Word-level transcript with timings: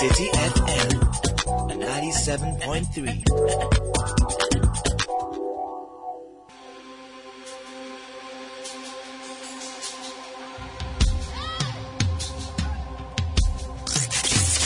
Citi 0.00 0.32
FM 0.32 0.96
97.3. 1.76 3.20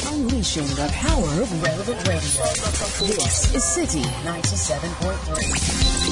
Unleashing 0.06 0.70
the 0.76 0.88
power 0.92 1.42
of 1.42 1.62
relevant 1.64 1.98
radio. 2.06 2.44
This 3.08 3.54
is 3.56 3.64
Citi 3.74 4.04
97.3. 4.22 6.03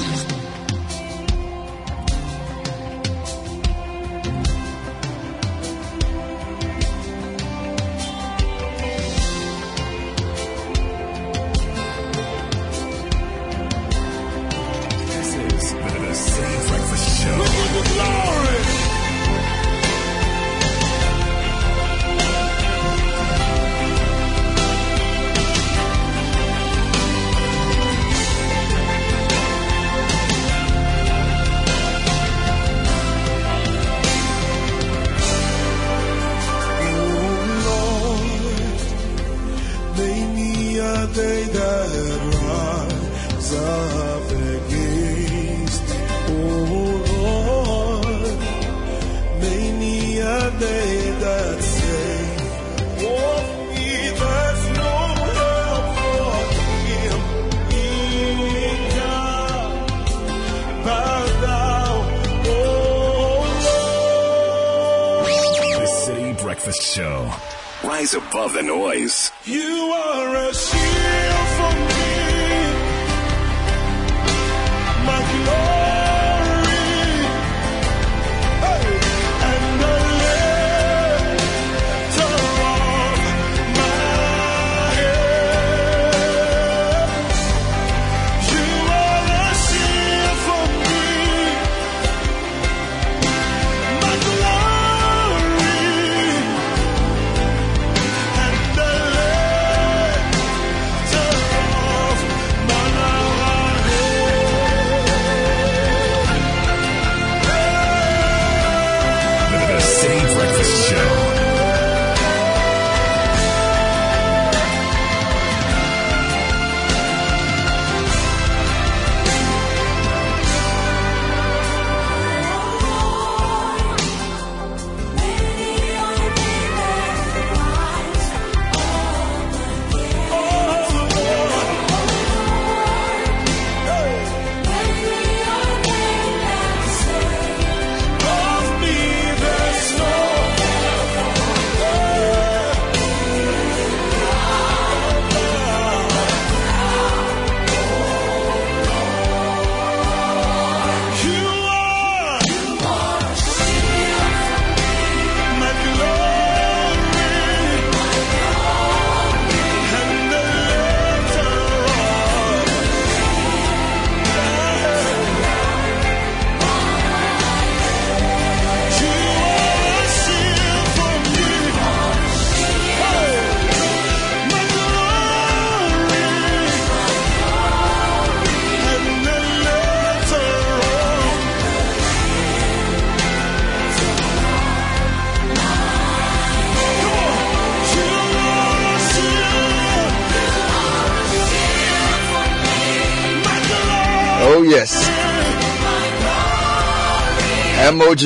MOG. 197.93 198.19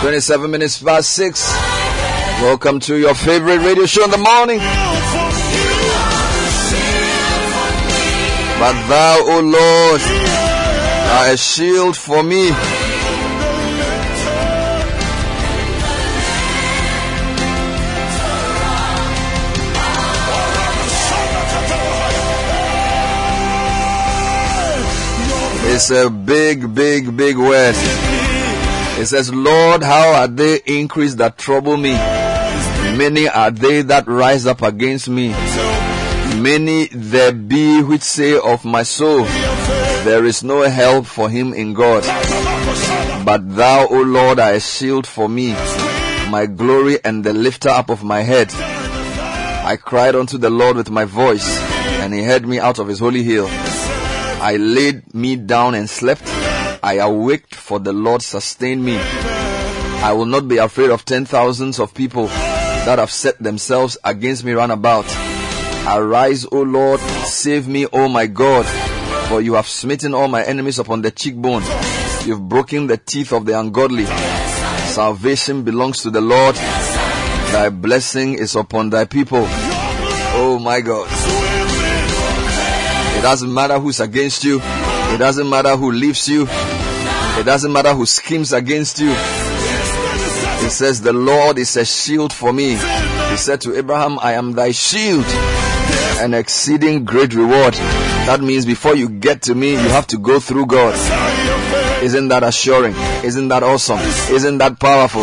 Twenty-seven 0.00 0.50
minutes 0.50 0.82
past 0.82 1.10
six. 1.10 1.50
Welcome 2.40 2.80
to 2.80 2.96
your 2.96 3.14
favorite 3.14 3.58
radio 3.58 3.86
show 3.86 4.04
in 4.04 4.10
the 4.10 4.18
morning. 4.18 4.58
But 8.58 8.74
thou, 8.88 9.18
O 9.20 9.40
Lord, 9.40 10.00
are 11.10 11.32
a 11.32 11.36
shield 11.36 11.96
for 11.96 12.22
me. 12.22 12.50
It's 25.76 25.90
a 25.90 26.08
big, 26.08 26.72
big, 26.72 27.16
big 27.16 27.36
word. 27.36 27.74
It 28.96 29.06
says, 29.06 29.34
Lord, 29.34 29.82
how 29.82 30.12
are 30.12 30.28
they 30.28 30.60
increased 30.66 31.18
that 31.18 31.36
trouble 31.36 31.76
me? 31.76 31.94
Many 32.96 33.28
are 33.28 33.50
they 33.50 33.82
that 33.82 34.06
rise 34.06 34.46
up 34.46 34.62
against 34.62 35.08
me. 35.08 35.30
Many 36.40 36.86
there 36.92 37.32
be 37.32 37.82
which 37.82 38.02
say 38.02 38.38
of 38.38 38.64
my 38.64 38.84
soul, 38.84 39.24
there 40.04 40.24
is 40.24 40.44
no 40.44 40.62
help 40.62 41.06
for 41.06 41.28
him 41.28 41.52
in 41.52 41.74
God. 41.74 42.04
But 43.24 43.56
thou, 43.56 43.88
O 43.88 44.00
Lord, 44.02 44.38
are 44.38 44.52
a 44.52 44.60
shield 44.60 45.08
for 45.08 45.28
me, 45.28 45.54
my 46.30 46.46
glory 46.46 46.98
and 47.02 47.24
the 47.24 47.32
lifter 47.32 47.70
up 47.70 47.90
of 47.90 48.04
my 48.04 48.20
head. 48.20 48.52
I 48.54 49.76
cried 49.76 50.14
unto 50.14 50.38
the 50.38 50.50
Lord 50.50 50.76
with 50.76 50.90
my 50.90 51.04
voice, 51.04 51.58
and 51.98 52.14
he 52.14 52.22
heard 52.22 52.46
me 52.46 52.60
out 52.60 52.78
of 52.78 52.86
his 52.86 53.00
holy 53.00 53.24
hill. 53.24 53.48
I 54.44 54.56
laid 54.58 55.14
me 55.14 55.36
down 55.36 55.74
and 55.74 55.88
slept. 55.88 56.24
I 56.82 56.98
awaked, 57.00 57.54
for 57.54 57.78
the 57.78 57.94
Lord 57.94 58.20
sustained 58.20 58.84
me. 58.84 58.98
I 58.98 60.12
will 60.12 60.26
not 60.26 60.48
be 60.48 60.58
afraid 60.58 60.90
of 60.90 61.06
ten 61.06 61.24
thousands 61.24 61.78
of 61.80 61.94
people 61.94 62.26
that 62.26 62.98
have 62.98 63.10
set 63.10 63.42
themselves 63.42 63.96
against 64.04 64.44
me 64.44 64.52
round 64.52 64.70
about. 64.70 65.06
Arise, 65.86 66.44
O 66.52 66.60
Lord, 66.60 67.00
save 67.00 67.66
me, 67.68 67.86
O 67.90 68.06
my 68.06 68.26
God, 68.26 68.66
for 69.30 69.40
you 69.40 69.54
have 69.54 69.66
smitten 69.66 70.12
all 70.12 70.28
my 70.28 70.44
enemies 70.44 70.78
upon 70.78 71.00
the 71.00 71.10
cheekbone. 71.10 71.62
You've 72.26 72.46
broken 72.46 72.86
the 72.86 72.98
teeth 72.98 73.32
of 73.32 73.46
the 73.46 73.58
ungodly. 73.58 74.04
Salvation 74.92 75.62
belongs 75.62 76.02
to 76.02 76.10
the 76.10 76.20
Lord. 76.20 76.54
Thy 76.54 77.70
blessing 77.70 78.34
is 78.34 78.56
upon 78.56 78.90
thy 78.90 79.06
people. 79.06 79.46
Oh 80.36 80.60
my 80.62 80.82
God. 80.82 81.43
Doesn't 83.24 83.54
matter 83.54 83.78
who's 83.78 84.00
against 84.00 84.44
you. 84.44 84.60
It 84.62 85.16
doesn't 85.16 85.48
matter 85.48 85.78
who 85.78 85.90
leaves 85.92 86.28
you. 86.28 86.46
It 86.46 87.46
doesn't 87.46 87.72
matter 87.72 87.94
who 87.94 88.04
schemes 88.04 88.52
against 88.52 89.00
you. 89.00 89.08
He 89.08 90.68
says, 90.68 91.00
The 91.00 91.14
Lord 91.14 91.56
is 91.56 91.74
a 91.78 91.86
shield 91.86 92.34
for 92.34 92.52
me. 92.52 92.72
He 92.72 93.36
said 93.38 93.62
to 93.62 93.78
Abraham, 93.78 94.18
I 94.18 94.32
am 94.34 94.52
thy 94.52 94.72
shield, 94.72 95.24
an 96.20 96.34
exceeding 96.34 97.06
great 97.06 97.32
reward. 97.32 97.72
That 98.26 98.42
means 98.42 98.66
before 98.66 98.94
you 98.94 99.08
get 99.08 99.40
to 99.44 99.54
me, 99.54 99.70
you 99.70 99.78
have 99.78 100.06
to 100.08 100.18
go 100.18 100.38
through 100.38 100.66
God. 100.66 100.94
Isn't 102.04 102.28
that 102.28 102.42
assuring? 102.42 102.94
Isn't 103.24 103.48
that 103.48 103.62
awesome? 103.62 104.00
Isn't 104.34 104.58
that 104.58 104.78
powerful? 104.78 105.22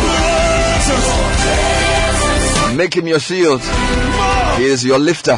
Make 2.76 2.96
him 2.96 3.06
your 3.06 3.20
shield. 3.20 3.62
He 4.58 4.66
is 4.66 4.84
your 4.84 4.98
lifter. 4.98 5.38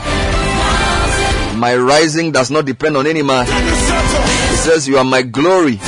My 1.55 1.75
rising 1.75 2.31
does 2.31 2.51
not 2.51 2.65
depend 2.65 2.97
on 2.97 3.07
any 3.07 3.21
man. 3.21 3.45
He 3.45 4.55
says, 4.57 4.87
You 4.87 4.97
are 4.97 5.03
my 5.03 5.21
glory 5.21 5.79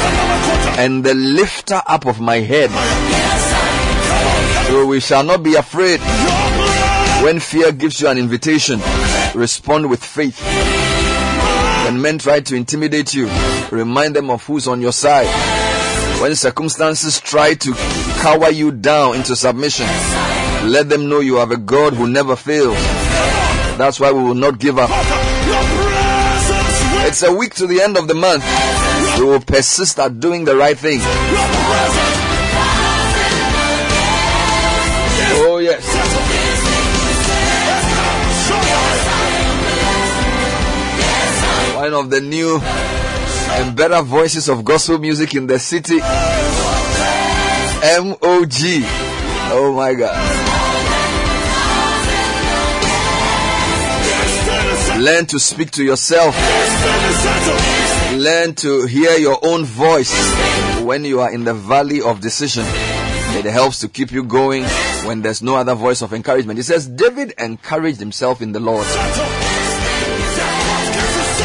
and 0.77 1.03
the 1.03 1.13
lifter 1.13 1.81
up 1.85 2.05
of 2.05 2.19
my 2.19 2.37
head. 2.37 2.69
So 4.67 4.85
we 4.85 4.99
shall 4.99 5.23
not 5.23 5.43
be 5.43 5.55
afraid. 5.55 5.99
When 7.23 7.39
fear 7.39 7.71
gives 7.71 8.01
you 8.01 8.07
an 8.07 8.17
invitation, 8.17 8.81
respond 9.33 9.89
with 9.89 10.03
faith. 10.03 10.39
When 11.85 12.01
men 12.01 12.17
try 12.17 12.41
to 12.41 12.55
intimidate 12.55 13.13
you, 13.13 13.29
remind 13.71 14.15
them 14.15 14.29
of 14.29 14.43
who's 14.45 14.67
on 14.67 14.81
your 14.81 14.91
side. 14.91 15.27
When 16.21 16.35
circumstances 16.35 17.19
try 17.19 17.53
to 17.55 17.73
cower 18.21 18.49
you 18.49 18.71
down 18.71 19.15
into 19.15 19.35
submission, 19.35 19.85
let 20.69 20.89
them 20.89 21.09
know 21.09 21.19
you 21.19 21.35
have 21.35 21.51
a 21.51 21.57
God 21.57 21.93
who 21.93 22.07
never 22.07 22.35
fails. 22.35 22.77
That's 23.77 23.99
why 23.99 24.11
we 24.11 24.23
will 24.23 24.35
not 24.35 24.57
give 24.57 24.77
up. 24.79 24.89
It's 27.15 27.23
a 27.23 27.33
week 27.33 27.53
to 27.55 27.65
the 27.65 27.79
end 27.79 27.95
of 27.95 28.09
the 28.09 28.13
month. 28.13 28.43
We 29.17 29.23
will 29.23 29.39
persist 29.39 29.97
at 29.99 30.19
doing 30.19 30.43
the 30.43 30.53
right 30.53 30.77
thing. 30.77 30.99
Oh, 35.39 35.59
yes. 35.63 35.79
One 41.77 41.93
of 41.93 42.09
the 42.09 42.19
new 42.19 42.59
and 42.59 43.77
better 43.77 44.01
voices 44.01 44.49
of 44.49 44.65
gospel 44.65 44.97
music 44.97 45.35
in 45.35 45.47
the 45.47 45.57
city. 45.57 45.99
MOG. 48.09 48.59
Oh 49.53 49.71
my 49.73 49.93
God. 49.93 50.54
Learn 55.05 55.27
to 55.27 55.39
speak 55.39 55.69
to 55.69 55.83
yourself. 55.83 56.35
Learn 58.15 58.55
to 58.55 58.87
hear 58.87 59.15
your 59.19 59.37
own 59.43 59.63
voice 59.63 60.11
when 60.81 61.05
you 61.05 61.19
are 61.19 61.31
in 61.31 61.43
the 61.43 61.53
valley 61.53 62.01
of 62.01 62.21
decision. 62.21 62.65
It 63.37 63.45
helps 63.45 63.81
to 63.81 63.87
keep 63.87 64.11
you 64.11 64.23
going 64.23 64.63
when 65.05 65.21
there's 65.21 65.43
no 65.43 65.57
other 65.57 65.75
voice 65.75 66.01
of 66.01 66.11
encouragement. 66.11 66.57
It 66.57 66.63
says, 66.63 66.87
David 66.87 67.35
encouraged 67.37 67.99
himself 67.99 68.41
in 68.41 68.51
the 68.51 68.59
Lord. 68.59 68.87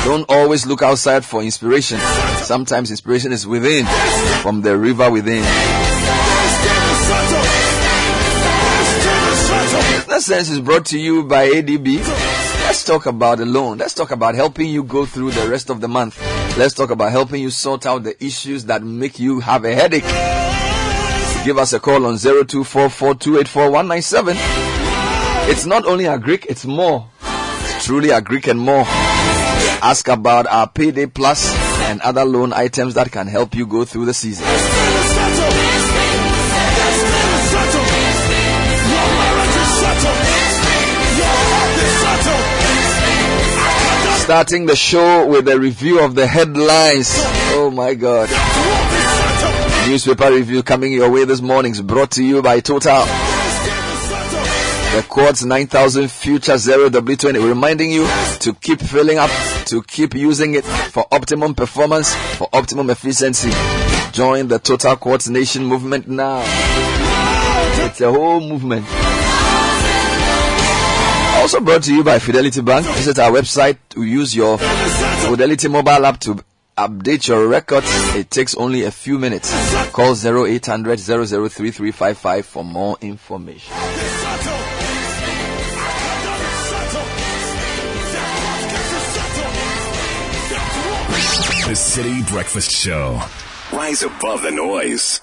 Don't 0.05 0.25
always 0.31 0.65
look 0.65 0.81
outside 0.81 1.23
for 1.23 1.43
inspiration. 1.43 2.01
Sometimes 2.39 2.91
inspiration 2.91 3.31
is 3.31 3.47
within, 3.47 3.85
from 4.41 4.63
the 4.63 4.79
river 4.79 5.11
within. 5.11 5.43
That 10.09 10.21
sense 10.23 10.49
is 10.49 10.61
brought 10.61 10.87
to 10.87 10.99
you 10.99 11.25
by 11.25 11.51
ADB. 11.51 12.30
Let's 12.71 12.85
talk 12.85 13.07
about 13.07 13.41
a 13.41 13.45
loan. 13.45 13.79
Let's 13.79 13.95
talk 13.95 14.13
about 14.13 14.37
helping 14.37 14.69
you 14.69 14.85
go 14.85 15.05
through 15.05 15.33
the 15.33 15.49
rest 15.49 15.71
of 15.71 15.81
the 15.81 15.89
month. 15.89 16.17
Let's 16.57 16.73
talk 16.73 16.91
about 16.91 17.11
helping 17.11 17.43
you 17.43 17.51
sort 17.51 17.85
out 17.85 18.05
the 18.05 18.25
issues 18.25 18.67
that 18.67 18.85
make 18.85 19.19
you 19.19 19.41
have 19.41 19.65
a 19.65 19.75
headache. 19.75 20.05
Give 21.45 21.59
us 21.59 21.73
a 21.73 21.81
call 21.81 22.07
on 22.07 22.15
0244284197. 22.15 24.37
It's 25.51 25.67
not 25.67 25.85
only 25.85 26.05
a 26.05 26.17
Greek, 26.17 26.47
it's 26.47 26.65
more. 26.65 27.09
It's 27.25 27.87
truly 27.87 28.11
a 28.11 28.21
Greek 28.21 28.47
and 28.47 28.61
more. 28.61 28.85
Ask 28.87 30.07
about 30.07 30.47
our 30.47 30.69
payday 30.69 31.07
plus 31.07 31.53
and 31.89 32.01
other 32.03 32.25
loan 32.25 32.53
items 32.53 32.95
that 32.95 33.11
can 33.11 33.27
help 33.27 33.57
you 33.57 33.67
go 33.67 33.85
through 33.85 34.05
the 34.05 34.15
season. 34.15 34.47
Starting 44.31 44.65
the 44.65 44.77
show 44.77 45.27
with 45.27 45.49
a 45.49 45.59
review 45.59 45.99
of 45.99 46.15
the 46.15 46.25
headlines. 46.25 47.11
Oh 47.53 47.69
my 47.75 47.95
God. 47.95 48.29
Newspaper 49.89 50.33
review 50.33 50.63
coming 50.63 50.93
your 50.93 51.11
way 51.11 51.25
this 51.25 51.41
morning 51.41 51.73
is 51.73 51.83
brought 51.83 52.13
to 52.13 52.23
you 52.23 52.41
by 52.41 52.61
Total. 52.61 53.05
The 54.95 55.05
Quartz 55.09 55.43
9000 55.43 56.09
Future 56.09 56.59
Zero 56.59 56.89
W20 56.91 57.45
reminding 57.45 57.91
you 57.91 58.07
to 58.39 58.55
keep 58.55 58.79
filling 58.79 59.19
up, 59.19 59.31
to 59.65 59.83
keep 59.83 60.15
using 60.15 60.55
it 60.55 60.65
for 60.65 61.05
optimum 61.11 61.53
performance, 61.57 62.15
for 62.37 62.49
optimum 62.53 62.89
efficiency. 62.91 63.51
Join 64.13 64.47
the 64.47 64.61
Total 64.61 64.95
Quartz 64.95 65.29
Nation 65.29 65.65
movement 65.65 66.07
now. 66.07 66.45
It's 67.85 68.01
a 68.01 68.13
whole 68.13 68.39
movement. 68.39 68.87
Also 71.41 71.59
brought 71.59 71.83
to 71.85 71.95
you 71.95 72.05
by 72.05 72.19
Fidelity 72.19 72.61
Bank. 72.61 72.85
Visit 72.85 73.19
our 73.19 73.31
website 73.31 73.79
to 73.89 74.05
use 74.05 74.37
your 74.37 74.59
Fidelity 74.59 75.69
mobile 75.69 76.05
app 76.05 76.21
to 76.21 76.39
update 76.77 77.29
your 77.29 77.49
records. 77.49 77.87
It 78.15 78.31
takes 78.31 78.55
only 78.57 78.85
a 78.85 78.91
few 78.91 79.19
minutes. 79.19 79.51
Call 79.93 80.13
0800 80.13 80.99
003355 80.99 82.45
for 82.45 82.63
more 82.63 82.99
information. 83.01 83.75
The 91.67 91.77
Citi 91.77 92.29
Breakfast 92.29 92.71
Show. 92.71 93.19
Rise 93.73 94.03
above 94.03 94.43
the 94.43 94.51
noise. 94.51 95.23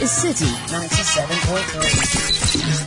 Is 0.00 0.12
Citi 0.12 0.46
97.3. 0.68 2.79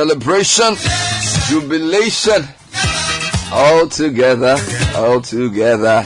celebration, 0.00 0.74
jubilation, 1.50 2.42
all 3.52 3.86
together, 3.86 4.56
all 4.96 5.20
together. 5.20 6.02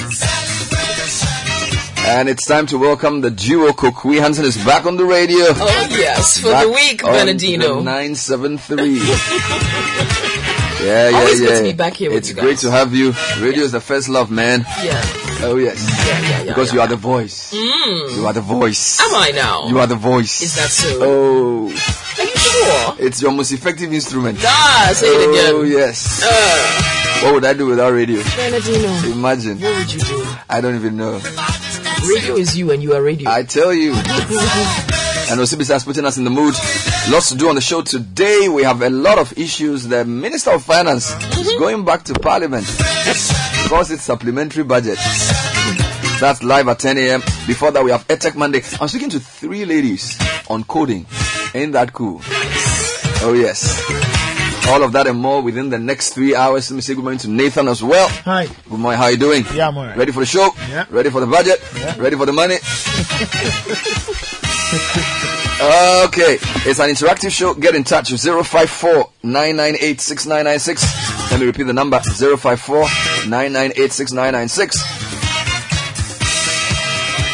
And 2.06 2.28
it's 2.28 2.44
time 2.44 2.66
to 2.66 2.78
welcome 2.78 3.20
the 3.20 3.30
duo 3.30 3.70
Kokui 3.70 4.18
Hanson 4.18 4.46
is 4.46 4.56
back 4.64 4.84
on 4.84 4.96
the 4.96 5.04
radio. 5.04 5.44
Oh, 5.46 5.86
yes, 5.90 6.38
for 6.40 6.50
Back 6.50 6.66
the 6.66 6.72
week, 6.72 7.02
Bernardino. 7.02 7.82
973. 7.82 8.94
yeah, 10.84 11.10
yeah, 11.10 11.16
Always 11.16 11.40
yeah. 11.40 11.46
good 11.46 11.58
to 11.58 11.62
be 11.62 11.72
back 11.72 11.94
here 11.94 12.10
It's 12.10 12.32
great 12.32 12.42
guys. 12.42 12.60
to 12.62 12.72
have 12.72 12.92
you. 12.92 13.14
Radio 13.38 13.62
is 13.62 13.70
the 13.70 13.80
first 13.80 14.08
love, 14.08 14.28
man. 14.28 14.66
Yeah. 14.82 15.00
Oh, 15.46 15.56
yes. 15.56 15.86
Yeah, 15.86 16.20
yeah, 16.20 16.28
yeah. 16.42 16.44
Because 16.46 16.70
yeah. 16.70 16.74
you 16.74 16.80
are 16.80 16.88
the 16.88 16.96
voice. 16.96 17.54
Mm. 17.54 18.16
You 18.16 18.26
are 18.26 18.32
the 18.32 18.40
voice. 18.40 19.00
Am 19.00 19.14
I 19.14 19.30
now? 19.30 19.68
You 19.68 19.78
are 19.78 19.86
the 19.86 19.94
voice. 19.94 20.42
Is 20.42 20.56
that 20.56 20.70
so? 20.70 20.98
Oh, 21.00 21.68
Are 22.86 22.96
it's 22.98 23.20
your 23.22 23.32
most 23.32 23.52
effective 23.52 23.92
instrument. 23.92 24.38
Ah, 24.42 24.90
say 24.94 25.06
it 25.08 25.30
again. 25.30 25.52
Oh, 25.54 25.62
yes. 25.62 26.22
Uh, 26.24 27.24
What 27.24 27.34
would 27.34 27.44
I 27.44 27.54
do 27.54 27.66
without 27.66 27.92
radio? 27.92 28.22
Bernardino, 28.36 28.88
Imagine. 29.12 29.60
what 29.60 29.78
would 29.78 29.92
you 29.92 30.00
do? 30.00 30.26
I 30.50 30.60
don't 30.60 30.74
even 30.74 30.96
know. 30.96 31.20
Radio 32.08 32.36
is 32.36 32.56
you 32.56 32.70
and 32.70 32.82
you 32.82 32.92
are 32.94 33.02
radio. 33.02 33.30
I 33.30 33.42
tell 33.44 33.72
you. 33.72 33.94
And 35.26 35.40
Osibisa 35.40 35.72
has 35.72 35.84
putting 35.84 36.04
us 36.04 36.18
in 36.18 36.24
the 36.24 36.30
mood. 36.30 36.52
Lots 37.08 37.30
to 37.30 37.34
do 37.38 37.48
on 37.48 37.54
the 37.54 37.62
show 37.62 37.80
today. 37.80 38.46
We 38.50 38.62
have 38.62 38.82
a 38.82 38.90
lot 38.90 39.16
of 39.16 39.32
issues. 39.38 39.88
The 39.88 40.04
Minister 40.04 40.50
of 40.50 40.62
Finance 40.62 41.12
is 41.38 41.50
going 41.58 41.82
back 41.86 42.02
to 42.04 42.12
Parliament 42.12 42.66
because 42.66 43.90
it's 43.90 44.02
supplementary 44.02 44.64
budget. 44.64 44.98
That's 46.20 46.42
live 46.42 46.68
at 46.68 46.78
10 46.78 46.98
a.m. 46.98 47.20
Before 47.46 47.70
that, 47.70 47.82
we 47.82 47.90
have 47.90 48.06
EdTech 48.06 48.36
Monday. 48.36 48.60
I'm 48.78 48.88
speaking 48.88 49.08
to 49.10 49.18
three 49.18 49.64
ladies 49.64 50.18
on 50.50 50.62
coding. 50.64 51.06
Ain't 51.54 51.72
that 51.72 51.94
cool? 51.94 52.20
Oh, 53.26 53.32
yes. 53.32 53.80
All 54.68 54.82
of 54.82 54.92
that 54.92 55.06
and 55.06 55.18
more 55.18 55.40
within 55.40 55.70
the 55.70 55.78
next 55.78 56.12
three 56.12 56.34
hours. 56.34 56.70
Let 56.70 56.76
me 56.76 56.82
say 56.82 56.94
good 56.94 57.04
morning 57.04 57.20
to 57.20 57.30
Nathan 57.30 57.68
as 57.68 57.82
well. 57.82 58.06
Hi. 58.08 58.46
Good 58.68 58.78
morning. 58.78 58.98
How 58.98 59.04
are 59.04 59.12
you 59.12 59.16
doing? 59.16 59.46
Yeah, 59.54 59.68
I'm 59.68 59.76
alright. 59.78 59.96
Ready 59.96 60.12
for 60.12 60.20
the 60.20 60.26
show? 60.26 60.50
Yeah. 60.68 60.84
Ready 60.90 61.08
for 61.08 61.20
the 61.20 61.26
budget? 61.26 61.58
Yeah. 61.74 61.94
Ready 61.98 62.16
for 62.16 62.26
the 62.26 62.34
money? 62.34 62.56
okay. 66.04 66.38
It's 66.68 66.80
an 66.80 66.90
interactive 66.90 67.30
show. 67.30 67.54
Get 67.54 67.74
in 67.74 67.84
touch. 67.84 68.10
054 68.10 69.10
998 69.22 70.00
6996. 70.02 71.30
Let 71.30 71.40
me 71.40 71.46
repeat 71.46 71.62
the 71.62 71.72
number 71.72 72.00
054 72.00 72.80
998 73.26 73.90
6996. 73.90 75.04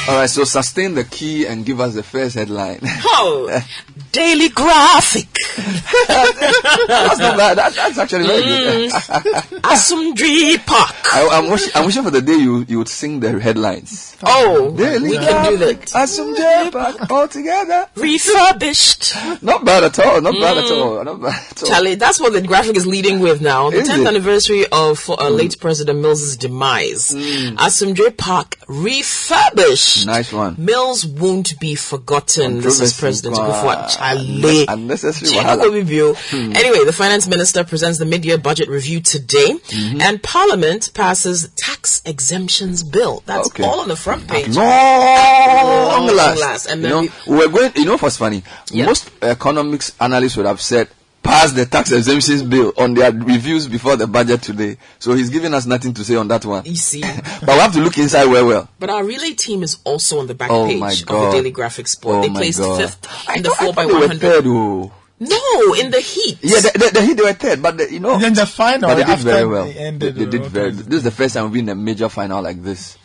Alright, 0.08 0.30
so 0.30 0.44
sustain 0.44 0.94
the 0.94 1.04
key 1.04 1.46
and 1.46 1.66
give 1.66 1.80
us 1.80 1.94
the 1.94 2.02
first 2.02 2.34
headline. 2.36 2.78
Oh, 2.82 3.60
Daily 4.12 4.48
Graphic. 4.48 5.28
that's 5.56 7.18
not 7.18 7.36
bad. 7.36 7.58
That, 7.58 7.72
that's 7.74 7.98
actually 7.98 8.26
very 8.26 8.42
good. 8.42 8.90
Mm. 8.90 9.60
Asomdwee 9.60 10.66
Park. 10.66 10.94
I, 11.14 11.28
I'm, 11.32 11.50
wishing, 11.50 11.72
I'm 11.74 11.86
wishing 11.86 12.02
for 12.02 12.10
the 12.10 12.20
day 12.20 12.36
you, 12.36 12.64
you 12.68 12.78
would 12.78 12.88
sing 12.88 13.20
the 13.20 13.38
headlines. 13.38 14.16
Oh, 14.22 14.74
Daily 14.76 15.10
we 15.10 15.16
can 15.16 15.50
do 15.52 15.56
that. 15.58 15.80
Asum 15.80 16.36
J-Pack, 16.36 17.10
all 17.10 17.28
together. 17.28 17.86
Refurbished. 17.96 19.14
Not 19.42 19.64
bad 19.64 19.84
at 19.84 19.98
all. 19.98 20.20
Not 20.20 20.34
bad 20.34 20.58
at 20.58 20.64
mm. 20.64 20.84
all. 20.84 21.04
Not 21.04 21.20
bad 21.20 21.42
at 21.50 21.62
all. 21.62 21.68
Charlie, 21.68 21.94
that's 21.94 22.20
what 22.20 22.32
the 22.32 22.42
graphic 22.42 22.76
is 22.76 22.86
leading 22.86 23.20
with 23.20 23.40
now. 23.40 23.70
The 23.70 23.78
Is 23.78 23.88
10th 23.88 24.02
it? 24.02 24.06
Anniversary 24.08 24.64
of 24.66 25.08
uh, 25.08 25.16
mm. 25.16 25.36
late 25.36 25.56
President 25.60 26.00
Mills' 26.00 26.36
demise. 26.36 27.12
Asomdwee 27.14 28.16
Park 28.16 28.56
refurbished. 28.68 30.06
Nice 30.06 30.32
one. 30.32 30.56
Mills 30.58 31.06
won't 31.06 31.58
be 31.60 31.74
forgotten. 31.74 32.60
This 32.60 32.80
is 32.80 32.98
President. 32.98 33.36
Kufuor. 33.36 33.99
Charlie. 34.00 34.64
Unnecessary. 34.66 35.30
Obibiu. 35.44 36.16
Anyway, 36.56 36.84
the 36.84 36.92
finance 36.92 37.26
minister 37.28 37.64
presents 37.64 37.98
the 37.98 38.06
mid-year 38.06 38.38
budget 38.38 38.68
review 38.68 39.00
today, 39.00 39.50
Mm-hmm. 39.50 40.00
and 40.00 40.22
Parliament 40.22 40.90
passes 40.94 41.48
tax 41.56 42.00
exemptions 42.04 42.82
bill. 42.82 43.22
That's 43.26 43.48
Okay. 43.48 43.62
all 43.64 43.80
on 43.80 43.88
the 43.88 43.96
front 43.96 44.26
page. 44.28 44.56
Long 44.56 46.06
Long 46.06 46.16
last. 46.16 46.40
last. 46.40 46.66
And 46.66 46.82
you 46.82 46.88
then 46.88 47.04
know, 47.06 47.10
we 47.26 47.36
were 47.36 47.48
going. 47.48 47.72
You 47.76 47.84
know 47.84 47.96
what's 47.98 48.16
funny? 48.16 48.42
Yeah. 48.70 48.86
Most 48.86 49.10
economics 49.22 49.94
analysts 50.00 50.36
would 50.36 50.46
have 50.46 50.60
said 50.60 50.88
pass 51.22 51.52
the 51.52 51.66
tax 51.66 51.92
exemptions 51.92 52.42
bill 52.42 52.72
on 52.78 52.94
their 52.94 53.12
reviews 53.12 53.68
before 53.68 53.96
the 53.96 54.06
budget 54.06 54.42
today. 54.42 54.76
So 54.98 55.12
he's 55.14 55.30
giving 55.30 55.52
us 55.54 55.66
nothing 55.66 55.92
to 55.94 56.04
say 56.04 56.16
on 56.16 56.28
that 56.28 56.44
one. 56.44 56.64
You 56.64 56.76
see, 56.76 57.00
But 57.40 57.48
we 57.48 57.52
have 57.60 57.72
to 57.74 57.80
look 57.80 57.98
inside 57.98 58.26
well, 58.26 58.46
well. 58.46 58.68
but 58.78 58.90
our 58.90 59.04
relay 59.04 59.32
team 59.34 59.62
is 59.62 59.78
also 59.84 60.18
on 60.20 60.26
the 60.26 60.34
back 60.34 60.50
Oh 60.50 60.66
page 60.66 61.02
of 61.02 61.06
the 61.08 61.30
Daily 61.32 61.50
Graphic 61.50 61.86
Sport. 61.88 62.16
Oh 62.16 62.22
they 62.22 62.28
placed 62.30 62.58
God. 62.60 62.80
fifth 62.80 63.28
I 63.28 63.36
in 63.36 63.42
the 63.42 63.50
I 63.50 63.64
four 63.64 63.72
by 63.74 63.84
thought 63.84 63.88
they 63.88 63.94
one 63.98 64.08
hundred. 64.08 64.44
oh. 64.46 64.92
No, 65.22 65.74
in 65.74 65.90
the 65.90 66.00
heat. 66.00 66.38
Yeah, 66.40 66.60
the, 66.60 66.70
the, 66.78 66.90
the, 66.94 67.02
hit 67.02 67.16
they 67.18 67.22
were 67.22 67.32
third, 67.34 67.60
but 67.62 67.76
the, 67.76 67.92
you 67.92 68.00
know, 68.00 68.14
And 68.14 68.22
then 68.22 68.32
the 68.32 68.46
final, 68.46 68.88
but 68.88 68.94
they 68.94 69.02
did 69.02 69.10
after 69.10 69.24
very 69.24 69.46
well. 69.46 69.64
they 69.66 69.74
They, 69.74 69.78
ended, 69.78 70.14
they 70.14 70.24
did 70.24 70.40
uh, 70.40 70.48
very. 70.48 70.66
okay. 70.68 70.76
This 70.76 70.94
is 70.94 71.02
the 71.04 71.10
first 71.10 71.34
time 71.34 71.44
we've 71.44 71.52
been 71.52 71.68
in 71.68 71.78
a 71.78 71.80
major 71.80 72.08
final 72.08 72.42
like 72.42 72.62
this, 72.62 72.96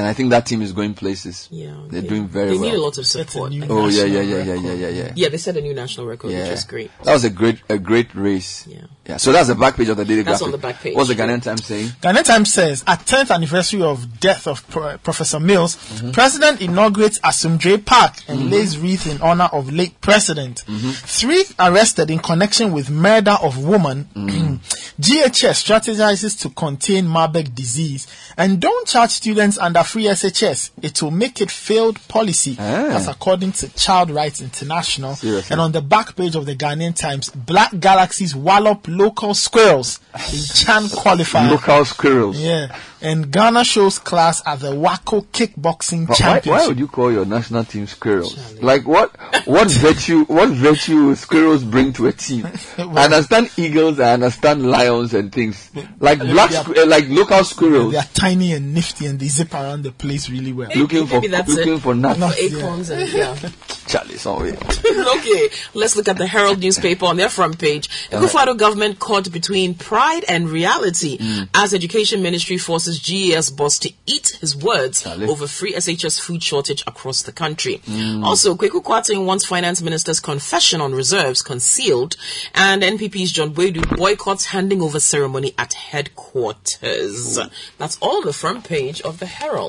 and 0.00 0.08
I 0.08 0.14
think 0.14 0.30
that 0.30 0.46
team 0.46 0.62
is 0.62 0.72
going 0.72 0.94
places. 0.94 1.46
Yeah, 1.50 1.74
they're 1.88 2.00
doing 2.00 2.26
very 2.26 2.46
They 2.46 2.52
well. 2.54 2.62
They 2.62 2.70
need 2.70 2.76
a 2.76 2.80
lot 2.80 2.96
of 2.96 3.06
support. 3.06 3.50
new 3.50 3.66
Oh 3.68 3.86
yeah, 3.88 4.04
yeah, 4.04 4.22
yeah, 4.22 4.42
yeah, 4.42 4.52
record. 4.52 4.64
yeah, 4.64 4.72
yeah, 4.72 4.88
yeah. 4.88 5.12
Yeah, 5.14 5.28
they 5.28 5.36
set 5.36 5.58
a 5.58 5.60
new 5.60 5.74
national 5.74 6.06
record, 6.06 6.30
Yeah. 6.30 6.44
which 6.44 6.52
is 6.52 6.64
great. 6.64 6.90
That 7.04 7.12
was 7.12 7.24
a 7.24 7.28
great, 7.28 7.60
a 7.68 7.78
great 7.78 8.14
race. 8.14 8.66
Yeah. 8.66 8.86
Yeah. 9.06 9.16
So 9.18 9.32
that's 9.32 9.48
the 9.48 9.54
back 9.56 9.76
page 9.76 9.88
of 9.88 9.96
the 9.98 10.04
Daily 10.04 10.22
That's 10.22 10.38
Graphic. 10.40 10.46
on 10.46 10.52
the 10.52 10.58
back 10.58 10.80
page. 10.80 10.96
What's 10.96 11.08
the 11.08 11.16
Ghanaian 11.16 11.42
Times 11.42 11.64
saying? 11.64 11.88
Ghanaian 12.00 12.24
Times 12.24 12.52
says, 12.52 12.84
at 12.86 13.00
10th 13.00 13.34
anniversary 13.34 13.82
of 13.82 14.20
death 14.20 14.46
of 14.46 14.66
Pro- 14.68 14.98
Professor 14.98 15.40
Mills, 15.40 15.76
mm-hmm. 15.76 16.12
President 16.12 16.62
inaugurates 16.62 17.18
Asomdwee 17.18 17.84
Park 17.84 18.14
and 18.28 18.38
mm-hmm. 18.38 18.50
lays 18.50 18.78
wreath 18.78 19.06
in 19.06 19.20
honor 19.20 19.48
of 19.52 19.72
late 19.72 20.00
President. 20.00 20.64
Mm-hmm. 20.66 20.90
Three 20.90 21.44
arrested 21.58 22.10
in 22.10 22.20
connection 22.20 22.72
with 22.72 22.88
murder 22.88 23.36
of 23.42 23.58
woman. 23.58 24.04
GHS 24.14 25.64
strategizes 25.64 26.40
to 26.42 26.50
contain 26.50 27.06
Marburg 27.06 27.54
disease 27.54 28.06
and 28.36 28.60
don't 28.60 28.86
charge 28.86 29.10
students 29.10 29.58
under 29.58 29.82
free 29.90 30.04
SHS. 30.04 30.70
It 30.82 31.02
will 31.02 31.10
make 31.10 31.40
it 31.40 31.50
failed 31.50 31.98
policy. 32.08 32.56
Ah. 32.58 32.88
That's 32.90 33.08
according 33.08 33.52
to 33.52 33.68
Child 33.74 34.10
Rights 34.10 34.40
International. 34.40 35.14
Seriously? 35.16 35.52
And 35.52 35.60
on 35.60 35.72
the 35.72 35.80
back 35.82 36.14
page 36.16 36.36
of 36.36 36.46
the 36.46 36.54
Ghanaian 36.56 36.94
Times, 36.94 37.28
Black 37.30 37.78
Galaxies 37.78 38.34
wallop 38.34 38.86
local 38.88 39.34
squirrels 39.34 40.00
in 40.14 40.20
Chan 40.54 40.84
qualifier. 40.84 41.50
Local 41.50 41.84
squirrels. 41.84 42.38
Yeah, 42.40 42.74
and 43.02 43.30
Ghana 43.32 43.64
shows 43.64 43.98
class 43.98 44.42
at 44.46 44.60
the 44.60 44.74
Wako 44.74 45.22
Kickboxing 45.32 46.06
But 46.06 46.10
why, 46.10 46.16
Championship. 46.16 46.46
why 46.52 46.66
would 46.68 46.78
you 46.78 46.88
call 46.88 47.10
your 47.10 47.24
national 47.24 47.64
team 47.64 47.86
squirrels? 47.86 48.60
Like 48.62 48.86
what? 48.86 49.16
What 49.46 49.70
virtue? 49.86 50.24
What 50.26 50.50
virtue 50.50 51.14
squirrels 51.14 51.64
bring 51.64 51.92
to 51.94 52.06
a 52.08 52.12
team? 52.12 52.46
I 52.78 53.04
understand 53.06 53.50
eagles. 53.56 53.98
I 54.00 54.12
understand 54.14 54.70
lions 54.70 55.14
and 55.14 55.32
things. 55.32 55.70
Like 55.98 56.18
black, 56.18 56.50
like 56.86 57.08
local 57.08 57.42
squirrels 57.44 57.92
They 57.92 57.98
are 57.98 58.04
tiny 58.12 58.52
and 58.52 58.74
nifty, 58.74 59.06
and 59.06 59.18
they 59.18 59.28
zip 59.28 59.54
around 59.54 59.69
the 59.78 59.92
place 59.92 60.28
really 60.28 60.52
well. 60.52 60.70
looking 60.74 61.06
for 61.06 61.20
looking 61.20 61.74
it. 61.74 61.80
for 61.80 61.94
nuts. 61.94 62.18
Nuts. 62.18 62.36
For 62.36 62.56
acorns 62.56 62.90
and 62.90 63.12
yeah. 63.12 63.36
Charlie, 63.86 64.16
sorry. 64.16 64.52
okay, 64.56 65.48
let's 65.74 65.96
look 65.96 66.08
at 66.08 66.16
the 66.16 66.26
Herald 66.26 66.60
newspaper 66.60 67.06
on 67.06 67.16
their 67.16 67.28
front 67.28 67.58
page. 67.58 67.88
Akufo-Addo 68.10 68.56
government 68.56 69.00
caught 69.00 69.32
between 69.32 69.74
pride 69.74 70.24
and 70.28 70.48
reality 70.48 71.18
hmm. 71.20 71.44
as 71.54 71.74
Education 71.74 72.22
Ministry 72.22 72.56
forces 72.56 73.00
GES 73.00 73.50
boss 73.50 73.80
to 73.80 73.92
eat 74.06 74.38
his 74.40 74.56
words 74.56 75.02
Charlie. 75.02 75.26
over 75.26 75.48
free 75.48 75.74
SHS 75.74 76.20
food 76.20 76.42
shortage 76.42 76.84
across 76.86 77.22
the 77.22 77.32
country. 77.32 77.80
Hmm. 77.84 78.22
Also, 78.22 78.54
Kweku 78.54 78.82
Kwarteng 78.82 79.26
wants 79.26 79.44
Finance 79.44 79.82
Minister's 79.82 80.20
confession 80.20 80.80
on 80.80 80.92
reserves 80.94 81.42
concealed, 81.42 82.16
and 82.54 82.82
NPP's 82.82 83.32
John 83.32 83.52
Boadu 83.52 83.96
boycotts 83.96 84.46
handing 84.46 84.80
over 84.82 85.00
ceremony 85.00 85.52
at 85.58 85.72
headquarters. 85.72 87.38
That's 87.78 87.98
all 88.00 88.20
on 88.20 88.26
the 88.26 88.32
front 88.32 88.64
page 88.64 89.00
of 89.00 89.18
the 89.18 89.26
Herald. 89.26 89.59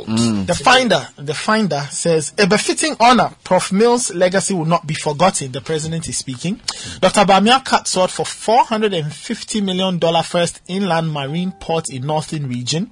The 0.45 0.59
finder, 0.63 1.07
the 1.17 1.33
finder 1.33 1.81
says 1.91 2.33
a 2.37 2.47
befitting 2.47 2.95
honor. 2.99 3.31
Prof. 3.43 3.71
Mills' 3.71 4.13
legacy 4.13 4.53
will 4.53 4.65
not 4.65 4.85
be 4.87 4.93
forgotten. 4.93 5.51
The 5.51 5.61
president 5.61 6.07
is 6.07 6.17
speaking. 6.17 6.55
Dr. 6.99 7.21
Bawumia 7.21 7.63
cut 7.63 7.87
sought 7.87 8.11
for 8.11 8.25
450 8.25 9.61
million 9.61 9.99
dollar 9.99 10.23
first 10.23 10.61
inland 10.67 11.11
marine 11.11 11.51
port 11.51 11.89
in 11.89 12.05
northern 12.05 12.47
region. 12.47 12.91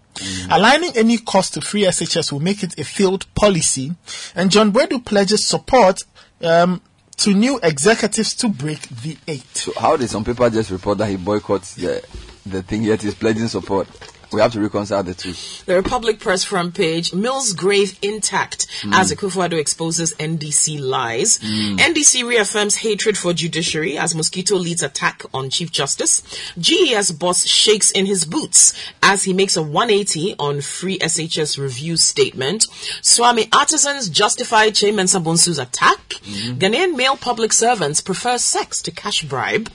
Aligning 0.49 0.91
any 0.95 1.17
cost 1.17 1.53
to 1.53 1.61
free 1.61 1.83
SHS 1.83 2.31
will 2.31 2.39
make 2.39 2.63
it 2.63 2.77
a 2.77 2.83
failed 2.83 3.33
policy. 3.35 3.93
And 4.35 4.51
John 4.51 4.71
Boadu 4.71 5.03
pledges 5.03 5.45
support 5.45 6.03
um, 6.41 6.81
to 7.17 7.33
new 7.33 7.59
executives 7.63 8.33
to 8.35 8.49
break 8.49 8.81
the 8.89 9.17
eight. 9.27 9.55
So 9.55 9.73
how 9.77 9.97
did 9.97 10.09
some 10.09 10.23
people 10.23 10.49
just 10.49 10.71
report 10.71 10.97
that 10.99 11.07
he 11.07 11.17
boycotts 11.17 11.75
the 11.75 12.03
the 12.45 12.63
thing 12.63 12.83
yet 12.83 13.01
he's 13.01 13.15
pledging 13.15 13.47
support? 13.47 13.87
We 14.31 14.41
have 14.41 14.53
to 14.53 14.61
reconcile 14.61 15.01
the 15.01 15.15
two. 15.15 15.33
The 15.65 15.75
Republic 15.75 16.19
Press 16.19 16.43
front 16.43 16.75
page, 16.75 17.13
Mills 17.13 17.53
grave 17.53 17.97
intact 18.03 18.67
hmm. 18.83 18.93
as 18.93 19.11
Akufo-Addo 19.11 19.59
exposes 19.59 20.13
NDC 20.15 20.79
lies. 20.79 21.37
Hmm. 21.41 21.77
NDC 21.77 22.27
reaffirms 22.27 22.75
hatred 22.77 23.17
for 23.17 23.33
judiciary 23.33 23.97
as 23.97 24.13
Mosquito 24.13 24.55
leads 24.55 24.83
attack 24.83 25.23
on 25.33 25.49
Chief 25.49 25.71
Justice. 25.71 26.21
GES 26.59 27.11
boss 27.13 27.45
shakes 27.45 27.89
in 27.89 28.05
his 28.05 28.23
boots 28.23 28.73
as 29.01 29.23
he 29.23 29.33
makes 29.33 29.57
a 29.57 29.63
180 29.63 30.35
on 30.37 30.61
free 30.61 30.99
SHS 30.99 31.57
review 31.57 31.97
statement. 31.97 32.67
Swami 33.01 33.47
artisans 33.51 34.09
justify 34.09 34.69
Chairman 34.69 35.07
Sabonsu's 35.07 35.57
attack. 35.57 35.99
Hmm. 36.23 36.59
Ghanaian 36.59 36.95
male 36.95 37.17
public 37.17 37.51
servants 37.51 37.99
prefer 37.99 38.37
sex 38.37 38.79
to 38.83 38.91
cash 38.91 39.23
bribe. 39.23 39.71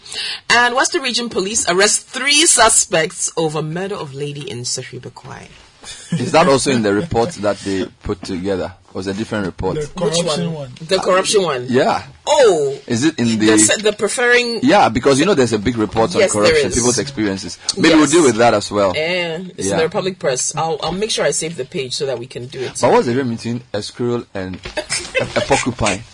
And 0.48 0.76
Western 0.76 1.02
Region 1.02 1.28
Police 1.28 1.68
arrest 1.68 2.06
three 2.06 2.46
suspects 2.46 3.32
over 3.36 3.60
murder 3.60 3.96
of 3.96 4.14
lady 4.14 4.43
in 4.48 4.64
Sefwi 4.64 5.00
Bekwai. 5.00 5.48
Is 6.20 6.32
that 6.32 6.48
also 6.48 6.70
in 6.70 6.82
the 6.82 6.92
report 6.94 7.30
that 7.42 7.58
they 7.58 7.86
put 8.02 8.22
together? 8.22 8.72
Or 8.92 8.98
was 8.98 9.06
a 9.08 9.14
different 9.14 9.46
report? 9.46 9.74
The 9.76 9.80
Which 9.82 9.94
corruption 10.14 10.44
one? 10.52 10.54
one. 10.54 10.70
The 10.80 10.98
corruption 10.98 11.42
one. 11.42 11.66
Yeah. 11.68 12.06
Oh, 12.26 12.78
Is 12.86 13.04
it 13.04 13.18
in 13.18 13.26
the, 13.38 13.46
the? 13.46 13.80
the 13.82 13.92
preferring. 13.92 14.60
Yeah, 14.62 14.88
because 14.88 15.18
you 15.20 15.26
know 15.26 15.34
there's 15.34 15.52
a 15.52 15.58
big 15.58 15.76
report 15.76 16.14
on 16.14 16.20
Yes, 16.20 16.32
corruption, 16.32 16.68
is. 16.68 16.74
people's 16.74 16.98
experiences. 16.98 17.58
Maybe 17.76 17.90
we'll 17.90 18.00
Yes. 18.02 18.12
deal 18.12 18.24
with 18.24 18.36
that 18.36 18.54
as 18.54 18.70
well. 18.70 18.92
Eh, 18.96 19.38
it's 19.56 19.66
in 19.66 19.70
Yeah. 19.72 19.76
the 19.78 19.82
Republic 19.84 20.18
Press. 20.18 20.54
I'll 20.56 20.78
I'll 20.82 20.92
make 20.92 21.10
sure 21.10 21.24
I 21.24 21.32
save 21.32 21.56
the 21.56 21.64
page 21.64 21.92
so 21.94 22.06
that 22.06 22.18
we 22.18 22.26
can 22.26 22.46
do 22.46 22.60
it. 22.60 22.78
But 22.80 22.92
what's 22.92 23.06
the 23.06 23.14
difference 23.14 23.42
between 23.42 23.62
a 23.72 23.82
squirrel 23.82 24.24
and 24.32 24.56
a, 24.76 25.22
a 25.38 25.40
porcupine? 25.42 26.02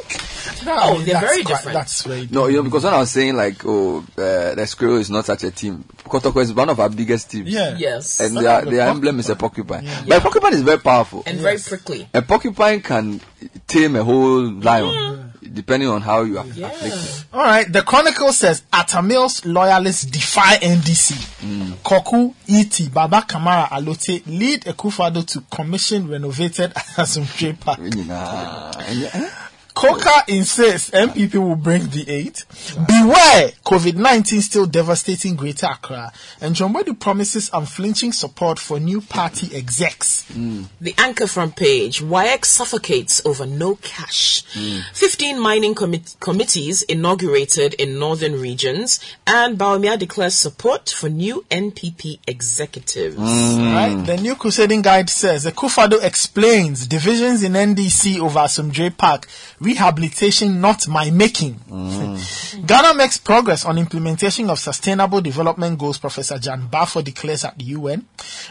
No, 0.64 0.76
Oh, 0.78 0.98
they're 1.00 1.14
that's 1.14 1.26
very 1.26 1.42
quite- 1.42 1.56
different. 1.56 1.74
That's 1.78 2.02
very 2.02 2.28
No, 2.30 2.46
you 2.46 2.56
know, 2.58 2.62
because 2.64 2.84
when 2.84 2.92
I 2.92 2.98
was 2.98 3.10
saying 3.10 3.34
like, 3.34 3.62
oh, 3.64 3.98
uh, 4.18 4.54
the 4.54 4.66
squirrel 4.66 4.96
is 4.98 5.08
not 5.08 5.24
such 5.24 5.44
a 5.44 5.50
team. 5.50 5.84
Kotoko 6.04 6.42
is 6.42 6.52
one 6.52 6.68
of 6.68 6.78
our 6.80 6.90
biggest 6.90 7.30
teams. 7.30 7.48
Yeah. 7.48 7.76
yes, 7.78 8.20
And 8.20 8.36
their, 8.36 8.62
the 8.64 8.70
their 8.72 8.88
emblem 8.88 9.20
is 9.20 9.30
a 9.30 9.36
porcupine. 9.36 9.86
But 10.06 10.18
a 10.18 10.20
porcupine 10.20 10.54
is 10.54 10.62
very 10.62 10.78
powerful. 10.78 11.22
and 11.26 11.38
very 11.40 11.58
prickly. 11.58 12.08
A 12.14 12.22
porcupine 12.22 12.80
can 12.80 13.20
tame 13.66 13.96
a 13.96 14.04
whole 14.04 14.42
lion, 14.50 15.32
depending 15.52 15.88
on 15.88 16.00
how 16.02 16.22
you 16.22 16.38
are 16.38 16.46
Yeah. 16.46 16.68
afflict. 16.68 17.24
All 17.32 17.40
right. 17.44 17.70
The 17.72 17.82
Chronicle 17.82 18.32
says 18.32 18.62
Atta 18.72 19.02
Mills' 19.02 19.44
loyalists 19.44 20.04
defy 20.04 20.56
NDC. 20.56 21.14
Mm. 21.42 21.74
Koku, 21.82 22.34
E.T., 22.46 22.88
Baba 22.90 23.22
Kamara, 23.28 23.68
Alote 23.68 24.22
lead 24.26 24.62
Akufo-Addo 24.64 25.24
to 25.26 25.40
commission 25.50 26.08
renovated 26.08 26.72
Asomdwee 26.96 27.56
Park. 29.80 29.98
Nyinaa. 29.98 30.00
Ɛnyɛ-? 30.00 30.04
Coca 30.04 30.24
insists 30.28 30.90
NPP 30.90 31.34
will 31.34 31.56
bring 31.56 31.88
the 31.90 32.08
aid. 32.10 32.42
Beware, 32.86 33.52
COVID-19 33.64 34.40
still 34.42 34.66
devastating 34.66 35.36
Greater 35.36 35.66
Accra. 35.66 36.12
And 36.40 36.54
John 36.54 36.72
Boadu 36.74 36.98
promises 36.98 37.50
unflinching 37.52 38.12
support 38.12 38.58
for 38.58 38.78
new 38.80 39.00
party 39.00 39.54
execs. 39.56 40.24
Hmm. 40.32 40.64
The 40.80 40.94
anchor 40.98 41.26
front 41.26 41.56
page, 41.56 42.00
WAEC 42.02 42.44
suffocates 42.44 43.22
over 43.24 43.46
no 43.46 43.76
cash. 43.76 44.44
Hmm. 44.52 44.80
15 44.92 45.38
mining 45.40 45.74
commit- 45.74 46.16
committees 46.20 46.82
inaugurated 46.82 47.74
in 47.74 47.98
northern 47.98 48.40
regions, 48.40 49.00
and 49.26 49.58
Bawumia 49.58 49.98
declares 49.98 50.34
support 50.34 50.88
for 50.90 51.08
new 51.08 51.44
NPP 51.50 52.18
executives. 52.26 53.16
Hmm. 53.16 53.74
Right? 53.74 54.06
The 54.06 54.16
new 54.16 54.34
crusading 54.36 54.82
guide 54.82 55.10
says 55.10 55.44
the 55.44 55.52
Kufado 55.52 56.02
explains 56.02 56.86
divisions 56.86 57.42
in 57.42 57.52
NDC 57.52 58.18
over 58.20 58.40
Asomdwee 58.40 58.96
Park, 58.96 59.26
rehabilitation 59.60 60.60
not 60.60 60.88
my 60.88 61.10
making. 61.10 61.54
Mm. 61.70 62.66
Ghana 62.66 62.94
makes 62.94 63.18
progress 63.18 63.64
on 63.64 63.78
implementation 63.78 64.50
of 64.50 64.58
sustainable 64.58 65.20
development 65.20 65.78
goals, 65.78 65.98
Professor 65.98 66.36
Gyan-Baffour 66.36 67.04
declares 67.04 67.44
at 67.44 67.58
the 67.58 67.64
UN. 67.64 68.06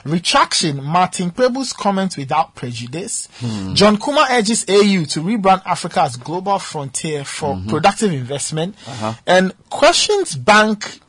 Retraction, 0.06 0.84
Martin 0.84 1.32
Kpebu's 1.32 1.74
comments 1.74 2.16
without 2.18 2.56
prejudice. 2.56 3.28
Hmm. 3.40 3.74
John 3.74 3.98
Kumah 3.98 4.30
urges 4.32 4.66
AU 4.70 5.06
to 5.06 5.22
rebrand 5.22 5.64
Africa 5.66 6.04
as 6.04 6.16
global 6.16 6.60
frontier 6.60 7.24
for 7.26 7.56
mm-hmm. 7.56 7.70
productive 7.70 8.12
investment. 8.14 8.76
Uh-huh. 8.88 9.14
And 9.26 9.54
questions 9.70 10.36
bank 10.36 11.00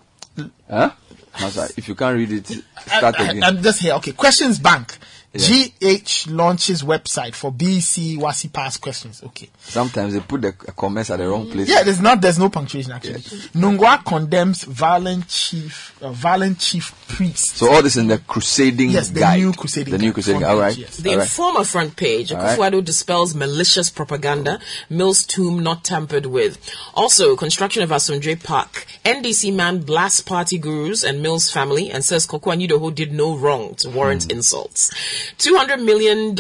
Huh? 0.69 0.91
Masa, 1.35 1.77
if 1.79 1.89
you 1.89 1.95
can't 1.95 2.17
read 2.17 2.33
it, 2.33 2.51
uh, 2.51 2.81
start 2.99 3.15
I- 3.19 3.25
I- 3.25 3.31
again. 3.31 3.45
I'm 3.45 3.63
just 3.63 3.81
here. 3.81 3.95
Okay. 3.95 4.13
Questions 4.13 4.59
Bank. 4.59 4.97
GH 5.33 6.27
launches 6.29 6.83
website 6.83 7.35
for 7.37 7.53
BC 7.53 8.19
WASSCE 8.19 8.53
pass 8.53 8.77
questions. 8.77 9.23
Okay. 9.23 9.49
Sometimes 9.61 10.13
they 10.15 10.21
put 10.21 10.43
the 10.43 10.53
comments 10.53 11.11
at 11.11 11.19
the 11.19 11.29
wrong 11.29 11.49
place. 11.49 11.69
Yeah, 11.69 11.85
there's 11.85 12.01
not 12.01 12.21
there's 12.21 12.39
no 12.39 12.49
punctuation 12.51 12.91
actually. 12.93 13.21
Nungua 13.55 14.05
condemns 14.05 14.65
violent 14.65 15.29
chief 15.29 15.97
uh, 16.03 16.11
violent 16.11 16.59
chief 16.59 16.93
priest. 17.09 17.57
So 17.57 17.71
all 17.73 17.83
this 17.83 17.97
in 17.97 18.09
the 18.09 18.19
crusading 18.19 18.91
Yes, 18.91 19.11
the 19.11 19.21
guide. 19.21 19.39
new 19.41 19.53
crusading 19.53 19.93
The 19.93 19.99
new 19.99 20.13
crusading. 20.13 20.41
front 20.41 20.53
All 20.55 20.61
right. 20.61 20.75
page, 20.75 20.79
yes. 20.85 20.97
The 20.97 21.11
all 21.11 21.17
right. 21.19 21.23
Informer 21.25 21.65
front 21.65 21.97
page, 21.97 22.33
All 22.33 22.39
right. 22.43 22.59
Akufo-Addo 22.59 22.85
dispels 22.85 23.35
malicious 23.35 23.89
propaganda, 23.91 24.59
Mills 24.89 25.25
tomb 25.25 25.63
not 25.63 25.85
tampered 25.85 26.27
with. 26.27 26.59
Also, 26.95 27.37
construction 27.37 27.83
of 27.83 27.91
Asomdwee 27.91 28.43
Park. 28.43 28.85
NDC 29.05 29.55
man 29.55 29.79
blasts 29.79 30.21
party 30.23 30.59
gurus 30.59 31.05
and 31.05 31.23
Mills 31.23 31.51
family 31.51 31.91
and 31.91 32.03
says 32.05 32.27
Koku 32.27 32.51
Anyidoho 32.51 32.93
did 32.95 33.13
no 33.13 33.37
wrong 33.37 33.75
to 33.77 33.91
warrant 33.91 34.25
Hmm. 34.25 34.31
insults. 34.39 34.91
$200 35.39 35.85
million 35.85 36.35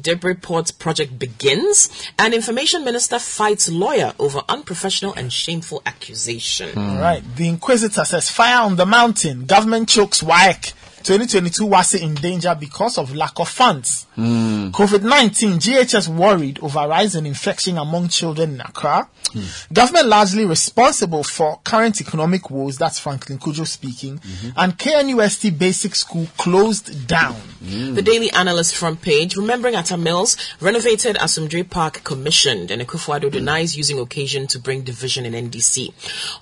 debris 0.00 0.34
port 0.34 0.72
project 0.78 1.18
begins 1.18 1.88
and 2.18 2.34
information 2.34 2.84
minister 2.84 3.18
fights 3.18 3.70
lawyer 3.70 4.12
over 4.18 4.42
unprofessional 4.48 5.14
and 5.14 5.32
shameful 5.32 5.82
accusation. 5.86 6.70
Hmm. 6.70 6.98
Right. 6.98 7.22
The 7.36 7.48
Inquisitor 7.48 8.04
says 8.04 8.30
fire 8.30 8.62
on 8.62 8.76
the 8.76 8.86
mountain. 8.86 9.46
Government 9.46 9.88
chokes 9.88 10.22
WAEC. 10.22 10.74
2022 11.02 11.66
WASSCE 11.66 12.00
in 12.00 12.14
danger 12.14 12.56
because 12.58 12.96
of 12.96 13.14
lack 13.14 13.40
of 13.40 13.48
funds. 13.48 14.06
Hmm. 14.14 14.68
COVID-19, 14.72 15.58
GHS 15.58 16.08
worried 16.08 16.58
over 16.60 16.86
rise 16.86 17.14
in 17.14 17.24
infection 17.24 17.78
among 17.78 18.08
children 18.08 18.54
in 18.54 18.60
Accra. 18.60 19.08
Hmm. 19.32 19.72
Government 19.72 20.08
largely 20.08 20.44
responsible 20.44 21.24
for 21.24 21.60
current 21.64 22.00
economic 22.00 22.50
woes, 22.50 22.76
that's 22.76 22.98
Franklin 22.98 23.38
Cudjoe 23.38 23.66
speaking, 23.66 24.18
mm-hmm. 24.18 24.50
and 24.56 24.76
KNUST 24.78 25.58
Basic 25.58 25.94
School 25.94 26.26
closed 26.36 27.06
down. 27.06 27.34
Hmm. 27.34 27.94
The 27.94 28.02
Daily 28.02 28.30
Analyst 28.32 28.74
front 28.74 29.00
page, 29.00 29.36
remembering 29.36 29.76
Atta 29.76 29.96
Mills, 29.96 30.36
renovated 30.60 31.16
Asomdwee 31.16 31.68
Park 31.68 32.04
commissioned, 32.04 32.70
and 32.70 32.82
Akufo-Addo 32.82 33.30
denies 33.30 33.76
using 33.76 33.98
occasion 33.98 34.46
to 34.48 34.58
bring 34.58 34.82
division 34.82 35.24
in 35.24 35.32
NDC. 35.32 35.92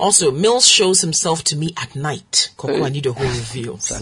Also, 0.00 0.32
Mills 0.32 0.66
shows 0.66 1.02
himself 1.02 1.44
to 1.44 1.56
me 1.56 1.72
at 1.76 1.94
night. 1.94 2.50
Koku 2.56 2.80
Anyidoho 2.80 3.20
reveals. 3.20 3.92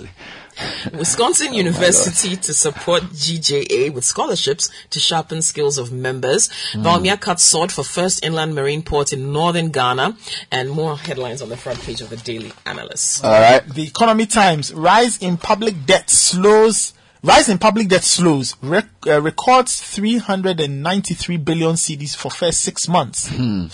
Wisconsin 0.92 1.48
oh 1.50 1.56
University 1.56 2.36
to 2.36 2.54
support 2.54 3.02
GJA 3.04 3.92
with 3.92 4.04
scholarships 4.04 4.70
to 4.90 4.98
sharpen 4.98 5.42
skills 5.42 5.78
of 5.78 5.92
members. 5.92 6.50
Hmm. 6.72 6.82
Bawumia 6.82 7.20
cuts 7.20 7.42
sword 7.42 7.72
for 7.72 7.84
first 7.84 8.24
inland 8.24 8.54
marine 8.54 8.82
port 8.82 9.12
in 9.12 9.32
northern 9.32 9.70
Ghana, 9.70 10.16
and 10.50 10.70
more 10.70 10.96
headlines 10.96 11.42
on 11.42 11.48
the 11.48 11.56
front 11.56 11.80
page 11.82 12.00
of 12.00 12.10
the 12.10 12.16
Daily 12.16 12.52
Analyst. 12.66 13.24
All 13.24 13.30
right. 13.30 13.66
The 13.66 13.84
Economy 13.84 14.26
Times, 14.26 14.72
rise 14.72 15.18
in 15.18 15.36
public 15.36 15.86
debt 15.86 16.10
slows. 16.10 16.94
Rise 17.22 17.48
in 17.48 17.58
public 17.58 17.88
debt 17.88 18.04
slows. 18.04 18.54
Rec- 18.62 18.97
uh, 19.08 19.20
records 19.20 19.80
393 19.80 21.36
billion 21.38 21.74
cedis 21.74 22.16
for 22.16 22.30
first 22.30 22.60
six 22.60 22.88
months. 22.88 23.28
Hmm. 23.28 23.66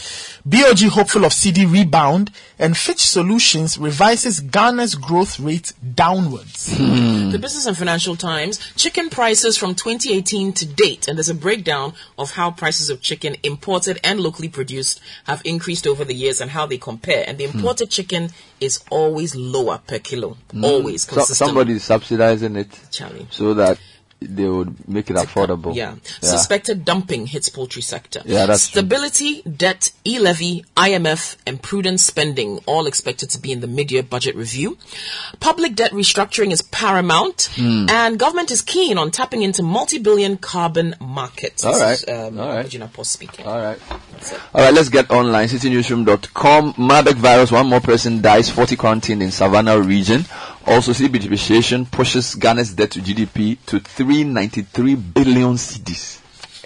BOG 0.44 0.88
hopeful 0.90 1.24
of 1.24 1.32
cedi 1.32 1.70
rebound, 1.70 2.30
and 2.58 2.76
Fitch 2.76 3.00
Solutions 3.00 3.78
revises 3.78 4.40
Ghana's 4.40 4.94
growth 4.94 5.40
rate 5.40 5.72
downwards. 5.94 6.76
Hmm. 6.76 7.30
The 7.30 7.38
Business 7.38 7.66
and 7.66 7.76
Financial 7.76 8.16
Times, 8.16 8.58
chicken 8.76 9.10
prices 9.10 9.56
from 9.56 9.74
2018 9.74 10.52
to 10.52 10.66
date, 10.66 11.08
and 11.08 11.18
there's 11.18 11.28
a 11.28 11.34
breakdown 11.34 11.94
of 12.18 12.32
how 12.32 12.50
prices 12.50 12.90
of 12.90 13.00
chicken 13.00 13.36
imported 13.42 13.98
and 14.04 14.20
locally 14.20 14.48
produced 14.48 15.00
have 15.24 15.42
increased 15.44 15.86
over 15.86 16.04
the 16.04 16.14
years 16.14 16.40
and 16.40 16.50
how 16.50 16.66
they 16.66 16.78
compare. 16.78 17.24
And 17.26 17.38
the 17.38 17.46
hmm. 17.46 17.58
imported 17.58 17.90
chicken 17.90 18.30
is 18.60 18.84
always 18.90 19.34
lower 19.34 19.80
per 19.86 19.98
kilo, 19.98 20.36
always 20.62 21.02
So, 21.02 21.14
consistently. 21.14 21.46
somebody 21.48 21.72
is 21.74 21.84
subsidizing 21.84 22.56
it 22.56 22.80
Charlie. 22.90 23.26
so 23.30 23.54
that 23.54 23.78
they 24.26 24.46
would 24.48 24.88
make 24.88 25.10
it 25.10 25.16
affordable. 25.16 25.74
Yeah. 25.74 25.94
Suspected 26.20 26.84
dumping 26.84 27.26
hits 27.26 27.48
poultry 27.48 27.82
sector. 27.82 28.22
Yeah, 28.24 28.46
that's 28.46 28.68
true. 28.68 28.80
Stability, 28.80 29.42
debt, 29.42 29.90
e-levy, 30.04 30.64
IMF, 30.76 31.36
and 31.46 31.60
prudent 31.62 32.00
spending 32.00 32.58
all 32.66 32.86
expected 32.86 33.30
to 33.30 33.38
be 33.38 33.52
in 33.52 33.60
the 33.60 33.66
mid-year 33.66 34.02
budget 34.02 34.34
review. 34.36 34.76
Public 35.40 35.74
debt 35.74 35.92
restructuring 35.92 36.50
is 36.52 36.62
paramount, 36.62 37.50
Hmm. 37.56 37.86
and 37.88 38.18
government 38.18 38.50
is 38.50 38.62
keen 38.62 38.98
on 38.98 39.10
tapping 39.10 39.42
into 39.42 39.62
multi-billion 39.62 40.36
carbon 40.36 40.94
markets. 41.00 41.64
All 41.64 41.72
This 41.72 41.82
right. 41.82 41.92
is, 41.98 42.04
um, 42.08 42.40
All 42.40 42.48
right. 42.48 42.64
Regina 42.64 42.88
Post 42.88 43.12
speaking. 43.12 43.46
All 43.46 43.58
right. 43.60 43.78
All 44.54 44.62
right, 44.62 44.72
let's 44.74 44.88
get 44.88 45.10
online. 45.10 45.48
CitiNewsroom.com. 45.48 46.74
Marburg 46.78 47.16
virus. 47.16 47.50
One 47.50 47.66
more 47.66 47.80
person 47.80 48.20
dies. 48.22 48.48
40 48.50 48.76
quarantined 48.76 49.22
in 49.22 49.30
Savannah 49.30 49.78
region. 49.80 50.24
Also, 50.66 50.92
CB 50.92 51.20
depreciation 51.20 51.84
pushes 51.84 52.34
Ghana's 52.36 52.74
debt 52.74 52.90
to 52.92 53.00
GDP 53.00 53.58
to 53.66 53.80
393 53.80 54.94
billion. 54.94 55.58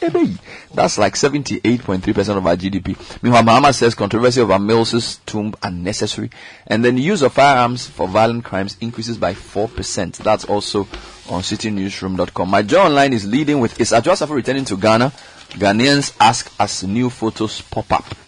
Ebe. 0.01 0.39
That's 0.73 0.99
like 0.99 1.15
78.3% 1.15 2.37
of 2.37 2.47
our 2.47 2.57
GDP. 2.57 3.23
Meanwhile, 3.23 3.43
Mahama 3.43 3.75
says 3.75 3.95
controversy 3.95 4.41
over 4.41 4.59
Mills's 4.59 5.17
tomb 5.27 5.55
unnecessary. 5.63 6.31
And 6.67 6.85
then 6.85 6.95
the 6.95 7.03
use 7.03 7.23
of 7.23 7.33
firearms 7.33 7.87
for 7.87 8.07
violent 8.07 8.45
crimes 8.45 8.77
increases 8.81 9.17
by 9.17 9.33
4%. 9.35 10.17
That's 10.19 10.45
also 10.45 10.81
on 11.29 11.43
citinewsroom.com. 11.43 12.49
My 12.49 12.63
Joy 12.63 12.79
Online 12.87 13.13
is 13.13 13.27
leading 13.27 13.61
with 13.61 13.81
Is 13.81 13.91
Adwoa 13.91 14.15
Safo 14.15 14.35
returning 14.35 14.65
to 14.67 14.77
Ghana? 14.77 15.11
Ghanaians 15.51 16.15
ask 16.21 16.53
as 16.61 16.85
new 16.85 17.11
photos 17.11 17.61
pop 17.63 17.91
up. 17.93 18.28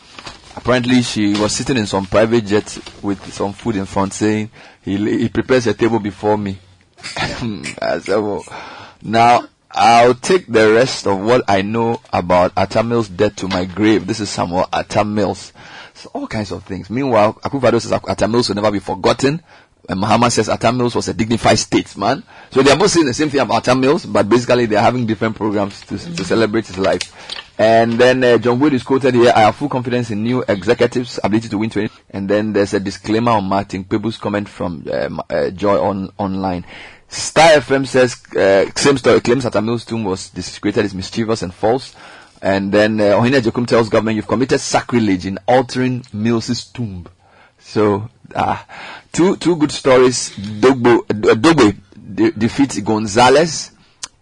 Apparently, 0.57 1.03
she 1.03 1.35
was 1.39 1.55
sitting 1.55 1.77
in 1.77 1.87
some 1.87 2.07
private 2.07 2.45
jet 2.45 2.79
with 3.03 3.33
some 3.33 3.53
food 3.53 3.77
in 3.77 3.87
front, 3.87 4.13
saying, 4.13 4.51
"He, 4.83 4.97
he 4.97 5.29
prepares 5.29 5.67
a 5.67 5.75
table 5.75 5.99
before 5.99 6.37
me." 6.37 6.59
I 7.17 8.01
said, 8.03 8.17
well, 8.19 8.45
now 9.03 9.45
I'll 9.71 10.15
take 10.15 10.47
the 10.47 10.73
rest 10.73 11.07
of 11.07 11.21
what 11.21 11.45
I 11.49 11.63
know 11.63 12.01
about 12.13 12.53
Atta 12.57 12.83
Mills' 12.83 13.09
death 13.09 13.37
to 13.37 13.49
my 13.49 13.65
grave. 13.65 14.07
This 14.07 14.21
is 14.21 14.29
Samuel 14.29 14.69
Atta 14.73 15.05
Mills. 15.05 15.53
So 15.95 16.11
all 16.13 16.27
kinds 16.27 16.51
of 16.51 16.65
things. 16.65 16.91
Meanwhile, 16.91 17.35
Akufo-Addo 17.35 17.81
says 17.81 17.93
Atta 17.93 18.29
Mills 18.29 18.49
will 18.49 18.57
never 18.57 18.71
be 18.71 18.79
forgotten. 18.81 19.43
And 19.89 20.01
Mahama 20.01 20.31
says 20.31 20.49
Atta 20.49 20.73
Mills 20.73 20.95
was 20.95 21.09
a 21.09 21.15
dignified 21.15 21.59
statesman. 21.59 22.23
So 22.51 22.63
they 22.63 22.71
are 22.71 22.77
both 22.79 22.91
saying 22.91 23.07
the 23.07 23.15
same 23.15 23.31
thing 23.31 23.41
about 23.41 23.69
Atta 23.69 23.75
Mills, 23.75 24.07
but 24.07 24.29
basically 24.29 24.67
they 24.67 24.77
are 24.77 24.83
having 24.83 25.07
different 25.07 25.37
programs 25.37 25.81
to, 25.83 25.99
to 25.99 26.25
celebrate 26.25 26.67
his 26.67 26.79
life. 26.79 27.13
And 27.59 27.93
then 27.93 28.25
uh, 28.25 28.39
John 28.39 28.59
Wood 28.59 28.73
is 28.73 28.83
quoted 28.83 29.15
here, 29.15 29.33
I 29.35 29.41
have 29.41 29.57
full 29.57 29.69
confidence 29.69 30.11
in 30.11 30.23
new 30.23 30.43
executives' 30.49 31.21
ability 31.23 31.49
to 31.51 31.59
win 31.59 31.71
20. 31.71 31.91
And 32.11 32.29
then 32.29 32.53
there's 32.53 32.73
a 32.73 32.81
disclaimer 32.81 33.33
on 33.33 33.45
Martin 33.45 33.85
Kpebu's 33.85 34.17
comment 34.17 34.49
from 34.49 34.87
um, 34.91 35.21
uh, 35.29 35.51
Joy 35.51 35.79
on 35.79 36.11
online. 36.17 36.65
Star 37.09 37.51
FM 37.61 37.87
says, 37.87 38.17
uh, 38.35 38.71
same 38.77 38.97
story, 38.97 39.21
claims 39.21 39.43
that 39.43 39.57
Amil's 39.57 39.85
tomb 39.85 40.05
was 40.05 40.31
desecrated 40.31 40.85
is 40.85 40.95
mischievous 40.95 41.43
and 41.43 41.53
false. 41.53 41.95
And 42.41 42.73
then 42.73 43.01
uh, 43.01 43.17
Ohine 43.17 43.43
Jokum 43.43 43.67
tells 43.67 43.89
government, 43.89 44.17
you've 44.17 44.27
committed 44.29 44.61
sacrilege 44.61 45.27
in 45.27 45.39
altering 45.47 46.05
Mills's 46.13 46.65
tomb. 46.65 47.07
So, 47.59 48.09
uh, 48.35 48.63
two, 49.13 49.37
two 49.37 49.57
good 49.57 49.73
stories. 49.73 50.31
Dogboe, 50.37 50.99
uh, 51.11 51.35
Dogboe 51.35 51.77
de- 52.15 52.31
defeats 52.33 52.79
Gonzalez 52.81 53.73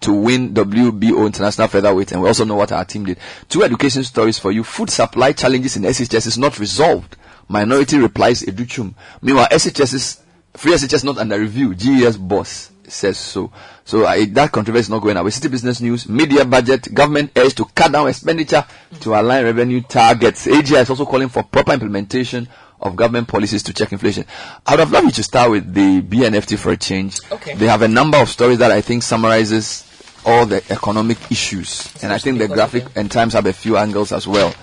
to 0.01 0.13
win 0.13 0.55
WBO 0.55 1.27
International 1.27 1.69
Featherweight, 1.69 2.13
and 2.13 2.23
we 2.23 2.29
also 2.29 2.45
know 2.45 2.55
what 2.55 2.71
our 2.73 2.85
team 2.85 3.05
did. 3.05 3.19
Two 3.49 3.63
education 3.65 4.05
stories 4.05 4.39
for 4.39 4.53
you. 4.53 4.63
Food 4.63 4.91
supply 4.91 5.33
challenges 5.33 5.77
in 5.77 5.83
SHS 5.83 6.27
is 6.27 6.39
not 6.39 6.59
resolved. 6.59 7.17
Minority 7.49 7.99
replies 7.99 8.43
Adutwum. 8.43 8.95
Meanwhile, 9.23 9.49
SHS 9.49 10.21
free 10.55 10.73
SHS 10.73 11.05
not 11.05 11.19
under 11.19 11.39
review. 11.39 11.75
GES 11.75 12.17
boss 12.17 12.71
says 12.87 13.17
so. 13.19 13.51
So 13.85 14.05
uh, 14.05 14.17
that 14.31 14.53
controversy 14.53 14.81
is 14.83 14.91
not 14.91 15.01
going 15.03 15.17
away. 15.17 15.31
Citi 15.31 15.51
Business 15.51 15.81
News, 15.81 16.09
media 16.09 16.45
budget, 16.45 16.93
government 16.93 17.33
urge 17.37 17.55
to 17.55 17.65
cut 17.67 17.93
down 17.93 18.09
expenditure 18.09 18.65
to 19.01 19.15
align 19.15 19.45
revenue 19.45 19.81
targets. 19.83 20.47
AGI 20.47 20.83
is 20.83 20.91
also 20.91 21.07
calling 21.07 21.29
for 21.29 21.43
proper 21.43 21.73
implementation 21.73 22.49
of 22.81 22.97
government 22.97 23.29
policies 23.29 23.63
to 23.65 23.73
check 23.75 23.93
inflation. 23.93 24.25
I 24.67 24.73
would 24.73 24.81
have 24.81 24.93
loved 24.93 25.07
you 25.07 25.13
to 25.13 25.23
start 25.23 25.51
with 25.51 25.73
the 25.75 26.01
BNFT 26.03 26.59
for 26.59 26.71
a 26.73 26.77
change. 26.77 27.19
Okay. 27.33 27.55
They 27.55 27.67
have 27.67 27.83
a 27.83 27.89
number 27.89 28.19
of 28.19 28.29
stories 28.29 28.59
that 28.59 28.71
I 28.71 28.81
think 28.81 29.03
summarizes 29.03 29.85
all 30.25 30.47
the 30.47 30.63
economic 30.71 31.19
issues. 31.31 31.93
And 32.03 32.13
I 32.13 32.19
think 32.19 32.39
the 32.39 32.49
graphic 32.49 32.85
and 32.97 33.11
times 33.11 33.33
have 33.33 33.47
a 33.47 33.53
few 33.53 33.77
angles 33.77 34.13
as 34.13 34.27
well. 34.29 34.55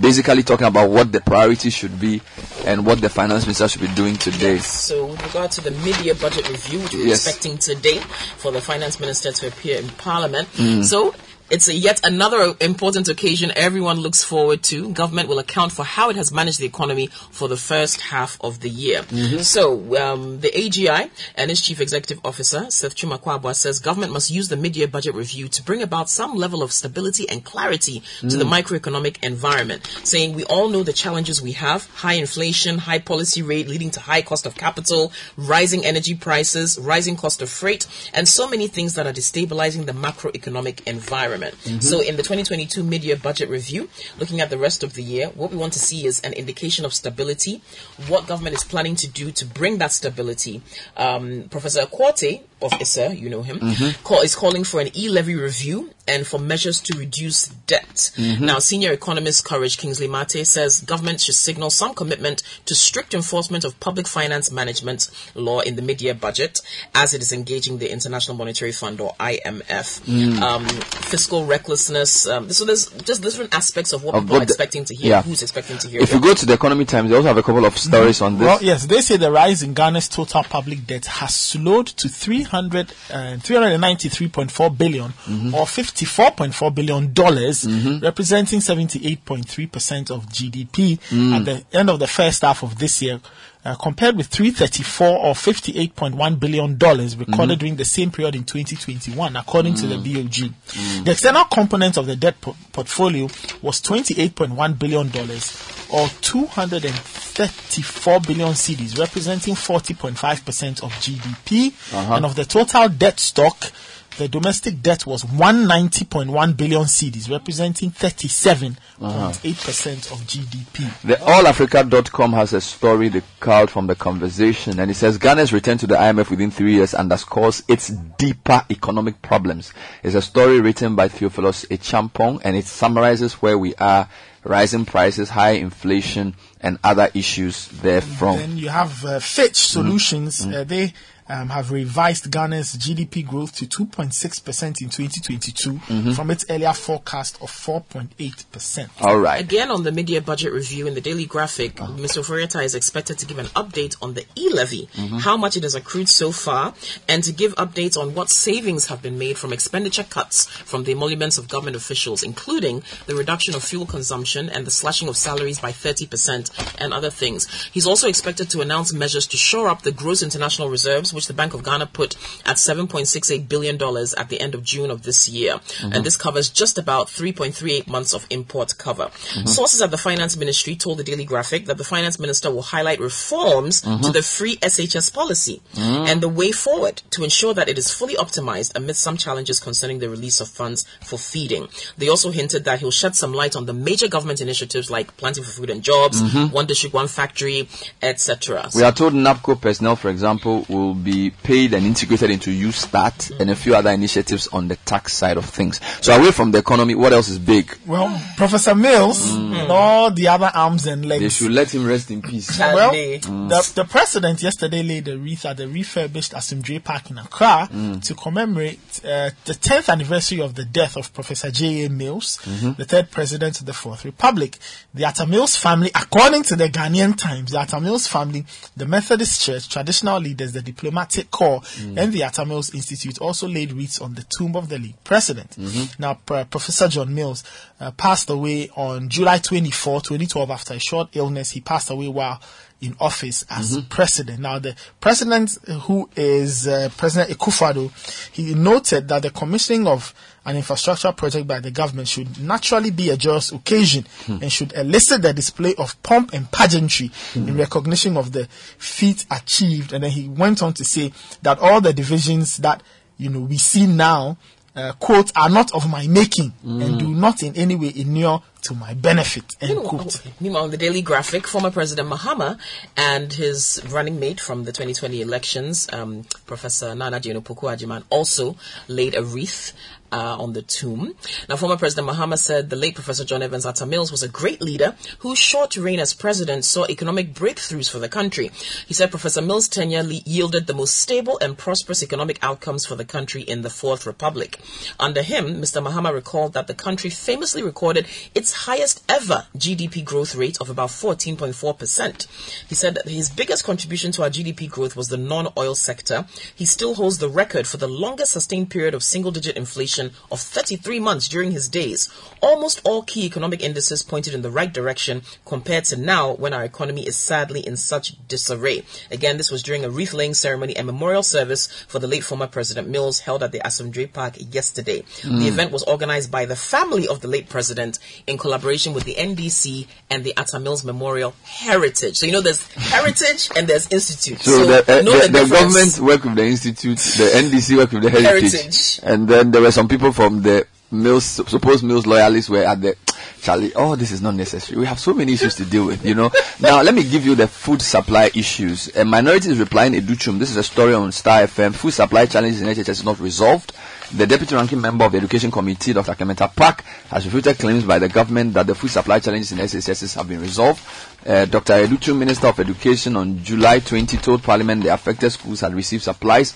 Basically 0.00 0.42
talking 0.42 0.66
about 0.66 0.90
what 0.90 1.12
the 1.12 1.20
priorities 1.20 1.72
should 1.72 1.98
be 2.00 2.20
and 2.66 2.84
what 2.84 3.00
the 3.00 3.08
finance 3.08 3.46
minister 3.46 3.68
should 3.68 3.80
be 3.82 3.86
doing 3.94 4.16
today. 4.16 4.58
So, 4.58 5.06
with 5.06 5.22
regard 5.24 5.52
to 5.52 5.60
the 5.60 5.70
mid-year 5.70 6.14
budget 6.16 6.48
review, 6.50 6.80
which 6.80 6.92
we're 6.92 7.06
Yes. 7.06 7.24
expecting 7.26 7.56
today 7.56 7.98
for 8.36 8.50
the 8.50 8.60
finance 8.60 8.98
minister 8.98 9.30
to 9.30 9.46
appear 9.46 9.78
in 9.78 9.88
Parliament, 9.90 10.48
Mm. 10.56 10.84
so 10.84 11.14
it's 11.50 11.68
a 11.68 11.74
yet 11.74 12.00
another 12.04 12.54
important 12.60 13.08
occasion 13.08 13.52
everyone 13.56 13.98
looks 14.00 14.24
forward 14.24 14.62
to. 14.64 14.90
Government 14.92 15.28
will 15.28 15.38
account 15.38 15.72
for 15.72 15.84
how 15.84 16.10
it 16.10 16.16
has 16.16 16.32
managed 16.32 16.58
the 16.58 16.66
economy 16.66 17.06
for 17.30 17.48
the 17.48 17.56
first 17.56 18.00
half 18.00 18.38
of 18.40 18.60
the 18.60 18.68
year. 18.68 19.02
Mm-hmm. 19.02 19.38
So, 19.38 19.96
um, 19.96 20.40
the 20.40 20.48
AGI 20.48 21.10
and 21.36 21.50
its 21.50 21.60
chief 21.60 21.80
executive 21.80 22.20
officer, 22.24 22.70
Seth 22.70 22.96
Twum-Akwaboah, 22.96 23.54
says 23.54 23.78
government 23.78 24.12
must 24.12 24.30
use 24.30 24.48
the 24.48 24.56
mid-year 24.56 24.88
budget 24.88 25.14
review 25.14 25.48
to 25.48 25.62
bring 25.62 25.82
about 25.82 26.10
some 26.10 26.34
level 26.34 26.62
of 26.62 26.72
stability 26.72 27.28
and 27.28 27.44
clarity 27.44 28.02
to 28.20 28.36
the 28.36 28.44
Mm. 28.44 28.62
microeconomic 28.62 29.16
environment, 29.22 29.86
saying 30.04 30.34
we 30.34 30.44
all 30.44 30.68
know 30.68 30.82
the 30.82 30.92
challenges 30.92 31.40
we 31.42 31.52
have: 31.52 31.86
high 31.94 32.14
inflation, 32.14 32.78
high 32.78 32.98
policy 32.98 33.42
rate 33.42 33.68
leading 33.68 33.90
to 33.90 34.00
high 34.00 34.22
cost 34.22 34.46
of 34.46 34.56
capital, 34.56 35.12
rising 35.36 35.84
energy 35.84 36.14
prices, 36.14 36.78
rising 36.78 37.16
cost 37.16 37.40
of 37.42 37.50
freight, 37.50 37.86
and 38.12 38.26
so 38.28 38.48
many 38.48 38.66
things 38.66 38.94
that 38.94 39.06
are 39.06 39.12
destabilizing 39.12 39.86
the 39.86 39.92
macroeconomic 39.92 40.86
environment. 40.86 41.35
So, 41.80 42.00
in 42.00 42.16
the 42.16 42.22
2022 42.22 42.82
mid-year 42.82 43.16
budget 43.16 43.48
review, 43.48 43.88
looking 44.18 44.40
at 44.40 44.50
the 44.50 44.58
rest 44.58 44.82
of 44.82 44.94
the 44.94 45.02
year, 45.02 45.28
what 45.28 45.50
we 45.50 45.56
want 45.56 45.72
to 45.74 45.78
see 45.78 46.06
is 46.06 46.20
an 46.20 46.32
indication 46.32 46.84
of 46.84 46.94
stability, 46.94 47.62
what 48.08 48.26
government 48.26 48.56
is 48.56 48.64
planning 48.64 48.96
to 48.96 49.08
do 49.08 49.30
to 49.32 49.44
bring 49.44 49.78
that 49.78 49.92
stability. 49.92 50.62
Um, 50.96 51.44
Professor 51.50 51.82
Quartey 51.86 52.42
of 52.62 52.72
ISSER, 52.80 53.12
you 53.14 53.28
know 53.28 53.42
him, 53.42 53.60
call, 54.04 54.22
is 54.22 54.34
calling 54.34 54.64
for 54.64 54.80
an 54.80 54.90
e-levy 54.96 55.34
review 55.34 55.90
and 56.08 56.26
for 56.26 56.38
measures 56.38 56.80
to 56.80 56.98
reduce 56.98 57.48
debt. 57.66 58.10
Now, 58.18 58.58
senior 58.58 58.92
economist 58.92 59.44
Courage 59.44 59.76
Kingsley 59.78 60.08
Martey 60.08 60.44
says 60.44 60.80
government 60.80 61.20
should 61.20 61.34
signal 61.34 61.70
some 61.70 61.94
commitment 61.94 62.42
to 62.66 62.74
strict 62.74 63.14
enforcement 63.14 63.64
of 63.64 63.78
public 63.80 64.06
finance 64.06 64.50
management 64.52 65.10
law 65.34 65.60
in 65.60 65.76
the 65.76 65.82
mid-year 65.82 66.14
budget 66.14 66.60
as 66.94 67.12
it 67.14 67.22
is 67.22 67.32
engaging 67.32 67.78
the 67.78 67.90
International 67.90 68.36
Monetary 68.36 68.72
Fund 68.72 69.00
or 69.00 69.14
IMF. 69.18 70.42
Um, 70.42 70.64
fiscal 70.66 71.44
recklessness. 71.44 72.26
Um, 72.26 72.50
so 72.50 72.64
there's 72.64 72.86
just 73.02 73.22
different 73.22 73.54
aspects 73.54 73.92
of 73.92 74.04
what 74.04 74.14
Of 74.14 74.22
people 74.24 74.36
are 74.36 74.38
what 74.40 74.48
the- 74.48 74.52
expecting 74.52 74.84
to 74.84 74.94
hear, 74.94 75.10
yeah. 75.10 75.22
who's 75.22 75.42
expecting 75.42 75.78
to 75.78 75.88
hear. 75.88 76.00
If 76.00 76.12
you 76.12 76.20
go 76.20 76.34
to 76.34 76.46
the 76.46 76.52
Economy 76.54 76.84
Times, 76.84 77.10
they 77.10 77.16
also 77.16 77.28
have 77.28 77.36
a 77.38 77.42
couple 77.42 77.64
of 77.64 77.76
stories 77.76 78.20
on 78.20 78.38
this. 78.38 78.46
Well, 78.46 78.58
yes, 78.62 78.86
they 78.86 79.00
say 79.00 79.16
the 79.16 79.30
rise 79.30 79.62
in 79.62 79.74
Ghana's 79.74 80.08
total 80.08 80.42
public 80.44 80.86
debt 80.86 81.06
has 81.06 81.34
slowed 81.34 81.86
to 81.88 82.08
300, 82.08 82.90
uh, 83.10 83.36
393.4 83.38 84.76
billion 84.76 85.12
or 85.54 85.66
54.4 86.04 86.74
billion 86.74 87.12
dollars, 87.12 87.64
mm-hmm. 87.64 88.04
representing 88.04 88.60
78.3% 88.60 90.10
of 90.10 90.26
GDP 90.26 91.00
mm. 91.08 91.32
at 91.34 91.44
the 91.44 91.64
end 91.76 91.88
of 91.88 91.98
the 91.98 92.06
first 92.06 92.42
half 92.42 92.62
of 92.62 92.78
this 92.78 93.00
year. 93.02 93.20
Uh, 93.64 93.74
compared 93.74 94.16
with 94.16 94.28
334 94.28 95.08
or 95.08 95.34
58.1 95.34 96.38
billion 96.38 96.78
dollars 96.78 97.16
recorded 97.16 97.54
mm-hmm. 97.54 97.58
during 97.58 97.74
the 97.74 97.84
same 97.84 98.12
period 98.12 98.36
in 98.36 98.44
2021, 98.44 99.34
according 99.34 99.74
to 99.74 99.88
the 99.88 99.96
mm. 99.96 100.04
BOG. 100.04 100.52
Mm. 100.68 101.04
The 101.04 101.10
external 101.10 101.46
component 101.46 101.96
of 101.96 102.06
the 102.06 102.14
debt 102.14 102.40
po- 102.40 102.54
portfolio 102.72 103.24
was 103.62 103.82
28.1 103.82 104.78
billion 104.78 105.08
dollars, 105.08 105.60
or 105.92 106.06
234 106.20 108.20
billion 108.20 108.50
cedis, 108.50 108.96
representing 108.96 109.56
40.5% 109.56 110.84
of 110.84 110.92
GDP. 110.92 111.72
Uh-huh. 111.92 112.14
And 112.14 112.24
of 112.24 112.36
the 112.36 112.44
total 112.44 112.88
debt 112.88 113.18
stock, 113.18 113.72
the 114.16 114.28
domestic 114.28 114.82
debt 114.82 115.06
was 115.06 115.22
190.1 115.24 116.56
billion 116.56 116.82
cedis, 116.82 117.30
representing 117.30 117.90
37.8% 117.90 120.12
of 120.12 120.18
GDP. 120.20 121.02
The 121.02 121.16
allafrica.com 121.16 122.32
has 122.32 122.52
a 122.52 122.60
story 122.60 123.08
they 123.08 123.22
culled 123.40 123.70
from 123.70 123.86
the 123.86 123.94
conversation 123.94 124.80
and 124.80 124.90
it 124.90 124.94
says 124.94 125.18
Ghana's 125.18 125.52
return 125.52 125.78
to 125.78 125.86
the 125.86 125.96
IMF 125.96 126.30
within 126.30 126.50
three 126.50 126.74
years 126.74 126.94
underscores 126.94 127.62
its 127.68 127.88
deeper 127.88 128.62
economic 128.70 129.20
problems. 129.22 129.72
It's 130.02 130.14
a 130.14 130.22
story 130.22 130.60
written 130.60 130.96
by 130.96 131.08
Theophilus 131.08 131.64
Acheampong 131.66 132.40
and 132.44 132.56
it 132.56 132.64
summarizes 132.64 133.34
where 133.34 133.58
we 133.58 133.74
are, 133.76 134.08
rising 134.44 134.84
prices, 134.84 135.30
high 135.30 135.52
inflation 135.52 136.34
and 136.60 136.78
other 136.82 137.10
issues 137.14 137.68
therefrom. 137.68 138.38
Then 138.38 138.56
you 138.56 138.68
have 138.68 139.04
uh, 139.04 139.18
Fitch 139.18 139.56
Solutions. 139.56 140.46
Uh, 140.46 140.64
they 140.64 140.92
um, 141.28 141.48
have 141.48 141.70
revised 141.72 142.30
Ghana's 142.30 142.76
GDP 142.76 143.26
growth 143.26 143.54
to 143.56 143.66
2.6% 143.66 144.82
in 144.82 144.88
2022 144.88 146.12
from 146.14 146.30
its 146.30 146.44
earlier 146.48 146.72
forecast 146.72 147.36
of 147.42 147.50
4.8%. 147.50 148.88
All 149.00 149.18
right. 149.18 149.40
Again, 149.40 149.70
on 149.70 149.82
the 149.82 149.92
mid-year 149.92 150.20
budget 150.20 150.52
review 150.52 150.86
in 150.86 150.94
the 150.94 151.00
Daily 151.00 151.26
Graphic, 151.26 151.76
Mr. 151.76 152.22
Ofori-Atta 152.22 152.60
is 152.60 152.74
expected 152.74 153.18
to 153.18 153.26
give 153.26 153.38
an 153.38 153.46
update 153.46 153.96
on 154.00 154.14
the 154.14 154.24
e-levy, 154.36 154.88
how 155.20 155.36
much 155.36 155.56
it 155.56 155.62
has 155.62 155.74
accrued 155.74 156.08
so 156.08 156.32
far, 156.32 156.74
and 157.08 157.24
to 157.24 157.32
give 157.32 157.54
updates 157.56 157.96
on 157.96 158.14
what 158.14 158.30
savings 158.30 158.86
have 158.86 159.02
been 159.02 159.18
made 159.18 159.36
from 159.36 159.52
expenditure 159.52 160.04
cuts 160.04 160.46
from 160.46 160.84
the 160.84 160.92
emoluments 160.92 161.38
of 161.38 161.48
government 161.48 161.76
officials, 161.76 162.22
including 162.22 162.82
the 163.06 163.14
reduction 163.14 163.54
of 163.54 163.64
fuel 163.64 163.86
consumption 163.86 164.48
and 164.48 164.66
the 164.66 164.70
slashing 164.70 165.08
of 165.08 165.16
salaries 165.16 165.58
by 165.58 165.72
30% 165.72 166.76
and 166.80 166.92
other 166.92 167.10
things. 167.10 167.46
He's 167.72 167.86
also 167.86 168.08
expected 168.08 168.50
to 168.50 168.60
announce 168.60 168.92
measures 168.92 169.26
to 169.28 169.36
shore 169.36 169.68
up 169.68 169.82
the 169.82 169.92
gross 169.92 170.22
international 170.22 170.68
reserves 170.68 171.12
which 171.16 171.26
the 171.26 171.34
Bank 171.34 171.54
of 171.54 171.64
Ghana 171.64 171.86
put 171.86 172.14
at 172.44 172.56
$7.68 172.56 173.48
billion 173.48 173.74
at 174.16 174.28
the 174.28 174.40
end 174.40 174.54
of 174.54 174.62
June 174.62 174.90
of 174.90 175.02
this 175.02 175.28
year. 175.28 175.54
Mm-hmm. 175.54 175.92
And 175.92 176.04
this 176.04 176.16
covers 176.16 176.48
just 176.50 176.78
about 176.78 177.08
3.38 177.08 177.88
months 177.88 178.14
of 178.14 178.26
import 178.30 178.78
cover. 178.78 179.06
Mm-hmm. 179.06 179.46
Sources 179.46 179.82
at 179.82 179.90
the 179.90 179.98
Finance 179.98 180.36
Ministry 180.36 180.76
told 180.76 180.98
the 180.98 181.04
Daily 181.04 181.24
Graphic 181.24 181.66
that 181.66 181.78
the 181.78 181.84
Finance 181.84 182.20
Minister 182.20 182.50
will 182.50 182.62
highlight 182.62 183.00
reforms 183.00 183.82
Mm-hmm. 183.86 184.02
to 184.02 184.12
the 184.12 184.22
free 184.22 184.56
SHS 184.56 185.12
policy 185.12 185.62
and 185.76 186.20
the 186.20 186.28
way 186.28 186.52
forward 186.52 187.02
to 187.10 187.22
ensure 187.24 187.54
that 187.54 187.68
it 187.68 187.78
is 187.78 187.92
fully 187.92 188.14
optimized 188.14 188.72
amidst 188.74 189.00
some 189.00 189.16
challenges 189.16 189.60
concerning 189.60 189.98
the 190.00 190.08
release 190.08 190.40
of 190.40 190.48
funds 190.48 190.86
for 191.04 191.18
feeding. 191.18 191.68
They 191.96 192.08
also 192.08 192.30
hinted 192.30 192.64
that 192.64 192.80
he'll 192.80 192.90
shed 192.90 193.14
some 193.14 193.32
light 193.32 193.56
on 193.56 193.66
the 193.66 193.72
major 193.72 194.08
government 194.08 194.40
initiatives 194.40 194.90
like 194.90 195.16
Planting 195.16 195.44
for 195.44 195.50
Food 195.50 195.70
and 195.70 195.82
Jobs, 195.82 196.20
One 196.52 196.66
District, 196.66 196.94
One 196.94 197.08
Factory, 197.08 197.68
etc. 198.02 198.62
Mm-hmm. 198.62 198.78
We 198.78 198.84
are 198.84 198.92
told 198.92 199.12
NABCO 199.14 199.60
personnel, 199.60 199.96
for 199.96 200.10
example, 200.10 200.66
will 200.68 200.94
be 201.06 201.30
paid 201.30 201.72
and 201.72 201.86
integrated 201.86 202.30
into 202.30 202.50
USTAT 202.50 203.38
and 203.40 203.48
a 203.48 203.54
few 203.54 203.76
other 203.76 203.90
initiatives 203.90 204.48
on 204.48 204.66
the 204.66 204.74
tax 204.76 205.12
side 205.12 205.36
of 205.36 205.44
things. 205.44 205.80
So 206.00 206.12
away 206.18 206.32
from 206.32 206.50
the 206.50 206.58
economy, 206.58 206.96
what 206.96 207.12
else 207.12 207.28
is 207.28 207.38
big? 207.38 207.72
Well, 207.86 208.20
Professor 208.36 208.74
Mills 208.74 209.32
and 209.32 209.70
all 209.70 210.10
the 210.10 210.26
other 210.26 210.50
arms 210.52 210.86
and 210.86 211.06
legs. 211.06 211.22
They 211.22 211.28
should 211.28 211.52
let 211.52 211.72
him 211.72 211.86
rest 211.86 212.10
in 212.10 212.22
peace. 212.22 212.58
Well, 212.58 212.90
Charlie. 212.90 213.20
Mm. 213.20 213.48
the, 213.48 213.82
the 213.82 213.84
president 213.88 214.42
yesterday 214.42 214.82
laid 214.82 215.06
a 215.06 215.16
wreath 215.16 215.46
at 215.46 215.58
the 215.58 215.68
refurbished 215.68 216.32
Asomdwee 216.32 216.82
Park 216.82 217.10
in 217.10 217.18
Accra 217.18 217.68
mm. 217.70 218.02
to 218.04 218.14
commemorate 218.14 218.80
uh, 219.04 219.30
the 219.44 219.52
10th 219.54 219.88
anniversary 219.88 220.40
of 220.40 220.56
the 220.56 220.64
death 220.64 220.96
of 220.96 221.14
Professor 221.14 221.52
J.A. 221.52 221.88
Mills, 221.88 222.38
mm-hmm. 222.42 222.72
the 222.72 222.84
third 222.84 223.12
president 223.12 223.60
of 223.60 223.66
the 223.66 223.72
Fourth 223.72 224.04
Republic. 224.04 224.58
The 224.92 225.04
Atta 225.04 225.26
Mills 225.26 225.56
family, 225.56 225.90
according 225.94 226.42
to 226.44 226.56
the 226.56 226.68
Ghanaian 226.68 227.16
Times, 227.16 227.52
the 227.52 227.60
Atta 227.60 227.80
Mills 227.80 228.08
family, 228.08 228.44
the 228.76 228.86
Methodist 228.86 229.42
Church, 229.42 229.68
traditional 229.68 230.18
leaders, 230.18 230.52
the 230.52 230.62
diplomatic 230.96 231.30
corps, 231.30 231.60
and 231.96 232.12
the 232.12 232.22
Atta 232.22 232.44
Mills 232.44 232.74
Institute 232.74 233.18
also 233.18 233.46
laid 233.48 233.72
wreaths 233.72 234.00
on 234.00 234.14
the 234.14 234.24
tomb 234.36 234.56
of 234.56 234.68
the 234.68 234.78
late 234.78 235.02
president. 235.04 235.56
Now, 235.98 236.14
P- 236.14 236.44
Professor 236.44 236.88
John 236.88 237.14
Mills 237.14 237.44
uh, 237.80 237.90
passed 237.92 238.30
away 238.30 238.70
on 238.76 239.08
July 239.08 239.38
24, 239.38 240.00
2012, 240.00 240.50
after 240.50 240.74
a 240.74 240.78
short 240.80 241.08
illness. 241.14 241.50
He 241.50 241.60
passed 241.60 241.90
away 241.90 242.08
while 242.08 242.40
in 242.80 242.94
office 243.00 243.44
as 243.48 243.78
president. 243.88 244.40
Now, 244.40 244.58
the 244.58 244.74
president 245.00 245.56
who 245.84 246.08
is 246.14 246.66
uh, 246.68 246.90
President 246.96 247.36
Akufo-Addo, 247.38 247.90
he 248.32 248.54
noted 248.54 249.08
that 249.08 249.22
the 249.22 249.30
commissioning 249.30 249.86
of 249.86 250.12
an 250.46 250.56
infrastructure 250.56 251.12
project 251.12 251.46
by 251.46 251.60
the 251.60 251.70
government 251.70 252.08
should 252.08 252.40
naturally 252.40 252.90
be 252.90 253.10
a 253.10 253.16
joyous 253.16 253.52
occasion 253.52 254.06
and 254.28 254.50
should 254.50 254.72
elicit 254.74 255.20
the 255.22 255.34
display 255.34 255.74
of 255.76 256.00
pomp 256.02 256.32
and 256.32 256.50
pageantry 256.52 257.10
in 257.34 257.56
recognition 257.56 258.16
of 258.16 258.32
the 258.32 258.46
feat 258.78 259.26
achieved. 259.30 259.92
And 259.92 260.04
then 260.04 260.12
he 260.12 260.28
went 260.28 260.62
on 260.62 260.72
to 260.74 260.84
say 260.84 261.12
that 261.42 261.58
all 261.58 261.80
the 261.80 261.92
divisions 261.92 262.58
that 262.58 262.82
you 263.18 263.28
know 263.28 263.40
we 263.40 263.56
see 263.56 263.86
now 263.86 264.36
uh, 264.76 264.92
quote 264.92 265.32
are 265.36 265.48
not 265.48 265.74
of 265.74 265.90
my 265.90 266.06
making 266.06 266.52
and 266.62 266.98
do 266.98 267.08
not 267.08 267.42
in 267.42 267.56
any 267.56 267.74
way 267.74 267.92
inure 267.96 268.42
to 268.60 268.74
my 268.74 268.92
benefit 268.94 269.44
end 269.60 269.82
quote. 269.84 270.22
Meanwhile, 270.40 270.64
on 270.64 270.70
the 270.70 270.76
Daily 270.76 271.00
Graphic, 271.00 271.46
former 271.46 271.70
President 271.70 272.08
Mahama 272.08 272.58
and 272.96 273.32
his 273.32 273.80
running 273.88 274.20
mate 274.20 274.40
from 274.40 274.64
the 274.64 274.72
2020 274.72 275.22
elections, 275.22 275.88
um, 275.92 276.24
Professor 276.46 276.94
Nana 276.94 277.20
Jeno 277.20 277.42
Ajiman, 277.42 278.02
also 278.10 278.56
laid 278.88 279.14
a 279.14 279.22
wreath 279.22 279.72
uh, 280.12 280.36
on 280.38 280.52
the 280.52 280.62
tomb. 280.62 281.14
Now, 281.48 281.56
former 281.56 281.76
President 281.76 282.08
Mahama 282.08 282.38
said 282.38 282.70
the 282.70 282.76
late 282.76 282.94
Professor 282.94 283.24
John 283.24 283.42
Evans 283.42 283.66
Atta 283.66 283.86
Mills 283.86 284.10
was 284.10 284.22
a 284.22 284.28
great 284.28 284.60
leader 284.60 284.94
whose 285.20 285.38
short 285.38 285.76
reign 285.76 286.00
as 286.00 286.14
president 286.14 286.64
saw 286.64 286.86
economic 286.88 287.34
breakthroughs 287.34 287.90
for 287.90 287.98
the 287.98 288.08
country. 288.08 288.50
He 288.86 288.94
said 288.94 289.10
Professor 289.10 289.42
Mills' 289.42 289.68
tenure 289.68 290.02
le- 290.02 290.22
yielded 290.24 290.66
the 290.66 290.74
most 290.74 290.96
stable 290.96 291.38
and 291.40 291.58
prosperous 291.58 292.02
economic 292.02 292.38
outcomes 292.42 292.86
for 292.86 292.94
the 292.94 293.04
country 293.04 293.42
in 293.42 293.62
the 293.62 293.70
Fourth 293.70 294.06
Republic. 294.06 294.58
Under 295.00 295.22
him, 295.22 295.60
Mr. 295.60 295.84
Mahama 295.84 296.12
recalled 296.12 296.52
that 296.52 296.66
the 296.66 296.74
country 296.74 297.10
famously 297.10 297.62
recorded 297.62 298.06
its 298.34 298.52
highest 298.52 299.04
ever 299.08 299.46
GDP 299.56 300.04
growth 300.04 300.34
rate 300.34 300.58
of 300.60 300.70
about 300.70 300.90
14.4%. 300.90 302.26
He 302.68 302.74
said 302.74 302.94
that 302.94 303.08
his 303.08 303.30
biggest 303.30 303.64
contribution 303.64 304.12
to 304.12 304.22
our 304.22 304.30
GDP 304.30 304.68
growth 304.68 304.96
was 304.96 305.08
the 305.08 305.16
non-oil 305.16 305.74
sector. 305.74 306.26
He 306.54 306.64
still 306.64 306.94
holds 306.94 307.18
the 307.18 307.28
record 307.28 307.66
for 307.66 307.78
the 307.78 307.88
longest 307.88 308.32
sustained 308.32 308.70
period 308.70 308.94
of 308.94 309.02
single-digit 309.02 309.56
inflation 309.56 309.95
of 310.30 310.40
33 310.40 311.00
months 311.00 311.28
during 311.28 311.52
his 311.52 311.68
days. 311.68 312.08
Almost 312.40 312.80
all 312.84 313.02
key 313.02 313.24
economic 313.24 313.62
indices 313.62 314.02
pointed 314.02 314.34
in 314.34 314.42
the 314.42 314.50
right 314.50 314.72
direction 314.72 315.22
compared 315.44 315.84
to 315.84 315.96
now 315.96 316.34
when 316.34 316.52
our 316.52 316.64
economy 316.64 317.06
is 317.06 317.16
sadly 317.16 317.60
in 317.66 317.76
such 317.76 318.14
disarray. 318.28 318.84
Again, 319.10 319.36
this 319.36 319.50
was 319.50 319.62
during 319.62 319.84
a 319.84 319.90
wreath-laying 319.90 320.34
ceremony 320.34 320.76
and 320.76 320.86
memorial 320.86 321.22
service 321.22 321.66
for 321.88 321.98
the 321.98 322.06
late 322.06 322.24
former 322.24 322.46
President 322.46 322.88
Mills 322.88 323.20
held 323.20 323.42
at 323.42 323.52
the 323.52 323.60
Asomdwee 323.60 324.12
Park 324.12 324.34
yesterday. 324.52 325.02
The 325.22 325.48
event 325.48 325.72
was 325.72 325.82
organized 325.84 326.30
by 326.30 326.44
the 326.44 326.56
family 326.56 327.08
of 327.08 327.20
the 327.20 327.28
late 327.28 327.48
president 327.48 327.98
in 328.26 328.38
collaboration 328.38 328.92
with 328.92 329.04
the 329.04 329.14
NDC 329.14 329.86
and 330.10 330.24
the 330.24 330.34
Atta 330.36 330.58
Mills 330.60 330.84
Memorial 330.84 331.34
Heritage. 331.42 332.16
So 332.16 332.26
you 332.26 332.32
know 332.32 332.40
there's 332.40 332.66
heritage 332.74 333.50
and 333.56 333.66
there's 333.66 333.90
institute. 333.90 334.40
So, 334.40 334.66
the, 334.66 334.78
uh, 334.78 334.82
the, 334.82 335.02
the 335.02 335.28
difference. 335.32 335.50
government 335.50 335.98
work 336.00 336.24
with 336.24 336.34
the 336.36 336.44
institute, 336.46 336.98
the 336.98 337.30
NDC 337.34 337.76
work 337.76 337.92
with 337.92 338.02
the 338.02 338.10
heritage, 338.10 338.52
Heritage. 338.52 339.00
and 339.02 339.28
then 339.28 339.50
there 339.50 339.62
were 339.62 339.72
some 339.72 339.85
people 339.88 340.12
from 340.12 340.42
the 340.42 340.66
Mills, 340.90 341.24
supposed 341.24 341.82
Mills 341.82 342.06
loyalists 342.06 342.48
were 342.48 342.64
at 342.64 342.80
the 342.80 342.96
Charlie. 343.42 343.72
Oh, 343.74 343.96
this 343.96 344.12
is 344.12 344.22
not 344.22 344.34
necessary. 344.34 344.78
We 344.78 344.86
have 344.86 345.00
so 345.00 345.12
many 345.12 345.32
issues 345.32 345.56
to 345.56 345.64
deal 345.64 345.84
with, 345.86 346.04
you 346.04 346.14
know. 346.14 346.30
now 346.60 346.80
let 346.82 346.94
me 346.94 347.02
give 347.02 347.26
you 347.26 347.34
the 347.34 347.48
food 347.48 347.82
supply 347.82 348.30
issues. 348.34 348.94
A 348.96 349.04
minority 349.04 349.50
is 349.50 349.58
replying 349.58 349.94
Adutwum. 349.94 350.38
This 350.38 350.50
is 350.50 350.56
a 350.56 350.62
story 350.62 350.94
on 350.94 351.10
Star 351.10 351.42
FM. 351.42 351.74
Food 351.74 351.92
supply 351.92 352.26
challenges 352.26 352.62
in 352.62 352.68
HHS 352.68 352.88
is 352.88 353.04
not 353.04 353.18
resolved. 353.18 353.72
The 354.14 354.26
deputy 354.28 354.54
ranking 354.54 354.80
member 354.80 355.04
of 355.04 355.12
the 355.12 355.18
education 355.18 355.50
committee, 355.50 355.92
Dr. 355.92 356.14
Clement 356.14 356.38
Apaak, 356.38 356.82
has 357.08 357.24
refuted 357.24 357.58
claims 357.58 357.82
by 357.82 357.98
the 357.98 358.08
government 358.08 358.54
that 358.54 358.68
the 358.68 358.74
food 358.76 358.90
supply 358.90 359.18
challenges 359.18 359.50
in 359.50 359.58
SHS 359.58 360.14
have 360.14 360.28
been 360.28 360.40
resolved. 360.40 360.80
Uh, 361.26 361.44
Dr. 361.46 361.72
Adutwum, 361.84 362.18
Minister 362.18 362.46
of 362.46 362.60
Education, 362.60 363.16
on 363.16 363.42
July 363.42 363.80
20 363.80 364.16
told 364.18 364.44
Parliament 364.44 364.84
the 364.84 364.94
affected 364.94 365.30
schools 365.30 365.60
had 365.60 365.74
received 365.74 366.04
supplies 366.04 366.54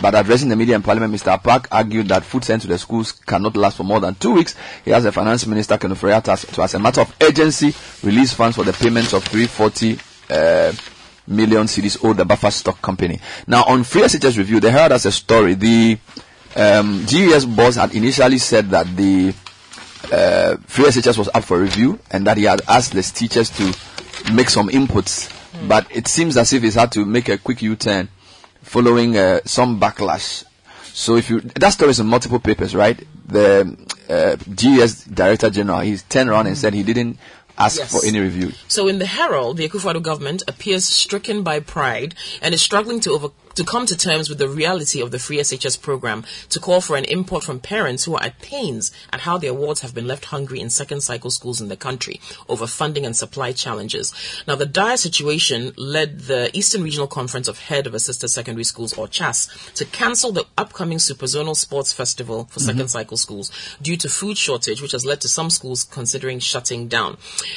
but 0.00 0.14
addressing 0.14 0.48
the 0.48 0.56
media 0.56 0.76
in 0.76 0.82
Parliament, 0.82 1.12
Mr. 1.14 1.42
Park 1.42 1.68
argued 1.70 2.08
that 2.08 2.24
food 2.24 2.44
sent 2.44 2.62
to 2.62 2.68
the 2.68 2.78
schools 2.78 3.12
cannot 3.12 3.56
last 3.56 3.76
for 3.76 3.84
more 3.84 4.00
than 4.00 4.14
two 4.14 4.32
weeks. 4.32 4.54
He 4.84 4.92
asked 4.92 5.04
the 5.04 5.12
Finance 5.12 5.46
Minister, 5.46 5.76
Ken 5.76 5.90
Ofori-Atta, 5.90 6.46
to, 6.54 6.62
as 6.62 6.74
a 6.74 6.78
matter 6.78 7.02
of 7.02 7.14
urgency, 7.20 7.74
release 8.02 8.32
funds 8.32 8.56
for 8.56 8.64
the 8.64 8.72
payment 8.72 9.12
of 9.12 9.24
340 9.24 9.98
uh, 10.30 10.72
million 11.26 11.66
cedis 11.66 12.02
owed 12.04 12.16
the 12.16 12.24
buffer 12.24 12.50
stock 12.50 12.80
company. 12.80 13.20
Now, 13.46 13.64
on 13.64 13.84
Free 13.84 14.02
SHS 14.02 14.38
review, 14.38 14.60
they 14.60 14.70
heard 14.70 14.92
us 14.92 15.04
a 15.04 15.12
story. 15.12 15.54
The 15.54 15.98
um, 16.56 17.04
GES 17.06 17.44
boss 17.44 17.76
had 17.76 17.94
initially 17.94 18.38
said 18.38 18.70
that 18.70 18.86
the 18.96 19.34
uh, 20.12 20.56
Free 20.66 20.86
SHS 20.86 21.18
was 21.18 21.28
up 21.34 21.44
for 21.44 21.60
review 21.60 21.98
and 22.10 22.26
that 22.26 22.36
he 22.36 22.44
had 22.44 22.62
asked 22.68 22.92
the 22.92 23.02
teachers 23.02 23.50
to 23.50 24.32
make 24.32 24.50
some 24.50 24.68
inputs. 24.68 25.36
But 25.68 25.86
it 25.94 26.08
seems 26.08 26.36
as 26.36 26.52
if 26.52 26.62
he's 26.62 26.74
had 26.74 26.92
to 26.92 27.04
make 27.04 27.28
a 27.28 27.38
quick 27.38 27.60
U-turn 27.62 28.08
following 28.62 29.16
uh, 29.16 29.40
some 29.44 29.80
backlash. 29.80 30.44
So 30.92 31.16
if 31.16 31.30
you 31.30 31.40
that 31.40 31.70
story 31.70 31.90
is 31.90 32.00
in 32.00 32.06
multiple 32.06 32.38
papers, 32.40 32.74
right? 32.74 33.00
The 33.26 33.76
uh, 34.08 34.36
GES 34.54 35.04
Director 35.04 35.50
General 35.50 35.80
he 35.80 35.96
turned 35.96 36.28
around 36.30 36.46
and 36.48 36.58
said 36.58 36.74
he 36.74 36.82
didn't 36.82 37.18
ask 37.58 37.78
Yes. 37.78 37.92
for 37.92 38.04
any 38.06 38.18
review. 38.18 38.52
So 38.68 38.88
in 38.88 38.98
the 38.98 39.06
Herald, 39.06 39.58
the 39.58 39.68
Akufo-Addo 39.68 40.02
government 40.02 40.42
appears 40.48 40.84
stricken 40.84 41.42
by 41.42 41.60
pride 41.60 42.14
and 42.42 42.54
is 42.54 42.62
struggling 42.62 43.00
to 43.00 43.10
over 43.12 43.28
to 43.54 43.64
come 43.64 43.86
to 43.86 43.96
terms 43.96 44.28
with 44.28 44.38
the 44.38 44.48
reality 44.48 45.00
of 45.00 45.10
the 45.10 45.18
free 45.18 45.38
SHS 45.38 45.80
program 45.80 46.24
to 46.50 46.60
call 46.60 46.80
for 46.80 46.96
an 46.96 47.04
import 47.04 47.44
from 47.44 47.60
parents 47.60 48.04
who 48.04 48.14
are 48.14 48.22
at 48.22 48.40
pains 48.40 48.92
at 49.12 49.20
how 49.20 49.38
their 49.38 49.54
wards 49.54 49.80
have 49.80 49.94
been 49.94 50.06
left 50.06 50.26
hungry 50.26 50.60
in 50.60 50.70
second 50.70 51.00
cycle 51.02 51.30
schools 51.30 51.60
in 51.60 51.68
the 51.68 51.76
country 51.76 52.20
over 52.48 52.66
funding 52.66 53.04
and 53.04 53.16
supply 53.16 53.52
challenges. 53.52 54.12
Now 54.46 54.54
the 54.54 54.66
dire 54.66 54.96
situation 54.96 55.72
led 55.76 56.20
the 56.20 56.50
Eastern 56.56 56.82
Regional 56.82 57.06
Conference 57.06 57.48
of 57.48 57.58
Head 57.58 57.86
of 57.86 57.94
Assisted 57.94 58.28
Secondary 58.28 58.64
Schools 58.64 58.96
or 58.96 59.08
CHAS 59.08 59.48
to 59.74 59.84
cancel 59.84 60.32
the 60.32 60.46
upcoming 60.56 60.98
Superzonal 60.98 61.56
Sports 61.56 61.92
Festival 61.92 62.44
for 62.44 62.60
second 62.60 62.82
mm-hmm. 62.82 62.88
cycle 62.88 63.16
schools 63.16 63.50
due 63.82 63.96
to 63.96 64.08
food 64.08 64.36
shortage 64.38 64.80
which 64.80 64.92
has 64.92 65.04
led 65.04 65.20
to 65.20 65.28
some 65.28 65.50
schools 65.50 65.84
considering 65.84 66.38
shutting 66.38 66.88
down. 66.88 67.16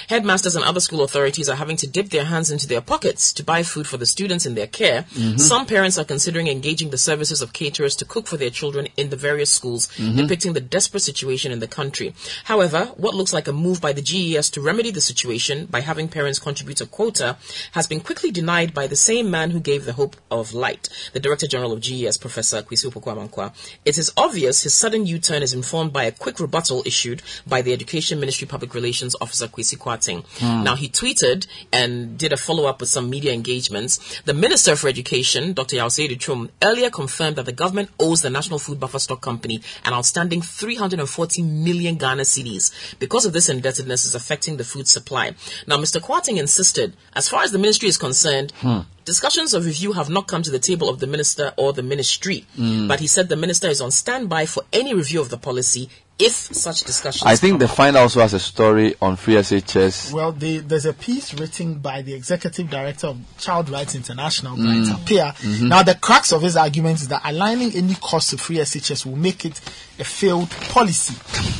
Headmasters 0.09 0.55
and 0.55 0.65
other 0.65 0.79
school 0.79 1.03
authorities 1.03 1.49
are 1.49 1.55
having 1.55 1.77
to 1.77 1.87
dip 1.87 2.09
their 2.09 2.25
hands 2.25 2.51
into 2.51 2.67
their 2.67 2.81
pockets 2.81 3.31
to 3.33 3.43
buy 3.43 3.63
food 3.63 3.87
for 3.87 3.97
the 3.97 4.05
students 4.05 4.45
in 4.45 4.55
their 4.55 4.67
care. 4.67 5.03
Mm-hmm. 5.13 5.37
Some 5.37 5.65
parents 5.65 5.82
are 5.83 6.05
considering 6.05 6.47
engaging 6.47 6.89
the 6.89 6.97
services 6.97 7.41
of 7.41 7.53
caterers 7.53 7.95
to 7.95 8.05
cook 8.05 8.27
for 8.27 8.37
their 8.37 8.49
children 8.49 8.87
in 8.95 9.09
the 9.09 9.15
various 9.15 9.51
schools, 9.51 9.87
mm-hmm. 9.87 10.17
depicting 10.17 10.53
the 10.53 10.61
desperate 10.61 11.01
situation 11.01 11.51
in 11.51 11.59
the 11.59 11.67
country. 11.67 12.13
However, 12.45 12.85
what 12.95 13.15
looks 13.15 13.33
like 13.33 13.47
a 13.47 13.53
move 13.53 13.81
by 13.81 13.93
the 13.93 14.01
GES 14.01 14.49
to 14.51 14.61
remedy 14.61 14.91
the 14.91 15.01
situation 15.01 15.65
by 15.65 15.81
having 15.81 16.07
parents 16.07 16.39
contribute 16.39 16.81
a 16.81 16.85
quota 16.85 17.37
has 17.73 17.87
been 17.87 17.99
quickly 17.99 18.31
denied 18.31 18.73
by 18.73 18.87
the 18.87 18.95
same 18.95 19.29
man 19.29 19.51
who 19.51 19.59
gave 19.59 19.85
the 19.85 19.93
hope 19.93 20.15
of 20.31 20.53
light, 20.53 20.89
the 21.13 21.19
Director 21.19 21.47
General 21.47 21.73
of 21.73 21.81
GES, 21.81 22.17
Professor 22.17 22.61
Kwesi 22.61 22.89
Opoku-Amankwa. 22.89 23.53
It 23.85 23.97
is 23.97 24.11
obvious 24.15 24.63
his 24.63 24.73
sudden 24.73 25.05
U-turn 25.05 25.43
is 25.43 25.53
informed 25.53 25.91
by 25.91 26.05
a 26.05 26.11
quick 26.11 26.39
rebuttal 26.39 26.83
issued 26.85 27.21
by 27.45 27.61
the 27.61 27.73
Education 27.73 28.19
Ministry 28.19 28.47
Public 28.47 28.73
Relations 28.73 29.15
Officer 29.19 29.47
Kwesi 29.47 29.77
Kwarteng. 29.77 30.25
Hmm. 30.39 30.63
Now 30.63 30.75
he 30.75 30.89
tweeted 30.89 31.47
and 31.71 32.17
did 32.17 32.33
a 32.33 32.37
follow-up 32.37 32.79
with 32.79 32.89
some 32.89 33.09
media 33.09 33.33
engagements. 33.33 34.21
The 34.21 34.33
Minister 34.33 34.75
for 34.75 34.87
Education, 34.87 35.53
Dr. 35.53 35.72
Dr. 35.73 35.77
Yaw 35.77 35.87
Osei 35.87 36.07
Adutwum, 36.07 36.49
earlier 36.61 36.89
confirmed 36.91 37.35
that 37.37 37.45
the 37.45 37.51
government 37.51 37.89
owes 37.99 38.21
the 38.21 38.29
National 38.29 38.59
Food 38.59 38.79
Buffer 38.79 38.99
Stock 38.99 39.21
Company 39.21 39.61
an 39.85 39.93
outstanding 39.93 40.41
340 40.41 41.41
million 41.41 41.95
Ghana 41.95 42.23
cedis. 42.23 42.71
Because 42.99 43.25
of 43.25 43.33
this 43.33 43.49
indebtedness 43.49 44.05
is 44.05 44.13
affecting 44.13 44.57
the 44.57 44.63
food 44.63 44.87
supply. 44.87 45.31
Now, 45.65 45.77
Mr. 45.77 45.99
Kwarteng 45.99 46.37
insisted, 46.37 46.95
as 47.13 47.27
far 47.27 47.43
as 47.43 47.51
the 47.51 47.57
ministry 47.57 47.89
is 47.89 47.97
concerned, 47.97 48.51
hmm. 48.57 48.81
discussions 49.05 49.53
of 49.55 49.65
review 49.65 49.93
have 49.93 50.09
not 50.09 50.27
come 50.27 50.43
to 50.43 50.51
the 50.51 50.59
table 50.59 50.89
of 50.89 50.99
the 50.99 51.07
minister 51.07 51.53
or 51.57 51.73
the 51.73 51.83
ministry. 51.83 52.45
Hmm. 52.55 52.87
But 52.87 52.99
he 52.99 53.07
said 53.07 53.29
the 53.29 53.35
minister 53.35 53.67
is 53.67 53.81
on 53.81 53.89
standby 53.89 54.45
for 54.45 54.63
any 54.71 54.93
review 54.93 55.21
of 55.21 55.29
the 55.29 55.37
policy 55.37 55.89
if 56.19 56.31
such 56.31 56.83
discussions 56.83 57.23
I 57.25 57.35
think 57.35 57.53
come 57.53 57.59
the 57.59 57.65
up. 57.65 57.71
find 57.71 57.97
also 57.97 58.19
has 58.21 58.33
a 58.33 58.39
story 58.39 58.95
on 59.01 59.15
free 59.15 59.35
SHS. 59.35 60.13
Well, 60.13 60.31
the, 60.31 60.59
there's 60.59 60.85
a 60.85 60.93
piece 60.93 61.33
written 61.33 61.75
by 61.79 62.01
the 62.01 62.13
executive 62.13 62.69
director 62.69 63.07
of 63.07 63.17
Child 63.39 63.69
Rights 63.69 63.95
International, 63.95 64.55
Mm. 64.55 64.85
Bright 64.85 64.99
Appiah. 64.99 65.35
Mm-hmm. 65.37 65.67
Now, 65.69 65.83
the 65.83 65.95
crux 65.95 66.31
of 66.31 66.41
his 66.41 66.55
argument 66.55 67.01
is 67.01 67.07
that 67.07 67.21
aligning 67.25 67.71
any 67.75 67.95
cost 67.95 68.29
to 68.29 68.37
free 68.37 68.57
SHS 68.57 69.05
will 69.05 69.15
make 69.15 69.45
it 69.45 69.59
a 69.99 70.03
failed 70.03 70.49
policy. 70.51 71.15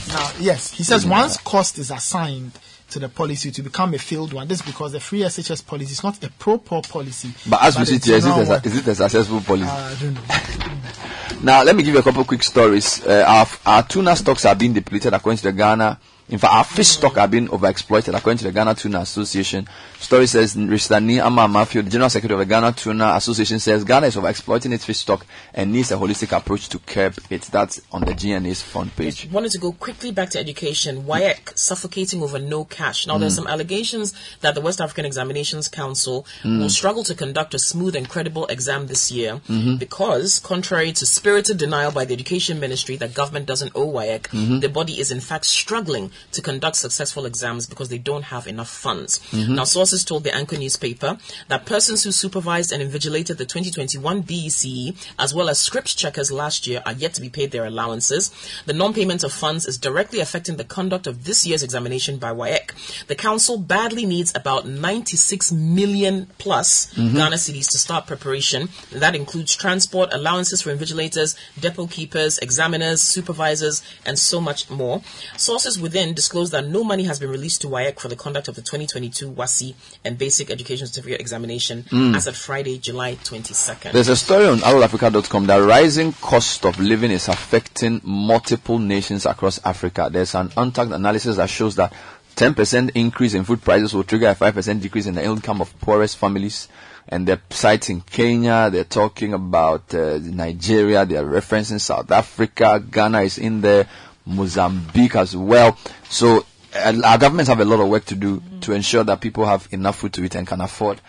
Now, 0.10 0.32
yes, 0.40 0.72
he 0.72 0.84
says 0.84 1.06
once 1.06 1.38
cost 1.38 1.78
is 1.80 1.90
assigned 1.92 2.52
to 2.94 3.00
the 3.00 3.10
policy 3.10 3.52
to 3.52 3.62
become 3.64 3.94
a 3.94 3.98
failed 3.98 4.34
one, 4.34 4.48
this 4.48 4.60
is 4.62 4.66
because 4.66 4.92
the 4.92 5.00
free 5.00 5.20
SHS 5.22 5.66
policy 5.66 5.92
is 5.92 6.04
not 6.04 6.24
a 6.24 6.30
pro-poor 6.30 6.82
policy. 6.82 7.30
But 7.50 7.64
as 7.64 7.76
we 7.76 7.82
but 7.82 7.88
see 7.88 7.96
a 7.96 8.00
here, 8.00 8.18
is 8.18 8.26
it, 8.50 8.50
a, 8.50 8.68
is 8.68 8.78
it 8.78 8.88
a 8.88 8.96
successful 8.96 9.42
policy? 9.42 9.70
Uh, 9.70 9.76
I 9.76 9.96
don't 10.00 10.14
know. 10.14 10.22
Now, 11.44 11.62
let 11.62 11.76
me 11.76 11.84
give 11.84 11.94
you 11.94 12.00
a 12.00 12.04
couple 12.04 12.24
quick 12.24 12.42
stories. 12.42 13.06
Uh, 13.06 13.26
our, 13.28 13.46
our 13.66 13.84
tuna 13.84 14.16
stocks 14.16 14.46
are 14.46 14.56
being 14.56 14.72
depleted 14.72 15.14
according 15.14 15.40
to 15.40 15.44
the 15.44 15.52
Ghana. 15.52 16.00
In 16.30 16.40
fact, 16.40 16.54
our 16.54 16.64
fish 16.64 16.88
stock 16.88 17.18
are 17.18 17.28
being 17.28 17.48
overexploited 17.50 18.16
according 18.18 18.38
to 18.40 18.46
the 18.46 18.52
Ghana 18.54 18.76
Tuna 18.76 19.00
Association. 19.02 19.68
Story 20.00 20.26
says, 20.26 20.56
Ristani 20.56 21.20
Ama 21.24 21.48
Mafio, 21.48 21.84
the 21.84 21.90
General 21.90 22.10
Secretary 22.10 22.40
of 22.42 22.48
the 22.48 22.50
Ghana 22.50 22.72
Tuna 22.72 23.14
Association 23.16 23.60
says 23.60 23.84
Ghana 23.84 24.08
is 24.08 24.16
overexploiting 24.16 24.72
its 24.74 24.86
fish 24.86 25.00
stock 25.00 25.26
and 25.54 25.74
needs 25.74 25.92
a 25.92 25.96
holistic 25.96 26.36
approach 26.36 26.70
to 26.70 26.80
curb 26.80 27.16
it. 27.30 27.42
That's 27.44 27.82
on 27.92 28.02
the 28.06 28.14
GNA's 28.16 28.62
front 28.62 28.96
page. 28.96 29.28
wanted 29.32 29.52
to 29.52 29.60
go 29.60 29.74
quickly 29.74 30.12
back 30.12 30.30
to 30.32 30.40
education. 30.40 31.04
WAEC 31.04 31.58
suffocating 31.58 32.24
over 32.24 32.40
no 32.40 32.64
cash. 32.64 33.06
Now, 33.06 33.18
Mm. 33.18 33.20
there's 33.20 33.36
some 33.36 33.48
allegations 33.48 34.14
that 34.42 34.56
the 34.56 34.62
West 34.62 34.80
African 34.80 35.06
Examinations 35.06 35.68
Council 35.68 36.26
Mm. 36.44 36.60
will 36.62 36.70
struggle 36.70 37.04
to 37.04 37.14
conduct 37.14 37.54
a 37.54 37.60
smooth 37.60 37.96
and 37.98 38.08
credible 38.08 38.46
exam 38.48 38.88
this 38.88 39.12
year 39.12 39.42
Mm-hmm. 39.50 39.76
because, 39.76 40.40
contrary 40.40 40.94
to 40.94 41.06
spirited 41.06 41.58
denial 41.58 41.92
by 41.92 42.06
the 42.06 42.14
Education 42.14 42.60
Ministry 42.62 42.96
that 42.98 43.14
government 43.14 43.46
doesn't 43.46 43.74
owe 43.76 43.88
WAEC, 43.92 44.30
Mm-hmm. 44.32 44.60
the 44.62 44.70
body 44.70 45.00
is 45.02 45.12
in 45.12 45.20
fact 45.20 45.46
struggling 45.46 46.12
to 46.32 46.42
conduct 46.42 46.76
successful 46.76 47.26
exams 47.26 47.68
because 47.68 47.90
they 47.90 47.98
don't 47.98 48.24
have 48.24 48.48
enough 48.48 48.70
funds. 48.70 49.20
Mm-hmm. 49.32 49.56
Now, 49.56 49.64
sources 49.64 50.04
told 50.04 50.24
the 50.24 50.34
Anchor 50.34 50.58
newspaper 50.58 51.18
that 51.48 51.66
persons 51.66 52.04
who 52.04 52.12
supervised 52.12 52.72
and 52.72 52.82
invigilated 52.82 53.38
the 53.38 53.46
2021 53.46 54.22
BECE, 54.22 54.66
E, 54.66 54.96
as 55.20 55.34
well 55.34 55.50
as 55.50 55.60
script 55.60 55.98
checkers 55.98 56.32
last 56.32 56.68
year, 56.68 56.82
are 56.86 56.94
yet 56.94 57.14
to 57.14 57.22
be 57.22 57.30
paid 57.30 57.52
their 57.52 57.66
allowances. 57.66 58.32
The 58.66 58.74
non-payment 58.74 59.24
of 59.24 59.32
funds 59.32 59.66
is 59.66 59.78
directly 59.78 60.20
affecting 60.20 60.58
the 60.58 60.64
conduct 60.64 61.08
of 61.08 61.26
this 61.26 61.46
year's 61.46 61.64
examination 61.64 62.18
by 62.18 62.32
WAEC. 62.32 63.06
The 63.08 63.16
council 63.16 63.58
badly 63.58 64.06
needs 64.06 64.32
about 64.36 64.68
96 64.68 65.52
million 65.52 66.28
plus 66.38 66.94
Ghana 66.94 67.38
cedis 67.38 67.70
to 67.72 67.78
start 67.78 68.08
preparation. 68.08 68.70
That 68.92 69.16
includes 69.16 69.56
transport, 69.56 70.14
allowances 70.14 70.62
for 70.62 70.76
invigilators, 70.76 71.38
depot 71.60 71.88
keepers, 71.88 72.38
examiners, 72.40 73.02
supervisors, 73.02 73.82
and 74.06 74.18
so 74.18 74.42
much 74.42 74.70
more. 74.70 75.02
Sources 75.38 75.80
within 75.80 76.03
disclosed 76.12 76.52
that 76.52 76.68
no 76.68 76.84
money 76.84 77.04
has 77.04 77.20
been 77.20 77.30
released 77.30 77.62
to 77.62 77.68
WAEC 77.68 78.00
for 78.00 78.10
the 78.10 78.16
conduct 78.18 78.50
of 78.50 78.56
the 78.56 78.62
2022 78.62 79.32
WASSCE 79.32 79.74
and 80.04 80.18
Basic 80.18 80.50
Education 80.52 80.88
Certificate 80.88 81.22
examination 81.22 81.86
as 82.16 82.28
of 82.28 82.36
Friday, 82.36 82.78
July 82.78 83.16
22nd. 83.16 83.94
There's 83.94 84.10
a 84.10 84.16
story 84.16 84.48
on 84.48 84.58
ArrowAfrica.com 84.58 85.46
that 85.48 85.58
rising 85.58 86.12
cost 86.14 86.66
of 86.66 86.80
living 86.80 87.12
is 87.12 87.30
affecting 87.30 88.02
multiple 88.04 88.80
nations 88.80 89.26
across 89.26 89.64
Africa. 89.66 90.10
There's 90.12 90.36
an 90.36 90.50
UNCTAD 90.50 90.94
analysis 90.94 91.38
that 91.38 91.50
shows 91.50 91.76
that 91.76 91.94
10% 92.36 92.92
increase 92.96 93.34
in 93.36 93.44
food 93.44 93.62
prices 93.62 93.94
will 93.94 94.04
trigger 94.04 94.30
a 94.30 94.36
5% 94.36 94.82
decrease 94.82 95.06
in 95.06 95.16
the 95.16 95.24
income 95.24 95.62
of 95.62 95.80
poorest 95.80 96.18
families. 96.18 96.68
And 97.08 97.28
they're 97.28 97.42
citing 97.50 98.02
Kenya, 98.02 98.70
they're 98.72 98.86
talking 98.86 99.34
about 99.34 99.94
uh, 99.94 100.20
Nigeria, 100.22 101.06
they're 101.06 101.24
referencing 101.24 101.80
South 101.80 102.10
Africa, 102.12 102.84
Ghana 102.90 103.22
is 103.22 103.38
in 103.38 103.60
there, 103.62 103.88
Mozambique 104.26 105.16
as 105.16 105.36
well. 105.36 105.78
So 106.10 106.46
uh, 106.76 107.02
our 107.06 107.18
governments 107.18 107.50
have 107.50 107.60
a 107.60 107.66
lot 107.66 107.80
of 107.80 107.90
work 107.90 108.06
to 108.06 108.16
do 108.16 108.42
to 108.62 108.74
ensure 108.74 109.04
that 109.04 109.22
people 109.22 109.46
have 109.46 109.68
enough 109.72 109.98
food 109.98 110.14
to 110.14 110.24
eat 110.24 110.36
and 110.36 110.48
can 110.48 110.62
afford 110.62 111.02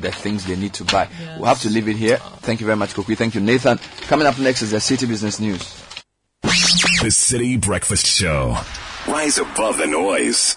the 0.00 0.12
things 0.12 0.46
they 0.46 0.56
need 0.56 0.72
to 0.74 0.84
buy. 0.84 1.08
We'll 1.36 1.46
have 1.46 1.60
to 1.62 1.70
leave 1.70 1.88
it 1.88 1.96
here. 1.96 2.18
Thank 2.18 2.60
you 2.60 2.66
very 2.66 2.76
much, 2.76 2.94
Koki. 2.94 3.14
Thank 3.14 3.34
you, 3.34 3.40
Nathan. 3.40 3.78
Coming 4.02 4.26
up 4.26 4.38
next 4.38 4.62
is 4.62 4.70
the 4.70 4.78
Citi 4.78 5.08
Business 5.08 5.40
News. 5.40 5.58
The 6.42 7.10
Citi 7.10 7.60
Breakfast 7.60 8.06
Show. 8.06 8.56
Rise 9.06 9.38
above 9.38 9.78
the 9.78 9.86
noise. 9.86 10.56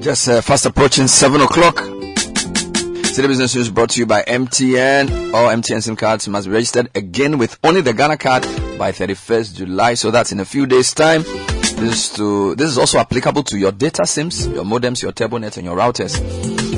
Just 0.00 0.28
uh, 0.28 0.40
fast 0.40 0.64
approaching 0.64 1.06
7 1.06 1.40
o'clock. 1.42 1.76
Citi 1.76 3.28
Business 3.28 3.54
News 3.54 3.68
brought 3.68 3.90
to 3.90 4.00
you 4.00 4.06
by 4.06 4.22
MTN. 4.22 5.34
All 5.34 5.48
MTN 5.48 5.82
SIM 5.82 5.94
cards 5.94 6.26
must 6.26 6.46
be 6.46 6.54
registered 6.54 6.88
again 6.94 7.36
with 7.36 7.58
only 7.62 7.82
the 7.82 7.92
Ghana 7.92 8.16
card 8.16 8.44
by 8.78 8.92
31st 8.92 9.56
July. 9.56 9.94
So 9.94 10.10
that's 10.10 10.32
in 10.32 10.40
a 10.40 10.44
few 10.46 10.64
days' 10.64 10.94
time. 10.94 11.22
This 11.22 11.80
is 11.80 12.08
to 12.16 12.54
this 12.54 12.70
is 12.70 12.78
also 12.78 12.98
applicable 12.98 13.42
to 13.44 13.58
your 13.58 13.72
data 13.72 14.06
SIMs, 14.06 14.46
your 14.46 14.64
modems, 14.64 15.02
your 15.02 15.12
turbonet, 15.12 15.58
and 15.58 15.66
your 15.66 15.76
routers. 15.76 16.16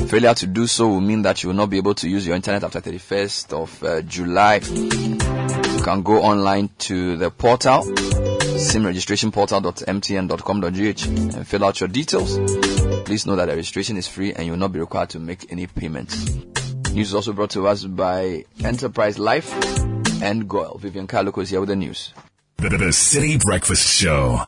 Failure 0.09 0.33
to 0.33 0.47
do 0.47 0.67
so 0.67 0.89
will 0.89 1.01
mean 1.01 1.21
that 1.21 1.43
you 1.43 1.49
will 1.49 1.55
not 1.55 1.69
be 1.69 1.77
able 1.77 1.93
to 1.95 2.09
use 2.09 2.27
your 2.27 2.35
internet 2.35 2.63
after 2.63 2.81
31st 2.81 3.53
of 3.53 3.83
uh, 3.83 4.01
July. 4.01 4.55
You 4.65 5.81
can 5.83 6.03
go 6.03 6.21
online 6.21 6.69
to 6.79 7.15
the 7.15 7.31
portal, 7.31 7.83
simregistrationportal.mtn.com.gh 8.63 11.35
and 11.35 11.47
fill 11.47 11.65
out 11.65 11.79
your 11.79 11.89
details. 11.89 12.37
Please 13.05 13.25
know 13.25 13.35
that 13.35 13.45
the 13.45 13.55
registration 13.55 13.97
is 13.97 14.07
free 14.07 14.33
and 14.33 14.45
you 14.45 14.51
will 14.51 14.59
not 14.59 14.71
be 14.71 14.79
required 14.79 15.09
to 15.09 15.19
make 15.19 15.51
any 15.51 15.67
payments. 15.67 16.25
News 16.91 17.09
is 17.09 17.13
also 17.13 17.33
brought 17.33 17.51
to 17.51 17.67
us 17.67 17.83
by 17.83 18.45
Enterprise 18.63 19.19
Life 19.19 19.53
and 20.21 20.47
GOIL. 20.47 20.77
Vivian 20.79 21.07
Kai 21.07 21.23
Lokko 21.23 21.43
is 21.43 21.49
here 21.49 21.59
with 21.59 21.69
the 21.69 21.75
news. 21.75 22.13
The 22.57 22.69
Citi 22.69 23.41
Breakfast 23.41 23.87
Show. 23.87 24.45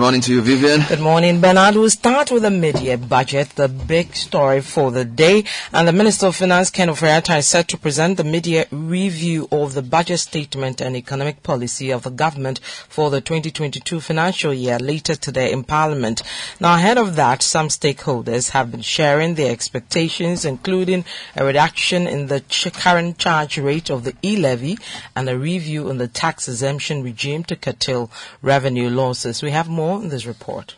Morning 0.00 0.22
to 0.22 0.32
you, 0.32 0.40
Vivian. 0.40 0.80
Good 0.88 1.00
morning, 1.00 1.42
Bernard. 1.42 1.74
We'll 1.74 1.90
start 1.90 2.30
with 2.30 2.44
the 2.44 2.50
mid-year 2.50 2.96
budget, 2.96 3.50
the 3.50 3.68
big 3.68 4.16
story 4.16 4.62
for 4.62 4.90
the 4.90 5.04
day. 5.04 5.44
And 5.74 5.86
the 5.86 5.92
Minister 5.92 6.28
of 6.28 6.36
Finance, 6.36 6.70
Ken 6.70 6.88
Ofori-Atta, 6.88 7.36
is 7.36 7.48
set 7.48 7.68
to 7.68 7.76
present 7.76 8.16
the 8.16 8.24
mid-year 8.24 8.64
review 8.70 9.46
of 9.52 9.74
the 9.74 9.82
budget 9.82 10.20
statement 10.20 10.80
and 10.80 10.96
economic 10.96 11.42
policy 11.42 11.90
of 11.90 12.04
the 12.04 12.10
government 12.10 12.60
for 12.88 13.10
the 13.10 13.20
2022 13.20 14.00
financial 14.00 14.54
year 14.54 14.78
later 14.78 15.14
today 15.14 15.52
in 15.52 15.64
Parliament. 15.64 16.22
Now, 16.58 16.76
ahead 16.76 16.96
of 16.96 17.16
that, 17.16 17.42
some 17.42 17.68
stakeholders 17.68 18.52
have 18.52 18.70
been 18.70 18.80
sharing 18.80 19.34
their 19.34 19.52
expectations, 19.52 20.46
including 20.46 21.04
a 21.36 21.44
reduction 21.44 22.06
in 22.06 22.28
the 22.28 22.40
ch- 22.40 22.72
current 22.72 23.18
charge 23.18 23.58
rate 23.58 23.90
of 23.90 24.04
the 24.04 24.14
e-levy 24.22 24.78
and 25.14 25.28
a 25.28 25.38
review 25.38 25.90
in 25.90 25.98
the 25.98 26.08
tax 26.08 26.48
exemption 26.48 27.02
regime 27.02 27.44
to 27.44 27.54
curtail 27.54 28.10
revenue 28.40 28.88
losses. 28.88 29.42
We 29.42 29.50
have 29.50 29.68
more 29.68 29.89
in 29.96 30.08
this 30.08 30.26
report. 30.26 30.76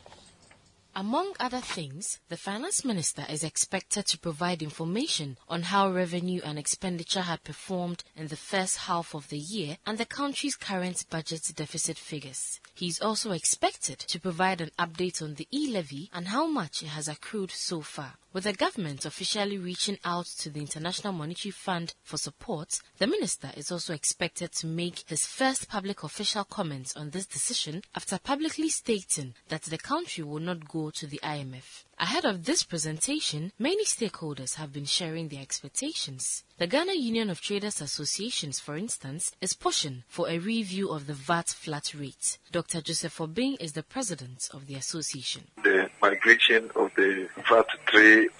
Among 0.94 1.32
other 1.40 1.60
things, 1.60 2.20
the 2.28 2.36
finance 2.36 2.84
minister 2.84 3.24
is 3.26 3.42
expected 3.42 4.04
to 4.06 4.18
provide 4.18 4.62
information 4.62 5.38
on 5.48 5.62
how 5.62 5.90
revenue 5.90 6.42
and 6.44 6.58
expenditure 6.58 7.22
had 7.22 7.42
performed 7.44 8.04
in 8.14 8.28
the 8.28 8.36
first 8.36 8.76
half 8.76 9.14
of 9.14 9.30
the 9.30 9.38
year 9.38 9.78
and 9.86 9.96
the 9.96 10.04
country's 10.04 10.54
current 10.54 11.06
budget 11.08 11.50
deficit 11.56 11.96
figures. 11.96 12.60
He 12.74 12.88
is 12.88 13.00
also 13.00 13.32
expected 13.32 14.00
to 14.00 14.20
provide 14.20 14.60
an 14.60 14.70
update 14.78 15.22
on 15.22 15.34
the 15.34 15.48
e-levy 15.50 16.10
and 16.12 16.28
how 16.28 16.46
much 16.46 16.82
it 16.82 16.88
has 16.88 17.08
accrued 17.08 17.52
so 17.52 17.80
far. 17.80 18.18
With 18.34 18.44
the 18.44 18.54
government 18.54 19.04
officially 19.04 19.58
reaching 19.58 19.98
out 20.06 20.24
to 20.38 20.48
the 20.48 20.60
International 20.60 21.12
Monetary 21.12 21.52
Fund 21.52 21.92
for 22.02 22.16
support, 22.16 22.80
the 22.96 23.06
minister 23.06 23.50
is 23.54 23.70
also 23.70 23.92
expected 23.92 24.52
to 24.52 24.66
make 24.66 25.04
his 25.06 25.26
first 25.26 25.68
public 25.68 26.02
official 26.02 26.44
comments 26.44 26.96
on 26.96 27.10
this 27.10 27.26
decision 27.26 27.82
after 27.94 28.18
publicly 28.18 28.70
stating 28.70 29.34
that 29.48 29.64
the 29.64 29.76
country 29.76 30.24
will 30.24 30.40
not 30.40 30.66
go 30.66 30.88
to 30.90 31.06
the 31.06 31.20
IMF. 31.22 31.84
Ahead 31.98 32.24
of 32.24 32.46
this 32.46 32.64
presentation, 32.64 33.52
many 33.58 33.84
stakeholders 33.84 34.54
have 34.54 34.72
been 34.72 34.86
sharing 34.86 35.28
their 35.28 35.42
expectations. 35.42 36.42
The 36.58 36.66
Ghana 36.66 36.94
Union 36.94 37.28
of 37.30 37.40
Traders 37.40 37.80
Associations, 37.80 38.58
for 38.58 38.76
instance, 38.76 39.30
is 39.40 39.52
pushing 39.52 40.04
for 40.08 40.28
a 40.28 40.38
review 40.38 40.88
of 40.88 41.06
the 41.06 41.12
VAT 41.12 41.48
flat 41.48 41.92
rate. 41.94 42.38
Dr. 42.50 42.80
Joseph 42.80 43.18
Obeng 43.18 43.60
is 43.60 43.72
the 43.74 43.82
president 43.82 44.48
of 44.52 44.66
the 44.66 44.74
association. 44.74 45.44
the 45.62 45.90
migration 46.00 46.70
of 46.74 46.90
the 46.96 47.28
VAT 47.48 47.66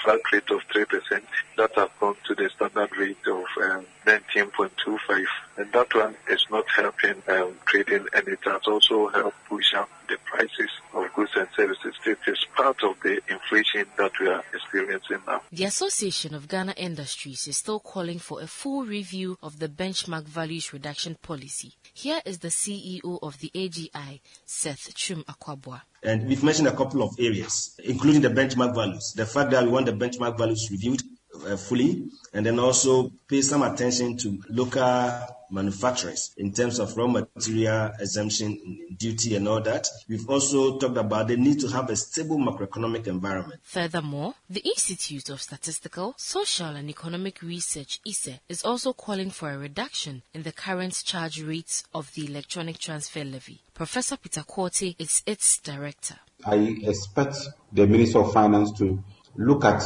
flat 0.03 0.21
rate 0.33 0.51
of 0.51 0.63
three 0.73 0.85
percent 0.85 1.25
that 1.57 1.75
have 1.77 1.91
gone 2.01 2.17
to 2.27 2.35
the 2.35 2.49
standard 2.51 2.97
rate 2.97 3.27
of 3.27 3.45
um, 3.63 3.87
nineteen 4.07 4.47
point 4.51 4.73
two 4.85 4.99
five, 5.07 5.27
and 5.57 5.73
that 5.73 5.95
one 5.95 6.17
is 6.29 6.45
not 6.51 6.65
helping 6.71 7.23
um, 7.29 7.59
trading, 7.67 8.07
and 8.15 8.29
it 8.29 8.41
has 8.45 8.63
also 8.67 9.09
helped 9.09 9.37
push 9.49 9.75
up 9.75 9.89
the 10.09 10.17
prices 10.25 10.71
of 10.95 11.13
goods 11.15 11.33
and 11.37 11.49
services. 11.57 11.95
It 12.05 12.19
is 12.27 12.45
part 12.63 12.83
of 12.85 12.95
the 13.03 13.21
inflation 13.29 13.85
that 13.99 14.13
we 14.21 14.29
are 14.29 14.45
experiencing 14.55 15.19
now. 15.27 15.43
The 15.51 15.65
Association 15.65 16.33
of 16.33 16.47
Ghana 16.47 16.75
Industries 16.77 17.49
is 17.49 17.57
still 17.57 17.81
calling 17.81 18.21
for 18.21 18.41
a 18.41 18.47
full 18.47 18.85
review 18.85 19.37
of 19.43 19.59
the 19.59 19.69
benchmark 19.69 20.25
values 20.25 20.73
reduction 20.73 21.17
policy. 21.23 21.75
Here 21.93 22.21
is 22.25 22.39
the 22.39 22.49
CEO 22.49 23.19
of 23.21 23.41
the 23.41 23.51
AGI, 23.53 24.21
Seth 24.45 24.95
Twum-Akwaboah. 24.95 25.83
And 26.05 26.29
we've 26.29 26.45
mentioned 26.45 26.69
a 26.69 26.77
couple 26.77 27.03
of 27.03 27.17
areas, 27.19 27.77
including 27.85 28.23
the 28.23 28.29
benchmark 28.29 28.77
values. 28.77 29.13
The 29.17 29.27
fact 29.27 29.51
that 29.51 29.65
we 29.65 29.71
want 29.71 29.87
the 29.87 29.93
benchmark 29.93 30.39
values 30.39 30.69
reviewed 30.71 31.03
uh, 31.47 31.57
fully, 31.57 32.11
and 32.33 32.47
then 32.47 32.59
also 32.59 33.11
pay 33.29 33.43
some 33.43 33.63
attention 33.63 34.17
to 34.19 34.43
local 34.49 35.27
manufacturers 35.53 36.33
in 36.39 36.53
terms 36.53 36.79
of 36.79 36.97
raw 36.97 37.07
material 37.07 37.93
exemption, 38.01 38.59
duty, 38.97 39.37
and 39.37 39.47
all 39.47 39.61
that. 39.61 39.87
We've 40.09 40.29
also 40.29 40.79
talked 40.79 40.97
about 40.97 41.29
the 41.29 41.37
need 41.37 41.61
to 41.61 41.69
have 41.69 41.91
a 41.91 41.97
stable 41.97 42.39
macroeconomic 42.39 43.07
environment. 43.07 43.61
Furthermore, 43.63 44.35
the 44.49 44.61
Institute 44.61 45.29
of 45.29 45.43
Statistical, 45.43 46.15
Social 46.17 46.69
and 46.69 46.89
Economic 46.89 47.43
Research, 47.43 48.01
ISSER, 48.07 48.41
is 48.49 48.65
also 48.65 48.93
calling 48.93 49.31
for 49.31 49.51
a 49.51 49.59
reduction 49.59 50.23
in 50.33 50.43
the 50.43 50.53
current 50.53 51.03
charge 51.05 51.43
rates 51.43 51.85
of 51.95 52.13
the 52.15 52.27
electronic 52.27 52.79
transfer 52.79 53.25
levy. 53.25 53.61
Professor 53.75 54.17
Peter 54.17 54.43
Quartey 54.43 54.97
is 54.99 55.23
its 55.27 55.59
director. 55.59 56.17
I 56.45 56.57
expect 56.83 57.37
the 57.73 57.87
Minister 57.87 58.21
of 58.21 58.33
Finance 58.33 58.73
to 58.79 59.03
look 59.37 59.65
at 59.65 59.83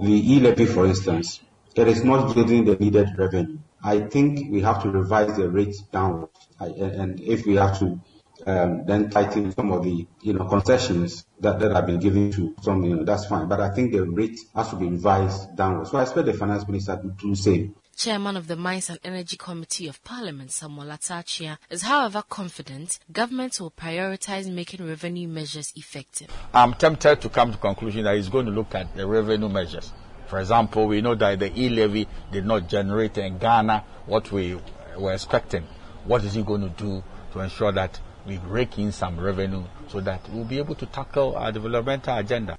the 0.00 0.34
e-levy, 0.34 0.66
for 0.66 0.86
instance. 0.86 1.40
It 1.74 1.86
is 1.88 2.02
not 2.02 2.34
yielding 2.34 2.64
the 2.64 2.76
needed 2.76 3.10
revenue. 3.16 3.58
I 3.82 4.00
think 4.00 4.50
we 4.50 4.60
have 4.62 4.82
to 4.82 4.90
revise 4.90 5.36
the 5.36 5.48
rate 5.48 5.76
downwards. 5.92 6.32
I, 6.58 6.66
and 6.66 7.20
if 7.20 7.46
we 7.46 7.56
have 7.56 7.78
to 7.78 8.00
um, 8.46 8.84
then 8.86 9.10
tighten 9.10 9.52
some 9.52 9.70
of 9.72 9.84
the 9.84 10.06
you 10.22 10.32
know 10.32 10.46
concessions 10.46 11.26
that, 11.40 11.58
that 11.60 11.72
have 11.72 11.86
been 11.86 12.00
given 12.00 12.32
to 12.32 12.54
some, 12.62 12.82
you 12.84 12.96
know, 12.96 13.04
that's 13.04 13.26
fine. 13.26 13.48
But 13.48 13.60
I 13.60 13.70
think 13.70 13.92
the 13.92 14.02
rate 14.04 14.38
has 14.54 14.70
to 14.70 14.76
be 14.76 14.86
revised 14.86 15.56
downwards. 15.56 15.90
So 15.90 15.98
I 15.98 16.02
expect 16.02 16.26
the 16.26 16.34
finance 16.34 16.66
minister 16.66 16.96
to 16.96 17.08
do 17.08 17.30
the 17.30 17.36
same. 17.36 17.74
Chairman 18.00 18.34
of 18.38 18.46
the 18.46 18.56
Mines 18.56 18.88
and 18.88 18.98
Energy 19.04 19.36
Committee 19.36 19.86
of 19.86 20.02
Parliament, 20.02 20.50
Samuel 20.50 20.90
Atta 20.90 21.12
Akyea, 21.12 21.58
is 21.68 21.82
however 21.82 22.22
confident 22.22 22.98
government 23.12 23.60
will 23.60 23.70
prioritize 23.70 24.50
making 24.50 24.88
revenue 24.88 25.28
measures 25.28 25.70
effective. 25.76 26.30
I'm 26.54 26.72
tempted 26.72 27.20
to 27.20 27.28
come 27.28 27.52
to 27.52 27.58
conclusion 27.58 28.04
that 28.04 28.16
he's 28.16 28.30
going 28.30 28.46
to 28.46 28.52
look 28.52 28.74
at 28.74 28.96
the 28.96 29.06
revenue 29.06 29.50
measures. 29.50 29.92
For 30.28 30.40
example, 30.40 30.86
we 30.86 31.02
know 31.02 31.14
that 31.14 31.40
the 31.40 31.52
e-levy 31.54 32.08
did 32.32 32.46
not 32.46 32.70
generate 32.70 33.18
in 33.18 33.36
Ghana 33.36 33.84
what 34.06 34.32
we 34.32 34.58
were 34.96 35.12
expecting. 35.12 35.64
What 36.06 36.24
is 36.24 36.32
he 36.32 36.42
going 36.42 36.62
to 36.62 36.70
do 36.70 37.04
to 37.34 37.40
ensure 37.40 37.72
that 37.72 38.00
we 38.26 38.38
rake 38.38 38.78
in 38.78 38.92
some 38.92 39.20
revenue 39.20 39.64
so 39.88 40.00
that 40.00 40.26
we'll 40.32 40.46
be 40.46 40.56
able 40.56 40.76
to 40.76 40.86
tackle 40.86 41.36
our 41.36 41.52
developmental 41.52 42.16
agenda? 42.16 42.56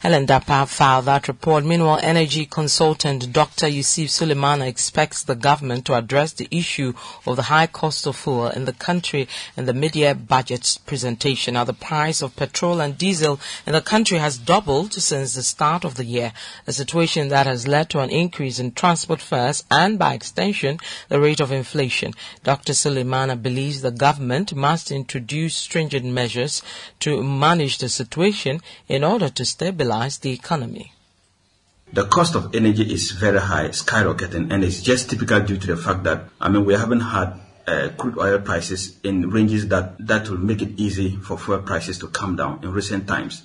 Helen 0.00 0.26
Dapa 0.26 0.68
filed 0.68 1.06
that 1.06 1.26
report. 1.26 1.64
Meanwhile, 1.64 2.00
energy 2.02 2.44
consultant 2.44 3.32
Dr. 3.32 3.66
Yusuf 3.66 4.08
Suleimana 4.08 4.66
expects 4.66 5.22
the 5.22 5.34
government 5.34 5.86
to 5.86 5.94
address 5.94 6.34
the 6.34 6.48
issue 6.50 6.92
of 7.26 7.36
the 7.36 7.44
high 7.44 7.66
cost 7.66 8.06
of 8.06 8.14
fuel 8.14 8.48
in 8.48 8.66
the 8.66 8.74
country 8.74 9.26
in 9.56 9.64
the 9.64 9.72
mid-year 9.72 10.14
budget 10.14 10.78
presentation. 10.84 11.54
Now, 11.54 11.64
the 11.64 11.72
price 11.72 12.20
of 12.20 12.36
petrol 12.36 12.82
and 12.82 12.98
diesel 12.98 13.40
in 13.66 13.72
the 13.72 13.80
country 13.80 14.18
has 14.18 14.36
doubled 14.36 14.92
since 14.92 15.34
the 15.34 15.42
start 15.42 15.82
of 15.82 15.94
the 15.94 16.04
year, 16.04 16.34
a 16.66 16.74
situation 16.74 17.28
that 17.28 17.46
has 17.46 17.66
led 17.66 17.88
to 17.90 18.00
an 18.00 18.10
increase 18.10 18.58
in 18.58 18.72
transport 18.72 19.22
fares 19.22 19.64
and, 19.70 19.98
by 19.98 20.12
extension, 20.12 20.78
the 21.08 21.18
rate 21.18 21.40
of 21.40 21.50
inflation. 21.50 22.12
Dr. 22.44 22.74
Suleimana 22.74 23.40
believes 23.40 23.80
the 23.80 23.90
government 23.90 24.54
must 24.54 24.90
introduce 24.90 25.54
stringent 25.54 26.04
measures 26.04 26.62
to 27.00 27.22
manage 27.22 27.78
the 27.78 27.88
situation 27.88 28.60
in 28.88 29.02
order 29.02 29.30
to 29.30 29.44
stabilize 29.46 29.86
the 30.18 30.32
economy. 30.32 30.92
The 31.92 32.04
cost 32.04 32.34
of 32.34 32.54
energy 32.54 32.92
is 32.92 33.12
very 33.12 33.38
high, 33.38 33.68
skyrocketing, 33.68 34.52
and 34.52 34.64
it's 34.64 34.82
just 34.82 35.08
typical 35.08 35.40
due 35.40 35.56
to 35.56 35.66
the 35.66 35.76
fact 35.76 36.02
that, 36.04 36.28
I 36.40 36.48
mean, 36.48 36.64
we 36.64 36.74
haven't 36.74 37.00
had 37.00 37.40
uh, 37.66 37.88
crude 37.96 38.18
oil 38.18 38.40
prices 38.40 38.98
in 39.02 39.30
ranges 39.30 39.68
that, 39.68 39.94
that 40.06 40.28
will 40.28 40.38
make 40.38 40.62
it 40.62 40.78
easy 40.78 41.16
for 41.16 41.38
fuel 41.38 41.62
prices 41.62 41.98
to 41.98 42.08
come 42.08 42.36
down 42.36 42.60
in 42.62 42.72
recent 42.72 43.06
times. 43.06 43.42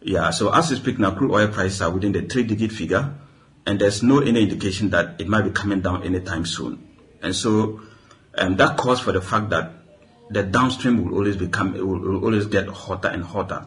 Yeah, 0.00 0.30
so 0.30 0.52
as 0.52 0.70
we 0.70 0.76
speak 0.76 0.98
now, 0.98 1.10
crude 1.10 1.32
oil 1.32 1.48
prices 1.48 1.82
are 1.82 1.90
within 1.90 2.12
the 2.12 2.22
three 2.22 2.44
digit 2.44 2.72
figure, 2.72 3.14
and 3.66 3.80
there's 3.80 4.02
no 4.02 4.20
any 4.20 4.42
indication 4.42 4.90
that 4.90 5.20
it 5.20 5.26
might 5.26 5.42
be 5.42 5.50
coming 5.50 5.80
down 5.80 6.04
anytime 6.04 6.46
soon. 6.46 6.86
And 7.22 7.34
so 7.34 7.80
um, 8.38 8.56
that 8.56 8.76
calls 8.76 9.00
for 9.00 9.12
the 9.12 9.20
fact 9.20 9.50
that 9.50 9.72
the 10.30 10.42
downstream 10.42 11.04
will 11.04 11.18
always 11.18 11.36
become, 11.36 11.72
will, 11.72 11.98
will 11.98 12.24
always 12.24 12.46
get 12.46 12.68
hotter 12.68 13.08
and 13.08 13.24
hotter. 13.24 13.66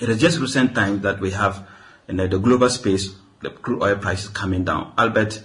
It 0.00 0.08
is 0.08 0.20
just 0.20 0.38
recent 0.38 0.74
times 0.74 1.02
that 1.02 1.20
we 1.20 1.30
have 1.30 1.66
in 2.08 2.16
the 2.16 2.28
global 2.28 2.68
space 2.70 3.14
the 3.42 3.50
crude 3.50 3.82
oil 3.82 3.96
prices 3.96 4.28
coming 4.28 4.64
down, 4.64 4.92
albeit 4.98 5.42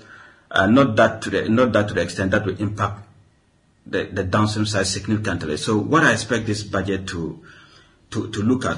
uh, 0.49 0.67
not 0.67 0.95
that 0.95 1.21
to 1.23 1.29
the 1.29 1.49
not 1.49 1.73
that 1.73 1.87
to 1.89 1.93
the 1.93 2.01
extent 2.01 2.31
that 2.31 2.45
will 2.45 2.57
impact 2.57 3.07
the, 3.85 4.05
the 4.05 4.23
downstream 4.23 4.65
side 4.65 4.87
significantly. 4.87 5.57
So 5.57 5.77
what 5.77 6.03
I 6.03 6.13
expect 6.13 6.45
this 6.45 6.63
budget 6.63 7.07
to 7.07 7.43
to, 8.11 8.29
to 8.29 8.41
look 8.41 8.65
at 8.65 8.77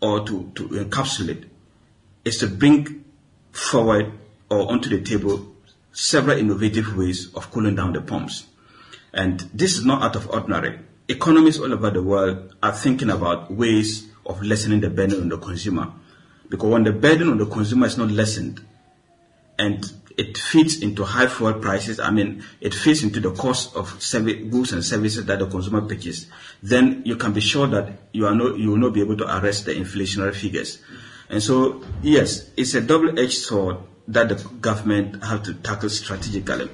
or 0.00 0.24
to, 0.26 0.50
to 0.54 0.68
encapsulate 0.68 1.48
is 2.24 2.38
to 2.38 2.48
bring 2.48 3.04
forward 3.52 4.12
or 4.50 4.70
onto 4.70 4.88
the 4.88 5.02
table 5.02 5.54
several 5.92 6.38
innovative 6.38 6.96
ways 6.96 7.32
of 7.34 7.50
cooling 7.50 7.74
down 7.74 7.92
the 7.92 8.00
pumps. 8.00 8.46
And 9.12 9.40
this 9.54 9.78
is 9.78 9.84
not 9.84 10.02
out 10.02 10.16
of 10.16 10.28
ordinary. 10.30 10.78
Economists 11.08 11.58
all 11.58 11.72
over 11.72 11.90
the 11.90 12.02
world 12.02 12.54
are 12.62 12.72
thinking 12.72 13.10
about 13.10 13.50
ways 13.50 14.06
of 14.26 14.42
lessening 14.42 14.80
the 14.80 14.90
burden 14.90 15.22
on 15.22 15.28
the 15.28 15.38
consumer. 15.38 15.92
Because 16.48 16.70
when 16.70 16.84
the 16.84 16.92
burden 16.92 17.30
on 17.30 17.38
the 17.38 17.46
consumer 17.46 17.86
is 17.86 17.98
not 17.98 18.10
lessened 18.10 18.64
and 19.58 19.84
it 20.16 20.38
feeds 20.38 20.80
into 20.80 21.04
high 21.04 21.26
fuel 21.26 21.54
prices, 21.54 22.00
I 22.00 22.10
mean, 22.10 22.42
it 22.60 22.74
feeds 22.74 23.02
into 23.02 23.20
the 23.20 23.32
cost 23.32 23.76
of 23.76 24.02
service, 24.02 24.36
goods 24.50 24.72
and 24.72 24.84
services 24.84 25.26
that 25.26 25.38
the 25.38 25.46
consumer 25.46 25.82
purchases, 25.82 26.26
then 26.62 27.02
you 27.04 27.16
can 27.16 27.32
be 27.32 27.40
sure 27.40 27.66
that 27.66 27.92
you, 28.12 28.26
are 28.26 28.34
not, 28.34 28.58
you 28.58 28.70
will 28.70 28.78
not 28.78 28.94
be 28.94 29.00
able 29.00 29.16
to 29.18 29.38
arrest 29.38 29.66
the 29.66 29.74
inflationary 29.74 30.34
figures. 30.34 30.82
And 31.28 31.42
so, 31.42 31.82
yes, 32.02 32.50
it's 32.56 32.74
a 32.74 32.80
double-edged 32.80 33.36
sword 33.36 33.78
that 34.08 34.28
the 34.28 34.36
government 34.60 35.22
have 35.24 35.42
to 35.44 35.54
tackle 35.54 35.90
strategically. 35.90 36.70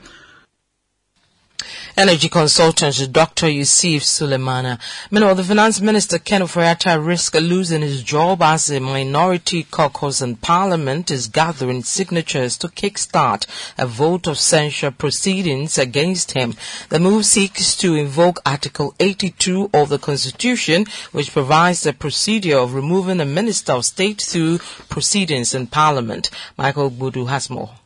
Energy 1.95 2.31
consultant 2.31 3.13
Dr. 3.13 3.51
Yusuf 3.51 4.03
Suleimana. 4.03 4.79
Meanwhile, 5.11 5.35
the 5.35 5.45
finance 5.45 5.79
minister 5.79 6.19
Ken 6.19 6.41
Ofori-Atta 6.41 6.99
risks 6.99 7.39
losing 7.39 7.83
his 7.83 8.03
job 8.03 8.41
as 8.41 8.71
a 8.71 8.81
minority 8.81 9.65
caucus 9.65 10.23
in 10.23 10.37
parliament 10.37 11.11
is 11.11 11.29
gathering 11.29 11.83
signatures 11.83 12.57
to 12.57 12.69
kickstart 12.69 13.47
a 13.77 13.87
vote 13.87 14.27
of 14.27 14.39
censure 14.39 14.91
proceedings 14.91 15.77
against 15.77 16.33
him. 16.33 16.55
The 16.89 16.99
move 16.99 17.27
seeks 17.27 17.77
to 17.77 17.95
invoke 17.95 18.41
Article 18.47 18.95
82 18.99 19.69
of 19.75 19.91
the 19.91 19.99
Constitution, 19.99 20.87
which 21.13 21.31
provides 21.31 21.83
the 21.83 21.93
procedure 21.93 22.57
of 22.57 22.73
removing 22.73 23.21
a 23.21 23.27
minister 23.27 23.73
of 23.73 23.85
state 23.85 24.23
through 24.23 24.61
proceedings 24.89 25.55
in 25.55 25.67
parliament. 25.67 26.31
Michael 26.57 26.91
Budu 26.91 27.27
has 27.27 27.51
more. 27.51 27.82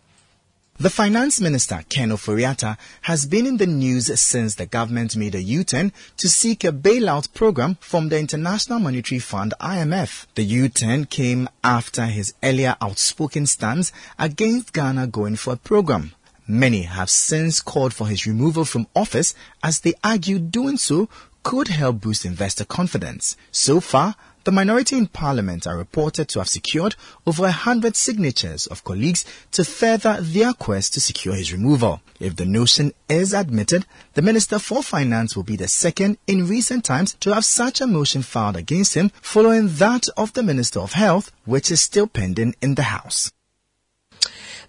The 0.78 0.90
finance 0.90 1.40
minister, 1.40 1.82
Ken 1.88 2.10
Ofori-Atta, 2.10 2.76
has 3.00 3.24
been 3.24 3.46
in 3.46 3.56
the 3.56 3.66
news 3.66 4.20
since 4.20 4.56
the 4.56 4.66
government 4.66 5.16
made 5.16 5.34
a 5.34 5.40
U-turn 5.40 5.90
to 6.18 6.28
seek 6.28 6.64
a 6.64 6.70
bailout 6.70 7.32
program 7.32 7.78
from 7.80 8.10
the 8.10 8.18
International 8.18 8.78
Monetary 8.78 9.18
Fund 9.18 9.54
IMF. 9.58 10.26
The 10.34 10.44
U-turn 10.44 11.06
came 11.06 11.48
after 11.64 12.04
his 12.04 12.34
earlier 12.42 12.76
outspoken 12.82 13.46
stance 13.46 13.90
against 14.18 14.74
Ghana 14.74 15.06
going 15.06 15.36
for 15.36 15.54
a 15.54 15.56
program. 15.56 16.12
Many 16.46 16.82
have 16.82 17.08
since 17.08 17.60
called 17.60 17.94
for 17.94 18.08
his 18.08 18.26
removal 18.26 18.66
from 18.66 18.86
office 18.94 19.34
as 19.62 19.80
they 19.80 19.94
argue 20.04 20.38
doing 20.38 20.76
so 20.76 21.08
could 21.42 21.68
help 21.68 22.02
boost 22.02 22.26
investor 22.26 22.66
confidence. 22.66 23.34
So 23.50 23.80
far, 23.80 24.14
the 24.46 24.52
minority 24.52 24.96
in 24.96 25.08
parliament 25.08 25.66
are 25.66 25.76
reported 25.76 26.28
to 26.28 26.38
have 26.38 26.48
secured 26.48 26.94
over 27.26 27.50
hundred 27.50 27.96
signatures 27.96 28.68
of 28.68 28.84
colleagues 28.84 29.24
to 29.50 29.64
further 29.64 30.18
their 30.20 30.52
quest 30.52 30.94
to 30.94 31.00
secure 31.00 31.34
his 31.34 31.52
removal. 31.52 32.00
If 32.20 32.36
the 32.36 32.46
notion 32.46 32.92
is 33.08 33.34
admitted, 33.34 33.86
the 34.14 34.22
Minister 34.22 34.60
for 34.60 34.84
Finance 34.84 35.34
will 35.34 35.42
be 35.42 35.56
the 35.56 35.66
second 35.66 36.18
in 36.28 36.46
recent 36.46 36.84
times 36.84 37.14
to 37.14 37.34
have 37.34 37.44
such 37.44 37.80
a 37.80 37.88
motion 37.88 38.22
filed 38.22 38.54
against 38.54 38.94
him 38.94 39.10
following 39.20 39.66
that 39.78 40.06
of 40.16 40.32
the 40.34 40.44
Minister 40.44 40.78
of 40.78 40.92
Health, 40.92 41.32
which 41.44 41.72
is 41.72 41.80
still 41.80 42.06
pending 42.06 42.54
in 42.62 42.76
the 42.76 42.84
House. 42.84 43.32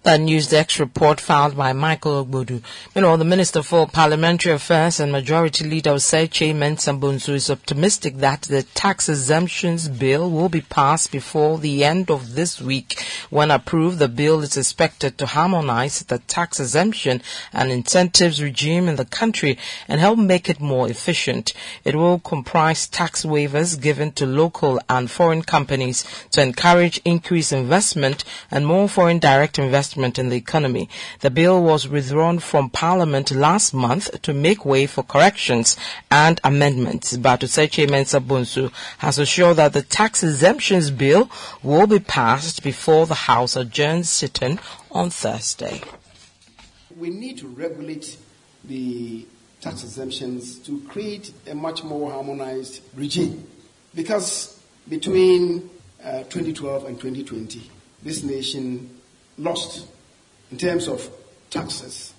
The 0.04 0.10
Newsdesk 0.10 0.78
report 0.78 1.20
filed 1.20 1.56
by 1.56 1.72
Michael 1.72 2.24
Ogbodu. 2.24 2.62
Know, 2.94 3.16
the 3.16 3.24
Minister 3.24 3.64
for 3.64 3.88
Parliamentary 3.88 4.52
Affairs 4.52 5.00
and 5.00 5.10
Majority 5.10 5.64
Leader 5.64 5.90
Osei 5.90 6.28
Mensah 6.54 6.98
Bonsu 6.98 7.34
is 7.34 7.50
optimistic 7.50 8.18
that 8.18 8.42
the 8.42 8.62
tax 8.62 9.08
exemptions 9.08 9.88
bill 9.88 10.30
will 10.30 10.48
be 10.48 10.60
passed 10.60 11.10
before 11.10 11.58
the 11.58 11.84
end 11.84 12.12
of 12.12 12.36
this 12.36 12.60
week. 12.60 13.04
When 13.28 13.50
approved, 13.50 13.98
the 13.98 14.08
bill 14.08 14.40
is 14.42 14.56
expected 14.56 15.18
to 15.18 15.26
harmonize 15.26 16.04
the 16.04 16.18
tax 16.20 16.60
exemption 16.60 17.20
and 17.52 17.72
incentives 17.72 18.40
regime 18.40 18.88
in 18.88 18.96
the 18.96 19.04
country 19.04 19.58
and 19.88 20.00
help 20.00 20.18
make 20.18 20.48
it 20.48 20.60
more 20.60 20.88
efficient. 20.88 21.52
It 21.84 21.96
will 21.96 22.20
comprise 22.20 22.86
tax 22.86 23.24
waivers 23.24 23.78
given 23.80 24.12
to 24.12 24.26
local 24.26 24.80
and 24.88 25.10
foreign 25.10 25.42
companies 25.42 26.04
to 26.30 26.40
encourage 26.40 27.00
increased 27.04 27.52
investment 27.52 28.22
and 28.50 28.64
more 28.64 28.88
foreign 28.88 29.18
direct 29.18 29.58
investment 29.58 29.87
in 29.96 30.28
the 30.28 30.36
economy. 30.36 30.88
The 31.20 31.30
bill 31.30 31.62
was 31.62 31.88
withdrawn 31.88 32.38
from 32.38 32.70
Parliament 32.70 33.30
last 33.30 33.72
month 33.72 34.20
to 34.22 34.34
make 34.34 34.64
way 34.64 34.86
for 34.86 35.02
corrections 35.02 35.76
and 36.10 36.40
amendments. 36.44 37.16
But 37.16 37.40
Osei 37.40 37.68
Kyei 37.68 37.88
Mensah 37.88 38.20
Bonsu 38.20 38.72
has 38.98 39.18
assured 39.18 39.56
that 39.56 39.72
the 39.72 39.82
tax 39.82 40.22
exemptions 40.22 40.90
bill 40.90 41.30
will 41.62 41.86
be 41.86 41.98
passed 41.98 42.62
before 42.62 43.06
the 43.06 43.14
House 43.14 43.56
adjourns 43.56 44.10
sitting 44.10 44.58
on 44.90 45.10
Thursday. 45.10 45.80
We 46.96 47.10
need 47.10 47.38
to 47.38 47.48
regulate 47.48 48.16
the 48.64 49.26
tax 49.60 49.82
exemptions 49.82 50.58
to 50.60 50.80
create 50.82 51.32
a 51.46 51.54
much 51.54 51.82
more 51.84 52.10
harmonized 52.10 52.80
regime. 52.94 53.46
Because 53.94 54.60
between 54.88 55.70
uh, 56.02 56.22
2012 56.24 56.84
and 56.84 57.00
2020, 57.00 57.70
this 58.02 58.22
nation 58.22 58.97
lost 59.38 59.86
in 60.50 60.58
terms 60.58 60.88
of 60.88 61.08
taxes 61.50 62.12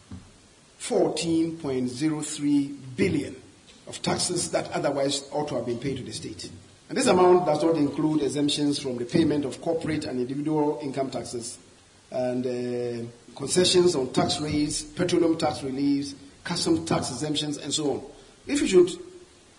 14.03 0.80 2.78
billion 2.96 3.36
of 3.88 4.02
taxes 4.02 4.52
that 4.52 4.72
otherwise 4.72 5.28
ought 5.32 5.48
to 5.50 5.56
have 5.56 5.66
been 5.66 5.80
paid 5.80 5.98
to 5.98 6.04
the 6.04 6.14
state. 6.14 6.50
And 6.88 6.98
this 6.98 7.08
amount 7.08 7.46
does 7.46 7.62
not 7.64 7.76
include 7.76 8.24
exemptions 8.24 8.80
from 8.80 8.98
the 8.98 9.06
payment 9.06 9.46
of 9.46 9.62
corporate 9.62 10.06
and 10.06 10.20
individual 10.20 10.80
income 10.82 11.12
taxes 11.12 11.58
and 12.12 12.46
uh, 12.46 13.06
concessions 13.36 13.96
on 13.96 14.12
tax 14.12 14.40
rates, 14.42 14.82
petroleum 14.82 15.38
tax 15.38 15.62
reliefs, 15.62 16.16
custom 16.44 16.86
tax 16.86 17.12
exemptions, 17.12 17.58
and 17.58 17.74
so 17.74 17.92
on. 17.92 18.02
If 18.48 18.62
you 18.62 18.68
should 18.68 18.90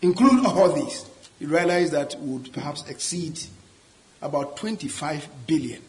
include 0.03 0.45
all 0.45 0.73
these, 0.73 1.07
you 1.39 1.49
realize 1.49 1.91
that 1.93 2.19
would 2.19 2.53
perhaps 2.53 2.89
exceed 2.89 3.39
about 4.23 4.57
25 4.57 5.29
billion 5.47 5.83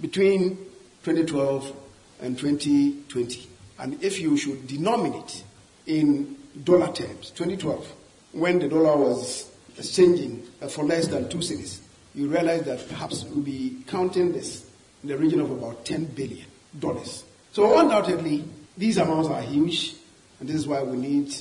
between 0.00 0.58
2012 1.04 1.76
and 2.22 2.38
2020. 2.38 3.48
And 3.78 4.02
if 4.02 4.18
you 4.18 4.38
should 4.38 4.66
denominate 4.66 5.44
in 5.86 6.36
dollar 6.64 6.90
terms, 6.92 7.30
2012, 7.30 7.92
when 8.32 8.58
the 8.58 8.68
dollar 8.68 8.96
was 8.96 9.50
exchanging 9.76 10.42
for 10.70 10.84
less 10.84 11.08
than 11.08 11.28
two 11.28 11.42
cents, 11.42 11.82
you 12.14 12.28
realize 12.28 12.62
that 12.62 12.88
perhaps 12.88 13.24
we'll 13.24 13.44
be 13.44 13.82
counting 13.86 14.32
this 14.32 14.64
in 15.02 15.10
the 15.10 15.18
region 15.18 15.40
of 15.40 15.50
about 15.50 15.84
10 15.84 16.06
billion 16.06 16.46
dollars. 16.78 17.24
So 17.52 17.78
undoubtedly, 17.78 18.44
these 18.78 18.96
amounts 18.96 19.28
are 19.28 19.42
huge, 19.42 19.94
and 20.40 20.48
this 20.48 20.56
is 20.56 20.66
why 20.66 20.82
we 20.82 20.96
need 20.96 21.34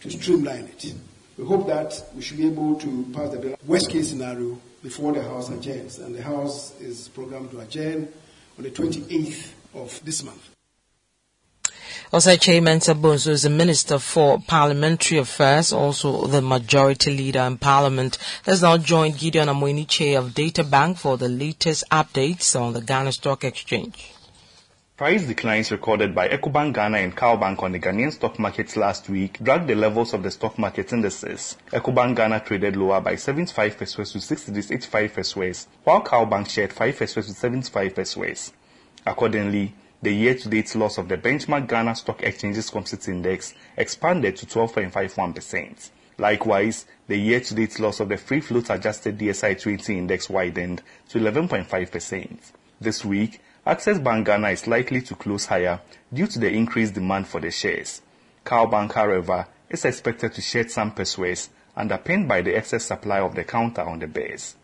to 0.00 0.10
streamline 0.10 0.64
it. 0.64 0.92
We 1.38 1.44
hope 1.44 1.68
that 1.68 2.02
we 2.16 2.22
should 2.22 2.38
be 2.38 2.48
able 2.48 2.76
to 2.80 3.10
pass 3.14 3.30
the 3.30 3.38
bill. 3.38 3.56
Worst 3.64 3.90
case 3.90 4.08
scenario 4.08 4.58
before 4.82 5.12
the 5.12 5.22
House 5.22 5.50
adjourns, 5.50 5.98
and 5.98 6.14
the 6.14 6.22
House 6.22 6.78
is 6.80 7.08
programmed 7.08 7.52
to 7.52 7.60
adjourn 7.60 8.08
on 8.58 8.64
the 8.64 8.70
28th 8.70 9.52
of 9.74 10.04
this 10.04 10.22
month. 10.22 10.50
Osei 12.12 12.36
Kyei 12.36 12.60
Mensah 12.60 12.94
Bonsu 12.94 13.30
is 13.30 13.42
the 13.42 13.50
Minister 13.50 13.98
for 13.98 14.38
Parliamentary 14.38 15.18
Affairs, 15.18 15.72
also 15.72 16.26
the 16.26 16.40
Majority 16.40 17.10
Leader 17.16 17.40
in 17.40 17.58
Parliament. 17.58 18.18
Has 18.44 18.62
now 18.62 18.76
joined 18.76 19.18
Gideon 19.18 19.48
Amoiniche 19.48 20.16
of 20.16 20.30
Databank 20.30 20.98
for 20.98 21.16
the 21.16 21.28
latest 21.28 21.82
updates 21.90 22.54
on 22.60 22.72
the 22.72 22.80
Ghana 22.80 23.12
Stock 23.12 23.42
Exchange. 23.42 24.12
Price 24.96 25.26
declines 25.26 25.72
recorded 25.72 26.14
by 26.14 26.28
Ecobank 26.28 26.72
Ghana 26.72 26.98
and 26.98 27.16
CalBank 27.16 27.60
on 27.64 27.72
the 27.72 27.80
Ghanaian 27.80 28.12
stock 28.12 28.38
markets 28.38 28.76
last 28.76 29.08
week 29.08 29.42
dragged 29.42 29.66
the 29.66 29.74
levels 29.74 30.14
of 30.14 30.22
the 30.22 30.30
stock 30.30 30.56
market 30.56 30.92
indices. 30.92 31.56
Ecobank 31.72 32.14
Ghana 32.14 32.38
traded 32.38 32.76
lower 32.76 33.00
by 33.00 33.16
75 33.16 33.76
pesos 33.76 34.12
to 34.12 34.18
6.85 34.18 35.12
pesos, 35.12 35.66
while 35.82 36.00
CalBank 36.00 36.48
shared 36.48 36.72
5 36.72 36.96
pesos 36.96 37.26
to 37.26 37.32
75 37.32 37.96
pesos. 37.96 38.52
Accordingly, 39.04 39.74
the 40.00 40.14
year-to-date 40.14 40.76
loss 40.76 40.96
of 40.96 41.08
the 41.08 41.18
benchmark 41.18 41.66
Ghana 41.66 41.96
Stock 41.96 42.22
Exchanges 42.22 42.70
Composite 42.70 43.08
Index 43.08 43.52
expanded 43.76 44.36
to 44.36 44.46
12.51%. 44.46 45.90
Likewise, 46.18 46.86
the 47.08 47.16
year-to-date 47.16 47.80
loss 47.80 47.98
of 47.98 48.08
the 48.08 48.16
free 48.16 48.40
float 48.40 48.70
adjusted 48.70 49.18
DSI 49.18 49.60
20 49.60 49.98
index 49.98 50.30
widened 50.30 50.84
to 51.08 51.18
11.5%. 51.18 52.38
This 52.80 53.04
week, 53.04 53.40
Access 53.66 53.98
Bank 53.98 54.26
Ghana 54.26 54.50
is 54.50 54.66
likely 54.66 55.00
to 55.00 55.14
close 55.14 55.46
higher 55.46 55.80
due 56.12 56.26
to 56.26 56.38
the 56.38 56.52
increased 56.52 56.92
demand 56.92 57.26
for 57.26 57.40
the 57.40 57.50
shares. 57.50 58.02
CalBank, 58.44 58.92
however, 58.92 59.46
is 59.70 59.86
expected 59.86 60.34
to 60.34 60.42
shed 60.42 60.70
some 60.70 60.90
persuades 60.90 61.48
underpinned 61.74 62.28
by 62.28 62.42
the 62.42 62.54
excess 62.54 62.84
supply 62.84 63.20
of 63.20 63.34
the 63.34 63.42
counter 63.42 63.80
on 63.80 64.00
the 64.00 64.06
bears. 64.06 64.54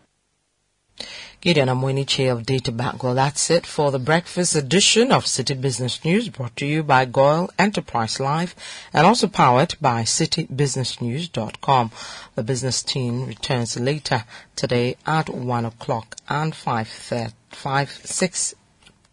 Gideon 1.40 1.70
Amoiniche 1.70 2.30
of 2.30 2.42
Databank. 2.42 3.02
Well, 3.02 3.14
that's 3.14 3.48
it 3.48 3.64
for 3.64 3.90
the 3.90 3.98
breakfast 3.98 4.54
edition 4.54 5.10
of 5.10 5.24
Citi 5.24 5.58
Business 5.58 6.04
News 6.04 6.28
brought 6.28 6.54
to 6.56 6.66
you 6.66 6.82
by 6.82 7.06
GOIL 7.06 7.48
Enterprise 7.58 8.20
Live 8.20 8.54
and 8.92 9.06
also 9.06 9.26
powered 9.28 9.76
by 9.80 10.02
citibusinessnews.com. 10.02 11.90
The 12.34 12.42
business 12.42 12.82
team 12.82 13.24
returns 13.24 13.80
later 13.80 14.24
today 14.54 14.96
at 15.06 15.30
1 15.30 15.64
o'clock 15.64 16.16
and 16.28 16.54
5, 16.54 17.32
5 17.48 17.90
6 17.90 18.54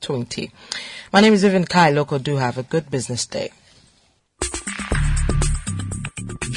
20. 0.01 0.51
My 1.11 1.21
name 1.21 1.33
is 1.33 1.43
Vivian 1.43 1.65
Kai 1.65 1.91
Lokko. 1.91 2.21
Do 2.21 2.37
have 2.37 2.57
a 2.57 2.63
good 2.63 2.89
business 2.89 3.25
day. 3.25 3.51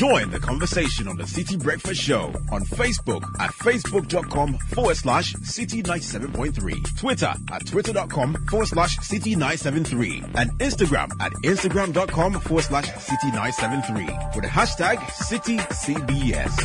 Join 0.00 0.30
the 0.30 0.40
conversation 0.40 1.08
on 1.08 1.18
the 1.18 1.24
Citi 1.24 1.62
Breakfast 1.62 2.00
Show 2.00 2.32
on 2.50 2.62
Facebook 2.62 3.22
at 3.38 3.50
facebook.com 3.50 4.54
forward 4.54 4.96
slash 4.96 5.34
citi 5.34 5.82
97.3, 5.82 6.98
Twitter 6.98 7.34
at 7.52 7.66
twitter.com 7.66 8.46
forward 8.48 8.68
slash 8.68 8.96
citi 9.00 9.36
973, 9.36 10.24
and 10.36 10.50
Instagram 10.58 11.10
at 11.20 11.32
instagram.com 11.44 12.40
forward 12.40 12.64
slash 12.64 12.88
citi 12.92 13.30
973 13.34 14.06
with 14.34 14.44
the 14.44 14.48
hashtag 14.48 14.96
CitiCBS. 15.20 16.56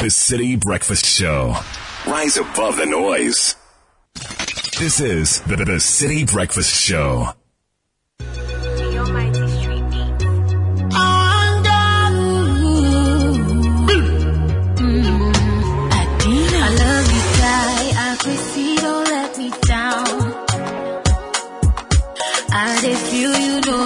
The 0.00 0.06
Citi 0.06 0.58
Breakfast 0.58 1.04
Show. 1.04 1.54
Rise 2.06 2.38
above 2.38 2.78
the 2.78 2.86
noise. 2.86 3.54
This 4.78 4.98
is 4.98 5.42
the, 5.42 5.56
the 5.56 5.76
Citi 5.76 6.26
Breakfast 6.26 6.74
Show. 6.74 7.34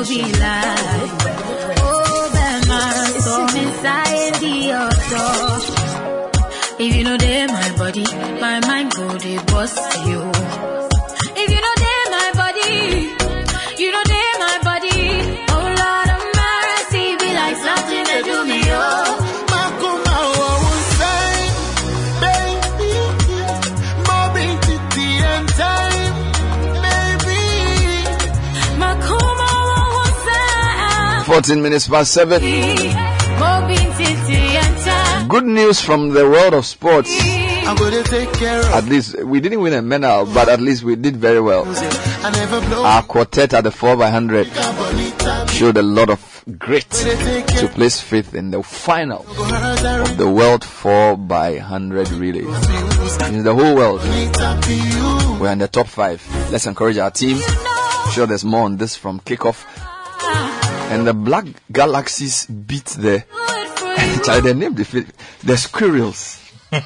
Be 0.07 0.21
lie. 0.21 1.09
Oh, 1.79 2.31
Bema, 2.35 2.81
so 3.23 3.43
inside 3.59 4.35
the 4.35 4.57
auto. 4.75 5.54
If 7.17 7.23
you 7.23 7.29
know 7.29 7.37
they 7.39 7.47
my 7.47 7.71
body, 7.79 8.05
my 8.41 8.59
mind 8.67 8.91
go 8.93 9.17
dey 9.19 9.37
bust 9.47 9.79
you. 10.07 10.21
If 11.37 11.51
you 11.55 11.61
know 11.65 11.75
dey 11.85 12.01
my 12.11 12.31
body, 12.35 12.73
you 13.83 13.89
know 13.93 14.05
dey 14.05 14.33
my 14.45 14.59
body. 14.65 15.01
Oh 15.55 15.67
Lord 15.81 16.09
of 16.15 16.23
mercy, 16.41 17.05
be 17.21 17.29
like 17.35 17.57
something 17.57 18.05
they 18.11 18.21
do 18.23 18.37
me, 18.45 18.61
oh. 18.67 18.71
Makuma 19.51 20.11
wawusa, 29.71 31.23
14 31.27 31.63
minutes 31.63 31.87
past 31.89 32.13
7. 32.13 32.43
Mobi 35.35 35.43
titi 35.43 35.43
enter. 35.43 35.43
Good 35.43 35.45
news 35.47 35.81
from 35.81 36.11
the 36.11 36.29
world 36.29 36.55
of 36.55 36.65
sports. 36.65 37.11
I'm 37.67 37.77
gonna 37.77 38.03
take 38.03 38.33
care 38.35 38.61
of 38.61 38.67
At 38.67 38.85
least 38.85 39.19
we 39.25 39.41
didn't 39.41 39.61
win 39.61 39.73
a 39.73 39.83
medal, 39.83 40.27
but 40.27 40.49
at 40.49 40.61
least 40.61 40.83
we 40.85 40.97
did 40.97 41.17
very 41.17 41.41
well. 41.41 41.65
I 41.67 42.31
never 42.31 42.61
blow 42.61 42.85
Our 42.85 43.03
quartet 43.03 43.55
at 43.55 43.65
the 43.65 43.71
4x100 43.71 45.49
showed 45.49 45.77
a 45.77 45.83
lot 45.83 46.11
of 46.11 46.45
grit 46.59 46.91
to 46.91 47.69
place 47.75 48.01
fifth 48.01 48.35
in 48.35 48.51
the 48.51 48.63
final 48.63 49.21
of 49.21 50.17
the 50.19 50.29
world 50.29 50.63
4x100 50.63 52.21
relay. 52.21 52.45
In 53.35 53.43
the 53.45 53.55
whole 53.55 53.75
world, 53.75 54.03
we're 55.41 55.51
in 55.53 55.59
the 55.59 55.69
top 55.69 55.87
five. 55.89 56.23
Let's 56.51 56.67
encourage 56.67 56.99
our 56.99 57.11
team. 57.11 57.39
Sure, 58.13 58.27
there's 58.27 58.45
more 58.45 58.63
on 58.65 58.77
this 58.77 58.97
from 58.97 59.21
kickoff. 59.21 59.65
And 60.91 61.07
the 61.07 61.15
Black 61.15 61.47
Galaxies 61.73 62.47
beat 62.47 62.85
the 62.85 63.25
Charlie, 64.25 64.41
the 64.43 64.55
name 64.55 64.75
they 64.75 64.85
fit- 64.85 65.07
the 65.43 65.57
Squirrels. 65.57 66.41
Charlie, 66.73 66.85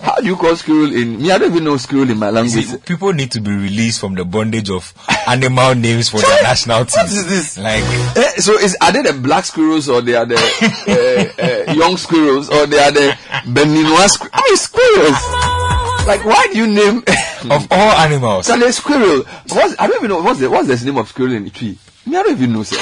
how 0.00 0.14
do 0.20 0.26
you 0.26 0.36
call 0.36 0.54
squirrel 0.54 0.94
in 0.94 1.20
me? 1.20 1.32
I 1.32 1.38
don't 1.38 1.50
even 1.50 1.64
know 1.64 1.76
squirrel 1.78 2.10
in 2.10 2.18
my 2.18 2.30
language. 2.30 2.66
see, 2.66 2.76
people 2.78 3.12
need 3.12 3.32
to 3.32 3.40
be 3.40 3.50
released 3.50 3.98
from 3.98 4.14
the 4.14 4.24
bondage 4.24 4.70
of 4.70 4.92
animal 5.26 5.74
names 5.74 6.08
for 6.08 6.20
their 6.20 6.42
national 6.42 6.84
team. 6.84 7.02
What 7.02 7.10
is 7.12 7.26
this? 7.28 7.58
Like, 7.58 7.82
Eh, 8.16 8.40
so 8.40 8.56
is 8.58 8.76
are 8.80 8.92
they 8.92 9.02
the 9.02 9.14
black 9.14 9.44
squirrels 9.44 9.88
or 9.88 10.00
they 10.00 10.14
are 10.14 10.26
the 10.26 10.36
uh, 10.36 11.42
uh, 11.72 11.74
young 11.74 11.96
squirrels 11.96 12.48
or 12.50 12.66
they 12.66 12.78
are 12.78 12.92
the 12.92 13.16
Beninois 13.46 14.08
squirrels? 14.08 14.30
I 14.32 14.42
mean 14.46 14.56
squirrels. 14.56 15.61
Like 16.06 16.24
why 16.24 16.48
do 16.52 16.58
you 16.58 16.66
name 16.66 16.98
of 17.50 17.66
all 17.70 17.92
animals? 17.92 18.46
Charlie 18.48 18.72
squirrel? 18.72 19.22
What's, 19.48 19.76
I 19.78 19.86
don't 19.86 19.96
even 19.96 20.08
know 20.10 20.20
what's 20.22 20.40
the 20.40 20.50
what's 20.50 20.68
the 20.68 20.84
name 20.84 20.98
of 20.98 21.08
squirrel 21.08 21.32
in 21.32 21.44
the 21.44 21.50
tree. 21.50 21.78
Me, 22.04 22.16
I 22.16 22.22
don't 22.24 22.32
even 22.32 22.52
know, 22.52 22.64
sir. 22.64 22.76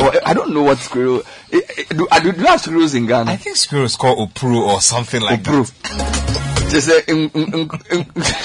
Or, 0.00 0.12
I 0.24 0.32
don't 0.32 0.54
know 0.54 0.62
what 0.62 0.78
squirrel. 0.78 1.22
eh, 1.52 1.60
eh, 1.78 1.84
do, 1.90 2.06
uh, 2.08 2.20
do, 2.20 2.30
do 2.30 2.40
you 2.40 2.46
have 2.46 2.60
squirrels 2.60 2.94
in 2.94 3.06
Ghana? 3.06 3.32
I 3.32 3.36
think 3.36 3.56
squirrels 3.56 3.96
called 3.96 4.18
Opru 4.32 4.60
or 4.60 4.80
something 4.80 5.20
like 5.20 5.42
Opru. 5.42 6.70
Just 6.70 6.86
say, 6.86 7.02
um, 7.12 7.30
um, 7.34 7.54
um, 7.54 7.70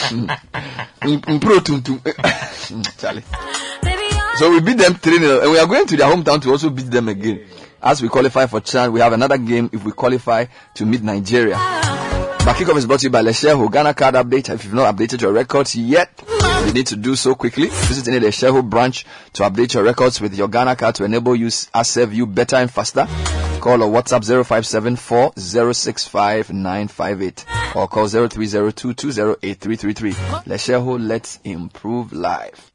um, 0.10 0.32
um, 1.04 1.22
um, 1.28 1.40
pro 1.40 1.60
tum 1.60 1.84
tum. 1.84 2.02
Charlie. 2.98 3.24
So 4.38 4.50
we 4.50 4.60
beat 4.62 4.78
them 4.80 4.96
3 4.96 5.20
0, 5.20 5.42
and 5.42 5.52
we 5.52 5.60
are 5.60 5.68
going 5.68 5.86
to 5.86 5.96
their 5.98 6.08
hometown 6.08 6.42
to 6.42 6.50
also 6.52 6.72
beat 6.72 6.90
them 6.90 7.08
again. 7.10 7.46
As 7.84 8.02
we 8.02 8.10
qualify 8.10 8.48
for 8.48 8.60
Chan, 8.62 8.92
we 8.92 9.00
have 9.02 9.14
another 9.14 9.38
game 9.38 9.70
if 9.72 9.84
we 9.84 9.92
qualify 9.92 10.46
to 10.76 10.86
meet 10.86 11.04
Nigeria. 11.04 11.58
But 12.44 12.56
kickoff 12.56 12.78
is 12.78 12.88
brought 12.88 13.02
to 13.02 13.06
you 13.06 13.12
by 13.12 13.22
Letshego 13.22 13.72
Ghana 13.72 13.94
Card 13.94 14.16
Update. 14.16 14.50
If 14.50 14.64
you've 14.66 14.74
not 14.74 14.96
updated 14.96 15.22
your 15.22 15.32
records 15.32 15.76
yet, 15.76 16.10
you 16.66 16.74
need 16.74 16.88
to 16.88 16.96
do 16.96 17.16
so 17.16 17.36
quickly. 17.36 17.68
Visit 17.68 18.08
any 18.08 18.20
Letshego 18.26 18.68
branch 18.68 19.06
to 19.34 19.44
update 19.44 19.76
your 19.76 19.84
records 19.84 20.20
with 20.20 20.34
your 20.36 20.48
Ghana 20.48 20.76
card 20.76 20.96
to 20.96 21.04
enable 21.04 21.36
you 21.36 21.48
us 21.48 21.70
serve 21.84 22.14
you 22.16 22.26
better 22.26 22.56
and 22.56 22.72
faster. 22.72 23.06
Call 23.60 23.84
or 23.84 23.92
WhatsApp 23.92 24.24
0574 24.26 25.34
065 25.74 26.52
958 26.52 27.46
or 27.76 27.88
call 27.88 28.08
0302 28.08 28.94
208333. 28.96 30.12
Letshego, 30.52 31.00
let's 31.00 31.40
improve 31.44 32.12
life. 32.12 32.72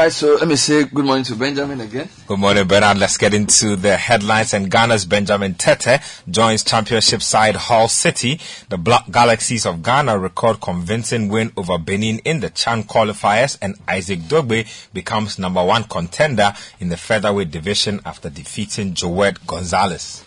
Right, 0.00 0.10
so 0.10 0.36
let 0.36 0.48
me 0.48 0.56
say 0.56 0.84
good 0.84 1.04
morning 1.04 1.24
to 1.24 1.36
Benjamin 1.36 1.82
again. 1.82 2.08
Good 2.26 2.38
morning, 2.38 2.66
Bernard. 2.66 2.96
Let's 2.96 3.18
get 3.18 3.34
into 3.34 3.76
the 3.76 3.98
headlines. 3.98 4.54
And 4.54 4.70
Ghana's 4.70 5.04
Benjamin 5.04 5.52
Tetteh 5.52 6.00
joins 6.26 6.64
championship 6.64 7.20
side 7.20 7.54
Hull 7.54 7.86
City. 7.86 8.40
The 8.70 8.78
Black 8.78 9.10
Galaxies 9.10 9.66
of 9.66 9.82
Ghana 9.82 10.18
record 10.18 10.62
convincing 10.62 11.28
win 11.28 11.52
over 11.54 11.76
Benin 11.76 12.20
in 12.20 12.40
the 12.40 12.48
Chan 12.48 12.84
qualifiers, 12.84 13.58
and 13.60 13.76
Isaac 13.86 14.20
Dogboe 14.20 14.66
becomes 14.94 15.38
number 15.38 15.62
one 15.62 15.84
contender 15.84 16.54
in 16.78 16.88
the 16.88 16.96
featherweight 16.96 17.50
division 17.50 18.00
after 18.06 18.30
defeating 18.30 18.94
Joet 18.94 19.46
Gonzalez. 19.46 20.24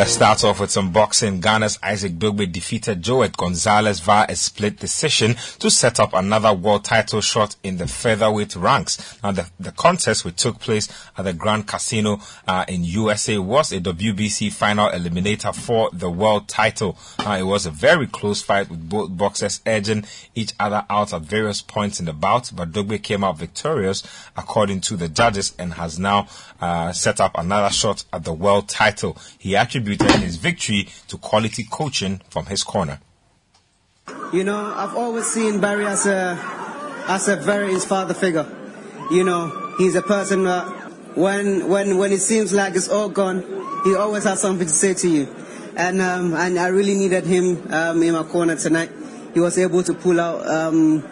Let's 0.00 0.12
start 0.12 0.44
off 0.44 0.60
with 0.60 0.70
some 0.70 0.92
boxing. 0.92 1.42
Ghana's 1.42 1.78
Isaac 1.82 2.12
Dogboe 2.12 2.50
defeated 2.50 3.02
Joet 3.02 3.36
Gonzalez 3.36 4.00
via 4.00 4.24
a 4.30 4.34
split 4.34 4.78
decision 4.78 5.34
to 5.58 5.70
set 5.70 6.00
up 6.00 6.14
another 6.14 6.54
world 6.54 6.86
title 6.86 7.20
shot 7.20 7.56
in 7.62 7.76
the 7.76 7.86
featherweight 7.86 8.56
ranks. 8.56 9.18
Now, 9.22 9.32
the, 9.32 9.50
the 9.60 9.72
contest 9.72 10.24
which 10.24 10.36
took 10.36 10.58
place 10.58 10.88
at 11.18 11.26
the 11.26 11.34
Grand 11.34 11.66
Casino 11.66 12.18
uh, 12.48 12.64
in 12.66 12.82
USA 12.82 13.36
was 13.36 13.72
a 13.72 13.80
WBC 13.80 14.50
final 14.54 14.88
eliminator 14.88 15.54
for 15.54 15.90
the 15.92 16.08
world 16.08 16.48
title. 16.48 16.96
Now, 17.18 17.36
it 17.36 17.42
was 17.42 17.66
a 17.66 17.70
very 17.70 18.06
close 18.06 18.40
fight 18.40 18.70
with 18.70 18.88
both 18.88 19.14
boxers 19.14 19.60
edging 19.66 20.06
each 20.34 20.54
other 20.58 20.86
out 20.88 21.12
at 21.12 21.20
various 21.20 21.60
points 21.60 22.00
in 22.00 22.06
the 22.06 22.14
bout, 22.14 22.50
but 22.56 22.72
Dogboe 22.72 23.02
came 23.02 23.22
out 23.22 23.36
victorious 23.36 24.02
according 24.34 24.80
to 24.80 24.96
the 24.96 25.10
judges 25.10 25.54
and 25.58 25.74
has 25.74 25.98
now 25.98 26.26
uh, 26.58 26.90
set 26.92 27.20
up 27.20 27.36
another 27.36 27.68
shot 27.68 28.02
at 28.14 28.24
the 28.24 28.32
world 28.32 28.66
title. 28.66 29.18
He 29.38 29.56
attributed 29.56 29.89
his 29.98 30.36
victory 30.36 30.88
to 31.08 31.18
quality 31.18 31.64
coaching 31.70 32.20
from 32.30 32.46
his 32.46 32.62
corner. 32.62 33.00
You 34.32 34.44
know, 34.44 34.72
I've 34.76 34.96
always 34.96 35.26
seen 35.26 35.60
Barry 35.60 35.86
as 35.86 36.06
a 36.06 36.38
as 37.08 37.28
a 37.28 37.36
very 37.36 37.72
inspired 37.72 38.14
figure. 38.16 38.46
You 39.10 39.24
know, 39.24 39.74
he's 39.78 39.96
a 39.96 40.02
person 40.02 40.44
that 40.44 40.66
when 41.16 41.68
when 41.68 41.98
when 41.98 42.12
it 42.12 42.20
seems 42.20 42.52
like 42.52 42.76
it's 42.76 42.88
all 42.88 43.08
gone, 43.08 43.42
he 43.84 43.96
always 43.96 44.24
has 44.24 44.40
something 44.40 44.66
to 44.66 44.72
say 44.72 44.94
to 44.94 45.08
you. 45.08 45.34
And 45.76 46.00
um, 46.00 46.34
and 46.34 46.58
I 46.58 46.68
really 46.68 46.94
needed 46.94 47.24
him 47.24 47.72
um, 47.72 48.02
in 48.02 48.12
my 48.12 48.22
corner 48.22 48.56
tonight. 48.56 48.90
He 49.34 49.40
was 49.40 49.58
able 49.58 49.82
to 49.82 49.94
pull 49.94 50.20
out 50.20 50.46
um, 50.46 51.02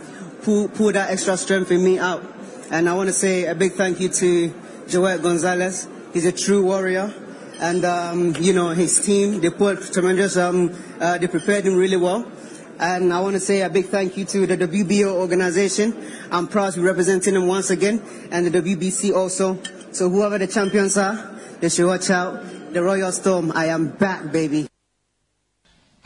pull 0.42 0.68
pull 0.68 0.92
that 0.92 1.10
extra 1.10 1.36
strength 1.36 1.70
in 1.70 1.82
me 1.82 1.98
out. 1.98 2.22
And 2.70 2.88
I 2.88 2.94
want 2.94 3.08
to 3.08 3.12
say 3.12 3.46
a 3.46 3.54
big 3.54 3.72
thank 3.72 3.98
you 3.98 4.08
to 4.10 4.54
Joel 4.86 5.18
Gonzalez. 5.18 5.88
He's 6.12 6.26
a 6.26 6.32
true 6.32 6.64
warrior. 6.64 7.12
And 7.60 7.84
um, 7.84 8.36
you 8.40 8.52
know 8.52 8.68
his 8.68 9.04
team, 9.04 9.40
they 9.40 9.50
put 9.50 9.92
tremendous. 9.92 10.36
Um, 10.36 10.74
uh, 11.00 11.18
they 11.18 11.26
prepared 11.26 11.64
him 11.64 11.74
really 11.76 11.96
well. 11.96 12.30
And 12.80 13.12
I 13.12 13.20
want 13.20 13.34
to 13.34 13.40
say 13.40 13.62
a 13.62 13.68
big 13.68 13.86
thank 13.86 14.16
you 14.16 14.24
to 14.26 14.46
the 14.46 14.56
WBO 14.56 15.12
organization. 15.14 15.94
I'm 16.30 16.46
proud 16.46 16.74
to 16.74 16.80
be 16.80 16.86
representing 16.86 17.34
them 17.34 17.48
once 17.48 17.70
again, 17.70 18.00
and 18.30 18.46
the 18.46 18.62
WBC 18.62 19.12
also. 19.12 19.58
So 19.90 20.08
whoever 20.08 20.38
the 20.38 20.46
champions 20.46 20.96
are, 20.96 21.40
they 21.60 21.68
should 21.68 21.86
watch 21.86 22.10
out. 22.10 22.72
The 22.72 22.82
Royal 22.82 23.10
Storm, 23.10 23.50
I 23.52 23.66
am 23.66 23.88
back, 23.88 24.30
baby. 24.30 24.68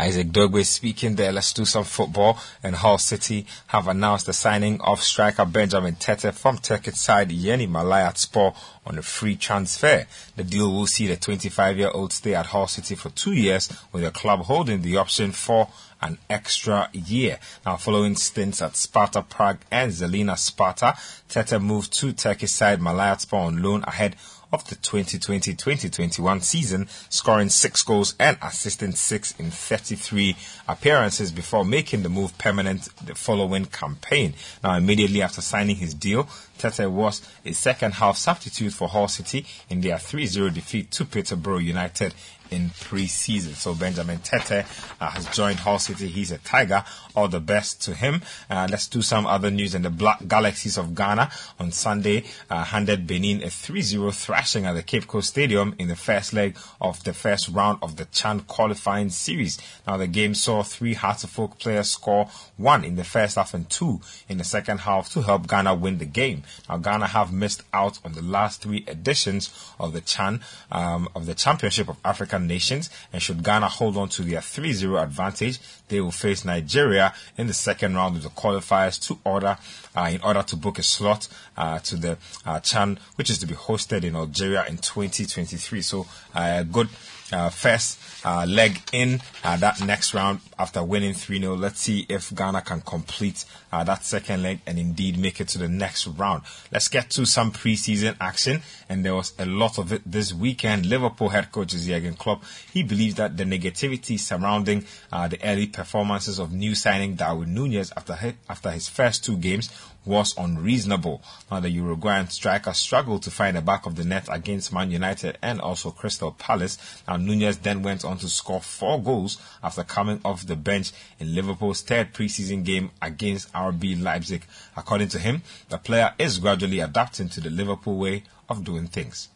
Isaac 0.03 0.33
Dogboe 0.33 0.67
speaking 0.67 1.15
there. 1.15 1.31
Let's 1.31 1.53
do 1.53 1.65
some 1.65 1.85
football. 1.85 2.37
And 2.61 2.75
Hull 2.75 2.99
City 2.99 3.47
have 3.69 3.87
announced 3.87 4.27
the 4.27 4.33
signing 4.33 4.81
of 4.81 5.01
striker 5.01 5.45
Benjamin 5.45 5.95
Tetteh 5.95 6.35
from 6.35 6.59
Turkish 6.59 6.97
side 6.97 7.31
Yeni 7.31 7.69
Malatyaspor 7.69 8.53
on 8.85 8.99
a 8.99 9.03
free 9.03 9.37
transfer. 9.37 10.05
The 10.35 10.43
deal 10.43 10.73
will 10.73 10.89
see 10.89 11.07
the 11.07 11.17
25-year-old 11.17 12.13
stay 12.13 12.35
at 12.35 12.47
Hull 12.47 12.67
City 12.67 12.97
for 12.97 13.11
two 13.11 13.33
years, 13.33 13.73
with 13.93 14.03
the 14.03 14.11
club 14.11 14.41
holding 14.41 14.83
the 14.83 14.97
option 14.97 15.31
for 15.31 15.69
an 16.01 16.19
extra 16.29 16.91
year. 16.93 17.39
Now, 17.65 17.77
following 17.77 18.17
stints 18.17 18.61
at 18.61 18.75
Sparta 18.75 19.23
Prague 19.23 19.61
and 19.71 19.93
Zelina 19.93 20.37
Sparta, 20.37 20.97
Tetteh 21.29 21.63
moved 21.63 21.93
to 22.01 22.13
Turkish 22.13 22.51
side 22.51 22.81
Malatyaspor 22.81 23.39
on 23.39 23.63
loan 23.63 23.85
ahead 23.85 24.17
of 24.53 24.69
the 24.69 24.77
2020-2021 24.77 26.43
season, 26.43 26.87
scoring 27.09 27.49
six 27.49 27.83
goals 27.83 28.15
and 28.21 28.37
assisting 28.43 28.93
six 28.93 29.35
in 29.39 29.51
33 29.51 30.37
appearances 30.69 31.33
before 31.33 31.65
making 31.65 32.03
the 32.03 32.09
move 32.09 32.37
permanent 32.39 32.89
the 33.05 33.15
following 33.15 33.65
campaign. 33.65 34.35
Now, 34.63 34.77
immediately 34.77 35.23
after 35.23 35.41
signing 35.41 35.77
his 35.77 35.95
deal, 35.95 36.29
Tetteh 36.63 36.89
was 36.89 37.23
a 37.45 37.53
second 37.53 37.95
half 37.95 38.17
substitute 38.17 38.73
for 38.73 38.87
Hull 38.87 39.09
City 39.09 39.45
in 39.69 39.81
their 39.81 39.97
3-0 39.97 40.55
defeat 40.55 40.93
to 40.93 41.05
Peterborough 41.05 41.59
United 41.59 42.15
in 42.53 42.71
pre-season. 42.71 43.55
So 43.55 43.75
Benjamin 43.75 44.19
Tetteh 44.19 44.65
uh, 45.01 45.11
has 45.11 45.27
joined 45.29 45.59
Hull 45.59 45.79
City. 45.79 46.07
He's 46.07 46.31
a 46.31 46.39
Tiger. 46.39 46.85
All 47.17 47.29
the 47.29 47.41
best 47.41 47.83
to 47.83 47.95
him. 47.95 48.23
Uh, 48.49 48.69
let's 48.71 48.87
do 48.87 49.03
some 49.03 49.27
other 49.27 49.51
news. 49.51 49.75
In 49.75 49.83
the 49.83 49.91
Black 49.91 50.27
Galaxies 50.29 50.77
of 50.77 50.95
Ghana 50.95 51.31
on 51.59 51.73
Sunday 51.73 52.25
uh, 52.51 52.65
handed 52.65 53.07
Benin 53.07 53.43
a 53.43 53.47
3-0 53.47 54.15
thrashing 54.15 54.67
at 54.67 54.75
the 54.75 54.83
Cape 54.83 55.07
Coast 55.07 55.29
Stadium 55.29 55.75
in 55.79 55.89
the 55.89 55.97
first 55.97 56.33
leg 56.33 56.57
of 56.81 57.03
the 57.05 57.15
first 57.15 57.49
round 57.49 57.79
of 57.83 57.97
the 57.97 58.05
Chan 58.07 58.41
qualifying 58.41 59.09
series. 59.09 59.59
Now, 59.87 59.97
the 59.97 60.07
game 60.07 60.35
saw 60.35 60.63
three 60.63 60.95
Hearts 60.95 61.25
of 61.25 61.39
Oak 61.39 61.59
players 61.59 61.91
score 61.91 62.29
one 62.57 62.85
in 62.85 62.97
the 62.97 63.05
first 63.05 63.37
half 63.37 63.55
and 63.55 63.69
two 63.69 64.01
in 64.29 64.39
the 64.39 64.45
second 64.45 64.79
half 64.81 65.11
to 65.11 65.23
help 65.23 65.49
Ghana 65.49 65.75
win 65.75 65.99
the 65.99 66.05
game. 66.05 66.43
Now, 66.69 66.79
Ghana 66.79 67.09
have 67.09 67.33
missed 67.33 67.63
out 67.73 67.99
on 68.05 68.13
the 68.13 68.23
last 68.23 68.63
three 68.63 68.85
editions 68.89 69.51
of 69.79 69.93
the 69.93 70.01
Chan 70.01 70.41
um, 70.71 71.09
of 71.15 71.27
the 71.27 71.35
Championship 71.35 71.89
of 71.89 71.97
African 72.05 72.47
Nations, 72.47 72.91
and 73.13 73.21
should 73.23 73.43
Ghana 73.43 73.69
hold 73.69 73.97
on 73.97 74.09
to 74.11 74.23
their 74.23 74.41
3-0 74.41 75.03
advantage, 75.03 75.59
they 75.89 76.01
will 76.01 76.11
face 76.11 76.45
Nigeria 76.45 77.15
in 77.37 77.47
the 77.47 77.55
second 77.55 77.95
round 77.95 78.17
of 78.17 78.23
the 78.23 78.31
qualifiers 78.31 79.01
to 79.09 79.19
order 79.25 79.59
uh, 79.97 80.11
in 80.13 80.21
order 80.23 80.43
to 80.43 80.57
book 80.57 80.79
a 80.79 80.83
slot 80.83 81.29
uh, 81.57 81.79
to 81.81 81.97
the 81.97 82.19
uh, 82.47 82.61
Chan, 82.61 82.99
which 83.17 83.31
is 83.31 83.39
to 83.39 83.47
be 83.47 83.55
hosted 83.55 84.05
in 84.05 84.17
Algeria 84.17 84.65
in 84.67 84.79
2023. 84.79 85.83
So, 85.83 86.07
uh, 86.35 86.63
good 86.63 86.89
uh, 87.33 87.49
first 87.49 87.99
uh, 88.25 88.47
leg 88.49 88.81
in 88.93 89.21
uh, 89.45 89.57
that 89.57 89.85
next 89.85 90.15
round 90.15 90.41
after 90.59 90.83
winning 90.83 91.15
3 91.15 91.41
0. 91.41 91.57
Let's 91.57 91.81
see 91.81 92.07
if 92.09 92.35
Ghana 92.35 92.63
can 92.63 92.81
complete 92.81 93.45
uh, 93.73 93.85
that 93.85 94.05
second 94.05 94.43
leg 94.43 94.61
and 94.67 94.79
indeed 94.79 95.19
make 95.19 95.41
it 95.41 95.49
to 95.49 95.59
the 95.59 95.69
next 95.69 96.07
round. 96.07 96.43
Let's 96.71 96.89
get 96.89 97.11
to 97.11 97.27
some 97.27 97.53
preseason 97.53 98.17
action, 98.21 98.63
and 98.89 99.05
there 99.05 99.15
was 99.15 99.33
a 99.39 99.47
lot 99.47 99.79
of 99.79 99.93
it 99.93 100.03
this 100.05 100.33
weekend. 100.33 100.87
Liverpool 100.87 101.31
head 101.31 101.53
coach 101.53 101.73
Jurgen 101.73 102.15
Klopp 102.15 102.45
he 102.73 102.83
believes 102.83 103.15
that 103.17 103.37
the 103.37 103.45
negativity 103.45 104.19
surrounding 104.19 104.85
uh, 105.11 105.29
the 105.29 105.43
early 105.45 105.67
performances 105.67 106.39
of 106.39 106.53
new 106.53 106.75
signing 106.75 107.15
Darwin 107.15 107.55
Nunez 107.55 107.93
after 107.97 108.15
his, 108.15 108.35
after 108.49 108.71
his 108.71 108.89
first 108.89 109.25
two 109.25 109.37
games 109.37 109.71
was 110.05 110.35
unreasonable. 110.37 111.23
Now, 111.51 111.61
the 111.61 111.71
Uruguayan 111.71 112.29
striker 112.29 112.73
struggled 112.73 113.23
to 113.23 113.31
find 113.31 113.57
the 113.57 113.63
back 113.63 113.87
of 113.87 113.97
the 113.97 114.05
net 114.05 114.29
against 114.31 114.73
Man 114.73 114.91
United 114.91 115.39
and 115.43 115.61
also 115.61 115.91
Crystal 115.91 116.33
Palace. 116.33 117.03
Now, 117.07 117.17
Nunez 117.17 117.59
then 117.59 117.83
went 117.83 118.05
on 118.05 118.19
to 118.19 118.29
score 118.29 118.61
four 118.61 119.03
goals 119.03 119.39
after 119.63 119.85
coming 119.85 120.21
off 120.25 120.47
the 120.47 120.57
bench 120.57 120.93
in 121.19 121.35
Liverpool's 121.35 121.83
third 121.83 122.13
preseason 122.13 122.65
game 122.65 122.91
against 123.01 123.53
RB 123.53 124.01
Leipzig. 124.01 124.45
According 124.77 125.09
to 125.09 125.19
him, 125.19 125.43
the 125.69 125.79
player 125.79 126.15
is 126.19 126.39
gradually 126.39 126.81
adapting 126.81 127.29
to 127.31 127.41
the 127.41 127.51
Liverpool 127.51 127.97
way 127.97 128.25
of 128.49 128.65
doing 128.65 128.87
things. 128.87 129.29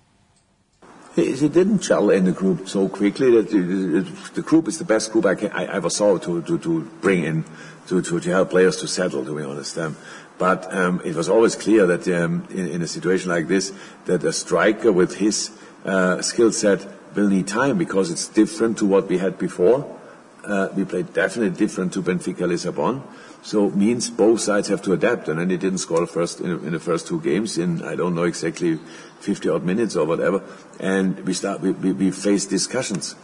He, 1.17 1.49
didn't 1.49 1.81
gel 1.81 2.11
in 2.11 2.27
the 2.27 2.33
group 2.33 2.69
so 2.69 2.91
quickly. 2.91 3.31
That 3.31 3.51
the, 3.51 4.43
group 4.43 4.69
is 4.69 4.79
the 4.79 4.85
best 4.85 5.11
group 5.11 5.25
I, 5.25 5.35
can, 5.35 5.51
I 5.51 5.65
ever 5.65 5.89
saw 5.89 6.19
to, 6.19 6.43
to, 6.43 6.59
to 6.59 6.83
bring 7.01 7.25
in 7.25 7.45
to, 7.89 8.03
to, 8.03 8.21
to 8.21 8.31
help 8.31 8.51
players 8.51 8.77
to 8.79 8.89
settle. 8.89 9.25
To 9.25 9.35
be 9.35 9.43
honest, 9.43 9.79
um, 9.79 9.97
but 10.39 10.73
um, 10.75 11.01
it 11.05 11.15
was 11.15 11.29
always 11.29 11.57
clear 11.57 11.87
that 11.87 12.07
um, 12.09 12.47
in, 12.51 12.69
in, 12.69 12.83
a 12.83 12.87
situation 12.87 13.31
like 13.31 13.49
this, 13.49 13.73
that 14.05 14.23
a 14.25 14.33
striker 14.33 14.93
with 14.93 15.17
his 15.17 15.51
uh, 15.85 16.21
skill 16.21 16.53
set 16.53 16.87
will 17.15 17.29
need 17.29 17.49
time 17.49 17.79
because 17.79 18.11
it's 18.11 18.29
different 18.29 18.79
to 18.79 18.87
what 18.87 19.09
we 19.09 19.19
had 19.19 19.39
before. 19.39 19.99
Uh, 20.45 20.69
we 20.77 20.85
played 20.85 21.13
definitely 21.13 21.57
different 21.57 21.93
to 21.95 22.03
Benfica 22.03 22.47
Lisbon. 22.47 23.03
So 23.43 23.69
it 23.69 23.77
means 23.77 24.11
both 24.11 24.41
sides 24.41 24.69
have 24.69 24.83
to 24.83 24.93
adapt. 24.93 25.29
And 25.29 25.39
then 25.39 25.51
he 25.51 25.57
didn't 25.57 25.79
score 25.79 26.07
first 26.07 26.41
in, 26.41 26.51
in, 26.51 26.73
the 26.73 26.81
first 26.81 27.07
two 27.07 27.21
games 27.21 27.59
in, 27.59 27.83
I 27.83 27.97
don't 27.97 28.15
know 28.15 28.25
exactly 28.25 28.79
50 29.21 29.49
odd 29.49 29.65
minutes 29.65 29.97
or 29.97 30.05
whatever. 30.05 30.43
And 30.79 31.19
we 31.21 31.33
start, 31.33 31.61
we, 31.61 31.71
we, 31.71 31.93
we 31.93 32.11
faced 32.11 32.51
discussions. 32.51 33.15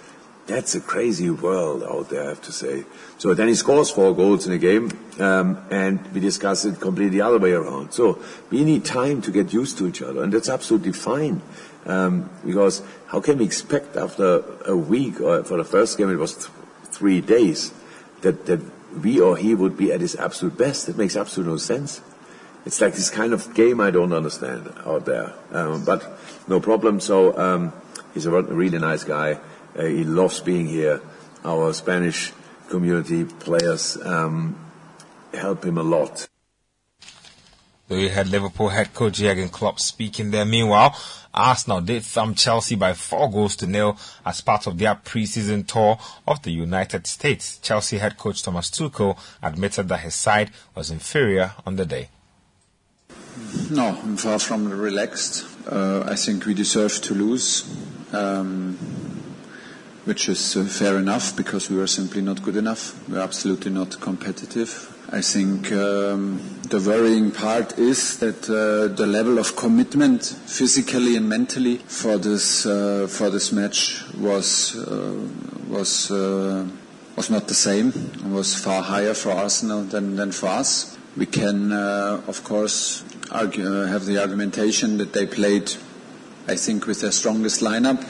That's 0.46 0.74
a 0.74 0.80
crazy 0.80 1.30
world 1.30 1.84
out 1.84 2.10
there, 2.10 2.24
I 2.24 2.28
have 2.30 2.42
to 2.42 2.52
say. 2.52 2.84
So 3.18 3.32
then 3.32 3.46
he 3.46 3.54
scores 3.54 3.90
four 3.90 4.14
goals 4.14 4.46
in 4.46 4.52
a 4.52 4.58
game, 4.58 4.90
um, 5.20 5.64
and 5.70 6.04
we 6.12 6.20
discuss 6.20 6.64
it 6.64 6.80
completely 6.80 7.18
the 7.18 7.24
other 7.24 7.38
way 7.38 7.52
around. 7.52 7.92
So 7.92 8.18
we 8.50 8.64
need 8.64 8.84
time 8.84 9.22
to 9.22 9.30
get 9.30 9.52
used 9.52 9.78
to 9.78 9.86
each 9.86 10.02
other, 10.02 10.22
and 10.22 10.32
that's 10.32 10.48
absolutely 10.48 10.92
fine. 10.92 11.42
Um, 11.86 12.28
because 12.44 12.82
how 13.06 13.20
can 13.20 13.38
we 13.38 13.44
expect 13.44 13.96
after 13.96 14.42
a 14.66 14.76
week, 14.76 15.20
or 15.20 15.44
for 15.44 15.56
the 15.56 15.64
first 15.64 15.96
game 15.96 16.10
it 16.10 16.16
was 16.16 16.34
th- 16.34 16.50
three 16.86 17.20
days, 17.20 17.72
that, 18.22 18.46
that 18.46 18.60
we 19.00 19.20
or 19.20 19.36
he 19.36 19.54
would 19.54 19.76
be 19.76 19.92
at 19.92 20.00
his 20.00 20.16
absolute 20.16 20.58
best? 20.58 20.88
It 20.88 20.96
makes 20.96 21.16
absolutely 21.16 21.52
no 21.52 21.58
sense. 21.58 22.00
It's 22.66 22.80
like 22.80 22.94
this 22.94 23.10
kind 23.10 23.32
of 23.32 23.54
game 23.54 23.80
I 23.80 23.90
don't 23.90 24.12
understand 24.12 24.72
out 24.84 25.04
there. 25.04 25.34
Um, 25.52 25.84
but 25.84 26.18
no 26.46 26.60
problem. 26.60 27.00
So 27.00 27.36
um, 27.36 27.72
he's 28.14 28.26
a 28.26 28.30
really 28.30 28.78
nice 28.78 29.04
guy. 29.04 29.38
Uh, 29.76 29.84
he 29.84 30.04
loves 30.04 30.40
being 30.40 30.66
here. 30.66 31.00
Our 31.44 31.72
Spanish 31.72 32.32
community 32.68 33.24
players 33.24 33.96
um, 34.02 34.56
help 35.34 35.64
him 35.64 35.78
a 35.78 35.82
lot. 35.82 36.28
So 37.88 37.96
you 37.96 38.08
had 38.08 38.28
Liverpool 38.28 38.70
head 38.70 38.94
coach 38.94 39.14
Jurgen 39.14 39.50
Klopp 39.50 39.78
speaking 39.78 40.30
there. 40.30 40.46
Meanwhile, 40.46 40.96
Arsenal 41.34 41.80
did 41.80 42.02
thumb 42.02 42.34
Chelsea 42.34 42.74
by 42.74 42.94
four 42.94 43.30
goals 43.30 43.56
to 43.56 43.66
nil 43.66 43.98
as 44.24 44.40
part 44.40 44.66
of 44.66 44.78
their 44.78 44.94
preseason 44.94 45.66
tour 45.66 45.98
of 46.26 46.42
the 46.42 46.52
United 46.52 47.06
States. 47.06 47.58
Chelsea 47.58 47.98
head 47.98 48.16
coach 48.16 48.42
Thomas 48.42 48.70
Tuchel 48.70 49.18
admitted 49.42 49.88
that 49.88 50.00
his 50.00 50.14
side 50.14 50.50
was 50.74 50.90
inferior 50.90 51.52
on 51.66 51.76
the 51.76 51.84
day. 51.84 52.08
No, 53.70 53.98
I'm 54.02 54.16
far 54.16 54.38
from 54.38 54.68
relaxed. 54.70 55.46
Uh, 55.66 56.04
I 56.06 56.16
think 56.16 56.46
we 56.46 56.54
deserve 56.54 57.00
to 57.02 57.14
lose. 57.14 57.64
Um, 58.12 58.78
which 60.04 60.28
is 60.28 60.56
uh, 60.56 60.64
fair 60.64 60.98
enough 60.98 61.36
because 61.36 61.70
we 61.70 61.76
were 61.76 61.86
simply 61.86 62.20
not 62.20 62.42
good 62.42 62.56
enough. 62.56 62.96
We 63.08 63.16
are 63.16 63.22
absolutely 63.22 63.70
not 63.70 64.00
competitive. 64.00 64.88
I 65.12 65.20
think 65.20 65.70
um, 65.72 66.40
the 66.68 66.80
worrying 66.80 67.30
part 67.30 67.78
is 67.78 68.18
that 68.18 68.48
uh, 68.48 68.94
the 68.94 69.06
level 69.06 69.38
of 69.38 69.56
commitment, 69.56 70.24
physically 70.24 71.16
and 71.16 71.28
mentally, 71.28 71.76
for 71.76 72.16
this 72.18 72.64
uh, 72.64 73.06
for 73.08 73.28
this 73.28 73.52
match 73.52 74.02
was 74.18 74.74
uh, 74.76 75.14
was 75.68 76.10
uh, 76.10 76.66
was 77.14 77.30
not 77.30 77.46
the 77.46 77.54
same. 77.54 77.88
It 77.88 78.24
was 78.24 78.54
far 78.54 78.82
higher 78.82 79.14
for 79.14 79.32
Arsenal 79.32 79.82
than 79.82 80.16
than 80.16 80.32
for 80.32 80.46
us. 80.48 80.96
We 81.14 81.26
can, 81.26 81.72
uh, 81.72 82.22
of 82.26 82.42
course, 82.42 83.04
argue, 83.30 83.68
have 83.82 84.06
the 84.06 84.18
argumentation 84.18 84.96
that 84.96 85.12
they 85.12 85.26
played, 85.26 85.70
I 86.48 86.56
think, 86.56 86.86
with 86.86 87.02
their 87.02 87.12
strongest 87.12 87.60
lineup 87.60 88.02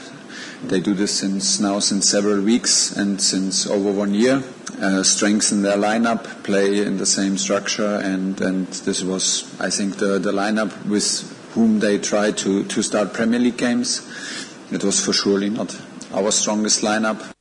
they 0.63 0.79
do 0.79 0.93
this 0.93 1.19
since 1.19 1.59
now 1.59 1.79
since 1.79 2.09
several 2.09 2.41
weeks 2.41 2.95
and 2.95 3.21
since 3.21 3.67
over 3.67 3.91
one 3.91 4.13
year. 4.13 4.43
Uh, 4.81 5.03
strengthen 5.03 5.61
their 5.61 5.77
lineup, 5.77 6.43
play 6.43 6.85
in 6.85 6.97
the 6.97 7.05
same 7.05 7.37
structure, 7.37 8.01
and, 8.03 8.41
and 8.41 8.67
this 8.67 9.03
was, 9.03 9.59
I 9.61 9.69
think, 9.69 9.97
the, 9.97 10.19
the 10.19 10.31
lineup 10.31 10.85
with 10.85 11.29
whom 11.53 11.79
they 11.79 11.99
tried 11.99 12.37
to, 12.39 12.63
to 12.63 12.81
start 12.81 13.13
Premier 13.13 13.39
League 13.39 13.57
games. 13.57 14.01
It 14.71 14.83
was 14.83 15.03
for 15.05 15.13
surely 15.13 15.49
not 15.49 15.79
our 16.13 16.31
strongest 16.31 16.81
lineup. 16.81 17.33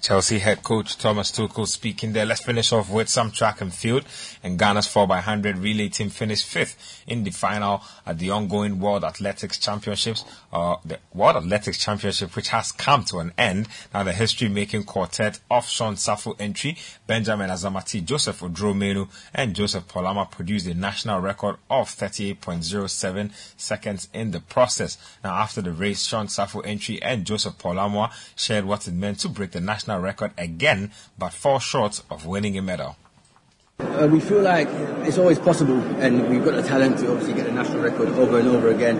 Chelsea 0.00 0.38
head 0.38 0.62
coach 0.62 0.96
Thomas 0.96 1.30
Tuchel 1.30 1.68
speaking 1.68 2.14
there. 2.14 2.24
Let's 2.24 2.40
finish 2.40 2.72
off 2.72 2.90
with 2.90 3.08
some 3.10 3.30
track 3.30 3.60
and 3.60 3.72
field. 3.72 4.04
And 4.42 4.58
Ghana's 4.58 4.88
4x100 4.88 5.62
relay 5.62 5.88
team 5.90 6.08
finished 6.08 6.46
fifth 6.46 7.04
in 7.06 7.22
the 7.22 7.30
final 7.30 7.82
at 8.06 8.18
the 8.18 8.30
ongoing 8.30 8.80
World 8.80 9.04
Athletics 9.04 9.58
Championships, 9.58 10.24
uh, 10.52 10.76
the 10.84 10.98
World 11.14 11.36
Athletics 11.36 11.78
Championship, 11.78 12.34
which 12.36 12.48
has 12.48 12.72
come 12.72 13.04
to 13.04 13.18
an 13.18 13.32
end. 13.38 13.68
Now 13.94 14.02
the 14.02 14.12
history-making 14.12 14.84
quartet 14.84 15.40
of 15.50 15.68
Sean 15.68 15.94
Safo-Antwi, 15.94 16.78
Benjamin 17.06 17.50
Azamati, 17.50 18.04
Joseph 18.04 18.40
Oduro 18.40 18.74
Manu, 18.74 19.06
and 19.34 19.54
Joseph 19.54 19.86
Paul 19.88 20.04
Amoah 20.04 20.30
produced 20.30 20.66
a 20.66 20.74
national 20.74 21.20
record 21.20 21.56
of 21.70 21.88
38.07 21.88 23.30
seconds 23.56 24.08
in 24.12 24.30
the 24.30 24.40
process. 24.40 24.98
Now 25.22 25.34
after 25.34 25.62
the 25.62 25.72
race, 25.72 26.04
Sean 26.04 26.26
Safo-Antwi 26.26 26.98
and 27.02 27.24
Joseph 27.24 27.58
Paul 27.58 27.76
Amoah 27.76 28.12
shared 28.36 28.64
what 28.64 28.86
it 28.88 28.94
meant 28.94 29.20
to 29.20 29.28
break 29.28 29.52
the 29.52 29.60
national 29.60 30.00
record 30.00 30.32
again, 30.36 30.92
but 31.18 31.32
fall 31.32 31.58
short 31.58 32.02
of 32.10 32.26
winning 32.26 32.58
a 32.58 32.62
medal. 32.62 32.96
Uh, 33.80 34.06
we 34.06 34.20
feel 34.20 34.42
like 34.42 34.68
it's 35.06 35.16
always 35.16 35.38
possible, 35.38 35.80
and 36.00 36.28
we've 36.28 36.44
got 36.44 36.54
the 36.54 36.62
talent 36.62 36.98
to 36.98 37.10
obviously 37.10 37.32
get 37.32 37.46
a 37.46 37.52
national 37.52 37.80
record 37.80 38.08
over 38.10 38.38
and 38.38 38.48
over 38.48 38.68
again. 38.68 38.98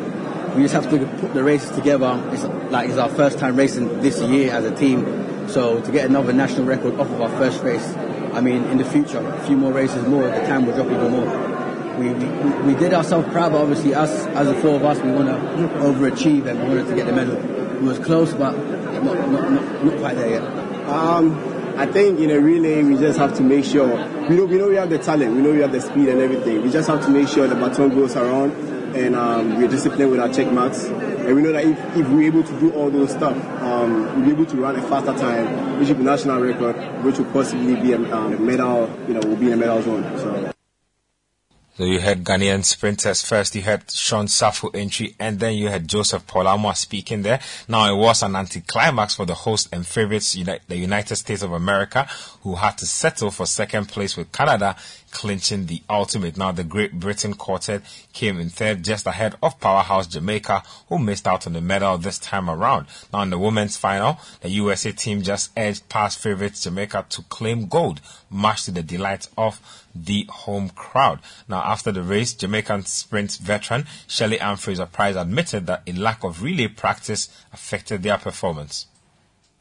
We 0.57 0.63
just 0.63 0.75
have 0.75 0.91
to 0.91 1.07
put 1.21 1.33
the 1.33 1.45
races 1.45 1.71
together. 1.71 2.21
It's 2.33 2.45
like 2.73 2.89
it's 2.89 2.99
our 2.99 3.09
first 3.09 3.39
time 3.39 3.57
racing 3.57 4.01
this 4.01 4.21
year 4.21 4.53
as 4.53 4.65
a 4.65 4.75
team, 4.75 5.49
so 5.49 5.81
to 5.81 5.93
get 5.93 6.09
another 6.09 6.33
national 6.33 6.65
record 6.65 6.95
off 6.95 7.09
of 7.09 7.21
our 7.21 7.29
first 7.31 7.63
race, 7.63 7.95
I 8.33 8.41
mean, 8.41 8.65
in 8.65 8.79
the 8.79 8.85
future, 8.85 9.19
a 9.19 9.41
few 9.47 9.57
more 9.57 9.73
races 9.73 10.07
more, 10.07 10.23
the 10.23 10.47
time 10.47 10.67
will 10.67 10.75
drop 10.75 10.87
even 10.87 11.11
more. 11.11 11.51
We, 11.99 12.11
we, 12.11 12.73
we 12.73 12.79
did 12.79 12.95
ourselves 12.95 13.29
proud, 13.33 13.53
but 13.53 13.63
obviously 13.63 13.95
us, 13.95 14.27
as 14.29 14.47
the 14.47 14.55
four 14.55 14.77
of 14.77 14.85
us, 14.85 15.01
we 15.01 15.11
want 15.11 15.29
to 15.29 15.35
overachieve 15.79 16.47
and 16.47 16.61
we 16.61 16.69
wanted 16.69 16.87
to 16.87 16.95
get 16.95 17.07
the 17.07 17.13
medal. 17.13 17.37
It 17.37 17.83
was 17.83 17.99
close, 17.99 18.33
but 18.33 18.57
not, 18.57 19.05
not, 19.05 19.51
not, 19.53 19.85
not 19.85 19.99
quite 19.99 20.17
there 20.17 20.31
yet. 20.31 20.43
Um, 20.89 21.39
I 21.77 21.87
think 21.87 22.21
in 22.21 22.31
a 22.31 22.39
relay 22.39 22.83
we 22.83 22.97
just 22.97 23.19
have 23.19 23.37
to 23.37 23.43
make 23.43 23.65
sure 23.65 23.89
we 24.29 24.37
know 24.37 24.45
we 24.45 24.59
know 24.59 24.69
we 24.69 24.77
have 24.77 24.91
the 24.91 24.99
talent, 24.99 25.35
we 25.35 25.43
know 25.43 25.53
we 25.53 25.61
have 25.61 25.73
the 25.73 25.81
speed 25.81 26.09
and 26.09 26.21
everything. 26.21 26.63
We 26.63 26.71
just 26.71 26.89
have 26.89 27.05
to 27.05 27.11
make 27.11 27.29
sure 27.29 27.47
the 27.47 27.55
baton 27.55 27.91
goes 27.91 28.17
around 28.17 28.53
and 28.95 29.15
um, 29.17 29.57
we're 29.57 29.69
disciplined 29.69 30.11
with 30.11 30.21
our 30.21 30.29
check 30.29 30.51
marks. 30.53 30.85
And 30.85 31.35
we 31.35 31.43
know 31.43 31.53
that 31.53 31.65
if, 31.65 31.79
if 31.97 32.09
we're 32.09 32.27
able 32.27 32.43
to 32.43 32.61
do 32.61 32.73
all 32.73 32.91
those 32.91 33.11
stuff, 33.11 33.37
um, 33.63 34.17
we'll 34.17 34.25
be 34.25 34.31
able 34.33 34.47
to 34.47 34.57
run 34.57 34.77
a 34.77 34.83
faster 34.83 35.17
time, 35.19 35.79
which 35.79 35.89
will 35.89 35.97
be 35.97 36.05
national 36.05 36.41
record, 36.41 36.77
which 37.05 37.19
will 37.19 37.31
possibly 37.33 37.77
be 37.77 37.93
a 37.93 38.15
um, 38.15 38.45
medal, 38.45 38.91
you 39.07 39.15
know, 39.15 39.21
will 39.21 39.37
be 39.37 39.47
in 39.47 39.53
a 39.53 39.57
medal 39.57 39.83
zone. 39.83 40.19
So. 40.19 40.50
So 41.81 41.87
you 41.87 42.01
had 42.01 42.25
Ghanaian 42.25 42.63
sprinters 42.63 43.23
first. 43.23 43.55
You 43.55 43.63
had 43.63 43.91
Sean 43.91 44.27
Safo-Antwi, 44.27 45.15
and 45.19 45.41
then 45.41 45.55
you 45.55 45.69
had 45.69 45.89
Joseph 45.89 46.27
Paul 46.27 46.45
Amoah 46.45 46.77
speaking 46.77 47.23
there. 47.23 47.41
Now 47.69 47.91
it 47.91 47.97
was 47.97 48.23
an 48.23 48.37
anticlimax 48.37 49.15
for 49.15 49.25
the 49.25 49.33
host 49.33 49.67
and 49.73 49.87
favorites, 49.87 50.35
the 50.35 50.77
United 50.77 51.17
States 51.17 51.41
of 51.41 51.53
America, 51.53 52.07
who 52.43 52.57
had 52.57 52.77
to 52.77 52.87
settle 52.87 53.31
for 53.31 53.47
second 53.47 53.89
place 53.89 54.15
with 54.15 54.31
Canada 54.31 54.77
clinching 55.11 55.67
the 55.67 55.83
ultimate. 55.89 56.37
Now 56.37 56.53
the 56.53 56.65
Great 56.65 56.93
Britain 56.93 57.33
quartet 57.33 57.81
came 58.13 58.39
in 58.39 58.51
third, 58.51 58.85
just 58.85 59.07
ahead 59.07 59.37
of 59.43 59.59
powerhouse 59.59 60.07
Jamaica, 60.07 60.63
who 60.91 60.99
missed 60.99 61.27
out 61.27 61.47
on 61.47 61.55
the 61.55 61.63
medal 61.63 61.97
this 61.97 62.19
time 62.19 62.51
around. 62.51 62.89
Now 63.11 63.23
in 63.23 63.31
the 63.31 63.39
women's 63.39 63.79
final, 63.79 64.21
the 64.43 64.51
USA 64.51 64.93
team 64.93 65.23
just 65.23 65.51
edged 65.57 65.89
past 65.89 66.19
favorites 66.19 66.63
Jamaica 66.63 67.07
to 67.09 67.23
claim 67.23 67.69
gold, 67.69 68.03
much 68.29 68.65
to 68.65 68.71
the 68.71 68.83
delight 68.83 69.29
of 69.39 69.61
the 69.95 70.27
home 70.29 70.71
crowd. 70.71 71.21
Now, 71.49 71.63
after 71.63 71.93
the 71.93 72.03
race, 72.03 72.35
Jamaican 72.35 72.85
sprint 72.85 73.37
veteran 73.37 73.87
Shelly-Ann 74.07 74.57
Fraser-Pryce 74.57 75.17
admitted 75.17 75.67
that 75.67 75.83
a 75.87 75.93
lack 75.93 76.25
of 76.25 76.43
relay 76.43 76.69
practice 76.69 77.29
affected 77.53 78.03
their 78.03 78.19
performance. 78.19 78.87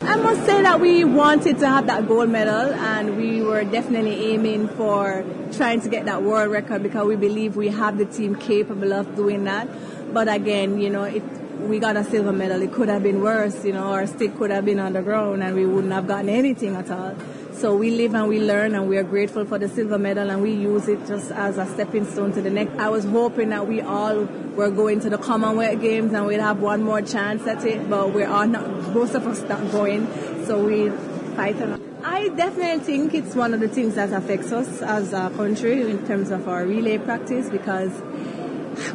I 0.01 0.15
must 0.15 0.45
say 0.45 0.61
that 0.61 0.79
we 0.79 1.03
wanted 1.03 1.59
to 1.59 1.67
have 1.67 1.87
that 1.87 2.07
gold 2.07 2.29
medal 2.29 2.73
and 2.73 3.17
we 3.17 3.41
were 3.41 3.65
definitely 3.65 4.31
aiming 4.31 4.69
for 4.69 5.25
trying 5.51 5.81
to 5.81 5.89
get 5.89 6.05
that 6.05 6.23
world 6.23 6.51
record 6.51 6.83
because 6.83 7.05
we 7.05 7.17
believe 7.17 7.57
we 7.57 7.67
have 7.67 7.97
the 7.97 8.05
team 8.05 8.35
capable 8.35 8.93
of 8.93 9.13
doing 9.17 9.43
that. 9.43 9.67
But 10.13 10.29
again, 10.29 10.79
you 10.79 10.89
know, 10.89 11.03
it, 11.03 11.21
we 11.59 11.79
got 11.79 11.97
a 11.97 12.05
silver 12.05 12.31
medal. 12.31 12.61
It 12.61 12.71
could 12.71 12.87
have 12.87 13.03
been 13.03 13.21
worse, 13.21 13.65
you 13.65 13.73
know, 13.73 13.91
our 13.91 14.07
stick 14.07 14.37
could 14.37 14.51
have 14.51 14.63
been 14.63 14.79
on 14.79 14.93
the 14.93 15.01
ground 15.01 15.43
and 15.43 15.53
we 15.53 15.65
wouldn't 15.65 15.91
have 15.91 16.07
gotten 16.07 16.29
anything 16.29 16.77
at 16.77 16.89
all. 16.89 17.13
So 17.59 17.75
we 17.75 17.91
live 17.91 18.15
and 18.15 18.29
we 18.29 18.39
learn 18.39 18.73
and 18.73 18.87
we 18.87 18.95
are 18.95 19.03
grateful 19.03 19.43
for 19.43 19.59
the 19.59 19.67
silver 19.67 19.99
medal 19.99 20.29
and 20.29 20.41
we 20.41 20.53
use 20.53 20.87
it 20.87 21.05
just 21.05 21.29
as 21.29 21.57
a 21.57 21.65
stepping 21.65 22.05
stone 22.05 22.31
to 22.31 22.41
the 22.41 22.49
next. 22.49 22.79
I 22.79 22.87
was 22.87 23.03
hoping 23.03 23.49
that 23.49 23.67
we 23.67 23.81
all 23.81 24.23
were 24.55 24.71
going 24.71 25.01
to 25.01 25.09
the 25.09 25.17
Commonwealth 25.17 25.81
Games 25.81 26.13
and 26.13 26.25
we'd 26.25 26.39
have 26.39 26.61
one 26.61 26.81
more 26.81 27.01
chance 27.01 27.45
at 27.47 27.65
it, 27.65 27.89
but 27.89 28.13
we're 28.13 28.29
not, 28.29 28.93
most 28.93 29.13
of 29.13 29.27
us 29.27 29.41
not 29.41 29.73
going. 29.73 30.07
So 30.45 30.63
we 30.63 30.89
fight 31.35 31.61
on. 31.61 31.81
I 32.01 32.29
definitely 32.29 32.79
think 32.79 33.13
it's 33.13 33.35
one 33.35 33.53
of 33.53 33.59
the 33.59 33.67
things 33.67 33.95
that 33.95 34.13
affects 34.13 34.53
us 34.53 34.81
as 34.81 35.11
a 35.11 35.29
country 35.35 35.81
in 35.81 36.07
terms 36.07 36.31
of 36.31 36.47
our 36.47 36.65
relay 36.65 36.97
practice 36.97 37.49
because 37.49 37.91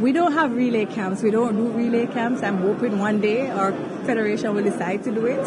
we 0.01 0.11
don't 0.11 0.33
have 0.33 0.53
relay 0.53 0.87
camps. 0.87 1.23
We 1.23 1.31
don't 1.31 1.55
do 1.55 1.71
relay 1.71 2.07
camps. 2.07 2.43
I'm 2.43 2.62
hoping 2.62 2.99
one 2.99 3.21
day 3.21 3.51
our 3.51 3.73
federation 4.07 4.55
will 4.55 4.65
decide 4.65 5.05
to 5.05 5.12
do 5.12 5.27
it 5.27 5.45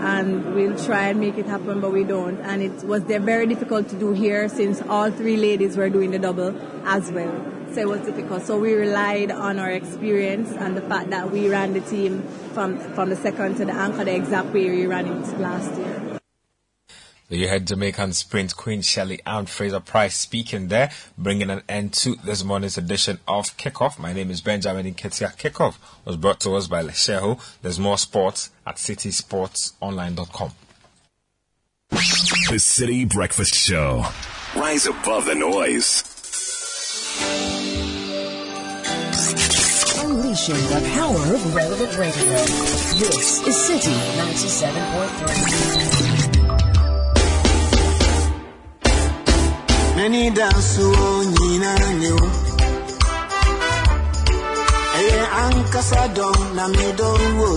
and 0.00 0.54
we'll 0.54 0.78
try 0.84 1.08
and 1.08 1.20
make 1.20 1.36
it 1.38 1.46
happen, 1.46 1.80
but 1.80 1.92
we 1.92 2.04
don't. 2.04 2.38
And 2.40 2.62
it 2.62 2.84
was 2.84 3.02
very 3.02 3.46
difficult 3.46 3.88
to 3.90 3.98
do 3.98 4.12
here 4.12 4.48
since 4.48 4.82
all 4.88 5.10
three 5.10 5.36
ladies 5.36 5.76
were 5.76 5.90
doing 5.90 6.10
the 6.10 6.18
double 6.18 6.54
as 6.86 7.12
well. 7.12 7.32
So 7.72 7.80
it 7.80 7.88
was 7.88 8.00
difficult. 8.00 8.42
So 8.42 8.58
we 8.58 8.74
relied 8.74 9.30
on 9.30 9.58
our 9.58 9.70
experience 9.70 10.50
and 10.50 10.76
the 10.76 10.82
fact 10.82 11.10
that 11.10 11.30
we 11.30 11.48
ran 11.48 11.72
the 11.72 11.80
team 11.80 12.22
from 12.52 12.78
from 12.94 13.10
the 13.10 13.16
second 13.16 13.56
to 13.58 13.64
the 13.64 13.72
anchor 13.72 14.04
the 14.04 14.14
exact 14.14 14.52
way 14.52 14.68
we 14.70 14.86
ran 14.86 15.06
it 15.06 15.38
last 15.38 15.72
year. 15.78 16.09
So 17.30 17.36
you 17.36 17.46
had 17.46 17.68
Jamaican 17.68 18.12
sprint 18.14 18.56
queen 18.56 18.82
Shelly-Ann 18.82 19.46
Fraser-Pryce 19.46 20.16
speaking 20.16 20.66
there, 20.66 20.90
bringing 21.16 21.48
an 21.48 21.62
end 21.68 21.92
to 21.92 22.16
this 22.24 22.42
morning's 22.42 22.76
edition 22.76 23.20
of 23.28 23.56
Kickoff. 23.56 24.00
My 24.00 24.12
name 24.12 24.32
is 24.32 24.40
Benjamin 24.40 24.92
Nketia. 24.92 25.38
Kickoff 25.38 25.76
was 26.04 26.16
brought 26.16 26.40
to 26.40 26.56
us 26.56 26.66
by 26.66 26.82
Letshego. 26.82 27.40
There's 27.62 27.78
more 27.78 27.98
sports 27.98 28.50
at 28.66 28.78
citisportsonline.com. 28.78 30.50
The 31.90 32.56
Citi 32.56 33.08
Breakfast 33.08 33.54
Show. 33.54 34.06
Rise 34.56 34.86
above 34.86 35.26
the 35.26 35.36
noise. 35.36 36.02
Unleashing 40.02 40.54
the 40.54 40.90
power 40.96 41.32
of 41.32 41.54
relevant 41.54 41.96
radio. 41.96 42.44
This 42.98 43.40
is 43.46 43.54
Citi 43.54 43.94
97.3. 44.18 46.19
Many 49.96 50.30
dance 50.30 50.78
nyina 51.34 51.72
new. 52.00 52.18
Eye 54.98 55.20
ankasa 55.42 56.02
dom 56.16 56.38
na 56.56 56.64
me 56.68 56.86
don 56.98 57.22
wo. 57.38 57.50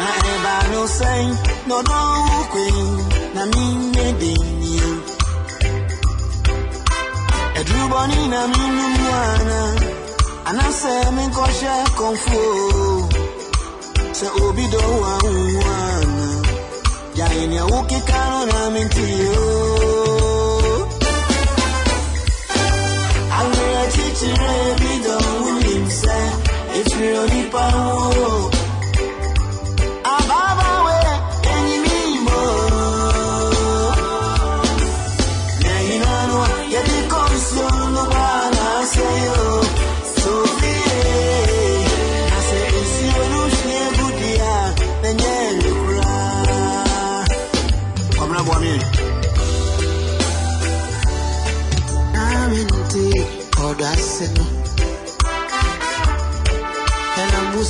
Na 0.00 0.08
eba 0.32 0.54
no 0.72 0.82
say 0.98 1.22
no 1.68 1.76
don 1.90 2.44
queen 2.52 2.88
na 3.34 3.42
me 3.52 3.64
ne 3.94 4.06
din 4.20 4.44
you. 4.76 4.90
Edru 7.60 7.82
boni 7.92 8.20
na 8.34 8.40
me 8.52 8.62
nu 8.76 8.84
mwana. 8.98 9.60
Anase 10.48 10.94
me 11.16 11.24
ko 11.36 11.44
she 11.58 11.74
konfu. 11.98 12.42
Se 14.18 14.26
obi 14.44 14.64
do 14.74 14.82
wa 15.02 15.14
mwana. 15.54 16.26
Ya 17.18 17.26
ene 17.40 17.60
ukikano 17.62 18.40
na 18.50 18.58
mintiyo. 18.74 19.40
Ní 23.82 25.72
sẹ́, 26.00 26.22
ètùrè 26.78 27.10
onípa 27.22 27.62
wọn. 28.16 28.51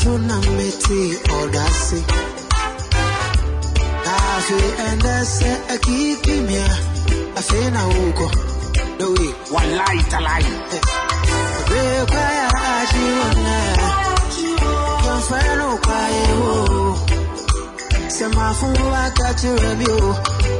Ela 0.04 0.10
musu 0.10 0.18
na 0.18 0.36
meti 0.56 1.18
odasi. 1.42 2.02
Kafi 4.04 4.54
endese 4.90 5.50
akikimia 5.74 6.66
Afina 7.36 7.86
uko. 7.86 8.30
Dowi 8.98 9.34
Walai 9.52 10.02
talai. 10.10 10.44
Bekwa 11.68 12.20
ya 12.20 12.50
ajiwana 12.78 13.56
Yonfeno 15.06 15.78
kwa 15.78 16.08
ewo 16.10 16.98
Sema 18.08 18.54
fungu 18.54 18.90
wakati 18.92 19.46
rebio 19.46 20.16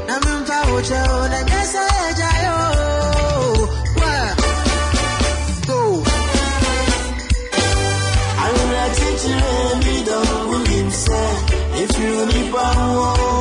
Na 0.07 0.20
mimpa 0.20 0.62
uche 0.76 0.95
ona 0.95 1.43
nyesa 1.43 1.80
ejayo 2.11 2.72
you 12.53 12.59
need 12.59 13.32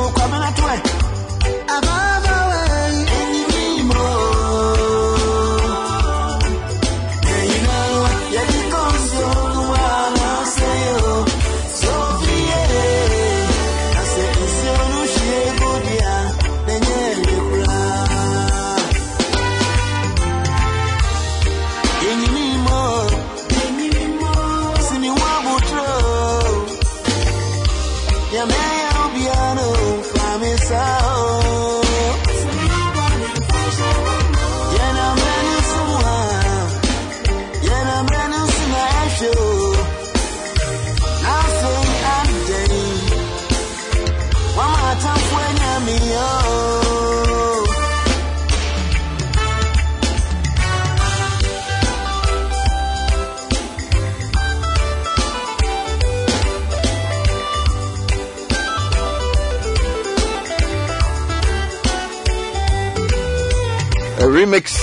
remix 64.42 64.76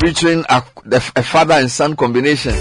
featuring 0.00 0.44
a, 0.50 0.62
a 1.16 1.22
father 1.22 1.54
and 1.54 1.70
son 1.70 1.96
combination. 1.96 2.52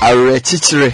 Arechichire. 0.00 0.92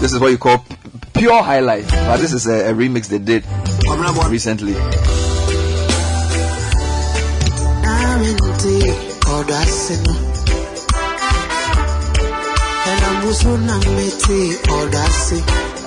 This 0.00 0.12
is 0.12 0.20
what 0.20 0.28
you 0.28 0.38
call 0.38 0.64
pure 1.12 1.42
highlight, 1.42 1.88
but 1.88 2.18
this 2.18 2.32
is 2.32 2.46
a, 2.46 2.70
a 2.70 2.74
remix 2.74 3.08
they 3.08 3.18
did 3.18 3.44
recently. 4.30 4.74
Aminti 7.82 9.20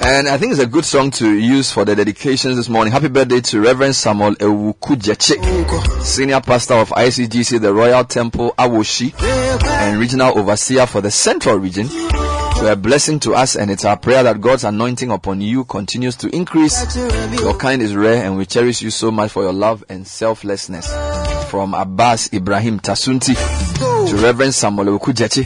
odasino. 0.04 0.12
Elamusuna 0.12 0.12
meti 0.12 0.12
odasi. 0.12 0.14
And 0.14 0.28
I 0.28 0.38
think 0.38 0.52
it's 0.52 0.62
a 0.62 0.66
good 0.66 0.86
song 0.86 1.12
to 1.12 1.32
use 1.32 1.72
for 1.72 1.86
the 1.86 1.96
dedications 1.96 2.58
this 2.58 2.68
morning. 2.70 2.92
Happy 2.92 3.08
birthday 3.08 3.40
to 3.42 3.62
Reverend 3.62 3.96
Samuel 3.96 4.36
Ewukujeche, 4.36 6.02
Senior 6.02 6.42
Pastor 6.42 6.74
of 6.76 6.90
ICGC, 6.90 7.62
the 7.62 7.74
Royal 7.74 8.04
Temple 8.04 8.54
Awoshie, 8.58 9.14
and 9.64 10.00
Regional 10.00 10.38
Overseer 10.38 10.88
for 10.88 11.02
the 11.02 11.12
Central 11.12 11.56
Region. 11.58 11.88
You 11.90 12.68
are 12.68 12.74
a 12.74 12.76
blessing 12.76 13.20
to 13.22 13.34
us, 13.34 13.56
and 13.56 13.72
it's 13.72 13.86
our 13.86 13.98
prayer 13.98 14.24
that 14.24 14.40
God's 14.42 14.64
anointing 14.66 15.10
upon 15.10 15.42
you 15.42 15.64
continues 15.66 16.16
to 16.18 16.28
increase. 16.36 16.96
Your 17.40 17.58
kind 17.58 17.82
is 17.82 17.96
rare, 17.96 18.26
and 18.26 18.38
we 18.38 18.46
cherish 18.46 18.82
you 18.82 18.90
so 18.92 19.10
much 19.12 19.32
for 19.32 19.44
your 19.44 19.54
love 19.54 19.84
and 19.90 20.06
selflessness. 20.06 20.88
From 21.50 21.74
Abbas 21.74 22.34
Ibrahim 22.34 22.80
Tasunti 22.80 23.36
to 24.10 24.16
Reverend 24.18 24.54
Samuel 24.54 25.00
Ewukujeche, 25.00 25.46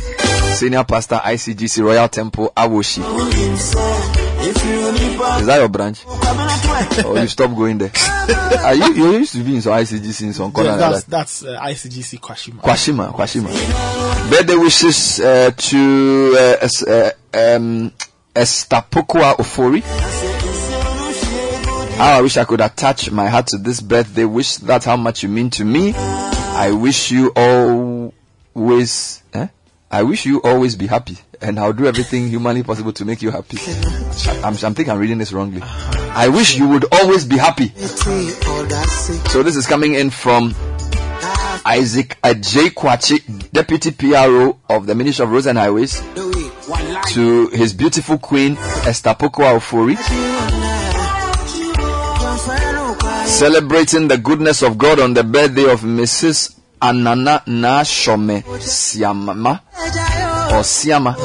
Senior 0.55 0.83
Pastor 0.83 1.15
ICGC 1.23 1.83
Royal 1.83 2.07
Temple 2.09 2.51
Awoshie. 2.57 4.26
Is 4.49 5.45
that 5.45 5.57
your 5.59 5.69
branch? 5.69 6.05
or 7.05 7.17
you 7.19 7.27
stop 7.27 7.55
going 7.55 7.77
there? 7.77 7.91
Are 8.63 8.73
you 8.75 8.93
you 8.93 9.11
used 9.19 9.33
to 9.33 9.43
be 9.43 9.55
in 9.55 9.61
some 9.61 9.73
ICGC 9.73 10.21
in 10.23 10.33
some 10.33 10.51
corner 10.51 10.77
that's 10.77 11.03
that? 11.03 11.11
that's 11.11 11.43
uh, 11.43 11.59
ICGC 11.61 12.19
Kwashima. 12.19 12.61
Kwashima, 12.61 13.13
Kwashima. 13.13 14.29
Birthday 14.29 14.55
wishes 14.55 15.19
uh, 15.19 15.51
to 15.55 16.35
uh, 16.37 16.57
es- 16.61 16.83
uh, 16.83 17.11
um, 17.33 17.91
Estapokwa 18.35 19.35
Ofori. 19.37 19.81
How 21.97 22.19
I 22.19 22.21
wish 22.21 22.37
I 22.37 22.45
could 22.45 22.61
attach 22.61 23.09
my 23.11 23.27
heart 23.27 23.47
to 23.47 23.57
this 23.57 23.81
birthday 23.81 24.25
wish. 24.25 24.57
That's 24.57 24.85
how 24.85 24.97
much 24.97 25.23
you 25.23 25.29
mean 25.29 25.49
to 25.51 25.65
me. 25.65 25.93
I 25.95 26.71
wish 26.71 27.11
you 27.11 27.31
always. 27.35 29.23
Eh? 29.33 29.47
I 29.89 30.03
wish 30.03 30.25
you 30.25 30.41
always 30.41 30.75
be 30.75 30.87
happy, 30.87 31.17
and 31.41 31.57
I'll 31.57 31.71
do 31.71 31.87
everything 31.87 32.27
humanly 32.27 32.61
possible 32.61 32.91
to 32.93 33.05
make 33.05 33.21
you 33.21 33.31
happy. 33.31 33.57
I'm, 34.43 34.53
I'm 34.61 34.73
thinking 34.73 34.89
I'm 34.89 34.99
reading 34.99 35.17
this 35.17 35.31
wrongly. 35.31 35.61
I 35.63 36.27
wish 36.27 36.57
you 36.57 36.67
would 36.67 36.85
always 36.91 37.23
be 37.23 37.37
happy. 37.37 37.69
So 39.29 39.43
this 39.43 39.55
is 39.55 39.65
coming 39.65 39.93
in 39.93 40.09
from 40.09 40.53
Isaac 41.65 42.17
Ajay 42.21 42.69
Kwachi, 42.71 43.51
Deputy 43.51 43.91
PRO 43.91 44.59
of 44.69 44.87
the 44.87 44.95
Ministry 44.95 45.23
of 45.23 45.31
Roads 45.31 45.45
and 45.45 45.57
Highways, 45.57 46.01
to 47.13 47.47
his 47.53 47.73
beautiful 47.73 48.17
queen 48.17 48.57
Esther 48.57 49.11
Ofori, 49.11 49.95
celebrating 53.25 54.09
the 54.09 54.17
goodness 54.17 54.61
of 54.63 54.77
God 54.77 54.99
on 54.99 55.13
the 55.13 55.23
birthday 55.23 55.71
of 55.71 55.81
Mrs. 55.81 56.56
Anana 56.81 57.43
Nashome 57.45 58.43
Siamama 58.43 59.61
or 60.51 60.63
Siama. 60.63 61.15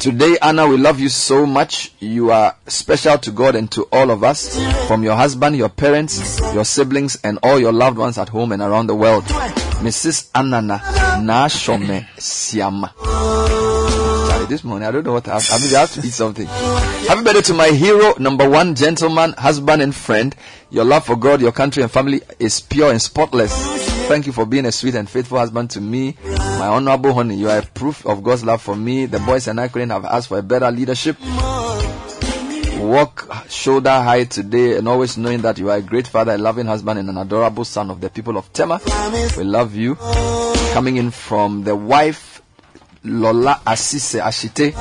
Today, 0.00 0.36
Anna, 0.42 0.66
we 0.66 0.76
love 0.78 0.98
you 0.98 1.08
so 1.08 1.46
much. 1.46 1.92
You 2.00 2.32
are 2.32 2.56
special 2.66 3.18
to 3.18 3.30
God 3.30 3.54
and 3.54 3.70
to 3.70 3.84
all 3.92 4.10
of 4.10 4.24
us. 4.24 4.58
From 4.88 5.04
your 5.04 5.14
husband, 5.14 5.56
your 5.56 5.68
parents, 5.68 6.40
your 6.52 6.64
siblings, 6.64 7.16
and 7.22 7.38
all 7.44 7.60
your 7.60 7.72
loved 7.72 7.98
ones 7.98 8.18
at 8.18 8.28
home 8.28 8.50
and 8.50 8.60
around 8.62 8.88
the 8.88 8.96
world. 8.96 9.22
Mrs. 9.24 10.30
Anana 10.32 10.80
Nashome 11.20 12.06
Siama. 12.16 12.90
This 14.48 14.64
morning, 14.64 14.88
I 14.88 14.90
don't 14.90 15.06
know 15.06 15.12
what 15.12 15.28
I 15.28 15.34
have. 15.34 15.48
I 15.52 15.58
mean, 15.64 15.74
I 15.74 15.80
have 15.80 15.92
to 15.92 16.00
eat 16.00 16.12
something. 16.12 16.46
Happy 16.46 17.22
birthday 17.22 17.42
to 17.42 17.54
my 17.54 17.68
hero, 17.68 18.14
number 18.18 18.48
one 18.50 18.74
gentleman, 18.74 19.34
husband, 19.34 19.82
and 19.82 19.94
friend. 19.94 20.34
Your 20.70 20.84
love 20.84 21.06
for 21.06 21.14
God, 21.16 21.40
your 21.40 21.52
country, 21.52 21.82
and 21.82 21.90
family 21.92 22.22
is 22.40 22.60
pure 22.60 22.90
and 22.90 23.00
spotless. 23.00 23.91
Thank 24.12 24.26
you 24.26 24.32
for 24.34 24.44
being 24.44 24.66
a 24.66 24.72
sweet 24.72 24.94
and 24.94 25.08
faithful 25.08 25.38
husband 25.38 25.70
to 25.70 25.80
me. 25.80 26.18
My 26.22 26.66
honorable 26.66 27.14
honey, 27.14 27.34
you 27.36 27.48
are 27.48 27.60
a 27.60 27.62
proof 27.62 28.04
of 28.04 28.22
God's 28.22 28.44
love 28.44 28.60
for 28.60 28.76
me. 28.76 29.06
The 29.06 29.18
boys 29.20 29.48
and 29.48 29.58
I 29.58 29.68
couldn't 29.68 29.88
have 29.88 30.04
asked 30.04 30.28
for 30.28 30.36
a 30.36 30.42
better 30.42 30.70
leadership. 30.70 31.16
Walk 32.78 33.26
shoulder 33.48 33.88
high 33.88 34.24
today 34.24 34.76
and 34.76 34.86
always 34.86 35.16
knowing 35.16 35.40
that 35.40 35.56
you 35.56 35.70
are 35.70 35.78
a 35.78 35.80
great 35.80 36.06
father, 36.06 36.32
a 36.32 36.36
loving 36.36 36.66
husband, 36.66 36.98
and 36.98 37.08
an 37.08 37.16
adorable 37.16 37.64
son 37.64 37.90
of 37.90 38.02
the 38.02 38.10
people 38.10 38.36
of 38.36 38.52
Tema. 38.52 38.82
We 39.38 39.44
love 39.44 39.74
you. 39.74 39.94
Coming 40.74 40.98
in 40.98 41.10
from 41.10 41.64
the 41.64 41.74
wife, 41.74 42.42
Lola 43.04 43.62
Asise 43.66 44.20
Ashite, 44.20 44.74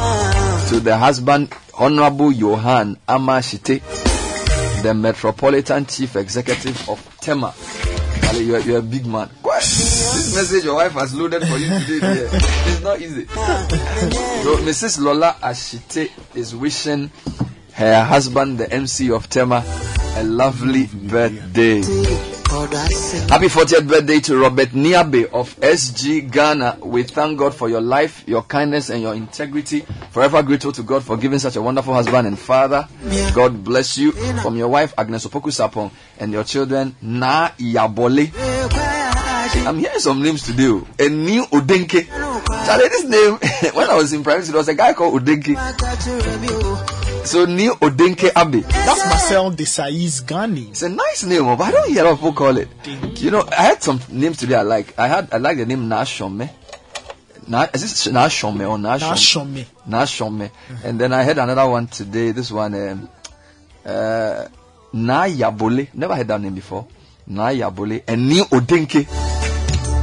to 0.72 0.80
the 0.82 0.98
husband, 0.98 1.54
Honorable 1.80 2.34
Johan 2.34 2.98
Amashite, 3.08 3.82
the 4.84 4.94
Metropolitan 4.94 5.86
Chief 5.86 6.18
Executive 6.18 6.90
of 6.90 7.18
Tema. 7.22 7.54
Ali, 8.32 8.46
you're, 8.46 8.60
you're 8.60 8.80
a 8.80 8.82
big 8.82 9.06
man. 9.06 9.30
What? 9.42 9.60
This 9.60 10.34
message 10.36 10.64
your 10.64 10.76
wife 10.76 10.94
has 10.94 11.14
loaded 11.14 11.42
for 11.46 11.58
you 11.58 11.68
today. 11.68 12.30
It's 12.32 12.82
not 12.82 13.02
easy. 13.02 13.26
So, 13.26 14.56
Mrs. 14.64 15.02
Lola 15.02 15.36
Ashite 15.44 16.10
is 16.34 16.56
wishing 16.56 17.12
her 17.74 18.04
husband, 18.06 18.58
the 18.58 18.72
MC 18.72 19.12
of 19.12 19.28
Tema, 19.28 19.66
a 20.16 20.24
lovely 20.24 20.86
birthday. 20.88 21.82
Happy 23.30 23.46
40th 23.48 23.88
birthday 23.88 24.20
to 24.20 24.38
Robert 24.38 24.70
Niabe 24.72 25.32
of 25.32 25.56
SG 25.62 26.30
Ghana. 26.30 26.80
We 26.84 27.04
thank 27.04 27.40
God 27.40 27.56
for 27.56 27.70
your 27.70 27.80
life, 27.80 28.24
your 28.28 28.44
kindness, 28.44 28.90
and 28.90 29.02
your 29.02 29.14
integrity. 29.16 29.86
Forever 30.12 30.44
grateful 30.44 30.74
to 30.74 30.84
God 30.84 31.02
for 31.04 31.16
giving 31.16 31.40
such 31.40 31.56
a 31.56 31.62
wonderful 31.62 31.94
husband 31.94 32.28
and 32.28 32.38
father. 32.38 32.90
God 33.34 33.64
bless 33.64 33.98
you. 33.98 34.12
From 34.42 34.58
your 34.58 34.68
wife, 34.68 34.94
Agnes 34.98 35.26
Opoku 35.28 35.50
Sapong, 35.50 35.92
and 36.20 36.34
your 36.34 36.44
children, 36.44 36.94
Na 37.02 37.50
Yabole. 37.58 38.32
I'm 39.66 39.80
hearing 39.80 40.00
some 40.00 40.22
names 40.22 40.44
today. 40.46 40.68
oh. 40.68 40.86
A 41.00 41.08
new 41.08 41.44
Odenke. 41.46 42.06
Charlie, 42.66 42.90
this 42.90 43.06
name, 43.06 43.38
when 43.76 43.90
I 43.90 43.96
was 43.96 44.12
in 44.12 44.24
primary 44.24 44.44
school, 44.44 44.54
there 44.54 44.60
was 44.60 44.68
a 44.68 44.74
guy 44.76 44.92
called 44.94 45.22
Odenke. 45.24 45.56
So, 47.24 47.46
New 47.46 47.74
Odenke 47.76 48.30
Abe. 48.36 48.64
That's 48.64 49.06
Marcel 49.06 49.52
Desai's 49.52 50.22
Ghani. 50.22 50.70
It's 50.72 50.82
a 50.82 50.90
nice 50.90 51.24
name, 51.24 51.46
but 51.46 51.62
I 51.62 51.72
don't 51.72 51.90
hear 51.90 52.02
a 52.02 52.06
lot 52.06 52.14
of 52.14 52.18
people 52.20 52.34
call 52.34 52.58
it. 52.58 52.68
You 53.22 53.32
know, 53.32 53.48
I 53.58 53.62
had 53.64 53.82
some 53.84 54.02
names 54.10 54.38
today 54.38 54.56
I 54.56 54.64
like. 54.64 54.98
I 55.00 55.08
had 55.08 55.34
I 55.34 55.38
like 55.38 55.58
the 55.58 55.66
name 55.66 55.88
Nashome. 55.88 56.50
Na, 57.48 57.68
is 57.74 57.82
this 57.82 58.08
Nashome 58.08 58.68
or 58.68 58.78
Nashome? 58.78 59.14
Nashome. 59.14 59.66
Nashome. 59.88 60.52
And 60.84 61.00
then 61.00 61.14
I 61.14 61.24
had 61.24 61.38
another 61.38 61.68
one 61.70 61.88
today. 61.88 62.32
This 62.32 62.52
one, 62.52 62.74
um, 62.76 63.10
uh, 63.86 64.48
Nayabole. 64.94 65.94
Never 65.94 66.16
heard 66.16 66.28
that 66.28 66.42
name 66.42 66.56
before. 66.56 66.88
Nayabole. 67.30 68.04
And 68.08 68.28
New 68.28 68.44
Odenke. 68.46 69.08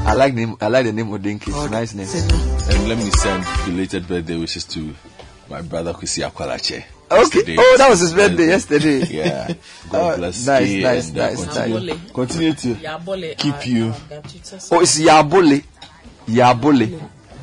I 0.06 0.14
like 0.14 0.32
name. 0.34 0.56
I 0.60 0.68
like 0.68 0.86
the 0.86 0.92
name 0.92 1.08
Odenke. 1.08 1.48
It's 1.48 1.56
a 1.56 1.68
nice 1.68 1.94
name. 1.94 2.08
And 2.08 2.88
let 2.88 2.96
me 2.96 3.10
send 3.10 3.44
belated 3.66 4.08
birthday 4.08 4.38
wishes 4.38 4.64
to 4.66 4.94
my 5.50 5.60
brother 5.62 5.92
Kwesi 5.92 6.26
Akwalache. 6.26 6.84
Okay. 7.10 7.20
Yesterday. 7.22 7.56
Oh, 7.58 7.74
that 7.78 7.90
was 7.90 8.00
his 8.00 8.14
birthday 8.14 8.46
yesterday. 8.46 8.98
Yeah. 9.10 9.48
God 9.90 10.12
Oh, 10.14 10.16
bless 10.16 10.46
nice, 10.46 10.68
you 10.70 10.82
nice, 10.82 11.08
and, 11.08 11.18
uh, 11.18 11.26
nice, 11.28 11.44
continue, 11.44 11.80
nice. 11.80 12.10
continue 12.12 12.52
to 12.52 12.74
Yabole, 12.74 13.36
keep 13.38 13.54
uh, 13.54 13.60
you. 13.64 13.94
Oh, 14.70 14.80
it's 14.80 14.98
Yabole. 15.00 15.64
Yabole. 16.26 17.00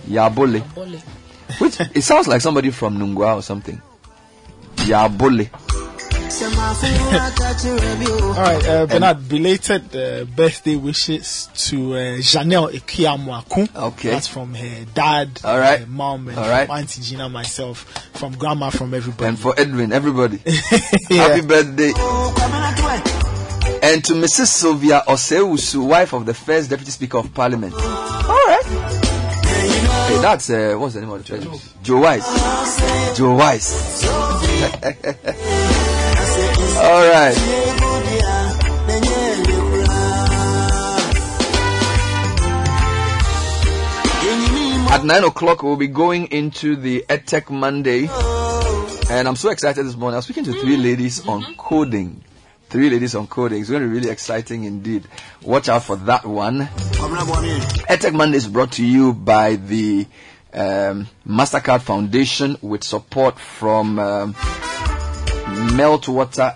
Yabole. 0.08 1.02
Which 1.60 1.80
it 1.80 2.02
sounds 2.04 2.28
like 2.28 2.42
somebody 2.42 2.70
from 2.70 2.98
Nungua 3.00 3.36
or 3.38 3.42
something. 3.42 3.82
Yabole. 4.78 5.50
All 6.26 6.32
right, 8.42 8.68
uh, 8.68 8.88
Bernard, 8.88 9.30
belated 9.30 9.96
uh, 9.96 10.26
birthday 10.26 10.76
wishes 10.76 11.50
to 11.54 11.94
uh, 11.94 11.98
Janelle 12.18 12.72
Ekiamwaku. 12.72 13.70
Okay. 13.76 14.10
That's 14.10 14.28
from 14.28 14.56
her 14.56 14.86
dad, 14.96 15.40
All 15.44 15.60
right. 15.60 15.82
her 15.82 15.86
mom, 15.86 16.28
and 16.30 16.38
All 16.40 16.50
right. 16.50 16.68
Auntie 16.68 17.02
Gina, 17.02 17.30
myself, 17.30 17.82
from 18.14 18.34
grandma, 18.34 18.72
from 18.72 18.96
everybody. 18.96 19.28
And 19.28 19.38
for 19.40 19.54
Edwin, 19.58 19.94
everybody. 19.94 20.40
Yeah. 21.10 21.28
Happy 21.28 21.42
birthday. 21.46 21.94
And 23.84 24.04
to 24.06 24.14
Mrs. 24.14 24.48
Sylvia 24.48 25.04
Osei-Owusu, 25.08 25.88
wife 25.88 26.14
of 26.14 26.26
the 26.26 26.34
first 26.34 26.72
Deputy 26.72 26.90
Speaker 26.92 27.20
of 27.20 27.32
Parliament. 27.36 27.74
All 27.76 27.82
right. 27.82 28.64
Hey, 29.46 30.18
that's, 30.22 30.50
uh, 30.50 30.74
what's 30.78 30.96
the 30.96 31.02
name 31.02 31.12
of 31.12 31.24
the 31.24 31.38
church? 31.38 31.48
Joe 31.84 32.00
Wise. 32.00 32.26
Joe 33.16 33.36
Wise. 33.36 34.04
All 36.86 37.02
right. 37.10 37.36
At 44.92 45.04
9 45.04 45.24
o'clock, 45.24 45.64
we'll 45.64 45.78
be 45.78 45.88
going 45.88 46.28
into 46.28 46.76
the 46.76 47.04
EdTech 47.10 47.50
Monday. 47.50 48.08
And 49.10 49.28
I'm 49.28 49.36
so 49.36 49.50
excited 49.50 49.84
this 49.84 49.96
morning. 49.96 50.14
I 50.14 50.18
was 50.20 50.26
speaking 50.26 50.44
to 50.44 50.54
three 50.54 50.78
ladies 50.78 51.28
on 51.28 51.56
coding. 51.56 52.24
Three 52.70 52.92
ladies 52.92 53.16
on 53.16 53.26
coding. 53.26 53.62
It's 53.62 53.70
going 53.72 53.82
to 53.82 53.88
be 53.88 53.96
really 53.96 54.12
exciting 54.12 54.66
indeed. 54.66 55.08
Watch 55.42 55.70
out 55.70 55.82
for 55.82 55.96
that 55.96 56.24
one. 56.24 56.70
EdTech 57.90 58.14
Monday 58.14 58.38
is 58.38 58.48
brought 58.48 58.74
to 58.74 58.86
you 58.86 59.12
by 59.14 59.56
the 59.56 60.06
um, 60.54 61.08
MasterCard 61.28 61.82
Foundation 61.82 62.58
with 62.62 62.84
support 62.84 63.40
from 63.40 63.98
um, 63.98 64.36
Meltwater 65.74 66.56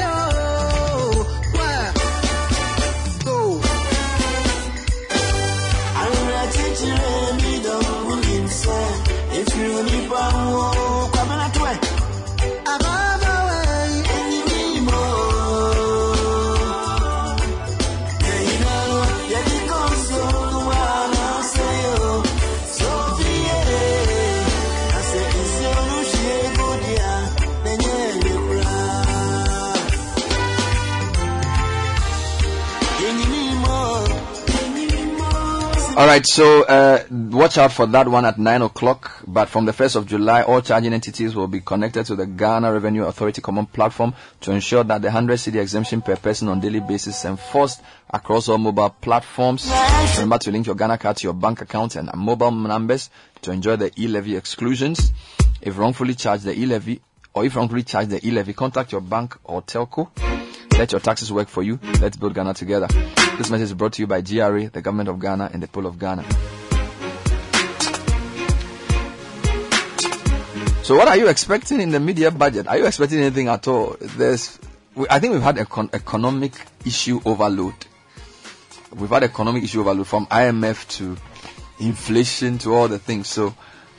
All 35.97 36.07
right, 36.07 36.25
so 36.25 36.63
uh, 36.63 37.03
watch 37.11 37.57
out 37.57 37.73
for 37.73 37.85
that 37.87 38.07
one 38.07 38.23
at 38.23 38.39
9 38.39 38.61
o'clock. 38.61 39.23
But 39.27 39.49
from 39.49 39.65
the 39.65 39.73
1st 39.73 39.97
of 39.97 40.07
July, 40.07 40.41
all 40.41 40.61
charging 40.61 40.93
entities 40.93 41.35
will 41.35 41.49
be 41.49 41.59
connected 41.59 42.05
to 42.05 42.15
the 42.15 42.25
Ghana 42.25 42.71
Revenue 42.71 43.03
Authority 43.03 43.41
Common 43.41 43.65
Platform 43.65 44.13
to 44.39 44.51
ensure 44.53 44.85
that 44.85 45.01
the 45.01 45.09
100 45.09 45.37
cedi 45.37 45.59
exemption 45.61 46.01
per 46.01 46.15
person 46.15 46.47
on 46.47 46.61
daily 46.61 46.79
basis 46.79 47.19
is 47.19 47.25
enforced 47.25 47.81
across 48.09 48.47
all 48.47 48.57
mobile 48.57 48.89
platforms. 48.89 49.69
Remember 50.15 50.37
to 50.37 50.51
link 50.51 50.65
your 50.65 50.75
Ghana 50.75 50.97
card 50.97 51.17
to 51.17 51.23
your 51.25 51.33
bank 51.33 51.59
account 51.61 51.97
and 51.97 52.09
mobile 52.15 52.51
numbers 52.51 53.09
to 53.41 53.51
enjoy 53.51 53.75
the 53.75 53.91
e-levy 54.01 54.37
exclusions. 54.37 55.11
If 55.61 55.77
wrongfully 55.77 56.15
charged 56.15 56.45
the 56.45 56.57
e-levy, 56.57 57.01
or 57.33 57.43
if 57.43 57.55
wrongfully 57.57 57.83
charged 57.83 58.11
the 58.11 58.25
e-levy, 58.25 58.53
contact 58.53 58.93
your 58.93 59.01
bank 59.01 59.37
or 59.43 59.61
telco. 59.61 60.09
Let 60.81 60.93
your 60.93 60.99
taxes 60.99 61.31
work 61.31 61.47
for 61.47 61.61
you. 61.61 61.79
Let's 62.01 62.17
build 62.17 62.33
Ghana 62.33 62.55
together. 62.55 62.87
This 63.37 63.51
message 63.51 63.65
is 63.65 63.73
brought 63.75 63.93
to 63.93 64.01
you 64.01 64.07
by 64.07 64.21
GRA, 64.21 64.67
the 64.67 64.81
government 64.81 65.09
of 65.09 65.19
Ghana, 65.19 65.51
and 65.53 65.61
the 65.61 65.67
Pole 65.67 65.85
of 65.85 65.99
Ghana. 65.99 66.23
So, 70.83 70.95
what 70.97 71.07
are 71.07 71.17
you 71.17 71.27
expecting 71.27 71.81
in 71.81 71.91
the 71.91 71.99
media 71.99 72.31
budget? 72.31 72.67
Are 72.67 72.79
you 72.79 72.87
expecting 72.87 73.19
anything 73.19 73.47
at 73.47 73.67
all? 73.67 73.95
There's, 74.01 74.57
I 75.07 75.19
think 75.19 75.33
we've 75.33 75.43
had 75.43 75.57
econ- 75.57 75.93
economic 75.93 76.53
issue 76.83 77.21
overload. 77.25 77.75
We've 78.95 79.07
had 79.07 79.21
economic 79.21 79.63
issue 79.63 79.81
overload 79.81 80.07
from 80.07 80.25
IMF 80.25 80.87
to 80.97 81.15
inflation 81.79 82.57
to 82.57 82.73
all 82.73 82.87
the 82.87 82.97
things. 82.97 83.27
So, 83.27 83.53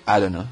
I 0.05 0.19
don't 0.19 0.33
know. 0.33 0.49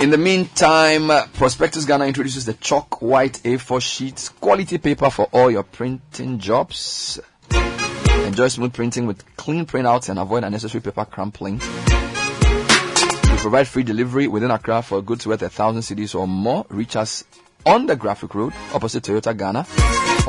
In 0.00 0.10
the 0.10 0.18
meantime, 0.18 1.10
uh, 1.10 1.26
Prospectus 1.34 1.86
Ghana 1.86 2.04
introduces 2.04 2.44
the 2.44 2.52
chalk 2.54 3.00
white 3.00 3.40
A4 3.44 3.80
sheets, 3.80 4.28
quality 4.28 4.76
paper 4.76 5.08
for 5.08 5.28
all 5.32 5.50
your 5.50 5.62
printing 5.62 6.38
jobs. 6.38 7.18
Enjoy 8.26 8.48
smooth 8.48 8.74
printing 8.74 9.06
with 9.06 9.24
clean 9.36 9.64
printouts 9.64 10.10
and 10.10 10.18
avoid 10.18 10.44
unnecessary 10.44 10.82
paper 10.82 11.04
crumpling. 11.06 11.58
We 11.58 13.36
provide 13.38 13.66
free 13.66 13.82
delivery 13.82 14.28
within 14.28 14.50
Accra 14.50 14.82
for 14.82 15.00
goods 15.00 15.26
worth 15.26 15.42
a 15.42 15.48
thousand 15.48 15.82
cedis 15.82 16.14
or 16.14 16.28
more. 16.28 16.66
Reach 16.68 16.96
us 16.96 17.24
on 17.64 17.86
the 17.86 17.96
Graphic 17.96 18.34
Road 18.34 18.52
opposite 18.74 19.04
Toyota 19.04 19.36
Ghana 19.36 19.66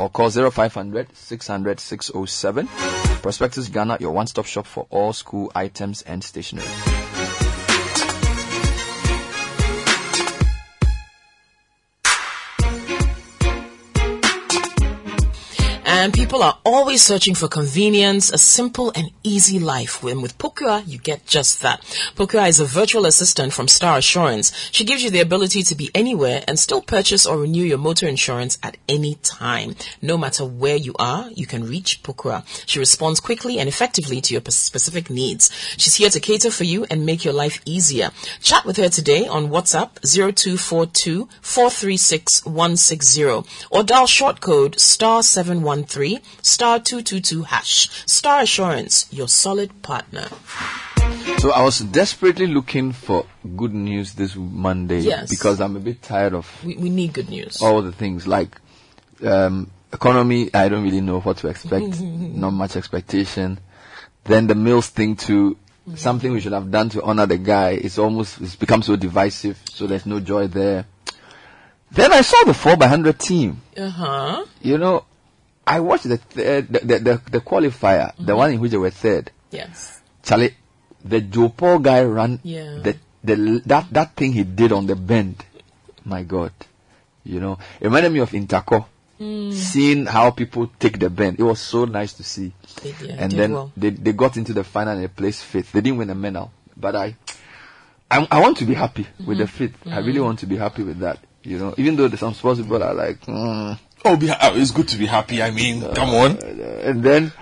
or 0.00 0.08
call 0.08 0.30
0500 0.30 1.14
600 1.14 1.80
607. 1.80 2.66
Prospectus 3.20 3.68
Ghana, 3.68 3.98
your 4.00 4.12
one-stop 4.12 4.46
shop 4.46 4.66
for 4.66 4.86
all 4.90 5.12
school 5.12 5.50
items 5.54 6.02
and 6.02 6.22
stationery. 6.24 6.66
And 16.06 16.14
people 16.14 16.44
are 16.44 16.56
always 16.64 17.02
searching 17.02 17.34
for 17.34 17.48
convenience, 17.48 18.30
a 18.30 18.38
simple 18.38 18.92
and 18.94 19.10
easy 19.24 19.58
life. 19.58 20.04
When 20.04 20.22
with 20.22 20.38
Pokua, 20.38 20.86
you 20.86 20.98
get 20.98 21.26
just 21.26 21.62
that. 21.62 21.80
Pokua 22.14 22.48
is 22.48 22.60
a 22.60 22.64
virtual 22.64 23.06
assistant 23.06 23.52
from 23.52 23.66
Star 23.66 23.98
Assurance. 23.98 24.52
She 24.70 24.84
gives 24.84 25.02
you 25.02 25.10
the 25.10 25.18
ability 25.18 25.64
to 25.64 25.74
be 25.74 25.90
anywhere 25.96 26.44
and 26.46 26.60
still 26.60 26.80
purchase 26.80 27.26
or 27.26 27.38
renew 27.38 27.64
your 27.64 27.78
motor 27.78 28.06
insurance 28.06 28.56
at 28.62 28.76
any 28.88 29.16
time. 29.24 29.74
No 30.00 30.16
matter 30.16 30.44
where 30.44 30.76
you 30.76 30.94
are, 30.96 31.28
you 31.32 31.44
can 31.44 31.64
reach 31.64 32.04
Pokua. 32.04 32.44
She 32.68 32.78
responds 32.78 33.18
quickly 33.18 33.58
and 33.58 33.68
effectively 33.68 34.20
to 34.20 34.34
your 34.34 34.42
specific 34.50 35.10
needs. 35.10 35.50
She's 35.76 35.96
here 35.96 36.10
to 36.10 36.20
cater 36.20 36.52
for 36.52 36.62
you 36.62 36.86
and 36.88 37.04
make 37.04 37.24
your 37.24 37.34
life 37.34 37.60
easier. 37.64 38.12
Chat 38.42 38.64
with 38.64 38.76
her 38.76 38.88
today 38.88 39.26
on 39.26 39.48
WhatsApp 39.48 39.98
0242 40.04 41.28
436 41.40 42.46
160 42.46 43.24
or 43.72 43.82
dial 43.82 44.06
short 44.06 44.40
code 44.40 44.78
star 44.78 45.24
713 45.24 45.95
star 46.42 46.78
222 46.80 47.42
hash. 47.44 47.90
Star 48.06 48.40
Assurance, 48.42 49.06
your 49.12 49.28
solid 49.28 49.82
partner. 49.82 50.28
So 51.38 51.52
I 51.52 51.62
was 51.62 51.78
desperately 51.80 52.46
looking 52.46 52.92
for 52.92 53.26
good 53.56 53.72
news 53.74 54.14
this 54.14 54.34
Monday 54.36 55.00
Yes. 55.00 55.30
because 55.30 55.60
I'm 55.60 55.76
a 55.76 55.80
bit 55.80 56.02
tired 56.02 56.34
of 56.34 56.46
We, 56.64 56.76
we 56.76 56.90
need 56.90 57.12
good 57.12 57.28
news. 57.28 57.60
all 57.62 57.82
the 57.82 57.92
things 57.92 58.26
like 58.26 58.56
um, 59.24 59.70
economy. 59.92 60.50
I 60.52 60.68
don't 60.68 60.82
really 60.84 61.00
know 61.00 61.20
what 61.20 61.38
to 61.38 61.48
expect. 61.48 62.00
Not 62.00 62.50
much 62.52 62.76
expectation. 62.76 63.58
Then 64.24 64.46
the 64.46 64.54
Mills 64.54 64.88
thing 64.88 65.16
too. 65.16 65.56
Something 65.94 66.32
we 66.32 66.40
should 66.40 66.52
have 66.52 66.70
done 66.72 66.88
to 66.90 67.02
honor 67.02 67.26
the 67.26 67.38
guy. 67.38 67.70
It's 67.70 67.96
almost 67.98 68.40
it's 68.40 68.56
become 68.56 68.82
so 68.82 68.96
divisive. 68.96 69.60
So 69.70 69.86
there's 69.86 70.04
no 70.06 70.18
joy 70.18 70.48
there. 70.48 70.86
Then 71.92 72.12
I 72.12 72.22
saw 72.22 72.42
the 72.44 72.54
four 72.54 72.76
by 72.76 72.88
hundred 72.88 73.20
team. 73.20 73.62
Uh 73.76 73.88
huh. 73.88 74.44
You 74.60 74.78
know, 74.78 75.04
I 75.66 75.80
watched 75.80 76.04
the 76.08 76.16
third, 76.18 76.68
the, 76.68 76.78
the, 76.80 76.98
the, 76.98 77.22
the 77.30 77.40
qualifier, 77.40 78.12
the 78.18 78.36
one 78.36 78.52
in 78.52 78.60
which 78.60 78.70
they 78.70 78.76
were 78.76 78.90
third. 78.90 79.30
Yes. 79.50 80.00
Charlie, 80.22 80.54
the 81.04 81.20
Joe 81.20 81.48
Paul 81.48 81.78
guy 81.80 82.02
ran 82.04 82.38
Yeah. 82.42 82.78
the 82.82 82.96
the 83.24 83.62
that 83.66 83.86
that 83.92 84.14
thing 84.16 84.32
he 84.32 84.44
did 84.44 84.70
on 84.72 84.86
the 84.86 84.94
bend. 84.96 85.44
My 86.04 86.22
God, 86.22 86.52
you 87.24 87.40
know, 87.40 87.58
it 87.80 87.84
reminded 87.86 88.12
me 88.12 88.20
of 88.20 88.30
Interco. 88.30 88.86
Mm. 89.20 89.52
Seeing 89.52 90.04
how 90.06 90.30
people 90.30 90.70
take 90.78 90.98
the 90.98 91.08
bend, 91.10 91.40
it 91.40 91.42
was 91.42 91.58
so 91.58 91.84
nice 91.86 92.12
to 92.14 92.22
see. 92.22 92.52
They 92.82 92.92
did- 92.92 93.10
and 93.18 93.32
then 93.32 93.52
well. 93.52 93.72
they 93.76 93.90
they 93.90 94.12
got 94.12 94.36
into 94.36 94.52
the 94.52 94.62
final 94.62 94.92
and 94.94 95.02
they 95.02 95.08
placed 95.08 95.42
fifth. 95.42 95.72
They 95.72 95.80
didn't 95.80 95.98
win 95.98 96.10
a 96.10 96.14
medal, 96.14 96.52
but 96.76 96.94
I 96.94 97.16
I, 98.10 98.28
I 98.30 98.40
want 98.40 98.58
to 98.58 98.64
be 98.66 98.74
happy 98.74 99.06
with 99.26 99.38
the 99.38 99.44
Mhm. 99.44 99.48
fifth. 99.48 99.86
I 99.86 99.98
really 99.98 100.20
want 100.20 100.38
to 100.40 100.46
be 100.46 100.56
happy 100.56 100.82
with 100.84 100.98
that. 101.00 101.18
You 101.42 101.58
know, 101.58 101.74
even 101.78 101.96
though 101.96 102.08
there's 102.08 102.20
some 102.20 102.34
sports 102.34 102.60
people 102.60 102.82
are 102.82 102.92
like, 102.94 103.20
mm, 103.22 103.78
Oh, 104.06 104.16
be, 104.16 104.28
ha- 104.28 104.38
uh, 104.40 104.52
it's 104.54 104.70
good 104.70 104.88
to 104.88 104.98
be 104.98 105.06
happy. 105.06 105.42
I 105.42 105.50
mean, 105.50 105.82
uh, 105.82 105.92
come 105.94 106.10
on. 106.10 106.36
Uh, 106.38 106.82
and 106.84 107.02
then 107.02 107.32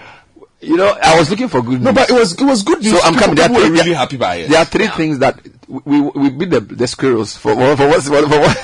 you 0.65 0.77
know, 0.77 0.97
I 1.03 1.19
was 1.19 1.31
looking 1.31 1.49
for 1.49 1.61
good 1.61 1.73
news. 1.73 1.83
No, 1.83 1.93
but 1.93 2.11
it 2.11 2.15
was 2.15 2.33
it 2.41 2.45
was 2.45 2.63
good 2.63 2.81
news. 2.81 2.99
So 2.99 3.01
I'm 3.05 3.15
coming. 3.15 3.39
Are 3.39 3.49
People 3.49 3.63
were 3.63 3.71
really 3.71 3.93
happy 3.93 4.17
by 4.17 4.37
it. 4.37 4.49
There 4.49 4.59
are 4.59 4.65
three 4.65 4.89
things 4.89 5.19
that 5.19 5.39
we 5.69 6.01
we, 6.01 6.31
beat 6.31 6.51
the 6.51 6.61
the 6.61 6.87
squirrels 6.87 7.37
for 7.37 7.55
for, 7.55 7.89
what's 7.89 8.09
for, 8.09 8.23
for 8.23 8.41
what 8.41 8.57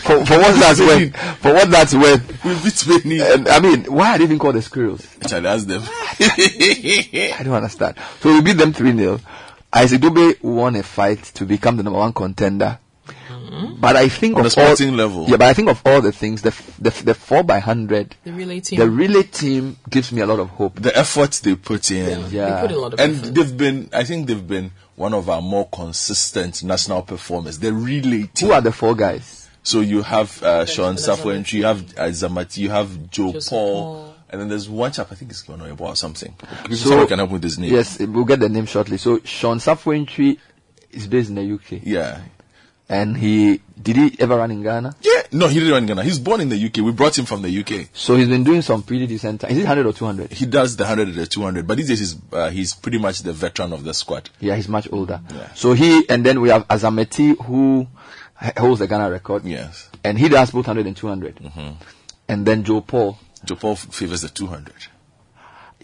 for, 0.00 0.26
for 0.26 0.38
what 0.38 0.54
that's 0.60 0.80
worth 0.80 1.16
for 1.38 1.54
what 1.54 1.70
that's 1.70 1.94
worth. 1.94 2.44
We 2.44 2.54
beat 2.62 3.04
many. 3.04 3.20
And 3.20 3.48
I 3.48 3.60
mean, 3.60 3.84
why 3.84 4.14
are 4.14 4.18
they 4.18 4.24
even 4.24 4.38
called 4.38 4.56
the 4.56 4.62
squirrels? 4.62 5.06
Actually, 5.22 5.40
that's 5.40 5.64
them. 5.64 5.82
I 5.86 7.40
don't 7.42 7.54
understand. 7.54 7.96
So 8.20 8.32
we 8.34 8.40
beat 8.42 8.56
them 8.56 8.72
three 8.72 8.92
0 8.96 9.20
Isaac 9.72 10.00
Dogboe 10.00 10.42
won 10.42 10.76
a 10.76 10.82
fight 10.82 11.22
to 11.34 11.44
become 11.44 11.76
the 11.76 11.82
number 11.82 11.98
one 11.98 12.12
contender. 12.12 12.78
But 13.78 13.96
I 13.96 14.08
think 14.08 14.34
On 14.36 14.40
of 14.40 14.46
a 14.46 14.50
sporting 14.50 14.90
all, 14.90 14.94
level. 14.96 15.24
yeah. 15.28 15.36
But 15.36 15.48
I 15.48 15.52
think 15.54 15.68
of 15.68 15.82
all 15.84 16.00
the 16.00 16.12
things, 16.12 16.42
the 16.42 16.48
f- 16.48 16.76
the, 16.78 16.88
f- 16.90 17.04
the 17.04 17.14
four 17.14 17.42
by 17.42 17.58
hundred, 17.58 18.16
The 18.24 18.32
relay 18.32 18.60
team. 18.60 18.78
the 18.78 18.88
relay 18.90 19.22
team 19.24 19.76
gives 19.90 20.12
me 20.12 20.22
a 20.22 20.26
lot 20.26 20.38
of 20.40 20.48
hope. 20.50 20.80
the 20.80 20.96
effort 20.96 21.32
they 21.42 21.54
put 21.54 21.90
in. 21.90 22.30
Yeah. 22.30 22.54
They 22.60 22.68
put 22.68 22.76
a 22.76 22.80
lot 22.80 22.94
of 22.94 23.00
and 23.00 23.16
effort. 23.16 23.34
they've 23.34 23.56
been 23.56 23.90
I 23.92 24.04
think 24.04 24.26
they've 24.26 24.46
been 24.46 24.70
one 24.96 25.12
of 25.14 25.28
our 25.28 25.42
more 25.42 25.68
consistent 25.72 26.62
national 26.62 27.02
performers. 27.02 27.58
The 27.58 27.72
relay 27.72 28.24
team. 28.34 28.48
Who 28.48 28.52
are 28.54 28.60
the 28.60 28.72
four 28.72 28.94
guys? 28.94 29.48
So 29.62 29.80
you 29.80 30.02
have 30.02 30.42
uh, 30.42 30.66
Sean 30.66 30.96
Safo-Antwi, 30.96 31.52
you 31.54 31.64
have 31.64 31.80
uh, 31.98 32.02
Zamati, 32.08 32.58
you 32.58 32.70
have 32.70 33.10
Joe 33.10 33.32
Joseph 33.32 33.50
Paul, 33.50 33.74
Paul. 34.04 34.14
And 34.28 34.40
then 34.42 34.48
there's 34.48 34.68
one 34.68 34.92
chap, 34.92 35.08
I 35.10 35.14
think 35.14 35.30
it's 35.30 35.42
Gonoyebo 35.42 35.80
or 35.80 35.96
something. 35.96 36.34
If 36.70 36.78
So- 36.78 36.90
someone 36.90 37.06
can 37.06 37.18
help 37.18 37.30
with 37.30 37.42
his 37.42 37.58
name. 37.58 37.72
Yes, 37.72 37.98
we'll 37.98 38.24
get 38.26 38.40
the 38.40 38.48
name 38.50 38.66
shortly. 38.66 38.98
So 38.98 39.20
Sean 39.24 39.58
Safo-Antwi 39.58 40.38
is 40.90 41.06
based 41.06 41.30
in 41.30 41.36
the 41.36 41.54
UK. 41.54 41.80
Yeah. 41.82 42.20
And 42.88 43.16
he 43.16 43.62
did 43.80 43.96
he 43.96 44.16
ever 44.18 44.36
run 44.36 44.50
in 44.50 44.62
Ghana? 44.62 44.94
Yeah. 45.00 45.22
No, 45.32 45.48
he 45.48 45.58
didn't 45.58 45.72
run 45.72 45.82
in 45.82 45.86
Ghana. 45.86 46.04
He's 46.04 46.18
born 46.18 46.40
in 46.40 46.48
the 46.48 46.66
UK. 46.66 46.76
We 46.78 46.92
brought 46.92 47.18
him 47.18 47.24
from 47.24 47.42
the 47.42 47.60
UK. 47.60 47.88
So 47.92 48.14
he's 48.14 48.28
been 48.28 48.44
doing 48.44 48.62
some 48.62 48.82
pretty 48.82 49.06
decent 49.06 49.40
time. 49.40 49.50
Is 49.50 49.58
it 49.58 49.66
hundred 49.66 49.86
or 49.86 49.92
two 49.92 50.04
hundred? 50.04 50.32
He 50.32 50.46
does 50.46 50.76
the 50.76 50.84
100 50.84 51.08
and 51.08 51.16
the 51.16 51.26
200, 51.26 51.66
but 51.66 51.76
these 51.76 51.88
days 51.88 51.98
he's, 51.98 52.16
uh, 52.32 52.50
he's 52.50 52.74
pretty 52.74 52.98
much 52.98 53.20
the 53.20 53.32
veteran 53.32 53.72
of 53.72 53.84
the 53.84 53.94
squad. 53.94 54.30
Yeah, 54.40 54.54
he's 54.56 54.68
much 54.68 54.88
older. 54.92 55.20
So 55.54 55.72
he 55.72 56.08
and 56.08 56.24
then 56.24 56.40
we 56.40 56.50
have 56.50 56.68
Azamati 56.68 57.42
who 57.44 57.86
holds 58.56 58.80
the 58.80 58.86
Ghana 58.86 59.10
record. 59.10 59.44
Yes. 59.44 59.88
And 60.02 60.18
he 60.18 60.28
does 60.28 60.50
both 60.50 60.66
100 60.66 60.86
and 60.86 60.96
200. 60.96 61.36
Mm-hmm. 61.36 61.70
And 62.28 62.46
then 62.46 62.64
Joe 62.64 62.80
Paul. 62.80 63.18
Joe 63.44 63.56
Paul 63.56 63.76
favors 63.76 64.22
the 64.22 64.28
200. 64.28 64.72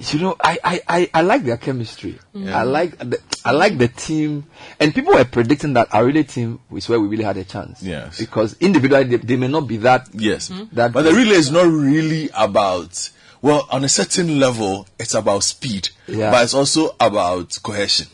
You 0.09 0.19
know, 0.19 0.37
I, 0.43 0.59
I, 0.65 0.81
I, 0.89 1.11
I 1.13 1.21
like 1.21 1.45
their 1.45 1.59
chemistry. 1.59 2.19
Mm. 2.35 2.47
Yeah. 2.47 2.59
I 2.59 2.63
like 2.63 2.97
the, 2.99 3.21
I 3.45 3.51
like 3.51 3.77
the 3.77 3.89
team. 3.89 4.47
And 4.79 4.95
people 4.95 5.13
were 5.13 5.25
predicting 5.27 5.75
that 5.75 5.95
our 5.95 6.07
relay 6.07 6.23
team 6.23 6.59
is 6.75 6.89
where 6.89 6.99
we 6.99 7.07
really 7.07 7.25
had 7.25 7.37
a 7.37 7.45
chance. 7.45 7.83
Yes. 7.83 8.19
Because 8.19 8.57
individually 8.61 9.05
they, 9.05 9.17
they 9.19 9.37
may 9.37 9.49
not 9.49 9.69
be 9.69 9.77
that. 9.79 10.09
Yes. 10.13 10.49
Hmm? 10.49 10.65
That 10.73 10.93
But 10.93 11.03
the 11.03 11.13
relay 11.13 11.37
is 11.37 11.51
not 11.51 11.67
really 11.67 12.31
about, 12.35 13.11
well, 13.43 13.69
on 13.71 13.85
a 13.85 13.91
certain 13.91 14.41
level, 14.41 14.89
it's 14.99 15.13
about 15.13 15.43
speed. 15.43 15.91
Yeah. 16.07 16.31
But 16.31 16.45
it's 16.45 16.55
also 16.55 16.97
about 16.99 17.59
cohesion. 17.63 18.07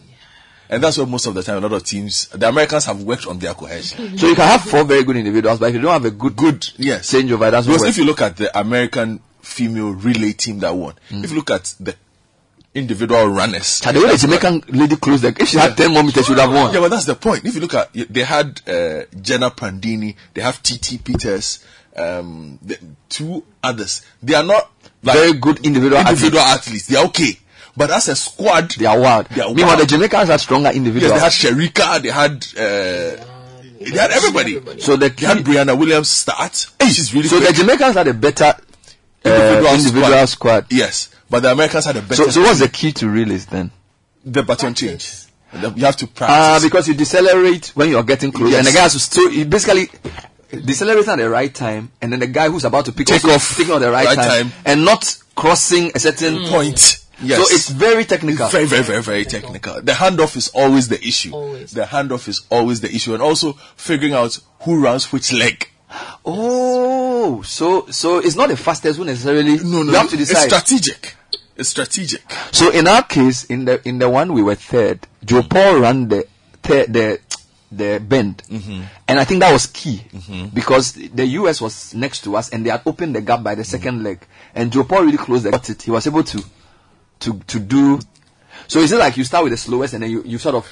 And 0.68 0.82
that's 0.82 0.98
where 0.98 1.06
most 1.06 1.26
of 1.26 1.34
the 1.34 1.44
time 1.44 1.58
a 1.58 1.60
lot 1.60 1.72
of 1.72 1.84
teams, 1.84 2.26
the 2.28 2.48
Americans 2.48 2.86
have 2.86 3.00
worked 3.04 3.28
on 3.28 3.38
their 3.38 3.54
cohesion. 3.54 4.18
So 4.18 4.26
you 4.26 4.34
can 4.34 4.48
have 4.48 4.62
four 4.62 4.82
very 4.82 5.04
good 5.04 5.16
individuals, 5.16 5.60
but 5.60 5.66
if 5.68 5.76
you 5.76 5.80
don't 5.80 5.92
have 5.92 6.04
a 6.04 6.10
good, 6.10 6.34
good 6.34 6.68
yes. 6.78 7.12
changeover, 7.12 7.52
that's 7.52 7.68
Because 7.68 7.84
if 7.84 7.96
you 7.96 8.04
look 8.04 8.20
at 8.20 8.36
the 8.36 8.58
American 8.58 9.20
female 9.46 9.92
relay 9.92 10.32
team 10.32 10.58
that 10.60 10.74
won, 10.74 10.94
if 11.10 11.30
you 11.30 11.36
look 11.36 11.50
at 11.50 11.74
the 11.80 11.94
individual 12.74 13.26
runners, 13.28 13.80
the 13.80 13.92
way 14.00 14.10
the 14.12 14.18
Jamaican 14.18 14.64
lady 14.68 14.96
closed 14.96 15.22
the, 15.22 15.28
if 15.40 15.48
she 15.48 15.56
had 15.58 15.76
10 15.76 15.92
more 15.92 16.02
meters, 16.02 16.26
she 16.26 16.32
would 16.32 16.38
have 16.40 16.52
won. 16.52 16.74
Yeah, 16.74 16.80
but 16.80 16.90
that's 16.90 17.06
the 17.06 17.14
point. 17.14 17.44
If 17.44 17.54
you 17.54 17.60
look 17.62 17.74
at, 17.74 17.90
they 17.92 18.22
had 18.22 18.60
uh, 18.68 19.02
Jenna 19.20 19.50
Prandini, 19.50 20.14
they 20.34 20.42
have 20.42 20.62
TT 20.62 21.02
Peters, 21.02 21.64
um, 21.96 22.58
the 22.62 22.78
two 23.08 23.44
others. 23.62 24.02
They 24.22 24.34
are 24.34 24.42
not 24.44 24.70
like 25.02 25.16
Very 25.16 25.32
good 25.34 25.64
individual 25.64 26.00
individual 26.00 26.42
athletes. 26.42 26.86
They 26.86 26.96
are 26.98 27.06
okay, 27.06 27.38
but 27.76 27.90
as 27.90 28.08
a 28.08 28.16
squad, 28.16 28.72
They 28.72 28.84
are 28.86 28.98
wild. 29.00 29.26
They 29.28 29.40
are 29.40 29.48
Meanwhile, 29.48 29.76
wild. 29.76 29.80
the 29.80 29.86
Jamaicans 29.86 30.28
are 30.30 30.38
stronger 30.38 30.70
individuals. 30.70 31.14
Yes, 31.20 31.42
they 31.42 31.48
had 31.48 31.56
Shericka, 31.56 32.02
they 32.02 32.10
had 32.10 32.44
uh, 32.58 33.24
they 33.78 33.98
had 33.98 34.10
everybody. 34.10 34.80
So 34.80 34.96
the 34.96 35.08
They 35.10 35.26
had 35.26 35.38
Briana 35.38 35.78
Williams 35.78 36.08
start. 36.10 36.66
She's 36.82 37.14
really 37.14 37.28
so 37.28 37.38
the. 37.40 37.52
Jamaicans 37.52 37.94
had 37.94 38.08
a 38.08 38.14
better 38.14 38.54
uh, 39.26 39.74
individual, 39.74 40.26
squad. 40.26 40.66
Yes, 40.70 41.10
but 41.30 41.42
the 41.42 41.52
Americans 41.52 41.84
had 41.84 41.96
a 41.96 42.02
better. 42.02 42.14
So, 42.24 42.30
so 42.30 42.40
what's 42.42 42.60
the 42.60 42.68
key 42.68 42.92
to 42.92 43.08
relays 43.08 43.46
then? 43.46 43.70
the 44.24 44.42
baton 44.42 44.74
change? 44.74 45.12
The- 45.52 45.70
You 45.76 45.84
have 45.84 45.96
to 45.98 46.06
Ah, 46.06 46.08
practice. 46.14 46.62
because 46.64 46.88
you 46.88 46.94
decelerate 46.94 47.68
when 47.74 47.88
you 47.88 47.96
are 47.96 48.02
getting 48.02 48.32
close, 48.32 48.50
Yes. 48.50 48.58
and 48.58 48.66
the 48.66 48.72
guy 48.72 48.82
has 48.82 48.92
to 48.94 48.98
so 49.00 49.28
you 49.30 49.44
basically 49.44 49.88
decelerating 50.64 51.10
at 51.12 51.18
the 51.18 51.28
right 51.30 51.54
time, 51.54 51.90
and 52.02 52.12
then 52.12 52.20
the 52.20 52.26
guy 52.26 52.48
who's 52.48 52.64
about 52.64 52.84
to 52.86 52.92
pick 52.92 53.06
Take 53.06 53.24
off 53.26 53.56
taking 53.56 53.72
at 53.74 53.78
the 53.80 53.90
right, 53.90 54.06
right 54.06 54.16
time, 54.16 54.50
time. 54.50 54.52
and 54.64 54.84
not 54.84 55.16
crossing 55.34 55.92
a 55.94 55.98
certain 55.98 56.46
point. 56.48 56.98
Yes. 57.22 57.38
So 57.48 57.54
it's 57.54 57.68
very 57.70 58.04
technical. 58.04 58.46
Very, 58.48 58.66
very, 58.66 58.82
very, 58.82 59.02
very 59.02 59.24
technical. 59.24 59.80
The 59.80 59.92
handoff 59.92 60.36
is 60.36 60.48
always 60.48 60.88
the 60.88 61.02
issue. 61.02 61.32
Always. 61.32 61.70
The 61.70 61.82
handoff 61.84 62.28
is 62.28 62.42
always 62.50 62.80
the 62.82 62.94
issue, 62.94 63.14
and 63.14 63.22
also 63.22 63.54
figuring 63.76 64.12
out 64.14 64.38
who 64.62 64.80
runs 64.80 65.10
which 65.12 65.32
leg. 65.32 65.68
Oh, 66.24 67.42
so 67.42 67.86
so 67.90 68.18
it's 68.18 68.36
not 68.36 68.48
the 68.48 68.56
fastest 68.56 68.98
one 68.98 69.06
necessarily. 69.08 69.56
No, 69.58 69.82
no, 69.82 69.92
you 69.92 69.96
have 69.96 70.10
to 70.10 70.16
it's 70.18 70.30
strategic. 70.42 71.14
It's 71.56 71.68
strategic. 71.70 72.22
So 72.52 72.70
in 72.70 72.86
our 72.86 73.02
case, 73.02 73.44
in 73.44 73.64
the 73.64 73.86
in 73.88 73.98
the 73.98 74.08
one 74.10 74.32
we 74.32 74.42
were 74.42 74.54
third, 74.56 75.06
Joe 75.24 75.42
Paul 75.42 75.80
ran 75.80 76.08
the 76.08 76.26
third, 76.62 76.92
the 76.92 77.20
the 77.72 78.00
bend, 78.06 78.42
Mm-hmm. 78.48 78.82
and 79.08 79.18
I 79.20 79.24
think 79.24 79.40
that 79.40 79.52
was 79.52 79.66
key 79.66 80.02
because 80.54 80.92
the 80.92 81.26
US 81.26 81.60
was 81.60 81.94
next 81.94 82.22
to 82.22 82.36
us 82.36 82.50
and 82.50 82.64
they 82.64 82.70
had 82.70 82.82
opened 82.86 83.14
the 83.16 83.20
gap 83.20 83.42
by 83.42 83.54
the 83.54 83.64
second 83.64 84.02
leg, 84.04 84.20
and 84.54 84.72
Joe 84.72 84.84
Paul 84.84 85.04
really 85.04 85.18
closed 85.18 85.44
the 85.44 85.50
got 85.50 85.68
it. 85.70 85.82
He 85.82 85.90
was 85.90 86.06
able 86.06 86.22
to 86.24 86.44
to 87.20 87.38
to 87.46 87.58
do. 87.58 87.98
So 88.68 88.80
is 88.80 88.92
it 88.92 88.98
like 88.98 89.16
you 89.16 89.24
start 89.24 89.44
with 89.44 89.52
the 89.52 89.56
slowest 89.56 89.94
and 89.94 90.02
then 90.02 90.10
you, 90.10 90.22
you 90.24 90.38
sort 90.38 90.54
of 90.56 90.66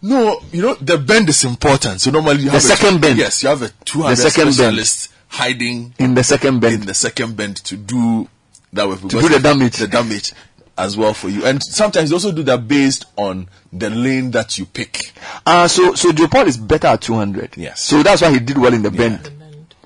No, 0.00 0.40
you 0.52 0.62
know 0.62 0.74
the 0.74 0.96
bend 0.98 1.28
is 1.28 1.44
important. 1.44 2.00
So 2.00 2.10
normally 2.10 2.38
you 2.40 2.44
The 2.46 2.50
have 2.52 2.64
a- 2.64 2.76
second 2.76 3.00
bend. 3.00 3.18
Yes, 3.18 3.42
you 3.42 3.48
have 3.48 3.62
a 3.62 3.68
two 3.84 4.02
hundred 4.02 4.16
The 4.16 4.30
second 4.30 4.44
bend. 4.44 4.54
specialist 4.54 5.12
hiding 5.28 5.94
in 5.98 6.14
the 6.14 6.24
second 6.24 6.60
bend 6.60 6.74
in 6.82 6.86
the 6.86 6.94
second 6.94 7.36
bend 7.36 7.56
to 7.64 7.76
do 7.76 8.28
that 8.72 8.88
way 8.88 8.94
because 8.96 9.22
do 9.22 9.28
the 9.28 9.40
damage. 9.40 9.76
the 9.76 9.88
damage 9.88 10.32
as 10.76 10.96
well 10.96 11.12
for 11.12 11.28
you. 11.28 11.44
And 11.44 11.60
sometimes 11.62 12.10
you 12.10 12.16
also 12.16 12.30
do 12.30 12.44
that 12.44 12.68
based 12.68 13.06
on 13.16 13.48
the 13.72 13.90
lane 13.90 14.30
that 14.30 14.56
you 14.58 14.66
pick. 14.66 15.12
Uh, 15.44 15.66
so 15.66 15.94
so 15.94 16.12
Joe 16.12 16.28
Paul 16.28 16.46
is 16.46 16.56
better 16.56 16.86
at 16.86 17.00
200. 17.02 17.56
Yes. 17.56 17.80
So 17.80 18.02
that's 18.04 18.22
why 18.22 18.30
he 18.30 18.38
did 18.38 18.56
well 18.56 18.72
in 18.72 18.82
the 18.82 18.90
bend. 18.92 19.30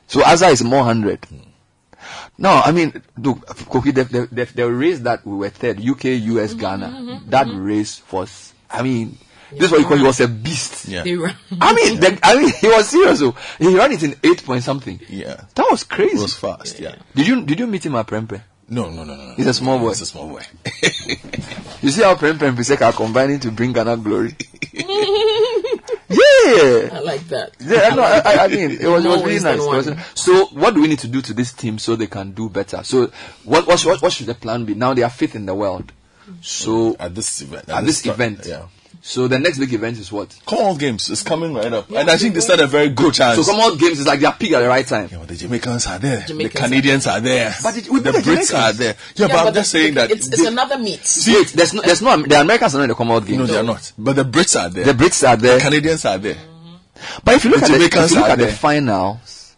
So 0.08 0.20
Azza 0.20 0.52
is 0.52 0.62
more 0.62 0.80
100. 0.84 1.26
No, 2.38 2.50
I 2.50 2.72
mean, 2.72 3.02
look, 3.16 3.46
the, 3.46 3.92
the, 3.92 4.28
the, 4.30 4.44
the 4.54 4.70
race 4.70 4.98
that 5.00 5.24
we 5.26 5.36
were 5.36 5.48
third, 5.50 5.80
UK, 5.86 6.04
US, 6.04 6.54
Ghana, 6.54 7.22
that 7.28 7.46
race 7.50 8.02
was, 8.10 8.52
I 8.70 8.82
mean, 8.82 9.16
this 9.54 9.64
is 9.64 9.70
what 9.72 9.80
you 9.80 9.86
call, 9.86 9.96
he 9.98 10.04
was 10.04 10.20
a 10.20 10.28
beast. 10.28 10.88
Yeah. 10.88 11.02
Ran. 11.04 11.36
I 11.60 11.72
mean, 11.74 12.00
the, 12.00 12.18
I 12.22 12.36
mean, 12.36 12.52
he 12.60 12.68
was 12.68 12.88
serious. 12.88 13.18
So 13.20 13.34
he 13.58 13.76
ran 13.76 13.92
it 13.92 14.02
in 14.02 14.14
eight 14.22 14.44
point 14.44 14.62
something. 14.64 15.00
Yeah. 15.08 15.44
That 15.54 15.66
was 15.70 15.84
crazy. 15.84 16.16
It 16.18 16.22
was 16.22 16.36
fast, 16.36 16.78
yeah. 16.80 16.96
Did 17.14 17.26
you 17.26 17.44
did 17.44 17.58
you 17.60 17.66
meet 17.66 17.84
him 17.86 17.94
at 17.96 18.06
Prempeh? 18.06 18.40
No, 18.68 18.88
no, 18.88 19.04
no, 19.04 19.14
no. 19.14 19.26
no. 19.28 19.34
He's 19.34 19.46
a 19.48 19.54
small 19.54 19.78
boy. 19.78 19.88
He's 19.90 20.00
a 20.02 20.06
small 20.06 20.28
boy. 20.28 20.42
You 21.82 21.90
see 21.90 22.02
how 22.02 22.14
Prempeh 22.14 22.42
and 22.42 22.56
Presec 22.56 22.80
are 22.80 22.92
combining 22.92 23.40
to 23.40 23.50
bring 23.50 23.72
Ghana 23.72 23.96
glory. 23.96 24.36
yeah. 24.72 24.84
I 26.92 27.00
like 27.04 27.26
that. 27.28 27.50
Yeah, 27.60 27.94
no, 27.94 28.02
I, 28.02 28.18
I- 28.24 28.44
I 28.44 28.48
mean, 28.48 28.70
it 28.70 28.86
was, 28.86 29.04
it 29.04 29.08
was 29.08 29.22
really 29.24 29.40
nice. 29.40 29.60
It 29.60 29.66
wasn't- 29.66 30.00
So, 30.14 30.46
what 30.52 30.74
do 30.74 30.82
we 30.82 30.88
need 30.88 31.00
to 31.00 31.08
do 31.08 31.20
to 31.22 31.34
this 31.34 31.52
team 31.52 31.78
so 31.78 31.96
they 31.96 32.06
can 32.06 32.32
do 32.32 32.48
better? 32.48 32.82
So, 32.84 33.10
what 33.44 33.66
what, 33.66 33.84
what, 33.84 34.02
what 34.02 34.12
should 34.12 34.26
the 34.26 34.34
plan 34.34 34.64
be? 34.64 34.74
Now 34.74 34.94
they 34.94 35.02
are 35.02 35.10
fifth 35.10 35.34
in 35.34 35.46
the 35.46 35.54
world. 35.54 35.92
So, 36.40 36.96
at 37.00 37.14
this 37.14 37.42
event, 37.42 37.68
at 37.68 37.84
this 37.84 37.98
start- 37.98 38.16
event, 38.16 38.46
yeah. 38.46 38.66
So 39.04 39.26
the 39.26 39.36
next 39.36 39.58
big 39.58 39.72
event 39.74 39.98
is 39.98 40.12
what? 40.12 40.32
Commonwealth 40.46 40.78
Games 40.78 41.10
is 41.10 41.24
coming 41.24 41.52
right 41.52 41.72
up, 41.72 41.90
and 41.90 42.08
I 42.08 42.16
think 42.16 42.34
they 42.34 42.40
stand 42.40 42.60
a 42.60 42.68
very 42.68 42.88
good 42.88 43.12
chance. 43.12 43.36
So 43.44 43.50
Commonwealth 43.50 43.80
Games 43.80 43.98
is 43.98 44.06
like 44.06 44.20
their 44.20 44.30
peak 44.30 44.52
at 44.52 44.60
the 44.60 44.68
right 44.68 44.86
time. 44.86 45.08
Yeah, 45.10 45.24
the 45.24 45.34
Jamaicans 45.34 45.88
are 45.88 45.98
there, 45.98 46.20
Jamaicans 46.20 46.52
the 46.52 46.58
Canadians 46.60 47.06
are 47.08 47.20
there, 47.20 47.52
But 47.64 47.76
it- 47.78 47.84
the 47.86 47.90
the 48.00 48.10
Brits 48.12 48.22
Jamaicans. 48.24 48.52
are 48.54 48.72
there. 48.74 48.94
Yeah, 49.16 49.26
but 49.26 49.46
I'm 49.48 49.54
just 49.54 49.70
saying 49.72 49.94
that 49.94 50.10
it's, 50.12 50.28
it's 50.28 50.40
they- 50.42 50.46
another 50.46 50.78
meet. 50.78 51.00
Wait, 51.26 51.48
there's 51.48 51.74
no, 51.74 51.82
there's 51.82 52.00
no, 52.00 52.16
the 52.22 52.40
Americans 52.40 52.74
are 52.76 52.78
not 52.78 52.84
in 52.84 52.88
the 52.90 52.94
Commonwealth 52.94 53.26
Games. 53.26 53.38
no, 53.38 53.46
they 53.46 53.56
are 53.58 53.62
not. 53.64 53.92
But 53.98 54.14
the 54.16 54.24
Brits 54.24 54.60
are 54.60 54.68
there. 54.70 54.84
The 54.84 54.92
Brits 54.94 55.28
are 55.28 55.36
there. 55.36 55.58
The 55.58 55.64
Canadians 55.64 56.04
are 56.04 56.18
there. 56.18 56.36
But 57.24 57.34
if 57.34 57.44
you 57.44 57.50
look 57.50 57.60
The 57.60 57.66
at 57.66 57.68
the, 57.70 57.84
if 57.84 58.10
you 58.12 58.16
look 58.18 58.26
are 58.28 58.30
at 58.30 58.38
the 58.38 58.52
finals, 58.52 59.56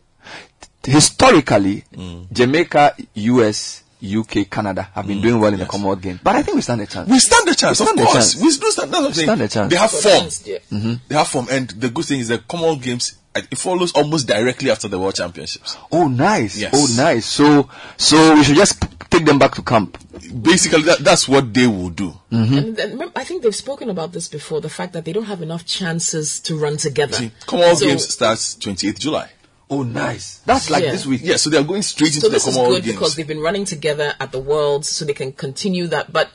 historically, 0.82 1.84
Mm. 1.94 2.32
Jamaica, 2.32 2.94
US, 3.14 3.82
UK, 4.04 4.50
Canada 4.50 4.88
have 4.94 5.06
been 5.06 5.20
doing 5.20 5.40
well 5.40 5.52
in 5.52 5.58
the 5.58 5.66
Commonwealth 5.66 6.02
Games. 6.02 6.20
But 6.22 6.36
I 6.36 6.42
think 6.42 6.56
we 6.56 6.60
stand 6.62 6.80
a 6.80 6.86
chance. 6.86 7.08
Mm. 7.08 7.12
We 7.12 7.18
stand 7.18 7.48
a 7.48 7.54
chance, 7.54 7.80
We 7.80 7.86
stand 7.86 8.00
of 8.00 8.06
course. 8.06 8.32
chance. 8.34 8.36
We 8.44 8.56
do 8.58 8.70
stand, 8.70 8.92
that's 8.92 8.92
what 8.92 8.98
I'm 8.98 9.06
We 9.06 9.12
saying. 9.14 9.26
stand 9.26 9.40
a 9.42 9.48
chance. 9.48 9.70
They 9.72 9.78
have 9.78 9.90
For 9.90 9.96
form. 10.02 10.24
Mm-hmm. 10.26 10.92
They 11.08 11.14
have 11.14 11.28
form, 11.28 11.46
and 11.50 11.68
the 11.70 11.88
good 11.90 12.04
thing 12.04 12.20
is 12.20 12.28
the 12.28 12.38
Commonwealth 12.38 12.82
Games 12.82 13.18
uh, 13.36 13.40
it 13.50 13.58
follows 13.58 13.92
almost 13.94 14.28
directly 14.28 14.70
after 14.70 14.86
the 14.86 14.96
World 14.98 15.16
Championships. 15.16 15.76
Oh, 15.90 16.06
nice. 16.06 16.56
Yes. 16.60 16.72
Oh, 16.72 17.02
nice. 17.02 17.26
So, 17.26 17.68
so 17.96 18.34
we 18.36 18.44
should 18.44 18.54
just 18.54 18.80
take 19.10 19.24
them 19.24 19.40
back 19.40 19.54
to 19.56 19.62
camp. 19.62 19.98
Basically, 20.40 20.82
that, 20.82 21.00
that's 21.00 21.28
what 21.28 21.52
they 21.52 21.66
will 21.66 21.90
do. 21.90 22.12
Mm-hmm. 22.30 22.54
And 22.56 22.76
then, 22.76 23.12
I 23.16 23.24
think 23.24 23.42
they've 23.42 23.54
spoken 23.54 23.90
about 23.90 24.12
this 24.12 24.28
before. 24.28 24.60
The 24.60 24.68
fact 24.68 24.92
that 24.92 25.04
they 25.04 25.12
don't 25.12 25.24
have 25.24 25.42
enough 25.42 25.66
chances 25.66 26.38
to 26.40 26.56
run 26.56 26.76
together. 26.76 27.14
See, 27.14 27.32
Commonwealth 27.46 27.78
So- 27.78 27.86
Games 27.86 28.08
starts 28.08 28.54
28th 28.56 28.98
July. 29.00 29.30
Oh, 29.74 29.82
nice. 29.82 30.38
That's 30.46 30.70
like 30.70 30.84
Yeah. 30.84 30.92
this 30.92 31.06
week. 31.06 31.20
Yeah, 31.24 31.36
so 31.36 31.50
they 31.50 31.58
are 31.58 31.64
going 31.64 31.82
straight 31.82 32.08
into 32.14 32.20
So 32.20 32.28
the 32.28 32.34
this 32.34 32.46
is 32.46 32.56
good 32.56 32.82
Games. 32.84 32.94
because 32.94 33.14
they've 33.16 33.26
been 33.26 33.40
running 33.40 33.64
together 33.64 34.14
at 34.20 34.30
the 34.32 34.38
Worlds, 34.38 34.88
so 34.88 35.04
they 35.04 35.12
can 35.14 35.32
continue 35.32 35.86
that. 35.88 36.12
But 36.12 36.30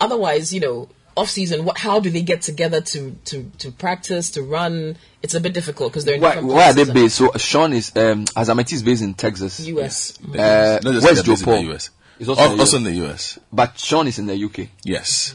otherwise, 0.00 0.52
you 0.52 0.60
know, 0.60 0.88
off 1.16 1.30
season, 1.30 1.64
what? 1.64 1.78
How 1.78 2.00
do 2.00 2.10
they 2.10 2.22
get 2.22 2.42
together 2.42 2.80
to 2.80 3.16
to 3.26 3.50
to 3.58 3.70
practice 3.72 4.30
to 4.30 4.42
run? 4.42 4.96
It's 5.22 5.34
a 5.34 5.40
bit 5.40 5.54
difficult 5.54 5.92
because 5.92 6.04
they're 6.04 6.16
in 6.16 6.20
Why, 6.20 6.30
different 6.34 6.48
where 6.54 6.66
are 6.66 6.72
they 6.74 6.84
based? 6.92 7.16
So 7.16 7.30
Sean 7.36 7.72
is 7.72 7.92
um, 7.96 8.24
Azamati 8.26 8.72
is 8.74 8.82
based 8.82 9.02
in 9.02 9.14
Texas. 9.14 9.60
US. 9.60 10.18
Uh, 10.20 10.80
Not 10.82 11.02
where's 11.02 11.22
Joe 11.22 11.32
based 11.32 11.42
in 11.42 11.44
Paul? 11.46 11.62
the 11.62 11.72
US. 11.74 11.90
He's 12.18 12.28
also, 12.28 12.42
Al- 12.42 12.50
in 12.52 12.56
the 12.56 12.62
also 12.62 12.76
US. 12.78 12.78
in 12.78 12.84
the 12.84 13.06
US. 13.06 13.38
But 13.52 13.78
Sean 13.78 14.06
is 14.08 14.18
in 14.18 14.26
the 14.26 14.36
UK. 14.44 14.68
Yes. 14.84 15.34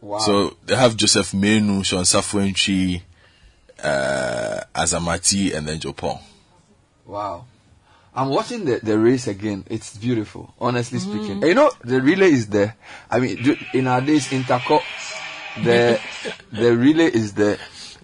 Wow. 0.00 0.18
So 0.18 0.56
they 0.66 0.76
have 0.76 0.96
Joseph 0.96 1.32
Manu, 1.34 1.82
Sean 1.82 2.04
Safo-Antwi, 2.04 3.02
uh, 3.82 4.60
Azamati, 4.74 5.54
and 5.54 5.66
then 5.66 5.78
Joe 5.78 5.92
Paul. 5.92 6.20
Wow. 7.04 7.44
I'm 8.14 8.30
watching 8.30 8.64
the, 8.64 8.80
the 8.82 8.98
race 8.98 9.26
again. 9.26 9.64
It's 9.68 9.96
beautiful, 9.96 10.54
honestly 10.58 10.98
speaking. 10.98 11.42
You 11.42 11.54
know, 11.54 11.70
the 11.84 12.00
relay 12.00 12.32
is 12.32 12.46
there. 12.46 12.74
I 13.10 13.20
mean, 13.20 13.58
in 13.74 13.86
our 13.86 14.00
days, 14.00 14.28
Interco, 14.28 14.80
the 15.62 16.00
the 16.52 16.74
relay 16.74 17.06
is 17.06 17.34
there. 17.34 17.58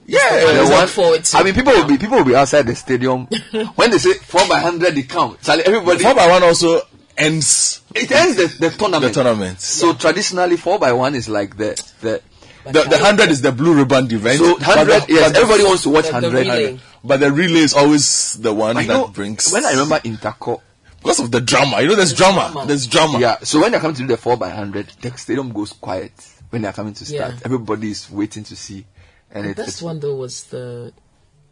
Yeah, 0.04 0.62
the 0.64 0.70
one. 0.70 0.86
forward 0.88 1.24
to. 1.24 1.38
I 1.38 1.42
mean, 1.42 1.54
people 1.54 1.72
will 1.72 1.86
be 1.86 1.96
people 1.96 2.18
will 2.18 2.24
be 2.24 2.34
outside 2.34 2.62
the 2.62 2.74
stadium 2.74 3.26
when 3.76 3.90
they 3.90 3.98
say 3.98 4.12
four 4.14 4.46
by 4.48 4.58
hundred. 4.58 4.94
They 4.94 5.04
count. 5.04 5.40
Charlie, 5.40 5.64
everybody. 5.64 6.02
Four 6.02 6.14
by 6.14 6.28
one 6.28 6.42
also 6.42 6.82
ends. 7.16 7.80
It 7.94 8.10
ends 8.12 8.36
the, 8.36 8.68
the 8.68 8.70
tournament. 8.70 9.14
The 9.14 9.22
tournament. 9.22 9.60
So 9.60 9.94
traditionally, 9.94 10.56
four 10.58 10.78
by 10.78 10.92
one 10.92 11.14
is 11.14 11.28
like 11.28 11.56
the 11.56 11.82
the. 12.00 12.22
The, 12.64 12.82
the 12.84 12.98
hundred 12.98 13.30
is 13.30 13.42
the 13.42 13.50
blue 13.52 13.74
ribbon 13.74 14.10
event. 14.12 14.38
So 14.38 14.58
but 14.58 14.66
100, 14.66 15.02
the- 15.06 15.12
yes, 15.12 15.34
everybody 15.34 15.64
wants 15.64 15.82
to 15.82 15.90
watch 15.90 16.04
The- 16.06 16.20
the 16.20 16.30
100. 16.30 16.80
But 17.04 17.20
the 17.20 17.32
relay 17.32 17.60
is 17.60 17.74
always 17.74 18.34
the 18.34 18.52
one 18.54 18.76
I 18.76 18.86
that 18.86 18.92
know, 18.92 19.08
brings. 19.08 19.50
when 19.52 19.64
I 19.64 19.70
remember 19.72 19.98
Interco, 20.00 20.60
because 20.98 21.18
of 21.18 21.32
the 21.32 21.40
drama, 21.40 21.80
you 21.80 21.88
know, 21.88 21.96
there's 21.96 22.14
drama. 22.14 22.64
There's 22.66 22.86
drama. 22.86 23.18
Yeah. 23.18 23.38
So 23.42 23.60
when 23.60 23.72
they're 23.72 23.80
coming 23.80 23.96
to 23.96 24.02
do 24.02 24.08
the 24.08 24.16
four 24.16 24.36
by 24.36 24.50
hundred, 24.50 24.86
the 25.00 25.10
stadium 25.16 25.52
goes 25.52 25.72
quiet 25.72 26.12
when 26.50 26.62
they're 26.62 26.72
coming 26.72 26.94
to 26.94 27.04
start. 27.04 27.32
Yeah. 27.34 27.40
Everybody 27.44 27.90
is 27.90 28.08
waiting 28.08 28.44
to 28.44 28.54
see, 28.54 28.86
and 29.32 29.56
this 29.56 29.66
it's 29.68 29.82
one 29.82 29.98
though 29.98 30.14
was 30.14 30.44
the 30.44 30.92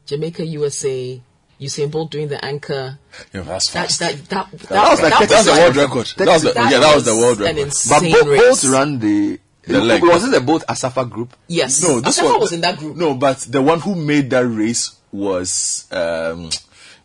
Jamaica 0.07 0.47
USA 0.47 1.21
Usain 1.61 1.91
Bolt 1.91 2.13
doing 2.13 2.29
the 2.29 2.43
anchor. 2.45 2.99
Yeah, 3.35 3.41
that's 3.43 3.71
That 3.73 3.89
fast. 3.89 3.99
that 3.99 4.17
that 4.29 4.51
that, 4.53 4.69
That 4.69 4.91
was 4.91 5.03
like 5.03 5.19
that 5.29 5.31
was 5.31 5.47
the 5.47 5.53
world 5.61 5.77
record. 5.77 6.07
That 6.17 6.29
was 6.29 6.43
the- 6.43 6.53
yeah, 6.55 6.79
that 6.79 6.95
was 6.95 7.05
the 7.05 7.17
world 7.17 7.39
An 7.41 7.45
record. 7.47 7.59
insane 7.63 8.13
But 8.13 8.25
Bo- 8.25 8.31
race. 8.31 8.63
Bolt 8.63 8.73
ran 8.73 8.99
the. 9.01 9.41
The 9.73 9.81
leg. 9.81 10.03
Was 10.03 10.25
it 10.25 10.31
the 10.33 10.41
Bolt 10.41 10.65
Asafa 10.69 11.09
group? 11.09 11.35
Yes. 11.49 11.83
No, 11.83 12.01
this 12.01 12.19
Asafa 12.19 12.25
one 12.33 12.41
was 12.41 12.53
in 12.53 12.61
that 12.63 12.79
group. 12.79 12.97
No, 12.97 13.15
but 13.15 13.39
the 13.41 13.63
one 13.63 13.81
who 13.81 13.95
made 13.95 14.31
that 14.31 14.47
race 14.47 14.97
was 15.13 15.87
um, 15.91 16.51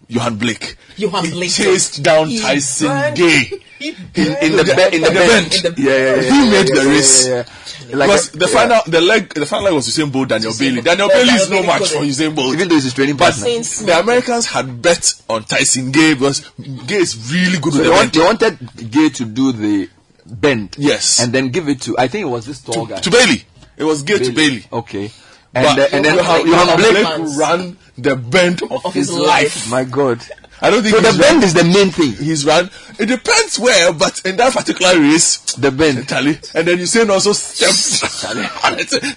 Johan 0.08 0.38
Blake. 0.38 0.78
Johan 0.98 1.26
he 1.26 1.32
Blake. 1.32 1.52
chased 1.52 2.04
down 2.04 2.28
He 2.28 2.40
Tyson 2.40 2.88
burned- 2.88 3.18
Gay 3.18 3.42
in, 3.82 3.96
in 4.16 4.52
the 4.58 4.64
The- 4.64 4.74
bend, 4.76 4.94
in 4.94 5.02
the 5.02 5.10
the 5.10 5.14
bend. 5.14 5.56
bend. 5.64 5.78
Yeah, 5.78 5.92
yeah, 5.92 6.16
yeah. 6.16 6.22
He 6.22 6.28
yeah, 6.28 6.52
made 6.52 6.70
yeah, 6.70 6.76
the 6.76 6.84
yeah, 6.86 6.92
race. 6.96 7.28
Yeah, 7.28 7.34
yeah. 7.36 7.96
Like 7.98 8.08
because 8.10 8.34
a- 8.34 8.38
the 8.38 8.46
yeah. 8.48 8.54
final, 8.54 8.82
the 8.88 9.02
leg, 9.02 9.34
the 9.34 9.46
final 9.46 9.66
leg 9.66 9.74
was 9.74 9.88
Usain 9.90 10.12
Bolt, 10.12 10.30
Daniel 10.30 10.54
Bailey. 10.58 10.82
Daniel 10.82 11.08
Bailey 11.10 11.30
is 11.34 11.48
Daniel 11.50 11.62
no 11.62 11.68
match 11.68 11.82
for 11.90 12.00
couldn't- 12.00 12.08
Usain 12.10 12.36
Bolt. 12.36 12.54
Even 12.54 12.68
though 12.70 12.76
he's 12.76 12.84
his 12.86 12.94
training 12.94 13.18
But 13.18 13.34
partner. 13.34 13.46
the 13.86 14.00
Americans 14.00 14.46
had 14.46 14.82
bet 14.82 15.14
on 15.30 15.44
Tyson 15.44 15.92
Gay 15.92 16.14
because 16.14 16.40
Gay 16.88 16.96
is 16.98 17.32
really 17.32 17.60
good 17.60 17.74
So 17.74 17.80
with 17.80 17.88
they, 17.88 17.90
the 17.90 17.92
want, 17.92 18.14
they 18.14 18.48
wanted 18.48 18.92
Gay 18.92 19.10
to 19.10 19.26
do 19.26 19.52
the 19.52 19.90
bend. 20.26 20.76
Yes. 20.78 21.20
And 21.22 21.34
then 21.34 21.50
give 21.50 21.70
it 21.70 21.82
to, 21.82 21.98
I 21.98 22.08
think 22.08 22.24
it 22.24 22.30
was 22.30 22.46
this 22.46 22.62
tall 22.62 22.86
guy. 22.86 23.00
to 23.00 23.12
Bailey. 23.12 23.44
It 23.78 23.84
was 23.84 24.04
Gay 24.04 24.20
to 24.20 24.32
Bailey. 24.32 24.66
Okay. 24.72 25.12
But 25.54 25.66
And, 25.66 25.80
uh, 25.80 25.88
and 25.94 26.06
then 26.06 26.16
Johan, 26.18 26.78
Blake, 26.78 27.06
Blake 27.06 27.38
ran 27.38 27.78
the 27.98 28.16
bend 28.16 28.62
of, 28.64 28.94
his, 28.94 29.12
life. 29.12 29.70
My 29.70 29.84
God. 29.86 30.22
I 30.62 30.70
don't 30.70 30.84
think 30.84 30.96
So 30.96 31.02
the 31.02 31.18
bend 31.20 31.44
is 31.44 31.54
the 31.54 31.64
main 31.64 31.92
thing. 31.92 32.14
He's 32.14 32.46
run. 32.46 32.70
It 32.98 33.08
depends 33.08 33.60
where, 33.60 33.92
but 33.94 34.22
in 34.26 34.38
that 34.38 34.54
particular 34.54 34.98
race, 35.00 35.38
the 35.56 35.70
bend, 35.72 36.08
Charlie, 36.08 36.40
and 36.54 36.68
then 36.68 36.78
Usain 36.78 37.10
also 37.10 37.34
stepped. 37.34 37.76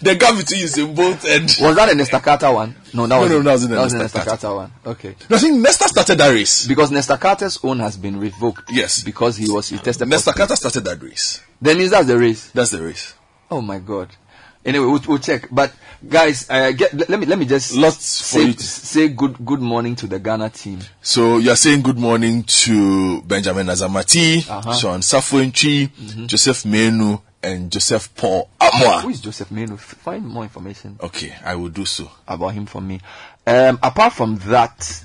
The 0.03 0.17
gap 0.19 0.37
between 0.37 0.63
Usain 0.63 0.95
Bolt 0.95 1.25
and 1.25 1.45
Was 1.61 1.77
that 1.77 1.91
an 1.91 1.99
Estacata 1.99 2.53
one? 2.53 2.75
No, 2.95 3.07
that 3.07 3.15
No, 3.15 3.21
was 3.21 3.31
no, 3.31 3.43
that 3.43 3.53
was 3.53 3.65
in 3.65 3.71
the 3.71 3.77
was 3.77 3.95
Nesta 3.95 4.25
Carter. 4.25 4.55
One. 4.55 4.73
Okay. 4.85 5.15
No, 5.29 5.37
I 5.37 5.39
think 5.39 5.61
Nesta 5.61 5.89
started 5.89 6.19
that 6.19 6.31
race. 6.31 6.67
Because 6.67 6.91
Nesta 6.91 7.17
Carter's 7.17 7.59
own 7.63 7.81
has 7.81 7.97
been 7.97 8.19
revoked. 8.19 8.71
Yes. 8.71 9.03
Because 9.03 9.37
he 9.37 9.51
was 9.51 9.69
he 9.69 9.79
tested. 9.79 10.09
Nesta. 10.09 10.33
Carter 10.33 10.57
started 10.57 10.85
that 10.85 11.03
race. 11.03 11.43
Then 11.61 11.79
is 11.79 11.91
that 11.91 12.07
the 12.07 12.19
race? 12.19 12.51
That's 12.51 12.71
the 12.71 12.83
race. 12.83 13.15
Oh 13.51 13.61
my 13.61 13.79
God. 13.79 14.09
Anyway, 14.65 14.85
we'll, 14.87 15.01
we'll 15.07 15.19
check. 15.19 15.49
But 15.51 15.73
guys, 16.07 16.49
uh, 16.51 16.73
get, 16.73 16.93
let, 17.09 17.19
me 17.21 17.27
let 17.27 17.39
me 17.39 17.47
just 17.47 17.75
Lots 17.75 18.05
say, 18.05 18.53
say 18.53 19.09
good 19.09 19.45
good 19.45 19.61
morning 19.61 19.97
to 19.97 20.07
the 20.07 20.19
Ghana 20.19 20.51
team. 20.51 20.81
So 21.01 21.39
you're 21.39 21.57
saying 21.57 21.83
good 21.83 21.99
morning 21.99 22.43
to 22.43 23.23
Benjamin 23.23 23.67
Azamati, 23.69 24.49
Uh-huh. 24.49 24.73
Sean 24.75 25.01
Safo-Antwi, 25.01 25.89
Mhm. 25.91 26.27
Joseph 26.27 26.65
Manu, 26.67 27.19
and 27.43 27.71
Joseph 27.71 28.15
Paul 28.17 28.51
Who 28.61 28.67
Amoah. 28.67 29.11
is 29.11 29.21
Joseph 29.21 29.51
Manu? 29.51 29.77
Find 29.77 30.27
more 30.27 30.43
information 30.43 30.99
Okay, 31.03 31.35
I 31.45 31.55
will 31.55 31.69
do 31.71 31.85
so. 31.87 32.11
about 32.27 32.49
him 32.49 32.67
for 32.67 32.81
me. 32.83 33.01
Um, 33.47 33.79
apart 33.83 34.13
from 34.13 34.37
that, 34.49 35.05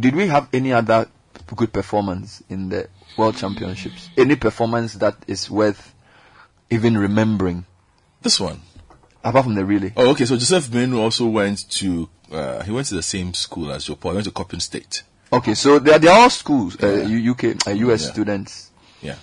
did 0.00 0.16
we 0.16 0.26
have 0.28 0.48
any 0.52 0.72
other 0.72 1.06
good 1.54 1.72
performance 1.72 2.42
in 2.48 2.70
the 2.70 2.88
World 3.16 3.36
Championships? 3.36 4.08
Any 4.16 4.34
performance 4.36 4.94
that 4.94 5.14
is 5.28 5.48
worth 5.50 5.94
even 6.70 6.96
remembering? 6.98 7.64
This 8.22 8.40
one. 8.40 8.60
Apart 9.28 9.44
from 9.44 9.54
the 9.54 9.64
relay. 9.64 9.92
Oh, 9.96 10.10
okay. 10.10 10.24
So 10.24 10.36
Joseph 10.36 10.72
Manu 10.72 11.00
also 11.00 11.26
went 11.26 11.68
to, 11.70 12.08
uh, 12.32 12.62
he 12.62 12.70
went 12.72 12.86
to 12.88 12.94
the 12.94 13.02
same 13.02 13.34
school 13.34 13.70
as 13.72 13.84
Joe 13.84 13.96
Paul. 13.96 14.12
He 14.12 14.16
went 14.16 14.24
to 14.26 14.32
Coppin 14.32 14.60
State. 14.60 15.02
Okay, 15.32 15.54
so 15.54 15.78
they're, 15.78 15.98
they're 15.98 16.12
all 16.12 16.30
schools, 16.30 16.76
uh, 16.82 17.04
U- 17.06 17.32
UK, 17.32 17.44
uh, 17.66 17.70
US 17.72 18.04
Yeah. 18.04 18.12
students. 18.12 18.70
Yeah. 19.02 19.14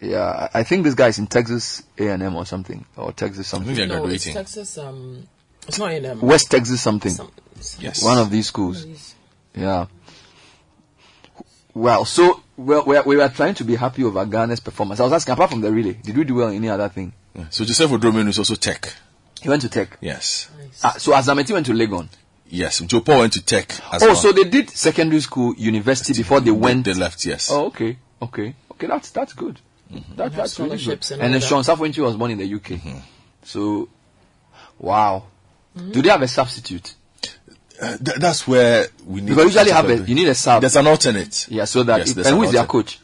Yeah, 0.00 0.48
I 0.52 0.60
I 0.60 0.62
think 0.64 0.84
this 0.84 0.94
guy 0.94 1.08
is 1.08 1.18
in 1.18 1.26
Texas 1.28 1.82
A&M 1.98 2.34
or 2.36 2.44
something, 2.44 2.84
or 2.96 3.12
Texas 3.12 3.46
something. 3.46 3.74
they're 3.74 3.86
no, 3.86 4.06
it's. 4.08 4.24
Texas. 4.24 4.76
Um, 4.76 5.26
it's 5.68 5.78
not 5.78 5.92
in 5.92 6.04
um, 6.04 6.20
West 6.20 6.50
Texas 6.50 6.80
something. 6.82 7.12
Some- 7.12 7.30
Yes. 7.78 8.02
One 8.04 8.18
of 8.18 8.30
these 8.30 8.48
schools. 8.48 8.84
Yeah. 9.54 9.86
Well, 11.74 12.04
so 12.04 12.42
well, 12.56 12.84
we, 12.86 13.00
we 13.00 13.16
were 13.16 13.28
trying 13.28 13.54
to 13.54 13.64
be 13.64 13.76
happy 13.76 14.02
over 14.04 14.24
Ghana's 14.26 14.60
performance. 14.60 15.00
I 15.00 15.04
was 15.04 15.12
asking, 15.12 15.32
apart 15.32 15.50
from 15.50 15.60
the 15.60 15.70
relay, 15.72 15.94
did 15.94 16.16
we 16.16 16.24
do 16.24 16.34
well 16.34 16.48
in 16.48 16.56
any 16.56 16.68
other 16.68 16.88
thing? 16.88 17.12
Yeah. 17.34 17.46
So 17.50 17.64
Joseph 17.64 17.90
Oduro 17.90 18.12
Manu 18.12 18.30
is 18.30 18.38
also 18.38 18.54
Tech. 18.54 18.92
He 19.46 19.50
went 19.50 19.62
to 19.62 19.68
Tech. 19.68 19.96
Yes. 20.00 20.50
Ah, 20.82 20.96
so 20.98 21.12
Azamati 21.12 21.52
went 21.52 21.66
to 21.66 21.72
Legon. 21.72 22.08
Yes. 22.48 22.80
Joe 22.80 23.00
Paul 23.00 23.20
went 23.20 23.32
to 23.34 23.44
Tech 23.44 23.70
as 23.92 24.02
oh, 24.02 24.06
well. 24.08 24.16
so 24.16 24.32
they 24.32 24.42
did 24.42 24.70
secondary 24.70 25.20
school, 25.20 25.54
university 25.56 26.14
before 26.14 26.40
they 26.40 26.50
went. 26.50 26.84
They 26.84 26.94
left, 26.94 27.24
yes. 27.24 27.48
Oh, 27.52 27.66
okay, 27.66 27.96
okay, 28.20 28.56
okay. 28.72 28.86
That's 28.88 29.10
that's 29.10 29.34
good. 29.34 29.60
That, 30.16 30.32
that's 30.32 30.58
really 30.58 30.78
good. 30.78 31.04
and 31.12 31.22
And 31.22 31.34
then 31.34 31.42
all 31.42 31.62
Sean 31.62 31.62
Safo-Antwi 31.62 32.02
was 32.02 32.16
born 32.16 32.32
in 32.32 32.38
the 32.38 32.54
UK. 32.54 32.62
Mm-hmm. 32.62 32.98
So, 33.44 33.88
wow. 34.80 35.26
Do 35.76 36.02
they 36.02 36.08
have 36.08 36.22
a 36.22 36.28
substitute? 36.28 36.94
Uh, 37.80 37.96
th- 37.98 38.18
that's 38.18 38.48
where 38.48 38.86
we 39.06 39.20
need 39.20 39.28
Because 39.28 39.54
usually 39.54 39.70
have 39.70 39.88
a, 39.88 39.98
you 39.98 40.14
need 40.16 40.26
a 40.26 40.34
sub. 40.34 40.60
There's 40.60 40.74
an 40.74 40.88
alternate. 40.88 41.46
Yeah, 41.48 41.66
so 41.66 41.84
that 41.84 41.98
Yes, 41.98 42.08
if- 42.08 42.14
there's 42.16 42.26
and 42.26 42.34
an 42.34 42.40
who 42.40 42.46
is 42.48 42.52
their 42.52 42.64
coach? 42.64 42.98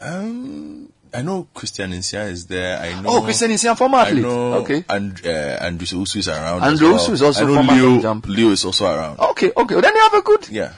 Um, 0.00 0.91
I 1.14 1.22
know 1.22 1.46
Christian 1.52 1.90
Nsiah 1.92 2.30
is 2.30 2.46
there. 2.46 2.78
I 2.78 3.00
know. 3.00 3.08
Oh, 3.18 3.22
Christian 3.22 3.50
Nsiah, 3.50 3.76
former 3.76 3.98
I 3.98 4.02
athlete. 4.08 4.22
know 4.22 4.54
Okay. 4.54 4.84
And 4.88 5.20
uh, 5.26 5.28
Andrew 5.28 5.98
Usu 6.00 6.18
is 6.20 6.28
around. 6.28 6.62
Andrew 6.62 6.88
well. 6.92 6.98
Usu 7.00 7.12
is 7.12 7.22
also 7.22 7.44
I 7.44 7.46
know 7.46 7.54
former 7.56 7.72
Leo, 7.74 8.00
jump. 8.00 8.26
Leo 8.28 8.48
is 8.50 8.64
also 8.64 8.86
around. 8.86 9.18
Okay, 9.20 9.52
okay. 9.56 9.74
Well, 9.74 9.82
then 9.82 9.92
they 9.94 10.00
have 10.00 10.14
a 10.14 10.22
good. 10.22 10.48
Yeah. 10.48 10.72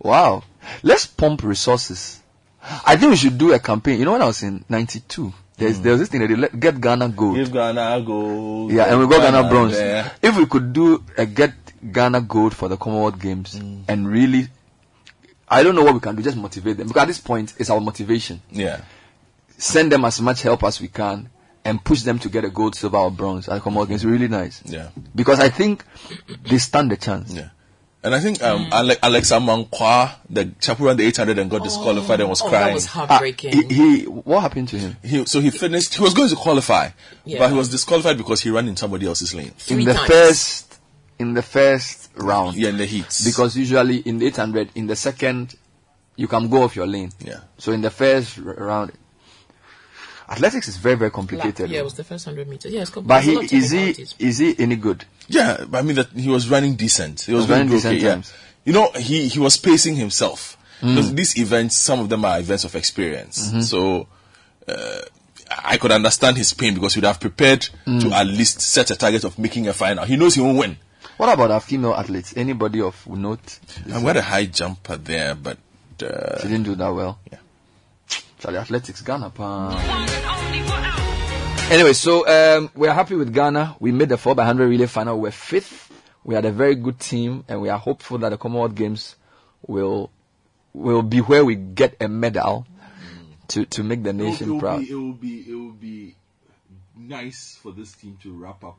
Wow. 0.00 0.42
Let's 0.82 1.06
pump 1.06 1.42
resources. 1.42 2.20
I 2.84 2.96
think 2.96 3.10
we 3.10 3.16
should 3.16 3.38
do 3.38 3.52
a 3.52 3.58
campaign. 3.58 3.98
You 3.98 4.04
know, 4.04 4.12
when 4.12 4.22
I 4.22 4.26
was 4.26 4.42
in 4.42 4.64
'92, 4.68 5.32
there's 5.56 5.80
there 5.80 5.92
was 5.92 6.00
this 6.00 6.08
thing 6.08 6.20
that 6.20 6.26
they 6.28 6.36
let, 6.36 6.58
get 6.58 6.80
Ghana 6.80 7.08
gold. 7.10 7.36
Give 7.36 7.52
Ghana 7.52 8.02
gold. 8.04 8.72
Yeah, 8.72 8.84
and 8.84 9.00
we 9.00 9.06
got 9.06 9.22
Ghana 9.30 9.48
bronze. 9.48 9.76
there. 9.76 10.10
If 10.22 10.36
we 10.36 10.46
could 10.46 10.72
do 10.72 11.02
a 11.16 11.24
get 11.24 11.54
Ghana 11.92 12.20
gold 12.22 12.54
for 12.54 12.68
the 12.68 12.76
Commonwealth 12.76 13.18
Games 13.20 13.54
Mm. 13.54 13.84
and 13.88 14.08
really, 14.08 14.48
I 15.48 15.62
don't 15.62 15.74
know 15.76 15.84
what 15.84 15.94
we 15.94 16.00
can 16.00 16.16
do, 16.16 16.22
just 16.22 16.36
motivate 16.36 16.76
them. 16.76 16.88
Because 16.88 17.02
at 17.02 17.08
this 17.08 17.18
point, 17.20 17.54
it's 17.58 17.70
our 17.70 17.80
motivation. 17.80 18.42
Yeah. 18.50 18.80
Send 19.58 19.92
them 19.92 20.04
as 20.04 20.20
much 20.20 20.42
help 20.42 20.62
as 20.64 20.80
we 20.80 20.88
can 20.88 21.28
and 21.64 21.82
push 21.84 22.02
them 22.02 22.18
to 22.20 22.28
get 22.28 22.44
a 22.44 22.48
gold, 22.50 22.74
silver, 22.76 22.96
or 22.96 23.10
bronze 23.10 23.48
at 23.48 23.54
the 23.56 23.60
Commonwealth 23.60 23.88
Games. 23.90 24.06
Really 24.06 24.28
nice. 24.28 24.62
Yeah. 24.64 24.88
Because 25.14 25.40
I 25.40 25.48
think 25.50 25.84
they 26.48 26.58
stand 26.58 26.92
a 26.92 26.96
chance. 26.96 27.32
Yeah. 27.34 27.48
And 28.04 28.14
I 28.14 28.20
think 28.20 28.40
um, 28.42 28.68
Ale- 28.72 28.96
Alex 29.02 29.32
Amankwah, 29.32 30.14
the 30.30 30.46
chap 30.60 30.76
who 30.78 30.86
ran 30.86 30.96
the 30.96 31.04
800 31.04 31.36
and 31.38 31.50
got 31.50 31.64
disqualified 31.64 32.20
and 32.20 32.28
was 32.30 32.40
oh, 32.40 32.48
crying. 32.48 32.66
that 32.68 32.74
was 32.74 32.86
Ah, 32.86 33.06
heartbreaking. 33.06 33.68
he, 33.68 33.74
he, 33.74 34.04
what 34.04 34.40
happened 34.40 34.68
to 34.68 34.78
him? 34.78 34.96
He, 35.02 35.26
so 35.26 35.40
he 35.40 35.50
finished. 35.50 35.94
He 35.96 36.02
was 36.02 36.14
going 36.14 36.28
to 36.28 36.36
qualify, 36.36 36.90
Yeah. 37.24 37.40
but 37.40 37.50
he 37.50 37.56
was 37.56 37.68
disqualified 37.68 38.16
because 38.16 38.40
he 38.40 38.50
ran 38.50 38.68
in 38.68 38.76
somebody 38.76 39.04
else's 39.06 39.34
lane. 39.34 39.50
Three 39.58 39.80
in 39.80 39.84
the 39.84 39.94
times. 39.94 40.06
first, 40.08 40.78
in 41.18 41.34
the 41.34 41.42
first 41.42 42.10
round. 42.14 42.56
Yeah, 42.56 42.68
in 42.68 42.76
the 42.76 42.86
heats. 42.86 43.24
Because 43.24 43.56
usually 43.56 43.96
in 43.96 44.18
the 44.18 44.26
800, 44.28 44.70
in 44.76 44.86
the 44.86 44.94
second, 44.96 45.56
you 46.14 46.28
can 46.28 46.48
go 46.48 46.62
off 46.62 46.76
your 46.76 46.86
lane. 46.86 47.10
Yeah. 47.18 47.40
So 47.58 47.72
in 47.72 47.80
the 47.80 47.90
first 47.90 48.38
r- 48.38 48.54
round, 48.54 48.92
athletics 50.28 50.68
is 50.68 50.76
very 50.76 50.94
very 50.96 51.08
Lap. 51.08 51.14
complicated. 51.14 51.70
Yeah, 51.70 51.80
it 51.80 51.84
was 51.84 51.94
the 51.94 52.04
first 52.04 52.24
hundred 52.24 52.48
meters. 52.48 52.72
Yeah, 52.72 52.82
it's 52.82 52.90
complicated. 52.90 53.34
but 53.36 53.50
he 53.50 53.56
is 53.56 53.70
he 53.70 53.78
technicalities. 53.78 54.14
is 54.18 54.38
he 54.38 54.54
any 54.58 54.76
good? 54.76 55.04
Yeah, 55.28 55.64
but 55.68 55.78
I 55.78 55.82
mean 55.82 55.96
that 55.96 56.08
he 56.10 56.28
was 56.28 56.48
running 56.48 56.74
decent. 56.76 57.22
He 57.22 57.32
was, 57.32 57.42
Was 57.42 57.50
running 57.50 57.68
doing 57.68 57.78
decent 57.78 57.94
okay, 57.96 58.04
yeah. 58.04 58.10
times. 58.14 58.32
You 58.64 58.72
know, 58.72 58.90
he 58.96 59.28
he 59.28 59.38
was 59.38 59.56
pacing 59.56 59.96
himself 59.96 60.56
Mm. 60.80 60.94
because 60.94 61.12
these 61.14 61.36
events, 61.38 61.74
some 61.76 61.98
of 61.98 62.08
them 62.08 62.24
are 62.24 62.38
events 62.38 62.62
of 62.62 62.76
experience. 62.76 63.50
Mhm. 63.50 63.62
So 63.64 64.06
uh, 64.68 65.00
I 65.64 65.76
could 65.76 65.90
understand 65.90 66.36
his 66.36 66.52
pain 66.54 66.74
because 66.74 66.94
he'd 66.94 67.02
have 67.04 67.18
prepared 67.18 67.68
Mm. 67.86 68.00
to 68.02 68.12
at 68.14 68.26
least 68.28 68.60
set 68.60 68.90
a 68.92 68.96
target 68.96 69.24
of 69.24 69.38
making 69.40 69.66
a 69.66 69.72
final. 69.72 70.04
He 70.04 70.16
knows 70.16 70.34
he 70.36 70.40
won't 70.40 70.56
win. 70.58 70.76
What 71.16 71.32
about 71.32 71.50
our 71.50 71.60
female 71.60 71.94
athletes? 71.94 72.32
Anybody 72.36 72.80
of 72.80 72.94
note? 73.08 73.58
And 73.86 74.02
we 74.02 74.06
had 74.06 74.18
a 74.18 74.22
high 74.22 74.46
jumper 74.46 74.96
there, 74.96 75.34
but 75.34 75.58
uh, 76.00 76.40
She 76.42 76.46
didn't 76.46 76.62
do 76.62 76.76
that 76.76 76.90
well. 76.94 77.18
Yeah. 77.32 77.38
Charlie 78.38 78.58
Athletics 78.58 79.02
Ghana. 79.02 79.30
Pa. 79.30 79.74
Anyway, 81.70 81.92
so 81.92 82.26
um, 82.26 82.70
we 82.74 82.88
are 82.88 82.94
happy 82.94 83.14
with 83.14 83.32
Ghana. 83.34 83.76
We 83.80 83.92
made 83.92 84.08
the 84.08 84.16
4 84.16 84.34
by 84.34 84.42
100 84.44 84.68
relay 84.68 84.86
final. 84.86 85.20
We're 85.20 85.30
fifth. 85.30 85.92
We 86.24 86.34
had 86.34 86.44
a 86.44 86.52
very 86.52 86.74
good 86.74 86.98
team, 86.98 87.44
and 87.48 87.60
we 87.60 87.68
are 87.68 87.78
hopeful 87.78 88.18
that 88.18 88.30
the 88.30 88.38
Commonwealth 88.38 88.74
Games 88.74 89.16
will 89.66 90.10
will 90.72 91.02
be 91.02 91.18
where 91.18 91.44
we 91.44 91.56
get 91.56 91.96
a 92.00 92.08
medal 92.08 92.66
to, 93.48 93.64
to 93.66 93.82
make 93.82 94.02
the 94.02 94.12
nation 94.12 94.60
proud. 94.60 94.82
it 94.82 94.94
will 94.94 95.12
be 95.12 95.40
it 95.48 95.54
will 95.54 95.72
be 95.72 96.14
nice 96.96 97.58
for 97.60 97.72
this 97.72 97.92
team 97.92 98.16
to 98.22 98.32
wrap 98.32 98.62
up 98.62 98.78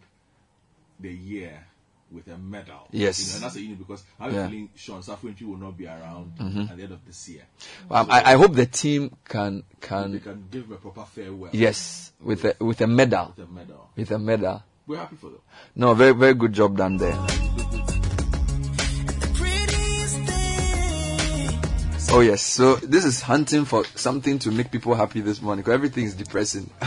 the 1.00 1.12
year 1.12 1.66
with 2.12 2.28
a 2.28 2.38
medal. 2.38 2.88
Yes. 2.92 3.20
You 3.20 3.28
know, 3.28 3.36
and 3.36 3.44
that's 3.44 3.56
a 3.56 3.62
unique 3.62 3.78
because 3.80 4.04
I 4.20 4.24
have 4.26 4.34
Yeah. 4.34 4.46
a 4.46 4.50
feeling 4.50 4.70
Sean 4.76 5.02
Safo-Antwi 5.02 5.42
will 5.48 5.58
not 5.58 5.78
be 5.78 5.86
around 5.88 6.34
Mhm. 6.40 6.70
at 6.72 6.78
the 6.78 6.84
end 6.84 6.92
of 6.94 7.06
this 7.06 7.30
year. 7.30 7.44
Um, 7.92 8.08
So 8.08 8.12
I, 8.14 8.34
I 8.34 8.36
hope 8.38 8.54
the 8.56 8.66
team 8.66 9.16
can 9.26 9.64
they 9.80 9.88
can 9.88 10.20
can 10.20 10.48
give 10.52 10.66
him 10.66 10.74
a 10.74 10.78
proper 10.78 11.06
farewell. 11.06 11.52
yes 11.54 12.12
with 12.22 12.46
a 12.46 12.56
with 12.60 12.82
a 12.82 12.88
medal 12.88 13.34
With 13.38 13.48
a 13.48 13.52
medal. 13.52 13.90
with 13.96 14.12
a 14.12 14.20
medal. 14.20 14.64
We're 14.88 14.98
happy 14.98 15.16
for 15.18 15.28
them. 15.30 15.42
No, 15.76 15.94
very 15.94 16.14
very 16.14 16.34
good 16.34 16.54
job 16.54 16.78
done 16.78 16.98
there. 16.98 17.79
Oh 22.12 22.22
yes, 22.22 22.42
so 22.42 22.76
this 22.78 23.06
is 23.06 23.22
hunting 23.22 23.66
for 23.66 23.86
something 23.96 24.40
to 24.40 24.50
make 24.52 24.72
people 24.72 24.96
happy 24.96 25.22
this 25.22 25.42
morning 25.44 25.62
because 25.62 25.76
everything 25.76 26.06
is 26.06 26.16
depressing. 26.16 26.68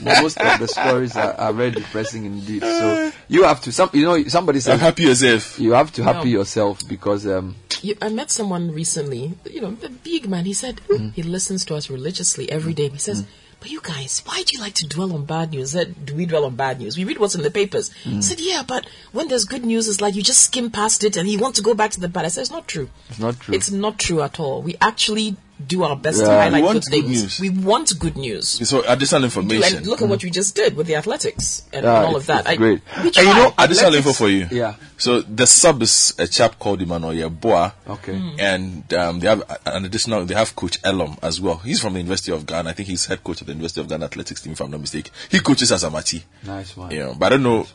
Most 0.00 0.38
of 0.42 0.58
the 0.58 0.66
stories 0.66 1.16
are, 1.16 1.32
are 1.34 1.52
very 1.52 1.70
depressing 1.70 2.24
indeed. 2.24 2.62
So 2.64 3.12
you 3.28 3.44
have 3.44 3.60
to 3.62 3.70
some 3.70 3.90
you 3.92 4.04
know 4.04 4.20
somebody 4.24 4.58
said 4.58 4.80
happy 4.80 5.04
yourself. 5.04 5.58
You 5.58 5.72
have 5.72 5.92
to 5.92 6.02
happy 6.02 6.32
No. 6.32 6.38
yourself 6.40 6.80
because 6.88 7.26
um 7.26 7.54
You, 7.82 7.96
I 8.02 8.08
met 8.10 8.30
someone 8.30 8.70
recently, 8.72 9.34
you 9.50 9.60
know, 9.60 9.70
the 9.72 9.88
big 9.88 10.28
man. 10.28 10.44
He 10.46 10.52
said 10.54 10.80
Mm. 10.88 11.12
he 11.14 11.22
listens 11.22 11.64
to 11.66 11.74
us 11.76 11.88
religiously 11.88 12.50
every 12.50 12.74
day. 12.74 12.88
He 12.88 12.98
says, 12.98 13.24
"But 13.62 13.70
you 13.70 13.80
guys, 13.80 14.22
why 14.24 14.42
do 14.42 14.56
you 14.56 14.60
like 14.60 14.74
to 14.74 14.88
dwell 14.88 15.12
on 15.12 15.24
bad 15.24 15.52
news? 15.52 15.76
I 15.76 15.84
Said, 15.84 16.04
do 16.04 16.16
we 16.16 16.26
dwell 16.26 16.44
on 16.46 16.56
bad 16.56 16.80
news? 16.80 16.96
We 16.96 17.04
read 17.04 17.18
what's 17.18 17.36
in 17.36 17.42
the 17.42 17.50
papers." 17.50 17.90
Mm. 18.02 18.16
He 18.16 18.22
said, 18.22 18.40
"Yeah, 18.40 18.64
but 18.66 18.86
when 19.12 19.28
there's 19.28 19.44
good 19.44 19.64
news, 19.64 19.86
it's 19.86 20.00
like 20.00 20.16
you 20.16 20.22
just 20.22 20.40
skim 20.42 20.70
past 20.72 21.04
it 21.04 21.16
and 21.16 21.28
you 21.28 21.38
want 21.38 21.54
to 21.54 21.62
go 21.62 21.72
back 21.72 21.92
to 21.92 22.00
the 22.00 22.08
bad." 22.08 22.24
I 22.24 22.28
said, 22.28 22.40
"It's 22.40 22.50
not 22.50 22.66
true. 22.66 22.90
it's 23.08 23.20
not 23.20 23.38
true. 23.38 23.54
It's 23.54 23.70
not 23.70 23.98
true 24.00 24.20
at 24.20 24.40
all. 24.40 24.62
We 24.62 24.74
actually 24.80 25.36
do 25.68 25.82
our 25.84 25.96
best 25.96 26.18
to 26.20 26.24
Yeah. 26.26 26.42
highlight 26.42 26.62
We 26.62 26.66
want 26.66 26.84
good 26.84 26.90
good 26.92 27.04
things. 27.04 27.22
news. 27.22 27.40
We 27.40 27.48
want 27.50 27.98
good 27.98 28.16
news." 28.16 28.68
So 28.68 28.82
additional 28.86 29.22
We 29.22 29.28
do, 29.28 29.40
information. 29.40 29.76
and 29.78 29.86
look 29.86 30.02
at 30.02 30.08
what 30.08 30.22
you 30.22 30.30
just 30.30 30.54
did 30.54 30.76
with 30.76 30.86
the 30.86 30.96
athletics 30.96 31.62
and, 31.72 31.84
Yeah, 31.84 31.96
and 31.96 32.04
all 32.06 32.16
it's- 32.16 32.22
of 32.22 32.26
that. 32.28 32.46
I- 32.48 32.56
great. 32.56 32.80
we 33.02 33.08
And 33.08 33.16
you 33.16 33.34
know, 33.34 33.54
additional 33.58 33.94
info 33.94 34.12
for 34.12 34.28
you. 34.28 34.48
Yeah. 34.50 34.74
So 34.98 35.20
the 35.22 35.46
sub 35.46 35.82
is 35.82 36.14
a 36.18 36.28
chap 36.28 36.58
called 36.60 36.80
Emmanuel 36.80 37.12
Yeboah. 37.12 37.72
Okay. 37.88 38.16
Hmm. 38.16 38.36
And 38.38 38.94
um, 38.94 39.20
they 39.20 39.26
have 39.28 39.42
an 39.66 39.84
additional. 39.84 40.24
They 40.24 40.34
have 40.34 40.54
Coach 40.54 40.80
Elom 40.82 41.18
as 41.22 41.40
well. 41.40 41.56
He's 41.58 41.80
from 41.80 41.94
the 41.94 41.98
University 42.00 42.30
of 42.32 42.46
Ghana. 42.46 42.70
I 42.70 42.72
think 42.72 42.88
he's 42.88 43.06
head 43.06 43.24
coach 43.24 43.40
of 43.40 43.46
the 43.48 43.52
University 43.52 43.80
of 43.80 43.88
Ghana 43.88 44.04
athletics 44.04 44.40
team, 44.42 44.52
if 44.52 44.60
I'm 44.60 44.70
not 44.70 44.80
mistaken. 44.80 45.12
He 45.28 45.40
coaches 45.40 45.72
Azamati. 45.72 46.22
Nice 46.46 46.76
one. 46.76 46.90
You 46.92 47.00
know, 47.00 47.14
but 47.18 47.26
I 47.26 47.28
don't 47.30 47.42
know. 47.42 47.66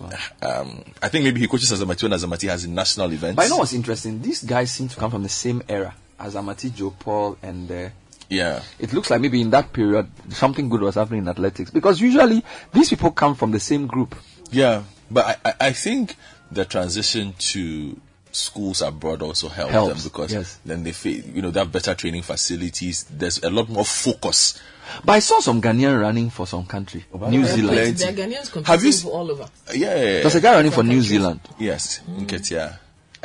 Um, 0.41 0.83
I 1.01 1.09
think 1.09 1.25
maybe 1.25 1.41
he 1.41 1.47
coaches 1.47 1.71
Azamati 1.71 2.03
when 2.03 2.11
Azamati 2.13 2.47
has 2.49 2.63
a 2.63 2.69
national 2.69 3.11
events. 3.11 3.35
But 3.35 3.43
you 3.43 3.49
know 3.49 3.57
what's 3.57 3.73
interesting? 3.73 4.21
These 4.21 4.43
guys 4.43 4.71
seem 4.71 4.87
to 4.87 4.95
come 4.95 5.11
from 5.11 5.23
the 5.23 5.29
same 5.29 5.61
era 5.67 5.93
as 6.19 6.35
Amati, 6.35 6.73
Joe 6.73 6.91
Paul, 6.97 7.37
and 7.41 7.71
uh, 7.71 7.89
Yeah. 8.29 8.61
it 8.79 8.91
looks 8.93 9.09
like 9.09 9.21
maybe 9.21 9.39
in 9.41 9.49
that 9.51 9.71
period 9.73 10.07
something 10.29 10.67
good 10.69 10.81
was 10.81 10.95
happening 10.95 11.21
in 11.21 11.27
athletics 11.27 11.71
because 11.71 12.01
usually 12.01 12.43
these 12.73 12.89
people 12.89 13.11
come 13.11 13.35
from 13.35 13.51
the 13.51 13.59
same 13.59 13.87
group. 13.87 14.15
Yeah, 14.51 14.83
but 15.11 15.25
I, 15.25 15.49
I, 15.49 15.53
I 15.67 15.71
think 15.73 16.15
the 16.51 16.65
transition 16.65 17.33
to 17.37 17.99
schools 18.31 18.81
abroad 18.81 19.21
also 19.21 19.47
helped 19.49 19.71
Helps, 19.71 20.03
them 20.03 20.11
because 20.11 20.33
yes. 20.33 20.59
then 20.65 20.83
they 20.83 20.91
fa- 20.91 21.09
you 21.09 21.41
know 21.41 21.49
they 21.51 21.59
have 21.59 21.71
better 21.71 21.95
training 21.95 22.21
facilities. 22.21 23.03
There's 23.05 23.41
a 23.43 23.49
lot 23.49 23.67
more 23.69 23.85
focus. 23.85 24.61
But 25.03 25.13
I 25.13 25.19
saw 25.19 25.39
some 25.41 25.61
Ghanaian 25.61 25.99
running 25.99 26.29
for 26.29 26.47
some 26.47 26.65
country, 26.65 27.03
New 27.29 27.43
Zealand. 27.45 27.77
plenty. 27.77 27.91
There 27.93 28.09
are 28.09 28.13
Ghanaians 28.13 28.51
competing 28.51 28.63
Have 28.65 28.83
you 28.83 28.89
s- 28.89 29.01
for 29.03 29.11
all 29.11 29.29
over. 29.31 29.49
Yeah, 29.73 29.95
yeah, 29.95 29.95
yeah. 29.95 30.21
There's 30.21 30.35
a 30.35 30.41
guy 30.41 30.53
running 30.55 30.71
for 30.71 30.83
New 30.83 31.01
Zealand, 31.01 31.41
Yes, 31.59 31.99
Nketia. 32.09 32.77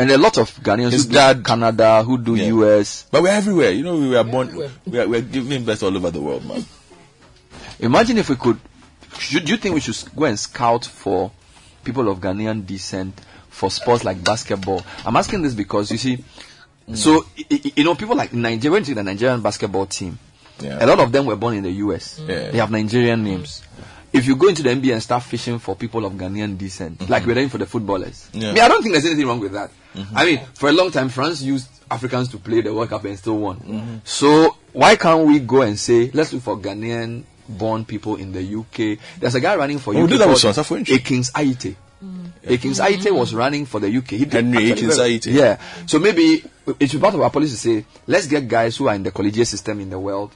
And 0.02 0.10
a 0.10 0.18
lot 0.18 0.36
of 0.38 0.50
Ghanaians 0.56 0.92
His 0.92 1.04
who 1.04 1.08
do 1.10 1.14
dad- 1.14 1.44
Canada, 1.44 2.02
who 2.02 2.18
do 2.18 2.34
US. 2.36 3.06
But 3.10 3.22
we're 3.22 3.28
everywhere. 3.28 3.70
You 3.70 3.84
know, 3.84 3.96
we 3.96 4.08
were 4.10 4.24
born. 4.24 4.54
We 4.86 4.98
are, 4.98 5.08
we're 5.08 5.20
giving 5.22 5.64
birth 5.64 5.82
all 5.82 5.96
over 5.96 6.10
the 6.10 6.20
world, 6.20 6.44
man. 6.44 6.64
Imagine 7.80 8.18
if 8.18 8.28
we 8.28 8.36
could. 8.36 8.58
Should 9.18 9.48
you 9.48 9.56
think 9.56 9.74
we 9.74 9.80
should 9.80 9.96
go 10.16 10.24
and 10.24 10.38
scout 10.38 10.84
for 10.84 11.30
people 11.84 12.08
of 12.08 12.18
Ghanaian 12.18 12.64
descent 12.66 13.20
for 13.50 13.70
sports 13.70 14.04
like 14.04 14.22
basketball? 14.24 14.82
I'm 15.04 15.16
asking 15.16 15.42
this 15.42 15.54
because 15.54 15.90
you 15.90 15.98
see, 15.98 16.16
mm. 16.88 16.96
so 16.96 17.24
i- 17.38 17.44
i- 17.50 17.72
you 17.76 17.84
know, 17.84 17.94
people 17.94 18.16
like 18.16 18.32
Nigeria, 18.32 18.72
went 18.72 18.86
to 18.86 18.94
the 18.94 19.02
Nigerian 19.02 19.40
basketball 19.40 19.86
team. 19.86 20.18
Yeah. 20.60 20.84
A 20.84 20.86
lot 20.86 21.00
of 21.00 21.12
them 21.12 21.26
were 21.26 21.36
born 21.36 21.54
in 21.54 21.62
the 21.62 21.70
US. 21.72 22.18
Yeah. 22.20 22.50
They 22.50 22.58
have 22.58 22.70
Nigerian 22.70 23.22
names. 23.24 23.62
If 24.12 24.26
you 24.26 24.36
go 24.36 24.48
into 24.48 24.62
the 24.62 24.68
NBA 24.70 24.92
and 24.92 25.02
start 25.02 25.22
fishing 25.22 25.58
for 25.58 25.74
people 25.74 26.04
of 26.04 26.12
Ghanaian 26.14 26.56
descent, 26.58 26.98
mm-hmm. 26.98 27.10
like 27.12 27.24
we're 27.26 27.34
doing 27.34 27.48
for 27.48 27.58
the 27.58 27.66
footballers, 27.66 28.28
Yeah. 28.32 28.50
I, 28.50 28.52
mean, 28.52 28.62
I 28.62 28.68
don't 28.68 28.82
think 28.82 28.92
there's 28.94 29.06
anything 29.06 29.26
wrong 29.26 29.40
with 29.40 29.52
that. 29.52 29.70
Mm-hmm. 29.94 30.16
I 30.16 30.24
mean, 30.24 30.40
for 30.54 30.68
a 30.68 30.72
long 30.72 30.90
time, 30.90 31.08
France 31.08 31.42
used 31.42 31.68
Africans 31.90 32.28
to 32.30 32.38
play 32.38 32.60
the 32.60 32.72
World 32.72 32.88
Cup 32.88 33.04
and 33.04 33.18
still 33.18 33.38
won. 33.38 33.56
Mm-hmm. 33.58 33.96
So 34.04 34.56
why 34.72 34.96
can't 34.96 35.26
we 35.26 35.38
go 35.40 35.62
and 35.62 35.78
say, 35.78 36.10
let's 36.12 36.32
look 36.32 36.42
for 36.42 36.56
Ghanaian 36.56 37.24
born 37.48 37.84
people 37.84 38.16
in 38.16 38.32
the 38.32 38.42
UK? 38.42 38.98
There's 39.18 39.34
a 39.34 39.40
guy 39.40 39.56
running 39.56 39.78
for 39.78 39.94
Oh, 39.94 40.04
UK 40.04 40.10
did 40.10 40.20
that 40.20 40.28
with 40.28 40.40
called 40.40 40.54
Sean 40.54 40.64
Safo-Antwi. 40.64 40.94
Akins 40.94 41.30
Aite. 41.32 41.76
Mm-hmm. 42.02 42.48
Aikines-Aryeetey 42.48 43.16
was 43.16 43.34
running 43.34 43.66
for 43.66 43.78
the 43.78 43.96
UK. 43.96 44.10
He 44.10 44.24
Henry 44.24 44.70
Aikines-Aryeetey. 44.72 45.32
Yeah. 45.32 45.60
So 45.86 45.98
maybe 45.98 46.44
it 46.80 46.90
should 46.90 46.98
be 46.98 47.02
part 47.02 47.14
of 47.14 47.20
our 47.20 47.30
policy 47.30 47.52
to 47.52 47.56
say, 47.56 47.86
let's 48.06 48.26
get 48.26 48.48
guys 48.48 48.76
who 48.76 48.88
are 48.88 48.94
in 48.94 49.02
the 49.02 49.12
collegiate 49.12 49.46
system 49.46 49.80
in 49.80 49.90
the 49.90 49.98
world 49.98 50.34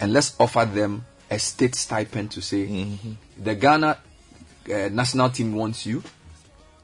and 0.00 0.12
let's 0.12 0.34
offer 0.40 0.64
them 0.64 1.04
a 1.30 1.38
state 1.38 1.74
stipend 1.74 2.32
to 2.32 2.42
say, 2.42 2.86
the 3.38 3.54
Ghana 3.54 3.98
uh, 4.72 4.88
national 4.90 5.30
team 5.30 5.54
wants 5.54 5.86
you 5.86 6.02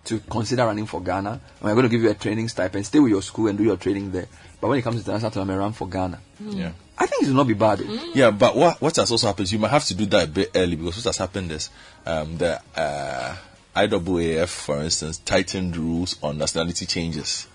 to 0.04 0.18
consider 0.20 0.64
running 0.66 0.86
for 0.86 1.00
Ghana. 1.00 1.30
And 1.30 1.40
we're 1.62 1.74
going 1.74 1.84
to 1.84 1.88
give 1.88 2.02
you 2.02 2.10
a 2.10 2.14
training 2.14 2.48
stipend. 2.48 2.86
Stay 2.86 2.98
with 3.00 3.10
your 3.10 3.22
school 3.22 3.48
and 3.48 3.58
do 3.58 3.64
your 3.64 3.76
training 3.76 4.10
there. 4.12 4.26
But 4.60 4.68
when 4.68 4.78
it 4.78 4.82
comes 4.82 5.00
to 5.00 5.06
the 5.06 5.12
national 5.12 5.30
tournament, 5.30 5.58
run 5.58 5.72
for 5.72 5.88
Ghana. 5.88 6.18
Yeah. 6.40 6.72
I 6.98 7.06
think 7.06 7.22
it 7.22 7.28
will 7.28 7.36
not 7.36 7.46
be 7.48 7.54
bad. 7.54 7.80
Yeah, 8.14 8.30
but 8.30 8.54
what 8.56 8.80
what 8.82 8.96
has 8.96 9.10
also 9.10 9.26
happened 9.28 9.44
is 9.44 9.52
you 9.52 9.58
might 9.58 9.70
have 9.70 9.84
to 9.86 9.94
do 9.94 10.04
that 10.06 10.24
a 10.24 10.30
bit 10.30 10.50
early 10.54 10.76
because 10.76 10.96
what 10.96 11.04
has 11.06 11.16
happened 11.16 11.50
is 11.50 11.70
um, 12.04 12.36
the 12.36 12.60
uh, 12.76 13.36
IAAF, 13.74 14.48
for 14.48 14.82
instance, 14.82 15.18
tightened 15.18 15.76
rules 15.76 16.16
on 16.22 16.36
nationality 16.38 16.84
changes. 16.86 17.46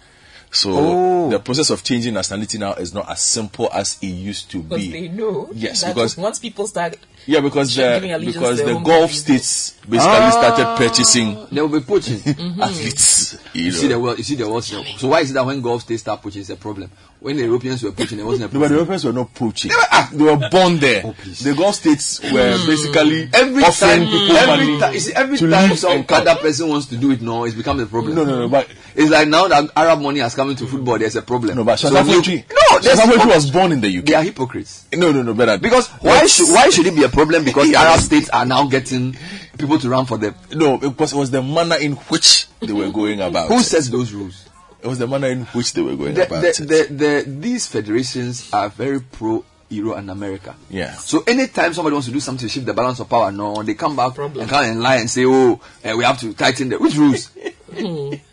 So 0.52 0.72
Oh. 0.74 1.30
the 1.30 1.40
process 1.40 1.70
of 1.70 1.84
changing 1.84 2.14
nationality 2.14 2.58
now 2.58 2.74
is 2.74 2.94
not 2.94 3.10
as 3.10 3.20
simple 3.22 3.70
as 3.74 3.98
it 4.02 4.08
used 4.08 4.50
to 4.52 4.64
Because 4.64 4.86
be. 4.88 4.92
they 4.92 5.08
know 5.10 5.50
Yes, 5.54 5.82
that 5.82 5.94
because 5.94 6.18
once 6.18 6.40
people 6.40 6.66
start 6.66 6.98
yeah, 7.28 7.40
because 7.40 7.76
the 7.76 8.22
because 8.26 8.64
the 8.64 8.80
Gulf 8.84 9.12
states 9.12 9.72
basically 9.90 10.10
Ah. 10.14 10.30
started 10.32 10.78
purchasing 10.78 11.48
They 11.52 11.62
will 11.62 11.70
be 11.70 11.80
poaching. 11.82 12.22
athletes. 12.62 13.38
You, 13.54 13.64
You 13.66 13.72
know. 13.72 13.78
see 13.78 13.88
the 13.88 14.00
world. 14.00 14.18
You 14.18 14.24
see 14.24 14.36
the 14.36 14.50
world. 14.50 14.64
So 14.64 15.08
why 15.08 15.22
is 15.22 15.32
it 15.32 15.34
that 15.36 15.46
when 15.46 15.62
Gulf 15.62 15.82
states 15.84 16.02
start 16.02 16.22
poaching, 16.22 16.42
it's 16.42 16.50
a 16.50 16.56
problem? 16.56 16.90
When 17.20 17.38
the 17.38 17.44
Europeans 17.44 17.82
were 17.84 17.92
poaching, 17.92 18.20
it 18.20 18.26
wasn't 18.26 18.52
a 18.52 18.54
No, 18.54 18.60
but 18.60 18.68
the 18.70 18.76
problem. 18.76 18.78
Europeans 18.78 19.06
were 19.06 19.14
not 19.14 19.34
poaching. 19.34 19.72
They 19.72 19.76
were, 19.76 20.18
they 20.18 20.36
were 20.36 20.50
born 20.50 20.78
there. 20.80 21.02
the 21.42 21.54
Gulf 21.58 21.76
states 21.76 22.22
were 22.22 22.58
basically 22.68 23.30
every 23.34 23.64
offering 23.64 24.02
time, 24.06 24.08
people 24.12 24.38
every 24.38 24.66
money 24.68 24.80
time, 24.80 24.94
you 24.94 25.00
see, 25.00 25.14
every 25.14 25.38
to 25.38 25.50
time 25.50 25.76
some 25.76 26.06
other 26.10 26.36
person 26.36 26.70
wants 26.70 26.88
to 26.88 26.98
do 26.98 27.12
it, 27.12 27.22
no, 27.22 27.46
it's 27.46 27.56
become 27.56 27.80
a 27.80 27.86
problem. 27.86 28.16
No, 28.16 28.24
no, 28.26 28.40
no, 28.42 28.50
but 28.50 28.68
it's 28.96 29.12
like 29.12 29.28
now 29.28 29.48
that 29.48 29.70
Arab 29.76 30.00
money 30.02 30.20
has 30.20 30.36
come 30.36 30.50
into 30.50 30.66
football, 30.68 30.98
there's 30.98 31.16
a 31.16 31.22
problem. 31.22 31.56
No, 31.58 31.64
but 31.64 31.78
So 31.78 31.90
Shazam 31.90 32.06
Poetry- 32.06 32.46
no, 32.50 32.80
Shazam 32.80 33.28
was 33.28 33.52
born 33.52 33.72
in 33.72 33.82
the 33.82 33.98
UK. 34.00 34.06
They 34.06 34.14
are 34.14 34.24
hypocrites. 34.24 34.86
No, 34.94 35.12
no, 35.12 35.22
no, 35.22 35.34
better 35.34 35.58
Because 35.58 35.88
why 36.02 36.26
should 36.28 36.50
why 36.54 36.70
should 36.70 36.86
it 36.88 36.96
be 36.96 37.04
a 37.04 37.10
problem? 37.10 37.44
Because 37.44 37.70
the 37.70 37.76
Arab 37.78 38.00
states 38.00 38.30
are 38.30 38.46
now 38.46 38.68
getting 38.68 39.18
people 39.58 39.80
to 39.80 39.90
run 39.90 40.06
for 40.06 40.18
them. 40.18 40.34
No, 40.54 40.78
because 40.78 41.14
it 41.14 41.18
was 41.18 41.32
the 41.32 41.42
manner 41.42 41.76
in 41.76 41.94
which 41.94 42.48
they 42.62 42.74
were 42.74 42.90
going 42.92 43.22
about. 43.22 43.50
Who 43.50 43.62
sets 43.62 43.90
those 43.90 44.14
rules? 44.14 44.48
It 44.82 44.88
was 44.88 45.00
the 45.00 45.08
manner 45.08 45.28
in 45.28 45.46
which 45.46 45.74
they 45.74 45.82
were 45.82 45.96
going 45.96 46.14
The, 46.14 46.28
about 46.28 46.42
the, 46.44 46.64
the, 46.64 46.94
the, 46.94 47.24
these 47.40 47.66
federations 47.68 48.54
are 48.54 48.70
very 48.70 49.02
pro 49.02 49.44
Euro 49.70 49.96
and 49.96 50.12
America. 50.12 50.56
Yeah. 50.70 50.94
So 50.94 51.24
anytime 51.26 51.74
somebody 51.74 51.94
wants 51.94 52.08
to 52.08 52.14
do 52.14 52.20
something 52.20 52.48
to 52.48 52.54
shift 52.54 52.66
the 52.68 52.74
balance 52.74 53.00
of 53.00 53.10
power, 53.10 53.32
no, 53.32 53.64
they 53.64 53.74
come 53.74 53.96
back 53.96 54.18
and 54.18 54.48
come 54.48 54.64
and 54.64 54.82
lie 54.82 54.98
and 54.98 55.10
say, 55.10 55.26
"Oh, 55.26 55.60
uh, 55.84 55.94
we 55.98 56.04
have 56.04 56.20
to 56.20 56.34
tighten 56.34 56.70
the 56.70 56.78
which 56.78 56.96
rules." 56.96 57.32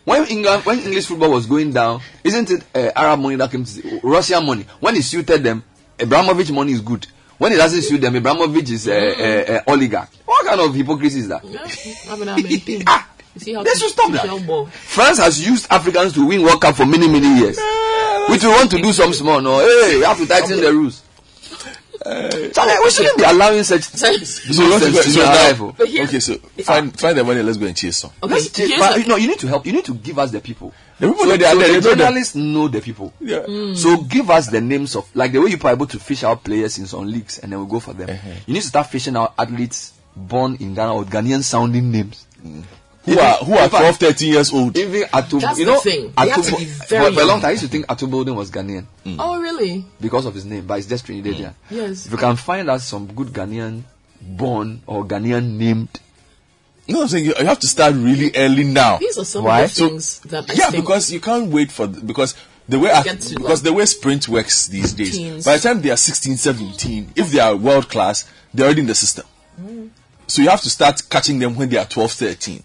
when 0.05 0.27
England, 0.27 0.63
when 0.65 0.79
English 0.79 1.05
football 1.07 1.31
was 1.31 1.45
going 1.45 1.71
down, 1.71 2.01
isn't 2.23 2.51
it 2.51 2.63
uh, 2.75 2.91
Arab 2.95 3.19
money 3.19 3.35
that 3.35 3.51
came 3.51 3.65
to 3.65 3.99
Russian 4.03 4.45
money? 4.45 4.65
When 4.79 4.95
it 4.95 5.03
suited 5.03 5.43
them, 5.43 5.63
Abramovich 5.99 6.51
money 6.51 6.73
is 6.73 6.81
good. 6.81 7.07
When 7.37 7.51
it 7.51 7.57
doesn't 7.57 7.81
suit 7.81 7.99
them, 8.01 8.15
Abramovich 8.15 8.69
is 8.69 8.87
a 8.87 8.93
uh, 8.95 9.57
uh, 9.57 9.61
oligarch. 9.71 10.09
What 10.25 10.45
kind 10.45 10.59
of 10.61 10.73
hypocrisy 10.75 11.19
is 11.19 11.27
that? 11.29 11.43
You 13.35 13.41
see 13.41 13.53
how 13.53 13.63
They 13.63 13.71
should 13.71 13.89
stop 13.89 14.11
that. 14.11 14.67
France 14.73 15.17
has 15.17 15.45
used 15.45 15.65
Africans 15.71 16.13
to 16.13 16.25
win 16.25 16.43
World 16.43 16.61
Cup 16.61 16.75
for 16.75 16.85
many, 16.85 17.07
many 17.07 17.39
years. 17.39 17.57
we 18.29 18.37
do 18.37 18.49
want 18.49 18.69
to 18.71 18.81
do 18.81 18.91
some 18.93 19.11
small. 19.13 19.41
No, 19.41 19.57
hey, 19.59 19.97
we 19.97 20.03
have 20.03 20.17
to 20.17 20.27
tighten 20.27 20.61
the 20.61 20.71
rules. 20.71 21.01
Charlie, 22.03 22.73
we 22.83 22.89
shouldn't 22.91 23.17
be 23.17 23.23
allowing 23.23 23.63
such 23.63 23.83
so, 23.83 24.09
you 24.09 24.69
nonsense 24.69 25.13
so 25.13 25.21
in 25.21 25.27
our 25.27 25.33
now, 25.53 25.75
oh. 25.79 26.03
okay, 26.03 26.19
so 26.19 26.35
find 26.63 26.97
find 26.99 27.17
the 27.17 27.23
money. 27.23 27.41
Let's 27.43 27.57
go 27.57 27.65
and 27.65 27.75
chase 27.77 27.97
some. 27.97 28.11
Let's 28.21 28.49
take- 28.49 28.77
but, 28.77 29.07
no, 29.07 29.15
you 29.15 29.27
need 29.27 29.39
to 29.39 29.47
help. 29.47 29.65
You 29.65 29.73
need 29.73 29.85
to 29.85 29.93
give 29.93 30.17
us 30.19 30.31
the 30.31 30.41
people. 30.41 30.73
The 30.99 31.07
people 31.07 31.23
so 31.23 31.29
that 31.31 31.39
they 31.39 31.45
are 31.45 31.51
so 31.53 31.59
there, 31.59 31.67
the 31.67 31.73
they 31.73 31.79
know 31.79 31.89
them. 31.89 31.97
journalists 31.99 32.35
know 32.35 32.67
the 32.67 32.81
people. 32.81 33.13
Yeah. 33.19 33.39
Mm. 33.39 33.77
So 33.77 33.97
give 34.03 34.29
us 34.29 34.47
the 34.47 34.61
names 34.61 34.95
of 34.95 35.09
like 35.15 35.31
the 35.31 35.39
way 35.39 35.51
you 35.51 35.57
are 35.63 35.71
able 35.71 35.87
to 35.87 35.99
fish 35.99 36.23
out 36.23 36.43
players 36.43 36.77
in 36.77 36.85
some 36.87 37.05
leagues 37.07 37.39
and 37.39 37.51
then 37.51 37.59
we 37.59 37.69
go 37.69 37.79
for 37.79 37.93
them. 37.93 38.09
Uh-huh. 38.09 38.29
You 38.45 38.53
need 38.53 38.61
to 38.61 38.67
start 38.67 38.87
fishing 38.87 39.15
out 39.15 39.33
athletes 39.37 39.93
born 40.15 40.55
in 40.59 40.73
Ghana 40.73 40.97
with 40.97 41.09
Ghanaian 41.09 41.43
sounding 41.43 41.91
names. 41.91 42.25
Who 43.05 43.19
are 43.19 43.35
who 43.37 43.53
are 43.57 43.67
12, 43.67 43.97
13 43.97 44.31
years 44.33 44.53
old? 44.53 44.77
Even 44.77 45.03
Ato, 45.11 45.39
That's 45.39 45.59
you 45.59 45.65
know, 45.65 45.79
thing. 45.79 46.13
They 46.17 46.31
Ato- 46.31 46.41
for, 46.41 46.57
very 46.87 47.13
for 47.13 47.21
a 47.21 47.25
long 47.25 47.41
time, 47.41 47.49
I 47.49 47.51
used 47.51 47.63
to 47.63 47.69
think 47.69 47.85
Ato 47.89 48.07
Boldon 48.07 48.35
was 48.35 48.49
Ghanaian 48.49 48.85
Oh, 49.19 49.41
really? 49.41 49.85
because 49.99 50.25
of 50.25 50.33
his 50.33 50.45
name, 50.45 50.65
but 50.65 50.79
it's 50.79 50.87
just 50.87 51.05
Trinidadian. 51.05 51.53
Yes. 51.69 52.05
If 52.05 52.13
you 52.13 52.17
can 52.17 52.37
find 52.37 52.69
us 52.69 52.85
some 52.87 53.07
good 53.13 53.27
Ghanaian 53.27 53.83
born 54.21 54.81
or 54.87 55.03
Ghanaian 55.05 55.57
named 55.57 55.89
You 56.87 56.93
know 56.93 56.99
what 56.99 57.03
I'm 57.03 57.09
saying? 57.09 57.25
You, 57.25 57.33
you 57.39 57.45
have 57.45 57.59
to 57.59 57.67
start 57.67 57.93
really 57.93 58.31
early 58.35 58.63
now. 58.63 58.97
These 58.99 59.17
are 59.17 59.25
some 59.25 59.43
Why? 59.43 59.61
of 59.63 59.75
the 59.75 59.99
So- 59.99 60.27
that 60.29 60.49
I 60.49 60.53
yeah, 60.53 60.69
think 60.69 60.83
because 60.83 61.11
you 61.11 61.19
can't 61.19 61.49
wait 61.51 61.71
for 61.73 61.87
the, 61.87 61.99
because 62.01 62.35
the 62.69 62.79
way 62.79 62.89
Get 63.03 63.19
to, 63.19 63.35
because 63.35 63.59
like, 63.61 63.71
the 63.71 63.73
way 63.73 63.85
sprint 63.85 64.29
works 64.29 64.67
these 64.67 64.93
days. 64.93 65.17
teens. 65.17 65.43
By 65.45 65.57
the 65.57 65.63
time 65.63 65.81
they 65.81 65.89
are 65.91 65.97
16, 65.97 66.37
17, 66.37 67.11
if 67.17 67.31
they 67.31 67.39
are 67.41 67.53
world 67.57 67.89
class, 67.89 68.29
they're 68.53 68.65
already 68.65 68.79
in 68.81 68.87
the 68.87 68.95
system. 68.95 69.25
Mm. 69.61 69.89
So 70.27 70.41
you 70.41 70.49
have 70.49 70.61
to 70.61 70.69
start 70.69 71.01
catching 71.09 71.39
them 71.39 71.55
when 71.55 71.67
they 71.69 71.75
are 71.77 71.85
12, 71.85 72.11
13. 72.13 72.63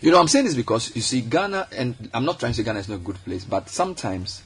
You 0.00 0.10
know, 0.10 0.20
I'm 0.20 0.28
saying 0.28 0.44
this 0.44 0.54
because 0.54 0.94
you 0.94 1.02
see, 1.02 1.22
Ghana, 1.22 1.68
and 1.76 2.10
I'm 2.12 2.24
not 2.24 2.38
trying 2.38 2.52
to 2.52 2.56
say 2.56 2.62
Ghana 2.64 2.80
is 2.80 2.88
not 2.88 2.96
a 2.96 2.98
good 2.98 3.22
place, 3.24 3.44
but 3.44 3.68
sometimes 3.68 4.42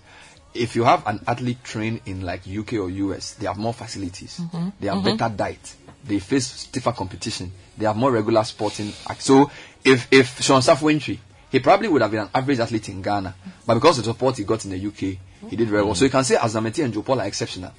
if 0.55 0.77
you 0.77 0.85
have 0.85 1.07
an 1.07 1.21
athlete 1.27 1.63
trained 1.65 2.01
in 2.07 2.23
like 2.23 2.43
UK 2.47 2.75
or 2.75 2.91
US, 2.91 3.33
they 3.35 3.47
have 3.47 3.59
more 3.59 3.75
facilities, 3.75 4.41
Mhm. 4.41 4.73
they 4.81 4.89
have 4.89 4.99
Mhm. 4.99 5.17
better 5.19 5.35
diet, 5.35 5.75
they 6.05 6.19
face 6.19 6.47
stiffer 6.47 6.93
competition, 6.93 7.53
they 7.79 7.87
have 7.87 7.97
more 7.97 8.13
regular 8.13 8.45
sporting. 8.45 8.93
Act. 9.09 9.23
So 9.23 9.51
if 9.85 10.07
if 10.11 10.41
Sean 10.43 10.61
Safo-Antwi, 10.61 11.19
he 11.51 11.59
probably 11.61 11.89
would 11.89 12.03
have 12.03 12.11
been 12.11 12.21
an 12.21 12.31
average 12.35 12.61
athlete 12.61 12.89
in 12.89 13.03
Ghana, 13.03 13.35
but 13.67 13.75
because 13.75 13.99
of 13.99 14.05
the 14.05 14.11
support 14.13 14.37
he 14.37 14.45
got 14.45 14.65
in 14.65 14.71
the 14.71 14.79
UK, 14.79 15.19
he 15.49 15.57
did 15.57 15.69
very 15.69 15.83
well. 15.85 15.95
So 15.95 16.05
you 16.05 16.11
can 16.11 16.25
say 16.25 16.37
Azamati 16.37 16.85
and 16.85 16.93
Joe 16.95 17.03
Paul 17.03 17.21
are 17.21 17.27
exceptional 17.27 17.73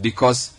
because 0.00 0.50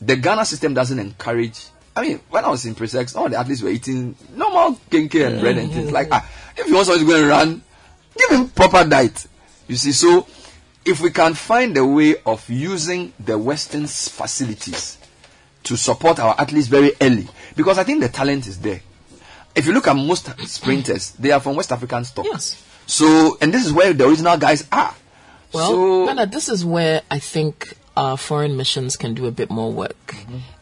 the 0.00 0.16
Ghana 0.16 0.44
system 0.44 0.74
doesn't 0.74 0.98
encourage. 0.98 1.58
I 1.96 2.02
mean, 2.02 2.20
when 2.28 2.44
I 2.44 2.50
was 2.50 2.66
in 2.66 2.74
Presec, 2.74 3.16
all 3.16 3.30
the 3.30 3.38
athletes 3.38 3.62
were 3.62 3.70
eating 3.70 4.14
normal 4.34 4.78
kenkey 4.90 5.26
and 5.26 5.40
bread 5.40 5.56
and 5.56 5.72
things 5.72 5.90
like. 5.90 6.08
Ah, 6.12 6.28
if 6.56 6.68
you 6.68 6.74
want 6.74 6.86
someone 6.86 7.06
to 7.06 7.10
go 7.10 7.18
and 7.18 7.28
run, 7.28 7.62
give 8.16 8.30
him 8.30 8.48
proper 8.50 8.84
diet. 8.84 9.26
You 9.66 9.76
see, 9.76 9.92
so 9.92 10.26
if 10.84 11.00
we 11.00 11.10
can 11.10 11.32
find 11.34 11.76
a 11.76 11.84
way 11.84 12.16
of 12.26 12.48
using 12.50 13.14
the 13.18 13.38
Western 13.38 13.86
facilities 13.86 14.98
to 15.64 15.76
support 15.76 16.18
our 16.18 16.38
athletes 16.38 16.68
very 16.68 16.92
early, 17.00 17.26
because 17.56 17.78
I 17.78 17.84
think 17.84 18.02
the 18.02 18.08
talent 18.08 18.46
is 18.46 18.60
there. 18.60 18.82
If 19.54 19.66
you 19.66 19.72
look 19.72 19.88
at 19.88 19.96
most 19.96 20.28
sprinters, 20.46 21.12
they 21.12 21.30
are 21.30 21.40
from 21.40 21.56
West 21.56 21.72
African 21.72 22.04
stock. 22.04 22.26
Yes. 22.26 22.62
So, 22.86 23.38
and 23.40 23.52
this 23.52 23.64
is 23.64 23.72
where 23.72 23.94
the 23.94 24.06
original 24.06 24.36
guys 24.36 24.68
are. 24.70 24.94
Well, 25.52 25.70
so, 25.70 26.04
Nana, 26.04 26.26
this 26.26 26.50
is 26.50 26.64
where 26.64 27.00
I 27.10 27.18
think 27.18 27.74
our 27.96 28.18
foreign 28.18 28.56
missions 28.56 28.96
can 28.96 29.14
do 29.14 29.26
a 29.26 29.30
bit 29.30 29.50
more 29.50 29.72
work 29.72 30.14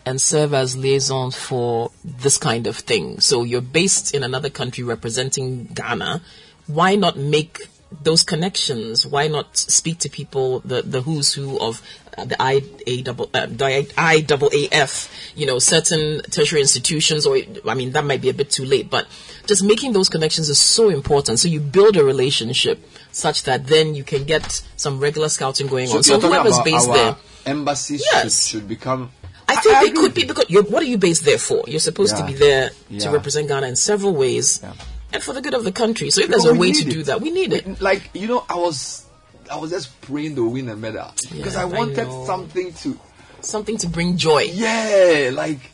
and 0.07 0.21
serve 0.21 0.53
as 0.53 0.77
liaisons 0.77 1.35
for 1.37 1.91
this 2.05 2.37
kind 2.37 2.67
of 2.67 2.77
thing. 2.77 3.21
So 3.21 3.43
you're 3.43 3.61
based 3.63 4.15
in 4.15 4.23
another 4.23 4.51
country 4.51 4.85
representing 4.85 5.65
Ghana. 5.67 6.21
Why 6.67 6.95
not 6.95 7.17
make 7.17 7.69
those 8.03 8.23
connections? 8.23 9.07
Why 9.07 9.29
not 9.29 9.57
speak 9.57 9.99
to 10.01 10.11
people, 10.11 10.61
the, 10.61 10.83
the 10.83 11.01
who's 11.03 11.33
who 11.35 11.59
of 11.61 11.81
uh, 12.19 12.25
the 12.25 12.41
I, 12.41 12.63
A 12.87 13.03
double, 13.03 13.31
uh, 13.33 13.47
the 13.47 13.87
I, 13.97 14.21
double 14.21 14.51
AF, 14.73 15.11
you 15.35 15.47
know, 15.47 15.59
certain 15.59 16.23
tertiary 16.23 16.61
institutions, 16.61 17.25
or, 17.27 17.39
I 17.67 17.75
mean, 17.75 17.93
that 17.93 18.05
might 18.05 18.21
be 18.21 18.29
a 18.29 18.35
bit 18.35 18.51
too 18.51 18.65
late, 18.65 18.91
but 18.91 19.07
just 19.47 19.65
making 19.65 19.93
those 19.93 20.09
connections 20.09 20.49
is 20.49 20.59
so 20.59 20.89
important. 20.89 21.39
So 21.39 21.49
you 21.49 21.61
build 21.61 21.97
a 21.97 22.05
relationship 22.05 22.79
such 23.13 23.45
that 23.45 23.67
then 23.67 23.95
you 23.95 24.05
can 24.05 24.25
get 24.25 24.63
some 24.77 25.01
regular 25.01 25.29
scouting 25.29 25.67
going 25.67 25.89
on. 25.91 26.03
So 26.03 26.19
whoever's 26.19 26.59
based 26.61 26.89
our 26.89 26.95
there, 26.95 27.17
embassies 27.47 28.03
Yes. 28.13 28.47
should, 28.47 28.61
should 28.61 28.69
become. 28.69 29.11
I 29.49 29.57
think 29.57 29.81
they 29.81 29.91
could 30.01 30.15
be 30.15 30.25
because 30.25 30.47
you're, 30.49 30.63
what 30.65 30.83
are 30.83 30.87
you 30.87 30.99
based 30.99 31.25
there 31.25 31.39
for? 31.39 31.65
You're 31.67 31.81
supposed 31.81 32.17
to 32.17 32.25
be 32.25 32.35
there 32.35 32.71
Yeah. 32.89 33.01
to 33.01 33.11
represent 33.11 33.49
Ghana 33.49 33.67
in 33.69 33.77
several 33.77 34.15
ways 34.15 34.63
and 35.13 35.23
for 35.23 35.33
the 35.33 35.41
good 35.43 35.55
of 35.55 35.65
the 35.65 35.73
country. 35.73 36.11
So 36.11 36.23
if 36.23 36.29
there's 36.29 36.45
a 36.47 36.55
way 36.55 36.73
to 36.73 36.87
it. 36.89 36.91
do 36.91 37.03
that, 37.05 37.21
we 37.21 37.31
need 37.31 37.53
it. 37.53 37.81
Like 37.81 38.11
you 38.15 38.27
know, 38.27 38.45
I 38.49 38.57
was, 38.57 39.07
I 39.51 39.57
was 39.59 39.71
just 39.71 40.01
praying 40.03 40.35
to 40.37 40.49
win 40.49 40.69
a 40.69 40.77
medal 40.77 41.13
because 41.31 41.55
Yeah, 41.55 41.61
I 41.61 41.63
I 41.63 41.67
wanted 41.67 42.09
know. 42.09 42.25
something 42.27 42.73
to, 42.73 42.99
something 43.41 43.77
to 43.79 43.89
bring 43.89 44.17
joy. 44.17 44.43
Yeah, 44.53 45.31
like. 45.33 45.71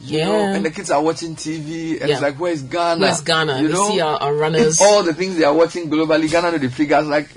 You 0.00 0.20
know, 0.20 0.38
Yeah. 0.38 0.54
and 0.54 0.64
the 0.64 0.70
kids 0.70 0.92
are 0.92 1.02
watching 1.02 1.34
TV, 1.34 1.98
and 2.00 2.08
Yeah. 2.08 2.14
it's 2.14 2.22
like, 2.22 2.36
where's 2.38 2.62
Ghana? 2.62 3.00
Where's 3.00 3.20
Ghana? 3.20 3.60
You 3.62 3.66
They 3.66 3.74
know, 3.74 3.88
see 3.90 4.00
our- 4.00 4.16
our 4.16 4.32
runners. 4.32 4.80
all 4.80 5.02
the 5.02 5.12
things 5.12 5.34
they 5.36 5.42
are 5.42 5.52
watching 5.52 5.90
globally. 5.90 6.30
Ghana 6.30 6.52
know 6.52 6.58
the 6.58 6.70
figures. 6.70 7.08
Like, 7.08 7.28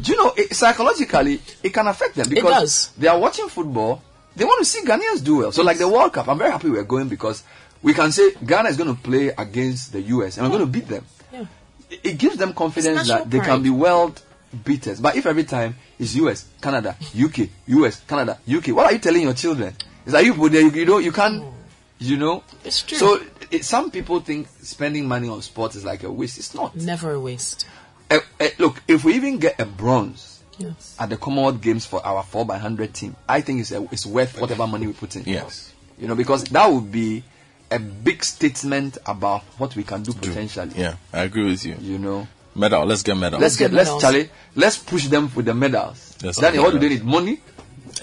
do 0.00 0.12
you 0.12 0.16
know, 0.16 0.32
it, 0.34 0.56
psychologically, 0.56 1.42
it 1.62 1.74
can 1.74 1.86
affect 1.86 2.14
them 2.14 2.30
because 2.30 2.88
they 2.96 3.06
are 3.08 3.18
watching 3.18 3.50
football. 3.50 4.00
They 4.36 4.44
want 4.44 4.58
to 4.58 4.64
see 4.66 4.82
Ghanaians 4.84 5.24
do 5.24 5.38
well. 5.38 5.52
So, 5.52 5.62
like 5.62 5.78
the 5.78 5.88
World 5.88 6.12
Cup, 6.12 6.28
I'm 6.28 6.38
very 6.38 6.50
happy 6.50 6.68
we're 6.68 6.84
going 6.84 7.08
because 7.08 7.42
we 7.82 7.94
can 7.94 8.12
say 8.12 8.32
Ghana 8.44 8.68
is 8.68 8.76
going 8.76 8.94
to 8.94 9.00
play 9.00 9.28
against 9.28 9.92
the 9.92 10.02
US 10.02 10.36
and 10.36 10.46
we're 10.46 10.58
going 10.58 10.70
to 10.70 10.78
beat 10.78 10.88
them. 10.88 11.04
Yeah. 11.32 11.46
It, 11.90 12.18
gives 12.18 12.36
them 12.36 12.52
confidence 12.52 13.08
that 13.08 13.30
they 13.30 13.38
pride. 13.38 13.46
can 13.48 13.62
be 13.62 13.70
world 13.70 14.20
beaters. 14.64 15.00
But 15.00 15.16
if 15.16 15.24
every 15.24 15.44
time 15.44 15.76
it's 15.98 16.14
US, 16.16 16.46
Canada, 16.60 16.96
UK, 17.18 17.48
US, 17.68 18.00
Canada, 18.00 18.38
UK, 18.48 18.68
what 18.68 18.86
are 18.86 18.92
you 18.92 18.98
telling 18.98 19.22
your 19.22 19.34
children? 19.34 19.74
It's 20.04 20.12
like 20.12 20.26
you 20.26 20.34
put 20.34 20.52
there, 20.52 20.62
you, 20.62 20.70
you 20.70 20.84
know, 20.84 20.98
you 20.98 21.12
can't, 21.12 21.42
you 21.98 22.18
know. 22.18 22.44
It's 22.64 22.82
true. 22.82 22.98
So 22.98 23.20
it, 23.50 23.64
some 23.64 23.90
people 23.90 24.20
think 24.20 24.48
spending 24.60 25.08
money 25.08 25.28
on 25.28 25.40
sports 25.40 25.76
is 25.76 25.84
like 25.84 26.02
a 26.02 26.12
waste. 26.12 26.38
It's 26.38 26.54
not. 26.54 26.76
Never 26.76 27.12
a 27.12 27.20
waste. 27.20 27.66
Eh, 28.10 28.20
eh, 28.38 28.50
look, 28.58 28.82
if 28.86 29.02
we 29.04 29.14
even 29.14 29.38
get 29.38 29.58
a 29.58 29.64
bronze 29.64 30.35
Yes. 30.58 30.96
at 30.98 31.10
the 31.10 31.16
Commonwealth 31.16 31.60
Games 31.60 31.84
for 31.86 32.04
our 32.04 32.22
4x100 32.22 32.92
team, 32.92 33.16
I 33.28 33.40
think 33.40 33.60
it's, 33.60 33.72
a, 33.72 33.82
it's 33.92 34.06
worth 34.06 34.40
whatever 34.40 34.66
money 34.66 34.86
we 34.86 34.92
put 34.92 35.16
in. 35.16 35.24
Yes. 35.24 35.72
You 35.98 36.08
know, 36.08 36.14
because 36.14 36.44
that 36.44 36.66
would 36.70 36.90
be 36.90 37.22
a 37.70 37.78
big 37.78 38.22
statement 38.24 38.98
about 39.06 39.42
what 39.58 39.74
we 39.76 39.82
can 39.82 40.02
do 40.02 40.12
potentially. 40.12 40.72
Yeah, 40.76 40.96
I 41.12 41.24
agree 41.24 41.44
with 41.44 41.64
you. 41.64 41.76
You 41.80 41.98
know, 41.98 42.28
medal. 42.54 42.84
Let's 42.86 43.02
get 43.02 43.16
medal. 43.16 43.40
let's 43.40 43.56
get, 43.56 43.72
let's 43.72 44.00
Charlie, 44.00 44.30
let's 44.54 44.78
push 44.78 45.06
them 45.06 45.30
with 45.34 45.46
the 45.46 45.54
medals. 45.54 46.16
Yes, 46.22 46.38
Daniel, 46.38 46.64
what 46.64 46.72
do 46.72 46.78
they 46.78 46.88
medals. 46.88 47.04
need? 47.04 47.10
Money? 47.10 47.40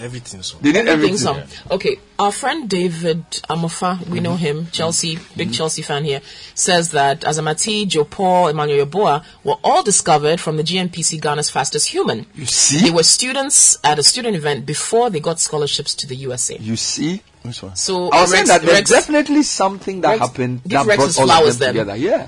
Everything. 0.00 0.42
So. 0.42 0.58
They 0.60 0.72
need 0.72 0.88
Everything 0.88 1.14
everything. 1.14 1.46
some. 1.48 1.70
Okay, 1.70 1.98
our 2.18 2.32
friend 2.32 2.68
David 2.68 3.24
Amofa, 3.48 4.06
we 4.08 4.20
know 4.20 4.36
him, 4.36 4.66
Chelsea, 4.72 5.16
big 5.36 5.48
mm-hmm. 5.48 5.52
Chelsea 5.52 5.82
fan 5.82 6.04
here, 6.04 6.20
says 6.54 6.90
that 6.92 7.20
Azamati, 7.20 7.86
Joe 7.86 8.04
Paul, 8.04 8.48
Emmanuel 8.48 8.86
Yeboah 8.86 9.24
were 9.44 9.56
all 9.62 9.82
discovered 9.82 10.40
from 10.40 10.56
the 10.56 10.62
GNPC 10.64 11.20
Ghana's 11.20 11.50
fastest 11.50 11.88
human. 11.88 12.26
You 12.34 12.46
see? 12.46 12.80
They 12.80 12.90
were 12.90 13.02
students 13.04 13.78
at 13.84 13.98
a 13.98 14.02
student 14.02 14.34
event 14.36 14.66
before 14.66 15.10
they 15.10 15.20
got 15.20 15.38
scholarships 15.40 15.94
to 15.96 16.06
the 16.06 16.16
USA. 16.16 16.56
You 16.58 16.76
see? 16.76 17.22
Which 17.42 17.62
one? 17.62 17.76
So 17.76 18.10
I 18.10 18.22
was 18.22 18.30
saying 18.30 18.46
that 18.46 18.62
there's 18.62 18.78
Rex- 18.78 18.90
definitely 18.90 19.42
something 19.42 20.00
that 20.00 20.08
Rex- 20.10 20.20
happened 20.20 20.62
give 20.62 20.70
that 20.72 20.86
Rex 20.86 20.96
brought 20.96 21.06
his 21.06 21.18
all 21.18 21.26
flowers 21.26 21.54
of 21.54 21.58
them 21.60 21.76
then. 21.76 21.86
together. 21.86 21.98
Yeah. 21.98 22.26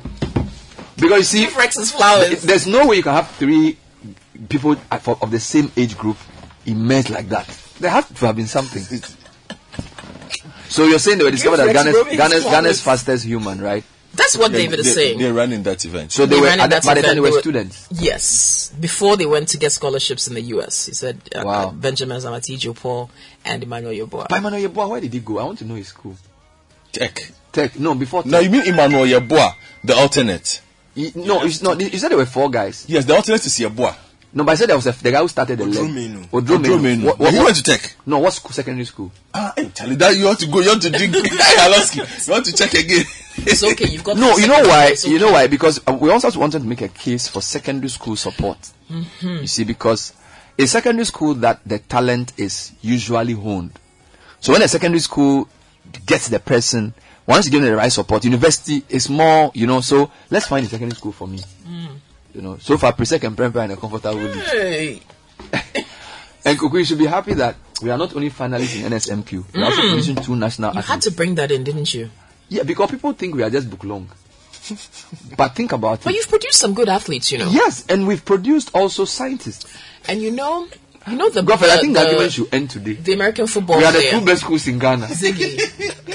Because 0.96 1.18
you 1.18 1.24
see, 1.24 1.44
Give 1.46 1.56
Rex 1.56 1.76
his 1.76 1.90
flowers. 1.92 2.28
th- 2.28 2.40
there's 2.42 2.66
no 2.66 2.86
way 2.86 2.96
you 2.96 3.02
can 3.02 3.12
have 3.14 3.30
three 3.32 3.76
people 4.48 4.76
at- 4.90 5.02
for- 5.02 5.18
of 5.20 5.30
the 5.30 5.40
same 5.40 5.70
age 5.76 5.96
group 5.96 6.16
emerge 6.66 7.10
like 7.10 7.28
that. 7.30 7.46
There 7.80 7.90
has 7.90 8.08
to 8.08 8.26
have 8.26 8.36
been 8.36 8.46
something. 8.46 8.82
So 10.68 10.84
you're 10.84 10.98
saying 10.98 11.18
they 11.18 11.24
were 11.24 11.30
discovered 11.30 11.60
as 11.60 11.66
Rex 11.66 11.78
Ghana's, 11.84 12.16
Ghana's. 12.16 12.44
Ghana's 12.44 12.80
fastest 12.82 13.24
human, 13.24 13.60
right? 13.60 13.84
That's 14.14 14.36
what 14.36 14.50
Yeah, 14.50 14.58
David 14.58 14.78
is 14.80 14.86
they- 14.86 14.92
saying. 14.94 15.18
They 15.18 15.30
ran 15.30 15.52
in 15.52 15.62
that 15.64 15.84
event. 15.84 16.10
So 16.10 16.24
they, 16.26 16.36
They 16.36 16.40
were, 16.40 16.46
ran 16.46 16.54
in 16.54 16.60
at, 16.64 16.70
that 16.70 16.84
by 16.84 16.94
the 16.94 17.02
time 17.02 17.14
they 17.14 17.20
were 17.20 17.30
were- 17.32 17.40
students. 17.40 17.86
Yes, 17.90 18.72
before 18.80 19.16
they 19.16 19.26
went 19.26 19.48
to 19.48 19.58
get 19.58 19.72
scholarships 19.72 20.26
in 20.26 20.34
the 20.34 20.40
US. 20.56 20.86
He 20.86 20.94
said 20.94 21.20
uh, 21.34 21.42
Wow. 21.44 21.68
uh, 21.68 21.72
Benjamin 21.72 22.18
Zamati, 22.20 22.58
Joe 22.58 22.72
Paul, 22.72 23.10
and 23.44 23.62
Emmanuel 23.62 23.92
Yeboah. 24.06 24.28
But 24.28 24.38
Emmanuel 24.38 24.70
Yeboah, 24.70 24.88
where 24.88 25.00
did 25.02 25.12
he 25.12 25.20
go? 25.20 25.38
I 25.38 25.44
want 25.44 25.58
to 25.58 25.64
know 25.66 25.74
his 25.74 25.88
school. 25.88 26.16
Tech. 26.92 27.30
Tech. 27.52 27.78
No, 27.78 27.94
before 27.94 28.22
Tech. 28.22 28.32
No, 28.32 28.38
you 28.40 28.48
mean 28.50 28.62
Emmanuel 28.62 29.04
Yeboah, 29.04 29.52
the 29.84 29.94
alternate? 29.94 30.62
He- 30.94 31.12
no, 31.14 31.44
it's 31.44 31.60
not. 31.62 31.78
You 31.80 31.98
said 31.98 32.08
there 32.10 32.16
were 32.18 32.24
four 32.26 32.50
guys. 32.50 32.86
Yes, 32.88 33.04
the 33.04 33.14
alternate 33.14 33.44
is 33.44 33.52
Yeboah. 33.58 33.94
No, 34.36 34.44
but 34.44 34.52
I 34.52 34.54
said 34.56 34.68
there 34.68 34.76
was 34.76 34.86
a, 34.86 34.92
the 34.92 35.10
guy 35.10 35.20
who 35.20 35.28
started 35.28 35.58
the 35.58 35.64
Oduro 35.64 35.88
Manu. 35.88 36.18
leg. 36.20 36.30
Oduro 36.30 36.58
Manu. 36.60 36.76
Odromenu. 36.78 37.04
What, 37.06 37.18
what, 37.18 37.32
He 37.32 37.40
went 37.40 37.56
to 37.56 37.62
Tech. 37.62 37.96
No, 38.04 38.18
what 38.18 38.34
school, 38.34 38.52
secondary 38.52 38.84
school? 38.84 39.10
Ah, 39.32 39.54
hey, 39.56 39.70
Charlie, 39.74 39.94
that 39.96 40.14
you 40.14 40.26
want 40.26 40.38
to 40.40 40.46
go, 40.46 40.60
you 40.60 40.68
want 40.68 40.82
to 40.82 40.90
drink 40.90 41.14
Haloski, 41.14 42.26
you 42.26 42.32
want 42.34 42.44
to 42.44 42.52
check 42.52 42.74
again. 42.74 43.04
It's 43.38 43.64
okay. 43.64 43.86
You've 43.88 44.04
got 44.04 44.18
No, 44.18 44.36
you 44.36 44.46
know 44.46 44.60
why? 44.60 44.84
one, 44.84 44.92
it's 44.92 45.06
You 45.06 45.18
know 45.18 45.32
why? 45.32 45.46
Because 45.46 45.80
uh, 45.88 45.94
we 45.98 46.10
also 46.10 46.38
wanted 46.38 46.58
to 46.60 46.64
make 46.66 46.82
a 46.82 46.88
case 46.88 47.28
for 47.28 47.40
secondary 47.40 47.88
school 47.88 48.14
support. 48.16 48.58
Mhm. 48.90 49.40
You 49.40 49.46
see, 49.46 49.64
because 49.64 50.12
a 50.58 50.66
secondary 50.66 51.06
school 51.06 51.32
that 51.36 51.60
the 51.64 51.78
talent 51.78 52.34
is 52.36 52.72
usually 52.82 53.32
honed. 53.32 53.78
So 54.40 54.52
when 54.52 54.60
a 54.60 54.68
secondary 54.68 55.00
school 55.00 55.48
gets 56.04 56.28
the 56.28 56.40
person, 56.40 56.92
once 57.26 57.46
you 57.46 57.52
give 57.52 57.62
them 57.62 57.70
the 57.70 57.76
right 57.76 57.90
support, 57.92 58.22
university 58.24 58.84
is 58.90 59.08
more, 59.08 59.50
you 59.54 59.66
know. 59.66 59.80
So 59.80 60.10
let's 60.30 60.46
find 60.46 60.66
a 60.66 60.68
secondary 60.68 60.96
school 60.96 61.12
for 61.12 61.26
me. 61.26 61.38
Mm. 61.66 61.88
You 62.36 62.42
know, 62.42 62.58
so 62.58 62.76
far 62.76 62.92
Presec 62.92 63.24
and 63.24 63.34
Prempeh 63.36 63.56
are 63.56 63.64
in 63.64 63.70
a 63.70 63.76
comfortable 63.76 64.20
league. 64.20 64.34
Hey. 64.44 65.00
And 66.44 66.56
Kuku, 66.58 66.78
you 66.78 66.84
should 66.84 66.98
be 66.98 67.06
happy 67.06 67.34
that 67.34 67.56
we 67.82 67.90
are 67.90 67.98
not 67.98 68.14
only 68.14 68.30
finalists 68.30 68.76
in 68.80 68.92
NSMQ, 68.92 69.52
we 69.52 69.62
are 69.62 69.64
also 69.64 69.80
Mm. 69.82 69.88
producing 69.88 70.16
two 70.16 70.36
national 70.36 70.72
You 70.74 70.78
athletes. 70.78 70.88
had 70.88 71.02
to 71.02 71.10
bring 71.16 71.34
that 71.36 71.50
in, 71.50 71.64
didn't 71.64 71.92
you? 71.92 72.08
Yeah, 72.48 72.62
because 72.62 72.90
people 72.90 73.12
think 73.14 73.34
we 73.34 73.42
are 73.42 73.50
just 73.50 73.68
book 73.68 73.82
long. 73.82 74.08
but 75.36 75.56
think 75.56 75.72
about 75.72 76.00
it. 76.00 76.04
But 76.04 76.14
you've 76.14 76.28
produced 76.28 76.58
some 76.60 76.74
good 76.74 76.88
athletes, 76.88 77.32
you 77.32 77.38
know. 77.38 77.48
Yes, 77.50 77.84
and 77.88 78.06
we've 78.06 78.24
produced 78.24 78.70
also 78.74 79.04
scientists. 79.06 79.66
And 80.08 80.22
you 80.22 80.30
know, 80.30 80.68
you 81.08 81.16
know 81.16 81.30
the. 81.30 81.42
Godfrey, 81.42 81.70
I 81.70 81.78
think 81.78 81.94
the, 81.94 82.00
the- 82.00 82.06
argument 82.06 82.32
should 82.32 82.54
end 82.54 82.70
today. 82.70 82.92
The 82.94 83.12
American 83.14 83.46
football 83.48 83.78
we 83.78 83.84
are 83.84 83.92
the 83.92 84.06
two 84.10 84.24
best 84.24 84.42
schools 84.42 84.68
in 84.68 84.78
Ghana. 84.78 85.06
Ziggy. 85.06 85.56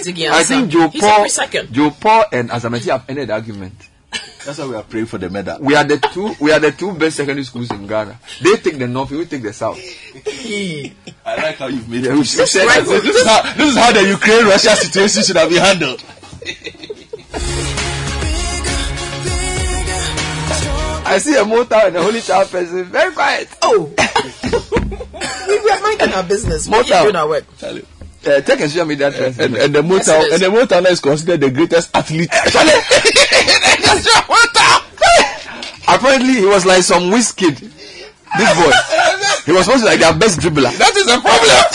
Ziggy 0.05 0.29
I 0.29 0.43
think 0.43 0.69
Joe 0.69 0.89
Paul. 0.97 1.27
Joe 1.71 1.91
Paul 1.91 2.25
and 2.31 2.49
Azamati 2.51 2.89
have 2.91 3.03
ended 3.09 3.27
the 3.29 3.33
argument. 3.33 3.73
That's 4.45 4.57
why 4.57 4.67
we 4.67 4.75
are 4.75 4.83
praying 4.83 5.05
for 5.05 5.17
the 5.17 5.29
medal. 5.29 5.57
We 5.61 5.75
are 5.75 5.83
the 5.83 5.97
two. 5.97 6.33
We 6.39 6.51
are 6.51 6.59
the 6.59 6.71
two 6.71 6.93
best 6.93 7.17
secondary 7.17 7.43
schools 7.43 7.69
in 7.71 7.85
Ghana. 7.85 8.19
They 8.41 8.55
take 8.57 8.77
the 8.79 8.87
north. 8.87 9.11
We 9.11 9.25
take 9.25 9.43
the 9.43 9.53
south. 9.53 9.77
I 10.25 10.93
like 11.25 11.57
how 11.57 11.67
you've 11.67 11.87
made. 11.87 12.03
Yeah, 12.05 12.13
we 12.13 12.17
right. 12.17 12.25
this, 12.25 12.55
is 12.55 13.25
how, 13.25 13.53
this 13.53 13.69
is 13.69 13.77
how 13.77 13.91
the 13.91 14.07
Ukraine 14.07 14.45
Russia 14.45 14.75
situation 14.75 15.23
should 15.23 15.35
have 15.37 15.49
been 15.49 15.61
handled. 15.61 16.03
I 21.05 21.17
see 21.17 21.37
a 21.37 21.45
motor 21.45 21.75
and 21.75 21.95
a 21.97 22.01
holy 22.01 22.21
child 22.21 22.49
person 22.49 22.85
very 22.85 23.13
quiet. 23.13 23.49
Oh, 23.61 23.83
we, 25.47 25.69
are 25.69 25.81
minding 25.81 26.13
our 26.13 26.23
business. 26.23 26.67
Motor 26.69 27.01
doing 27.03 27.15
our 27.15 27.27
work. 27.27 27.43
Uh, 28.25 28.39
take 28.41 28.59
and 28.61 28.71
show 28.71 28.85
me 28.85 28.95
that. 28.95 29.13
trend. 29.15 29.39
and, 29.39 29.55
and 29.57 29.75
the 29.75 29.83
Yes, 29.83 30.07
it 30.07 30.33
is. 30.33 30.41
and 30.41 30.53
the 30.53 30.59
Motown 30.59 30.85
is 30.89 30.99
considered 30.99 31.41
the 31.41 31.49
greatest 31.49 31.89
athlete. 31.95 32.29
Apparently, 35.87 36.33
he 36.35 36.45
was 36.45 36.65
like 36.65 36.83
some 36.83 37.09
whiskey. 37.09 37.49
This 37.49 38.53
boy. 38.55 38.71
He 39.45 39.51
was 39.51 39.65
supposed 39.65 39.83
to 39.83 39.89
be 39.91 39.97
like 39.97 39.99
their 39.99 40.13
best 40.13 40.39
dribbler. 40.39 40.71
that 40.77 40.95
is 40.95 41.07
a 41.07 41.19
problem. 41.19 41.65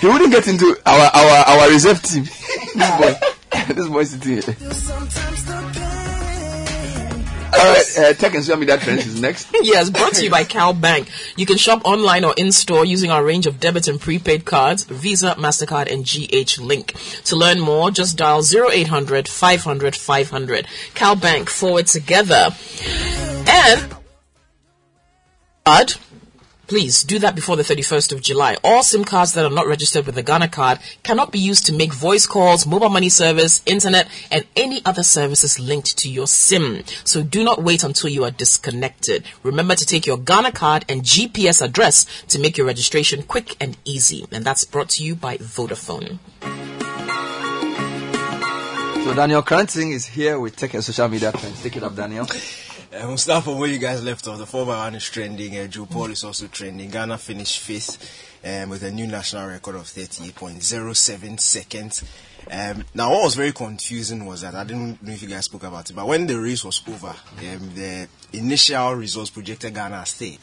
He 0.00 0.06
wouldn't 0.06 0.32
get 0.32 0.46
into 0.48 0.76
our 0.86 1.10
our 1.12 1.44
our 1.46 1.68
reserve 1.68 2.00
team. 2.02 2.24
This 2.24 2.90
boy. 2.98 3.14
this 3.74 3.88
boy 3.88 4.04
sitting 4.04 4.32
here. 4.40 4.54
All 7.52 7.58
right, 7.58 7.98
uh, 7.98 8.12
take 8.14 8.34
and 8.34 8.60
me 8.60 8.66
that 8.66 8.80
trend 8.80 9.00
is 9.00 9.20
next. 9.20 9.48
yes, 9.62 9.90
brought 9.90 10.14
to 10.14 10.24
you 10.24 10.30
by 10.30 10.44
CalBank. 10.44 11.08
You 11.36 11.46
can 11.46 11.56
shop 11.56 11.82
online 11.84 12.24
or 12.24 12.32
in 12.36 12.52
store 12.52 12.84
using 12.84 13.10
our 13.10 13.24
range 13.24 13.46
of 13.46 13.58
debit 13.58 13.88
and 13.88 14.00
prepaid 14.00 14.44
cards, 14.44 14.84
Visa, 14.84 15.34
MasterCard, 15.36 15.92
and 15.92 16.04
GH 16.04 16.60
Link. 16.60 16.94
To 17.24 17.36
learn 17.36 17.58
more, 17.58 17.90
just 17.90 18.16
dial 18.16 18.42
0800 18.44 19.26
500 19.26 19.96
500. 19.96 20.66
CalBank, 20.94 21.48
forward 21.48 21.88
together. 21.88 22.50
And, 23.48 23.96
card, 25.64 25.94
please 26.70 27.02
do 27.02 27.18
that 27.18 27.34
before 27.34 27.56
the 27.56 27.64
31st 27.64 28.12
of 28.12 28.22
July. 28.22 28.56
All 28.62 28.84
SIM 28.84 29.04
cards 29.04 29.32
that 29.32 29.44
are 29.44 29.52
not 29.52 29.66
registered 29.66 30.06
with 30.06 30.14
the 30.14 30.22
Ghana 30.22 30.46
card 30.46 30.78
cannot 31.02 31.32
be 31.32 31.40
used 31.40 31.66
to 31.66 31.72
make 31.72 31.92
voice 31.92 32.28
calls, 32.28 32.64
mobile 32.64 32.88
money 32.88 33.08
service, 33.08 33.60
internet, 33.66 34.06
and 34.30 34.46
any 34.54 34.80
other 34.84 35.02
services 35.02 35.58
linked 35.58 35.98
to 35.98 36.08
your 36.08 36.28
SIM. 36.28 36.84
So 37.02 37.24
do 37.24 37.42
not 37.42 37.60
wait 37.60 37.82
until 37.82 38.08
you 38.08 38.22
are 38.22 38.30
disconnected. 38.30 39.24
Remember 39.42 39.74
to 39.74 39.84
take 39.84 40.06
your 40.06 40.16
Ghana 40.16 40.52
card 40.52 40.84
and 40.88 41.02
GPS 41.02 41.60
address 41.60 42.06
to 42.28 42.38
make 42.38 42.56
your 42.56 42.68
registration 42.68 43.24
quick 43.24 43.56
and 43.60 43.76
easy. 43.84 44.26
And 44.30 44.44
that's 44.44 44.62
brought 44.62 44.90
to 44.90 45.02
you 45.02 45.16
by 45.16 45.38
Vodafone. 45.38 46.20
So 49.04 49.12
Daniel 49.12 49.42
Cranting 49.42 49.90
is 49.90 50.06
here 50.06 50.38
with 50.38 50.54
tech 50.54 50.74
and 50.74 50.84
social 50.84 51.08
media 51.08 51.32
trends. 51.32 51.60
Take 51.64 51.78
it 51.78 51.82
up, 51.82 51.96
Daniel. 51.96 52.28
Uh, 52.92 53.04
we'll 53.06 53.16
start 53.16 53.44
from 53.44 53.58
where 53.58 53.68
you 53.68 53.78
guys 53.78 54.02
left 54.02 54.26
off. 54.26 54.38
The 54.38 54.46
4 54.46 54.66
by 54.66 54.76
1 54.86 54.96
is 54.96 55.04
trending. 55.08 55.56
Uh, 55.56 55.68
Joe 55.68 55.86
Paul 55.86 56.10
is 56.10 56.24
also 56.24 56.48
trending. 56.48 56.90
Ghana 56.90 57.18
finished 57.18 57.60
fifth 57.60 58.40
um, 58.44 58.68
with 58.70 58.82
a 58.82 58.90
new 58.90 59.06
national 59.06 59.46
record 59.46 59.76
of 59.76 59.82
38.07 59.82 61.38
seconds. 61.38 62.02
Um, 62.50 62.82
now, 62.92 63.10
what 63.12 63.22
was 63.22 63.36
very 63.36 63.52
confusing 63.52 64.26
was 64.26 64.40
that 64.40 64.56
I 64.56 64.64
didn't 64.64 65.00
know 65.04 65.12
if 65.12 65.22
you 65.22 65.28
guys 65.28 65.44
spoke 65.44 65.62
about 65.62 65.88
it, 65.88 65.92
but 65.94 66.08
when 66.08 66.26
the 66.26 66.34
race 66.40 66.64
was 66.64 66.82
over, 66.88 67.08
um, 67.38 67.74
the 67.76 68.08
initial 68.32 68.94
results 68.94 69.30
projected 69.30 69.72
Ghana 69.72 69.98
as 69.98 70.12
third. 70.14 70.38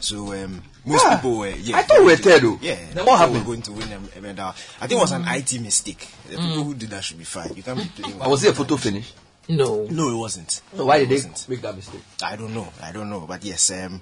So 0.00 0.32
um, 0.32 0.62
most 0.86 1.04
Ah, 1.04 1.16
people 1.16 1.36
were. 1.38 1.50
Yeah, 1.50 1.76
I 1.76 1.82
thought 1.82 1.98
we 1.98 2.06
were 2.06 2.16
third, 2.16 2.40
though. 2.40 2.58
Yeah, 2.62 2.78
Then 2.94 3.04
what 3.04 3.18
happened? 3.18 3.40
were 3.40 3.44
going 3.44 3.62
to 3.62 3.72
win 3.72 3.88
a, 4.16 4.20
medal. 4.22 4.46
I 4.80 4.86
think 4.86 4.92
it 4.92 5.02
was 5.02 5.12
an 5.12 5.24
IT 5.26 5.60
mistake. 5.60 6.08
The 6.30 6.36
people 6.38 6.64
who 6.64 6.74
did 6.74 6.88
that 6.88 7.04
should 7.04 7.18
be 7.18 7.24
fined. 7.24 7.54
You 7.54 7.62
can't 7.62 7.78
be 7.78 7.84
playing. 8.02 8.18
But 8.18 8.30
was 8.30 8.42
it 8.44 8.52
a 8.52 8.54
photo 8.54 8.76
finish? 8.78 9.12
No. 9.48 9.86
No, 9.90 10.08
it 10.10 10.16
wasn't. 10.18 10.62
So 10.76 10.84
why 10.86 10.96
It 10.96 11.00
did 11.00 11.08
they 11.10 11.14
wasn't. 11.28 11.48
make 11.48 11.60
that 11.62 11.76
mistake? 11.76 12.00
I 12.22 12.36
don't 12.36 12.54
know. 12.54 12.68
I 12.82 12.92
don't 12.92 13.10
know. 13.10 13.20
But 13.20 13.44
yes, 13.44 13.70
um, 13.72 14.00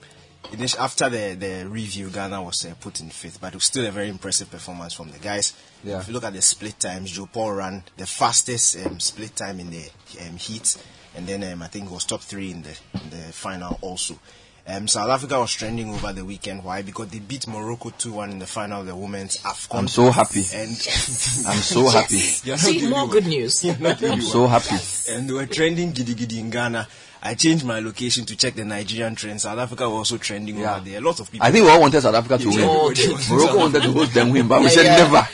after 0.78 1.08
the, 1.08 1.34
the 1.34 1.66
review, 1.68 2.10
Ghana 2.10 2.42
was 2.42 2.64
uh, 2.66 2.74
put 2.80 3.00
in 3.00 3.10
fifth, 3.10 3.40
but 3.40 3.48
it 3.48 3.56
was 3.56 3.64
still 3.64 3.86
a 3.86 3.90
very 3.90 4.08
impressive 4.08 4.50
performance 4.50 4.92
from 4.94 5.10
the 5.10 5.18
guys. 5.18 5.54
Yeah. 5.84 6.00
If 6.00 6.08
you 6.08 6.14
look 6.14 6.24
at 6.24 6.32
the 6.34 6.42
split 6.42 6.78
times, 6.78 7.10
Joe 7.12 7.28
Paul 7.32 7.52
ran 7.54 7.84
the 7.96 8.06
fastest 8.06 8.84
um, 8.84 9.00
split 9.00 9.34
time 9.36 9.60
in 9.60 9.70
the 9.70 9.88
um, 10.26 10.36
heat, 10.36 10.76
and 11.14 11.26
then 11.26 11.42
um, 11.52 11.62
I 11.62 11.68
think 11.68 11.90
was 11.90 12.04
top 12.04 12.20
three 12.20 12.50
in 12.50 12.62
the 12.62 12.76
in 13.02 13.10
the 13.10 13.32
final 13.32 13.78
also. 13.80 14.18
Um, 14.72 14.86
South 14.86 15.08
Africa 15.10 15.38
was 15.40 15.52
trending 15.52 15.92
over 15.92 16.12
the 16.12 16.24
weekend. 16.24 16.62
Why? 16.62 16.82
Because 16.82 17.08
they 17.08 17.18
beat 17.18 17.46
Morocco 17.48 17.90
2 17.90 18.12
1 18.12 18.30
in 18.30 18.38
the 18.38 18.46
final 18.46 18.80
of 18.82 18.86
the 18.86 18.94
women's 18.94 19.38
AFCON. 19.38 19.78
I'm 19.78 19.88
so 19.88 20.10
happy. 20.10 20.44
And 20.54 20.68
I'm 21.48 21.58
so 21.58 21.88
happy. 21.88 22.20
You're 22.44 22.56
See, 22.58 22.86
more 22.88 23.00
one. 23.00 23.10
good 23.10 23.26
news. 23.26 23.64
You're 23.64 23.78
not 23.78 23.98
the 23.98 24.12
I'm 24.12 24.20
so 24.20 24.42
one. 24.42 24.50
happy. 24.50 24.76
And 25.10 25.28
they 25.28 25.32
were 25.32 25.46
trending 25.46 25.90
giddy 25.92 26.14
giddy 26.14 26.38
in 26.40 26.50
Ghana. 26.50 26.86
I 27.22 27.34
changed 27.34 27.64
my 27.66 27.80
location 27.80 28.24
to 28.26 28.36
check 28.36 28.54
the 28.54 28.64
Nigerian 28.64 29.14
trend. 29.14 29.40
South 29.40 29.58
Africa 29.58 29.88
were 29.90 29.96
also 29.96 30.16
trending 30.18 30.58
Yeah. 30.58 30.76
over 30.76 30.84
there. 30.88 30.98
A 30.98 31.00
lot 31.02 31.18
of 31.20 31.30
people. 31.30 31.46
I 31.46 31.50
think 31.50 31.64
we 31.64 31.70
all 31.70 31.80
wanted 31.80 32.00
South 32.00 32.14
Africa 32.14 32.38
to 32.38 32.48
win. 32.48 32.60
Morocco 32.60 32.78
wanted 33.58 33.82
to 33.82 33.88
Africa. 33.88 33.92
host 33.92 34.14
them 34.14 34.30
win, 34.30 34.46
but 34.48 34.60
we 34.60 34.66
Yeah, 34.66 34.70
said 34.70 34.84
yeah. 34.86 34.96
never, 34.96 35.28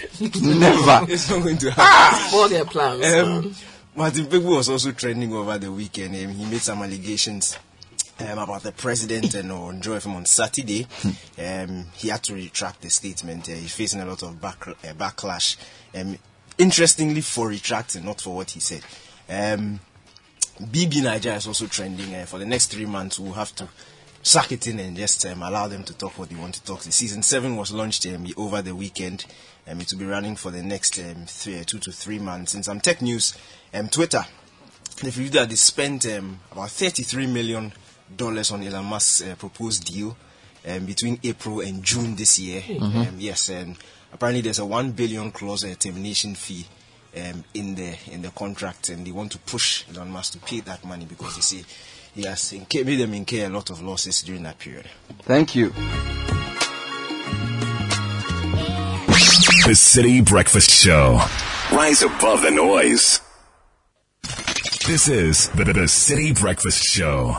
never. 0.56 1.12
it's 1.12 1.28
not 1.30 1.42
going 1.42 1.58
to 1.58 1.70
happen. 1.72 2.38
All 2.38 2.48
their 2.48 2.64
plans. 2.64 3.04
Um, 3.04 3.54
Martin 3.94 4.26
Kpebu 4.26 4.56
was 4.56 4.68
also 4.68 4.92
trending 4.92 5.32
over 5.32 5.58
the 5.58 5.70
weekend. 5.70 6.14
Um, 6.16 6.32
he 6.34 6.44
made 6.46 6.60
some 6.60 6.82
allegations 6.82 7.56
um, 8.20 8.38
about 8.38 8.62
the 8.62 8.72
president 8.72 9.34
and 9.34 9.52
on 9.52 9.80
Joy 9.80 9.96
FM 9.96 10.14
on 10.14 10.24
Saturday. 10.26 10.86
Um, 11.38 11.86
he 11.94 12.08
had 12.08 12.22
to 12.24 12.34
retract 12.34 12.80
the 12.82 12.90
statement. 12.90 13.48
Uh, 13.48 13.52
he's 13.52 13.74
facing 13.74 14.00
a 14.00 14.06
lot 14.06 14.22
of 14.22 14.40
back, 14.40 14.66
uh, 14.66 14.72
backlash. 14.94 15.56
Um, 15.94 16.18
interestingly, 16.58 17.20
for 17.20 17.48
retracting, 17.48 18.04
not 18.04 18.20
for 18.20 18.34
what 18.34 18.50
he 18.50 18.60
said. 18.60 18.82
Um, 19.28 19.80
BB 20.60 21.02
Nigeria 21.02 21.36
is 21.36 21.46
also 21.46 21.66
trending. 21.66 22.14
Uh, 22.14 22.24
for 22.24 22.38
the 22.38 22.46
next 22.46 22.68
three 22.68 22.86
months, 22.86 23.18
we'll 23.18 23.34
have 23.34 23.54
to 23.56 23.68
suck 24.22 24.50
it 24.50 24.66
in 24.66 24.80
and 24.80 24.96
just 24.96 25.24
um, 25.26 25.42
allow 25.42 25.68
them 25.68 25.84
to 25.84 25.94
talk 25.96 26.18
what 26.18 26.30
they 26.30 26.36
want 26.36 26.54
to 26.54 26.64
talk. 26.64 26.80
The 26.80 26.92
season 26.92 27.22
seven 27.22 27.56
was 27.56 27.72
launched 27.72 28.06
um, 28.06 28.26
over 28.36 28.62
the 28.62 28.74
weekend. 28.74 29.26
Um, 29.68 29.80
it 29.80 29.92
will 29.92 29.98
be 29.98 30.06
running 30.06 30.36
for 30.36 30.50
the 30.50 30.62
next 30.62 30.98
um, 30.98 31.26
three, 31.26 31.62
two 31.64 31.78
to 31.80 31.92
three 31.92 32.18
months. 32.18 32.54
In 32.54 32.62
some 32.62 32.80
tech 32.80 33.02
news, 33.02 33.36
um, 33.74 33.88
Twitter, 33.88 34.24
they've 35.02 35.16
reviewed 35.16 35.34
that 35.34 35.50
they 35.50 35.54
spent 35.56 36.06
um, 36.06 36.40
about 36.50 36.70
33 36.70 37.26
million 37.26 37.72
dollars 38.14 38.50
on 38.52 38.62
Elon 38.62 38.84
Musk's 38.84 39.22
uh, 39.22 39.34
proposed 39.36 39.84
deal 39.84 40.16
um, 40.68 40.84
between 40.84 41.18
April 41.24 41.60
and 41.60 41.82
June 41.82 42.14
this 42.16 42.38
year. 42.38 42.60
Mhm. 42.62 43.08
Um, 43.08 43.14
yes, 43.18 43.48
and 43.48 43.76
apparently 44.12 44.42
there's 44.42 44.58
a 44.58 44.66
one 44.66 44.92
billion 44.92 45.30
clause 45.30 45.64
uh, 45.64 45.74
termination 45.78 46.34
fee 46.34 46.66
um, 47.16 47.44
in 47.54 47.74
the 47.74 47.96
in 48.10 48.22
the 48.22 48.30
contract, 48.30 48.88
and 48.90 49.06
they 49.06 49.12
want 49.12 49.32
to 49.32 49.38
push 49.38 49.84
Elon 49.94 50.10
Musk 50.10 50.32
to 50.32 50.38
pay 50.38 50.60
that 50.60 50.84
money 50.84 51.04
because 51.04 51.34
they 51.36 51.40
say 51.42 51.64
he 52.14 52.22
has 52.24 52.52
incur- 52.52 52.84
made 52.84 53.00
them 53.00 53.14
incur 53.14 53.46
a 53.46 53.48
lot 53.48 53.70
of 53.70 53.80
losses 53.82 54.22
during 54.22 54.42
that 54.44 54.58
period. 54.58 54.86
Thank 55.22 55.54
you. 55.54 55.72
The 59.66 59.72
Citi 59.72 60.24
Breakfast 60.24 60.70
Show. 60.70 61.20
Rise 61.72 62.02
above 62.02 62.42
the 62.42 62.50
noise. 62.52 63.20
This 64.86 65.08
is 65.08 65.48
the, 65.50 65.64
the 65.64 65.72
Citi 65.88 66.38
Breakfast 66.38 66.84
Show. 66.84 67.38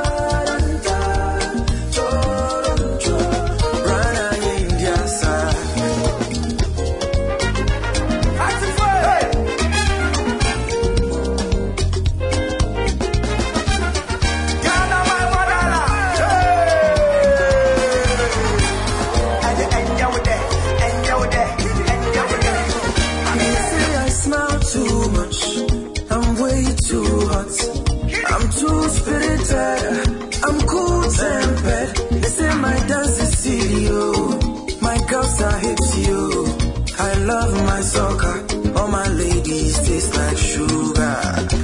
I 37.01 37.13
love 37.15 37.53
my 37.65 37.81
soccer. 37.81 38.35
All 38.77 38.87
my 38.87 39.07
ladies 39.07 39.75
taste 39.87 40.15
like 40.15 40.37
sugar. 40.37 41.17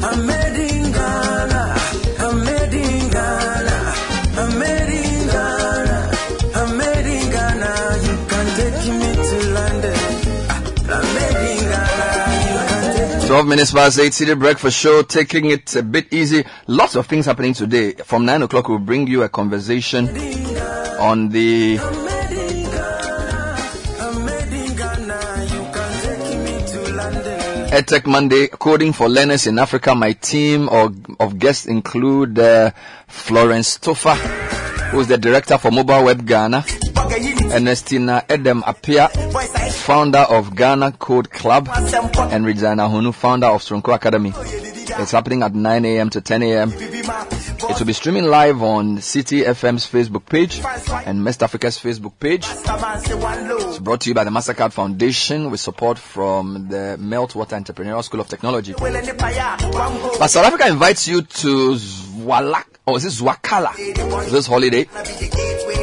I'm 0.09 0.26
made 0.26 0.57
in 0.69 0.91
Ghana. 0.91 1.64
I'm 2.26 2.43
made 2.43 2.73
in 2.73 3.09
Ghana. 3.11 3.77
I'm 4.41 4.51
made 4.57 4.91
in 5.01 5.27
Ghana. 5.27 5.97
I'm 6.55 6.77
made 6.80 7.07
in 7.15 7.30
Ghana. 7.30 7.72
You 8.07 8.15
can 8.31 8.47
take 8.57 8.81
me 8.99 9.09
to 9.30 9.38
London. 9.57 9.99
I'm 10.95 11.07
made 11.18 11.41
in 11.51 11.59
Ghana. 11.69 12.18
You 12.47 12.59
can 12.69 13.19
take 13.19 13.27
12 13.27 13.45
minutes 13.47 13.72
past 13.72 13.99
8, 13.99 14.11
Citi 14.11 14.39
Breakfast 14.39 14.77
Show, 14.80 15.03
taking 15.03 15.45
it 15.51 15.76
a 15.76 15.84
bit 15.84 16.11
easy. 16.11 16.45
Lots 16.65 16.95
of 16.95 17.05
things 17.05 17.27
happening 17.27 17.53
today. 17.53 17.93
From 17.93 18.26
9 18.26 18.41
o'clock, 18.41 18.69
we'll 18.69 18.80
bring 18.80 19.05
you 19.05 19.22
a 19.22 19.30
conversation 19.30 20.07
on 20.97 21.30
the 21.30 22.07
EdTech 27.78 28.08
Monday, 28.08 28.48
coding 28.48 28.91
for 28.91 29.08
learners 29.08 29.45
in 29.45 29.60
Africa. 29.60 29.94
My 29.94 30.14
team 30.14 30.68
of, 30.68 30.98
of 31.20 31.38
guests 31.38 31.68
include 31.68 32.40
uh, 32.40 32.72
Florence 33.08 33.78
Toffa, 33.78 34.16
who's 34.90 35.08
the 35.08 35.18
director 35.20 35.60
for 35.60 35.70
Mobile 35.70 36.06
Web 36.06 36.26
Ghana. 36.26 36.66
Ernestina 37.54 38.24
Edem 38.28 38.64
Appiah, 38.64 39.10
founder 39.72 40.26
of 40.28 40.56
Ghana 40.56 40.94
Code 40.94 41.30
Club, 41.30 41.70
and 41.72 42.48
Regina 42.48 42.90
Honu, 42.90 43.14
founder 43.14 43.45
of 43.45 43.62
Soronko 43.62 43.94
Academy. 43.94 44.34
It's 44.36 45.12
happening 45.12 45.44
at 45.44 45.54
9 45.54 45.86
a.m. 45.86 46.10
to 46.10 46.20
10 46.20 46.41
a.m. 46.41 46.72
It 47.60 47.80
will 47.80 47.86
be 47.88 47.94
streaming 47.94 48.26
live 48.26 48.62
on 48.62 48.98
Citi 48.98 49.44
FM's 49.44 49.88
Facebook 49.88 50.26
page 50.28 50.62
and 51.08 51.24
MEST 51.24 51.42
Africa's 51.42 51.80
Facebook 51.80 52.14
page. 52.20 52.46
It's 52.48 53.80
brought 53.80 54.02
to 54.02 54.10
you 54.10 54.14
by 54.14 54.24
the 54.24 54.30
MasterCard 54.30 54.74
Foundation 54.74 55.50
with 55.50 55.60
support 55.60 55.98
from 55.98 56.68
the 56.70 56.98
Meltwater 57.00 57.60
Entrepreneurial 57.60 58.04
School 58.04 58.20
of 58.20 58.28
Technology. 58.28 58.74
But 58.78 60.28
South 60.28 60.46
Africa 60.46 60.68
invites 60.68 61.08
you 61.08 61.24
to 61.24 61.78
Zwalak, 62.28 62.66
or 62.86 62.98
is 62.98 63.06
it 63.06 63.24
Zwakala 63.24 63.74
this 64.30 64.48
holiday. 64.48 64.86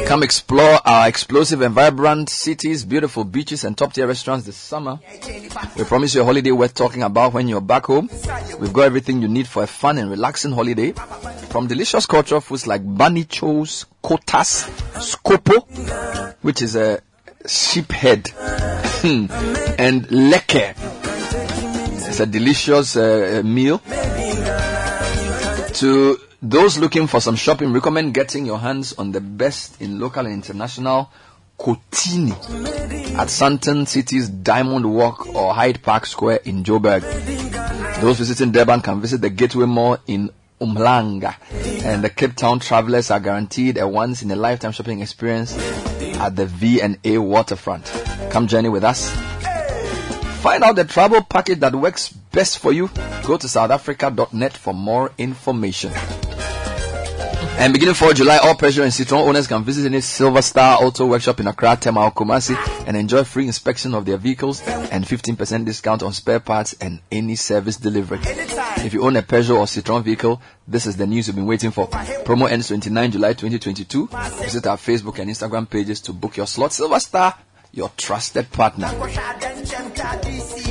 Come 0.05 0.21
explore 0.21 0.79
our 0.85 1.07
explosive 1.07 1.61
and 1.61 1.73
vibrant 1.73 2.29
cities, 2.29 2.85
beautiful 2.85 3.23
beaches, 3.23 3.63
and 3.63 3.75
top 3.75 3.93
tier 3.93 4.05
restaurants 4.05 4.45
this 4.45 4.55
summer. 4.55 4.99
We 5.75 5.83
promise 5.85 6.13
you 6.13 6.21
a 6.21 6.23
holiday 6.23 6.51
worth 6.51 6.75
talking 6.75 7.01
about 7.01 7.33
when 7.33 7.47
you're 7.47 7.61
back 7.61 7.85
home. 7.85 8.09
We've 8.59 8.71
got 8.71 8.83
everything 8.83 9.23
you 9.23 9.27
need 9.27 9.47
for 9.47 9.63
a 9.63 9.67
fun 9.67 9.97
and 9.97 10.11
relaxing 10.11 10.51
holiday. 10.51 10.91
From 11.49 11.65
delicious 11.65 12.05
cultural 12.05 12.41
foods 12.41 12.67
like 12.67 12.81
bunny 12.85 13.23
chows, 13.23 13.87
kotas, 14.03 14.69
skopo, 14.99 16.35
which 16.43 16.61
is 16.61 16.75
a 16.75 17.01
sheep 17.47 17.91
head, 17.91 18.27
hmm, 18.27 19.25
and 19.79 20.07
leke. 20.09 20.75
It's 22.07 22.19
a 22.19 22.27
delicious 22.27 22.95
uh, 22.95 23.41
meal. 23.43 23.81
To 25.75 26.17
those 26.41 26.77
looking 26.77 27.07
for 27.07 27.19
some 27.19 27.35
shopping, 27.35 27.71
recommend 27.73 28.13
getting 28.13 28.45
your 28.45 28.59
hands 28.59 28.93
on 28.93 29.11
the 29.11 29.21
best 29.21 29.81
in 29.81 29.99
local 29.99 30.25
and 30.25 30.33
international 30.33 31.11
Kotini 31.57 32.31
at 33.17 33.27
Sandton 33.29 33.87
City's 33.87 34.27
Diamond 34.29 34.93
Walk 34.93 35.33
or 35.33 35.53
Hyde 35.53 35.81
Park 35.81 36.05
Square 36.05 36.41
in 36.45 36.63
Joburg. 36.63 37.01
Those 38.01 38.19
visiting 38.19 38.51
Durban 38.51 38.81
can 38.81 38.99
visit 38.99 39.21
the 39.21 39.29
Gateway 39.29 39.65
Mall 39.65 39.97
in 40.05 40.29
Umhlanga. 40.59 41.35
And 41.85 42.03
the 42.03 42.09
Cape 42.09 42.35
Town 42.35 42.59
travelers 42.59 43.11
are 43.11 43.19
guaranteed 43.19 43.77
a 43.77 43.87
once 43.87 44.21
in 44.21 44.31
a 44.31 44.35
lifetime 44.35 44.71
shopping 44.73 45.01
experience 45.01 45.57
at 46.17 46.35
the 46.35 46.45
V&A 46.45 47.17
waterfront. 47.17 47.85
Come 48.31 48.47
journey 48.47 48.69
with 48.69 48.83
us. 48.83 49.15
Find 50.41 50.63
out 50.63 50.75
the 50.75 50.85
travel 50.85 51.23
package 51.23 51.59
that 51.61 51.73
works 51.73 52.09
best 52.09 52.59
for 52.59 52.71
you. 52.71 52.89
Go 53.23 53.37
to 53.37 53.47
southafrica.net 53.47 54.53
for 54.53 54.73
more 54.73 55.11
information. 55.17 55.91
And 57.57 57.73
beginning 57.73 57.95
4 57.95 58.13
July, 58.13 58.37
all 58.37 58.53
Peugeot 58.53 58.83
and 58.83 58.91
Citroen 58.91 59.27
owners 59.27 59.47
can 59.47 59.63
visit 59.63 59.85
any 59.85 60.01
Silver 60.01 60.41
Star 60.41 60.83
Auto 60.83 61.07
Workshop 61.07 61.39
in 61.39 61.47
Accra, 61.47 61.77
Tema, 61.77 62.03
or 62.03 62.11
Kumasi 62.11 62.55
and 62.85 62.97
enjoy 62.97 63.23
free 63.23 63.47
inspection 63.47 63.95
of 63.95 64.05
their 64.05 64.17
vehicles 64.17 64.61
and 64.67 65.05
15% 65.05 65.65
discount 65.65 66.03
on 66.03 66.13
spare 66.13 66.39
parts 66.41 66.73
and 66.81 66.99
any 67.11 67.35
service 67.35 67.77
delivery. 67.77 68.19
If 68.21 68.93
you 68.93 69.03
own 69.03 69.15
a 69.15 69.23
Peugeot 69.23 69.57
or 69.57 69.65
Citroen 69.65 70.03
vehicle, 70.03 70.41
this 70.67 70.85
is 70.85 70.97
the 70.97 71.07
news 71.07 71.27
you've 71.27 71.37
been 71.37 71.47
waiting 71.47 71.71
for. 71.71 71.87
Promo 71.87 72.49
ends 72.51 72.67
29 72.67 73.11
July 73.11 73.33
2022. 73.33 74.07
Visit 74.07 74.67
our 74.67 74.77
Facebook 74.77 75.17
and 75.19 75.31
Instagram 75.31 75.67
pages 75.67 76.01
to 76.01 76.13
book 76.13 76.37
your 76.37 76.47
slot. 76.47 76.73
Silver 76.73 76.99
Star, 76.99 77.35
your 77.71 77.89
trusted 77.97 78.51
partner. 78.51 78.89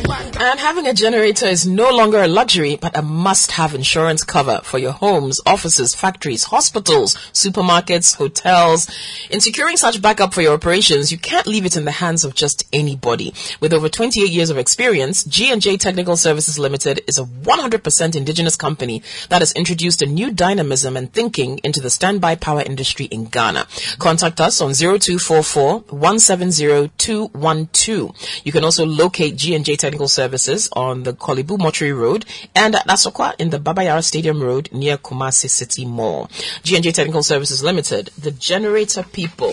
And 0.06 0.60
having 0.60 0.86
a 0.86 0.92
generator 0.92 1.46
is 1.46 1.66
no 1.66 1.90
longer 1.90 2.22
a 2.22 2.28
luxury, 2.28 2.76
but 2.76 2.96
a 2.96 3.00
must-have 3.02 3.74
insurance 3.74 4.22
cover 4.22 4.60
for 4.62 4.78
your 4.78 4.92
homes, 4.92 5.40
offices, 5.46 5.94
factories, 5.94 6.44
hospitals, 6.44 7.14
supermarkets, 7.32 8.14
hotels. 8.16 8.90
In 9.30 9.40
securing 9.40 9.78
such 9.78 10.02
backup 10.02 10.34
for 10.34 10.42
your 10.42 10.52
operations, 10.52 11.10
you 11.10 11.16
can't 11.16 11.46
leave 11.46 11.64
it 11.64 11.76
in 11.76 11.86
the 11.86 11.90
hands 11.90 12.24
of 12.24 12.34
just 12.34 12.64
anybody. 12.72 13.32
With 13.60 13.72
over 13.72 13.88
28 13.88 14.28
years 14.28 14.50
of 14.50 14.58
experience, 14.58 15.24
G&J 15.24 15.78
Technical 15.78 16.16
Services 16.16 16.58
Limited 16.58 17.00
is 17.08 17.18
a 17.18 17.24
100% 17.24 18.16
indigenous 18.16 18.56
company 18.56 19.02
that 19.30 19.40
has 19.40 19.52
introduced 19.52 20.02
a 20.02 20.06
new 20.06 20.30
dynamism 20.30 20.96
and 20.96 21.10
thinking 21.12 21.60
into 21.64 21.80
the 21.80 21.90
standby 21.90 22.34
power 22.34 22.60
industry 22.60 23.06
in 23.06 23.24
Ghana. 23.24 23.66
Contact 23.98 24.40
us 24.40 24.60
on 24.60 24.74
0244 24.74 25.78
170 25.80 26.90
212. 26.98 28.14
You 28.44 28.52
can 28.52 28.64
also 28.64 28.84
locate 28.84 29.36
G&J 29.36 29.76
Technical 29.76 29.93
Services 30.08 30.68
on 30.72 31.04
the 31.04 31.12
Korle 31.12 31.46
Bu 31.46 31.56
Mortuary 31.56 31.92
Road 31.92 32.24
and 32.54 32.74
at 32.74 32.86
Asokwa 32.88 33.34
in 33.38 33.50
the 33.50 33.58
Baba 33.58 33.84
Yara 33.84 34.02
Stadium 34.02 34.42
Road 34.42 34.68
near 34.72 34.98
Kumasi 34.98 35.48
City 35.48 35.86
Mall. 35.86 36.28
G&J 36.64 36.92
Technical 36.92 37.22
Services 37.22 37.62
Limited, 37.62 38.10
the 38.18 38.32
generator 38.32 39.04
people. 39.04 39.52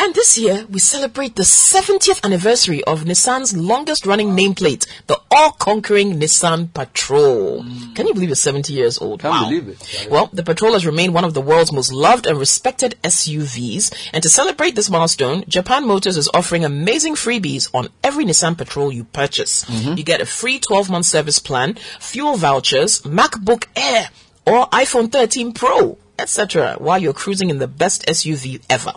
And 0.00 0.14
this 0.14 0.38
year, 0.38 0.64
we 0.70 0.78
celebrate 0.78 1.34
the 1.34 1.42
70th 1.42 2.24
anniversary 2.24 2.84
of 2.84 3.02
Nissan's 3.02 3.56
longest 3.56 4.06
running 4.06 4.28
nameplate, 4.28 4.86
the 5.08 5.20
all-conquering 5.28 6.20
Nissan 6.20 6.72
Patrol. 6.72 7.64
Mm. 7.64 7.96
Can 7.96 8.06
you 8.06 8.14
believe 8.14 8.30
it's 8.30 8.40
70 8.40 8.72
years 8.72 8.98
old? 8.98 9.20
Can't 9.20 9.34
wow. 9.34 9.48
believe 9.48 9.68
it. 9.68 10.08
Well, 10.08 10.30
the 10.32 10.44
Patrol 10.44 10.74
has 10.74 10.86
remained 10.86 11.14
one 11.14 11.24
of 11.24 11.34
the 11.34 11.40
world's 11.40 11.72
most 11.72 11.92
loved 11.92 12.26
and 12.26 12.38
respected 12.38 12.94
SUVs. 13.02 14.10
And 14.12 14.22
to 14.22 14.28
celebrate 14.28 14.76
this 14.76 14.88
milestone, 14.88 15.42
Japan 15.48 15.84
Motors 15.84 16.16
is 16.16 16.30
offering 16.32 16.64
amazing 16.64 17.16
freebies 17.16 17.68
on 17.74 17.88
every 18.04 18.24
Nissan 18.24 18.56
Patrol 18.56 18.92
you 18.92 19.02
purchase. 19.02 19.64
Mm-hmm. 19.64 19.94
You 19.96 20.04
get 20.04 20.20
a 20.20 20.26
free 20.26 20.60
12-month 20.60 21.06
service 21.06 21.40
plan, 21.40 21.74
fuel 21.98 22.36
vouchers, 22.36 23.02
MacBook 23.02 23.66
Air, 23.74 24.10
or 24.46 24.68
iPhone 24.68 25.10
13 25.10 25.54
Pro, 25.54 25.98
etc. 26.18 26.76
while 26.78 26.98
you're 26.98 27.12
cruising 27.12 27.50
in 27.50 27.58
the 27.58 27.68
best 27.68 28.04
SUV 28.06 28.62
ever. 28.68 28.92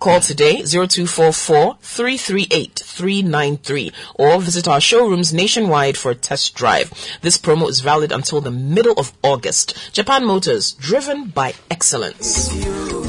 Call 0.00 0.20
today 0.20 0.62
0244 0.62 1.78
338 1.80 2.82
393 2.84 3.92
or 4.14 4.40
visit 4.40 4.68
our 4.68 4.80
showrooms 4.80 5.32
nationwide 5.32 5.96
for 5.96 6.10
a 6.10 6.14
test 6.14 6.54
drive. 6.54 6.92
This 7.22 7.38
promo 7.38 7.68
is 7.68 7.80
valid 7.80 8.12
until 8.12 8.40
the 8.40 8.50
middle 8.50 8.94
of 8.98 9.12
August. 9.22 9.92
Japan 9.92 10.24
Motors, 10.24 10.72
driven 10.72 11.26
by 11.26 11.54
excellence. 11.70 12.52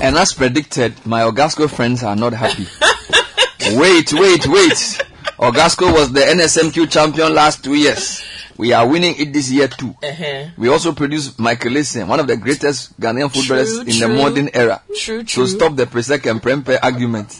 And 0.01 0.15
as 0.15 0.33
predicted, 0.33 1.05
my 1.05 1.21
Augusco 1.21 1.69
friends 1.69 2.03
are 2.03 2.15
not 2.15 2.33
happy. 2.33 2.67
wait, 3.77 4.13
wait, 4.13 4.47
wait. 4.47 5.01
Augusco 5.39 5.91
was 5.93 6.13
the 6.13 6.21
NSMQ 6.21 6.89
champion 6.89 7.33
last 7.33 7.63
two 7.63 7.75
years. 7.75 8.23
We 8.57 8.71
are 8.71 8.87
winning 8.87 9.15
it 9.17 9.33
this 9.33 9.51
year 9.51 9.67
too. 9.67 9.95
Uh-huh. 10.01 10.45
We 10.57 10.69
also 10.69 10.93
produce 10.93 11.37
Michael 11.37 11.73
Essien, 11.73 12.07
one 12.07 12.19
of 12.19 12.27
the 12.27 12.37
greatest 12.37 12.99
Ghanaian 12.99 13.31
footballers 13.31 13.71
True, 13.71 13.81
in 13.81 13.99
the 13.99 14.07
modern 14.07 14.49
era. 14.53 14.81
True, 14.97 15.25
So 15.27 15.45
stop 15.45 15.75
the 15.75 15.85
Presec 15.85 16.29
and 16.29 16.41
Prempeh 16.41 16.79
argument. 16.81 17.31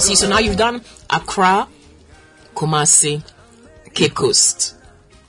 See, 0.00 0.16
so 0.16 0.28
now 0.28 0.38
you've 0.38 0.56
done 0.56 0.82
Accra, 1.10 1.68
Kumasi, 2.54 3.22
Cape 3.94 4.14
Coast. 4.14 4.76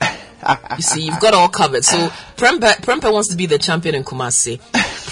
you 0.00 0.82
see, 0.82 1.02
you've 1.02 1.20
got 1.20 1.34
all 1.34 1.48
covered. 1.48 1.84
So 1.84 2.08
Prempeh, 2.36 2.76
Prempeh 2.82 3.12
wants 3.12 3.28
to 3.28 3.36
be 3.36 3.46
the 3.46 3.58
champion 3.58 3.94
in 3.94 4.02
Kumasi. 4.02 4.60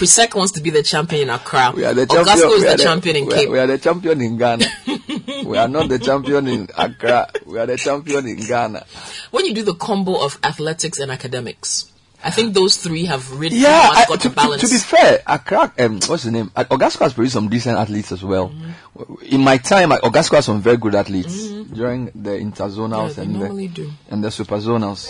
Presec 0.01 0.33
wants 0.33 0.53
to 0.53 0.61
be 0.61 0.71
the 0.71 0.81
champion 0.81 1.21
in 1.21 1.29
Accra. 1.29 1.73
We 1.75 1.85
are 1.85 1.93
the 1.93 2.07
Augusco 2.07 2.25
champion. 2.25 2.49
is 2.53 2.61
we 2.63 2.67
are 2.67 2.77
the 2.77 2.83
champion 2.83 3.15
in 3.17 3.25
we 3.27 3.33
are- 3.33 3.35
Cape. 3.37 3.49
We 3.49 3.59
are 3.59 3.67
the 3.67 3.77
champion 3.77 4.21
in 4.21 4.37
Ghana. 4.37 4.65
we 5.45 5.57
are 5.59 5.67
not 5.67 5.89
the 5.89 5.99
champion 5.99 6.47
in 6.47 6.67
Accra. 6.75 7.29
We 7.45 7.59
are 7.59 7.67
the 7.67 7.77
champion 7.77 8.25
in 8.27 8.37
Ghana. 8.37 8.83
When 9.29 9.45
you 9.45 9.53
do 9.53 9.61
the 9.61 9.75
combo 9.75 10.25
of 10.25 10.39
athletics 10.43 10.97
and 10.97 11.11
academics, 11.11 11.91
I 12.23 12.29
think 12.31 12.53
those 12.55 12.77
three 12.77 13.05
have 13.05 13.31
really 13.39 13.57
Yeah, 13.57 13.89
much 13.93 13.97
I- 13.97 14.05
got 14.07 14.21
to, 14.21 14.29
to 14.29 14.35
balance. 14.35 14.61
to 14.61 14.67
be 14.69 14.77
fair, 14.77 15.21
Accra, 15.27 15.71
um, 15.79 15.99
what's 16.07 16.23
the 16.23 16.31
name? 16.31 16.51
Uh, 16.55 16.63
Augusco 16.65 16.99
has 16.99 17.13
produced 17.13 17.33
some 17.33 17.49
decent 17.49 17.77
athletes 17.77 18.11
as 18.11 18.23
well. 18.23 18.49
Mm-hmm. 18.49 19.25
In 19.25 19.41
my 19.41 19.57
time, 19.57 19.89
Augusco 19.91 20.35
has 20.35 20.45
some 20.45 20.61
very 20.61 20.77
good 20.77 20.93
athletes 20.95 21.47
during 21.73 22.05
the 22.13 22.31
interzonals 22.31 23.17
Yeah, 23.17 23.23
and 23.23 23.41
the 23.41 23.67
do. 23.69 23.91
and 24.09 24.23
the 24.23 24.27
superzonals. 24.29 25.07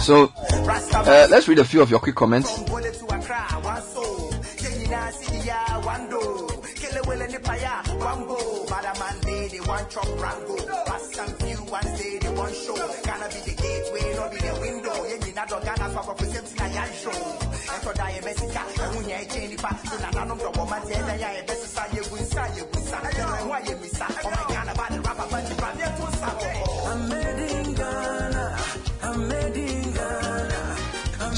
So 0.00 0.32
uh, 0.38 1.26
let's 1.30 1.48
read 1.48 1.58
a 1.58 1.64
few 1.64 1.82
of 1.82 1.90
your 1.90 2.00
quick 2.00 2.14
comments. 2.14 2.48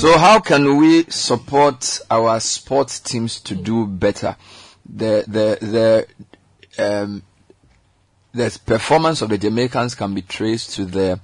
So 0.00 0.16
how 0.16 0.40
can 0.40 0.78
we 0.78 1.02
support 1.10 2.00
our 2.10 2.40
sports 2.40 3.00
teams 3.00 3.38
to 3.40 3.54
do 3.54 3.86
better? 3.86 4.34
The 4.88 5.24
the 5.28 6.06
the 6.78 6.82
um, 6.82 7.22
the 8.32 8.58
performance 8.64 9.20
of 9.20 9.28
the 9.28 9.36
Jamaicans 9.36 9.94
can 9.94 10.14
be 10.14 10.22
traced 10.22 10.76
to 10.76 10.86
the 10.86 11.20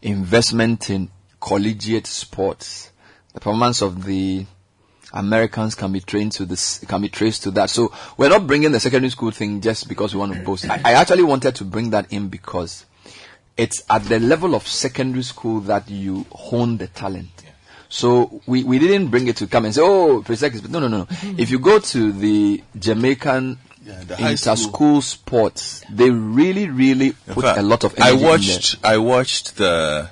investment 0.00 0.88
in 0.88 1.10
collegiate 1.42 2.06
sports. 2.06 2.90
The 3.34 3.40
performance 3.40 3.82
of 3.82 4.02
the 4.06 4.46
Americans 5.12 5.74
can 5.74 5.92
be 5.92 6.00
trained 6.00 6.32
to 6.32 6.46
this, 6.46 6.78
can 6.78 7.02
be 7.02 7.10
traced 7.10 7.42
to 7.42 7.50
that. 7.50 7.68
So 7.68 7.92
we're 8.16 8.30
not 8.30 8.46
bringing 8.46 8.72
the 8.72 8.80
secondary 8.80 9.10
school 9.10 9.30
thing 9.30 9.60
just 9.60 9.90
because 9.90 10.14
we 10.14 10.20
want 10.20 10.32
to 10.32 10.40
boast. 10.40 10.70
I, 10.70 10.80
I 10.86 10.92
actually 10.94 11.24
wanted 11.24 11.54
to 11.56 11.64
bring 11.64 11.90
that 11.90 12.10
in 12.10 12.28
because 12.28 12.86
it's 13.58 13.82
at 13.90 14.04
the 14.04 14.18
level 14.18 14.54
of 14.54 14.66
secondary 14.66 15.22
school 15.22 15.60
that 15.60 15.90
you 15.90 16.24
hone 16.32 16.78
the 16.78 16.86
talent. 16.86 17.28
So 17.92 18.40
we, 18.46 18.62
we 18.64 18.78
didn't 18.78 19.08
bring 19.08 19.26
it 19.26 19.36
to 19.38 19.46
come 19.48 19.64
and 19.64 19.74
say, 19.74 19.82
oh, 19.82 20.22
Presec 20.22 20.54
is, 20.54 20.68
no, 20.68 20.78
no, 20.78 20.86
no. 20.88 20.98
no. 20.98 21.06
If 21.36 21.50
you 21.50 21.58
go 21.58 21.78
to 21.80 22.12
the 22.12 22.62
Jamaican 22.78 23.58
the 24.06 24.16
high 24.16 24.30
inter 24.30 24.54
school. 24.54 24.56
school 24.56 25.02
sports, 25.02 25.82
they 25.90 26.08
really, 26.08 26.68
really 26.70 27.12
put 27.26 27.42
fact, 27.44 27.58
a 27.58 27.62
lot 27.62 27.82
of 27.82 27.92
I 27.98 28.10
energy 28.10 28.14
in 28.14 28.20
there. 28.20 28.30
watched. 28.30 28.76
I 28.84 28.98
watched 28.98 29.56
the 29.56 30.10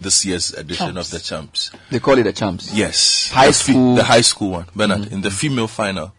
this 0.00 0.24
year's 0.24 0.52
edition 0.54 0.94
Champs. 0.94 1.12
of 1.12 1.18
the 1.18 1.24
champs. 1.24 1.70
They 1.90 1.98
call 2.00 2.18
it 2.18 2.22
the 2.24 2.32
champs. 2.32 2.72
Yes, 2.74 3.30
High 3.32 3.48
the 3.48 3.52
school. 3.52 3.74
Mm-hmm. 3.74 3.94
the 3.96 4.04
high 4.04 4.20
school 4.22 4.50
one, 4.50 4.66
Bernard. 4.74 5.12
In 5.12 5.20
the 5.22 5.30
female 5.30 5.66
final, 5.68 6.12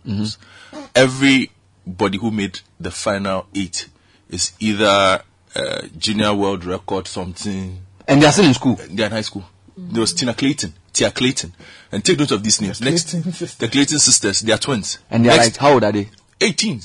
everybody 0.96 2.18
who 2.18 2.32
made 2.32 2.60
the 2.80 2.92
final 2.92 3.48
eight 3.56 3.88
is 4.30 4.52
either 4.60 5.22
uh, 5.56 5.82
junior 5.98 6.34
world 6.34 6.64
record 6.66 7.08
something, 7.08 7.80
And 8.08 8.22
they 8.22 8.26
are 8.28 8.32
still 8.32 8.46
in 8.46 8.54
school. 8.54 8.76
they're 8.90 9.08
in 9.08 9.12
high 9.12 9.22
school. 9.22 9.44
There 9.92 10.02
was 10.02 10.14
Tina 10.14 10.34
Clayton, 10.34 10.74
Tia 10.94 11.12
Clayton, 11.12 11.54
and 11.92 12.04
take 12.04 12.20
note 12.20 12.32
of 12.32 12.44
these 12.44 12.62
names. 12.62 12.82
Next, 12.82 13.12
the 13.60 13.68
Clayton 13.68 14.00
sisters, 14.00 14.42
they 14.42 14.52
are 14.54 14.58
twins. 14.58 15.00
And 15.10 15.26
they 15.26 15.30
are 15.30 15.38
Next, 15.38 15.48
like, 15.48 15.58
how 15.58 15.74
old 15.74 15.84
are 15.84 15.92
they? 15.92 16.10
18. 16.42 16.82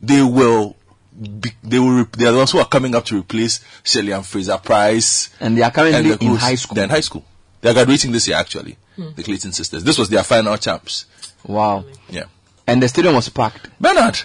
They 0.00 0.22
will. 0.22 0.76
Be, 1.40 1.50
they 1.62 1.78
will. 1.78 1.98
Re- 2.02 2.06
they 2.16 2.26
are 2.26 2.32
the 2.32 2.38
ones 2.38 2.52
who 2.52 2.58
are 2.58 2.66
coming 2.68 2.94
up 2.94 3.04
to 3.06 3.18
replace 3.18 3.64
Shelly-Ann 3.82 4.22
Fraser-Pryce. 4.22 5.30
And 5.40 5.56
they 5.56 5.62
are 5.62 5.70
currently 5.70 6.10
the 6.14 6.24
in 6.24 6.36
high 6.36 6.54
school. 6.54 6.74
They're 6.74 6.84
in 6.84 6.90
high 6.90 7.00
school. 7.00 7.24
They 7.60 7.70
are 7.70 7.74
graduating 7.74 8.12
this 8.12 8.28
year, 8.28 8.36
actually. 8.36 8.76
Hmm. 8.96 9.08
The 9.16 9.22
Clayton 9.22 9.52
sisters. 9.52 9.82
This 9.84 9.98
was 9.98 10.08
their 10.08 10.22
final 10.22 10.56
champs. 10.56 11.06
Wow. 11.44 11.84
Yeah. 12.08 12.24
And 12.66 12.82
the 12.82 12.88
stadium 12.88 13.14
was 13.14 13.28
packed. 13.28 13.68
Bernard. 13.80 14.18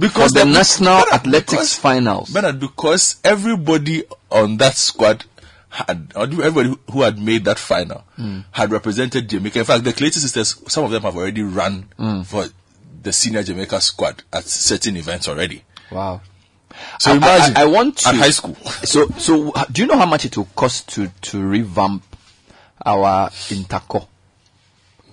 Because 0.00 0.32
the 0.32 0.44
they- 0.44 0.52
national 0.52 0.94
Bernard, 1.04 1.12
athletics 1.12 1.50
because- 1.52 1.74
finals. 1.76 2.30
Bernard, 2.30 2.58
because 2.58 3.20
everybody 3.22 4.02
on 4.30 4.56
that 4.56 4.74
squad 4.74 5.24
had, 5.88 6.12
everybody 6.16 6.74
who- 6.90 7.02
had 7.02 7.18
made 7.18 7.44
that 7.44 7.58
final 7.58 8.04
Mm. 8.18 8.44
had 8.52 8.70
represented 8.72 9.28
Jamaica. 9.28 9.58
In 9.60 9.64
fact, 9.64 9.84
the 9.84 9.92
Clayton 9.92 10.20
sisters, 10.22 10.56
some 10.68 10.84
of 10.84 10.90
them 10.90 11.02
have 11.02 11.16
already 11.16 11.42
run 11.42 11.88
Mm. 11.98 12.24
for 12.26 12.46
the 13.02 13.12
senior 13.12 13.42
Jamaica 13.42 13.80
squad 13.80 14.22
at 14.32 14.44
certain 14.44 14.96
events 14.96 15.28
already. 15.28 15.62
Wow. 15.90 16.20
So 16.98 17.10
I, 17.10 17.14
I- 17.14 17.16
imagine 17.16 17.56
I, 17.56 17.62
I 17.62 17.64
want 17.66 17.98
to 17.98 18.08
at 18.08 18.14
high 18.16 18.30
school. 18.30 18.56
So, 18.84 19.08
so 19.18 19.52
do 19.70 19.82
you 19.82 19.86
know 19.88 19.96
how 19.96 20.06
much 20.06 20.24
it 20.24 20.36
will 20.36 20.48
cost 20.56 20.88
to 20.94 21.08
to 21.22 21.40
revamp 21.42 22.02
our 22.84 23.30
interco? 23.50 24.06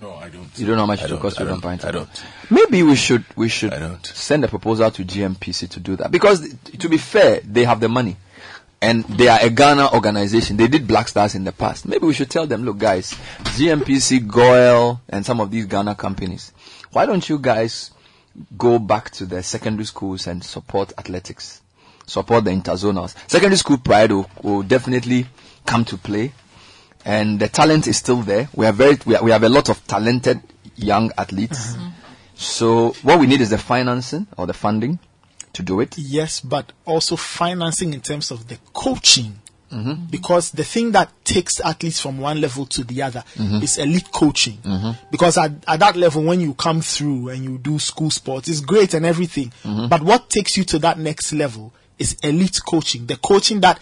No, 0.02 0.14
I 0.16 0.28
don't. 0.28 0.50
You 0.58 0.66
don't 0.66 0.76
know 0.76 0.82
how 0.82 0.86
much 0.86 1.00
I 1.02 1.04
it 1.06 1.10
will 1.12 1.18
cost 1.18 1.36
to 1.36 1.42
I 1.42 1.46
revamp 1.46 1.64
I 1.64 1.76
interco. 1.76 1.92
don't. 1.92 2.22
Maybe 2.50 2.82
we 2.82 2.96
should 2.96 3.24
we 3.36 3.48
should 3.48 3.72
send 4.06 4.44
a 4.44 4.48
proposal 4.48 4.90
to 4.90 5.04
GNPC 5.04 5.68
to 5.70 5.80
do 5.80 5.96
that 5.96 6.10
because 6.10 6.46
to 6.78 6.88
be 6.88 6.98
fair, 6.98 7.40
they 7.44 7.64
have 7.64 7.80
the 7.80 7.88
money. 7.88 8.16
And 8.84 9.04
they 9.04 9.28
are 9.28 9.38
a 9.40 9.48
Ghana 9.48 9.94
organization. 9.94 10.58
They 10.58 10.68
did 10.68 10.86
Black 10.86 11.08
Stars 11.08 11.34
in 11.34 11.44
the 11.44 11.52
past. 11.52 11.86
Maybe 11.86 12.06
we 12.06 12.12
should 12.12 12.28
tell 12.28 12.46
them, 12.46 12.64
look 12.64 12.76
guys, 12.76 13.14
GNPC, 13.40 14.26
GOIL, 14.26 15.00
and 15.08 15.24
some 15.24 15.40
of 15.40 15.50
these 15.50 15.64
Ghana 15.64 15.94
companies, 15.94 16.52
why 16.92 17.06
don't 17.06 17.26
you 17.26 17.38
guys 17.38 17.92
go 18.58 18.78
back 18.78 19.10
to 19.12 19.24
the 19.24 19.42
secondary 19.42 19.86
schools 19.86 20.26
and 20.26 20.44
support 20.44 20.92
athletics? 20.98 21.62
Support 22.06 22.44
the 22.44 22.50
interzonals. 22.50 23.14
Secondary 23.26 23.56
school 23.56 23.78
pride 23.78 24.12
will, 24.12 24.28
will 24.42 24.62
definitely 24.62 25.24
come 25.64 25.86
to 25.86 25.96
play. 25.96 26.34
And 27.06 27.40
the 27.40 27.48
talent 27.48 27.86
is 27.86 27.96
still 27.96 28.20
there. 28.20 28.50
We 28.54 28.66
are 28.66 28.72
very, 28.72 28.98
we, 29.06 29.16
are, 29.16 29.24
we 29.24 29.30
have 29.30 29.44
a 29.44 29.48
lot 29.48 29.70
of 29.70 29.82
talented 29.86 30.42
young 30.76 31.10
athletes. 31.16 31.72
Mm-hmm. 31.72 31.88
So 32.34 32.90
what 33.02 33.18
we 33.18 33.26
need 33.28 33.40
is 33.40 33.48
the 33.48 33.56
financing 33.58 34.26
or 34.36 34.46
the 34.46 34.52
funding 34.52 34.98
to 35.54 35.62
do 35.62 35.80
it. 35.80 35.96
Yes, 35.98 36.40
but 36.40 36.72
also 36.84 37.16
financing 37.16 37.94
in 37.94 38.00
terms 38.00 38.30
of 38.30 38.46
the 38.48 38.58
coaching. 38.72 39.40
Mm-hmm. 39.72 40.04
Because 40.10 40.52
the 40.52 40.62
thing 40.62 40.92
that 40.92 41.10
takes 41.24 41.58
athletes 41.58 41.98
from 41.98 42.18
one 42.18 42.40
level 42.40 42.64
to 42.66 42.84
the 42.84 43.02
other 43.02 43.24
Mhm. 43.36 43.60
is 43.62 43.76
elite 43.78 44.12
coaching. 44.12 44.58
Mhm. 44.62 44.96
Because 45.10 45.36
at, 45.36 45.50
at 45.66 45.80
that 45.80 45.96
level, 45.96 46.22
when 46.22 46.40
you 46.40 46.54
come 46.54 46.80
through 46.80 47.30
and 47.30 47.42
you 47.42 47.58
do 47.58 47.80
school 47.80 48.10
sports, 48.10 48.48
it's 48.48 48.60
great 48.60 48.94
and 48.94 49.04
everything. 49.04 49.52
Mhm. 49.64 49.88
But 49.88 50.02
what 50.02 50.30
takes 50.30 50.56
you 50.56 50.64
to 50.64 50.78
that 50.80 50.98
next 51.00 51.32
level 51.32 51.72
is 51.98 52.14
elite 52.22 52.60
coaching. 52.64 53.06
The 53.06 53.16
coaching 53.16 53.60
that 53.62 53.80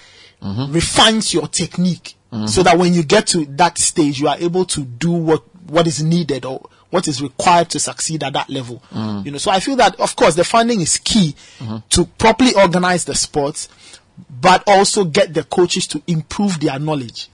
refines 0.71 1.35
your 1.35 1.47
technique 1.49 2.15
Mhm. 2.33 2.49
so 2.49 2.63
that 2.63 2.79
when 2.79 2.95
you 2.95 3.03
get 3.03 3.27
to 3.29 3.45
that 3.57 3.77
stage, 3.79 4.19
you 4.21 4.29
are 4.29 4.37
able 4.39 4.65
to 4.67 4.81
do 4.85 5.11
what, 5.11 5.43
what 5.69 5.87
is 5.87 6.03
needed 6.03 6.45
or 6.47 6.63
what 6.93 7.09
is 7.09 7.21
required 7.23 7.69
to 7.71 7.81
succeed 7.81 8.23
at 8.23 8.35
that 8.35 8.49
level. 8.51 8.83
Mm. 8.93 9.25
You 9.25 9.33
know, 9.33 9.39
so 9.39 9.51
I 9.51 9.61
feel 9.61 9.77
that 9.77 9.99
of 9.99 10.15
course 10.15 10.35
the 10.35 10.45
funding 10.45 10.81
is 10.81 10.99
key 10.99 11.35
to 11.91 12.05
properly 12.19 12.55
organize 12.55 13.05
the 13.05 13.15
sports, 13.15 13.69
but 14.41 14.63
also 14.67 15.05
get 15.05 15.33
the 15.35 15.43
coaches 15.45 15.87
to 15.89 16.03
improve 16.07 16.61
their 16.61 16.79
knowledge. 16.79 17.29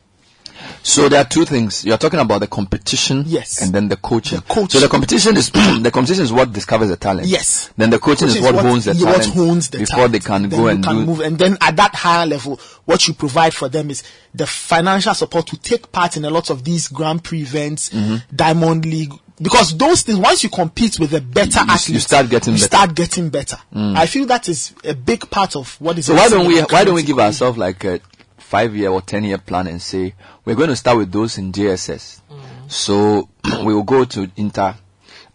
So 0.83 1.09
there 1.09 1.21
are 1.21 1.25
two 1.25 1.45
things. 1.45 1.85
You're 1.85 1.99
talking 1.99 2.19
about 2.19 2.41
the 2.41 2.49
competition, 2.49 3.23
Yes. 3.27 3.63
and 3.63 3.73
then 3.73 3.89
the 3.89 3.97
coaching. 3.97 4.39
The 4.41 4.45
coaching. 4.45 4.69
So 4.69 4.81
the 4.81 4.89
competition 4.89 5.37
is 5.37 5.51
the 5.83 5.91
competition 5.93 6.25
is 6.25 6.33
what 6.33 6.53
discovers 6.53 6.89
the 6.89 6.97
talent. 6.97 7.29
Yes. 7.29 7.71
Then 7.77 7.91
the 7.91 7.99
coaching, 8.01 8.27
Which 8.27 8.39
is 8.39 8.43
what, 8.43 8.57
hones 8.57 8.85
the 8.87 8.95
yeah, 8.95 9.05
talent 9.05 9.27
what 9.27 9.35
hones 9.35 9.71
the 9.71 9.79
before 9.79 9.97
talent. 10.09 10.13
they 10.13 10.19
can 10.19 10.43
Then 10.49 10.51
go 10.61 10.67
and 10.67 10.83
can 10.85 10.97
do. 10.97 11.07
move. 11.07 11.21
And 11.21 11.39
then 11.39 11.59
at 11.61 11.77
that 11.77 11.95
higher 11.95 12.27
level, 12.27 12.59
what 12.87 13.07
you 13.07 13.15
provide 13.15 13.55
for 13.55 13.69
them 13.69 13.89
is 13.91 14.03
the 14.35 14.47
financial 14.49 15.15
support 15.15 15.47
to 15.49 15.57
take 15.59 15.93
part 15.93 16.17
in 16.17 16.25
a 16.25 16.31
lot 16.31 16.51
of 16.51 16.65
these 16.65 16.89
Grand 16.89 17.23
Prix 17.23 17.41
events, 17.43 17.91
Mhm. 17.91 18.23
Diamond 18.35 18.85
League. 18.85 19.13
Because 19.41 19.77
those 19.77 20.03
things, 20.03 20.19
once 20.19 20.43
you 20.43 20.51
compete 20.51 20.99
with 20.99 21.13
a 21.15 21.21
better 21.21 21.61
You- 21.67 21.95
you 21.95 22.01
start 22.01 22.29
getting 22.29 22.55
you 22.55 22.59
better. 22.61 22.67
start 22.67 22.95
getting 22.95 23.29
better. 23.31 23.59
Mm. 23.75 23.97
I 23.97 24.07
feel 24.07 24.27
that 24.27 24.49
is 24.49 24.73
a 24.85 24.95
big 24.95 25.31
part 25.31 25.55
of 25.57 25.77
what 25.81 25.99
is. 25.99 26.07
So 26.07 26.15
why 26.15 26.29
don't 26.29 26.47
we 26.47 26.61
why 26.61 26.85
don't 26.85 26.95
we 26.95 27.03
give 27.03 27.19
ourselves 27.19 27.57
like 27.59 27.85
a 27.85 28.01
five 28.39 28.75
year 28.75 28.91
or 28.91 29.01
ten 29.03 29.25
year 29.25 29.39
plan 29.39 29.67
and 29.67 29.81
say 29.81 30.15
we're 30.45 30.57
going 30.57 30.71
to 30.71 30.77
start 30.77 30.97
with 30.99 31.13
those 31.13 31.39
in 31.39 31.53
JSS. 31.53 32.21
So 32.69 33.29
we 33.65 33.75
will 33.75 33.83
go 33.83 34.05
to 34.05 34.31
inter, 34.37 34.75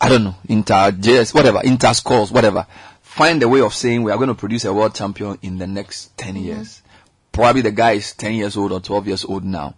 I 0.01 0.09
don't 0.09 0.23
know, 0.23 0.35
inter 0.49 0.91
JS, 0.91 1.33
whatever, 1.33 1.61
inter 1.63 1.93
scores, 1.93 2.31
whatever. 2.31 2.65
Find 3.01 3.41
a 3.43 3.47
way 3.47 3.61
of 3.61 3.73
saying 3.75 4.01
we 4.03 4.11
are 4.11 4.17
going 4.17 4.29
to 4.29 4.33
produce 4.35 4.65
a 4.65 4.73
world 4.73 4.95
champion 4.95 5.37
in 5.43 5.59
the 5.59 5.67
next 5.67 6.17
10 6.17 6.35
years. 6.35 6.81
Probably 7.31 7.61
the 7.61 7.71
guy 7.71 7.91
is 7.93 8.13
10 8.13 8.33
years 8.33 8.57
old 8.57 8.71
or 8.71 8.79
12 8.79 9.07
years 9.07 9.23
old 9.25 9.43
now. 9.43 9.75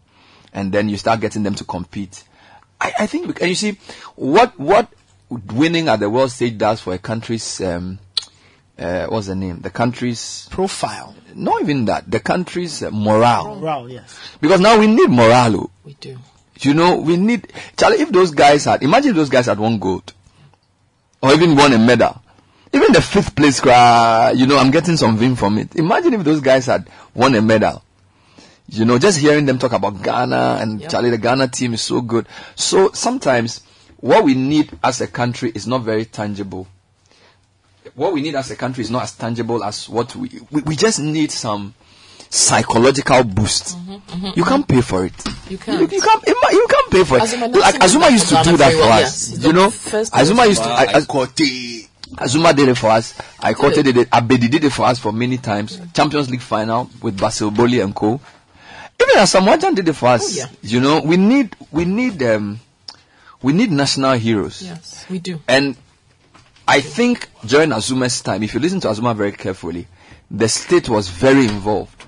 And 0.53 0.71
then 0.71 0.87
you 0.87 0.95
start 0.97 1.19
getting 1.19 1.43
them 1.43 1.55
to 1.55 1.65
compete. 1.65 2.23
I, 2.79 2.93
I 2.99 3.05
think, 3.07 3.39
and 3.41 3.49
you 3.49 3.55
see, 3.55 3.77
what, 4.15 4.59
what 4.59 4.89
winning 5.29 5.87
at 5.87 5.99
the 5.99 6.09
world 6.09 6.31
stage 6.31 6.57
does 6.57 6.81
for 6.81 6.93
a 6.93 6.97
country's, 6.97 7.61
um, 7.61 7.99
uh, 8.77 9.07
what's 9.07 9.27
the 9.27 9.35
name? 9.35 9.61
The 9.61 9.69
country's 9.69 10.47
profile. 10.51 11.15
Not 11.33 11.61
even 11.61 11.85
that. 11.85 12.09
The 12.09 12.19
country's 12.19 12.83
uh, 12.83 12.91
morale. 12.91 13.59
Wow, 13.59 13.85
yes. 13.87 14.19
Because 14.41 14.59
now 14.59 14.79
we 14.79 14.87
need 14.87 15.09
morale. 15.09 15.55
oh. 15.55 15.69
We 15.83 15.93
do. 15.93 16.17
You 16.61 16.73
know, 16.73 16.97
we 16.97 17.17
need, 17.17 17.51
Charlie, 17.77 18.01
if 18.01 18.09
those 18.11 18.31
guys 18.31 18.65
had, 18.65 18.83
imagine 18.83 19.11
if 19.11 19.15
those 19.17 19.29
guys 19.29 19.45
had 19.47 19.59
won 19.59 19.79
gold. 19.79 20.13
Or 21.21 21.33
even 21.33 21.55
won 21.55 21.73
a 21.73 21.77
medal. 21.77 22.21
Even 22.71 22.91
the 22.91 23.01
fifth 23.01 23.35
place, 23.35 23.59
cry, 23.59 24.31
you 24.31 24.47
know, 24.47 24.57
I'm 24.57 24.71
getting 24.71 24.97
some 24.97 25.17
vim 25.17 25.35
from 25.35 25.57
it. 25.57 25.75
Imagine 25.75 26.13
if 26.15 26.23
those 26.23 26.41
guys 26.41 26.65
had 26.65 26.89
won 27.13 27.33
a 27.35 27.41
medal. 27.41 27.81
You 28.67 28.85
know, 28.85 28.97
just 28.97 29.19
hearing 29.19 29.45
them 29.45 29.59
talk 29.59 29.73
about 29.73 30.01
Ghana 30.01 30.57
and 30.59 30.89
Charlie, 30.89 31.11
the 31.11 31.17
Ghana 31.17 31.49
team 31.49 31.73
is 31.73 31.81
so 31.81 32.01
good. 32.01 32.27
So 32.55 32.91
sometimes 32.91 33.61
what 33.97 34.23
we 34.23 34.33
need 34.33 34.71
as 34.83 35.01
a 35.01 35.07
country 35.07 35.51
is 35.53 35.67
not 35.67 35.83
very 35.83 36.05
tangible. 36.05 36.67
What 37.93 38.13
we 38.13 38.21
need 38.21 38.35
as 38.35 38.49
a 38.51 38.55
country 38.55 38.83
is 38.83 38.89
not 38.89 39.03
as 39.03 39.13
tangible 39.13 39.63
as 39.63 39.87
what 39.87 40.15
we, 40.15 40.29
we, 40.51 40.61
we 40.63 40.75
just 40.75 40.99
need 40.99 41.31
some 41.31 41.75
psychological 42.29 43.23
boost. 43.23 43.77
You 44.35 44.43
can't 44.43 44.67
pay 44.67 44.81
for 44.81 45.05
it. 45.05 45.13
You 45.49 45.57
can't. 45.57 45.79
You, 45.81 45.97
you 45.97 46.01
can't. 46.01 46.27
You 46.27 46.67
can't 46.69 46.91
pay 46.91 47.03
for 47.03 47.17
it. 47.17 47.23
Azumah 47.23 47.55
like 47.55 47.75
Azumah 47.75 48.11
used 48.11 48.29
to 48.29 48.41
do 48.43 48.57
that 48.57 48.73
for 48.73 48.79
well, 48.79 49.03
us. 49.03 49.31
yes. 49.31 49.45
You 49.45 49.53
know, 49.53 49.67
Azumah 49.67 50.47
used 50.47 50.63
to. 50.63 50.69
Azumah, 50.69 51.85
I, 52.19 52.21
I, 52.21 52.25
Azumah 52.25 52.55
did 52.55 52.69
it 52.69 52.75
for 52.75 52.87
us. 52.87 53.17
I 53.39 53.53
quoted 53.53 53.87
it. 53.87 54.09
Abedi 54.09 54.49
did 54.49 54.63
it 54.63 54.71
for 54.71 54.85
us 54.85 54.99
for 54.99 55.11
many 55.11 55.37
times. 55.37 55.79
Champions 55.93 56.29
League 56.29 56.41
final 56.41 56.89
with 57.01 57.19
Basile 57.19 57.51
Boli 57.51 57.79
and 57.79 57.95
co. 57.95 58.19
Even 59.01 59.17
as 59.17 59.33
Asamoah 59.33 59.75
did 59.75 59.87
it 59.87 59.93
for 59.93 60.07
us. 60.07 60.37
Oh, 60.37 60.41
yeah. 60.41 60.49
You 60.61 60.79
know, 60.79 61.01
we 61.01 61.17
need 61.17 61.55
we 61.71 61.85
need 61.85 62.21
um 62.23 62.59
we 63.41 63.53
need 63.53 63.71
national 63.71 64.13
heroes. 64.13 64.61
Yes, 64.61 65.05
we 65.09 65.19
do. 65.19 65.39
And 65.47 65.75
I 66.67 66.81
think 66.81 67.29
during 67.45 67.69
Azumah's 67.69 68.21
time, 68.21 68.41
if 68.43 68.53
you 68.53 68.59
listen 68.59 68.79
to 68.81 68.87
Azumah 68.87 69.15
very 69.15 69.31
carefully, 69.33 69.87
the 70.31 70.47
state 70.47 70.89
was 70.89 71.09
very 71.09 71.45
involved. 71.45 72.05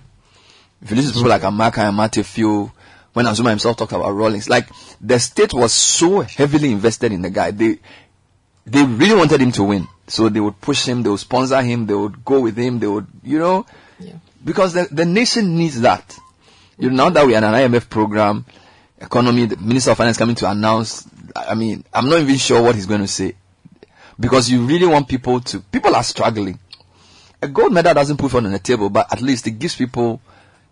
If 0.81 0.89
you 0.91 0.95
listen 0.95 1.11
to 1.13 1.17
people 1.19 1.29
like 1.29 1.41
Amaka 1.41 1.87
and 1.87 1.97
Matthew, 1.97 2.71
when 3.13 3.25
Azumah 3.25 3.49
himself 3.49 3.77
talked 3.77 3.91
about 3.91 4.11
Rawlings, 4.11 4.49
like 4.49 4.67
the 5.01 5.19
state 5.19 5.53
was 5.53 5.73
so 5.73 6.21
heavily 6.21 6.71
invested 6.71 7.11
in 7.11 7.21
the 7.21 7.29
guy. 7.29 7.51
They 7.51 7.79
they 8.65 8.83
really 8.83 9.15
wanted 9.15 9.41
him 9.41 9.51
to 9.53 9.63
win. 9.63 9.87
So 10.07 10.29
they 10.29 10.39
would 10.39 10.59
push 10.61 10.85
him, 10.87 11.03
they 11.03 11.09
would 11.09 11.19
sponsor 11.19 11.61
him, 11.61 11.85
they 11.85 11.93
would 11.93 12.23
go 12.23 12.39
with 12.39 12.57
him, 12.57 12.79
they 12.79 12.87
would, 12.87 13.07
you 13.23 13.39
know, 13.39 13.65
because 14.43 14.73
the, 14.73 14.87
the 14.89 15.05
nation 15.05 15.57
needs 15.57 15.81
that. 15.81 16.17
You 16.77 16.89
know, 16.89 17.05
now 17.05 17.09
that 17.09 17.25
we 17.25 17.33
are 17.33 17.39
in 17.39 17.43
an 17.43 17.53
IMF 17.53 17.89
program, 17.89 18.45
economy, 18.99 19.45
the 19.45 19.57
Minister 19.57 19.91
of 19.91 19.97
Finance 19.97 20.17
coming 20.17 20.35
to 20.35 20.49
announce 20.49 21.07
I 21.35 21.55
mean, 21.55 21.83
I'm 21.93 22.09
not 22.09 22.19
even 22.19 22.37
sure 22.37 22.61
what 22.61 22.75
he's 22.75 22.85
going 22.85 23.01
to 23.01 23.07
say 23.07 23.35
because 24.19 24.49
you 24.49 24.65
really 24.65 24.87
want 24.87 25.07
people 25.07 25.39
to. 25.41 25.59
People 25.59 25.95
are 25.95 26.03
struggling. 26.03 26.59
A 27.41 27.47
gold 27.47 27.73
medal 27.73 27.93
doesn't 27.93 28.17
put 28.17 28.31
food 28.31 28.45
on 28.45 28.51
the 28.51 28.59
table, 28.59 28.89
but 28.89 29.11
at 29.11 29.21
least 29.21 29.45
it 29.47 29.51
gives 29.51 29.75
people 29.75 30.21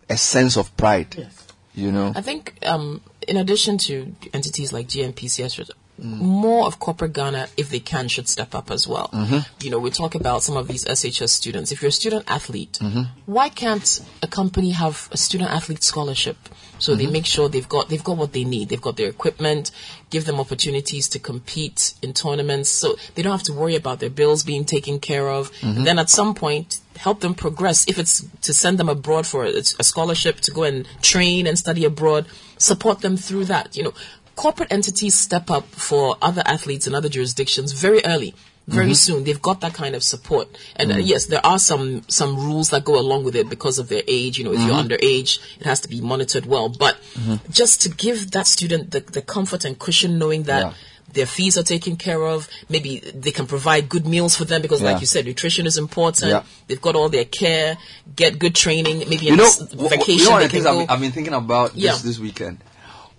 a 0.10 0.18
sense 0.18 0.58
of 0.58 0.76
pride. 0.76 1.28
You 1.76 1.92
know. 1.92 2.14
I 2.16 2.22
think, 2.22 2.58
um, 2.66 3.02
in 3.28 3.38
addition 3.38 3.78
to 3.80 4.16
entities 4.34 4.72
like 4.74 4.88
GNPCS, 4.88 5.70
more 5.98 6.66
of 6.68 6.78
corporate 6.80 7.14
Ghana, 7.14 7.48
if 7.58 7.70
they 7.70 7.80
can, 7.80 8.08
should 8.08 8.28
step 8.28 8.54
up 8.54 8.70
as 8.70 8.88
well. 8.88 9.10
Mhm. 9.14 9.46
You 9.64 9.70
know, 9.72 9.80
we 9.80 9.92
talk 9.92 10.14
about 10.16 10.44
some 10.44 10.58
of 10.58 10.68
these 10.68 10.84
SHS 10.86 11.32
students. 11.32 11.72
If 11.72 11.82
you're 11.82 11.90
a 11.90 11.92
student 11.92 12.26
athlete, 12.28 12.78
Mhm. 12.82 13.08
why 13.26 13.50
can't 13.50 14.02
a 14.22 14.28
company 14.28 14.72
have 14.72 15.08
a 15.12 15.18
student 15.18 15.52
athlete 15.52 15.84
scholarship? 15.84 16.38
So 16.80 16.94
they 16.96 17.06
Mhm. 17.06 17.12
make 17.14 17.26
sure 17.26 17.48
they've 17.48 17.70
got 17.70 17.88
they've 17.88 18.04
got 18.04 18.18
what 18.18 18.34
they 18.34 18.44
need. 18.44 18.68
They've 18.68 18.82
got 18.82 18.98
their 18.98 19.08
equipment, 19.08 19.72
give 20.10 20.26
them 20.26 20.40
opportunities 20.42 21.08
to 21.10 21.20
compete 21.20 21.94
in 22.02 22.12
tournaments, 22.14 22.70
so 22.70 22.98
they 23.14 23.22
don't 23.22 23.32
have 23.32 23.44
to 23.44 23.54
worry 23.54 23.76
about 23.76 24.00
their 24.02 24.10
bills 24.10 24.44
being 24.44 24.66
taken 24.66 25.00
care 25.00 25.30
of. 25.30 25.50
And 25.62 25.88
then 25.88 25.98
at 25.98 26.10
some 26.10 26.34
point, 26.36 26.80
help 26.98 27.22
them 27.22 27.34
progress. 27.34 27.86
If 27.88 27.98
it's 27.98 28.26
to 28.42 28.54
send 28.54 28.78
them 28.78 28.90
abroad 28.90 29.26
for 29.26 29.46
a, 29.46 29.54
a 29.80 29.84
scholarship 29.84 30.42
to 30.42 30.52
go 30.52 30.64
and 30.64 30.86
train 31.02 31.48
and 31.48 31.58
study 31.58 31.86
abroad, 31.86 32.26
support 32.58 33.00
them 33.00 33.16
through 33.16 33.46
that. 33.46 33.76
You 33.78 33.84
know, 33.84 33.94
corporate 34.36 34.72
entities 34.72 35.16
step 35.16 35.50
up 35.50 35.66
for 35.70 36.18
other 36.22 36.44
athletes 36.46 36.88
in 36.88 36.96
other 36.96 37.10
jurisdictions 37.10 37.72
very 37.72 38.04
early. 38.06 38.34
Very 38.68 38.92
Mhm. 38.94 38.96
soon, 38.96 39.24
they've 39.26 39.42
got 39.44 39.62
that 39.62 39.76
kind 39.76 39.94
of 39.94 40.04
support, 40.04 40.48
and 40.76 40.92
uh, 40.92 40.96
Mm. 40.96 41.06
yes, 41.06 41.26
there 41.28 41.46
are 41.46 41.60
some 41.60 42.02
some 42.08 42.36
rules 42.36 42.70
that 42.72 42.84
go 42.84 42.98
along 42.98 43.24
with 43.24 43.36
it 43.36 43.48
because 43.48 43.78
of 43.78 43.90
their 43.90 44.02
age. 44.08 44.40
You 44.40 44.44
know, 44.46 44.54
if 44.54 44.60
you're 44.62 44.76
Mhm. 44.76 44.88
underage, 44.90 45.38
it 45.60 45.66
has 45.68 45.82
to 45.82 45.88
be 45.88 46.02
monitored 46.02 46.48
well. 46.48 46.68
But 46.70 46.98
Mhm. 47.16 47.40
just 47.52 47.82
to 47.84 47.90
give 47.90 48.32
that 48.32 48.48
student 48.48 48.90
the, 48.90 49.02
the 49.02 49.22
comfort 49.22 49.66
and 49.66 49.78
cushion 49.78 50.18
knowing 50.18 50.44
that 50.44 50.64
Yeah. 50.64 50.74
their 51.14 51.28
fees 51.28 51.60
are 51.60 51.64
taken 51.76 51.96
care 51.96 52.24
of, 52.26 52.50
maybe 52.68 53.04
they 53.14 53.30
can 53.30 53.46
provide 53.46 53.88
good 53.88 54.08
meals 54.08 54.36
for 54.36 54.46
them 54.46 54.64
because, 54.64 54.82
Yeah. 54.82 54.94
like 54.94 55.00
you 55.00 55.06
said, 55.06 55.28
nutrition 55.28 55.68
is 55.68 55.78
important. 55.78 56.32
Yeah. 56.32 56.42
They've 56.68 56.82
got 56.82 56.96
all 56.96 57.10
their 57.10 57.26
care, 57.26 57.78
get 58.16 58.40
good 58.40 58.56
training, 58.56 58.98
maybe 59.08 59.28
you 59.28 59.36
know, 59.36 59.46
s- 59.46 59.58
w- 59.58 59.76
w- 59.78 59.90
vacation 59.90 60.20
you 60.22 60.26
know 60.26 60.32
one 60.32 60.40
they 60.40 60.46
of 60.46 60.52
the 60.52 60.58
can 60.58 60.64
things 60.64 60.66
I've 60.66 60.88
been, 60.88 60.90
I've 60.96 61.02
been 61.02 61.12
thinking 61.12 61.34
about 61.36 61.76
this 61.76 62.02
this 62.02 62.18
weekend. 62.18 62.58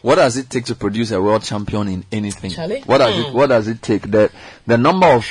What 0.07 0.15
does 0.23 0.37
it 0.37 0.49
take 0.49 0.67
to 0.67 0.77
produce 0.77 1.11
a 1.11 1.21
world 1.21 1.43
champion 1.43 1.89
in 1.89 2.05
anything? 2.13 2.53
Charlie? 2.53 2.81
What 2.87 2.99
does 2.99 3.15
Hmm. 3.17 3.21
it 3.23 3.35
What 3.35 3.49
does 3.49 3.67
it 3.67 3.83
take? 3.83 4.09
The 4.09 4.31
the 4.65 4.79
number 4.79 5.07
of 5.09 5.27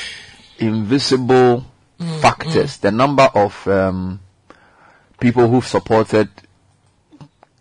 invisible 0.60 1.64
Mm, 1.97 2.19
factors, 2.19 2.76
the 2.80 2.91
number 2.91 3.23
of 3.34 3.65
um, 3.69 4.19
people 5.22 5.47
who've 5.47 5.65
supported 5.65 6.27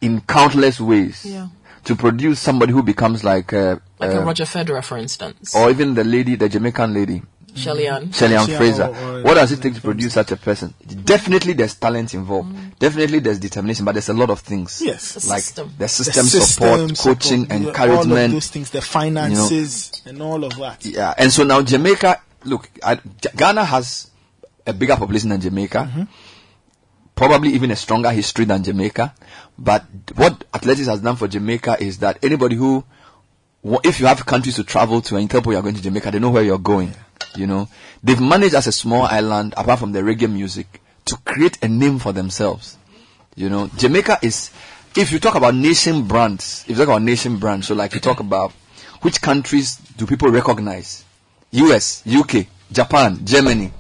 in 0.01 0.20
countless 0.23 0.81
ways 0.81 1.24
Yeah. 1.24 1.47
to 1.85 1.95
produce 1.95 2.41
somebody 2.41 2.73
who 2.73 2.82
becomes 2.82 3.23
like 3.23 3.53
uh, 3.53 3.77
like 4.01 4.11
uh, 4.11 4.23
a 4.23 4.24
Roger 4.24 4.45
Federer, 4.45 4.82
for 4.82 4.99
instance. 4.99 5.55
or 5.55 5.70
even 5.70 5.95
the 5.95 6.03
lady, 6.03 6.35
the 6.35 6.49
Jamaican 6.49 6.93
lady. 6.93 7.23
Shelly 7.55 7.87
Ann. 7.89 8.11
Shelly 8.13 8.35
Ann 8.37 8.47
Fraser. 8.47 8.85
or- 8.87 9.19
or- 9.19 9.23
what 9.23 9.35
does 9.35 9.53
it 9.53 9.63
take 9.63 9.75
to 9.75 9.81
produce 9.81 10.15
such 10.15 10.33
a 10.33 10.37
person? 10.37 10.75
Mm. 10.89 11.05
Definitely 11.05 11.53
there's 11.55 11.75
talent 11.75 12.13
involved. 12.15 12.53
Mm. 12.55 12.79
Definitely 12.79 13.21
there's 13.21 13.39
determination, 13.39 13.85
but 13.85 13.93
there's 13.93 14.09
a 14.09 14.15
lot 14.15 14.31
of 14.31 14.41
things. 14.41 14.81
Yes. 14.85 15.13
The 15.15 15.29
Like 15.29 15.43
system. 15.43 15.73
the 15.79 15.89
system, 15.89 16.25
The 16.25 16.31
support, 16.31 16.81
system 16.91 17.15
coaching, 17.15 17.41
support, 17.45 17.61
encouragement. 17.63 18.11
all 18.11 18.25
of 18.25 18.31
those 18.33 18.49
things, 18.49 18.71
the 18.71 18.81
finances 18.83 20.03
and 20.07 20.21
all 20.23 20.45
of 20.45 20.57
that. 20.57 20.85
Yeah, 20.85 21.15
and 21.17 21.33
so 21.33 21.45
now 21.45 21.63
Jamaica, 21.63 22.21
look, 22.45 22.69
I, 22.83 22.97
J- 22.97 23.31
Ghana 23.37 23.65
has 23.65 24.09
a 24.67 24.73
bigger 24.73 24.97
population 24.97 25.29
than 25.31 25.41
Jamaica, 25.41 25.89
Mm-hmm. 25.91 26.03
probably 27.15 27.51
even 27.51 27.71
a 27.71 27.77
stronger 27.77 28.11
history 28.11 28.45
than 28.45 28.65
Jamaica. 28.65 29.15
But 29.59 29.85
what 30.17 30.45
athletics 30.53 30.89
has 30.89 31.01
done 31.01 31.17
for 31.17 31.29
Jamaica 31.29 31.77
is 31.81 31.99
that 31.99 32.19
anybody 32.25 32.57
who, 32.57 32.77
wa- 32.77 32.83
if 33.65 33.99
you 33.99 34.07
have 34.07 34.27
countries 34.27 34.57
to 34.57 34.65
travel 34.65 35.01
to 35.01 35.16
and 35.16 35.23
you 35.23 35.28
tell 35.28 35.41
people 35.41 35.55
you're 35.55 35.62
going 35.62 35.74
to 35.74 35.82
Jamaica, 35.82 36.11
they 36.11 36.19
know 36.19 36.31
where 36.31 36.43
you're 36.43 36.59
going. 36.59 36.95
You 37.35 37.47
know, 37.47 37.69
they've 38.03 38.20
managed 38.20 38.55
as 38.55 38.66
a 38.66 38.73
small 38.73 39.03
island, 39.03 39.55
apart 39.57 39.81
from 39.81 39.93
the 39.93 40.01
reggae 40.01 40.31
music, 40.31 40.81
to 41.07 41.16
create 41.24 41.59
a 41.62 41.69
name 41.69 41.99
for 41.99 42.12
themselves. 42.12 42.77
You 43.35 43.49
know, 43.49 43.69
Jamaica 43.77 44.19
is, 44.23 44.51
if 44.97 45.11
you 45.11 45.19
talk 45.19 45.35
about 45.35 45.55
nation 45.55 46.07
brands, 46.07 46.65
if 46.65 46.70
you 46.70 46.77
talk 46.77 46.89
about 46.89 47.03
nation 47.03 47.39
brands, 47.39 47.66
so 47.66 47.74
like 47.74 47.95
you 47.95 48.01
talk 48.01 48.20
about 48.20 48.53
which 49.03 49.20
countries 49.20 49.77
do 49.97 50.07
people 50.07 50.28
recognize? 50.28 51.05
US, 51.53 52.03
UK, 52.07 52.47
Japan, 52.70 53.24
Germany. 53.24 53.73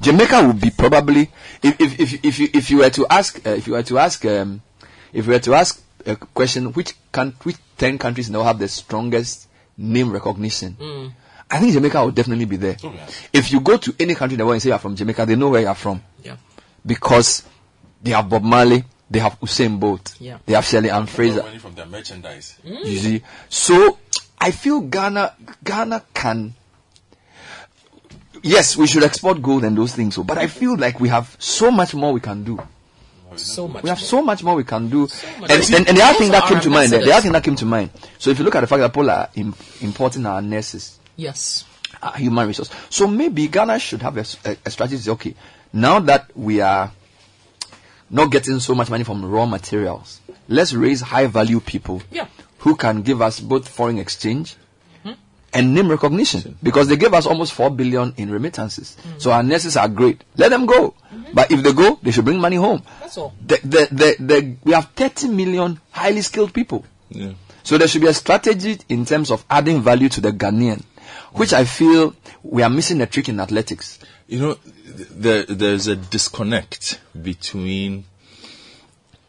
Jamaica 0.00 0.46
would 0.46 0.60
be 0.60 0.70
probably, 0.70 1.30
if, 1.62 1.80
if, 1.80 2.00
if, 2.00 2.24
if 2.24 2.38
you, 2.38 2.48
if 2.52 2.70
you 2.70 2.78
were 2.78 2.90
to 2.90 3.06
ask, 3.08 3.44
uh, 3.46 3.50
if 3.50 3.66
you 3.66 3.72
were 3.72 3.82
to 3.82 3.98
ask, 3.98 4.24
um, 4.26 4.60
if 5.12 5.26
you 5.26 5.32
were 5.32 5.38
to 5.38 5.54
ask 5.54 5.82
a 6.04 6.16
question, 6.16 6.72
which 6.72 6.94
can, 7.12 7.32
which 7.42 7.56
10 7.78 7.98
countries 7.98 8.30
now 8.30 8.42
have 8.42 8.58
the 8.58 8.68
strongest 8.68 9.48
name 9.76 10.10
recognition? 10.12 10.76
Mm. 10.80 11.12
I 11.50 11.60
think 11.60 11.72
Jamaica 11.74 12.04
would 12.04 12.14
definitely 12.14 12.44
be 12.46 12.56
there. 12.56 12.76
If 13.32 13.52
you 13.52 13.60
go 13.60 13.76
to 13.76 13.94
any 14.00 14.14
country 14.14 14.34
in 14.34 14.38
the 14.38 14.44
world 14.44 14.54
and 14.54 14.62
say 14.62 14.70
you're 14.70 14.78
from 14.78 14.96
Jamaica, 14.96 15.26
they 15.26 15.36
know 15.36 15.50
where 15.50 15.62
you're 15.62 15.74
from. 15.74 16.02
Yeah. 16.24 16.36
Because 16.84 17.44
they 18.02 18.10
have 18.10 18.28
Bob 18.28 18.42
Marley, 18.42 18.84
they 19.08 19.20
have 19.20 19.38
Usain 19.40 19.78
Bolt, 19.78 20.16
Yeah. 20.18 20.38
they 20.44 20.54
have 20.54 20.64
Shirley 20.64 20.90
Ann 20.90 21.06
Fraser. 21.06 21.42
Money 21.42 21.58
from 21.58 21.74
their 21.76 21.86
merchandise. 21.86 22.56
You 22.64 22.98
see, 22.98 23.22
so 23.48 23.98
I 24.40 24.50
feel 24.50 24.80
Ghana, 24.80 25.34
Ghana 25.62 26.02
can. 26.12 26.54
Yes, 28.42 28.76
we 28.76 28.86
should 28.86 29.02
export 29.04 29.40
gold 29.42 29.64
and 29.64 29.76
those 29.76 29.94
things. 29.94 30.14
So, 30.14 30.22
but 30.24 30.38
I 30.38 30.46
feel 30.46 30.76
like 30.76 31.00
we 31.00 31.08
have 31.08 31.36
so 31.38 31.70
much 31.70 31.94
more 31.94 32.12
we 32.12 32.20
can 32.20 32.44
do. 32.44 32.60
So 33.34 33.68
much. 33.68 33.82
We 33.82 33.88
have 33.90 34.00
so 34.00 34.22
much 34.22 34.42
more 34.42 34.54
we 34.54 34.64
can 34.64 34.88
do. 34.88 35.00
much 35.40 35.50
And, 35.50 35.74
and, 35.74 35.88
and 35.88 35.96
the 35.98 36.02
other 36.02 36.18
thing 36.18 36.30
that 36.30 36.44
came 36.48 36.60
to 36.60 36.70
mind, 36.70 36.92
the, 36.92 36.98
the 36.98 37.12
other 37.12 37.22
thing 37.22 37.32
that 37.32 37.44
came 37.44 37.56
to 37.56 37.66
mind. 37.66 37.90
So 38.18 38.30
if 38.30 38.38
you 38.38 38.44
look 38.44 38.54
at 38.54 38.60
the 38.60 38.66
fact 38.66 38.80
that 38.80 38.92
people 38.92 39.10
are 39.10 39.28
im- 39.34 39.54
importing 39.80 40.24
our 40.26 40.40
nurses, 40.40 40.98
Yes. 41.16 41.64
uh, 42.02 42.12
human 42.12 42.46
resource. 42.46 42.70
So 42.90 43.06
maybe 43.06 43.48
Ghana 43.48 43.78
should 43.78 44.02
have 44.02 44.16
a, 44.16 44.24
strategy. 44.24 44.96
to 44.96 45.02
say, 45.02 45.10
Okay, 45.12 45.34
now 45.72 45.98
that 46.00 46.30
we 46.36 46.60
are 46.60 46.92
not 48.08 48.30
getting 48.30 48.60
so 48.60 48.74
much 48.74 48.88
money 48.90 49.04
from 49.04 49.24
raw 49.24 49.44
materials, 49.46 50.20
let's 50.48 50.72
raise 50.72 51.00
high 51.00 51.26
value 51.26 51.60
people 51.60 52.02
Yeah. 52.10 52.28
who 52.58 52.76
can 52.76 53.02
give 53.02 53.20
us 53.20 53.40
both 53.40 53.68
foreign 53.68 53.98
exchange 53.98 54.56
and 55.52 55.74
name 55.74 55.88
recognition 55.90 56.58
because 56.62 56.86
they 56.88 56.96
gave 56.96 57.14
us 57.14 57.24
almost 57.24 57.52
4 57.54 57.70
billion 57.70 58.12
in 58.18 58.30
remittances. 58.30 58.96
So 59.18 59.30
our 59.30 59.42
nurses 59.42 59.76
are 59.76 59.88
great. 59.88 60.22
Let 60.36 60.50
them 60.50 60.66
go. 60.66 60.94
But 61.32 61.50
if 61.50 61.62
they 61.62 61.72
go, 61.72 61.98
they 62.02 62.10
should 62.12 62.24
bring 62.24 62.40
money 62.40 62.56
home. 62.56 62.82
That's 63.00 63.18
all. 63.18 63.34
The, 63.44 63.58
the, 63.64 63.88
the, 63.90 64.16
the, 64.24 64.56
we 64.64 64.72
have 64.72 64.86
30 64.90 65.28
million 65.28 65.80
highly 65.90 66.22
skilled 66.22 66.52
people. 66.54 66.84
Yeah. 67.10 67.32
So 67.62 67.78
there 67.78 67.88
should 67.88 68.02
be 68.02 68.08
a 68.08 68.14
strategy 68.14 68.78
in 68.88 69.04
terms 69.04 69.30
of 69.30 69.44
adding 69.50 69.80
value 69.82 70.08
to 70.10 70.20
the 70.20 70.30
Ghanaian, 70.32 70.82
which 71.32 71.52
I 71.52 71.64
feel 71.64 72.14
we 72.42 72.62
are 72.62 72.70
missing 72.70 73.00
a 73.00 73.06
trick 73.06 73.28
in 73.28 73.40
athletics. 73.40 73.98
You 74.28 74.40
know, 74.40 74.54
th- 74.54 75.08
there, 75.10 75.42
there's 75.44 75.86
a 75.88 75.96
disconnect 75.96 77.00
between 77.20 78.04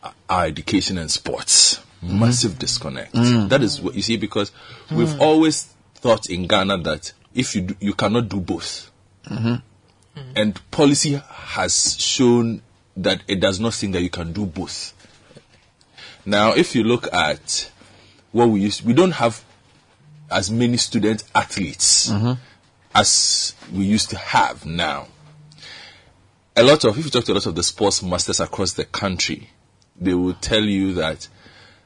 uh, 0.03 0.11
our 0.29 0.45
education 0.45 0.97
and 0.97 1.09
sports. 1.09 1.81
Massive 2.01 2.59
disconnect. 2.59 3.13
Mm. 3.15 3.49
That 3.49 3.63
is 3.63 3.81
what 3.81 3.95
you 3.95 4.03
see 4.03 4.17
because 4.17 4.51
we've 4.91 5.07
Mm. 5.09 5.19
always 5.19 5.63
thought 5.95 6.29
in 6.29 6.45
Ghana 6.45 6.77
that 6.83 7.11
if 7.33 7.55
you 7.55 7.61
do, 7.61 7.75
you 7.79 7.93
cannot 7.95 8.29
do 8.29 8.39
both, 8.39 8.91
Mhm. 10.17 10.31
and 10.35 10.71
policy 10.71 11.21
has 11.29 11.95
shown 11.99 12.61
that 12.95 13.21
it 13.27 13.39
does 13.39 13.59
not 13.59 13.73
seem 13.73 13.91
that 13.91 14.01
you 14.01 14.09
can 14.09 14.33
do 14.33 14.45
both. 14.45 14.93
Now, 16.25 16.53
if 16.53 16.75
you 16.75 16.83
look 16.83 17.07
at 17.13 17.69
what 18.31 18.49
we 18.49 18.61
used, 18.61 18.83
we 18.85 18.93
don't 18.93 19.11
have 19.13 19.43
as 20.29 20.49
many 20.51 20.77
student 20.77 21.23
athletes 21.33 22.09
Mhm. 22.09 22.37
as 22.93 23.53
we 23.71 23.85
used 23.85 24.09
to 24.09 24.17
have 24.17 24.65
now. 24.65 25.07
A 26.55 26.63
lot 26.63 26.83
of, 26.85 26.97
if 26.97 27.05
you 27.05 27.11
talk 27.11 27.23
to 27.25 27.33
a 27.33 27.35
lot 27.35 27.45
of 27.45 27.55
the 27.55 27.63
sports 27.63 28.01
masters 28.01 28.39
across 28.39 28.73
the 28.73 28.85
country, 28.85 29.49
they 29.99 30.13
will 30.15 30.33
tell 30.33 30.63
you 30.63 30.95
that 30.95 31.27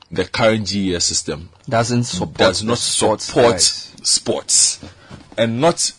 the 0.10 0.26
current 0.26 0.68
GES 0.68 1.04
system 1.06 1.50
Doesn't 1.70 2.06
support 2.06 2.38
does 2.38 2.64
not 2.64 2.78
the 2.78 2.82
sports 2.82 3.26
support 3.26 3.62
sports, 4.04 4.80
and 5.38 5.62
not 5.62 5.92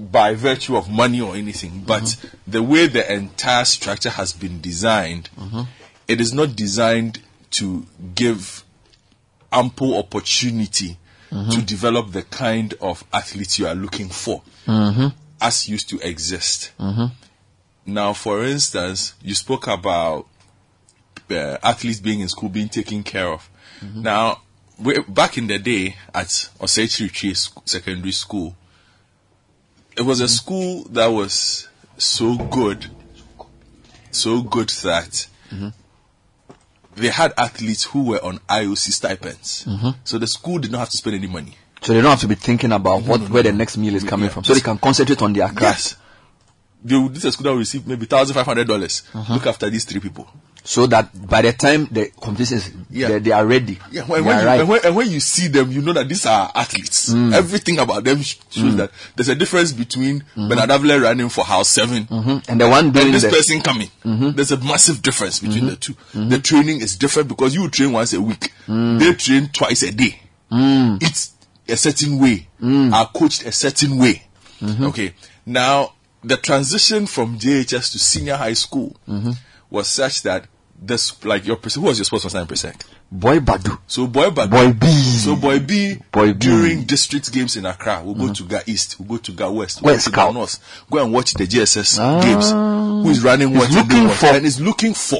by 0.00 0.34
virtue 0.34 0.76
of 0.76 0.88
money 0.88 1.20
or 1.20 1.36
anything, 1.36 1.82
but 1.86 2.02
Mm-hmm. 2.02 2.28
the 2.50 2.62
way 2.62 2.86
the 2.86 3.12
entire 3.12 3.64
structure 3.64 4.10
has 4.10 4.32
been 4.32 4.60
designed, 4.60 5.28
Mhm. 5.38 5.66
it 6.08 6.20
is 6.20 6.32
not 6.32 6.56
designed 6.56 7.20
to 7.50 7.86
give 8.14 8.64
ample 9.52 9.96
opportunity 9.98 10.96
Mhm. 11.30 11.50
to 11.52 11.62
develop 11.62 12.12
the 12.12 12.22
kind 12.22 12.74
of 12.80 13.04
athletes 13.12 13.58
you 13.58 13.66
are 13.66 13.74
looking 13.74 14.08
for 14.08 14.42
Mhm. 14.66 15.12
as 15.40 15.68
used 15.68 15.88
to 15.90 15.98
exist. 16.00 16.70
Mhm. 16.78 17.10
Now, 17.86 18.12
for 18.12 18.44
instance, 18.44 19.14
you 19.22 19.34
spoke 19.34 19.66
about 19.66 20.26
uh, 21.30 21.56
athletes 21.62 22.00
being 22.00 22.20
in 22.20 22.28
school, 22.28 22.48
being 22.48 22.68
taken 22.68 23.04
care 23.04 23.28
of. 23.32 23.48
Now, 23.94 24.40
back 25.08 25.38
in 25.38 25.46
the 25.46 25.60
day 25.60 25.94
at 26.12 26.26
Osei 26.58 26.88
Sc- 27.36 27.58
Secondary 27.64 28.10
School, 28.12 28.56
it 29.96 30.02
was 30.02 30.20
a 30.20 30.28
school 30.28 30.84
that 30.90 31.06
was 31.08 31.68
so 31.98 32.36
good, 32.36 32.86
so 34.10 34.42
good 34.42 34.68
that 34.82 35.26
they 36.96 37.08
had 37.08 37.32
athletes 37.36 37.84
who 37.84 38.04
were 38.04 38.24
on 38.24 38.38
IOC 38.48 38.92
stipends. 38.92 39.64
Mhm. 39.66 39.96
So 40.04 40.18
the 40.18 40.26
school 40.26 40.58
did 40.58 40.70
not 40.72 40.78
have 40.80 40.90
to 40.90 40.96
spend 40.96 41.16
any 41.16 41.26
money. 41.26 41.56
So 41.82 41.94
they 41.94 42.00
don't 42.00 42.10
have 42.10 42.20
to 42.20 42.28
be 42.28 42.34
thinking 42.34 42.72
about 42.72 43.04
what 43.04 43.30
where 43.30 43.42
the 43.42 43.52
next 43.52 43.76
meal 43.78 43.94
is 43.94 44.04
coming 44.04 44.28
from. 44.28 44.44
So 44.44 44.54
they 44.54 44.60
can 44.60 44.78
concentrate 44.78 45.22
on 45.22 45.32
their 45.32 45.48
class. 45.48 45.92
Yes. 45.92 45.96
They 46.82 46.96
will, 46.96 47.08
this 47.10 47.32
school 47.34 47.52
will 47.52 47.58
receive 47.58 47.86
maybe 47.86 48.06
thousand 48.06 48.34
five 48.34 48.46
hundred 48.46 48.66
dollars. 48.68 49.02
Uh-huh. 49.14 49.34
Look 49.34 49.46
after 49.46 49.68
these 49.70 49.84
three 49.84 50.00
people. 50.00 50.28
So 50.62 50.86
that 50.88 51.26
by 51.26 51.40
the 51.40 51.54
time 51.54 51.88
the 51.90 52.10
competition 52.20 52.58
is, 52.58 52.70
they, 52.90 53.18
they 53.18 53.32
are 53.32 53.46
ready. 53.46 53.78
Yeah, 53.90 54.02
when, 54.02 54.24
when 54.26 54.36
are 54.36 54.40
you, 54.42 54.46
right. 54.46 54.60
and, 54.60 54.68
when, 54.68 54.84
and 54.84 54.94
when 54.94 55.10
you 55.10 55.18
see 55.18 55.48
them, 55.48 55.72
you 55.72 55.80
know 55.80 55.94
that 55.94 56.06
these 56.06 56.26
are 56.26 56.50
athletes. 56.54 57.14
Mm. 57.14 57.32
Everything 57.32 57.78
about 57.78 58.04
them 58.04 58.20
shows 58.20 58.74
Mm. 58.74 58.76
that 58.76 58.90
there's 59.16 59.30
a 59.30 59.34
difference 59.34 59.72
between 59.72 60.22
Bernard 60.36 60.68
Avle 60.70 61.00
running 61.02 61.30
for 61.30 61.44
House 61.44 61.70
7 61.70 62.04
Mhm. 62.06 62.44
And 62.48 62.60
the 62.60 62.68
one 62.68 62.90
doing 62.92 63.06
and 63.06 63.14
this 63.14 63.22
the- 63.22 63.30
person 63.30 63.62
coming. 63.62 63.88
Mhm. 64.04 64.36
There's 64.36 64.52
a 64.52 64.58
massive 64.58 65.00
difference 65.00 65.38
between 65.40 65.64
Mhm. 65.64 65.70
the 65.70 65.76
2 65.76 65.96
The 66.28 66.38
training 66.40 66.82
is 66.82 66.96
different 66.96 67.28
because 67.28 67.54
you 67.54 67.66
train 67.70 67.92
once 67.92 68.12
a 68.12 68.20
week. 68.20 68.52
They 68.68 69.14
train 69.14 69.48
twice 69.52 69.82
a 69.82 69.92
day. 69.92 70.20
Mm. 70.52 71.02
It's 71.02 71.32
a 71.68 71.76
certain 71.76 72.18
way. 72.18 72.48
Are 72.62 73.06
coached 73.14 73.46
a 73.46 73.52
certain 73.52 73.96
way. 73.96 74.26
Okay. 74.62 75.14
Now, 75.46 75.94
the 76.22 76.36
transition 76.36 77.06
from 77.06 77.38
JHS 77.38 77.92
to 77.92 77.98
senior 77.98 78.36
high 78.36 78.52
school 78.54 78.96
was 79.70 79.88
such 79.88 80.22
that 80.22 80.46
this, 80.82 81.22
like 81.26 81.46
your 81.46 81.56
person, 81.56 81.82
who 81.82 81.88
was 81.88 81.98
your 81.98 82.06
sports 82.06 82.24
person 82.24 82.40
in 82.40 82.46
percent? 82.46 82.84
Boy 83.12 83.38
Badu. 83.38 83.78
So 83.86 84.06
Boy 84.06 84.30
Badu. 84.30 84.50
Boy 84.50 84.72
B. 84.72 84.86
So 84.90 85.36
Boy 85.36 85.58
B. 85.58 85.96
Boy 86.10 86.32
B. 86.32 86.38
during 86.38 86.84
district 86.84 87.30
games 87.32 87.56
in 87.56 87.66
Accra, 87.66 88.02
we'll 88.02 88.14
go 88.14 88.32
to 88.32 88.44
Ga 88.44 88.60
East, 88.66 88.96
we'll 88.98 89.08
go 89.08 89.16
to 89.18 89.32
Ga 89.32 89.50
West, 89.50 89.82
we'll 89.82 89.94
is 89.94 90.06
go 90.06 90.10
to 90.10 90.16
Ga 90.16 90.30
North, 90.32 90.84
go 90.90 91.02
and 91.04 91.12
watch 91.12 91.34
the 91.34 91.46
GSS 91.46 91.98
Ah. 92.00 92.20
games. 92.22 92.50
Who 92.50 93.10
is 93.10 93.22
running 93.22 93.54
what? 93.54 93.70
looking 93.72 94.08
for- 94.08 94.26
and 94.26 94.46
is 94.46 94.58
looking 94.60 94.94
for 94.94 95.18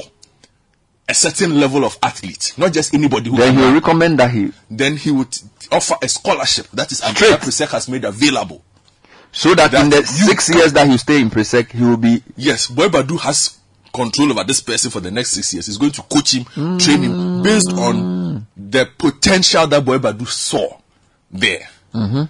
a 1.07 1.13
certain 1.13 1.59
level 1.59 1.83
of 1.85 1.97
athlete, 2.01 2.53
not 2.57 2.71
just 2.73 2.93
anybody 2.93 3.29
who 3.29 3.37
Then 3.37 3.53
he 3.55 3.61
will 3.61 3.73
recommend 3.73 4.19
that 4.19 4.31
he 4.31 4.51
Then 4.69 4.97
he 4.97 5.11
would 5.11 5.37
offer 5.71 5.95
a 6.01 6.07
scholarship 6.07 6.67
that 6.73 6.91
is 6.91 6.99
Straight. 6.99 7.39
Presec 7.39 7.69
has 7.69 7.87
made 7.89 8.03
available. 8.05 8.63
So 9.31 9.55
that, 9.55 9.73
in 9.73 9.89
the 9.89 9.97
That 9.97 10.07
six 10.07 10.53
years 10.53 10.73
that 10.73 10.87
he 10.87 10.97
stay 10.97 11.21
in 11.21 11.29
Presec, 11.29 11.71
he 11.71 11.83
will 11.83 11.97
be 11.97 12.23
Yes, 12.35 12.67
Boy 12.67 12.87
Badu 12.87 13.19
has 13.19 13.57
control 13.93 14.31
over 14.31 14.43
this 14.43 14.61
person 14.61 14.91
for 14.91 14.99
the 14.99 15.11
next 15.11 15.31
six 15.31 15.53
years. 15.53 15.67
He's 15.67 15.77
going 15.77 15.91
to 15.93 16.01
coach 16.03 16.33
him, 16.33 16.45
train 16.77 17.03
him 17.03 17.43
based 17.43 17.71
on 17.71 18.47
the 18.55 18.89
potential 18.97 19.67
that 19.67 19.83
Boy 19.83 19.97
Badu 19.97 20.27
saw 20.27 20.77
there. 21.31 21.69
Mm-hmm. 21.93 22.23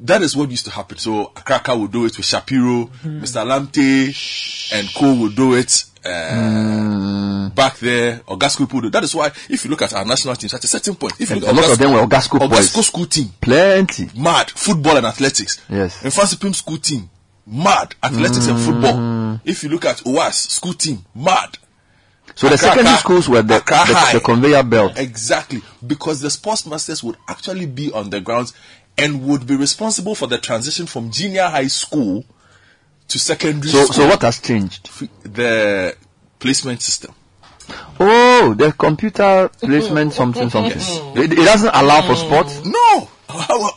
That 0.00 0.22
is 0.22 0.36
what 0.36 0.50
used 0.50 0.64
to 0.66 0.70
happen. 0.70 0.98
So 0.98 1.26
Akraka 1.34 1.78
will 1.78 1.88
do 1.88 2.04
it 2.04 2.16
with 2.16 2.26
Shapiro, 2.26 2.86
Mr. 3.02 3.44
Lamte, 3.44 4.72
and 4.72 4.88
Co 4.94 5.14
will 5.14 5.30
do 5.30 5.54
it 5.54 5.84
uh, 6.08 7.48
back 7.50 7.78
there. 7.78 8.20
Or 8.26 8.36
Gasco 8.38 8.66
people. 8.68 8.90
That 8.90 9.04
is 9.04 9.14
why 9.14 9.28
if 9.48 9.64
you 9.64 9.70
look 9.70 9.82
at 9.82 9.92
our 9.94 10.04
national 10.04 10.34
teams 10.36 10.54
at 10.54 10.64
a 10.64 10.68
certain 10.68 10.94
point, 10.94 11.14
if 11.20 11.30
you 11.30 11.36
look 11.36 11.50
a 11.50 11.52
lot 11.52 11.64
at 11.64 11.70
of 11.72 11.78
them 11.78 11.92
were 11.92 12.00
Augusco 12.06 12.38
boys. 12.38 12.70
Augusco 12.70 12.82
school 12.82 13.06
team, 13.06 13.30
plenty. 13.40 14.08
mad 14.16 14.50
football 14.50 14.96
and 14.96 15.06
athletics. 15.06 15.60
Yes. 15.68 16.02
In 16.04 16.10
Mfantsipim 16.10 16.54
school 16.54 16.78
team, 16.78 17.08
mad 17.46 17.94
athletics 18.02 18.46
and 18.46 18.58
Mm. 18.58 18.64
football. 18.64 19.40
If 19.44 19.62
you 19.62 19.68
look 19.70 19.84
at 19.84 19.98
OAS 20.06 20.34
school 20.50 20.74
team, 20.74 21.04
mad. 21.14 21.58
So 22.34 22.48
the 22.48 22.58
secondary 22.58 22.88
Accra- 22.94 22.98
schools 23.00 23.28
were 23.28 23.42
the, 23.42 23.62
the, 23.66 23.74
High. 23.74 24.12
the 24.12 24.20
conveyor 24.20 24.62
belt. 24.62 24.92
Exactly. 24.96 25.62
Because 25.84 26.20
the 26.20 26.30
sports 26.30 26.66
masters 26.66 27.02
would 27.02 27.16
actually 27.26 27.66
be 27.66 27.90
on 27.92 28.10
the 28.10 28.20
grounds 28.20 28.52
and 28.96 29.24
would 29.26 29.46
be 29.46 29.56
responsible 29.56 30.14
for 30.14 30.26
the 30.26 30.38
transition 30.38 30.86
from 30.86 31.10
junior 31.10 31.44
high 31.48 31.66
school 31.68 32.24
to 33.08 33.18
secondary 33.18 33.70
So, 33.70 33.84
school. 33.84 33.94
so 33.94 34.08
what 34.08 34.22
has 34.22 34.40
changed? 34.40 34.88
The 35.24 35.96
placement 36.38 36.82
system. 36.82 37.14
Oh, 38.00 38.54
the 38.56 38.72
computer 38.72 39.50
placement 39.60 40.12
something 40.14 40.48
something. 40.50 40.80
It, 41.22 41.32
it 41.32 41.36
doesn't 41.36 41.74
allow 41.74 42.02
for 42.02 42.14
sports. 42.16 42.62
No, 42.64 43.08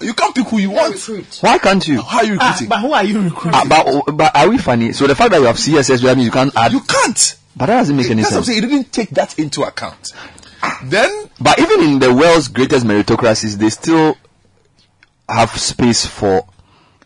you 0.01 0.13
can't 0.13 0.33
pick 0.33 0.47
who 0.47 0.59
you 0.59 0.71
want. 0.71 0.97
Why 1.41 1.57
can't 1.57 1.85
you? 1.87 2.01
How 2.01 2.19
are 2.19 2.25
you 2.25 2.33
recruiting? 2.33 2.69
But 2.69 2.79
who 2.79 2.93
are 2.93 3.03
you 3.03 3.21
recruiting? 3.21 3.51
Ah, 3.53 3.65
but, 3.67 4.15
but 4.15 4.35
are 4.35 4.47
we 4.49 4.57
funny? 4.57 4.93
So 4.93 5.07
the 5.07 5.15
fact 5.15 5.31
that 5.31 5.39
you 5.41 5.47
have 5.47 5.57
CSS, 5.57 6.01
that 6.03 6.15
means 6.15 6.25
you 6.27 6.31
can't 6.31 6.55
add. 6.55 6.71
You 6.71 6.79
can't. 6.81 7.37
But 7.55 7.65
that 7.65 7.77
doesn't 7.77 7.97
make 7.97 8.09
any 8.09 8.21
That's 8.21 8.33
I'm 8.35 8.43
sense. 8.43 8.47
saying. 8.47 8.63
He 8.63 8.69
didn't 8.69 8.93
take 8.93 9.09
that 9.09 9.37
into 9.37 9.63
account. 9.63 10.13
Then 10.83 11.29
But 11.39 11.59
even 11.59 11.81
in 11.81 11.99
the 11.99 12.13
world's 12.13 12.47
greatest 12.47 12.85
meritocracies, 12.85 13.55
they 13.57 13.69
still 13.69 14.15
have 15.27 15.49
space 15.59 16.05
for 16.05 16.47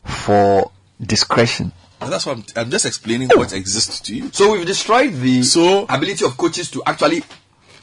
for 0.04 0.72
discretion. 1.02 1.72
And 2.06 2.14
that's 2.14 2.26
what 2.26 2.38
I'm, 2.38 2.46
I'm 2.56 2.72
just 2.72 2.86
explaining 2.86 3.30
what 3.30 3.52
exists 3.54 4.00
to 4.02 4.16
you. 4.16 4.30
So 4.32 4.54
we've 4.54 4.66
destroyed 4.66 5.14
the 5.16 5.44
so 5.44 5.86
ability 5.90 6.24
of 6.26 6.38
coaches 6.38 6.72
to 6.72 6.84
actually 6.86 7.24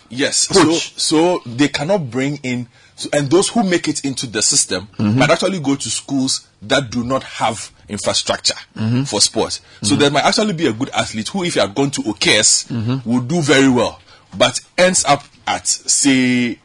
yes. 0.08 0.46
Coach. 0.48 0.94
So 0.96 1.38
so 1.40 1.42
they 1.46 1.68
cannot 1.68 2.10
bring 2.10 2.38
in 2.42 2.68
so, 2.96 3.08
and 3.12 3.28
those 3.30 3.48
who 3.48 3.62
make 3.62 3.88
it 3.88 4.04
into 4.04 4.26
the 4.26 4.42
system 4.42 4.86
Mhm. 4.98 5.16
might 5.16 5.30
actually 5.30 5.58
go 5.60 5.74
to 5.76 5.90
schools 5.90 6.46
that 6.62 6.90
do 6.90 7.02
not 7.04 7.22
have 7.24 7.70
infrastructure 7.88 8.54
Mhm. 8.78 9.08
for 9.08 9.20
sports. 9.20 9.60
So 9.82 9.96
there 9.96 10.10
might 10.10 10.24
actually 10.24 10.52
be 10.52 10.66
a 10.66 10.72
good 10.72 10.90
athlete 10.90 11.28
who, 11.28 11.42
if 11.44 11.56
you 11.56 11.62
had 11.62 11.74
gone 11.74 11.90
to 11.92 12.02
OKS, 12.02 12.66
would 13.04 13.26
do 13.28 13.40
very 13.42 13.68
well, 13.68 14.00
but 14.36 14.60
ends 14.78 15.04
up 15.04 15.24
at 15.46 15.66
say 15.66 16.58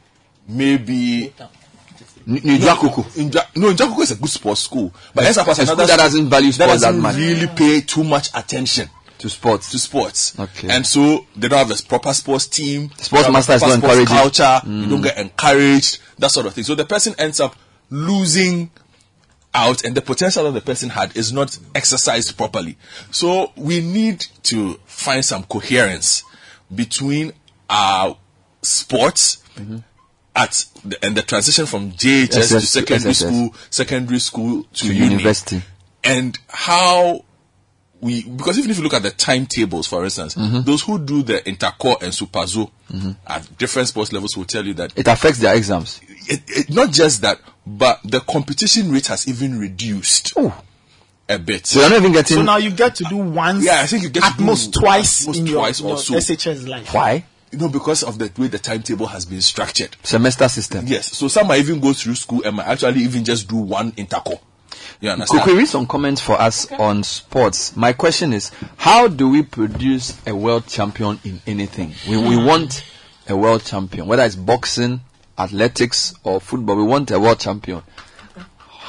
maybe. 0.47 1.33
New 2.27 2.57
Jakuku. 2.59 3.17
In 3.17 3.31
Ja- 3.31 3.45
no, 3.55 3.73
Jakuku 3.73 4.01
is 4.01 4.11
a 4.11 4.15
good 4.15 4.29
sports 4.29 4.61
school, 4.61 4.93
but 5.15 5.23
A- 5.23 5.27
ends 5.27 5.37
up 5.37 5.47
as 5.47 5.59
a 5.59 5.65
school 5.65 5.75
another 5.75 5.87
that 5.87 5.97
doesn't 5.97 6.29
value 6.29 6.51
that 6.51 6.65
sports 6.65 6.81
that 6.81 6.87
doesn't 6.87 7.01
much. 7.01 7.15
really 7.15 7.47
pay 7.47 7.81
too 7.81 8.03
much 8.03 8.29
attention 8.33 8.89
to 9.19 9.29
sports. 9.29 9.71
To 9.71 9.79
sports. 9.79 10.37
Okay. 10.37 10.67
And 10.69 10.85
so 10.85 11.25
they 11.35 11.47
don't 11.47 11.67
have 11.67 11.79
a 11.79 11.83
proper 11.83 12.13
sports 12.13 12.45
team. 12.47 12.89
Sports 12.97 13.09
they 13.09 13.17
don't 13.17 13.23
have 13.25 13.33
master 13.33 13.53
a 13.53 13.55
is 13.55 13.61
not 13.61 13.73
encouraging. 13.75 14.05
culture. 14.07 14.61
You 14.65 14.71
Mm. 14.71 14.89
don't 14.89 15.01
get 15.01 15.17
encouraged. 15.17 15.99
That 16.19 16.31
sort 16.31 16.45
of 16.47 16.53
thing. 16.53 16.63
So 16.65 16.75
the 16.75 16.85
person 16.85 17.15
ends 17.17 17.39
up 17.39 17.55
losing 17.89 18.69
out, 19.53 19.83
and 19.85 19.95
the 19.95 20.01
potential 20.01 20.43
that 20.43 20.51
the 20.51 20.61
person 20.61 20.89
had 20.89 21.15
is 21.17 21.31
not 21.33 21.57
exercised 21.73 22.35
properly. 22.37 22.77
So 23.09 23.53
we 23.55 23.79
need 23.81 24.25
to 24.43 24.79
find 24.85 25.23
some 25.25 25.43
coherence 25.45 26.23
between 26.75 27.31
our 27.69 28.17
sports. 28.61 29.37
At 30.37 30.65
the, 30.85 31.03
and 31.03 31.17
the 31.17 31.23
transition 31.23 31.65
from 31.65 31.91
JHS 31.93 32.29
to 32.29 32.39
SS 32.39 32.49
to 32.61 32.67
secondary 32.67 33.13
school, 33.15 33.55
secondary 33.71 34.19
school 34.19 34.63
to, 34.63 34.87
To 34.87 34.93
uni 34.93 35.09
university. 35.13 35.61
and 36.03 36.37
how 36.47 37.25
we 38.01 38.21
because 38.23 38.59
even 38.59 38.69
if 38.69 38.77
you 38.77 38.83
look 38.83 38.93
at 38.93 39.01
the 39.01 39.09
timetables 39.09 39.87
for 39.87 40.03
instance 40.03 40.35
Mhm. 40.35 40.63
those 40.63 40.83
who 40.83 40.99
do 40.99 41.23
the 41.23 41.39
intercore 41.41 41.99
and 42.03 42.13
superzo 42.13 42.69
Mhm. 42.93 43.15
at 43.25 43.57
different 43.57 43.87
sports 43.87 44.13
levels 44.13 44.37
will 44.37 44.45
tell 44.45 44.63
you 44.63 44.75
that 44.75 44.93
It 44.95 45.07
affects 45.07 45.39
their 45.39 45.55
exams. 45.55 45.99
it, 46.27 46.43
it, 46.47 46.69
not 46.69 46.91
just 46.91 47.21
that 47.23 47.39
but 47.65 47.99
the 48.05 48.19
competition 48.19 48.91
rate 48.91 49.07
has 49.07 49.27
even 49.27 49.57
reduced 49.59 50.33
a 51.27 51.39
bit 51.39 51.65
So 51.65 51.79
you're 51.81 51.89
not 51.89 51.97
even 51.97 52.11
getting. 52.13 52.37
So 52.37 52.43
now 52.43 52.57
you 52.57 52.69
get 52.69 52.93
to 52.95 53.03
do 53.05 53.17
once. 53.17 53.65
Yeah, 53.65 53.81
I 53.81 53.87
think 53.87 54.03
you 54.03 54.09
get 54.09 54.21
to 54.21 54.27
at 54.27 54.37
do 54.37 54.43
most 54.43 54.71
twice 54.73 55.21
at 55.23 55.27
most 55.27 55.37
in 55.39 55.47
your, 55.47 55.55
twice 55.57 55.79
your 55.81 55.89
or 55.93 55.97
so. 55.97 56.13
SHS 56.15 56.67
life. 56.67 56.93
Why? 56.93 57.25
You 57.51 57.57
know 57.59 57.69
because 57.69 58.03
of 58.03 58.19
the 58.19 58.31
way 58.39 58.47
the 58.47 58.59
timetable 58.59 59.07
has 59.07 59.25
been 59.25 59.41
structured 59.41 59.95
Semester 60.03 60.47
system. 60.47 60.85
yes 60.87 61.15
so 61.17 61.27
some 61.27 61.47
might 61.47 61.59
even 61.59 61.79
go 61.79 61.93
through 61.93 62.15
school 62.15 62.41
and 62.45 62.57
might 62.57 62.67
actually 62.67 63.01
even 63.01 63.23
just 63.23 63.47
do 63.47 63.55
one 63.57 63.91
intercore 63.93 64.39
you 64.99 65.09
understand 65.09 65.43
Could 65.43 65.53
we 65.53 65.59
read 65.59 65.67
some 65.67 65.85
comments 65.85 66.21
for 66.21 66.33
us 66.39 66.71
on 66.71 67.03
sports? 67.03 67.75
My 67.75 67.93
question 67.93 68.33
is, 68.33 68.51
how 68.77 69.07
do 69.07 69.29
we 69.29 69.43
produce 69.43 70.19
a 70.25 70.35
world 70.35 70.67
champion 70.67 71.19
in 71.23 71.39
anything? 71.45 71.93
We, 72.09 72.17
we 72.17 72.35
hmm. 72.35 72.45
want 72.45 72.83
a 73.27 73.35
world 73.37 73.63
champion, 73.63 74.07
whether 74.07 74.23
it's 74.23 74.35
boxing, 74.35 75.01
athletics, 75.37 76.15
or 76.23 76.41
football. 76.41 76.77
We 76.77 76.83
want 76.83 77.11
a 77.11 77.19
world 77.19 77.39
champion. 77.39 77.83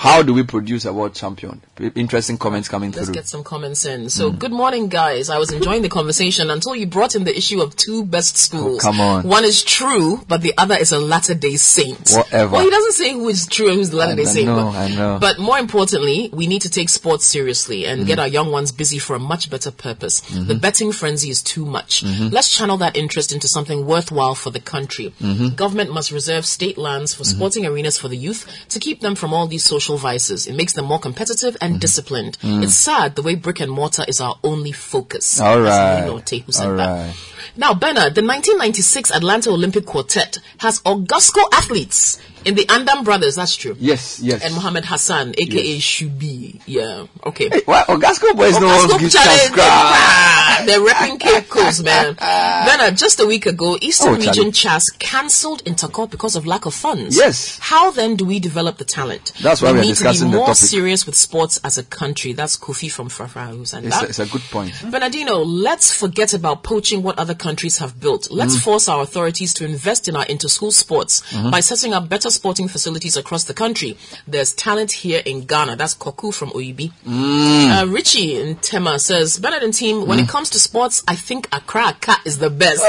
How 0.01 0.23
do 0.23 0.33
we 0.33 0.45
produce 0.45 0.85
a 0.85 0.93
world 0.93 1.13
champion? 1.17 1.61
Interesting 1.97 2.39
comments 2.39 2.69
coming 2.69 2.93
through. 2.93 3.01
Let's 3.03 3.11
get 3.11 3.27
some 3.27 3.43
comments 3.43 3.85
in. 3.85 4.09
So, 4.11 4.31
good 4.31 4.53
morning, 4.53 4.87
guys. 4.89 5.29
I 5.29 5.39
was 5.39 5.51
enjoying 5.51 5.83
the 5.83 5.89
conversation 5.89 6.51
until 6.51 6.77
you 6.77 6.87
brought 6.87 7.17
in 7.17 7.25
the 7.25 7.37
issue 7.37 7.61
of 7.61 7.75
two 7.75 8.05
best 8.05 8.37
schools. 8.37 8.79
Oh, 8.85 8.89
come 8.93 9.01
on. 9.01 9.25
One 9.27 9.43
is 9.45 9.65
true, 9.65 10.21
but 10.29 10.41
the 10.41 10.55
other 10.57 10.77
is 10.77 10.93
a 10.93 11.01
Latter 11.01 11.35
day 11.35 11.57
Saint. 11.57 12.11
Whatever. 12.13 12.53
Well, 12.53 12.63
he 12.65 12.71
doesn't 12.71 12.93
say 12.93 13.13
who 13.13 13.29
is 13.29 13.49
true 13.49 13.67
and 13.71 13.77
who's 13.79 13.91
the 13.91 13.97
Latter 13.97 14.15
day 14.15 14.25
Saint. 14.25 14.49
I 14.49 14.55
know, 14.55 14.71
but, 14.71 14.77
I 14.79 14.89
know. 14.95 15.19
but 15.21 15.39
more 15.41 15.59
importantly, 15.59 16.31
we 16.33 16.47
need 16.47 16.63
to 16.63 16.71
take 16.71 16.91
sports 16.91 17.25
seriously 17.27 17.85
and 17.85 17.99
Mm-hmm. 18.03 18.07
get 18.07 18.21
our 18.21 18.29
young 18.29 18.53
ones 18.53 18.71
busy 18.71 19.01
for 19.01 19.17
a 19.17 19.19
much 19.19 19.51
better 19.51 19.73
purpose. 19.73 20.21
The 20.21 20.55
Mhm. 20.55 20.61
betting 20.61 20.93
frenzy 20.93 21.31
is 21.31 21.43
too 21.43 21.67
much. 21.67 22.05
Mhm. 22.05 22.33
Let's 22.33 22.57
channel 22.57 22.77
that 22.79 22.97
interest 22.97 23.33
into 23.33 23.49
something 23.49 23.85
worthwhile 23.85 24.37
for 24.37 24.51
the 24.51 24.61
country. 24.61 25.13
Mhm. 25.21 25.57
Government 25.57 25.93
must 25.93 26.13
reserve 26.13 26.47
state 26.47 26.79
lands 26.79 27.15
for 27.15 27.25
Mm-hmm. 27.25 27.37
sporting 27.37 27.67
arenas 27.67 27.97
for 27.99 28.07
the 28.07 28.17
youth 28.17 28.47
to 28.69 28.79
keep 28.79 29.01
them 29.01 29.17
from 29.17 29.35
all 29.35 29.49
these 29.49 29.65
social 29.65 29.88
vices. 29.97 30.47
It 30.47 30.55
makes 30.55 30.75
them 30.75 30.85
more 30.85 30.99
competitive 30.99 31.57
and 31.61 31.81
disciplined. 31.81 32.37
Mm. 32.41 32.63
It's 32.65 32.75
sad 32.75 33.17
the 33.17 33.23
way 33.23 33.37
brick 33.37 33.61
and 33.61 33.71
mortar 33.73 34.05
is 34.07 34.21
our 34.21 34.37
only 34.45 34.73
focus. 34.73 35.41
All 35.41 35.63
That's. 35.63 36.05
Nino 36.05 36.19
Te 36.19 36.41
who 36.41 36.53
said 36.53 36.67
All 36.69 36.77
that. 36.77 37.17
Now, 37.57 37.73
Bernard, 37.75 38.15
the 38.15 38.23
1996 38.23 39.11
Atlanta 39.13 39.51
Olympic 39.51 39.87
Quartet 39.87 40.39
has 40.59 40.81
Augusco 40.83 41.43
athletes 41.53 42.21
in 42.45 42.55
the 42.55 42.65
Andam 42.67 43.05
brothers. 43.05 43.35
That's 43.37 43.57
true. 43.57 43.75
Yes, 43.81 44.21
yes. 44.21 44.45
And 44.45 44.55
Mohammed 44.55 44.85
Hassan, 44.85 45.35
aka 45.37 45.79
Shubi. 45.79 46.61
Yeah. 46.67 47.07
Okay. 47.27 47.49
Why 47.65 47.83
Augusco 47.89 48.37
boys 48.37 48.61
no 48.61 48.69
Augusco 48.69 49.13
challenge, 49.13 50.67
They're 50.67 50.81
repping 50.81 51.19
Cape 51.21 51.49
Coast, 51.49 51.85
man. 51.85 52.15
Bernard, 52.67 52.97
just 52.97 53.21
a 53.21 53.27
week 53.27 53.47
ago, 53.47 53.77
Eastern 53.81 54.15
Oh, 54.15 54.17
Region. 54.17 54.53
Chas 54.53 54.91
cancelled 54.99 55.65
Intercorp 55.65 56.11
because 56.11 56.37
of 56.37 56.47
lack 56.47 56.67
of 56.67 56.75
funds. 56.75 57.17
Yes. 57.17 57.59
How 57.61 57.91
then 57.91 58.17
do 58.17 58.25
we 58.25 58.39
develop 58.41 58.79
the 58.79 58.85
talent? 58.85 59.33
That's 59.41 59.63
why 59.63 59.73
we 59.73 59.78
are 59.79 59.85
need 59.85 59.97
to 59.97 60.13
be 60.13 60.25
more 60.37 60.55
serious 60.55 61.07
with 61.07 61.15
sports 61.15 61.59
as 61.65 61.79
a 61.79 61.83
country. 61.83 62.33
That's 62.33 62.57
Kofi 62.57 62.91
from 62.91 63.09
Frafra 63.09 63.49
who 63.49 63.65
said 63.65 63.85
It's 63.85 63.95
that. 63.97 64.05
a, 64.05 64.09
it's 64.09 64.19
a 64.19 64.27
good 64.27 64.43
point. 64.51 64.73
Bernardino, 64.91 65.39
let's 65.45 65.93
forget 65.95 66.35
about 66.35 66.63
poaching 66.63 67.03
what 67.03 67.19
other 67.19 67.35
countries 67.35 67.79
have 67.79 68.01
built. 68.01 68.31
Let's 68.31 68.57
Mm. 68.57 68.63
force 68.63 68.89
our 68.89 69.03
authorities 69.03 69.53
to 69.55 69.65
invest 69.65 70.09
in 70.09 70.17
our 70.17 70.25
inter-school 70.27 70.73
sports 70.73 71.23
Mhm. 71.31 71.51
by 71.51 71.61
setting 71.61 71.93
up 71.95 72.09
better 72.09 72.31
sporting 72.31 72.69
facilities 72.69 73.17
across 73.17 73.45
the 73.45 73.55
country. 73.55 73.97
There's 74.27 74.53
talent 74.53 74.93
here 74.93 75.23
in 75.25 75.45
Ghana. 75.45 75.77
That's 75.77 75.95
Koku 75.95 76.33
from 76.33 76.51
Oyibi. 76.51 76.93
Mm. 77.07 77.71
Uh, 77.83 77.87
Richie 77.87 78.41
in 78.41 78.57
Tema 78.57 78.99
says, 78.99 79.39
Bernard 79.39 79.63
and 79.63 79.75
team, 79.75 80.07
when 80.07 80.19
it 80.19 80.29
comes 80.29 80.51
to 80.51 80.59
sports, 80.59 81.03
I 81.09 81.15
think 81.17 81.49
Accra 81.53 81.97
Cat 82.01 82.21
is 82.25 82.39
the 82.39 82.51
best. 82.51 82.83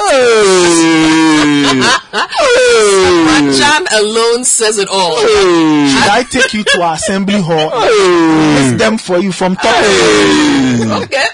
Rajan 2.50 3.86
alone 3.94 4.44
says 4.44 4.78
it 4.78 4.88
all. 4.90 5.18
Should 5.18 6.10
I 6.10 6.26
take 6.30 6.54
you 6.54 6.64
to 6.64 6.79
our 6.82 6.96
assembly 6.96 7.42
hall? 7.42 7.70
List 8.56 8.78
them 8.78 8.98
for 8.98 9.20
you 9.20 9.32
from 9.32 9.56
top. 9.56 9.76
okay. 11.04 11.26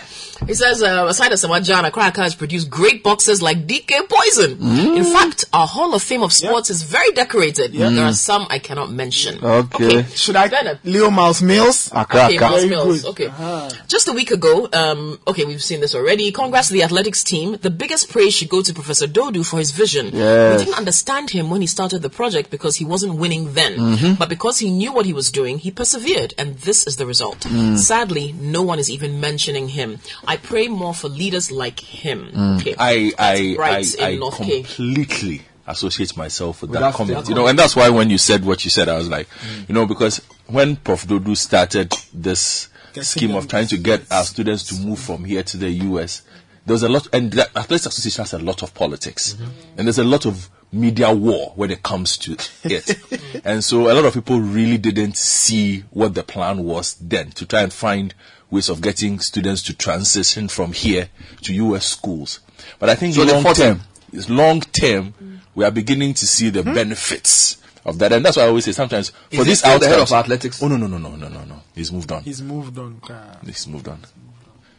He 0.47 0.53
says, 0.53 0.83
uh, 0.83 1.05
aside 1.09 1.31
of 1.31 1.39
Samajan, 1.39 1.85
Accra 1.87 2.03
Cat 2.11 2.17
has 2.17 2.35
produced 2.35 2.69
great 2.69 3.03
boxers 3.03 3.41
like 3.41 3.65
DK 3.67 4.07
Poison. 4.07 4.55
Mm. 4.57 4.97
In 4.97 5.03
fact, 5.03 5.45
our 5.51 5.65
Hall 5.67 5.93
of 5.95 6.03
Fame 6.03 6.21
of 6.23 6.31
Sports 6.31 6.69
is 6.69 6.83
very 6.83 7.11
decorated. 7.13 7.73
There 7.73 8.03
are 8.05 8.13
some 8.13 8.45
I 8.49 8.59
cannot 8.59 8.91
mention. 8.91 9.43
Okay. 9.43 10.03
Should 10.13 10.35
I? 10.35 10.45
Leo 10.83 11.09
Miles 11.09 11.41
Mills. 11.41 11.89
Accra 11.93 12.25
Okay, 12.25 12.37
Cat. 12.37 12.51
Miles 12.51 12.63
Very 12.63 12.69
Mills. 12.75 13.01
good. 13.03 13.09
Okay. 13.31 13.69
Just 13.87 14.07
a 14.07 14.13
week 14.13 14.31
ago, 14.31 14.69
um, 14.71 15.19
okay, 15.27 15.45
we've 15.45 15.63
seen 15.63 15.79
this 15.81 15.95
already. 15.95 16.31
Congrats 16.31 16.67
to 16.67 16.73
the 16.73 16.83
athletics 16.83 17.23
team. 17.23 17.57
The 17.61 17.69
biggest 17.71 18.09
praise 18.09 18.33
should 18.35 18.49
go 18.49 18.61
to 18.61 18.73
Professor 18.73 19.07
Dodu 19.07 19.43
for 19.45 19.57
his 19.57 19.71
vision. 19.71 20.11
Yes. 20.13 20.59
We 20.59 20.65
didn't 20.65 20.77
understand 20.77 21.29
him 21.31 21.49
when 21.49 21.61
he 21.61 21.67
started 21.67 22.01
the 22.03 22.09
project 22.09 22.51
because 22.51 22.75
he 22.75 22.85
wasn't 22.85 23.15
winning 23.15 23.53
then. 23.53 23.77
Mhm. 23.77 24.17
But 24.19 24.29
because 24.29 24.59
he 24.59 24.69
knew 24.69 24.91
what 24.93 25.05
he 25.05 25.13
was 25.13 25.31
doing, 25.31 25.57
he 25.57 25.71
persevered, 25.71 26.33
and 26.37 26.57
this 26.59 26.85
is 26.85 26.97
the 26.97 27.05
result. 27.05 27.39
Mm. 27.41 27.77
Sadly, 27.77 28.35
no 28.39 28.61
one 28.61 28.77
is 28.79 28.89
even 28.89 29.19
mentioning 29.19 29.69
him. 29.69 29.99
I 30.27 30.34
pray 30.37 30.67
more 30.67 30.93
for 30.93 31.09
leaders 31.09 31.51
like 31.51 31.79
him. 31.79 32.29
Mm. 32.33 32.59
Okay. 32.61 32.75
I 32.77 33.11
I 33.17 33.55
Right 33.57 33.95
I, 34.01 34.07
in 34.09 34.15
I 34.15 34.19
North 34.19 34.37
Cape. 34.37 34.65
completely 34.65 35.41
associate 35.67 36.15
myself 36.15 36.61
with, 36.61 36.69
With 36.71 36.79
that 36.79 36.87
that 36.91 36.93
comment. 36.95 37.17
statement. 37.25 37.29
You 37.29 37.35
know, 37.35 37.47
and 37.47 37.57
that's 37.57 37.75
why 37.75 37.89
when 37.89 38.09
you 38.09 38.17
said 38.17 38.45
what 38.45 38.63
you 38.63 38.69
said, 38.69 38.87
I 38.87 38.97
was 38.97 39.09
like, 39.09 39.27
you 39.67 39.73
know, 39.73 39.85
because 39.87 40.21
when 40.47 40.75
Prof 40.75 41.07
Dodu 41.07 41.35
started 41.35 41.91
this 42.13 42.69
Getting 42.93 43.03
scheme 43.03 43.35
of 43.35 43.47
trying 43.47 43.67
to 43.67 43.77
get 43.77 44.09
our 44.11 44.23
students 44.23 44.63
to 44.69 44.85
move 44.85 44.99
from 44.99 45.25
here 45.25 45.43
to 45.43 45.57
the 45.57 45.69
US, 45.69 46.21
there 46.65 46.73
was 46.73 46.83
a 46.83 46.89
lot, 46.89 47.07
and 47.13 47.31
the 47.31 47.43
Athletics 47.57 47.87
Association 47.87 48.21
has 48.23 48.33
a 48.33 48.39
lot 48.39 48.63
of 48.63 48.73
politics, 48.73 49.35
and 49.77 49.85
there's 49.87 49.97
a 49.99 50.03
lot 50.03 50.25
of 50.25 50.49
media 50.71 51.13
war 51.13 51.51
when 51.55 51.71
it 51.71 51.83
comes 51.83 52.17
to 52.17 52.35
it. 52.63 53.41
and 53.45 53.63
so 53.63 53.91
a 53.91 53.93
lot 53.93 54.05
of 54.05 54.13
people 54.13 54.39
really 54.39 54.77
didn't 54.77 55.15
see 55.17 55.81
what 55.91 56.13
the 56.13 56.23
plan 56.23 56.63
was 56.63 56.95
then 56.95 57.31
to 57.31 57.45
try 57.45 57.61
and 57.61 57.71
find 57.73 58.13
ways 58.51 58.69
of 58.69 58.81
getting 58.81 59.19
students 59.19 59.61
to 59.63 59.75
transition 59.75 60.47
from 60.47 60.71
here 60.71 61.09
to 61.41 61.53
US 61.53 61.85
schools. 61.85 62.39
But 62.79 62.89
I 62.89 62.95
think 62.95 63.15
So 63.15 63.25
they 63.25 63.33
long 63.33 63.53
term, 63.53 63.81
is 64.11 64.29
long 64.29 64.61
term, 64.61 65.13
we 65.55 65.63
are 65.65 65.71
beginning 65.71 66.13
to 66.15 66.27
see 66.27 66.49
the 66.49 66.63
benefits 66.63 67.57
of 67.85 67.99
that. 67.99 68.11
And 68.11 68.25
that's 68.25 68.37
why 68.37 68.43
I 68.43 68.47
always 68.47 68.65
say 68.65 68.71
sometimes 68.71 69.09
for 69.09 69.15
Is 69.31 69.37
he 69.39 69.43
this 69.43 69.59
still 69.59 69.79
the 69.79 69.87
head 69.87 69.99
of 69.99 70.11
athletics? 70.11 70.61
Oh 70.61 70.67
no 70.67 70.77
no 70.77 70.87
no 70.87 70.97
no 70.97 71.15
no 71.15 71.27
no 71.27 71.43
no. 71.43 71.61
He's 71.73 71.91
moved 71.91 72.11
on. 72.11 72.23
He's 72.23 72.41
moved 72.41 72.77
on. 72.77 73.01
Ah. 73.09 73.37
He's 73.45 73.67
moved 73.67 73.87
on. 73.87 73.99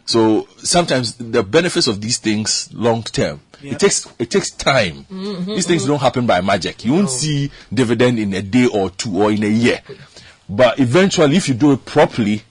So 0.05 0.47
sometimes 0.59 1.15
the 1.17 1.43
benefits 1.43 1.89
of 1.89 2.01
these 2.01 2.19
things 2.19 2.69
long 2.73 3.03
term. 3.03 3.41
Yeah. 3.61 3.73
It 3.73 3.81
takes 3.81 4.07
it 4.19 4.31
takes 4.31 4.51
time. 4.51 5.05
Mhm, 5.11 5.47
These 5.47 5.67
things 5.67 5.85
don't 5.87 6.01
happen 6.01 6.27
by 6.27 6.41
magic. 6.43 6.85
You 6.85 6.93
won't 6.93 7.11
see 7.11 7.51
dividend 7.73 8.19
in 8.19 8.33
a 8.35 8.43
day 8.43 8.67
or 8.67 8.91
two 8.91 9.21
or 9.21 9.33
in 9.33 9.43
a 9.43 9.49
year. 9.49 9.81
But 10.49 10.79
eventually 10.79 11.37
if 11.37 11.49
you 11.49 11.55
do 11.55 11.73
it 11.73 11.85
properly 11.85 12.43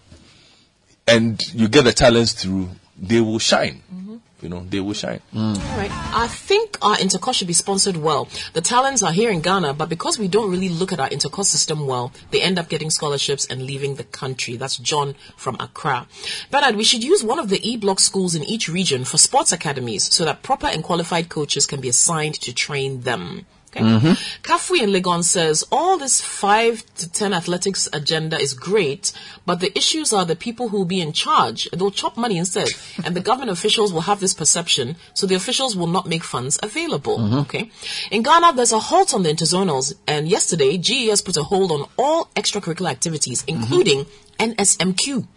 and 1.08 1.42
you 1.54 1.68
get 1.68 1.84
the 1.84 1.92
talents 1.92 2.34
through, 2.34 2.70
they 2.98 3.22
will 3.22 3.40
shine. 3.40 3.82
Mm-hmm. 3.94 4.16
You 4.42 4.50
know, 4.50 4.64
they 4.64 4.80
will 4.80 4.94
shine. 4.94 5.22
Mm. 5.34 5.58
All 5.58 5.78
right. 5.78 5.92
I 5.92 6.28
think 6.28 6.78
our 6.82 7.00
intercourse 7.00 7.38
should 7.38 7.48
be 7.48 7.54
sponsored 7.54 7.98
well. 7.98 8.28
The 8.54 8.62
talents 8.62 9.02
are 9.02 9.12
here 9.12 9.32
in 9.32 9.42
Ghana, 9.42 9.74
but 9.74 9.90
because 9.90 10.20
we 10.20 10.28
don't 10.28 10.52
really 10.52 10.70
look 10.70 10.92
at 10.94 11.00
our 11.00 11.10
intercourse 11.10 11.50
system 11.50 11.88
well, 11.88 12.12
they 12.32 12.42
end 12.42 12.60
up 12.60 12.70
getting 12.70 12.92
scholarships 12.92 13.46
and 13.48 13.64
leaving 13.64 13.96
the 13.96 14.04
country. 14.04 14.56
That's 14.56 14.78
John 14.78 15.16
from 15.36 15.56
Accra. 15.60 16.08
Bernard, 16.52 16.76
we 16.76 16.84
should 16.84 17.04
use 17.04 17.24
one 17.24 17.40
of 17.40 17.50
the 17.50 17.68
E-block 17.68 18.00
schools 18.00 18.36
in 18.36 18.44
each 18.44 18.68
region 18.68 19.04
for 19.06 19.18
sports 19.18 19.52
academies 19.52 20.14
so 20.14 20.26
that 20.26 20.44
proper 20.44 20.68
and 20.68 20.84
qualified 20.84 21.30
coaches 21.30 21.66
can 21.66 21.82
be 21.82 21.90
assigned 21.90 22.36
to 22.42 22.54
train 22.54 23.02
them. 23.02 23.46
Okay. 23.76 23.84
Mhm. 23.84 24.18
Kafui 24.42 24.82
in 24.82 24.92
Legon 24.92 25.24
says 25.24 25.66
all 25.72 25.98
this 25.98 26.22
five 26.22 26.84
to 26.98 27.10
ten 27.10 27.34
athletics 27.34 27.90
agenda 27.92 28.40
is 28.40 28.54
great, 28.54 29.12
but 29.46 29.60
the 29.60 29.78
issues 29.78 30.14
are 30.14 30.26
the 30.26 30.36
people 30.36 30.70
who 30.70 30.78
will 30.78 30.86
be 30.86 31.02
in 31.02 31.12
charge. 31.12 31.68
They'll 31.74 31.92
chop 31.92 32.16
money 32.16 32.38
instead, 32.38 32.70
and 33.04 33.16
the 33.16 33.22
government 33.22 33.52
officials 33.52 33.92
will 33.92 34.02
have 34.02 34.20
this 34.20 34.34
perception, 34.34 34.96
so 35.14 35.28
the 35.28 35.36
officials 35.36 35.76
will 35.76 35.88
not 35.88 36.08
make 36.08 36.24
funds 36.24 36.58
available. 36.64 37.18
Mhm. 37.20 37.42
Okay. 37.42 37.70
In 38.12 38.24
Ghana, 38.24 38.54
there's 38.54 38.72
a 38.72 38.80
halt 38.80 39.14
on 39.14 39.24
the 39.24 39.30
interzonals, 39.30 39.94
and 40.08 40.30
yesterday 40.30 40.78
GES 40.78 41.22
put 41.22 41.36
a 41.36 41.44
hold 41.44 41.72
on 41.72 41.86
all 41.98 42.30
extracurricular 42.36 42.90
activities, 42.90 43.44
including 43.48 44.06
NSMQ. 44.40 45.28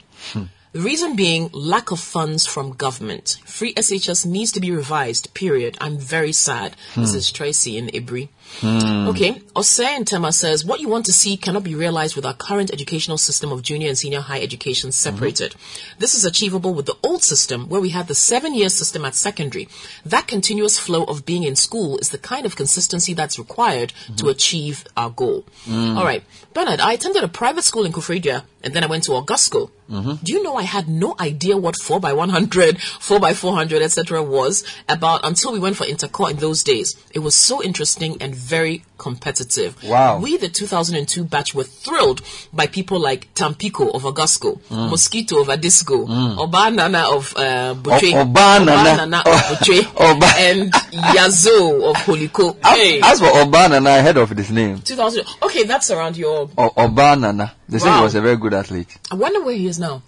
The 0.78 0.84
reason 0.84 1.16
being 1.16 1.50
lack 1.52 1.90
of 1.90 1.98
funds 1.98 2.46
from 2.46 2.70
government. 2.70 3.38
Free 3.44 3.74
SHS 3.74 4.24
needs 4.24 4.52
to 4.52 4.60
be 4.60 4.70
revised, 4.70 5.34
period. 5.34 5.76
I'm 5.80 5.98
very 5.98 6.30
sad. 6.30 6.76
This 6.94 7.10
Hmm. 7.10 7.16
is 7.16 7.32
Tracy 7.32 7.76
in 7.76 7.88
Ibri. 7.88 8.28
Hmm. 8.60 9.08
Okay, 9.08 9.42
and 9.56 10.06
Tema 10.06 10.30
says, 10.32 10.64
what 10.64 10.78
you 10.78 10.88
want 10.88 11.04
to 11.06 11.12
see 11.12 11.36
cannot 11.36 11.64
be 11.64 11.74
realized 11.74 12.14
with 12.14 12.24
our 12.24 12.32
current 12.32 12.70
educational 12.72 13.18
system 13.18 13.50
of 13.50 13.62
junior 13.62 13.88
and 13.88 13.98
senior 13.98 14.20
high 14.20 14.40
education 14.40 14.92
separated. 14.92 15.56
This 15.98 16.14
is 16.14 16.24
achievable 16.24 16.72
with 16.72 16.86
the 16.86 16.96
old 17.02 17.24
system 17.24 17.68
where 17.68 17.80
we 17.80 17.88
had 17.88 18.06
the 18.06 18.14
seven 18.14 18.54
year 18.54 18.68
system 18.68 19.04
at 19.04 19.16
secondary. 19.16 19.66
That 20.06 20.28
continuous 20.28 20.78
flow 20.78 21.02
of 21.02 21.26
being 21.26 21.42
in 21.42 21.56
school 21.56 21.98
is 21.98 22.10
the 22.10 22.18
kind 22.18 22.46
of 22.46 22.54
consistency 22.54 23.14
that's 23.14 23.36
required 23.36 23.92
to 24.18 24.28
achieve 24.28 24.84
our 24.96 25.10
goal. 25.10 25.44
Mm. 25.66 25.96
All 25.96 26.04
right, 26.04 26.22
Bernard, 26.54 26.78
I 26.78 26.92
attended 26.92 27.24
a 27.24 27.28
private 27.42 27.64
school 27.64 27.84
in 27.84 27.92
Koforidua 27.92 28.44
and 28.62 28.72
then 28.74 28.84
I 28.84 28.86
went 28.86 29.02
to 29.04 29.10
Augusco. 29.10 29.70
Mhm. 29.90 30.18
Do 30.22 30.32
you 30.32 30.42
know 30.42 30.56
I 30.56 30.62
had 30.62 30.88
no 30.88 31.14
idea 31.18 31.56
what 31.56 31.74
4x100, 31.76 32.78
4x400, 33.00 33.80
etc. 33.82 34.22
was 34.22 34.64
about 34.88 35.24
until 35.24 35.52
we 35.52 35.58
went 35.58 35.76
for 35.76 35.84
intercore 35.86 36.30
in 36.30 36.36
those 36.36 36.62
days. 36.62 36.94
It 37.12 37.20
was 37.20 37.34
so 37.34 37.62
interesting 37.62 38.16
and 38.20 38.34
very 38.34 38.84
competitive. 38.98 39.76
Wow. 39.84 40.18
We, 40.18 40.36
the 40.36 40.48
2002 40.48 41.24
batch, 41.24 41.54
were 41.54 41.62
thrilled 41.64 42.20
by 42.52 42.66
people 42.66 42.98
like 43.00 43.28
Tampico 43.34 43.88
of 43.94 44.02
Augusco, 44.02 44.58
Mm. 44.70 44.90
Mosquito 44.90 45.40
of 45.40 45.48
Adisco, 45.48 46.06
Mm. 46.06 46.38
Oba 46.38 46.70
Nana 46.70 47.08
of 47.10 47.32
uh, 47.36 47.74
Butche, 47.74 48.12
O- 48.14 48.20
Oba 48.22 48.64
Nana. 48.64 49.18
of 49.18 49.36
Butche, 49.48 49.86
and 50.48 50.72
Yazo 50.72 51.82
of 51.90 51.96
Holiko. 51.96 52.56
Hey, 52.64 53.00
As 53.02 53.20
for 53.20 53.26
Obanana, 53.26 53.86
I 53.88 54.02
heard 54.02 54.16
of 54.16 54.30
his 54.30 54.50
name. 54.50 54.80
2000. 54.80 55.24
Okay, 55.42 55.62
that's 55.64 55.90
around 55.90 56.16
your. 56.16 56.50
O- 56.58 56.70
Obanana. 56.76 57.52
They 57.68 57.78
say 57.78 57.88
Wow. 57.88 57.98
he 57.98 58.02
was 58.04 58.14
a 58.14 58.20
very 58.20 58.36
good 58.36 58.54
athlete. 58.54 58.96
I 59.10 59.14
wonder 59.14 59.42
where 59.44 59.54
he 59.54 59.66
is 59.66 59.78
now. 59.78 60.02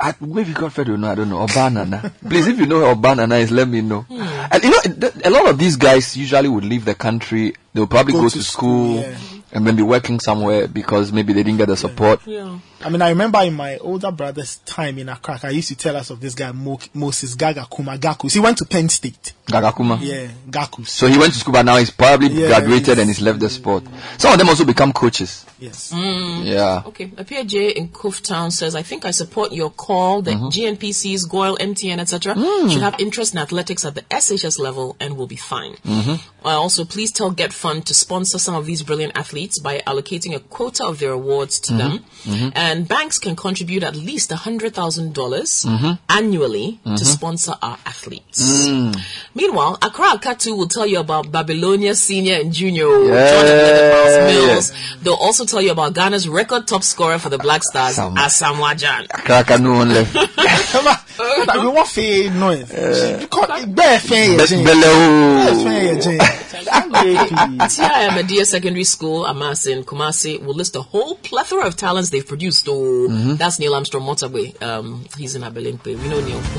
I, 0.00 0.14
maybe 0.20 0.52
Godfrey 0.52 0.84
will 0.84 0.96
know. 0.96 1.10
I 1.10 1.14
don't 1.16 1.28
know. 1.28 1.44
Obanana. 1.44 2.12
Please, 2.28 2.46
if 2.46 2.56
you 2.58 2.66
know 2.66 2.78
who 2.94 3.00
Obanana 3.00 3.40
is, 3.40 3.50
let 3.50 3.66
me 3.66 3.80
know. 3.80 4.02
Hmm. 4.02 4.20
And 4.52 4.62
you 4.62 4.70
know, 4.70 5.10
a 5.24 5.30
lot 5.30 5.48
of 5.48 5.58
these 5.58 5.74
guys 5.76 6.16
usually 6.16 6.48
would 6.48 6.64
leave 6.64 6.84
the 6.84 6.94
country. 6.94 7.54
They'll 7.74 7.88
probably 7.88 8.12
go, 8.12 8.22
Go 8.22 8.28
to, 8.28 8.36
to 8.38 8.42
school, 8.44 9.02
school, 9.02 9.12
yeah. 9.12 9.37
And 9.50 9.64
maybe 9.64 9.82
working 9.82 10.20
somewhere 10.20 10.68
because 10.68 11.10
maybe 11.12 11.32
they 11.32 11.42
didn't 11.42 11.58
get 11.58 11.68
the 11.68 11.76
support. 11.76 12.20
Yeah. 12.26 12.58
I 12.84 12.90
mean, 12.90 13.02
I 13.02 13.08
remember 13.08 13.40
in 13.42 13.54
my 13.54 13.78
older 13.78 14.12
brother's 14.12 14.56
time 14.58 14.98
in 14.98 15.08
Accra, 15.08 15.40
I 15.42 15.48
used 15.50 15.68
to 15.68 15.76
tell 15.76 15.96
us 15.96 16.10
of 16.10 16.20
this 16.20 16.34
guy, 16.34 16.52
Mo- 16.52 16.78
Moses 16.94 17.34
Gagakuma 17.34 17.98
Kumagakus. 17.98 18.34
He 18.34 18.40
went 18.40 18.58
to 18.58 18.66
Penn 18.66 18.88
State. 18.88 19.32
Gagakuma. 19.46 19.98
Yeah, 20.00 20.28
Gakus. 20.50 20.88
So 20.88 21.06
he 21.08 21.16
went 21.18 21.32
to 21.32 21.38
school, 21.40 21.54
but 21.54 21.64
now 21.64 21.76
he's 21.78 21.90
probably 21.90 22.28
Yeah, 22.28 22.48
graduated 22.48 22.86
he's- 22.86 22.98
and 22.98 23.08
he's 23.08 23.20
left 23.20 23.40
the 23.40 23.48
sport. 23.50 23.84
Some 24.18 24.32
of 24.32 24.38
them 24.38 24.48
also 24.50 24.64
become 24.64 24.92
coaches. 24.92 25.44
Yes. 25.58 25.92
Mm. 25.92 26.44
Yeah. 26.44 26.82
Okay. 26.86 27.10
Appear 27.16 27.42
J 27.44 27.70
in 27.70 27.88
Town 27.88 28.50
says, 28.52 28.74
I 28.76 28.82
think 28.82 29.04
I 29.06 29.10
support 29.10 29.50
your 29.52 29.70
call 29.70 30.22
that 30.22 30.34
Mhm. 30.36 30.52
GNPCs, 30.52 31.24
GOIL, 31.28 31.56
MTN, 31.58 31.98
etc. 31.98 32.34
Mm. 32.34 32.70
should 32.70 32.82
have 32.82 32.94
interest 33.00 33.32
in 33.32 33.38
athletics 33.40 33.84
at 33.84 33.94
the 33.96 34.02
SHS 34.10 34.58
level 34.60 34.94
and 35.00 35.16
will 35.16 35.26
be 35.26 35.36
fine. 35.36 35.74
Mm-hmm. 35.84 36.14
Uh, 36.46 36.50
also, 36.50 36.84
please 36.84 37.10
tell 37.10 37.32
GETFund 37.32 37.84
to 37.86 37.94
sponsor 37.94 38.38
some 38.38 38.54
of 38.54 38.66
these 38.66 38.82
brilliant 38.84 39.16
athletes 39.16 39.37
athletes 39.38 39.58
by 39.60 39.80
allocating 39.86 40.34
a 40.34 40.40
quota 40.40 40.84
of 40.84 40.98
their 40.98 41.12
awards 41.12 41.60
to 41.60 41.72
Mhm, 41.72 41.78
them. 41.78 42.04
mhm. 42.26 42.52
And 42.56 42.88
banks 42.88 43.18
can 43.20 43.36
contribute 43.36 43.84
at 43.84 43.94
least 43.94 44.30
$100,000 44.32 45.64
Mhm. 45.64 45.98
annually 46.08 46.78
to 46.84 47.04
sponsor 47.04 47.54
our 47.62 47.78
athletes. 47.86 48.40
Mm. 48.68 48.96
Meanwhile, 49.34 49.78
Accra 49.80 50.18
Akatu 50.18 50.56
will 50.56 50.66
tell 50.68 50.86
you 50.86 50.98
about 50.98 51.30
Babylonia 51.30 51.94
Senior 51.94 52.40
and 52.40 52.52
Junior, 52.52 52.88
Yeah, 53.04 53.40
and 53.40 53.48
yeah. 53.48 54.46
Mills. 54.46 54.72
They'll 55.02 55.14
also 55.14 55.44
tell 55.44 55.62
you 55.62 55.70
about 55.70 55.94
Ghana's 55.94 56.26
record 56.28 56.66
top 56.66 56.82
scorer 56.82 57.18
for 57.20 57.28
the 57.30 57.38
Black 57.38 57.62
Stars, 57.62 57.94
Sam- 57.94 58.16
Asamoah 58.16 58.74
Gyan. 58.74 59.06
Kraka 59.08 59.58
no 59.58 59.72
one 59.72 59.90
left. 61.18 61.60
we 61.60 61.68
want 61.68 61.88
fee 61.88 62.30
noise. 62.30 62.68
Because 62.70 63.66
bare 63.66 63.98
fair 64.00 64.36
Best 64.38 64.50
Jane. 64.50 64.64
belly, 64.64 64.82
oh. 64.84 65.64
Bare 65.64 65.64
fair 65.64 66.00
Jane. 66.00 67.68
TIM 67.68 68.14
Medea 68.14 68.44
Secondary 68.44 68.84
School, 68.84 69.26
Amas 69.26 69.66
in 69.66 69.84
Kumasi, 69.84 70.42
will 70.42 70.54
list 70.54 70.76
a 70.76 70.82
whole 70.82 71.16
plethora 71.16 71.66
of 71.66 71.76
talents 71.76 72.10
they've 72.10 72.26
produced. 72.26 72.66
Oh, 72.68 73.08
Mhm. 73.10 73.38
that's 73.38 73.58
Neil 73.58 73.74
Armstrong 73.74 74.04
Motorway. 74.04 74.60
Um, 74.62 75.04
he's 75.16 75.34
in 75.34 75.42
Abelemkpe. 75.42 75.86
We 76.00 76.08
know 76.08 76.20
Neil. 76.20 76.40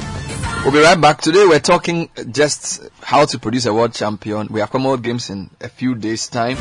We'll 0.63 0.73
be 0.73 0.79
right 0.81 0.99
back. 0.99 1.21
Today 1.21 1.45
we're 1.45 1.59
talking 1.61 2.09
just 2.31 2.81
how 3.01 3.23
to 3.23 3.39
produce 3.39 3.65
a 3.65 3.73
world 3.73 3.93
champion. 3.93 4.47
We 4.49 4.59
have 4.59 4.69
Commonwealth 4.71 5.01
Games 5.01 5.29
in 5.29 5.49
a 5.61 5.69
few 5.69 5.95
days' 5.95 6.27
time. 6.27 6.57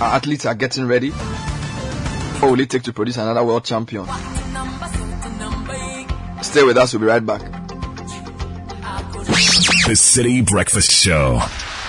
Our 0.00 0.16
athletes 0.16 0.46
are 0.46 0.54
getting 0.56 0.86
ready. 0.88 1.10
What 1.10 2.50
will 2.50 2.60
it 2.60 2.70
take 2.70 2.82
to 2.84 2.92
produce 2.92 3.16
another 3.16 3.44
world 3.44 3.64
champion? 3.64 4.04
Stay 6.48 6.62
with 6.62 6.78
us. 6.78 6.94
We'll 6.94 7.00
be 7.00 7.06
right 7.06 7.24
back. 7.24 7.42
The 9.86 9.94
Citi 9.94 10.44
Breakfast 10.46 10.90
Show. 10.90 11.42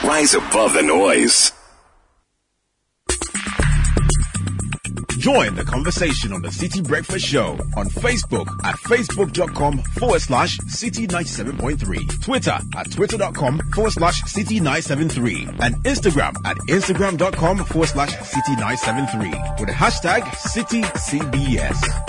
Rise 0.04 0.34
above 0.34 0.74
the 0.74 0.84
noise. 0.84 1.54
Join 5.18 5.56
the 5.56 5.64
conversation 5.64 6.34
on 6.34 6.42
the 6.42 6.50
Citi 6.50 6.86
Breakfast 6.86 7.26
Show 7.26 7.58
on 7.78 7.88
Facebook 7.88 8.48
at 8.66 8.76
facebook.com 8.76 9.78
forward 9.80 10.22
slash 10.22 10.58
citi 10.60 11.08
97.3, 11.08 12.22
Twitter 12.22 12.58
at 12.76 12.92
twitter.com 12.92 13.60
forward 13.74 13.92
slash 13.92 14.22
citi 14.24 14.56
973, 14.62 15.48
and 15.62 15.76
Instagram 15.86 16.36
at 16.46 16.58
instagram.com 16.68 17.64
forward 17.64 17.88
slash 17.88 18.14
citi 18.18 18.58
973 18.60 19.30
with 19.60 19.68
the 19.68 19.74
hashtag 19.74 20.24
CitiCBS. 20.24 22.09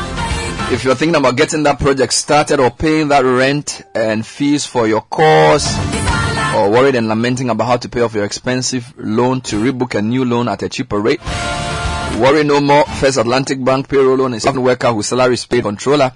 If 0.71 0.85
you're 0.85 0.95
thinking 0.95 1.15
about 1.15 1.35
getting 1.35 1.63
that 1.63 1.79
project 1.79 2.13
started 2.13 2.61
or 2.61 2.71
paying 2.71 3.09
that 3.09 3.25
rent 3.25 3.81
and 3.93 4.25
fees 4.25 4.65
for 4.65 4.87
your 4.87 5.01
course, 5.01 5.77
or 6.55 6.69
worried 6.71 6.95
and 6.95 7.09
lamenting 7.09 7.49
about 7.49 7.65
how 7.65 7.75
to 7.75 7.89
pay 7.89 7.99
off 7.99 8.13
your 8.13 8.23
expensive 8.23 8.93
loan 8.97 9.41
to 9.41 9.57
rebook 9.57 9.95
a 9.95 10.01
new 10.01 10.23
loan 10.23 10.47
at 10.47 10.63
a 10.63 10.69
cheaper 10.69 10.99
rate, 10.99 11.19
worry 12.19 12.45
no 12.45 12.61
more. 12.61 12.85
First 12.85 13.17
Atlantic 13.17 13.61
Bank 13.63 13.89
payroll 13.89 14.15
loan 14.15 14.33
is 14.33 14.45
a 14.45 14.61
worker 14.61 14.93
whose 14.93 15.07
salary 15.07 15.33
is 15.33 15.45
paid 15.45 15.63
controller. 15.63 16.13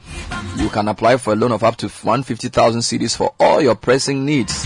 You 0.56 0.70
can 0.70 0.88
apply 0.88 1.18
for 1.18 1.34
a 1.34 1.36
loan 1.36 1.52
of 1.52 1.62
up 1.64 1.76
to 1.78 1.88
150,000 1.88 2.80
cedis 2.80 3.18
for 3.18 3.36
all 3.38 3.62
your 3.62 3.76
pressing 3.76 4.26
needs. 4.26 4.66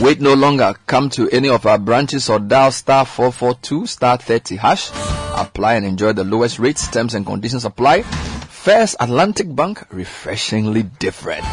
Wait 0.00 0.20
no 0.20 0.34
longer. 0.34 0.74
Come 0.86 1.10
to 1.10 1.28
any 1.30 1.48
of 1.48 1.66
our 1.66 1.76
branches 1.76 2.30
or 2.30 2.38
dial 2.38 2.70
star 2.70 3.04
442 3.04 3.86
star 3.86 4.16
30 4.16 4.54
hash. 4.56 4.90
Apply 5.36 5.74
and 5.74 5.84
enjoy 5.84 6.12
the 6.12 6.22
lowest 6.22 6.60
rates. 6.60 6.86
Terms 6.88 7.14
and 7.14 7.26
conditions 7.26 7.64
apply. 7.64 8.02
First 8.02 8.94
Atlantic 9.00 9.54
Bank, 9.54 9.82
refreshingly 9.90 10.84
different. 10.84 11.44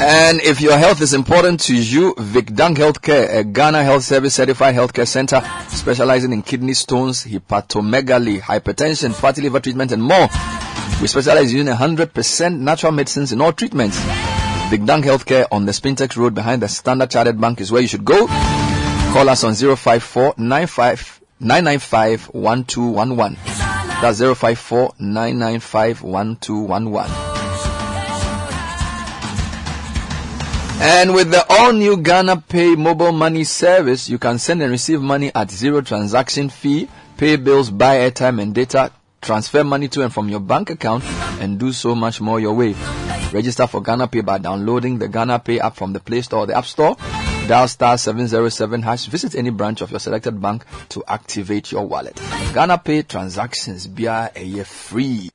And 0.00 0.40
if 0.40 0.62
your 0.62 0.76
health 0.78 1.02
is 1.02 1.12
important 1.12 1.60
to 1.60 1.74
you, 1.74 2.14
Vicdang 2.14 2.74
Healthcare, 2.74 3.32
a 3.40 3.44
Ghana 3.44 3.84
Health 3.84 4.04
Service 4.04 4.34
certified 4.34 4.74
healthcare 4.74 5.06
center 5.06 5.42
specializing 5.68 6.32
in 6.32 6.42
kidney 6.42 6.74
stones, 6.74 7.24
hepatomegaly, 7.24 8.40
hypertension, 8.40 9.14
fatty 9.14 9.42
liver 9.42 9.60
treatment, 9.60 9.92
and 9.92 10.02
more. 10.02 10.28
We 11.00 11.08
specialize 11.08 11.52
in 11.52 11.66
100% 11.66 12.58
natural 12.58 12.92
medicines 12.92 13.32
in 13.32 13.40
all 13.40 13.52
treatments. 13.52 14.00
Vicdang 14.74 15.04
Healthcare 15.04 15.46
on 15.52 15.66
the 15.66 15.72
Spintex 15.72 16.16
Road 16.16 16.34
behind 16.34 16.60
the 16.60 16.66
Standard 16.66 17.08
Chartered 17.08 17.40
Bank 17.40 17.60
is 17.60 17.70
where 17.70 17.80
you 17.80 17.86
should 17.86 18.04
go. 18.04 18.26
Call 18.26 19.28
us 19.28 19.44
on 19.44 19.54
054 19.54 20.34
995 20.36 22.22
1211. 22.32 23.38
That's 24.02 24.18
054 24.18 24.94
995 24.98 26.02
1211. 26.02 27.12
And 30.82 31.14
with 31.14 31.30
the 31.30 31.46
all 31.48 31.72
new 31.72 31.96
Ghana 31.96 32.38
Pay 32.48 32.74
mobile 32.74 33.12
money 33.12 33.44
service, 33.44 34.08
you 34.08 34.18
can 34.18 34.40
send 34.40 34.60
and 34.60 34.72
receive 34.72 35.00
money 35.00 35.30
at 35.36 35.52
zero 35.52 35.82
transaction 35.82 36.48
fee, 36.48 36.88
pay 37.16 37.36
bills, 37.36 37.70
buy 37.70 37.98
airtime 37.98 38.42
and 38.42 38.52
data, 38.52 38.90
transfer 39.22 39.62
money 39.62 39.86
to 39.86 40.02
and 40.02 40.12
from 40.12 40.28
your 40.28 40.40
bank 40.40 40.70
account, 40.70 41.04
and 41.40 41.60
do 41.60 41.70
so 41.70 41.94
much 41.94 42.20
more 42.20 42.40
your 42.40 42.54
way. 42.54 42.74
Register 43.34 43.66
for 43.66 43.82
Ghana 43.82 44.06
Pay 44.06 44.20
by 44.20 44.38
downloading 44.38 45.00
the 45.00 45.08
Ghana 45.08 45.40
Pay 45.40 45.58
app 45.58 45.74
from 45.74 45.92
the 45.92 45.98
Play 45.98 46.22
Store 46.22 46.42
or 46.42 46.46
the 46.46 46.56
App 46.56 46.66
Store. 46.66 46.94
Dial 47.48 47.66
star 47.66 47.98
707 47.98 48.80
hash. 48.80 49.06
Visit 49.06 49.34
any 49.34 49.50
branch 49.50 49.80
of 49.80 49.90
your 49.90 49.98
selected 49.98 50.40
bank 50.40 50.64
to 50.90 51.02
activate 51.08 51.72
your 51.72 51.84
wallet. 51.84 52.14
Ghana 52.54 52.78
Pay 52.78 53.02
transactions 53.02 53.88
be 53.88 54.06
a 54.06 54.30
year 54.36 54.64
free. 54.64 55.30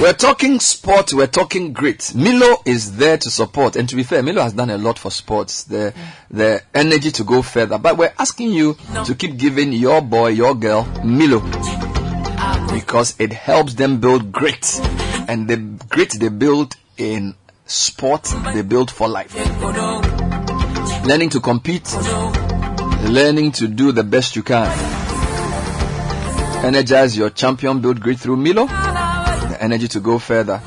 We're 0.00 0.14
talking 0.14 0.60
sport, 0.60 1.12
we're 1.12 1.26
talking 1.26 1.74
grit. 1.74 2.14
Milo 2.14 2.62
is 2.64 2.96
there 2.96 3.18
to 3.18 3.30
support, 3.30 3.76
and 3.76 3.86
to 3.90 3.96
be 3.96 4.02
fair, 4.02 4.22
Milo 4.22 4.40
has 4.40 4.54
done 4.54 4.70
a 4.70 4.78
lot 4.78 4.98
for 4.98 5.10
sports, 5.10 5.64
the, 5.64 5.92
the 6.30 6.62
energy 6.74 7.10
to 7.10 7.22
go 7.22 7.42
further. 7.42 7.76
But 7.76 7.98
we're 7.98 8.14
asking 8.18 8.52
you 8.52 8.78
to 9.04 9.14
keep 9.14 9.36
giving 9.36 9.72
your 9.72 10.00
boy, 10.00 10.28
your 10.28 10.54
girl, 10.54 10.84
Milo, 11.04 11.40
because 12.72 13.14
it 13.20 13.34
helps 13.34 13.74
them 13.74 14.00
build 14.00 14.32
grit. 14.32 14.80
And 15.28 15.46
the 15.46 15.58
grit 15.90 16.14
they 16.18 16.30
build 16.30 16.76
in 16.96 17.34
sport, 17.66 18.24
they 18.54 18.62
build 18.62 18.90
for 18.90 19.06
life. 19.06 19.34
Learning 21.04 21.28
to 21.28 21.40
compete, 21.40 21.94
learning 23.04 23.52
to 23.52 23.68
do 23.68 23.92
the 23.92 24.04
best 24.04 24.34
you 24.34 24.42
can. 24.42 24.66
Energize 26.64 27.18
your 27.18 27.28
champion, 27.28 27.82
build 27.82 28.00
grit 28.00 28.18
through 28.18 28.36
Milo. 28.38 28.66
The 29.60 29.64
energy 29.64 29.88
to 29.88 30.00
go 30.00 30.18
further. 30.18 30.62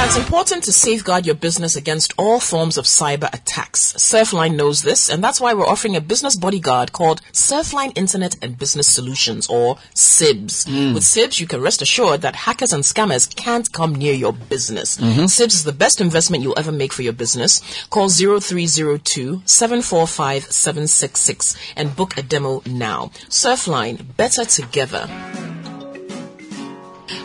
Now, 0.00 0.06
it's 0.06 0.16
important 0.16 0.64
to 0.64 0.72
safeguard 0.72 1.26
your 1.26 1.34
business 1.34 1.76
against 1.76 2.14
all 2.16 2.40
forms 2.40 2.78
of 2.78 2.86
cyber 2.86 3.28
attacks. 3.34 3.92
Surfline 3.94 4.56
knows 4.56 4.80
this, 4.80 5.10
and 5.10 5.22
that's 5.22 5.42
why 5.42 5.52
we're 5.52 5.66
offering 5.66 5.94
a 5.94 6.00
business 6.00 6.36
bodyguard 6.36 6.92
called 6.92 7.20
Surfline 7.32 7.92
Internet 7.98 8.36
and 8.42 8.56
Business 8.58 8.88
Solutions, 8.88 9.46
or 9.48 9.76
SIBS. 9.92 10.64
Mm. 10.66 10.94
With 10.94 11.02
SIBS, 11.02 11.38
you 11.38 11.46
can 11.46 11.60
rest 11.60 11.82
assured 11.82 12.22
that 12.22 12.34
hackers 12.34 12.72
and 12.72 12.82
scammers 12.82 13.28
can't 13.36 13.70
come 13.70 13.94
near 13.94 14.14
your 14.14 14.32
business. 14.32 14.96
Mm-hmm. 14.96 15.26
SIBS 15.26 15.54
is 15.54 15.64
the 15.64 15.72
best 15.72 16.00
investment 16.00 16.42
you'll 16.42 16.58
ever 16.58 16.72
make 16.72 16.94
for 16.94 17.02
your 17.02 17.12
business. 17.12 17.60
Call 17.90 18.08
0302 18.08 19.42
745 19.44 20.44
766 20.44 21.56
and 21.76 21.94
book 21.94 22.16
a 22.16 22.22
demo 22.22 22.62
now. 22.64 23.10
Surfline, 23.28 24.16
better 24.16 24.46
together. 24.46 25.06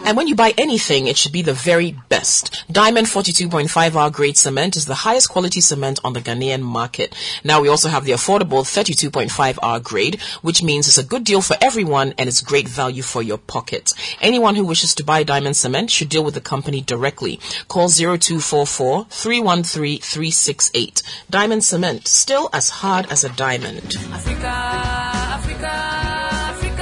And 0.06 0.15
when 0.15 0.27
you 0.27 0.36
buy 0.36 0.53
anything, 0.57 1.07
it 1.07 1.18
should 1.18 1.32
be 1.32 1.41
the 1.41 1.53
very 1.53 1.95
best. 2.10 2.64
Diamond 2.72 3.07
42.5 3.07 3.95
hour 3.95 4.11
grade 4.11 4.38
cement 4.38 4.76
is 4.76 4.86
the 4.86 4.94
highest 4.94 5.30
quality 5.30 5.61
cement 5.61 5.99
on 6.03 6.14
the 6.14 6.22
Ghanaian 6.22 6.61
market. 6.61 7.15
Now 7.44 7.60
we 7.60 7.69
also 7.69 7.90
have 7.90 8.06
the 8.06 8.11
affordable 8.11 8.61
32.5 8.61 9.57
hour 9.64 9.80
grade, 9.80 10.22
which 10.44 10.61
means 10.61 10.88
it's 10.88 10.99
a 10.99 11.03
good 11.03 11.23
deal 11.23 11.41
for 11.41 11.57
everyone 11.60 12.14
and 12.19 12.30
it's 12.30 12.41
great 12.41 12.68
value 12.68 13.02
for 13.02 13.23
your 13.23 13.40
pocket. 13.40 13.94
Anyone 14.22 14.53
who 14.53 14.65
wishes 14.65 14.94
to 14.95 15.03
buy 15.03 15.23
diamond 15.23 15.57
cement 15.57 15.90
should 15.90 16.10
deal 16.10 16.23
with 16.23 16.36
the 16.36 16.41
company 16.41 16.82
directly. 16.82 17.40
Call 17.68 17.90
0244 17.90 19.07
313 19.10 19.99
368. 20.02 21.02
Diamond 21.32 21.64
cement, 21.64 22.07
still 22.07 22.49
as 22.53 22.69
hard 22.69 23.11
as 23.11 23.23
a 23.23 23.30
diamond. 23.30 23.95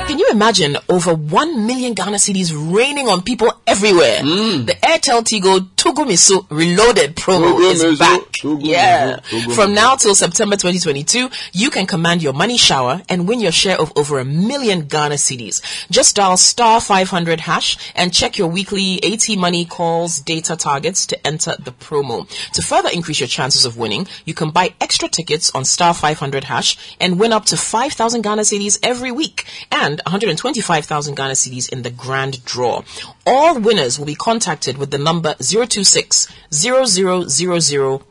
Can 0.05 0.19
you 0.19 0.27
imagine 0.31 0.77
over 0.89 1.13
1 1.13 1.65
million 1.65 1.93
Ghana 1.93 2.17
cedis 2.17 2.51
raining 2.53 3.07
on 3.07 3.23
people 3.23 3.51
everywhere? 3.65 4.19
Mm. 4.19 4.65
The 4.65 4.73
Airtel 4.73 5.23
Tigo 5.23 5.59
Tugumisu 5.75 6.45
Reloaded 6.49 7.15
promo 7.15 7.59
is 7.71 7.97
back. 7.97 8.21
Tugumisu, 8.33 8.59
yeah. 8.61 9.19
Tugumisu. 9.23 9.55
From 9.55 9.73
now 9.73 9.95
till 9.95 10.13
September 10.13 10.55
2022, 10.55 11.29
you 11.53 11.69
can 11.69 11.87
command 11.87 12.21
your 12.21 12.33
money 12.33 12.57
shower 12.57 13.01
and 13.09 13.27
win 13.27 13.39
your 13.39 13.51
share 13.51 13.79
of 13.79 13.91
over 13.95 14.19
a 14.19 14.25
million 14.25 14.81
Ghana 14.81 15.15
cedis. 15.15 15.61
Just 15.89 16.15
dial 16.17 16.37
star 16.37 16.79
500 16.79 17.39
hash 17.39 17.77
and 17.95 18.13
check 18.13 18.37
your 18.37 18.49
weekly 18.49 19.01
AT 19.03 19.37
money 19.37 19.65
calls 19.65 20.19
data 20.19 20.55
targets 20.55 21.07
to 21.07 21.27
enter 21.27 21.55
the 21.57 21.71
promo. 21.71 22.27
To 22.53 22.61
further 22.61 22.89
increase 22.93 23.19
your 23.19 23.27
chances 23.27 23.65
of 23.65 23.77
winning, 23.77 24.07
you 24.25 24.33
can 24.33 24.51
buy 24.51 24.73
extra 24.79 25.07
tickets 25.07 25.49
on 25.55 25.65
star 25.65 25.93
500 25.93 26.43
hash 26.43 26.77
and 26.99 27.19
win 27.19 27.33
up 27.33 27.45
to 27.45 27.57
5,000 27.57 28.21
Ghana 28.21 28.43
cedis 28.43 28.77
every 28.83 29.11
week 29.11 29.45
and 29.71 30.01
125,000 30.05 31.15
Ghana 31.15 31.33
cedis 31.33 31.69
in 31.71 31.81
the 31.83 31.89
grand 31.89 32.43
draw. 32.45 32.83
All 33.25 33.59
winners 33.59 33.97
will 33.97 34.05
be 34.05 34.15
contacted 34.15 34.77
with 34.77 34.91
the 34.91 34.97
number 34.97 35.35
026 35.35 36.27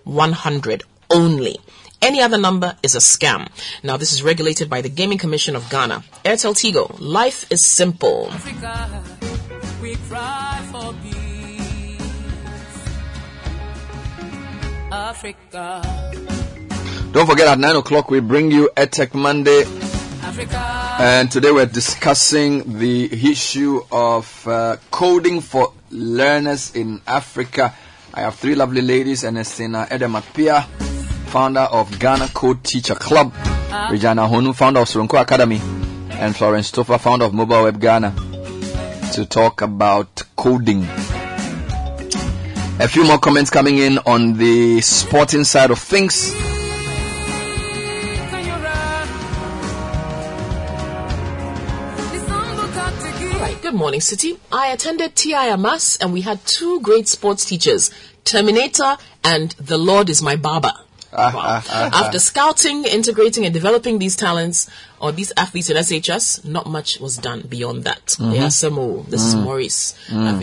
100 0.05 0.83
only. 1.11 1.57
Any 2.01 2.21
other 2.21 2.39
number 2.39 2.77
is 2.83 2.97
a 2.97 2.99
scam. 2.99 3.49
Now, 3.85 3.97
this 3.97 4.13
is 4.13 4.23
regulated 4.25 4.69
by 4.69 4.81
the 4.81 4.89
Gaming 4.89 5.19
Commission 5.19 5.55
of 5.55 5.71
Ghana. 5.71 6.03
Airtel 6.25 6.55
Tigo, 6.55 6.97
life 6.99 7.47
is 7.51 7.65
simple. 7.65 8.33
We 9.81 9.95
cry 10.09 10.61
for 10.73 10.93
peace. 10.95 12.01
Africa, 14.91 15.83
Don't 17.13 17.27
forget 17.27 17.47
at 17.47 17.59
9 17.59 17.77
o'clock 17.77 18.11
we 18.11 18.21
bring 18.21 18.51
you 18.51 18.71
EdTech 18.77 19.15
Monday. 19.15 19.65
And 20.39 21.31
today 21.31 21.51
we're 21.51 21.67
discussing 21.67 22.79
the 22.79 23.31
issue 23.31 23.83
of 23.91 24.47
uh, 24.49 24.77
coding 24.91 25.41
for 25.41 25.73
learners 25.91 26.75
in 26.75 27.01
Africa. 27.07 27.75
I 28.15 28.21
have 28.21 28.37
three 28.37 28.55
lovely 28.55 28.83
ladies, 28.83 29.25
Ernestina 29.25 29.87
Edem 29.91 30.13
Appiah, 30.15 30.65
founder 31.27 31.61
of 31.61 31.99
Ghana 31.99 32.29
Code 32.29 32.63
Teacher 32.65 32.95
Club, 32.95 33.35
Regina 33.91 34.23
Honu, 34.23 34.55
founder 34.55 34.81
of 34.81 34.89
Soronko 34.89 35.21
Academy, 35.21 35.61
and 36.13 36.35
Florence 36.37 36.71
Toffa, 36.71 36.99
founder 37.01 37.25
of 37.27 37.35
Mobile 37.35 37.65
Web 37.65 37.81
Ghana, 37.81 38.15
to 39.15 39.27
talk 39.27 39.61
about 39.61 40.23
coding. 40.37 40.85
A 42.81 42.89
few 42.89 43.05
more 43.05 43.19
comments 43.19 43.51
coming 43.51 43.79
in 43.79 43.99
on 44.07 44.35
the 44.39 44.81
sporting 44.81 45.45
side 45.45 45.71
of 45.71 45.79
things. 45.79 46.33
Good 53.73 53.79
morning, 53.79 54.01
Citi. 54.01 54.37
I 54.53 54.67
attended 54.67 55.17
TIMS 55.17 55.97
and 55.99 56.13
we 56.13 56.21
had 56.21 56.45
two 56.45 56.81
great 56.83 57.09
sports 57.09 57.47
teachers, 57.47 57.91
Terminator 58.23 58.99
and 59.25 59.53
The 59.53 59.79
Lord 59.79 60.11
is 60.11 60.21
my 60.21 60.37
barber. 60.37 60.75
Ah, 61.11 61.63
After 62.05 62.19
scouting, 62.19 62.85
integrating, 62.85 63.47
and 63.47 63.55
developing 63.55 63.99
these 63.99 64.15
talents 64.15 64.69
or 65.01 65.11
these 65.11 65.33
athletes 65.39 65.71
in 65.71 65.79
SHS, 65.79 66.45
not 66.45 66.67
much 66.67 67.01
was 67.01 67.17
done 67.17 67.47
beyond 67.49 67.85
that. 67.85 68.09
Mhm. 68.19 68.35
Yeah. 68.35 68.49
This 69.09 69.23
is 69.23 69.35
Mm. 69.37 69.43
Maurice 69.45 69.95
Mm. 70.09 70.39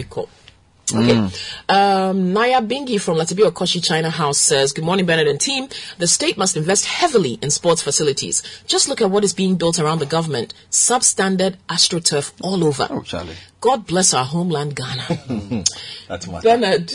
Okay. 0.93 1.29
Um, 1.69 2.33
Naya 2.33 2.61
Bingi 2.61 2.99
from 2.99 3.17
Latibi 3.17 3.49
Okoshi 3.49 3.83
China 3.83 4.09
House 4.09 4.37
says, 4.39 4.71
Good 4.73 4.85
morning, 4.85 5.05
Bernard 5.05 5.27
and 5.27 5.39
team. 5.39 5.67
The 5.97 6.07
state 6.07 6.37
must 6.37 6.57
invest 6.57 6.85
heavily 6.85 7.39
in 7.41 7.49
sports 7.51 7.81
facilities. 7.81 8.41
Just 8.67 8.87
look 8.89 9.01
at 9.01 9.09
what 9.11 9.23
is 9.23 9.33
being 9.33 9.55
built 9.55 9.79
around 9.79 9.99
the 9.99 10.05
government. 10.05 10.53
Substandard 10.71 11.55
AstroTurf 11.67 12.33
all 12.41 12.63
over. 12.63 12.87
Oh, 12.89 13.01
Charlie. 13.01 13.35
God 13.61 13.85
bless 13.85 14.13
our 14.13 14.23
homeland, 14.23 14.75
Ghana. 14.75 15.63
That's 16.07 16.27
my 16.27 16.39
Bernard, 16.39 16.91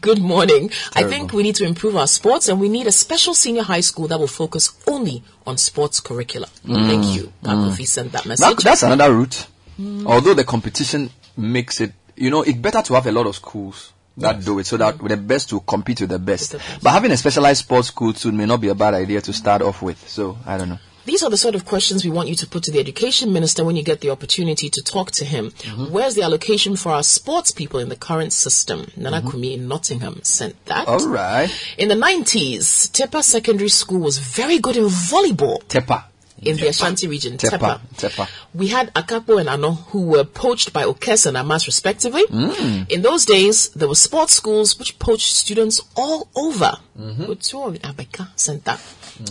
good 0.00 0.20
morning. 0.20 0.70
I 0.94 1.02
think 1.02 1.32
we 1.32 1.42
need 1.42 1.56
to 1.56 1.64
improve 1.66 1.96
our 1.96 2.06
sports 2.06 2.48
and 2.48 2.60
we 2.60 2.68
need 2.68 2.86
a 2.86 2.92
special 2.92 3.34
senior 3.34 3.62
high 3.64 3.80
school 3.80 4.06
that 4.08 4.18
will 4.20 4.28
focus 4.28 4.80
only 4.86 5.24
on 5.44 5.58
sports 5.58 5.98
curricula. 5.98 6.46
Mm. 6.64 6.86
Thank 6.86 7.16
you. 7.16 7.32
Mm. 7.42 7.86
Sent 7.86 8.12
that 8.12 8.22
That, 8.22 8.28
message. 8.28 8.64
that's 8.64 8.82
another 8.84 9.12
route. 9.12 9.46
Mm. 9.80 10.06
Although 10.06 10.34
the 10.34 10.44
competition 10.44 11.10
makes 11.36 11.80
it, 11.80 11.92
you 12.16 12.30
know, 12.30 12.42
it's 12.42 12.58
better 12.58 12.82
to 12.82 12.94
have 12.94 13.06
a 13.06 13.12
lot 13.12 13.26
of 13.26 13.36
schools 13.36 13.92
that 14.16 14.44
do 14.44 14.58
it 14.58 14.66
so 14.66 14.76
that 14.76 14.94
mm-hmm. 14.94 15.08
the 15.08 15.16
best 15.16 15.52
will 15.52 15.60
compete 15.60 16.00
with 16.00 16.10
the 16.10 16.18
best. 16.18 16.56
But 16.82 16.90
having 16.90 17.10
a 17.10 17.16
specialized 17.16 17.60
sports 17.60 17.88
school 17.88 18.12
too 18.12 18.32
may 18.32 18.46
not 18.46 18.60
be 18.60 18.68
a 18.68 18.74
bad 18.74 18.94
idea 18.94 19.20
to 19.22 19.32
start 19.32 19.62
off 19.62 19.82
with. 19.82 20.08
So 20.08 20.38
I 20.46 20.56
don't 20.56 20.68
know. 20.68 20.78
These 21.06 21.22
are 21.22 21.28
the 21.28 21.36
sort 21.36 21.54
of 21.54 21.66
questions 21.66 22.02
we 22.02 22.10
want 22.10 22.30
you 22.30 22.34
to 22.36 22.46
put 22.46 22.62
to 22.62 22.70
the 22.70 22.80
education 22.80 23.30
minister 23.30 23.62
when 23.62 23.76
you 23.76 23.82
get 23.82 24.00
the 24.00 24.08
opportunity 24.08 24.70
to 24.70 24.82
talk 24.82 25.10
to 25.12 25.24
him. 25.26 25.50
Mm-hmm. 25.50 25.92
Where's 25.92 26.14
the 26.14 26.22
allocation 26.22 26.76
for 26.76 26.92
our 26.92 27.02
sports 27.02 27.50
people 27.50 27.78
in 27.78 27.90
the 27.90 27.96
current 27.96 28.32
system? 28.32 28.86
Nana 28.96 29.18
mm-hmm. 29.18 29.30
Kumi 29.30 29.54
in 29.54 29.68
Nottingham 29.68 30.22
sent 30.22 30.64
that. 30.64 30.88
All 30.88 31.06
right. 31.06 31.50
In 31.76 31.88
the 31.90 31.94
90s, 31.94 32.90
Tepa 32.90 33.22
Secondary 33.22 33.68
School 33.68 34.00
was 34.00 34.16
very 34.16 34.58
good 34.58 34.76
in 34.76 34.84
volleyball. 34.84 35.62
Tepa. 35.64 36.04
In 36.44 36.56
the 36.56 36.68
Ashanti 36.68 37.06
region, 37.08 37.36
Tepa. 37.36 37.58
Tepa. 37.58 37.80
Tepa. 37.96 38.28
We 38.54 38.68
had 38.68 38.92
Akapo 38.94 39.40
and 39.40 39.48
Ano 39.48 39.72
who 39.72 40.06
were 40.06 40.24
poached 40.24 40.72
by 40.72 40.84
Okes 40.84 41.26
and 41.26 41.36
Amas 41.36 41.66
respectively. 41.66 42.24
Mm. 42.26 42.90
In 42.90 43.02
those 43.02 43.24
days, 43.24 43.68
there 43.70 43.88
were 43.88 43.94
sports 43.94 44.34
schools 44.34 44.78
which 44.78 44.98
poached 44.98 45.34
students 45.34 45.80
all 45.96 46.28
over. 46.34 46.78
Mhm. 46.98 47.28
Of 47.28 47.80
Abeka 47.82 48.28
sent. 48.36 48.68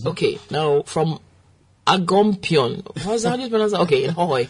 Okay, 0.05 0.39
now 0.49 0.83
from 0.83 1.19
Agompion. 1.85 2.81
How 2.97 3.35
do 3.35 3.41
you 3.41 3.49
pronounce 3.49 3.73
that? 3.73 3.81
Okay, 3.81 4.05
in 4.05 4.11
Hohoe. 4.15 4.47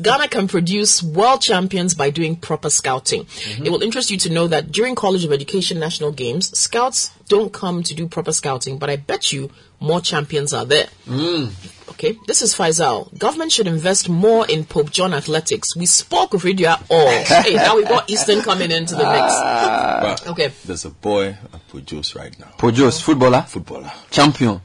Ghana 0.00 0.28
can 0.28 0.48
produce 0.48 1.02
world 1.02 1.40
champions 1.40 1.94
by 1.94 2.10
doing 2.10 2.36
proper 2.36 2.68
scouting. 2.68 3.26
It 3.62 3.70
will 3.70 3.82
interest 3.82 4.10
you 4.10 4.18
to 4.18 4.30
know 4.30 4.48
that 4.48 4.70
during 4.70 4.94
College 4.94 5.24
of 5.24 5.32
Education 5.32 5.78
National 5.78 6.12
Games, 6.12 6.56
scouts 6.58 7.10
don't 7.28 7.52
come 7.52 7.82
to 7.84 7.94
do 7.94 8.06
proper 8.06 8.32
scouting, 8.32 8.76
but 8.78 8.90
I 8.90 8.96
bet 8.96 9.32
you 9.32 9.50
more 9.80 10.00
champions 10.02 10.52
are 10.52 10.66
there. 10.66 10.88
Mm. 11.08 11.50
Okay, 11.94 12.18
this 12.26 12.42
is 12.42 12.54
Faisal. 12.54 13.16
Government 13.18 13.52
should 13.52 13.68
invest 13.68 14.08
more 14.08 14.46
in 14.48 14.64
Pope 14.64 14.90
John 14.90 15.14
athletics. 15.14 15.76
We 15.76 15.86
spoke 15.86 16.34
of 16.34 16.42
radio 16.44 16.74
all. 16.90 17.08
hey, 17.24 17.54
now 17.54 17.76
we've 17.76 17.88
got 17.88 18.10
Eastern 18.10 18.42
coming 18.42 18.72
into 18.72 18.94
the 18.96 19.04
mix. 19.04 19.22
Ah. 19.30 19.98
But 20.02 20.26
Okay. 20.28 20.48
There's 20.64 20.84
a 20.84 20.90
boy 20.90 21.28
at 21.28 21.68
Pujos 21.68 22.16
right 22.16 22.36
now. 22.38 22.48
Pojos, 22.58 23.00
footballer? 23.00 23.42
Footballer. 23.42 23.92
Champion. 24.10 24.60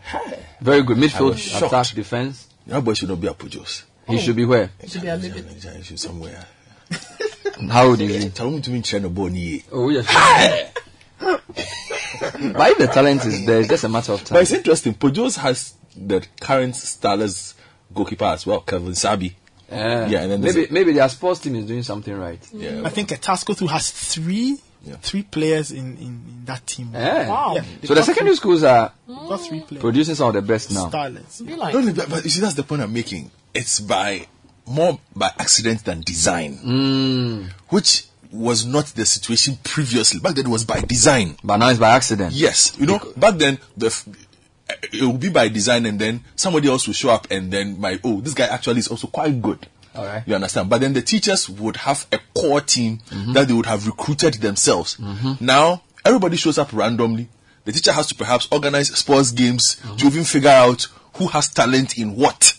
Very 0.59 0.81
good. 0.81 0.97
I 0.97 0.99
was 1.01 1.11
Midfield, 1.11 1.37
shocked. 1.37 1.65
attack, 1.73 1.95
defense. 1.95 2.47
That 2.65 2.83
boy 2.83 2.93
should 2.95 3.09
not 3.09 3.21
be 3.21 3.27
at 3.27 3.37
Pujos. 3.37 3.83
Oh. 4.07 4.13
He 4.13 4.19
should 4.19 4.35
be 4.35 4.45
where? 4.45 4.71
It 4.79 4.89
should 4.89 5.03
be 5.03 5.07
a 5.07 5.15
little 5.15 5.41
bit- 5.43 5.63
He 5.77 5.83
should 5.83 5.99
somewhere. 5.99 6.45
How 7.69 7.85
old 7.85 8.01
is 8.01 8.23
he? 8.23 8.29
Tell 8.31 8.49
me 8.49 8.59
to 8.61 8.71
me 8.71 8.81
train 8.81 9.05
a 9.05 9.09
bony. 9.09 9.63
Oh, 9.71 9.89
yes. 9.89 10.05
but 11.19 11.41
if 12.71 12.77
the 12.79 12.87
talent 12.91 13.23
is 13.25 13.45
there, 13.45 13.59
it's 13.59 13.69
just 13.69 13.83
a 13.83 13.89
matter 13.89 14.13
of 14.13 14.23
time. 14.23 14.35
But 14.35 14.41
it's 14.41 14.51
interesting. 14.51 14.95
Pojos 14.95 15.37
has 15.37 15.75
the 15.95 16.25
current 16.39 16.75
Starlets 16.75 17.53
goalkeeper 17.93 18.25
as 18.25 18.45
well, 18.45 18.61
Kevin 18.61 18.95
Sabi. 18.95 19.35
Yeah, 19.71 20.07
Yeah, 20.07 20.21
and 20.23 20.31
then 20.31 20.41
there's 20.41 20.55
maybe 20.55 20.67
maybe 20.71 20.91
their 20.93 21.09
sports 21.09 21.41
team 21.41 21.55
is 21.55 21.65
doing 21.65 21.83
something 21.83 22.17
right. 22.17 22.39
Yeah. 22.53 22.81
I 22.83 22.89
think 22.89 23.09
Etasco 23.09 23.57
too 23.57 23.67
has 23.67 23.91
three 23.91 24.57
three 25.01 25.23
players 25.23 25.71
in, 25.71 25.97
in, 25.97 26.03
in 26.07 26.41
that 26.45 26.65
team. 26.65 26.89
Yeah. 26.93 27.53
Yeah, 27.53 27.63
so 27.83 27.93
the 27.93 28.01
secondary 28.01 28.29
three- 28.31 28.35
schools 28.37 28.63
are 28.63 28.91
got 29.07 29.37
three 29.41 29.61
producing 29.61 30.15
some 30.15 30.29
of 30.29 30.33
the 30.35 30.41
best 30.41 30.71
now. 30.73 30.87
Starlets. 30.89 31.41
No, 31.41 31.81
no, 31.81 31.93
but, 31.93 32.09
but 32.09 32.23
you 32.23 32.29
see, 32.29 32.39
that's 32.41 32.53
the 32.55 32.63
point 32.63 32.81
I'm 32.81 32.93
making. 32.93 33.29
It's 33.53 33.79
by 33.81 34.25
more 34.65 34.97
by 35.15 35.31
accident 35.37 35.83
than 35.83 36.01
design, 36.01 36.57
Mm. 36.63 37.49
which 37.69 38.05
was 38.31 38.65
not 38.65 38.85
the 38.87 39.05
situation 39.05 39.57
previously. 39.63 40.19
Back 40.19 40.35
then, 40.35 40.45
it 40.45 40.49
was 40.49 40.63
by 40.63 40.79
design. 40.81 41.35
But 41.43 41.57
now 41.57 41.69
it's 41.69 41.79
by 41.79 41.89
accident. 41.89 42.33
Yes, 42.33 42.75
you 42.79 42.85
know, 42.87 42.99
back 43.17 43.35
then 43.35 43.57
the 43.75 43.87
f- 43.87 44.07
it 44.83 45.01
will 45.01 45.17
be 45.17 45.29
by 45.29 45.47
design, 45.49 45.85
and 45.85 45.99
then 45.99 46.23
somebody 46.35 46.67
else 46.69 46.87
will 46.87 46.93
show 46.93 47.09
up, 47.09 47.27
and 47.31 47.51
then 47.51 47.79
my 47.79 47.99
oh, 48.03 48.21
this 48.21 48.33
guy 48.33 48.45
actually 48.47 48.79
is 48.79 48.87
also 48.87 49.07
quite 49.07 49.41
good. 49.41 49.67
All 49.95 50.05
right. 50.05 50.23
You 50.27 50.35
understand? 50.35 50.69
But 50.69 50.81
then 50.81 50.93
the 50.93 51.01
teachers 51.01 51.49
would 51.49 51.75
have 51.77 52.05
a 52.11 52.19
core 52.33 52.61
team 52.61 52.99
Mm-hmm. 53.09 53.33
that 53.33 53.47
they 53.47 53.53
would 53.53 53.65
have 53.65 53.85
recruited 53.87 54.35
themselves. 54.35 54.97
Now 55.41 55.81
everybody 56.05 56.37
shows 56.37 56.57
up 56.57 56.71
randomly. 56.73 57.27
The 57.65 57.71
teacher 57.71 57.91
has 57.91 58.07
to 58.07 58.15
perhaps 58.15 58.47
organize 58.51 58.95
sports 58.97 59.31
games 59.31 59.77
Mm-hmm. 59.81 59.95
to 59.97 60.05
even 60.07 60.23
figure 60.23 60.49
out 60.51 60.87
who 61.15 61.27
has 61.27 61.49
talent 61.49 61.97
in 61.97 62.15
what 62.15 62.53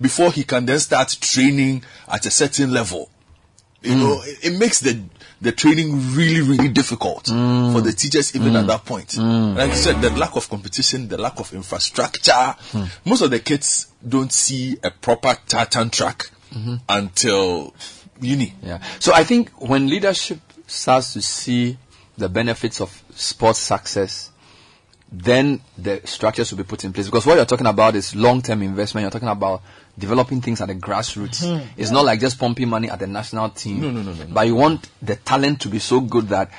before 0.00 0.32
he 0.32 0.44
can 0.44 0.66
then 0.66 0.78
start 0.78 1.08
training 1.20 1.84
at 2.08 2.26
a 2.26 2.30
certain 2.30 2.72
level. 2.72 3.10
You 3.82 3.92
Mm. 3.94 3.98
know, 4.00 4.22
it, 4.24 4.46
it 4.52 4.58
makes 4.58 4.80
the 4.80 4.98
the 5.40 5.52
training 5.52 6.14
really, 6.14 6.40
really 6.40 6.68
difficult 6.68 7.24
Mm. 7.26 7.72
for 7.74 7.80
the 7.82 7.92
teachers 7.92 8.34
even 8.34 8.56
at 8.56 8.66
that 8.68 8.84
point. 8.84 9.16
Like 9.18 9.70
you 9.70 9.76
said, 9.76 10.00
the 10.00 10.10
lack 10.10 10.34
of 10.36 10.48
competition, 10.48 11.08
the 11.08 11.18
lack 11.18 11.38
of 11.40 11.52
infrastructure. 11.52 12.54
Hmm. 12.72 12.84
Most 13.04 13.20
of 13.22 13.30
the 13.30 13.40
kids 13.40 13.88
don't 14.06 14.32
see 14.32 14.78
a 14.82 14.90
proper 14.90 15.36
tartan 15.46 15.90
track 15.90 16.30
until 16.88 17.74
uni. 18.20 18.54
Yeah. 18.62 18.78
So 18.98 19.12
I 19.12 19.24
think 19.24 19.50
when 19.60 19.88
leadership 19.88 20.40
starts 20.66 21.12
to 21.12 21.22
see 21.22 21.76
the 22.16 22.28
benefits 22.30 22.80
of 22.80 23.02
sports 23.14 23.58
success, 23.58 24.30
then 25.12 25.60
the 25.78 26.00
structures 26.04 26.50
will 26.50 26.58
be 26.58 26.64
put 26.64 26.84
in 26.84 26.92
place. 26.92 27.06
Because 27.06 27.26
what 27.26 27.36
you're 27.36 27.44
talking 27.44 27.66
about 27.66 27.94
is 27.94 28.16
long-term 28.16 28.62
investment. 28.62 29.02
You're 29.02 29.10
talking 29.10 29.28
about 29.28 29.62
developing 29.98 30.40
things 30.40 30.60
at 30.60 30.68
the 30.68 30.74
grassroots. 30.74 31.40
Hmm. 31.44 31.56
Mhm. 31.60 31.66
It's 31.76 31.90
not 31.90 32.04
like 32.04 32.20
just 32.20 32.38
pumping 32.38 32.68
money 32.68 32.90
at 32.90 32.98
the 32.98 33.06
national 33.06 33.50
team. 33.50 33.80
No, 33.80 33.90
no, 33.90 34.02
no, 34.02 34.12
no, 34.12 34.24
no. 34.24 34.34
But 34.34 34.46
you 34.46 34.54
want 34.54 34.88
the 35.02 35.16
talent 35.16 35.60
to 35.62 35.68
be 35.68 35.78
so 35.78 36.00
good 36.00 36.28
that 36.28 36.50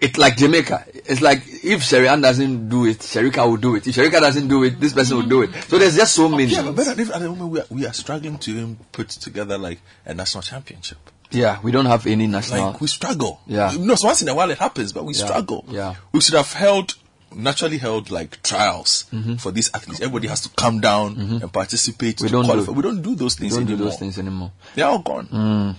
it's 0.00 0.16
like 0.16 0.36
Jamaica. 0.38 0.84
It's 0.94 1.20
like 1.20 1.42
if 1.62 1.82
Sherian 1.82 2.22
doesn't 2.22 2.68
do 2.68 2.86
it, 2.86 3.00
Shericka 3.00 3.46
will 3.46 3.58
do 3.58 3.74
it. 3.76 3.86
If 3.86 3.96
Shericka 3.96 4.20
doesn't 4.20 4.48
do 4.48 4.64
it, 4.64 4.80
this 4.80 4.92
person 4.94 5.16
will 5.18 5.26
do 5.26 5.42
it. 5.42 5.50
So 5.68 5.78
there's 5.78 5.96
just 5.96 6.14
so 6.14 6.28
many. 6.28 6.44
Yeah, 6.46 6.70
but 6.70 6.86
at 6.88 6.96
the 6.96 7.28
moment 7.28 7.50
we 7.50 7.60
are, 7.60 7.66
we 7.70 7.86
are 7.86 7.92
struggling 7.92 8.38
to 8.38 8.50
even 8.50 8.76
put 8.92 9.08
together 9.10 9.58
like 9.58 9.80
a 10.06 10.14
national 10.14 10.42
championship. 10.42 10.98
Yeah, 11.32 11.58
we 11.62 11.70
don't 11.70 11.86
have 11.86 12.06
any 12.06 12.26
national. 12.26 12.70
Like 12.72 12.80
we 12.80 12.86
struggle. 12.88 13.40
Yeah. 13.46 13.72
No, 13.78 13.94
so 13.94 14.06
once 14.08 14.22
in 14.22 14.28
a 14.28 14.34
while 14.34 14.50
it 14.50 14.58
happens, 14.58 14.92
but 14.92 15.04
we 15.04 15.14
Yeah, 15.14 15.24
struggle. 15.26 15.64
yeah. 15.68 15.94
We 16.12 16.20
should 16.22 16.34
have 16.34 16.52
held 16.52 16.94
naturally 17.34 17.78
held 17.78 18.10
like 18.10 18.42
trials 18.42 19.04
Mm-hmm. 19.12 19.36
for 19.36 19.52
these 19.52 19.70
athletes. 19.74 20.00
Everybody 20.00 20.28
has 20.28 20.40
to 20.42 20.48
come 20.50 20.80
down 20.80 21.16
and 21.18 21.52
participate. 21.52 22.20
We 22.20 22.28
to 22.28 22.32
don't 22.32 22.42
do- 22.44 22.50
qualify. 22.50 22.72
We 22.72 22.82
don't 22.82 23.02
do 23.02 23.14
those 23.14 23.38
We 23.38 23.44
things 23.48 23.56
don't 23.56 23.66
do 23.66 23.72
anymore. 23.74 23.90
those 23.90 23.98
things 23.98 24.18
anymore. 24.18 24.52
They're 24.74 24.86
all 24.86 24.98
gone. 25.00 25.76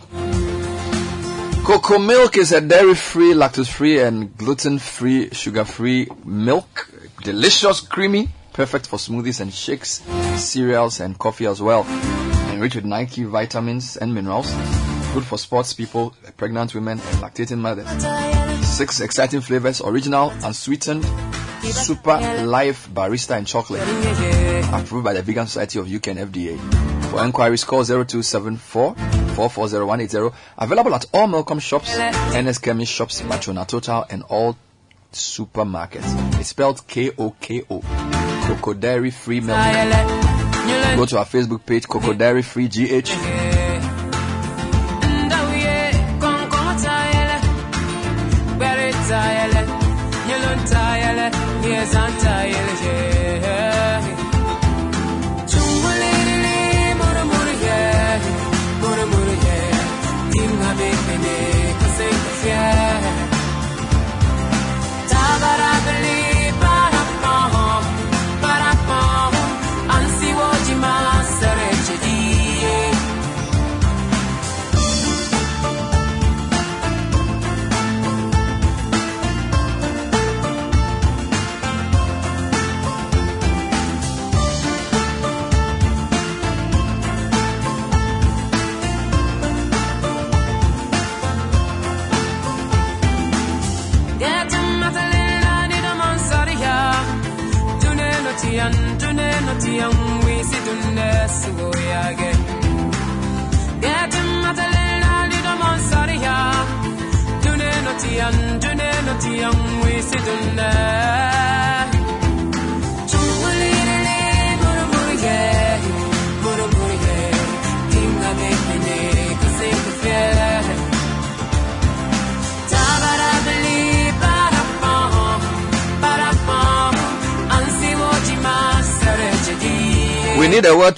Koko 1.64 2.00
milk 2.00 2.38
is 2.38 2.52
a 2.52 2.60
dairy-free, 2.62 3.34
lactose-free, 3.34 4.00
and 4.00 4.36
gluten-free, 4.38 5.30
sugar-free 5.32 6.08
milk. 6.26 6.90
Delicious, 7.24 7.82
creamy, 7.82 8.30
perfect 8.52 8.88
for 8.88 8.98
smoothies 8.98 9.40
and 9.42 9.54
shakes, 9.54 10.02
cereals, 10.38 11.00
and 11.00 11.18
coffee 11.20 11.46
as 11.46 11.62
well. 11.62 11.86
Enriched 12.52 12.76
with 12.76 12.86
Nike 12.86 13.24
vitamins 13.24 13.96
and 13.96 14.14
minerals. 14.14 14.52
Good 15.14 15.26
for 15.26 15.38
sports 15.38 15.74
people, 15.74 16.14
pregnant 16.38 16.74
women, 16.74 17.00
and 17.00 17.18
lactating 17.18 17.58
mothers. 17.58 17.88
Six 18.66 19.02
exciting 19.02 19.42
flavors: 19.42 19.82
original, 19.82 20.32
unsweetened, 20.44 21.06
super 21.64 22.18
life, 22.46 22.90
barista, 22.94 23.38
and 23.38 23.46
chocolate. 23.46 23.82
Approved 24.74 25.04
by 25.04 25.14
the 25.14 25.22
Vegan 25.22 25.48
Society 25.48 25.80
of 25.80 25.94
UK 25.94 26.08
and 26.08 26.20
FDA. 26.20 26.58
For 27.10 27.22
enquiries, 27.26 27.66
call 27.66 27.84
0274 27.84 28.96
440180. 28.96 30.34
Available 30.58 30.96
at 30.96 31.06
all 31.14 31.28
Melcom 31.28 31.60
shops, 31.60 31.98
NS 32.34 32.60
Chemist 32.60 32.94
shops, 32.94 33.22
Machona 33.22 33.68
Total, 33.68 34.06
and 34.10 34.24
all 34.24 34.56
supermarkets. 35.12 36.40
It's 36.40 36.50
spelled 36.50 36.88
K-O-K-O. 36.88 37.82
Koko 38.48 38.74
Dairy 38.74 39.12
Free 39.12 39.42
Milk. 39.42 39.58
Go 40.96 41.06
to 41.06 41.18
our 41.18 41.26
Facebook 41.26 41.66
page, 41.66 41.86
Koko 41.86 42.14
Dairy 42.14 42.44
Free 42.44 42.70
GH. 42.70 43.61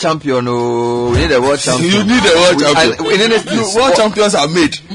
Champion. 0.04 0.46
Oh, 0.48 1.12
we 1.12 1.18
need 1.20 1.32
a 1.32 1.42
world 1.42 1.60
champion. 1.60 1.92
You 1.92 2.04
need 2.04 2.24
a 2.24 2.36
world 2.36 2.56
We- 2.58 2.64
champion. 2.64 3.08
We 3.08 3.18
need 3.18 3.32
a- 3.32 3.76
world 3.80 3.96
champions 3.96 4.36
are 4.36 4.48
made. 4.48 4.78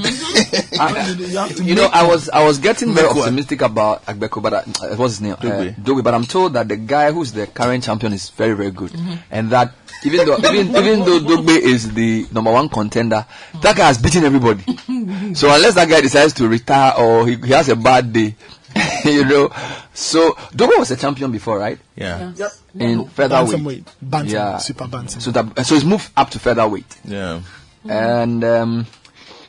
you 1.64 1.74
know, 1.74 1.88
I 1.92 2.06
was 2.06 2.28
I 2.30 2.44
was 2.44 2.58
getting 2.58 2.92
very 2.94 3.06
Make 3.08 3.16
one. 3.16 3.24
optimistic 3.24 3.62
about 3.62 4.04
Agbeko, 4.06 4.42
but 4.42 4.52
uh, 4.54 4.62
what's 4.96 5.14
his 5.14 5.20
name? 5.22 5.32
Uh, 5.32 5.36
Dogboe. 5.36 5.74
Dogboe. 5.82 6.04
But 6.04 6.14
I'm 6.14 6.24
told 6.24 6.52
that 6.54 6.68
the 6.68 6.76
guy 6.76 7.10
who's 7.12 7.32
the 7.32 7.46
current 7.46 7.82
champion 7.84 8.12
is 8.12 8.28
very 8.30 8.54
very 8.54 8.70
good, 8.70 8.92
and 9.30 9.50
that 9.50 9.72
even 10.04 10.26
though 10.26 10.36
even 10.38 10.76
even 10.76 11.00
though 11.00 11.20
Dogboe 11.20 11.58
is 11.58 11.92
the 11.94 12.26
number 12.32 12.52
one 12.52 12.68
contender, 12.68 13.26
that 13.62 13.76
guy 13.76 13.86
has 13.86 13.98
beaten 13.98 14.24
everybody. 14.24 14.62
so 15.34 15.52
unless 15.54 15.74
that 15.74 15.88
guy 15.88 16.00
decides 16.00 16.32
to 16.34 16.48
retire 16.48 16.92
or 16.98 17.26
he, 17.26 17.36
he 17.36 17.52
has 17.52 17.68
a 17.68 17.76
bad 17.76 18.12
day, 18.12 18.34
you 19.04 19.24
know. 19.24 19.50
So 19.98 20.32
Dogboe 20.54 20.78
was 20.78 20.90
a 20.92 20.96
champion 20.96 21.32
before, 21.32 21.58
right? 21.58 21.78
Yeah. 21.96 22.32
Yep. 22.36 22.52
In 22.78 23.04
featherweight. 23.08 23.50
Bantamweight. 23.58 23.84
Bantam, 24.00 24.30
Yeah. 24.32 24.58
super 24.58 24.86
bantam. 24.86 25.20
So 25.20 25.32
that 25.32 25.66
so 25.66 25.74
he's 25.74 25.84
moved 25.84 26.10
up 26.16 26.30
to 26.30 26.38
featherweight. 26.38 26.98
Yeah. 27.04 27.40
And 27.88 28.44
um, 28.44 28.86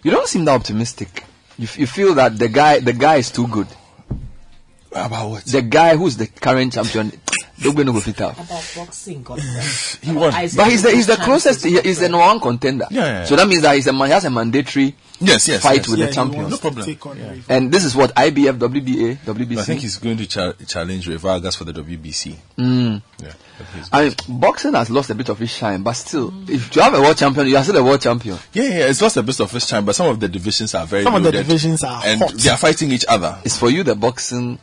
you 0.02 0.10
don't 0.12 0.28
seem 0.28 0.46
that 0.46 0.56
optimistic. 0.56 1.24
You, 1.60 1.66
f- 1.66 1.78
you 1.78 1.86
feel 1.86 2.16
that 2.16 2.40
the 2.40 2.48
guy 2.48 2.80
the 2.80 2.94
guy 2.94 3.18
is 3.18 3.30
too 3.32 3.48
good. 3.48 3.68
About 4.92 5.30
what? 5.30 5.46
The 5.46 5.62
guy 5.62 5.96
who's 5.96 6.18
the 6.18 6.26
current 6.26 6.74
champion, 6.74 7.12
Dogboe 7.60 7.86
no 7.86 7.94
go 7.94 8.00
fit 8.00 8.20
out. 8.22 8.34
About 8.34 8.64
boxing, 8.76 9.22
God. 9.22 9.40
He 10.02 10.12
won. 10.14 10.32
But 10.32 10.72
he's 10.72 10.82
the 10.82 10.92
he's 10.92 11.06
the 11.08 11.18
closest. 11.18 11.64
He, 11.64 11.80
he's 11.82 12.00
the 12.00 12.10
number 12.10 12.26
one 12.26 12.40
contender. 12.40 12.86
Yeah, 12.90 13.02
yeah, 13.02 13.12
yeah. 13.20 13.26
So 13.26 13.36
that 13.36 13.48
means 13.48 13.62
that 13.62 13.76
he's 13.76 13.86
a 13.86 13.94
man. 13.94 14.08
He 14.08 14.14
has 14.14 14.26
a 14.26 14.32
mandatory 14.32 14.96
Yes, 15.22 15.48
yes, 15.48 15.62
fight 15.64 15.78
yes. 15.78 15.88
with 15.90 16.00
Yeah, 16.00 16.06
the 16.06 16.12
he 16.12 16.16
champions. 16.16 16.50
No 16.52 16.58
problem. 16.58 16.86
Take 16.86 17.06
on 17.06 17.18
Ray. 17.20 17.42
And 17.50 17.72
this 17.72 17.84
is 17.84 17.96
what 17.96 18.16
IBF, 18.16 18.58
WBA, 18.58 19.18
WBC. 19.26 19.58
I 19.60 19.64
think 19.64 19.82
he's 19.82 19.98
going 19.98 20.18
to 20.18 20.26
cha- 20.28 20.54
challenge 20.68 21.08
Rey 21.08 21.16
Vargas 21.18 21.56
for 21.56 21.66
the 21.66 21.74
WBC. 21.74 22.36
Mm. 22.58 23.02
Yeah. 23.22 23.32
I 23.92 24.04
mean, 24.06 24.16
boxing 24.30 24.74
has 24.74 24.90
lost 24.90 25.10
a 25.10 25.16
bit 25.16 25.28
of 25.30 25.42
its 25.42 25.52
shine, 25.52 25.84
but 25.84 25.94
still, 25.94 26.34
if 26.50 26.74
you 26.76 26.82
have 26.82 26.94
a 26.94 27.02
world 27.02 27.18
champion, 27.18 27.48
you 27.48 27.58
are 27.58 27.64
still 27.64 27.78
a 27.78 27.84
world 27.84 28.02
champion. 28.02 28.38
Yeah, 28.54 28.64
yeah, 28.64 28.86
it's 28.90 29.02
lost 29.02 29.18
a 29.18 29.24
bit 29.24 29.40
of 29.42 29.54
its 29.54 29.68
time, 29.68 29.84
but 29.86 29.96
some 29.96 30.08
of 30.08 30.20
the 30.20 30.30
divisions 30.30 30.74
are 30.76 30.86
very 30.86 31.04
Some 31.04 31.16
of 31.16 31.24
the 31.24 31.32
divisions 31.34 31.84
are 31.84 32.02
and 32.06 32.22
hot. 32.22 32.32
they 32.34 32.50
are 32.50 32.58
fighting 32.58 32.92
each 32.92 33.06
other. 33.10 33.38
It's 33.44 33.58
for 33.58 33.70
you 33.70 33.84
the 33.84 33.96
boxing. 33.96 34.58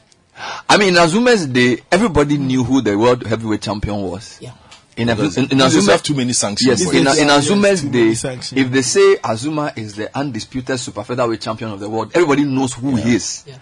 I 0.68 0.76
mean, 0.78 0.88
in 0.90 0.94
Azumah's 0.94 1.46
day, 1.46 1.78
everybody 1.92 2.38
knew 2.38 2.64
who 2.64 2.80
the 2.80 2.96
world 2.96 3.26
heavyweight 3.26 3.62
champion 3.62 4.00
was. 4.02 4.38
Yeah. 4.40 4.52
In, 4.96 5.10
a, 5.10 5.14
Because 5.14 5.36
in, 5.36 5.44
in 5.44 5.50
he 5.50 5.56
doesn't 5.56 5.92
have 5.92 6.02
too 6.02 6.14
many 6.14 6.32
sanctions. 6.32 6.80
Yes, 6.80 6.90
for 6.90 6.96
in, 6.96 7.06
it. 7.06 7.18
in 7.18 7.28
Azumah's 7.28 7.84
yes, 7.84 8.22
day, 8.22 8.60
if 8.60 8.70
they 8.70 8.82
say 8.82 9.16
Azumah 9.16 9.76
is 9.76 9.94
the 9.94 10.16
undisputed 10.16 10.80
super 10.80 11.04
featherweight 11.04 11.40
champion 11.42 11.70
of 11.70 11.80
the 11.80 11.88
world, 11.88 12.12
everybody 12.14 12.44
knows 12.44 12.72
who 12.72 12.96
he 12.96 13.14
is. 13.14 13.44
Yeah. 13.46 13.58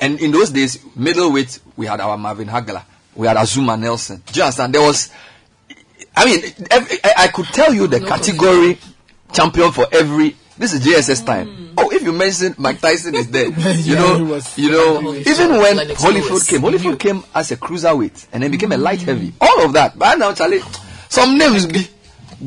And 0.00 0.18
in 0.20 0.30
those 0.30 0.50
days, 0.50 0.78
middleweight, 0.96 1.60
we 1.76 1.86
had 1.86 2.00
our 2.00 2.16
Marvin 2.16 2.48
Hagler, 2.48 2.84
we 3.14 3.26
had 3.26 3.36
Azumah 3.36 3.78
Nelson. 3.78 4.22
Do 4.26 4.38
you 4.38 4.44
understand? 4.44 4.74
There 4.74 4.80
was, 4.80 5.10
I 6.16 6.24
mean, 6.24 6.42
ev- 6.70 7.00
I, 7.04 7.12
I 7.18 7.28
could 7.28 7.46
tell 7.46 7.74
you 7.74 7.86
the 7.86 8.00
category 8.00 8.78
champion 9.32 9.72
for 9.72 9.86
every. 9.92 10.36
This 10.58 10.72
is 10.72 10.84
JSS 10.84 11.24
time. 11.24 11.46
Mm. 11.48 11.74
Oh, 11.78 11.90
if 11.90 12.02
you 12.02 12.12
mention 12.12 12.54
Mike 12.58 12.80
Tyson 12.80 13.14
is 13.14 13.30
there, 13.30 13.46
you 13.48 13.94
Yeah, 13.94 13.94
know, 14.18 14.24
was- 14.24 14.58
you 14.58 14.70
know, 14.70 15.14
even 15.14 15.50
when 15.52 15.76
Lennox 15.76 16.02
Holyfield 16.04 16.30
Lewis. 16.30 16.46
came, 16.48 16.60
Holyfield 16.62 16.98
came 17.06 17.22
as 17.34 17.50
a 17.52 17.56
cruiserweight 17.56 18.26
and 18.32 18.42
then 18.42 18.50
became 18.50 18.72
a 18.72 18.76
light 18.76 18.98
mm. 19.00 19.04
heavy. 19.04 19.32
All 19.40 19.64
of 19.64 19.72
that. 19.74 19.96
But 19.98 20.18
now, 20.18 20.32
Charlie, 20.34 20.60
some 21.08 21.38
names 21.38 21.66
be 21.66 21.86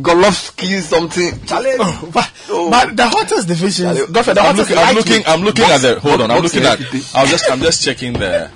Golovsky 0.02 0.82
something. 0.82 1.46
Charlie, 1.46 1.72
oh, 1.80 2.10
but, 2.14 2.32
Oh. 2.50 2.70
but 2.70 2.96
the 2.98 3.08
hottest 3.08 3.48
division, 3.48 3.86
Charlie, 3.96 4.12
Godfrey, 4.12 4.34
the 4.34 4.42
I'm 4.42 4.56
looking, 4.56 4.78
I'm 4.78 4.96
looking, 4.96 5.24
I'm 5.26 5.42
looking 5.42 5.66
at 5.66 5.78
the. 5.82 6.00
Hold 6.02 6.22
on, 6.22 6.32
I'm 6.32 6.42
looking 6.44 6.64
at. 6.64 6.80
I'm 7.16 7.28
just, 7.28 7.50
I'm 7.52 7.60
just 7.60 7.84
checking 7.84 8.14
the 8.14 8.50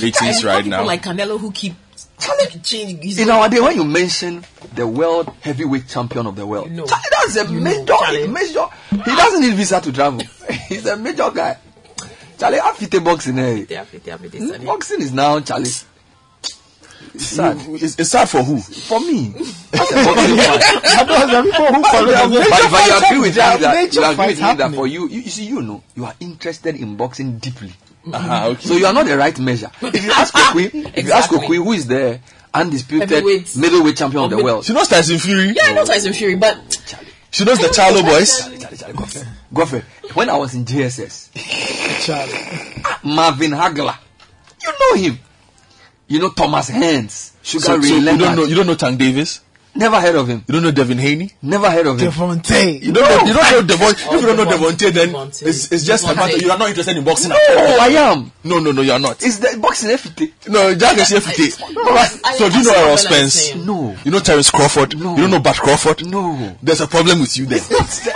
ratings 0.00 0.44
right 0.44 0.64
now. 0.64 0.84
like 0.84 1.02
Canelo 1.02 1.38
who 1.40 1.50
keep 1.52 1.74
changing. 2.18 3.02
he's 3.02 3.18
in 3.18 3.30
our 3.30 3.48
day, 3.48 3.60
when 3.60 3.76
you 3.76 3.84
mention 3.84 4.44
the 4.74 4.86
world 4.86 5.28
heavyweight 5.40 5.88
champion 5.88 6.26
of 6.26 6.36
the 6.36 6.46
world, 6.46 6.68
You 6.70 6.76
know. 6.78 6.86
Charlie, 6.86 7.04
that's 7.10 7.36
a 7.36 7.52
You 7.52 7.60
major, 7.60 7.84
Charlie. 7.86 8.26
major. 8.28 8.66
He 8.90 8.96
doesn't 9.16 9.40
need 9.42 9.54
visa 9.54 9.80
to 9.80 9.92
travel. 9.92 10.20
He's 10.68 10.86
a 10.86 10.96
major 10.96 11.30
guy. 11.30 11.58
Charlie, 12.38 12.60
I 12.60 12.72
fit 12.74 12.92
a 12.94 13.00
boxing. 13.00 13.38
Eh? 13.38 13.64
They 13.68 13.74
have 13.76 13.92
it, 13.94 14.04
they 14.04 14.10
have 14.10 14.24
it, 14.24 14.32
they 14.32 14.38
said 14.40 14.62
it. 14.62 14.66
Boxing 14.66 15.00
is 15.00 15.12
now 15.12 15.40
Charlie. 15.40 15.70
It's 17.14 17.26
sad 17.28 17.56
It's, 17.68 17.98
it's 17.98 18.10
sad 18.10 18.28
for 18.28 18.42
who? 18.42 18.58
for 18.60 19.00
me. 19.00 19.28
That's 19.70 19.90
a 19.92 20.04
boxing 20.04 20.36
fan. 20.36 20.60
I 20.84 21.04
know 21.06 21.26
there 21.26 21.40
are 21.40 21.42
people 21.44 21.66
who 21.66 21.82
follow 21.82 22.12
but, 22.12 22.28
the 22.28 22.68
but 22.70 22.86
you 22.86 23.06
agree 23.06 23.18
with 23.20 23.36
me 23.36 23.40
that 23.40 23.94
you 23.94 24.04
agree 24.04 24.26
with 24.26 24.40
me 24.42 24.54
that 24.54 24.74
for 24.74 24.86
you, 24.86 25.08
you, 25.08 25.20
you 25.20 25.30
see, 25.30 25.44
you 25.46 25.62
know, 25.62 25.82
you 25.94 26.04
are 26.04 26.14
interested 26.20 26.76
in 26.76 26.96
boxing 26.96 27.38
deeply. 27.38 27.72
Uh-huh, 28.12 28.46
okay. 28.50 28.60
So 28.62 28.74
you 28.76 28.86
are 28.86 28.92
not 28.92 29.06
the 29.06 29.16
right 29.16 29.38
measure. 29.38 29.70
If 29.82 30.04
you 30.04 30.10
ask 30.12 30.34
Okwi, 30.36 30.66
if 30.66 30.74
you 30.74 31.12
ask 31.12 31.30
Exactly. 31.32 31.38
Okwi 31.38 31.56
who 31.64 31.72
is 31.72 31.86
the 31.86 32.20
undisputed 32.54 33.10
Heavyweight. 33.10 33.56
middleweight 33.56 33.96
champion 33.96 34.24
of 34.24 34.30
the 34.30 34.42
world, 34.42 34.64
She 34.64 34.72
knows 34.72 34.88
Tyson 34.88 35.18
Fury. 35.18 35.48
Yeah, 35.56 35.62
I 35.64 35.72
know 35.74 35.84
Tyson 35.84 36.12
Fury, 36.12 36.36
but 36.36 36.56
She 37.30 37.44
knows 37.44 37.58
the 37.58 37.66
Charlo 37.68 38.02
boys. 38.04 38.40
Charlie, 38.40 38.58
Charlie, 38.76 38.94
Godfrey. 38.94 39.22
Godfrey, 39.52 39.82
when 40.14 40.30
I 40.30 40.36
was 40.36 40.54
in 40.54 40.64
JSS, 40.64 42.04
Charlie. 42.04 42.82
Marvin 43.14 43.50
Hagler, 43.52 43.96
you 44.62 44.72
know 44.80 45.02
him. 45.02 45.18
You 46.08 46.20
know 46.20 46.30
Thomas 46.30 46.70
Hearns, 46.70 47.32
Sugar 47.42 47.64
So, 47.64 47.76
Ray 47.78 47.88
so 47.88 47.96
you 47.96 48.16
don't 48.18 48.36
know, 48.36 48.44
you 48.44 48.54
don't 48.54 48.66
know 48.68 48.76
Tank 48.76 48.98
Davis. 48.98 49.40
Never 49.76 50.00
heard 50.00 50.14
of 50.16 50.26
him. 50.28 50.44
You 50.48 50.52
don't 50.54 50.62
know 50.62 50.70
Devin 50.70 50.98
Haney. 50.98 51.30
Never 51.42 51.70
heard 51.70 51.86
of 51.86 51.98
him. 52.00 52.10
Devontae. 52.10 52.82
You 52.82 52.92
don't 52.92 53.04
know, 53.08 53.26
you 53.26 53.34
don't 53.34 53.52
know 53.52 53.62
Devon. 53.76 53.90
if 53.94 54.12
you 54.12 54.20
don't 54.22 54.36
know 54.36 54.44
Devontae, 54.46 54.92
then 54.92 55.08
Devontae. 55.10 55.46
it's, 55.46 55.70
it's 55.72 55.84
just 55.84 56.04
a 56.08 56.14
matter. 56.14 56.36
You 56.38 56.50
are 56.50 56.58
not 56.58 56.68
interested 56.68 56.96
in 56.96 57.04
boxing. 57.04 57.30
at 57.32 57.38
No, 57.48 57.56
all. 57.66 57.80
I 57.80 57.86
am. 57.88 58.32
No, 58.44 58.58
no, 58.58 58.72
no, 58.72 58.82
you 58.82 58.92
are 58.92 58.98
not. 58.98 59.22
It's 59.22 59.38
the 59.38 59.58
boxing 59.60 59.90
everything. 59.90 60.32
No, 60.48 60.74
Jack 60.74 60.96
is 60.98 61.10
FT. 61.12 61.62
I- 62.24 62.34
So 62.36 62.48
do 62.48 62.58
you 62.58 62.64
know 62.64 62.70
see 62.70 62.76
Errol 62.76 62.90
what 62.90 63.00
Spence? 63.00 63.54
No. 63.56 63.96
You 64.04 64.10
know 64.10 64.18
Terence 64.20 64.50
Crawford? 64.50 64.98
No. 64.98 65.10
You 65.16 65.22
don't 65.22 65.30
know 65.30 65.40
Bud 65.40 65.56
Crawford? 65.56 66.06
No. 66.06 66.56
There's 66.62 66.80
a 66.80 66.86
problem 66.86 67.20
with 67.20 67.36
you 67.36 67.46
there. 67.46 67.60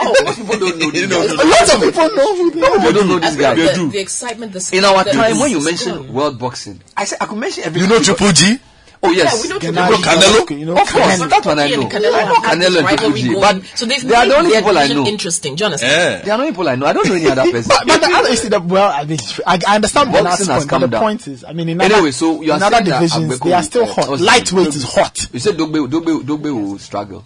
Oh, 0.02 0.14
most 0.24 0.38
people 0.38 0.58
don't 0.58 0.78
know 0.78 0.90
this 0.90 1.00
You 1.02 1.06
know, 1.08 1.26
guy. 1.26 1.34
no, 1.34 1.76
of 1.76 1.80
people 1.82 2.08
know 2.16 2.36
who 2.36 2.50
they 2.52 2.60
No, 2.60 2.66
are. 2.68 2.78
people 2.78 2.92
don't 2.92 3.08
know 3.08 3.18
this 3.18 3.36
guy. 3.36 3.54
They 3.54 3.66
the, 3.68 3.74
do. 3.74 3.90
the 3.90 3.98
excitement, 4.00 4.52
the 4.52 4.70
In 4.72 4.84
our 4.84 5.04
time, 5.04 5.38
when 5.38 5.50
you 5.50 5.56
it's 5.58 5.66
mention 5.66 6.12
world 6.12 6.38
boxing, 6.38 6.80
I 6.96 7.04
said 7.04 7.18
I 7.20 7.26
could 7.26 7.38
mention 7.38 7.64
every. 7.64 7.80
You 7.82 7.86
know 7.86 8.00
Triple 8.00 8.32
G? 8.32 8.58
Oh 9.02 9.10
yes. 9.12 9.32
Yeah, 9.34 9.42
we 9.42 9.48
know 9.48 9.58
Triple 9.58 10.04
Canelo? 10.04 10.58
You 10.58 10.66
know, 10.66 10.72
Of 10.72 10.88
course, 10.92 10.92
Canelo. 10.92 11.30
that 11.30 11.46
one 11.46 11.58
I 11.58 11.68
know. 11.70 11.80
and 11.82 11.90
Canelo 11.90 12.12
I 12.14 12.24
know 12.24 12.34
Canelo 12.34 12.78
and 12.80 12.88
Triple 12.88 13.12
G, 13.16 13.34
but 13.34 13.64
so 13.74 13.86
they've 13.86 14.02
they 14.06 14.14
are 14.14 14.26
the 14.26 14.36
only 14.36 14.50
people 14.54 14.76
I 14.78 14.86
know. 14.88 15.06
interesting. 15.06 15.54
Do 15.56 15.62
you 15.62 15.66
understand? 15.66 15.92
Yeah. 15.92 16.22
They 16.22 16.30
are 16.30 16.36
the 16.36 16.42
only 16.42 16.52
people 16.52 16.68
I 16.68 16.74
know. 16.74 16.86
I 16.86 16.92
don't 16.92 17.08
know 17.08 17.14
any 17.14 17.26
other 17.30 17.50
person. 17.50 17.68
But, 17.68 17.86
but 17.86 18.00
the 18.00 18.14
other 18.14 18.28
is 18.28 18.42
that 18.50 18.64
well, 18.64 18.92
I 18.94 19.04
mean, 19.04 19.18
I, 19.46 19.58
I 19.66 19.74
understand 19.76 20.12
Boxing 20.12 20.46
Bernard's 20.48 20.66
point, 20.66 20.70
but 20.70 20.78
the 20.80 20.86
down. 20.88 21.00
point 21.00 21.28
is, 21.28 21.44
I 21.44 21.52
mean, 21.54 21.68
in 21.70 21.80
Anyway, 21.80 21.98
other, 22.00 22.12
so 22.12 22.42
you 22.42 22.52
are 22.52 22.56
in 22.58 22.62
other 22.62 22.82
divisions, 22.84 23.32
Agbeko 23.38 23.44
they 23.44 23.52
are 23.54 23.62
still 23.62 23.86
hot. 23.86 24.08
what's 24.10 24.20
Lightweight 24.22 24.68
is 24.68 24.84
hot. 24.84 25.28
You 25.32 25.38
said 25.40 25.56
Dogboe, 25.56 25.86
Dogboe, 25.88 26.20
Dogboe 26.22 26.52
will 26.70 26.78
struggle. 26.78 27.24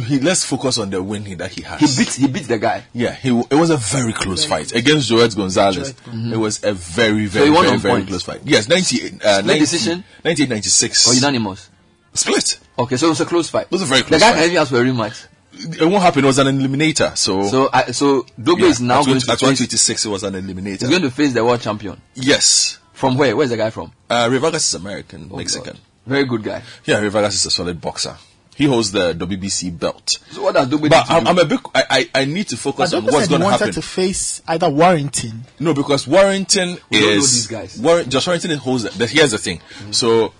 He, 0.00 0.18
let's 0.20 0.44
focus 0.44 0.78
on 0.78 0.90
the 0.90 1.02
win 1.02 1.24
he, 1.24 1.34
that 1.34 1.50
he 1.52 1.62
has. 1.62 1.80
He 1.96 2.04
beat, 2.04 2.12
he 2.14 2.26
beat 2.28 2.48
the 2.48 2.58
guy. 2.58 2.84
Yeah, 2.92 3.12
he, 3.14 3.28
it 3.28 3.54
was 3.54 3.70
a 3.70 3.76
very 3.76 4.12
close 4.12 4.44
fight 4.44 4.74
against 4.74 5.08
Joet 5.08 5.34
Gonzalez. 5.36 5.94
It 6.12 6.36
was 6.36 6.62
a 6.64 6.72
very, 6.72 7.26
very, 7.26 7.46
he 7.46 7.50
won 7.50 7.64
very, 7.66 7.78
very 7.78 8.04
close 8.04 8.22
fight. 8.22 8.40
Yes, 8.44 8.68
98, 8.68 9.24
uh, 9.24 9.40
90, 9.42 9.58
decision? 9.60 10.04
1996. 10.22 11.08
Or 11.10 11.14
unanimous. 11.14 11.70
Split. 12.14 12.58
Okay, 12.78 12.96
so 12.96 13.06
it 13.06 13.10
was 13.10 13.20
a 13.20 13.26
close 13.26 13.48
fight. 13.48 13.66
It 13.66 13.70
was 13.72 13.82
a 13.82 13.86
very 13.86 14.00
The 14.02 14.06
close 14.08 14.20
guy 14.20 14.30
fight. 14.32 14.36
can 14.38 14.44
even 14.46 14.56
ask 14.56 14.70
for 14.70 14.80
a 14.80 14.84
rematch. 14.84 15.26
It 15.52 15.84
won't 15.84 16.02
happen. 16.02 16.24
It 16.24 16.26
was 16.26 16.38
an 16.38 16.46
eliminator. 16.46 17.16
So, 17.16 17.46
So, 17.48 17.68
I, 17.72 17.90
so 17.92 18.22
Dogboe 18.40 18.60
yeah, 18.60 18.66
is 18.66 18.80
now 18.80 19.00
at, 19.00 19.06
going 19.06 19.20
20 19.20 19.26
to 19.26 19.32
at 19.32 19.38
face, 19.38 19.42
126, 19.42 20.04
it 20.04 20.08
was 20.08 20.22
an 20.24 20.34
eliminator. 20.34 20.80
he's 20.80 20.88
going 20.88 21.02
to 21.02 21.10
face 21.10 21.32
the 21.34 21.44
world 21.44 21.60
champion. 21.60 22.00
yes. 22.14 22.78
From 22.92 23.16
where? 23.16 23.34
Where's 23.34 23.48
the 23.50 23.56
guy 23.56 23.70
from? 23.70 23.92
Uh, 24.10 24.28
Rey 24.30 24.36
Vargas 24.38 24.68
is 24.68 24.74
American, 24.74 25.30
Oh, 25.32 25.36
Mexican. 25.38 25.72
God. 25.74 25.80
Very 26.06 26.24
good 26.24 26.42
guy. 26.42 26.62
Yeah, 26.84 26.98
Rey 27.00 27.08
Vargas 27.08 27.34
is 27.34 27.46
a 27.46 27.50
solid 27.50 27.80
boxer. 27.80 28.14
He 28.60 28.66
holds 28.66 28.92
the 28.92 29.14
WBC 29.14 29.78
belt. 29.78 30.18
So 30.30 30.42
what 30.42 30.54
does 30.54 30.68
Dogboe 30.68 30.82
need 30.82 30.90
But 30.90 31.10
I'm, 31.10 31.24
do? 31.24 31.30
I'm 31.30 31.38
a 31.38 31.44
bit. 31.46 31.60
I, 31.74 31.84
I, 31.90 32.20
I 32.20 32.24
need 32.26 32.46
to 32.48 32.56
But 32.56 32.60
focus 32.60 32.92
on 32.92 33.04
Douglas 33.04 33.14
what's 33.14 33.24
said 33.24 33.30
he 33.30 33.38
going 33.38 33.40
to 33.40 33.44
wanted 33.46 33.58
happen. 33.58 33.74
to 33.74 33.82
face 33.82 34.42
either 34.46 34.68
Warrington. 34.68 35.44
No, 35.58 35.72
because 35.72 36.06
Warrington 36.06 36.76
We 36.90 37.00
don't 37.00 37.08
know 37.10 37.16
is 37.16 37.32
these 37.32 37.46
guys. 37.46 37.78
Warren, 37.80 38.10
Josh 38.10 38.26
Warrington 38.26 38.58
holds. 38.58 38.84
The, 38.84 39.06
here's 39.06 39.30
the 39.30 39.38
thing. 39.38 39.60
So 39.92 40.32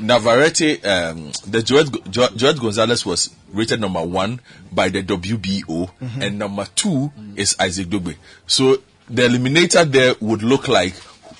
Navarrete, 0.00 0.84
um, 0.86 1.32
the 1.46 1.62
Joet, 1.62 2.10
jo, 2.10 2.28
Gonzalez 2.54 3.04
was 3.04 3.28
rated 3.52 3.80
number 3.80 4.02
one 4.02 4.40
by 4.72 4.88
the 4.88 5.02
WBO, 5.02 5.90
and 6.22 6.38
number 6.38 6.66
two 6.74 7.12
is 7.36 7.56
Isaac 7.60 7.88
Dogboe. 7.88 8.16
So 8.46 8.76
the 9.10 9.22
eliminator 9.28 9.84
there 9.90 10.14
would 10.20 10.42
look 10.42 10.68
like 10.68 10.94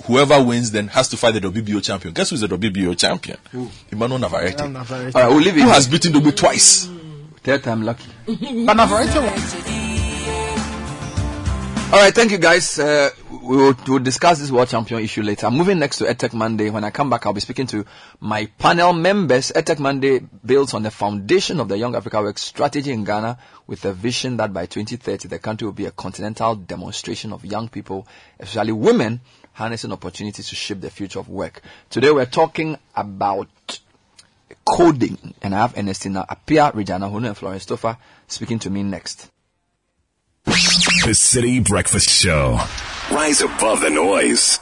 whoever 0.06 0.42
wins 0.42 0.70
then 0.70 0.88
has 0.88 1.08
to 1.08 1.16
fight 1.16 1.34
the 1.34 1.40
WBO 1.40 1.82
champion. 1.82 2.14
Guess 2.14 2.30
who's 2.30 2.40
the 2.40 2.48
WBO 2.48 2.96
champion? 2.96 3.38
Emmanuel 3.90 4.18
Navarrete. 4.18 4.68
Navarrete. 4.68 5.14
All 5.14 5.22
right, 5.22 5.28
we'll 5.28 5.38
leave 5.40 5.56
it. 5.56 5.62
Who 5.62 5.68
has 5.68 5.88
beaten 5.88 6.12
Dogboe 6.12 6.36
twice? 6.36 6.88
Third 7.42 7.62
time 7.62 7.82
lucky. 7.82 8.10
But 8.66 8.74
Navarrete 8.74 9.14
was 9.14 9.54
All 11.92 12.00
right, 12.00 12.12
thank 12.12 12.32
you 12.32 12.38
guys. 12.38 12.78
Uh, 12.78 13.10
we 13.30 13.56
will 13.56 13.74
we'll 13.86 14.00
discuss 14.00 14.40
this 14.40 14.50
world 14.50 14.68
champion 14.68 15.00
issue 15.00 15.22
later. 15.22 15.46
I'm 15.46 15.56
moving 15.56 15.78
next 15.78 15.98
to 15.98 16.04
EdTech 16.04 16.34
Monday. 16.34 16.68
When 16.68 16.82
I 16.82 16.90
come 16.90 17.08
back, 17.08 17.24
I'll 17.26 17.32
be 17.32 17.40
speaking 17.40 17.68
to 17.68 17.84
my 18.18 18.46
panel 18.58 18.92
members. 18.92 19.52
EdTech 19.54 19.78
Monday 19.78 20.18
builds 20.44 20.74
on 20.74 20.82
the 20.82 20.90
foundation 20.90 21.60
of 21.60 21.68
the 21.68 21.78
Young 21.78 21.94
Africa 21.94 22.20
Work 22.20 22.38
strategy 22.38 22.90
in 22.90 23.04
Ghana 23.04 23.38
with 23.68 23.84
a 23.84 23.92
vision 23.92 24.36
that 24.38 24.52
by 24.52 24.66
2030 24.66 25.28
the 25.28 25.38
country 25.38 25.66
will 25.66 25.72
be 25.72 25.86
a 25.86 25.92
continental 25.92 26.56
demonstration 26.56 27.32
of 27.32 27.44
young 27.44 27.68
people, 27.68 28.08
especially 28.40 28.72
women, 28.72 29.20
harnessing 29.56 29.90
opportunities 29.90 30.50
to 30.50 30.54
shape 30.54 30.82
the 30.82 30.90
future 30.90 31.18
of 31.18 31.30
work. 31.30 31.62
Today 31.88 32.10
we're 32.10 32.26
talking 32.26 32.76
about 32.94 33.48
coding, 34.66 35.16
and 35.40 35.54
I 35.54 35.60
have 35.60 35.78
Ernestina 35.78 36.26
Appiah, 36.28 36.74
Regina 36.74 37.08
Honu, 37.08 37.28
and 37.28 37.36
Florence 37.36 37.64
Toffa 37.64 37.96
speaking 38.28 38.58
to 38.58 38.70
me 38.70 38.82
next. 38.82 39.30
The 40.44 40.52
Citi 41.14 41.66
Breakfast 41.66 42.10
Show. 42.10 42.60
Rise 43.10 43.40
above 43.40 43.80
the 43.80 43.88
noise. 43.88 44.58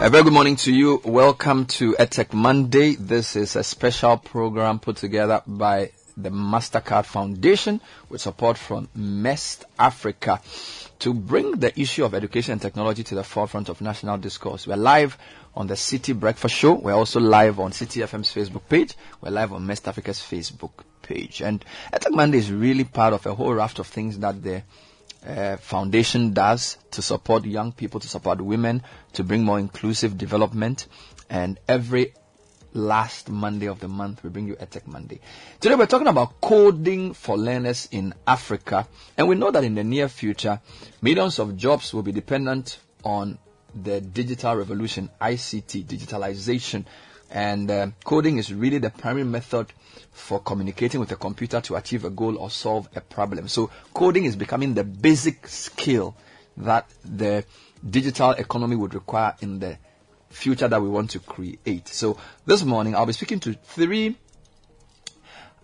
A 0.00 0.08
very 0.08 0.22
good 0.22 0.32
morning 0.32 0.56
to 0.56 0.72
you. 0.72 1.02
Welcome 1.04 1.66
to 1.66 1.92
EdTech 1.94 2.32
Monday. 2.32 2.94
This 2.94 3.36
is 3.36 3.54
a 3.54 3.62
special 3.62 4.16
program 4.16 4.78
put 4.78 4.96
together 4.96 5.42
by 5.46 5.90
the 6.16 6.30
MasterCard 6.30 7.04
Foundation 7.04 7.80
with 8.08 8.20
support 8.20 8.56
from 8.58 8.88
Mest 8.94 9.64
Africa. 9.78 10.40
to 10.98 11.12
bring 11.12 11.52
the 11.52 11.78
issue 11.78 12.04
of 12.04 12.14
education 12.14 12.52
and 12.52 12.62
technology 12.62 13.02
to 13.04 13.14
the 13.14 13.24
forefront 13.24 13.68
of 13.68 13.80
national 13.80 14.16
discourse. 14.18 14.66
We're 14.66 14.76
live 14.76 15.18
on 15.54 15.66
the 15.66 15.74
Citi 15.74 16.18
Breakfast 16.18 16.54
Show. 16.54 16.72
We're 16.74 16.94
also 16.94 17.20
live 17.20 17.60
on 17.60 17.72
Citi 17.72 18.02
FM's 18.02 18.32
Facebook 18.32 18.68
page. 18.68 18.94
We're 19.20 19.30
live 19.30 19.52
on 19.52 19.66
Mest 19.66 19.88
Africa's 19.88 20.20
Facebook 20.20 20.72
page. 21.02 21.42
And 21.42 21.64
EdTech 21.92 22.12
Monday 22.12 22.38
is 22.38 22.50
really 22.50 22.84
part 22.84 23.12
of 23.12 23.26
a 23.26 23.34
whole 23.34 23.52
raft 23.52 23.78
of 23.78 23.86
things 23.86 24.18
that 24.20 24.42
the 24.42 24.62
uh, 25.26 25.56
foundation 25.58 26.32
does 26.32 26.78
to 26.92 27.02
support 27.02 27.44
young 27.44 27.72
people, 27.72 28.00
to 28.00 28.08
support 28.08 28.40
women, 28.40 28.82
to 29.12 29.24
bring 29.24 29.44
more 29.44 29.58
inclusive 29.58 30.16
development. 30.16 30.86
And 31.28 31.58
every 31.68 32.14
last 32.76 33.28
Monday 33.30 33.66
of 33.66 33.80
the 33.80 33.88
month, 33.88 34.22
we 34.22 34.30
bring 34.30 34.46
you 34.46 34.54
EdTech 34.54 34.86
Monday. 34.86 35.18
Today 35.60 35.74
we're 35.74 35.86
talking 35.86 36.06
about 36.06 36.40
coding 36.40 37.14
for 37.14 37.36
learners 37.36 37.88
in 37.90 38.14
Africa. 38.26 38.86
And 39.16 39.26
we 39.28 39.34
know 39.34 39.50
that 39.50 39.64
in 39.64 39.74
the 39.74 39.82
near 39.82 40.08
future, 40.08 40.60
millions 41.02 41.38
of 41.38 41.56
jobs 41.56 41.92
will 41.92 42.02
be 42.02 42.12
dependent 42.12 42.78
on 43.02 43.38
the 43.74 44.00
digital 44.00 44.54
revolution, 44.56 45.10
ICT, 45.20 45.84
digitalization. 45.86 46.84
And 47.30 47.70
uh, 47.70 47.88
coding 48.04 48.38
is 48.38 48.52
really 48.52 48.78
the 48.78 48.90
primary 48.90 49.24
method 49.24 49.66
for 50.12 50.38
communicating 50.40 51.00
with 51.00 51.10
a 51.12 51.16
computer 51.16 51.60
to 51.62 51.76
achieve 51.76 52.04
a 52.04 52.10
goal 52.10 52.38
or 52.38 52.50
solve 52.50 52.88
a 52.94 53.00
problem. 53.00 53.48
So 53.48 53.70
coding 53.92 54.24
is 54.24 54.36
becoming 54.36 54.74
the 54.74 54.84
basic 54.84 55.46
skill 55.48 56.14
that 56.58 56.88
the 57.04 57.44
digital 57.88 58.30
economy 58.32 58.76
would 58.76 58.94
require 58.94 59.34
in 59.40 59.58
the 59.58 59.76
future 60.30 60.68
that 60.68 60.80
we 60.80 60.88
want 60.88 61.10
to 61.10 61.20
create. 61.20 61.88
So 61.88 62.18
this 62.44 62.62
morning 62.64 62.94
I'll 62.94 63.06
be 63.06 63.12
speaking 63.12 63.40
to 63.40 63.52
three 63.54 64.16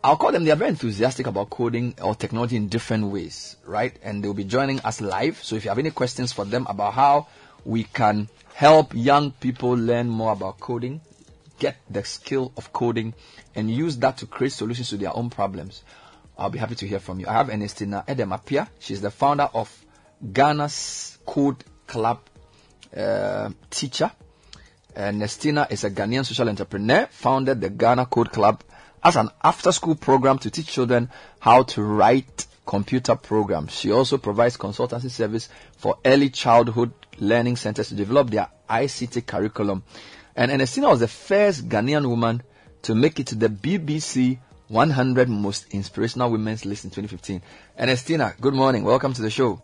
I'll 0.04 0.16
call 0.16 0.32
them, 0.32 0.42
they 0.42 0.50
are 0.50 0.56
very 0.56 0.70
enthusiastic 0.70 1.28
about 1.28 1.48
coding 1.48 1.94
or 2.02 2.16
technology 2.16 2.56
in 2.56 2.66
different 2.66 3.06
ways, 3.06 3.56
right? 3.64 3.96
And 4.02 4.22
they'll 4.22 4.34
be 4.34 4.42
joining 4.42 4.80
us 4.80 5.00
live. 5.00 5.40
So 5.44 5.54
if 5.54 5.64
you 5.64 5.68
have 5.70 5.78
any 5.78 5.92
questions 5.92 6.32
for 6.32 6.44
them 6.44 6.66
about 6.68 6.94
how 6.94 7.28
we 7.64 7.84
can 7.84 8.28
help 8.52 8.94
young 8.94 9.30
people 9.30 9.70
learn 9.70 10.08
more 10.08 10.32
about 10.32 10.58
coding, 10.58 11.00
get 11.60 11.76
the 11.88 12.02
skill 12.02 12.52
of 12.56 12.72
coding, 12.72 13.14
and 13.54 13.70
use 13.70 13.96
that 13.98 14.16
to 14.18 14.26
create 14.26 14.50
solutions 14.50 14.88
to 14.88 14.96
their 14.96 15.16
own 15.16 15.30
problems, 15.30 15.84
I'll 16.36 16.50
be 16.50 16.58
happy 16.58 16.74
to 16.74 16.88
hear 16.88 16.98
from 16.98 17.20
you. 17.20 17.28
I 17.28 17.34
have 17.34 17.48
Ernestina 17.48 18.02
Edem 18.08 18.30
Appiah. 18.30 18.68
She's 18.80 19.00
the 19.00 19.10
founder 19.12 19.48
of 19.54 19.84
Ghana's 20.32 21.16
Code 21.24 21.62
Club 21.86 22.18
uh, 22.96 23.50
teacher. 23.70 24.10
Ernestina 24.96 25.66
is 25.70 25.84
a 25.84 25.90
Ghanaian 25.90 26.24
social 26.24 26.48
entrepreneur, 26.48 27.06
founded 27.10 27.60
the 27.60 27.70
Ghana 27.70 28.06
Code 28.06 28.32
Club 28.32 28.62
as 29.02 29.16
an 29.16 29.30
after 29.42 29.72
school 29.72 29.94
program 29.94 30.38
to 30.38 30.50
teach 30.50 30.66
children 30.66 31.10
how 31.40 31.62
to 31.64 31.82
write 31.82 32.46
computer 32.66 33.16
programs. 33.16 33.72
She 33.72 33.90
also 33.90 34.18
provides 34.18 34.56
consultancy 34.56 35.10
service 35.10 35.48
for 35.76 35.98
early 36.04 36.30
childhood 36.30 36.92
learning 37.18 37.56
centers 37.56 37.88
to 37.88 37.94
develop 37.94 38.30
their 38.30 38.48
ICT 38.68 39.26
curriculum. 39.26 39.82
And 40.36 40.50
Ernestina 40.50 40.88
was 40.88 41.00
the 41.00 41.08
first 41.08 41.68
Ghanaian 41.68 42.08
woman 42.08 42.42
to 42.82 42.94
make 42.94 43.20
it 43.20 43.28
to 43.28 43.34
the 43.34 43.48
BBC 43.48 44.38
100 44.68 45.28
Most 45.28 45.66
Inspirational 45.70 46.30
Women's 46.30 46.64
List 46.64 46.84
in 46.84 46.90
2015. 46.90 47.42
Ernestina, 47.78 48.34
good 48.40 48.54
morning. 48.54 48.84
Welcome 48.84 49.12
to 49.12 49.22
the 49.22 49.30
show. 49.30 49.62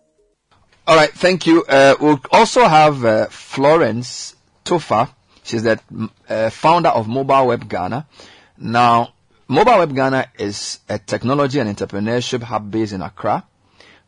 All 0.87 0.97
right, 0.97 1.11
thank 1.11 1.47
you. 1.47 1.65
Uh, 1.65 1.95
we'll 2.01 2.21
also 2.31 2.67
have 2.67 3.05
uh, 3.05 3.27
Florence 3.27 4.37
Toffa. 4.65 5.11
She's 5.49 5.63
the 5.63 5.81
uh, 6.29 6.51
founder 6.51 6.91
of 6.91 7.09
Mobile 7.09 7.47
Web 7.47 7.71
Ghana. 7.71 8.07
Now, 8.59 9.15
Mobile 9.49 9.79
Web 9.79 9.95
Ghana 9.95 10.27
is 10.39 10.81
a 10.91 10.99
technology 10.99 11.59
and 11.59 11.75
entrepreneurship 11.75 12.43
hub 12.43 12.71
based 12.71 12.93
in 12.93 13.01
Accra. 13.01 13.45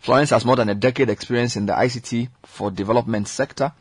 Florence 0.00 0.28
has 0.30 0.44
more 0.44 0.56
than 0.56 0.68
a 0.68 0.74
decade 0.74 1.08
experience 1.08 1.56
in 1.56 1.64
the 1.64 1.72
ICT 1.72 2.28
for 2.42 2.70
development 2.70 3.26
sector, 3.26 3.72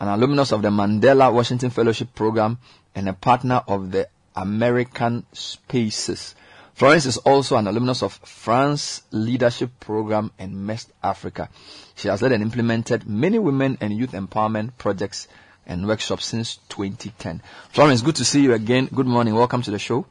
an 0.00 0.08
alumnus 0.08 0.50
of 0.50 0.62
the 0.62 0.70
Mandela 0.70 1.32
Washington 1.32 1.70
Fellowship 1.70 2.16
Program, 2.16 2.58
and 2.96 3.08
a 3.08 3.12
partner 3.12 3.62
of 3.68 3.92
the 3.92 4.08
American 4.34 5.24
Spaces. 5.32 6.34
Florence 6.74 7.06
is 7.06 7.18
also 7.18 7.54
an 7.58 7.68
alumnus 7.68 8.02
of 8.02 8.14
France 8.14 9.02
Leadership 9.12 9.70
Program 9.78 10.32
and 10.36 10.66
MEST 10.66 10.90
Africa. 11.00 11.48
She 11.94 12.08
has 12.08 12.22
led 12.22 12.32
and 12.32 12.42
implemented 12.42 13.08
many 13.08 13.38
women 13.38 13.78
and 13.80 13.96
youth 13.96 14.12
empowerment 14.12 14.72
projects 14.78 15.28
and 15.68 15.86
workshops 15.86 16.24
since 16.24 16.56
2010. 16.70 17.42
Florence, 17.70 18.02
good 18.02 18.16
to 18.16 18.24
see 18.24 18.42
you 18.42 18.54
again. 18.54 18.88
Good 18.92 19.06
morning. 19.06 19.34
Welcome 19.34 19.62
to 19.62 19.70
the 19.70 19.78
show. 19.78 20.06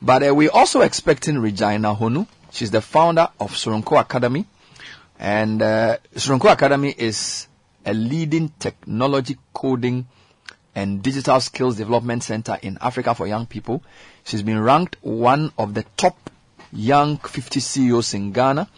But 0.00 0.26
uh, 0.26 0.34
we're 0.34 0.50
also 0.50 0.80
expecting 0.80 1.38
Regina 1.38 1.94
Honu. 1.94 2.26
She's 2.50 2.70
the 2.70 2.80
founder 2.80 3.28
of 3.38 3.52
Soronko 3.52 4.00
Academy. 4.00 4.46
And 5.18 5.60
uh, 5.60 5.98
Soronko 6.14 6.50
Academy 6.50 6.94
is 6.96 7.46
a 7.84 7.92
leading 7.92 8.48
technology 8.58 9.36
coding 9.52 10.06
and 10.74 11.02
digital 11.02 11.38
skills 11.40 11.76
development 11.76 12.22
center 12.22 12.58
in 12.62 12.78
Africa 12.80 13.14
for 13.14 13.26
young 13.26 13.46
people. 13.46 13.82
She's 14.24 14.42
been 14.42 14.58
ranked 14.58 14.96
one 15.02 15.52
of 15.58 15.74
the 15.74 15.84
top 15.96 16.30
young 16.72 17.18
50 17.18 17.60
CEOs 17.60 18.14
in 18.14 18.32
Ghana 18.32 18.68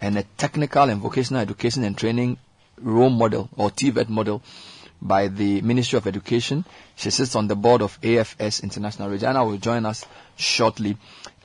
and 0.00 0.18
a 0.18 0.22
technical 0.36 0.88
and 0.90 1.00
vocational 1.00 1.40
education 1.40 1.82
and 1.84 1.96
training 1.96 2.36
role 2.80 3.10
model 3.10 3.48
or 3.56 3.70
TVET 3.70 4.08
model 4.08 4.42
by 5.00 5.28
the 5.28 5.60
Ministry 5.60 5.96
of 5.96 6.06
Education. 6.06 6.64
She 6.96 7.10
sits 7.10 7.34
on 7.36 7.46
the 7.46 7.56
board 7.56 7.82
of 7.82 8.00
AFS 8.00 8.62
International. 8.62 9.08
Regina 9.10 9.44
will 9.44 9.58
join 9.58 9.84
us 9.86 10.04
shortly. 10.36 10.96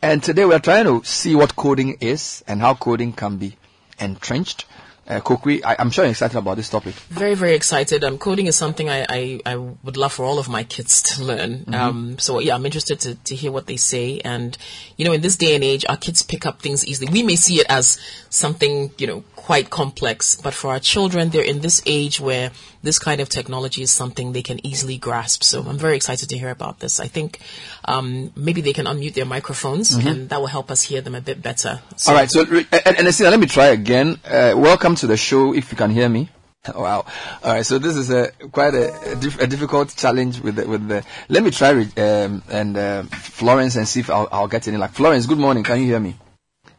And 0.02 0.24
today 0.24 0.46
we're 0.46 0.60
trying 0.60 0.86
to 0.86 1.04
see 1.04 1.36
what 1.36 1.56
coding 1.56 1.98
is 2.00 2.44
and 2.48 2.62
how 2.62 2.76
coding 2.76 3.14
can 3.14 3.38
be 3.38 3.56
entrenched. 4.00 4.66
Uh, 5.10 5.20
I, 5.66 5.76
am 5.80 5.90
sure 5.90 6.06
you're 6.06 6.12
excited 6.12 6.38
about 6.38 6.58
this 6.58 6.70
topic. 6.70 6.94
Very, 7.10 7.34
very 7.34 7.56
excited. 7.56 8.04
Um, 8.04 8.20
coding 8.20 8.46
is 8.46 8.56
something 8.56 8.90
I, 8.90 9.06
I, 9.10 9.40
I 9.44 9.56
would 9.56 9.98
love 9.98 10.14
for 10.14 10.24
all 10.24 10.38
of 10.38 10.48
my 10.48 10.64
kids 10.64 11.02
to 11.02 11.24
learn. 11.24 11.60
Mm-hmm. 11.60 11.74
Um, 11.74 12.20
so 12.20 12.38
yeah, 12.40 12.54
I'm 12.54 12.66
interested 12.66 13.00
to, 13.02 13.16
to 13.16 13.36
hear 13.36 13.52
what 13.52 13.66
they 13.66 13.78
say. 13.78 14.20
And, 14.20 14.56
you 14.98 15.06
know, 15.06 15.12
in 15.12 15.22
this 15.22 15.36
day 15.36 15.56
and 15.56 15.64
age, 15.64 15.84
our 15.90 15.98
kids 15.98 16.22
pick 16.22 16.46
up 16.46 16.62
things 16.62 16.86
easily. 16.86 17.12
We 17.12 17.24
may 17.24 17.36
see 17.38 17.56
it 17.56 17.66
as 17.70 18.00
something, 18.30 18.92
you 19.00 19.08
know, 19.08 19.24
quite 19.36 19.72
complex, 19.72 20.36
but 20.36 20.54
for 20.54 20.70
our 20.70 20.80
children, 20.80 21.30
they're 21.30 21.44
in 21.44 21.62
this 21.62 21.82
age 21.88 22.20
where 22.20 22.52
this 22.84 23.00
kind 23.00 23.20
of 23.20 23.30
technology 23.30 23.82
is 23.82 23.90
something 23.90 24.32
they 24.32 24.44
can 24.44 24.64
easily 24.64 24.98
grasp. 24.98 25.44
So 25.44 25.64
I'm 25.64 25.80
very 25.80 25.96
excited 25.96 26.30
to 26.30 26.38
hear 26.38 26.52
about 26.52 26.80
this. 26.80 27.00
I 27.00 27.08
think, 27.08 27.40
um, 27.86 28.32
maybe 28.36 28.62
they 28.62 28.74
can 28.74 28.86
unmute 28.86 29.16
their 29.16 29.26
microphones 29.26 29.98
Mhm. 29.98 30.06
and 30.06 30.30
that 30.30 30.40
will 30.40 30.48
help 30.48 30.70
us 30.70 30.84
hear 30.84 31.02
them 31.02 31.16
a 31.16 31.22
bit 31.22 31.42
better. 31.42 31.82
So 31.98 32.12
All 32.12 32.18
right. 32.18 32.30
So, 32.30 32.46
re- 32.46 32.68
and, 32.72 32.98
and 33.00 33.20
let 33.20 33.40
me 33.40 33.48
try 33.48 33.68
again. 33.68 34.20
Uh, 34.24 34.54
welcome 34.56 34.96
to 35.00 35.08
the 35.08 35.18
show. 35.18 35.54
If 35.54 35.72
you 35.72 35.78
can 35.78 35.92
hear 35.92 36.10
me. 36.10 36.30
Wow. 36.76 37.06
All 37.44 37.54
right. 37.54 37.66
So 37.66 37.80
this 37.80 37.96
is 37.96 38.10
a 38.12 38.32
quite 38.52 38.74
a, 38.74 38.94
a, 39.12 39.44
a 39.44 39.48
difficult 39.48 39.96
challenge 39.96 40.42
with 40.42 40.56
the, 40.58 40.68
with 40.68 40.88
the. 40.88 41.06
Let 41.30 41.44
me 41.44 41.52
try 41.52 41.70
um, 41.72 42.44
and 42.50 42.78
uh, 42.78 43.04
Florence 43.04 43.76
and 43.78 43.88
see 43.88 44.02
if 44.02 44.10
I'll, 44.10 44.28
I'll 44.32 44.48
get 44.48 44.68
any 44.68 44.78
Like 44.78 44.92
Florence, 44.92 45.26
good 45.26 45.38
morning. 45.38 45.64
Can 45.64 45.80
you 45.80 45.86
hear 45.86 46.00
me? 46.00 46.16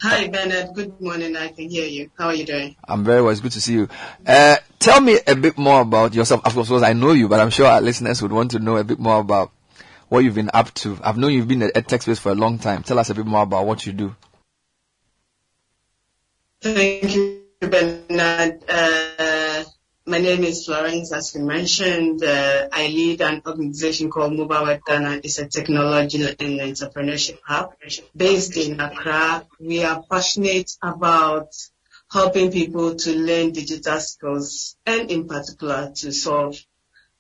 Hi, 0.02 0.28
Bernard. 0.28 0.74
Good 0.74 1.00
morning. 1.00 1.36
I 1.36 1.48
can 1.48 1.68
hear 1.68 1.86
you. 1.86 2.10
How 2.18 2.26
are 2.26 2.34
you 2.34 2.46
doing? 2.46 2.74
I'm 2.86 3.04
very 3.04 3.20
well. 3.20 3.32
It's 3.32 3.40
good 3.40 3.52
to 3.52 3.60
see 3.60 3.74
you. 3.74 3.88
Uh, 4.26 4.56
tell 4.78 5.00
me 5.00 5.18
a 5.26 5.34
bit 5.34 5.58
more 5.58 5.82
about 5.82 6.14
yourself. 6.14 6.40
Of 6.46 6.54
course, 6.54 6.82
I 6.82 6.94
know 6.94 7.12
you, 7.12 7.28
but 7.28 7.40
I'm 7.40 7.50
sure 7.50 7.66
our 7.66 7.82
listeners 7.82 8.22
would 8.22 8.32
want 8.32 8.52
to 8.52 8.58
know 8.58 8.76
a 8.76 8.84
bit 8.84 8.98
more 8.98 9.20
about 9.20 9.50
what 10.08 10.24
you've 10.24 10.34
been 10.34 10.50
up 10.54 10.72
to. 10.74 10.98
I've 11.02 11.18
known 11.18 11.32
you've 11.32 11.48
been 11.48 11.62
at 11.62 11.86
tech 11.86 12.02
space 12.02 12.18
for 12.18 12.32
a 12.32 12.34
long 12.34 12.58
time. 12.58 12.82
Tell 12.82 12.98
us 12.98 13.10
a 13.10 13.14
bit 13.14 13.26
more 13.26 13.42
about 13.42 13.66
what 13.66 13.84
you 13.84 13.92
do. 13.92 14.16
Thank 16.62 17.14
you, 17.14 17.39
Bernard. 17.60 18.64
Uh, 18.66 19.64
my 20.06 20.18
name 20.18 20.44
is 20.44 20.64
Florence. 20.64 21.12
As 21.12 21.34
you 21.34 21.42
mentioned, 21.42 22.24
uh, 22.24 22.68
I 22.72 22.86
lead 22.86 23.20
an 23.20 23.42
organization 23.46 24.10
called 24.10 24.32
Mobile 24.32 24.62
Web 24.62 24.80
Ghana. 24.86 25.20
It's 25.22 25.38
a 25.38 25.46
technology 25.46 26.24
and 26.24 26.38
entrepreneurship 26.38 27.38
hub 27.44 27.74
based 28.16 28.56
in 28.56 28.80
Accra. 28.80 29.46
We 29.60 29.84
are 29.84 30.02
passionate 30.10 30.70
about 30.82 31.48
helping 32.10 32.50
people 32.50 32.96
to 32.96 33.14
learn 33.14 33.52
digital 33.52 34.00
skills 34.00 34.76
and 34.86 35.10
in 35.10 35.28
particular 35.28 35.92
to 35.96 36.12
solve 36.12 36.58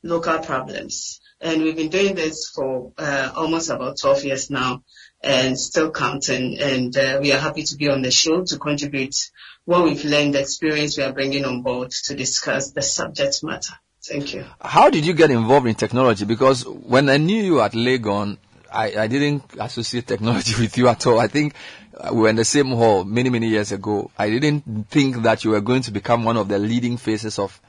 local 0.02 0.38
problems. 0.38 1.20
And 1.42 1.62
we've 1.62 1.76
been 1.76 1.90
doing 1.90 2.14
this 2.14 2.48
for 2.48 2.92
uh, 2.96 3.30
almost 3.36 3.68
about 3.68 3.98
12 3.98 4.24
years 4.24 4.50
now 4.50 4.84
and 5.22 5.58
still 5.58 5.90
counting. 5.90 6.58
And 6.58 6.96
uh, 6.96 7.18
we 7.20 7.32
are 7.32 7.38
happy 7.38 7.62
to 7.64 7.76
be 7.76 7.88
on 7.88 8.02
the 8.02 8.10
show 8.10 8.42
to 8.44 8.58
contribute 8.58 9.16
what 9.64 9.84
we've 9.84 10.04
learned, 10.04 10.34
the 10.34 10.40
experience 10.40 10.96
we 10.96 11.04
are 11.04 11.12
bringing 11.12 11.44
on 11.44 11.62
board 11.62 11.90
to 11.90 12.14
discuss 12.14 12.72
the 12.72 12.82
subject 12.82 13.42
matter. 13.42 13.74
Thank 14.02 14.34
you. 14.34 14.44
How 14.60 14.90
did 14.90 15.04
you 15.04 15.12
get 15.12 15.30
involved 15.30 15.66
in 15.66 15.74
technology? 15.74 16.24
Because 16.24 16.66
when 16.66 17.08
I 17.10 17.18
knew 17.18 17.42
you 17.42 17.60
at 17.60 17.72
Legon, 17.72 18.38
I, 18.72 18.96
I 18.96 19.06
didn't 19.08 19.44
associate 19.58 20.06
technology 20.06 20.54
with 20.60 20.78
you 20.78 20.88
at 20.88 21.06
all. 21.06 21.18
I 21.18 21.28
think 21.28 21.54
uh, 21.96 22.10
we 22.12 22.22
were 22.22 22.28
in 22.28 22.36
the 22.36 22.44
same 22.44 22.68
hall 22.68 23.04
many, 23.04 23.28
many 23.30 23.48
years 23.48 23.72
ago. 23.72 24.10
I 24.18 24.30
didn't 24.30 24.88
think 24.90 25.22
that 25.22 25.44
you 25.44 25.50
were 25.50 25.60
going 25.60 25.82
to 25.82 25.90
become 25.90 26.24
one 26.24 26.36
of 26.36 26.48
the 26.48 26.58
leading 26.58 26.96
faces 26.96 27.38
of 27.38 27.60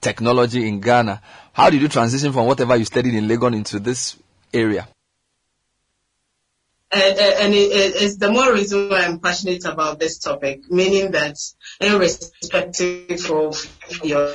technology 0.00 0.68
in 0.68 0.80
Ghana. 0.80 1.22
How 1.52 1.70
did 1.70 1.80
you 1.80 1.88
transition 1.88 2.32
from 2.32 2.46
whatever 2.46 2.76
you 2.76 2.84
studied 2.84 3.14
in 3.14 3.26
Legon 3.26 3.56
into 3.56 3.80
this 3.80 4.16
area? 4.52 4.86
And, 6.94 7.18
and 7.18 7.54
it, 7.54 7.72
it, 7.72 8.02
it's 8.02 8.16
the 8.16 8.30
more 8.30 8.52
reason 8.52 8.88
why 8.88 9.04
I'm 9.04 9.20
passionate 9.20 9.64
about 9.64 9.98
this 9.98 10.18
topic, 10.18 10.70
meaning 10.70 11.12
that 11.12 11.36
irrespective 11.80 13.30
of 13.30 14.04
your 14.04 14.34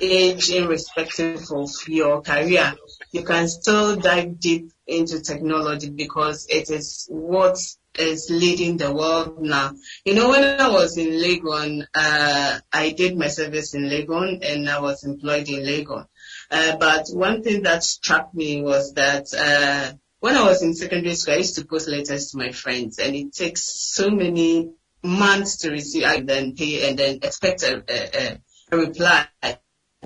age, 0.00 0.50
irrespective 0.50 1.50
of 1.50 1.70
your 1.88 2.22
career, 2.22 2.74
you 3.12 3.22
can 3.22 3.48
still 3.48 3.96
dive 3.96 4.38
deep 4.38 4.70
into 4.86 5.22
technology 5.22 5.90
because 5.90 6.46
it 6.48 6.70
is 6.70 7.06
what 7.10 7.58
is 7.98 8.28
leading 8.30 8.76
the 8.76 8.92
world 8.92 9.40
now. 9.40 9.72
You 10.04 10.14
know, 10.14 10.28
when 10.28 10.60
I 10.60 10.68
was 10.68 10.96
in 10.98 11.10
Legon, 11.10 11.86
uh, 11.94 12.58
I 12.72 12.90
did 12.90 13.16
my 13.16 13.28
service 13.28 13.74
in 13.74 13.84
Legon 13.84 14.40
and 14.42 14.68
I 14.68 14.80
was 14.80 15.04
employed 15.04 15.48
in 15.48 15.60
Legon. 15.60 16.06
Uh, 16.50 16.76
but 16.76 17.06
one 17.10 17.42
thing 17.42 17.62
that 17.62 17.84
struck 17.84 18.34
me 18.34 18.62
was 18.62 18.94
that 18.94 19.26
uh, 19.32 19.96
when 20.24 20.36
I 20.38 20.42
was 20.44 20.62
in 20.62 20.74
secondary 20.74 21.14
school, 21.16 21.34
I 21.34 21.36
used 21.36 21.56
to 21.56 21.66
post 21.66 21.86
letters 21.86 22.30
to 22.30 22.38
my 22.38 22.50
friends, 22.50 22.98
and 22.98 23.14
it 23.14 23.34
takes 23.34 23.62
so 23.62 24.08
many 24.08 24.70
months 25.02 25.58
to 25.58 25.70
receive 25.70 26.04
and 26.04 26.26
then 26.26 26.54
pay 26.56 26.88
and 26.88 26.98
then 26.98 27.16
expect 27.16 27.62
a, 27.62 27.84
a, 27.86 28.38
a 28.72 28.76
reply 28.78 29.26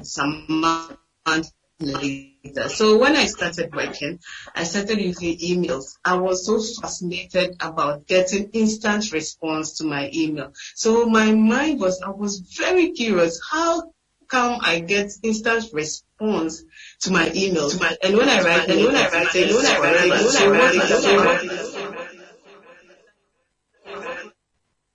some 0.02 0.44
months 0.48 1.52
later. 1.78 2.68
So 2.68 2.98
when 2.98 3.14
I 3.14 3.26
started 3.26 3.72
working, 3.72 4.18
I 4.56 4.64
started 4.64 4.98
using 4.98 5.38
emails. 5.38 5.96
I 6.04 6.16
was 6.16 6.44
so 6.44 6.60
fascinated 6.82 7.54
about 7.60 8.08
getting 8.08 8.50
instant 8.54 9.12
response 9.12 9.78
to 9.78 9.84
my 9.84 10.10
email. 10.12 10.52
So 10.74 11.06
my 11.06 11.30
mind 11.30 11.78
was, 11.78 12.02
I 12.02 12.10
was 12.10 12.40
very 12.58 12.90
curious. 12.90 13.40
How 13.48 13.92
come 14.28 14.58
I 14.62 14.80
get 14.80 15.10
instant 15.22 15.64
response 15.72 16.62
to 17.00 17.10
my 17.12 17.30
email? 17.34 17.68
To 17.70 17.78
my, 17.80 17.96
and 18.02 18.16
when 18.16 18.28
I 18.28 18.42
write, 18.42 18.68
and 18.68 18.84
when 18.84 18.94
I 18.96 19.08
write, 19.08 19.34
and 19.34 19.54
when 19.54 19.66
I 19.66 19.78
write, 19.80 19.94
and 20.42 20.50
when 20.50 20.60
I 20.60 21.24
write, 21.24 21.78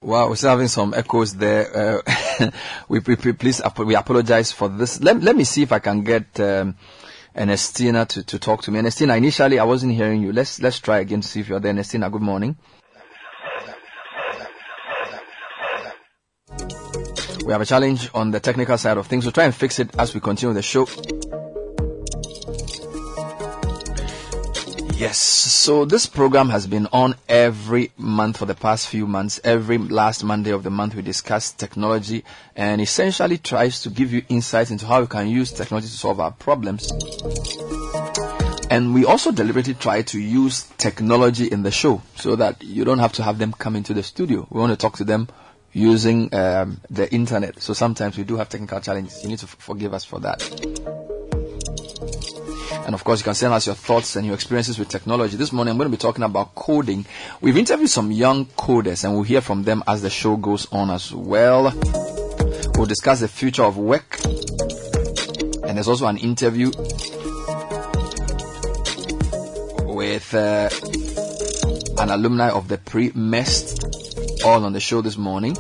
Wow, 0.02 0.28
we're 0.28 0.36
still 0.36 0.50
having 0.50 0.68
some 0.68 0.94
echoes 0.94 1.34
there. 1.36 2.02
Uh, 2.06 2.52
we, 2.90 3.00
we, 3.00 3.16
we- 3.16 3.34
please, 3.34 3.62
we 3.78 3.96
apologize 3.96 4.52
for 4.52 4.68
this. 4.68 5.02
Let, 5.02 5.22
let 5.22 5.36
me 5.36 5.46
see 5.46 5.62
if 5.64 5.72
I 5.72 5.80
can 5.80 6.04
get 6.04 6.38
um, 6.42 6.76
Ernestina 7.36 8.06
to, 8.08 8.24
to 8.24 8.38
talk 8.38 8.64
to 8.64 8.72
me. 8.72 8.80
Ernestina, 8.80 9.16
initially 9.16 9.60
I 9.60 9.64
wasn't 9.64 9.94
hearing 9.94 10.22
you. 10.22 10.34
Let's 10.34 10.62
let's 10.62 10.80
try 10.80 11.00
again 11.00 11.22
to 11.22 11.28
see 11.28 11.40
if 11.40 11.48
you're 11.48 11.62
there. 11.62 11.72
Ernestina, 11.72 12.10
good 12.10 12.22
morning. 12.22 12.58
We 17.46 17.52
have 17.52 17.62
a 17.62 17.66
challenge 17.66 18.10
on 18.14 18.32
the 18.32 18.40
technical 18.40 18.78
side 18.78 18.98
of 18.98 19.08
things. 19.08 19.26
We'll 19.26 19.34
try 19.34 19.44
and 19.44 19.54
fix 19.54 19.78
it 19.78 19.94
as 20.00 20.14
we 20.14 20.22
continue 20.22 20.54
the 20.54 20.62
show. 20.62 20.88
Yes, 24.96 25.18
so 25.18 25.84
this 25.84 26.06
program 26.06 26.48
has 26.48 26.68
been 26.68 26.88
on 26.94 27.16
every 27.28 27.92
month 27.98 28.38
for 28.38 28.46
the 28.46 28.56
past 28.56 28.88
few 28.88 29.06
months. 29.06 29.42
Every 29.44 29.78
last 29.78 30.24
Monday 30.24 30.52
of 30.52 30.64
the 30.64 30.70
month, 30.70 30.96
we 30.96 31.02
discuss 31.02 31.52
technology 31.52 32.24
and 32.56 32.80
essentially 32.80 33.38
tries 33.38 33.82
to 33.82 33.90
give 33.90 34.14
you 34.14 34.24
insights 34.30 34.72
into 34.72 34.86
how 34.86 35.02
we 35.02 35.08
can 35.08 35.28
use 35.28 35.52
technology 35.52 35.88
to 35.88 35.98
solve 35.98 36.22
our 36.22 36.32
problems. 36.32 36.94
And 38.70 38.94
we 38.94 39.04
also 39.04 39.34
deliberately 39.34 39.74
try 39.74 40.04
to 40.04 40.18
use 40.18 40.64
technology 40.78 41.48
in 41.48 41.64
the 41.64 41.72
show 41.72 42.02
so 42.16 42.38
that 42.38 42.64
you 42.64 42.86
don't 42.86 43.00
have 43.00 43.12
to 43.14 43.24
have 43.24 43.38
them 43.38 43.52
come 43.52 43.76
into 43.76 43.94
the 43.94 44.04
studio. 44.04 44.48
We 44.50 44.62
want 44.62 44.72
to 44.72 44.78
talk 44.78 44.96
to 44.98 45.04
them 45.04 45.28
using 45.74 46.34
um, 46.34 46.80
the 46.90 47.12
internet. 47.14 47.62
So 47.62 47.74
sometimes 47.74 48.18
we 48.18 48.24
do 48.24 48.38
have 48.38 48.50
technical 48.50 48.80
challenges. 48.80 49.24
You 49.24 49.30
need 49.30 49.40
to 49.40 49.46
f- 49.46 49.56
forgive 49.60 49.94
us 49.94 50.04
for 50.04 50.20
that. 50.20 50.42
And 52.86 52.94
of 52.94 53.04
course, 53.04 53.20
you 53.20 53.24
can 53.24 53.34
send 53.34 53.54
us 53.54 53.66
your 53.66 53.76
thoughts 53.76 54.16
and 54.18 54.26
your 54.26 54.36
experiences 54.36 54.78
with 54.78 54.90
technology. 54.90 55.38
This 55.38 55.54
morning, 55.54 55.72
I'm 55.72 55.78
going 55.78 55.90
to 55.90 55.98
be 55.98 56.02
talking 56.02 56.24
about 56.24 56.54
coding. 56.54 57.06
We've 57.40 57.58
interviewed 57.58 57.90
some 57.90 58.12
young 58.12 58.46
coders, 58.46 59.04
and 59.04 59.14
we'll 59.14 59.24
hear 59.24 59.42
from 59.42 59.64
them 59.64 59.84
as 59.88 60.02
the 60.02 60.10
show 60.10 60.36
goes 60.36 60.68
on 60.72 60.90
as 60.90 61.14
well. 61.14 61.72
We'll 62.76 62.88
discuss 62.88 63.22
the 63.22 63.28
future 63.30 63.64
of 63.64 63.78
work, 63.78 64.20
and 64.26 65.78
there's 65.78 65.88
also 65.88 66.08
an 66.08 66.18
interview 66.18 66.72
with 69.86 70.34
uh, 70.34 70.70
an 72.02 72.10
alumni 72.10 72.50
of 72.50 72.68
the 72.68 72.80
pre-MEST, 72.80 74.03
all 74.44 74.66
on 74.66 74.74
the 74.74 74.80
show 74.80 75.02
this 75.02 75.18
morning. 75.18 75.56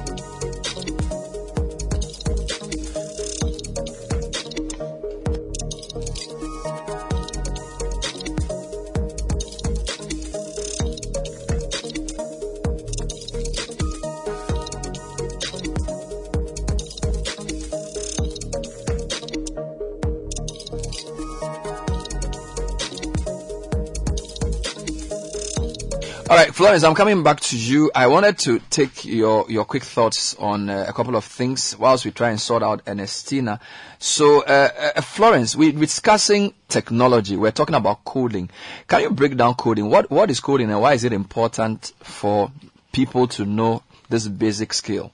Florence, 26.63 26.85
I'm 26.85 26.95
coming 26.95 27.23
back 27.23 27.41
to 27.41 27.57
you. 27.57 27.91
I 27.93 28.07
wanted 28.07 28.37
to 28.37 28.59
take 28.69 29.03
your, 29.03 29.51
your 29.51 29.65
quick 29.65 29.83
thoughts 29.83 30.33
on 30.35 30.69
uh, 30.69 30.85
a 30.87 30.93
couple 30.93 31.17
of 31.17 31.25
things 31.25 31.77
whilst 31.77 32.05
we 32.05 32.11
try 32.11 32.29
and 32.29 32.39
sort 32.39 32.63
out 32.63 32.83
Ernestina. 32.87 33.59
So, 33.99 34.43
uh, 34.45 34.69
uh, 34.95 35.01
Florence, 35.01 35.57
we, 35.57 35.71
we're 35.71 35.81
discussing 35.81 36.53
technology. 36.69 37.35
We're 37.35 37.51
talking 37.51 37.75
about 37.75 38.05
coding. 38.05 38.49
Can 38.87 39.01
you 39.01 39.09
break 39.09 39.35
down 39.35 39.55
coding? 39.55 39.89
What, 39.89 40.09
what 40.09 40.31
is 40.31 40.39
coding 40.39 40.69
and 40.71 40.79
why 40.79 40.93
is 40.93 41.03
it 41.03 41.11
important 41.11 41.91
for 41.99 42.49
people 42.93 43.27
to 43.27 43.43
know 43.43 43.83
this 44.07 44.29
basic 44.29 44.71
skill? 44.71 45.11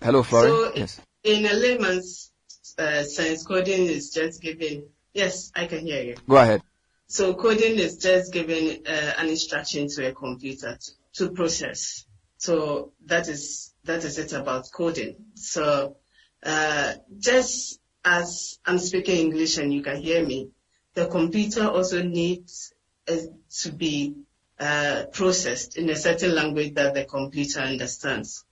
Hello, 0.00 0.22
Florence. 0.22 0.52
So 0.54 0.72
yes. 0.76 1.00
in 1.24 1.46
a 1.46 1.54
layman's 1.54 2.30
uh, 2.78 3.02
sense, 3.02 3.44
coding 3.44 3.86
is 3.86 4.10
just 4.10 4.40
giving. 4.40 4.84
Yes, 5.12 5.50
I 5.56 5.66
can 5.66 5.80
hear 5.80 6.00
you. 6.04 6.14
Go 6.28 6.36
ahead. 6.36 6.62
So 7.10 7.34
coding 7.34 7.80
is 7.80 7.96
just 7.96 8.32
giving 8.32 8.86
uh, 8.86 9.14
an 9.18 9.28
instruction 9.28 9.88
to 9.88 10.06
a 10.06 10.12
computer 10.12 10.78
to, 10.80 10.90
to 11.14 11.32
process. 11.32 12.06
So 12.36 12.92
that 13.06 13.26
is 13.26 13.74
that 13.82 14.04
is 14.04 14.16
it 14.16 14.32
about 14.32 14.68
coding. 14.72 15.16
So 15.34 15.96
uh, 16.40 16.92
just 17.18 17.80
as 18.04 18.60
I'm 18.64 18.78
speaking 18.78 19.16
English 19.16 19.58
and 19.58 19.74
you 19.74 19.82
can 19.82 19.96
hear 19.96 20.24
me, 20.24 20.50
the 20.94 21.08
computer 21.08 21.66
also 21.66 22.00
needs 22.00 22.72
uh, 23.08 23.16
to 23.62 23.72
be 23.72 24.14
uh, 24.60 25.06
processed 25.12 25.76
in 25.76 25.90
a 25.90 25.96
certain 25.96 26.32
language 26.32 26.74
that 26.74 26.94
the 26.94 27.06
computer 27.06 27.58
understands. 27.58 28.44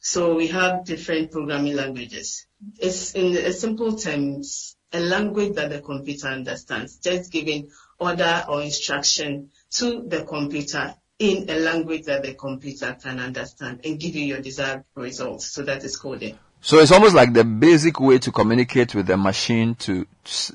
So 0.00 0.36
we 0.36 0.46
have 0.48 0.84
different 0.84 1.32
programming 1.32 1.74
languages. 1.74 2.46
It's 2.78 3.12
in 3.16 3.52
simple 3.54 3.96
terms, 3.96 4.76
a 4.92 5.00
language 5.00 5.54
that 5.54 5.70
the 5.70 5.80
computer 5.80 6.28
understands, 6.28 6.98
just 6.98 7.32
giving 7.32 7.70
order 7.98 8.44
or 8.48 8.62
instruction 8.62 9.50
to 9.70 10.02
the 10.06 10.24
computer 10.24 10.94
in 11.18 11.48
a 11.48 11.58
language 11.60 12.04
that 12.04 12.22
the 12.22 12.34
computer 12.34 12.96
can 13.00 13.20
understand 13.20 13.80
and 13.84 14.00
give 14.00 14.14
you 14.16 14.24
your 14.24 14.40
desired 14.40 14.84
results. 14.94 15.46
So 15.46 15.62
that 15.62 15.84
is 15.84 15.96
coding. 15.96 16.38
So 16.60 16.78
it's 16.78 16.92
almost 16.92 17.14
like 17.14 17.32
the 17.32 17.44
basic 17.44 18.00
way 18.00 18.18
to 18.18 18.32
communicate 18.32 18.94
with 18.94 19.06
the 19.06 19.16
machine 19.16 19.74
to 19.76 20.06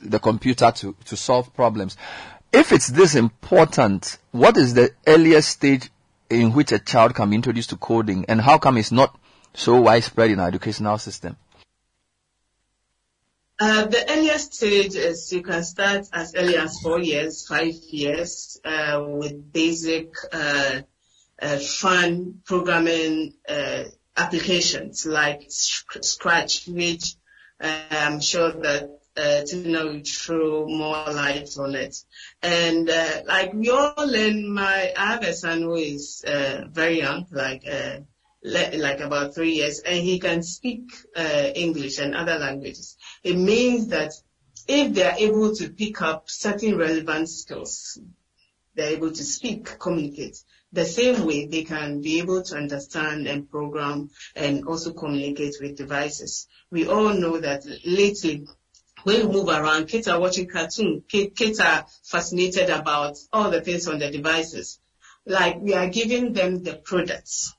the 0.02 0.20
computer 0.20 0.72
to, 0.72 0.96
to 1.06 1.16
solve 1.16 1.54
problems. 1.54 1.98
If 2.52 2.72
it's 2.72 2.88
this 2.88 3.14
important, 3.16 4.18
what 4.32 4.58
is 4.58 4.74
the 4.74 4.92
earliest 5.06 5.50
stage 5.50 5.90
in 6.30 6.52
which 6.54 6.72
a 6.72 6.80
child 6.80 7.14
can 7.14 7.30
be 7.30 7.36
introduced 7.36 7.70
to 7.70 7.78
coding 7.78 8.26
and 8.28 8.42
how 8.42 8.58
come 8.58 8.78
it's 8.78 8.92
not 8.92 9.18
so 9.54 9.80
widespread 9.80 10.32
in 10.32 10.40
our 10.40 10.48
educational 10.48 10.98
system? 10.98 11.38
Uh, 13.62 13.86
the 13.88 14.06
earliest 14.10 14.54
stage 14.54 14.96
is 14.96 15.34
you 15.34 15.42
can 15.42 15.64
start 15.64 16.08
as 16.14 16.34
early 16.34 16.56
as 16.56 16.80
four 16.80 16.98
years, 16.98 17.46
five 17.46 17.74
years, 17.90 18.58
uh, 18.64 19.04
with 19.06 19.52
basic, 19.52 20.14
uh, 20.32 20.80
uh, 21.42 21.58
fun 21.58 22.42
programming, 22.46 23.34
uh, 23.50 23.84
applications 24.16 25.06
like 25.06 25.44
Scratch, 25.50 26.68
which 26.68 27.16
uh, 27.60 27.82
I'm 27.92 28.22
sure 28.22 28.52
that 28.52 29.02
uh, 29.18 29.42
Tina 29.46 29.84
will 29.84 30.02
throw 30.06 30.66
more 30.66 31.04
light 31.12 31.50
on 31.58 31.76
it. 31.76 31.98
And 32.42 32.88
like 33.28 33.54
we 33.54 33.70
all 33.72 33.94
learn, 34.08 34.54
my 34.54 34.94
I 34.98 35.06
have 35.08 35.24
a 35.24 35.34
son 35.34 35.64
who 35.64 35.76
is 35.76 36.24
very 36.26 37.00
young, 37.00 37.28
like 37.32 37.66
like 38.42 39.00
about 39.02 39.36
three 39.36 39.54
years, 39.54 39.80
and 39.80 39.98
he 39.98 40.20
can 40.20 40.44
speak 40.44 40.92
uh, 41.16 41.50
English 41.56 42.00
and 42.00 42.16
other 42.16 42.40
languages. 42.40 42.96
It 43.24 43.38
means 43.38 43.88
that 43.88 44.14
if 44.68 44.94
they 44.94 45.04
are 45.04 45.18
able 45.18 45.56
to 45.56 45.70
pick 45.70 46.02
up 46.02 46.30
certain 46.30 46.78
relevant 46.78 47.30
skills, 47.30 48.00
they're 48.76 48.94
able 48.94 49.12
to 49.12 49.24
speak, 49.24 49.80
communicate. 49.80 50.38
The 50.72 50.86
same 50.86 51.26
way 51.26 51.48
they 51.48 51.64
can 51.64 52.02
be 52.02 52.20
able 52.20 52.44
to 52.44 52.56
understand 52.56 53.28
and 53.28 53.50
program 53.50 54.12
and 54.36 54.66
also 54.66 54.94
communicate 54.94 55.56
with 55.60 55.78
devices. 55.78 56.48
We 56.70 56.88
all 56.88 57.14
know 57.14 57.40
that 57.40 57.66
lately 57.86 58.48
when 59.04 59.28
we 59.28 59.34
move 59.34 59.48
around, 59.48 59.88
kids 59.88 60.08
are 60.08 60.20
watching 60.20 60.48
cartoons. 60.48 61.04
Kids 61.08 61.60
are 61.60 61.86
fascinated 62.04 62.70
about 62.70 63.18
all 63.32 63.50
the 63.50 63.62
things 63.62 63.88
on 63.88 64.00
the 64.00 64.12
devices. 64.12 64.80
Like 65.26 65.60
we 65.60 65.74
are 65.74 65.88
giving 65.88 66.34
them 66.34 66.64
the 66.64 66.76
products 66.76 67.54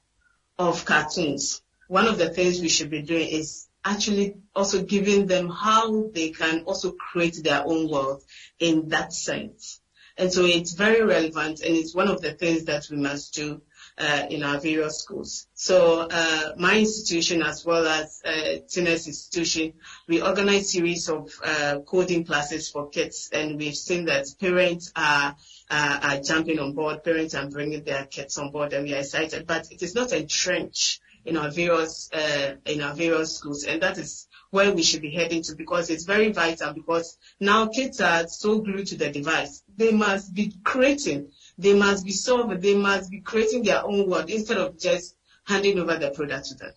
of 0.58 0.84
cartoons. 0.84 1.62
One 1.88 2.06
of 2.06 2.18
the 2.18 2.30
things 2.30 2.60
we 2.60 2.68
should 2.68 2.90
be 2.90 3.02
doing 3.02 3.28
is 3.28 3.66
actually 3.84 4.36
also 4.54 4.82
giving 4.82 5.26
them 5.26 5.48
how 5.48 6.08
they 6.08 6.30
can 6.30 6.62
also 6.64 6.92
create 6.92 7.42
their 7.42 7.62
own 7.64 7.88
world 7.88 8.22
in 8.58 8.88
that 8.88 9.12
sense. 9.12 9.80
And 10.16 10.30
so 10.32 10.44
it's 10.44 10.72
very 10.72 11.02
relevant 11.02 11.60
and 11.60 11.74
it's 11.74 11.94
one 11.94 12.08
of 12.08 12.20
the 12.20 12.34
things 12.34 12.64
that 12.64 12.86
we 12.90 12.98
must 12.98 13.32
do 13.32 13.62
uh, 13.96 14.26
in 14.28 14.42
our 14.42 14.60
various 14.60 14.98
schools. 15.00 15.46
So 15.54 16.08
uh, 16.10 16.52
my 16.58 16.78
institution 16.78 17.42
as 17.42 17.64
well 17.64 17.86
as 17.86 18.20
uh, 18.24 18.58
Tina's 18.68 19.06
institution, 19.06 19.74
we 20.08 20.20
organize 20.20 20.72
series 20.72 21.08
of 21.08 21.32
uh, 21.42 21.78
coding 21.86 22.24
classes 22.24 22.68
for 22.68 22.90
kids 22.90 23.30
and 23.32 23.58
we've 23.58 23.74
seen 23.74 24.06
that 24.06 24.26
parents 24.38 24.92
are, 24.94 25.36
uh, 25.70 25.98
are 26.02 26.20
jumping 26.20 26.58
on 26.58 26.74
board, 26.74 27.02
parents 27.02 27.34
are 27.34 27.48
bringing 27.48 27.84
their 27.84 28.04
kids 28.04 28.36
on 28.36 28.50
board 28.50 28.74
and 28.74 28.84
we 28.84 28.94
are 28.94 29.00
excited, 29.00 29.46
but 29.46 29.70
it 29.70 29.82
is 29.82 29.94
not 29.94 30.12
entrenched 30.12 31.00
in 31.24 31.36
our 31.36 31.50
various, 31.50 32.10
uh, 32.12 32.54
in 32.64 32.80
our 32.80 32.94
various 32.94 33.36
schools 33.36 33.64
and 33.64 33.82
that 33.82 33.98
is 33.98 34.26
where 34.50 34.72
we 34.72 34.82
should 34.82 35.02
be 35.02 35.10
heading 35.10 35.42
to 35.42 35.54
because 35.54 35.90
it's 35.90 36.04
very 36.04 36.32
vital 36.32 36.72
because 36.72 37.18
now 37.38 37.66
kids 37.68 38.00
are 38.00 38.26
so 38.26 38.60
glued 38.60 38.86
to 38.86 38.96
the 38.96 39.10
device. 39.10 39.62
They 39.76 39.92
must 39.92 40.34
be 40.34 40.52
creating 40.64 41.30
they 41.60 41.74
must 41.74 42.06
be 42.06 42.12
solving, 42.12 42.58
they 42.60 42.74
must 42.74 43.10
be 43.10 43.20
creating 43.20 43.64
their 43.64 43.84
own 43.84 44.08
world 44.08 44.30
instead 44.30 44.56
of 44.56 44.78
just 44.78 45.14
handing 45.44 45.78
over 45.78 45.96
the 45.96 46.10
product 46.10 46.46
to 46.46 46.54
them. 46.54 46.72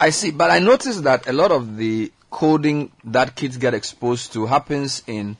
I 0.00 0.10
see, 0.10 0.32
but 0.32 0.50
I 0.50 0.58
noticed 0.58 1.04
that 1.04 1.28
a 1.28 1.32
lot 1.32 1.52
of 1.52 1.76
the 1.76 2.12
coding 2.28 2.90
that 3.04 3.36
kids 3.36 3.56
get 3.56 3.72
exposed 3.72 4.32
to 4.32 4.46
happens 4.46 5.04
in 5.06 5.36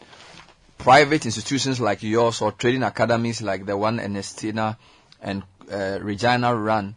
private 0.78 1.24
institutions 1.24 1.80
like 1.80 2.04
yours 2.04 2.40
or 2.40 2.52
trading 2.52 2.84
academies 2.84 3.42
like 3.42 3.66
the 3.66 3.76
one 3.76 3.98
Ernestina 3.98 4.78
and 5.20 5.42
uh, 5.72 5.98
Regina 6.00 6.54
run. 6.54 6.94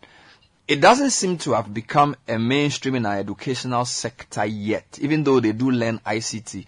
It 0.70 0.82
doesn't 0.82 1.10
seem 1.10 1.40
to 1.40 1.54
have 1.54 1.74
become 1.74 2.16
a 2.28 2.38
mainstream 2.38 2.94
in 2.94 3.08
our 3.08 3.18
educational 3.18 3.86
sector 3.86 4.46
yet, 4.46 5.00
even 5.02 5.24
though 5.24 5.40
they 5.40 5.52
do 5.52 5.72
learn 5.72 5.98
ICT. 6.06 6.68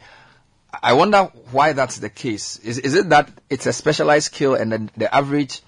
I 0.82 0.94
wonder 0.94 1.26
why 1.52 1.74
that's 1.74 2.00
the 2.00 2.10
case. 2.10 2.58
Is, 2.58 2.80
is 2.80 2.96
it 2.96 3.10
that 3.10 3.30
it's 3.48 3.68
a 3.68 3.74
specialized 3.74 4.26
skill 4.26 4.56
and 4.56 4.72
then 4.72 4.90
the 4.98 5.14
average 5.14 5.62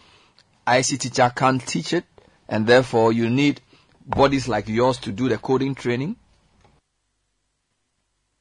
ICT 0.66 1.00
teacher 1.00 1.32
can't 1.36 1.64
teach 1.64 1.94
it, 1.94 2.06
and 2.50 2.66
therefore 2.66 3.14
you 3.14 3.30
need 3.30 3.62
bodies 4.04 4.48
like 4.48 4.68
yours 4.68 4.98
to 5.02 5.12
do 5.12 5.30
the 5.30 5.38
coding 5.38 5.76
training? 5.76 6.16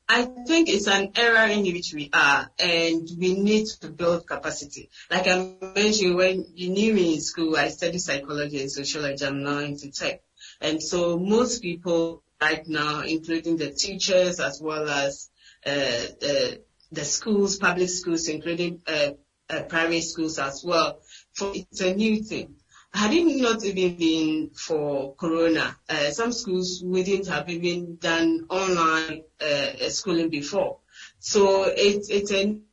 I 0.08 0.24
think 0.46 0.68
it's 0.68 0.88
an 0.88 1.12
era 1.14 1.48
in 1.48 1.62
which 1.62 1.94
we 1.94 2.10
are, 2.12 2.50
and 2.58 3.08
we 3.18 3.34
need 3.34 3.66
to 3.80 3.88
build 3.88 4.26
capacity. 4.26 4.90
Like 5.10 5.26
I 5.26 5.54
mentioned, 5.74 6.16
when 6.16 6.46
you 6.54 6.70
knew 6.70 6.92
me 6.92 7.14
in 7.14 7.20
school, 7.20 7.56
I 7.56 7.68
studied 7.68 8.00
psychology 8.00 8.60
and 8.60 8.70
sociology. 8.70 9.24
I'm 9.24 9.42
now 9.42 9.58
into 9.58 9.90
tech, 9.90 10.22
and 10.60 10.82
so 10.82 11.18
most 11.18 11.62
people 11.62 12.22
right 12.40 12.66
now, 12.66 13.00
including 13.00 13.56
the 13.56 13.70
teachers 13.70 14.40
as 14.40 14.60
well 14.60 14.88
as 14.88 15.30
uh, 15.64 15.70
uh, 15.70 16.54
the 16.90 17.04
schools, 17.04 17.56
public 17.56 17.88
schools, 17.88 18.28
including 18.28 18.82
uh, 18.86 19.10
uh, 19.48 19.62
private 19.62 20.02
schools 20.02 20.38
as 20.38 20.62
well, 20.64 21.00
for 21.34 21.52
it's 21.54 21.80
a 21.80 21.94
new 21.94 22.22
thing. 22.22 22.56
Had 22.94 23.14
it 23.14 23.40
not 23.40 23.64
even 23.64 23.96
been 23.96 24.50
for 24.50 25.14
Corona, 25.14 25.76
uh, 25.88 26.10
some 26.10 26.30
schools 26.32 26.82
wouldn't 26.84 27.26
have 27.28 27.48
even 27.48 27.96
done 27.96 28.46
online 28.50 29.22
uh, 29.40 29.88
schooling 29.88 30.28
before. 30.28 30.78
So 31.18 31.64
it's 31.64 32.10
it's 32.10 32.30
in 32.30 32.64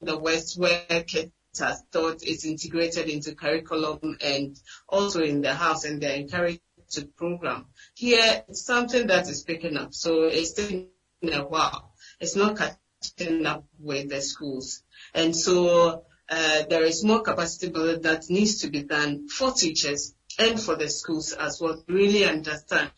the 0.00 0.18
West 0.18 0.58
where 0.58 1.04
kids 1.06 1.32
are 1.60 1.76
taught 1.92 2.22
it's 2.22 2.46
integrated 2.46 3.08
into 3.08 3.34
curriculum 3.34 4.16
and 4.22 4.58
also 4.88 5.22
in 5.22 5.42
the 5.42 5.52
house, 5.52 5.84
and 5.84 6.00
they're 6.00 6.16
encouraged 6.16 6.60
to 6.92 7.04
program. 7.04 7.66
Here, 7.94 8.44
it's 8.48 8.64
something 8.64 9.06
that 9.08 9.28
is 9.28 9.42
picking 9.42 9.76
up, 9.76 9.92
so 9.92 10.24
it's 10.24 10.52
taking 10.54 10.88
a 11.22 11.44
while. 11.44 11.92
It's 12.18 12.36
not 12.36 12.56
catching 12.56 13.44
up 13.44 13.66
with 13.78 14.08
the 14.08 14.22
schools, 14.22 14.82
and 15.14 15.36
so 15.36 16.06
uh, 16.28 16.62
there 16.68 16.84
is 16.84 17.04
more 17.04 17.22
capacity 17.22 17.70
building 17.70 18.02
that 18.02 18.28
needs 18.28 18.60
to 18.60 18.68
be 18.68 18.82
done 18.82 19.28
for 19.28 19.52
teachers 19.52 20.14
and 20.38 20.60
for 20.60 20.76
the 20.76 20.88
schools 20.88 21.32
as 21.32 21.60
well 21.60 21.76
to 21.76 21.92
really 21.92 22.24
understand. 22.24 22.90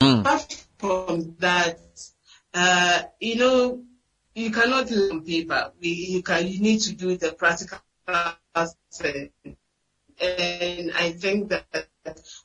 Apart 0.00 0.64
from 0.78 1.36
that, 1.40 1.78
uh, 2.54 3.02
you 3.20 3.36
know, 3.36 3.82
you 4.34 4.50
cannot 4.50 4.90
learn 4.90 5.10
on 5.10 5.24
paper. 5.24 5.72
We, 5.80 5.88
you 5.88 6.22
can, 6.22 6.48
you 6.48 6.60
need 6.60 6.80
to 6.80 6.94
do 6.94 7.16
the 7.16 7.32
practical. 7.32 7.78
And 8.06 8.36
I 10.92 11.12
think 11.12 11.50
that, 11.50 11.86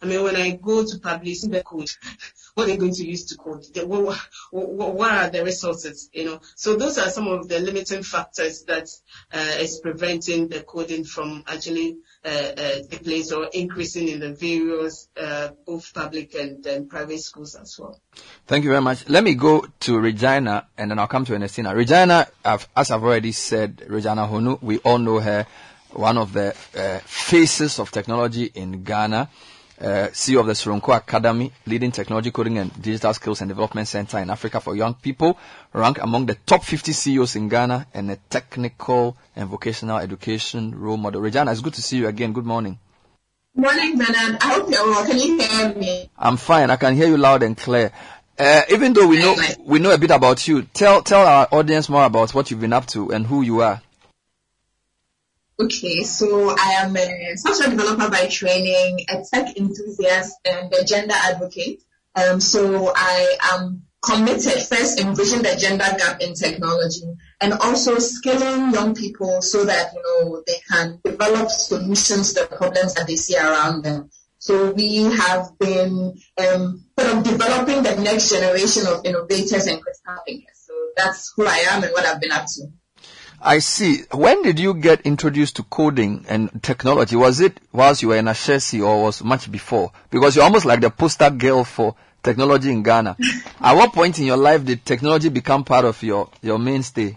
I 0.01 0.05
mean, 0.05 0.23
when 0.23 0.35
I 0.35 0.51
go 0.51 0.85
to 0.85 0.99
publishing 0.99 1.51
the 1.51 1.63
code, 1.63 1.89
what 2.55 2.63
are 2.63 2.67
they 2.67 2.77
going 2.77 2.93
to 2.93 3.05
use 3.05 3.25
to 3.25 3.37
code? 3.37 3.65
What, 3.83 4.17
what, 4.51 4.95
what 4.95 5.11
are 5.11 5.29
the 5.29 5.43
resources? 5.43 6.09
You 6.13 6.25
know, 6.25 6.41
so 6.55 6.75
those 6.75 6.97
are 6.97 7.09
some 7.09 7.27
of 7.27 7.47
the 7.47 7.59
limiting 7.59 8.03
factors 8.03 8.63
that 8.63 8.89
uh, 9.33 9.55
is 9.59 9.79
preventing 9.79 10.47
the 10.47 10.61
coding 10.61 11.03
from 11.03 11.43
actually 11.47 11.97
uh, 12.23 12.29
uh, 12.29 12.97
place 13.03 13.31
or 13.31 13.47
increasing 13.53 14.07
in 14.07 14.19
the 14.19 14.33
various 14.33 15.09
uh, 15.15 15.49
both 15.65 15.93
public 15.93 16.33
and, 16.35 16.65
and 16.65 16.89
private 16.89 17.19
schools 17.19 17.55
as 17.55 17.77
well. 17.79 17.99
Thank 18.47 18.63
you 18.63 18.69
very 18.71 18.81
much. 18.81 19.07
Let 19.09 19.23
me 19.23 19.35
go 19.35 19.65
to 19.81 19.99
Regina 19.99 20.67
and 20.77 20.91
then 20.91 20.99
I'll 20.99 21.07
come 21.07 21.25
to 21.25 21.33
Ernestina. 21.33 21.75
Regina, 21.75 22.27
I've, 22.43 22.67
as 22.75 22.91
I've 22.91 23.03
already 23.03 23.31
said, 23.31 23.83
Regina 23.87 24.27
Honu, 24.27 24.61
we 24.61 24.79
all 24.79 24.97
know 24.97 25.19
her, 25.19 25.45
one 25.91 26.17
of 26.17 26.33
the 26.33 26.55
uh, 26.75 26.99
faces 26.99 27.79
of 27.79 27.91
technology 27.91 28.51
in 28.53 28.83
Ghana, 28.83 29.29
uh, 29.81 30.07
CEO 30.13 30.39
of 30.39 30.47
the 30.47 30.53
Soronko 30.53 30.95
Academy, 30.95 31.51
leading 31.65 31.91
technology 31.91 32.31
coding 32.31 32.57
and 32.57 32.71
digital 32.81 33.13
skills 33.13 33.41
and 33.41 33.49
development 33.49 33.87
center 33.87 34.19
in 34.19 34.29
Africa 34.29 34.59
for 34.59 34.75
young 34.75 34.93
people, 34.93 35.37
ranked 35.73 35.99
among 36.01 36.25
the 36.25 36.35
top 36.35 36.63
50 36.63 36.91
CEOs 36.91 37.35
in 37.35 37.49
Ghana 37.49 37.87
and 37.93 38.11
a 38.11 38.15
technical 38.29 39.17
and 39.35 39.49
vocational 39.49 39.97
education 39.97 40.79
role 40.79 40.97
model. 40.97 41.21
Regina, 41.21 41.51
it's 41.51 41.61
good 41.61 41.73
to 41.73 41.81
see 41.81 41.97
you 41.97 42.07
again. 42.07 42.33
Good 42.33 42.45
morning. 42.45 42.79
Morning, 43.57 43.97
Bernard. 43.97 44.37
I 44.41 44.53
hope 44.53 44.69
you're 44.69 44.85
well. 44.85 45.05
Can 45.05 45.17
you 45.17 45.39
hear 45.39 45.73
me? 45.73 46.09
I'm 46.17 46.35
fine. 46.35 46.69
I 46.69 46.75
can 46.75 46.93
hear 46.95 47.07
you 47.07 47.17
loud 47.17 47.41
and 47.41 47.57
clear. 47.57 47.91
Uh, 48.37 48.63
even 48.69 48.91
though 48.91 49.07
we 49.07 49.17
know 49.17 49.33
we 49.59 49.79
know 49.79 49.91
a 49.93 49.97
bit 49.97 50.11
about 50.11 50.45
you, 50.45 50.63
tell 50.63 51.01
tell 51.01 51.25
our 51.25 51.47
audience 51.53 51.87
more 51.87 52.03
about 52.03 52.33
what 52.33 52.51
you've 52.51 52.59
been 52.59 52.73
up 52.73 52.85
to 52.87 53.11
and 53.13 53.25
who 53.25 53.43
you 53.43 53.61
are. 53.61 53.81
Okay, 55.57 56.03
so 56.03 56.49
I 56.49 56.81
am 56.83 56.97
a 56.97 57.35
software 57.37 57.69
developer 57.69 58.09
by 58.09 58.27
training, 58.27 59.05
a 59.09 59.23
tech 59.23 59.55
enthusiast, 59.55 60.35
and 60.43 60.73
a 60.73 60.83
gender 60.83 61.15
advocate. 61.15 61.81
Um, 62.13 62.41
so 62.41 62.91
I 62.93 63.37
am 63.53 63.83
committed 64.01 64.61
first 64.63 64.99
in 64.99 65.13
bridging 65.13 65.43
the 65.43 65.55
gender 65.57 65.85
gap 65.97 66.21
in 66.21 66.33
technology 66.33 67.05
and 67.39 67.53
also 67.53 67.97
skilling 67.99 68.73
young 68.73 68.95
people 68.95 69.41
so 69.41 69.63
that 69.63 69.93
you 69.93 70.01
know 70.03 70.43
they 70.45 70.59
can 70.69 70.99
develop 71.05 71.49
solutions 71.49 72.33
to 72.33 72.41
the 72.41 72.55
problems 72.55 72.93
that 72.95 73.07
they 73.07 73.15
see 73.15 73.37
around 73.37 73.83
them. 73.83 74.09
So 74.37 74.71
we 74.73 75.03
have 75.03 75.57
been 75.57 76.19
um, 76.37 76.83
sort 76.99 77.15
of 77.15 77.23
developing 77.23 77.81
the 77.81 77.95
next 77.95 78.29
generation 78.29 78.87
of 78.87 79.05
innovators 79.05 79.67
and 79.67 79.81
critical 79.81 80.17
thinkers. 80.25 80.65
So 80.67 80.73
that's 80.97 81.33
who 81.35 81.45
I 81.47 81.63
am 81.71 81.83
and 81.83 81.93
what 81.93 82.05
I've 82.05 82.19
been 82.19 82.33
up 82.33 82.45
to. 82.45 82.67
I 83.45 83.59
see. 83.59 84.01
When 84.11 84.41
did 84.41 84.57
you 84.59 84.73
get 84.73 85.01
introduced 85.01 85.57
to 85.57 85.63
coding 85.63 86.25
and 86.27 86.49
technology? 86.63 87.15
Was 87.15 87.41
it 87.41 87.59
whilst 87.71 88.01
you 88.01 88.07
were 88.07 88.15
in 88.15 88.25
Ashesi 88.25 88.83
or 88.83 89.03
was 89.03 89.23
much 89.23 89.51
before? 89.51 89.91
Because 90.09 90.35
you're 90.35 90.43
almost 90.43 90.65
like 90.65 90.81
the 90.81 90.89
poster 90.89 91.29
girl 91.29 91.63
for 91.63 91.95
technology 92.23 92.71
in 92.71 92.81
Ghana. 92.81 93.15
At 93.61 93.75
what 93.75 93.93
point 93.93 94.17
in 94.17 94.25
your 94.25 94.37
life 94.37 94.65
did 94.65 94.83
technology 94.83 95.29
become 95.29 95.63
part 95.63 95.85
of 95.85 96.01
your, 96.01 96.31
your 96.41 96.57
mainstay? 96.57 97.15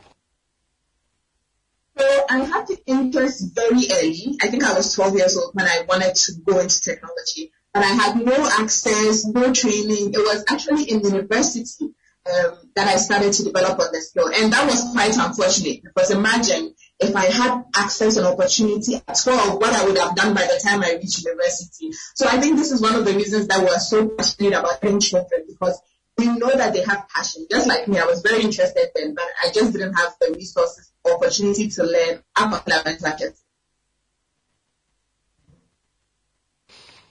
So 1.96 2.26
I 2.28 2.40
had 2.40 2.66
the 2.66 2.78
interest 2.84 3.54
very 3.54 3.86
early. 3.90 4.36
I 4.42 4.48
think 4.48 4.64
I 4.64 4.74
was 4.74 4.94
12 4.94 5.16
years 5.16 5.38
old 5.38 5.54
when 5.54 5.66
I 5.66 5.86
wanted 5.88 6.14
to 6.14 6.32
go 6.44 6.58
into 6.58 6.78
technology. 6.78 7.52
But 7.72 7.84
I 7.84 7.88
had 7.88 8.16
no 8.22 8.50
access, 8.60 9.24
no 9.24 9.50
training. 9.54 10.12
It 10.12 10.18
was 10.18 10.44
actually 10.50 10.90
in 10.90 11.00
university 11.00 11.94
um, 12.26 12.58
that 12.74 12.88
I 12.88 12.96
started 12.96 13.32
to 13.32 13.44
develop 13.44 13.78
on 13.78 13.88
the 13.92 14.00
skill. 14.00 14.30
And 14.34 14.52
that 14.52 14.66
was 14.66 14.92
quite 14.92 15.16
unfortunate 15.16 15.82
because 15.82 16.10
imagine 16.10 16.74
if 17.00 17.14
I 17.14 17.26
had 17.26 17.64
access 17.74 18.16
and 18.16 18.26
opportunity 18.26 18.96
at 18.96 19.18
12, 19.22 19.58
what 19.58 19.72
I 19.72 19.86
would 19.86 19.98
have 19.98 20.16
done 20.16 20.34
by 20.34 20.42
the 20.42 20.60
time 20.62 20.82
I 20.82 20.98
reached 21.00 21.24
university. 21.24 21.90
So 22.14 22.26
I 22.26 22.38
think 22.38 22.56
this 22.56 22.72
is 22.72 22.82
one 22.82 22.96
of 22.96 23.04
the 23.04 23.14
reasons 23.14 23.46
that 23.48 23.60
we're 23.60 23.78
so 23.78 24.08
passionate 24.08 24.54
about 24.54 24.82
young 24.82 25.00
children 25.00 25.44
because 25.48 25.80
we 26.18 26.26
know 26.26 26.50
that 26.50 26.72
they 26.72 26.82
have 26.82 27.08
passion. 27.08 27.46
Just 27.48 27.68
like 27.68 27.86
me, 27.86 27.98
I 27.98 28.04
was 28.04 28.22
very 28.22 28.42
interested 28.42 28.90
then, 28.94 29.14
but 29.14 29.26
I 29.42 29.50
just 29.52 29.72
didn't 29.72 29.94
have 29.94 30.14
the 30.20 30.34
resources, 30.34 30.92
opportunity 31.04 31.68
to 31.68 31.84
learn 31.84 32.22
up 32.36 32.52
until 32.52 32.80
I 32.80 32.82
went 32.84 33.00
to 33.00 33.32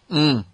Mm. 0.09 0.45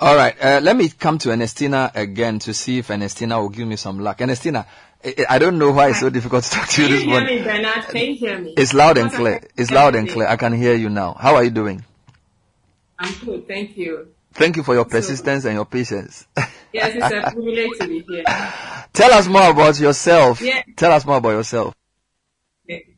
All 0.00 0.16
right, 0.16 0.34
uh, 0.42 0.60
let 0.62 0.76
me 0.76 0.88
come 0.88 1.18
to 1.18 1.30
Ernestina 1.30 1.92
again 1.94 2.38
to 2.40 2.54
see 2.54 2.78
if 2.78 2.90
Ernestina 2.90 3.38
will 3.38 3.50
give 3.50 3.68
me 3.68 3.76
some 3.76 3.98
luck. 3.98 4.22
Ernestina, 4.22 4.66
I, 5.04 5.26
I 5.28 5.38
don't 5.38 5.58
know 5.58 5.72
why 5.72 5.90
it's 5.90 6.00
so 6.00 6.08
difficult 6.08 6.44
to 6.44 6.50
talk 6.50 6.68
to 6.70 6.82
you 6.82 6.88
this 6.88 7.04
morning. 7.04 7.26
Can 7.26 7.36
you 7.36 7.42
hear 7.44 7.58
me, 7.58 7.62
Bernard? 7.62 7.84
Can 7.84 8.06
you 8.06 8.14
hear 8.14 8.38
me? 8.38 8.54
It's 8.56 8.72
loud 8.72 8.96
and 8.96 9.12
clear. 9.12 9.42
It's 9.58 9.70
loud 9.70 9.94
and 9.96 10.08
clear. 10.08 10.26
I 10.26 10.36
can 10.36 10.54
hear 10.54 10.74
you 10.74 10.88
now. 10.88 11.12
How 11.20 11.34
are 11.34 11.44
you 11.44 11.50
doing? 11.50 11.84
I'm 12.98 13.12
good, 13.26 13.46
thank 13.46 13.76
you. 13.76 14.08
Thank 14.32 14.56
you 14.56 14.62
for 14.62 14.74
your 14.74 14.86
persistence 14.86 15.44
and 15.44 15.54
your 15.54 15.66
patience. 15.66 16.26
Yes, 16.72 16.94
it's 16.94 17.04
a 17.04 17.30
privilege 17.34 17.78
to 17.80 17.88
be 17.88 18.04
here. 18.08 18.24
Tell 18.94 19.12
us 19.12 19.26
more 19.26 19.50
about 19.50 19.78
yourself. 19.78 20.40
Yeah. 20.40 20.62
Tell 20.76 20.92
us 20.92 21.04
more 21.04 21.18
about 21.18 21.30
yourself. 21.30 21.74
Okay. 22.64 22.94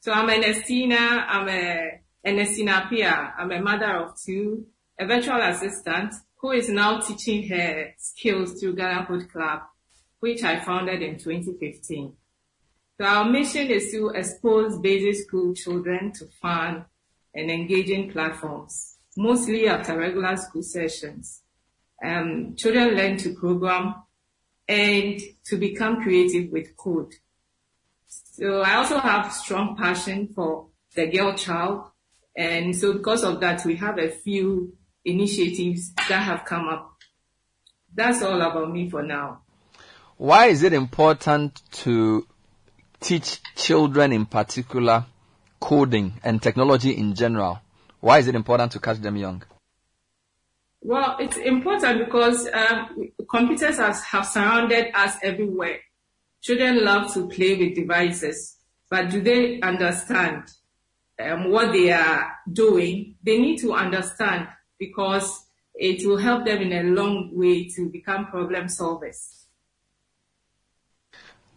So 0.00 0.12
I'm 0.12 0.28
Ernestina. 0.28 0.96
I'm 1.28 1.48
a 1.48 2.00
Ernestina 2.26 2.82
Appiah. 2.82 3.32
I'm 3.38 3.50
a 3.50 3.60
mother 3.62 3.96
of 3.96 4.20
two, 4.20 4.66
a 4.98 5.06
virtual 5.06 5.40
assistant 5.40 6.14
who 6.36 6.50
is 6.50 6.68
now 6.68 7.00
teaching 7.00 7.48
her 7.48 7.94
skills 7.98 8.60
through 8.60 8.74
Ghana 8.74 9.06
Club, 9.32 9.60
which 10.20 10.42
I 10.42 10.58
founded 10.60 11.02
in 11.02 11.18
2015. 11.18 12.12
So 12.98 13.04
our 13.06 13.24
mission 13.24 13.68
is 13.68 13.90
to 13.92 14.10
expose 14.10 14.78
basic 14.78 15.24
school 15.26 15.54
children 15.54 16.12
to 16.12 16.26
fun 16.40 16.84
and 17.34 17.50
engaging 17.50 18.10
platforms, 18.10 18.96
mostly 19.16 19.66
after 19.68 19.96
regular 19.96 20.36
school 20.36 20.62
sessions. 20.62 21.42
Um, 22.04 22.54
children 22.56 22.96
learn 22.96 23.16
to 23.18 23.34
program 23.34 23.94
and 24.68 25.20
to 25.44 25.56
become 25.56 26.02
creative 26.02 26.50
with 26.50 26.76
code. 26.76 27.14
So 28.06 28.60
I 28.60 28.74
also 28.74 28.98
have 28.98 29.32
strong 29.32 29.76
passion 29.76 30.28
for 30.34 30.66
the 30.94 31.06
girl 31.06 31.34
child. 31.34 31.84
And 32.36 32.76
so 32.76 32.94
because 32.94 33.24
of 33.24 33.40
that, 33.40 33.64
we 33.64 33.76
have 33.76 33.98
a 33.98 34.10
few 34.10 34.76
initiatives 35.04 35.92
that 36.08 36.22
have 36.22 36.44
come 36.44 36.68
up. 36.68 36.96
That's 37.94 38.22
all 38.22 38.40
about 38.40 38.72
me 38.72 38.88
for 38.88 39.02
now. 39.02 39.42
Why 40.16 40.46
is 40.46 40.62
it 40.62 40.72
important 40.72 41.60
to 41.72 42.26
teach 43.00 43.40
children 43.56 44.12
in 44.12 44.26
particular 44.26 45.06
coding 45.60 46.14
and 46.22 46.40
technology 46.40 46.92
in 46.92 47.14
general? 47.14 47.60
Why 48.00 48.18
is 48.18 48.28
it 48.28 48.34
important 48.34 48.72
to 48.72 48.80
catch 48.80 48.98
them 48.98 49.16
young? 49.16 49.42
Well, 50.80 51.16
it's 51.20 51.36
important 51.36 52.04
because 52.04 52.48
um, 52.52 53.12
computers 53.30 53.78
has, 53.78 54.02
have 54.02 54.26
surrounded 54.26 54.90
us 54.94 55.16
everywhere. 55.22 55.78
Children 56.40 56.84
love 56.84 57.12
to 57.14 57.28
play 57.28 57.56
with 57.56 57.76
devices, 57.76 58.56
but 58.90 59.08
do 59.10 59.20
they 59.20 59.60
understand 59.60 60.44
um, 61.20 61.50
what 61.50 61.72
they 61.72 61.92
are 61.92 62.32
doing? 62.52 63.14
They 63.22 63.38
need 63.38 63.58
to 63.58 63.74
understand 63.74 64.48
because 64.82 65.44
it 65.74 66.04
will 66.04 66.16
help 66.18 66.44
them 66.44 66.60
in 66.60 66.72
a 66.72 66.82
long 66.82 67.30
way 67.32 67.68
to 67.68 67.88
become 67.88 68.26
problem 68.26 68.64
solvers. 68.66 69.44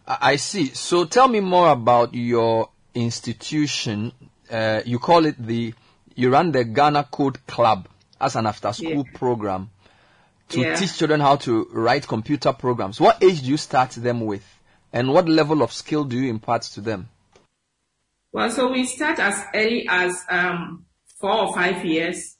I 0.06 0.36
see. 0.36 0.66
So 0.68 1.04
tell 1.04 1.26
me 1.26 1.40
more 1.40 1.70
about 1.72 2.14
your 2.14 2.68
institution. 2.94 4.12
Uh, 4.48 4.82
you 4.86 5.00
call 5.00 5.26
it 5.26 5.34
the, 5.44 5.74
you 6.14 6.30
run 6.30 6.52
the 6.52 6.62
Ghana 6.62 7.08
Code 7.10 7.44
Club 7.48 7.88
as 8.20 8.36
an 8.36 8.46
after 8.46 8.72
school 8.72 9.04
program 9.14 9.70
to 10.50 10.60
Yeah. 10.60 10.76
teach 10.76 10.96
children 10.96 11.20
how 11.20 11.34
to 11.36 11.68
write 11.72 12.06
computer 12.06 12.52
programs. 12.52 13.00
What 13.00 13.20
age 13.24 13.42
do 13.42 13.48
you 13.50 13.56
start 13.56 13.90
them 13.90 14.20
with? 14.20 14.44
And 14.92 15.12
what 15.12 15.28
level 15.28 15.62
of 15.62 15.72
skill 15.72 16.04
do 16.04 16.16
you 16.16 16.30
impart 16.30 16.62
to 16.62 16.80
them? 16.80 17.08
Well, 18.32 18.50
so 18.50 18.70
we 18.70 18.84
start 18.86 19.18
as 19.18 19.44
early 19.52 19.86
as 19.88 20.24
um, 20.30 20.86
four 21.20 21.32
or 21.32 21.52
five 21.52 21.84
years. 21.84 22.35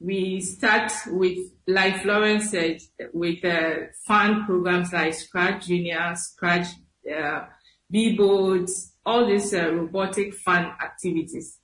We 0.00 0.40
start 0.40 0.92
with, 1.06 1.38
like 1.66 2.02
Florence 2.02 2.50
said, 2.50 2.80
with 3.12 3.44
uh, 3.44 3.86
fun 4.06 4.44
programs 4.44 4.92
like 4.92 5.14
Scratch 5.14 5.66
Junior, 5.66 6.14
Scratch 6.16 6.66
uh, 7.10 7.46
B-boards, 7.90 8.94
all 9.06 9.26
these 9.26 9.54
uh, 9.54 9.72
robotic 9.72 10.34
fun 10.34 10.72
activities. 10.82 11.58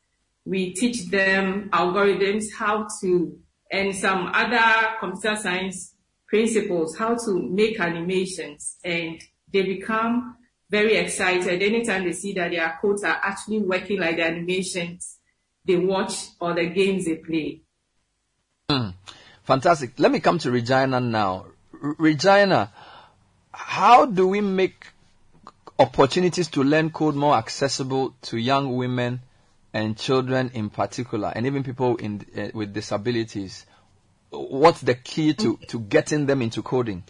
We 0.44 0.72
teach 0.72 1.06
them 1.10 1.70
algorithms, 1.72 2.44
how 2.56 2.86
to, 3.00 3.38
and 3.70 3.94
some 3.94 4.30
other 4.32 4.96
computer 5.00 5.36
science 5.36 5.94
principles, 6.28 6.96
how 6.96 7.16
to 7.16 7.48
make 7.50 7.80
animations, 7.80 8.76
and 8.84 9.20
they 9.52 9.62
become 9.62 10.36
very 10.70 10.96
excited 10.96 11.62
anytime 11.62 12.04
they 12.04 12.12
see 12.12 12.32
that 12.34 12.52
their 12.52 12.78
codes 12.80 13.02
are 13.02 13.20
actually 13.22 13.58
working 13.58 13.98
like 13.98 14.16
the 14.16 14.24
animations 14.24 15.18
they 15.66 15.76
watch 15.76 16.28
or 16.40 16.54
the 16.54 16.66
games 16.66 17.04
they 17.04 17.16
play. 17.16 17.60
Hmm. 18.70 18.90
Fantastic. 19.42 19.98
Let 19.98 20.12
me 20.12 20.20
come 20.20 20.38
to 20.38 20.50
Regina 20.52 21.00
now. 21.00 21.46
R- 21.82 21.96
Regina, 21.98 22.72
how 23.50 24.06
do 24.06 24.28
we 24.28 24.40
make 24.40 24.86
opportunities 25.76 26.46
to 26.48 26.62
learn 26.62 26.90
code 26.90 27.16
more 27.16 27.34
accessible 27.34 28.14
to 28.22 28.36
young 28.38 28.76
women 28.76 29.22
and 29.72 29.98
children 29.98 30.52
in 30.54 30.70
particular, 30.70 31.32
and 31.34 31.46
even 31.46 31.64
people 31.64 31.96
in, 31.96 32.24
uh, 32.38 32.50
with 32.54 32.72
disabilities? 32.72 33.66
What's 34.30 34.82
the 34.82 34.94
key 34.94 35.34
to, 35.34 35.58
to 35.66 35.80
getting 35.80 36.26
them 36.26 36.40
into 36.40 36.62
coding? 36.62 37.02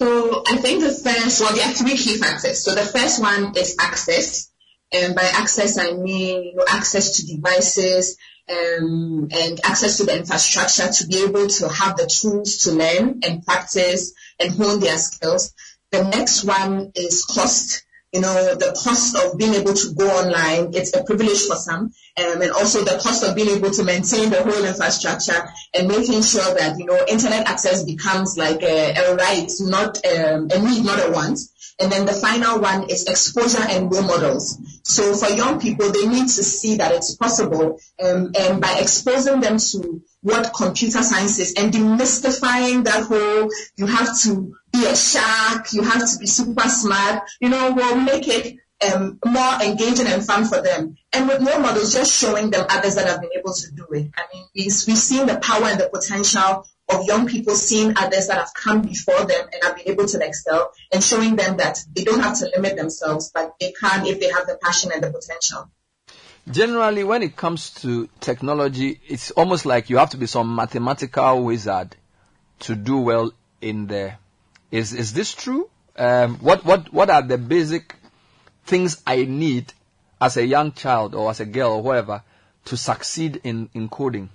So 0.00 0.44
I 0.46 0.58
think 0.58 0.80
the 0.82 0.90
first, 0.90 1.40
well, 1.40 1.56
there 1.56 1.66
are 1.66 1.74
three 1.74 1.96
key 1.96 2.18
factors. 2.18 2.62
So 2.62 2.76
the 2.76 2.84
first 2.84 3.20
one 3.20 3.56
is 3.56 3.74
access. 3.80 4.52
And 4.92 5.14
by 5.14 5.22
access, 5.22 5.78
I 5.78 5.92
mean, 5.92 6.44
you 6.44 6.54
know, 6.54 6.64
access 6.68 7.16
to 7.16 7.26
devices, 7.26 8.16
um, 8.50 9.28
and 9.30 9.60
access 9.64 9.98
to 9.98 10.04
the 10.04 10.16
infrastructure 10.16 10.90
to 10.90 11.06
be 11.06 11.24
able 11.24 11.48
to 11.48 11.68
have 11.68 11.96
the 11.96 12.06
tools 12.06 12.58
to 12.58 12.72
learn 12.72 13.20
and 13.22 13.44
practice 13.44 14.14
and 14.40 14.54
hone 14.54 14.80
their 14.80 14.96
skills. 14.96 15.52
The 15.90 16.04
next 16.04 16.44
one 16.44 16.92
is 16.94 17.24
cost. 17.24 17.84
You 18.12 18.22
know, 18.22 18.54
the 18.54 18.74
cost 18.82 19.16
of 19.16 19.36
being 19.36 19.54
able 19.54 19.74
to 19.74 19.94
go 19.94 20.08
online, 20.08 20.72
it's 20.74 20.96
a 20.96 21.04
privilege 21.04 21.42
for 21.42 21.56
some. 21.56 21.92
Um, 22.16 22.42
and 22.42 22.50
also 22.52 22.82
the 22.82 22.98
cost 23.02 23.22
of 23.22 23.36
being 23.36 23.56
able 23.56 23.70
to 23.70 23.84
maintain 23.84 24.30
the 24.30 24.42
whole 24.42 24.64
infrastructure 24.64 25.48
and 25.74 25.88
making 25.88 26.22
sure 26.22 26.54
that, 26.54 26.78
you 26.78 26.86
know, 26.86 26.98
internet 27.06 27.46
access 27.46 27.84
becomes 27.84 28.36
like 28.38 28.62
a, 28.62 28.94
a 28.94 29.14
right, 29.14 29.50
not 29.60 29.98
um, 30.06 30.48
a 30.50 30.58
need, 30.58 30.84
not 30.84 31.06
a 31.06 31.12
want. 31.12 31.38
And 31.80 31.92
then 31.92 32.06
the 32.06 32.12
final 32.12 32.58
one 32.58 32.90
is 32.90 33.06
exposure 33.06 33.62
and 33.62 33.92
role 33.92 34.02
models. 34.02 34.58
So 34.82 35.14
for 35.14 35.28
young 35.28 35.60
people, 35.60 35.92
they 35.92 36.08
need 36.08 36.26
to 36.26 36.42
see 36.42 36.76
that 36.76 36.90
it's 36.92 37.14
possible. 37.14 37.78
Um, 38.02 38.32
and 38.36 38.60
by 38.60 38.78
exposing 38.80 39.40
them 39.40 39.58
to 39.58 40.02
what 40.22 40.52
computer 40.52 41.02
science 41.02 41.38
is 41.38 41.54
and 41.54 41.72
demystifying 41.72 42.84
that 42.84 43.04
whole, 43.04 43.48
you 43.76 43.86
have 43.86 44.18
to 44.22 44.56
be 44.78 44.86
a 44.86 44.96
shark, 44.96 45.72
you 45.72 45.82
have 45.82 46.10
to 46.10 46.18
be 46.18 46.26
super 46.26 46.68
smart, 46.68 47.28
you 47.40 47.48
know, 47.48 47.72
we'll 47.72 47.96
make 47.96 48.28
it 48.28 48.58
um, 48.86 49.18
more 49.24 49.54
engaging 49.62 50.06
and 50.06 50.24
fun 50.24 50.44
for 50.44 50.62
them. 50.62 50.96
And 51.12 51.28
with 51.28 51.42
role 51.42 51.60
models, 51.60 51.94
just 51.94 52.14
showing 52.14 52.50
them 52.50 52.66
others 52.68 52.94
that 52.94 53.06
have 53.06 53.20
been 53.20 53.30
able 53.36 53.52
to 53.52 53.70
do 53.72 53.86
it. 53.92 54.10
I 54.16 54.22
mean, 54.32 54.44
we, 54.54 54.64
we've 54.64 54.72
seen 54.72 55.26
the 55.26 55.38
power 55.38 55.64
and 55.64 55.80
the 55.80 55.88
potential 55.88 56.64
of 56.88 57.04
young 57.04 57.26
people 57.26 57.54
seeing 57.54 57.98
others 57.98 58.28
that 58.28 58.38
have 58.38 58.54
come 58.54 58.82
before 58.82 59.24
them 59.24 59.46
and 59.52 59.62
have 59.62 59.76
been 59.76 59.88
able 59.88 60.06
to 60.06 60.24
excel 60.24 60.72
and 60.92 61.02
showing 61.02 61.36
them 61.36 61.58
that 61.58 61.78
they 61.94 62.04
don't 62.04 62.20
have 62.20 62.38
to 62.38 62.50
limit 62.54 62.76
themselves, 62.76 63.30
but 63.34 63.54
they 63.60 63.72
can 63.72 64.06
if 64.06 64.20
they 64.20 64.30
have 64.30 64.46
the 64.46 64.58
passion 64.62 64.90
and 64.94 65.02
the 65.02 65.10
potential. 65.10 65.70
Generally, 66.50 67.04
when 67.04 67.22
it 67.22 67.36
comes 67.36 67.74
to 67.82 68.08
technology, 68.20 69.00
it's 69.06 69.30
almost 69.32 69.66
like 69.66 69.90
you 69.90 69.98
have 69.98 70.10
to 70.10 70.16
be 70.16 70.26
some 70.26 70.54
mathematical 70.54 71.44
wizard 71.44 71.94
to 72.60 72.74
do 72.74 72.98
well 72.98 73.32
in 73.60 73.86
there. 73.86 74.18
Is 74.70 74.92
is 74.92 75.12
this 75.12 75.34
true? 75.34 75.68
Um, 75.96 76.36
what 76.36 76.64
what 76.64 76.92
what 76.92 77.10
are 77.10 77.22
the 77.22 77.38
basic 77.38 77.96
things 78.66 79.02
I 79.06 79.24
need 79.24 79.72
as 80.20 80.36
a 80.36 80.44
young 80.44 80.72
child 80.72 81.14
or 81.14 81.30
as 81.30 81.40
a 81.40 81.46
girl 81.46 81.72
or 81.72 81.82
whatever 81.82 82.22
to 82.66 82.76
succeed 82.76 83.40
in, 83.44 83.70
in 83.74 83.88
coding? 83.88 84.28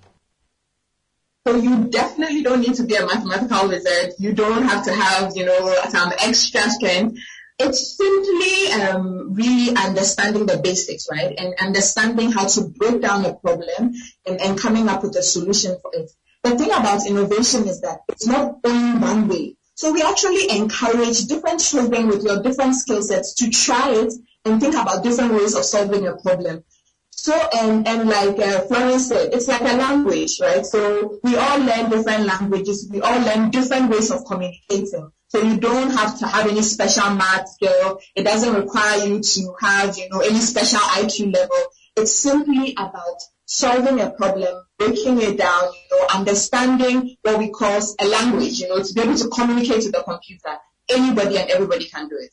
So 1.45 1.55
you 1.55 1.85
definitely 1.85 2.41
don't 2.41 2.61
need 2.61 2.75
to 2.75 2.83
be 2.83 2.95
a 2.95 3.05
mathematical 3.05 3.67
wizard. 3.67 4.13
You 4.17 4.33
don't 4.33 4.63
have 4.63 4.85
to 4.85 4.93
have, 4.93 5.33
you 5.35 5.45
know, 5.45 5.75
some 5.89 6.13
extra 6.19 6.69
strength. 6.69 7.19
It's 7.59 7.97
simply 7.97 8.81
um, 8.81 9.33
really 9.33 9.75
understanding 9.75 10.45
the 10.45 10.57
basics, 10.57 11.07
right? 11.11 11.35
And 11.37 11.53
understanding 11.61 12.31
how 12.31 12.47
to 12.47 12.61
break 12.69 13.01
down 13.01 13.25
a 13.25 13.35
problem 13.35 13.93
and, 14.25 14.41
and 14.41 14.57
coming 14.57 14.87
up 14.87 15.03
with 15.03 15.15
a 15.17 15.21
solution 15.21 15.77
for 15.81 15.91
it. 15.93 16.09
The 16.43 16.57
thing 16.57 16.71
about 16.71 17.05
innovation 17.05 17.67
is 17.67 17.81
that 17.81 17.99
it's 18.09 18.25
not 18.25 18.59
only 18.63 18.99
one 18.99 19.27
way. 19.27 19.55
So 19.75 19.91
we 19.91 20.01
actually 20.01 20.49
encourage 20.51 21.25
different 21.25 21.59
children 21.59 22.07
with 22.07 22.23
your 22.23 22.41
different 22.41 22.75
skill 22.75 23.01
sets 23.01 23.33
to 23.35 23.49
try 23.49 23.91
it 23.91 24.13
and 24.45 24.61
think 24.61 24.75
about 24.75 25.03
different 25.03 25.33
ways 25.33 25.55
of 25.55 25.65
solving 25.65 26.07
a 26.07 26.15
problem. 26.15 26.63
So, 27.11 27.33
and, 27.33 27.87
and 27.87 28.09
like 28.09 28.37
uh, 28.39 28.61
Florence 28.61 29.07
said, 29.07 29.33
it's 29.33 29.47
like 29.47 29.61
a 29.61 29.77
language, 29.77 30.39
right? 30.41 30.65
So 30.65 31.19
we 31.23 31.37
all 31.37 31.59
learn 31.59 31.89
different 31.89 32.25
languages. 32.25 32.89
We 32.91 33.01
all 33.01 33.19
learn 33.21 33.49
different 33.49 33.89
ways 33.89 34.11
of 34.11 34.25
communicating. 34.25 35.09
So 35.29 35.41
you 35.41 35.57
don't 35.57 35.89
have 35.91 36.19
to 36.19 36.27
have 36.27 36.47
any 36.47 36.61
special 36.61 37.09
math 37.11 37.49
skill. 37.49 37.99
It 38.15 38.23
doesn't 38.23 38.53
require 38.53 39.05
you 39.05 39.21
to 39.21 39.55
have, 39.61 39.97
you 39.97 40.09
know, 40.09 40.19
any 40.19 40.39
special 40.39 40.79
IQ 40.79 41.33
level. 41.33 41.57
It's 41.95 42.13
simply 42.13 42.73
about 42.73 43.21
solving 43.45 43.99
a 43.99 44.09
problem, 44.09 44.63
breaking 44.77 45.21
it 45.21 45.37
down, 45.37 45.63
you 45.63 45.97
know, 45.97 46.07
understanding 46.13 47.15
what 47.21 47.39
we 47.39 47.49
call 47.49 47.81
a 47.99 48.05
language, 48.05 48.59
you 48.59 48.69
know, 48.69 48.81
to 48.81 48.93
be 48.93 49.01
able 49.01 49.15
to 49.15 49.29
communicate 49.29 49.83
with 49.83 49.91
the 49.91 50.03
computer. 50.03 50.57
Anybody 50.89 51.37
and 51.37 51.49
everybody 51.49 51.85
can 51.85 52.09
do 52.09 52.17
it. 52.17 52.31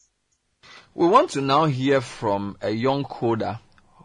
We 0.95 1.07
want 1.07 1.31
to 1.31 1.41
now 1.41 1.67
hear 1.67 2.01
from 2.01 2.57
a 2.61 2.71
young 2.71 3.05
coder 3.05 3.61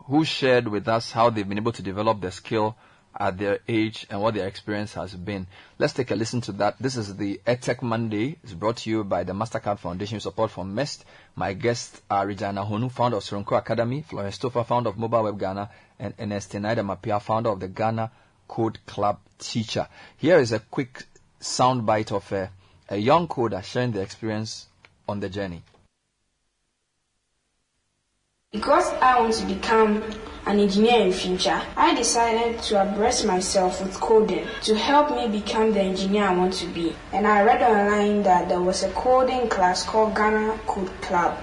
who 0.05 0.23
shared 0.23 0.67
with 0.67 0.87
us 0.87 1.11
how 1.11 1.29
they've 1.29 1.47
been 1.47 1.57
able 1.57 1.71
to 1.71 1.81
develop 1.81 2.21
their 2.21 2.31
skill 2.31 2.77
at 3.17 3.37
their 3.37 3.59
age 3.67 4.05
and 4.09 4.21
what 4.21 4.33
their 4.33 4.47
experience 4.47 4.93
has 4.93 5.13
been. 5.13 5.47
Let's 5.79 5.93
take 5.93 6.11
a 6.11 6.15
listen 6.15 6.41
to 6.41 6.51
that. 6.53 6.75
This 6.79 6.97
is 6.97 7.15
the 7.15 7.39
EdTech 7.47 7.81
Monday. 7.81 8.37
It's 8.43 8.53
brought 8.53 8.77
to 8.77 8.89
you 8.89 9.03
by 9.03 9.23
the 9.23 9.33
MasterCard 9.33 9.79
Foundation 9.79 10.19
support 10.19 10.51
from 10.51 10.75
MEST. 10.75 11.05
My 11.35 11.53
guests 11.53 12.01
are 12.09 12.27
Regina 12.27 12.65
Honu, 12.65 12.91
founder 12.91 13.17
of 13.17 13.23
Soronko 13.23 13.57
Academy, 13.57 14.01
Florence 14.01 14.37
founder 14.37 14.89
of 14.89 14.97
Mobile 14.97 15.23
Web 15.23 15.39
Ghana, 15.39 15.69
and 15.99 16.13
Ernestina 16.19 16.75
Appiah, 16.75 17.21
founder 17.21 17.49
of 17.49 17.59
the 17.59 17.67
Ghana 17.67 18.11
Code 18.47 18.79
Club 18.85 19.19
Teacher. 19.39 19.87
Here 20.17 20.39
is 20.39 20.51
a 20.51 20.59
quick 20.59 21.03
soundbite 21.39 22.11
of 22.11 22.31
a, 22.31 22.49
a 22.89 22.97
young 22.97 23.27
coder 23.27 23.63
sharing 23.63 23.91
the 23.91 24.01
experience 24.01 24.67
on 25.07 25.19
the 25.19 25.29
journey. 25.29 25.63
Because 28.55 28.87
I 29.01 29.19
want 29.19 29.33
to 29.33 29.45
become 29.47 30.01
an 30.45 30.61
engineer 30.61 31.01
in 31.07 31.11
future, 31.11 31.61
I 31.75 31.93
decided 31.93 32.63
to 32.63 32.83
abreast 32.83 33.25
myself 33.25 33.81
with 33.81 33.93
coding 33.95 34.47
to 34.61 34.75
help 34.75 35.11
me 35.11 35.27
become 35.27 35.73
the 35.73 35.81
engineer 35.81 36.23
I 36.23 36.37
want 36.37 36.53
to 36.53 36.67
be. 36.67 36.95
And 37.11 37.27
I 37.27 37.43
read 37.43 37.61
online 37.61 38.23
that 38.23 38.47
there 38.47 38.61
was 38.61 38.83
a 38.83 38.91
coding 38.91 39.49
class 39.49 39.83
called 39.83 40.15
Ghana 40.15 40.57
Code 40.67 40.89
Club, 41.01 41.35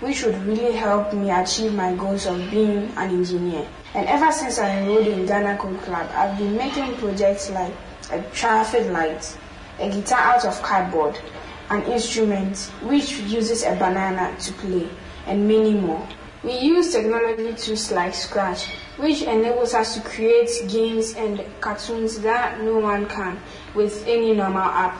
which 0.00 0.24
would 0.24 0.44
really 0.44 0.72
help 0.72 1.14
me 1.14 1.30
achieve 1.30 1.72
my 1.72 1.94
goals 1.94 2.26
of 2.26 2.50
being 2.50 2.90
an 2.96 3.10
engineer. 3.10 3.68
And 3.94 4.08
ever 4.08 4.32
since 4.32 4.58
I 4.58 4.76
enrolled 4.80 5.06
in 5.06 5.26
Ghana 5.26 5.56
Code 5.56 5.80
Club, 5.82 6.10
I've 6.16 6.36
been 6.36 6.56
making 6.56 6.96
projects 6.96 7.48
like 7.50 7.72
a 8.10 8.22
traffic 8.32 8.90
light, 8.90 9.38
a 9.78 9.88
guitar 9.88 10.18
out 10.18 10.44
of 10.44 10.60
cardboard, 10.62 11.16
an 11.70 11.84
instrument 11.84 12.58
which 12.82 13.20
uses 13.20 13.62
a 13.62 13.76
banana 13.76 14.36
to 14.40 14.52
play, 14.54 14.88
and 15.28 15.46
many 15.46 15.74
more. 15.74 16.04
We 16.42 16.58
use 16.58 16.90
technology 16.90 17.52
tools 17.52 17.92
like 17.92 18.14
Scratch, 18.14 18.68
which 18.96 19.20
enables 19.20 19.74
us 19.74 19.94
to 19.94 20.00
create 20.00 20.48
games 20.70 21.12
and 21.14 21.44
cartoons 21.60 22.18
that 22.20 22.62
no 22.62 22.78
one 22.78 23.06
can 23.08 23.38
with 23.74 24.06
any 24.06 24.32
normal 24.32 24.62
app. 24.62 24.96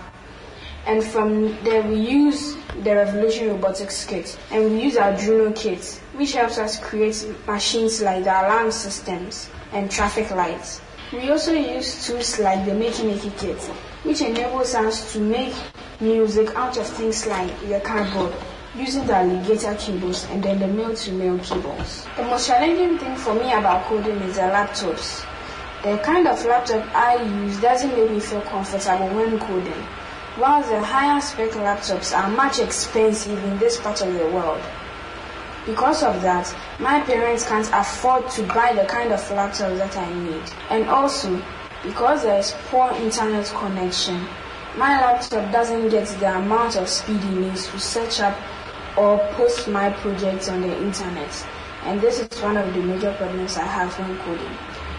And 0.85 1.02
from 1.02 1.57
there, 1.65 1.83
we 1.83 1.97
use 1.97 2.57
the 2.83 2.94
Revolution 2.94 3.49
Robotics 3.49 4.05
Kit, 4.05 4.39
and 4.51 4.70
we 4.70 4.83
use 4.83 4.97
Arduino 4.97 5.57
Kit, 5.57 6.02
which 6.12 6.35
helps 6.35 6.59
us 6.59 6.78
create 6.78 7.27
machines 7.47 8.02
like 8.02 8.25
the 8.25 8.33
alarm 8.33 8.70
systems 8.70 9.49
and 9.73 9.91
traffic 9.91 10.31
lights. 10.31 10.83
We 11.10 11.31
also 11.31 11.55
use 11.55 12.07
tools 12.07 12.39
like 12.39 12.67
the 12.67 12.73
Makey 12.73 13.10
Makey 13.10 13.39
Kit, 13.39 13.62
which 14.02 14.20
enables 14.20 14.75
us 14.75 15.15
to 15.15 15.20
make 15.20 15.55
music 16.01 16.55
out 16.55 16.77
of 16.77 16.86
things 16.86 17.27
like 17.27 17.59
the 17.67 17.81
cardboard 17.81 18.35
using 18.76 19.05
the 19.07 19.15
alligator 19.15 19.74
cables 19.74 20.24
and 20.31 20.42
then 20.42 20.58
the 20.60 20.66
male-to-male 20.68 21.39
cables. 21.40 22.07
The 22.16 22.23
most 22.24 22.47
challenging 22.47 22.99
thing 22.99 23.16
for 23.16 23.34
me 23.34 23.52
about 23.52 23.84
coding 23.84 24.16
is 24.23 24.36
the 24.36 24.42
laptops. 24.42 25.26
The 25.82 25.99
kind 25.99 26.28
of 26.28 26.44
laptop 26.44 26.86
I 26.94 27.23
use 27.23 27.60
doesn't 27.60 27.90
make 27.90 28.10
me 28.10 28.20
feel 28.20 28.42
comfortable 28.42 29.08
when 29.08 29.39
coding, 29.40 29.82
while 30.36 30.62
the 30.62 30.81
higher 30.81 31.20
spec 31.20 31.50
laptops 31.50 32.16
are 32.16 32.28
much 32.31 32.60
expensive 32.60 33.42
in 33.44 33.58
this 33.58 33.81
part 33.81 34.02
of 34.02 34.12
the 34.12 34.26
world. 34.26 34.62
Because 35.66 36.02
of 36.02 36.23
that, 36.23 36.55
my 36.78 37.00
parents 37.00 37.47
can't 37.47 37.68
afford 37.73 38.31
to 38.31 38.42
buy 38.44 38.73
the 38.73 38.84
kind 38.86 39.12
of 39.12 39.31
laptop 39.31 39.76
that 39.78 39.97
I 39.97 40.15
need. 40.15 40.42
And 40.70 40.89
also, 40.89 41.42
because 41.82 42.23
there 42.23 42.39
is 42.39 42.55
poor 42.68 42.92
internet 42.92 43.47
connection, 43.47 44.26
my 44.76 45.00
laptop 45.00 45.50
doesn't 45.50 45.89
get 45.89 46.07
the 46.20 46.36
amount 46.36 46.76
of 46.76 46.89
speed 46.89 47.16
it 47.16 47.31
needs 47.32 47.66
to 47.68 47.78
search 47.78 48.20
up 48.20 48.39
or 48.97 49.19
post 49.35 49.69
my 49.69 49.91
projects 49.91 50.49
on 50.49 50.62
the 50.62 50.77
internet. 50.83 51.47
And 51.85 52.01
this 52.01 52.19
is 52.20 52.43
one 52.43 52.57
of 52.57 52.73
the 52.75 52.81
major 52.81 53.12
problems 53.15 53.57
I 53.57 53.65
have 53.65 53.99
when 53.99 54.17
coding. 54.19 54.57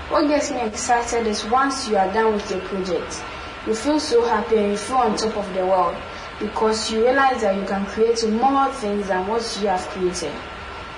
What 0.10 0.28
gets 0.28 0.52
me 0.52 0.62
excited 0.62 1.28
is 1.28 1.46
once 1.46 1.88
you 1.88 1.98
are 1.98 2.12
done 2.14 2.34
with 2.34 2.50
your 2.52 2.60
project, 2.62 3.24
you 3.68 3.76
feel 3.76 4.00
so 4.00 4.24
happy 4.26 4.58
and 4.58 4.72
you 4.72 4.78
feel 4.78 4.98
on 4.98 5.16
top 5.16 5.38
of 5.38 5.54
the 5.54 5.66
world 5.66 5.96
because 6.40 6.92
you 6.92 7.04
realize 7.04 7.42
that 7.42 7.56
you 7.56 7.66
can 7.66 7.86
create 7.86 8.28
more 8.30 8.72
things 8.74 9.08
than 9.08 9.28
what 9.28 9.42
you 9.62 9.68
have 9.68 9.82
created 9.90 10.34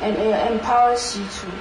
and 0.01 0.15
it 0.17 0.51
empowers 0.51 1.17
you 1.17 1.25
too. 1.25 1.51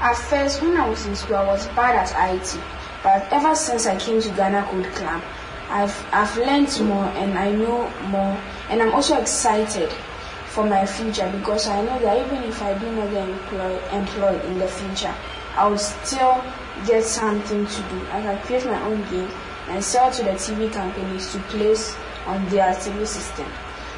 At 0.00 0.16
first, 0.16 0.62
when 0.62 0.76
I 0.76 0.88
was 0.88 1.04
in 1.06 1.14
school, 1.14 1.36
I 1.36 1.46
was 1.46 1.66
bad 1.68 1.94
at 1.96 2.34
IT, 2.34 2.58
but 3.02 3.32
ever 3.32 3.54
since 3.54 3.86
I 3.86 3.98
came 3.98 4.20
to 4.20 4.28
Ghana 4.30 4.66
Code 4.70 4.86
Club, 4.94 5.22
I've, 5.68 6.06
I've 6.12 6.36
learned 6.36 6.80
more 6.88 7.06
and 7.06 7.38
I 7.38 7.50
know 7.50 7.90
more 8.08 8.38
and 8.68 8.82
I'm 8.82 8.92
also 8.92 9.18
excited 9.20 9.92
for 10.52 10.64
my 10.66 10.84
future 10.84 11.30
because 11.38 11.66
I 11.66 11.82
know 11.82 11.98
that 12.00 12.26
even 12.26 12.44
if 12.44 12.60
I 12.62 12.78
do 12.78 12.92
not 12.92 13.10
get 13.10 13.26
employed, 13.26 13.82
employed 13.90 14.44
in 14.44 14.58
the 14.58 14.68
future, 14.68 15.14
I 15.56 15.66
will 15.66 15.78
still 15.78 16.44
get 16.86 17.04
something 17.04 17.66
to 17.66 17.76
do. 17.76 18.06
I 18.10 18.20
can 18.20 18.38
create 18.42 18.66
my 18.66 18.80
own 18.82 19.00
game 19.10 19.30
and 19.68 19.82
sell 19.82 20.10
to 20.10 20.22
the 20.22 20.32
TV 20.32 20.70
companies 20.70 21.32
to 21.32 21.38
place 21.50 21.96
on 22.26 22.46
their 22.50 22.72
TV 22.74 23.06
system. 23.06 23.46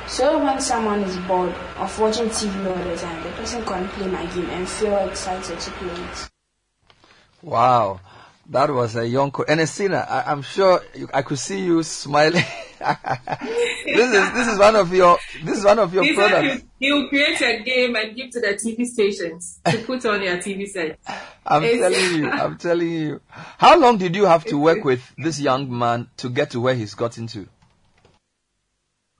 So 0.06 0.38
when 0.44 0.60
someone 0.60 1.02
is 1.02 1.16
bored 1.26 1.54
of 1.76 1.98
watching 1.98 2.28
TV 2.28 2.66
all 2.68 2.84
the 2.84 2.96
time, 2.96 3.22
the 3.24 3.30
person 3.30 3.64
can 3.64 3.88
play 3.88 4.06
my 4.06 4.24
game 4.26 4.48
and 4.50 4.68
feel 4.68 4.96
excited 4.98 5.58
to 5.58 5.70
play 5.72 6.04
it. 6.04 6.30
Wow. 7.42 8.00
That 8.50 8.70
was 8.70 8.94
a 8.94 9.08
young 9.08 9.30
co- 9.30 9.44
Ernestina, 9.48 10.06
I, 10.08 10.30
I'm 10.30 10.42
sure 10.42 10.82
you, 10.94 11.08
I 11.12 11.22
could 11.22 11.38
see 11.38 11.60
you 11.64 11.82
smiling. 11.82 12.44
this 13.86 14.12
is 14.14 14.32
this 14.34 14.48
is 14.48 14.58
one 14.58 14.76
of 14.76 14.92
your 14.92 15.18
this 15.44 15.58
is 15.58 15.64
one 15.64 15.78
of 15.78 15.92
your 15.94 16.04
he 16.04 16.14
products. 16.14 16.62
he 16.78 16.92
will 16.92 17.08
create 17.08 17.40
a 17.40 17.62
game 17.62 17.96
and 17.96 18.14
give 18.16 18.30
to 18.30 18.40
the 18.40 18.48
TV 18.54 18.84
stations 18.84 19.60
to 19.64 19.78
put 19.78 20.04
on 20.06 20.22
your 20.22 20.36
TV 20.36 20.66
set. 20.66 20.98
I'm 21.46 21.62
It's- 21.64 21.80
telling 21.80 22.14
you, 22.20 22.30
I'm 22.30 22.56
telling 22.58 22.90
you. 22.90 23.20
How 23.58 23.78
long 23.78 23.98
did 23.98 24.14
you 24.16 24.24
have 24.26 24.44
to 24.46 24.56
work 24.58 24.84
with 24.84 25.02
this 25.18 25.40
young 25.40 25.76
man 25.76 26.08
to 26.18 26.28
get 26.28 26.50
to 26.50 26.60
where 26.60 26.74
he's 26.74 26.94
gotten 26.94 27.26
to? 27.28 27.46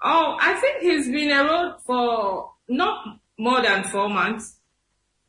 Oh, 0.02 0.36
I 0.40 0.54
think 0.54 0.82
he's 0.82 1.06
been 1.10 1.30
around 1.30 1.80
for 1.86 2.50
not 2.68 3.18
more 3.38 3.62
than 3.62 3.84
four 3.84 4.08
months, 4.10 4.56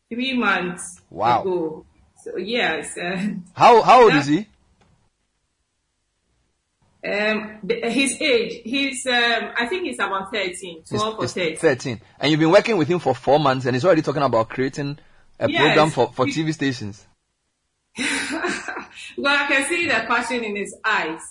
three 0.10 0.38
months 0.38 1.02
Wow. 1.10 1.42
ago. 1.42 1.86
So 2.24 2.38
yes, 2.38 2.98
uh, 2.98 3.16
How 3.54 3.82
how 3.82 4.04
old 4.04 4.14
is 4.16 4.26
he? 4.28 4.48
Um, 7.06 7.60
his 7.70 8.20
age, 8.22 8.62
he's 8.64 9.06
um, 9.06 9.52
I 9.58 9.68
think 9.68 9.84
he's 9.86 10.00
about 10.00 10.34
13, 10.34 10.84
12 10.90 11.20
or 11.20 11.28
13. 11.28 11.58
13. 11.58 12.02
And 12.20 12.32
you've 12.32 12.40
been 12.40 12.52
working 12.52 12.78
with 12.78 12.88
him 12.88 13.00
for 13.00 13.14
four 13.14 13.40
months 13.40 13.66
and 13.66 13.76
he's 13.76 13.86
already 13.86 14.02
talking 14.02 14.24
about 14.24 14.50
creating 14.50 14.98
a 15.40 15.50
Yes. 15.50 15.62
program 15.62 15.90
for, 15.92 16.12
for 16.14 16.26
TV 16.26 16.54
stations. 16.54 17.06
Well, 19.18 19.36
I 19.38 19.48
can 19.48 19.66
see 19.68 19.86
the 19.88 19.94
passion 20.08 20.44
in 20.44 20.56
his 20.56 20.76
eyes. 20.84 21.22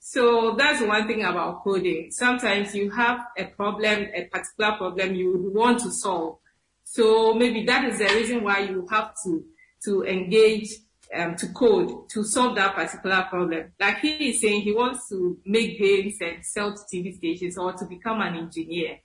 So 0.00 0.54
that's 0.56 0.80
one 0.82 1.06
thing 1.06 1.24
about 1.24 1.62
coding. 1.62 2.10
Sometimes 2.10 2.74
you 2.74 2.90
have 2.90 3.20
a 3.36 3.44
problem, 3.44 4.06
a 4.14 4.24
particular 4.24 4.76
problem 4.76 5.14
you 5.14 5.50
want 5.54 5.80
to 5.80 5.92
solve. 5.92 6.38
So 6.84 7.34
maybe 7.34 7.64
that 7.66 7.84
is 7.84 7.98
the 7.98 8.06
reason 8.06 8.42
why 8.42 8.60
you 8.60 8.86
have 8.90 9.14
to, 9.24 9.44
to 9.84 10.04
engage, 10.04 10.70
um, 11.14 11.36
to 11.36 11.48
code 11.48 12.08
to 12.10 12.24
solve 12.24 12.56
that 12.56 12.74
particular 12.74 13.26
problem. 13.28 13.72
Like 13.78 13.98
he 13.98 14.30
is 14.30 14.40
saying 14.40 14.62
he 14.62 14.72
wants 14.72 15.08
to 15.08 15.38
make 15.44 15.78
games 15.78 16.16
and 16.20 16.44
sell 16.44 16.74
to 16.74 16.80
TV 16.92 17.16
stations 17.16 17.56
or 17.56 17.72
to 17.72 17.84
become 17.86 18.20
an 18.20 18.36
engineer. 18.36 18.98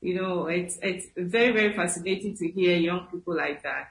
You 0.00 0.20
know, 0.20 0.46
it's, 0.46 0.78
it's 0.82 1.06
very, 1.16 1.52
very 1.52 1.74
fascinating 1.74 2.36
to 2.36 2.48
hear 2.48 2.76
young 2.76 3.08
people 3.10 3.36
like 3.36 3.62
that. 3.62 3.88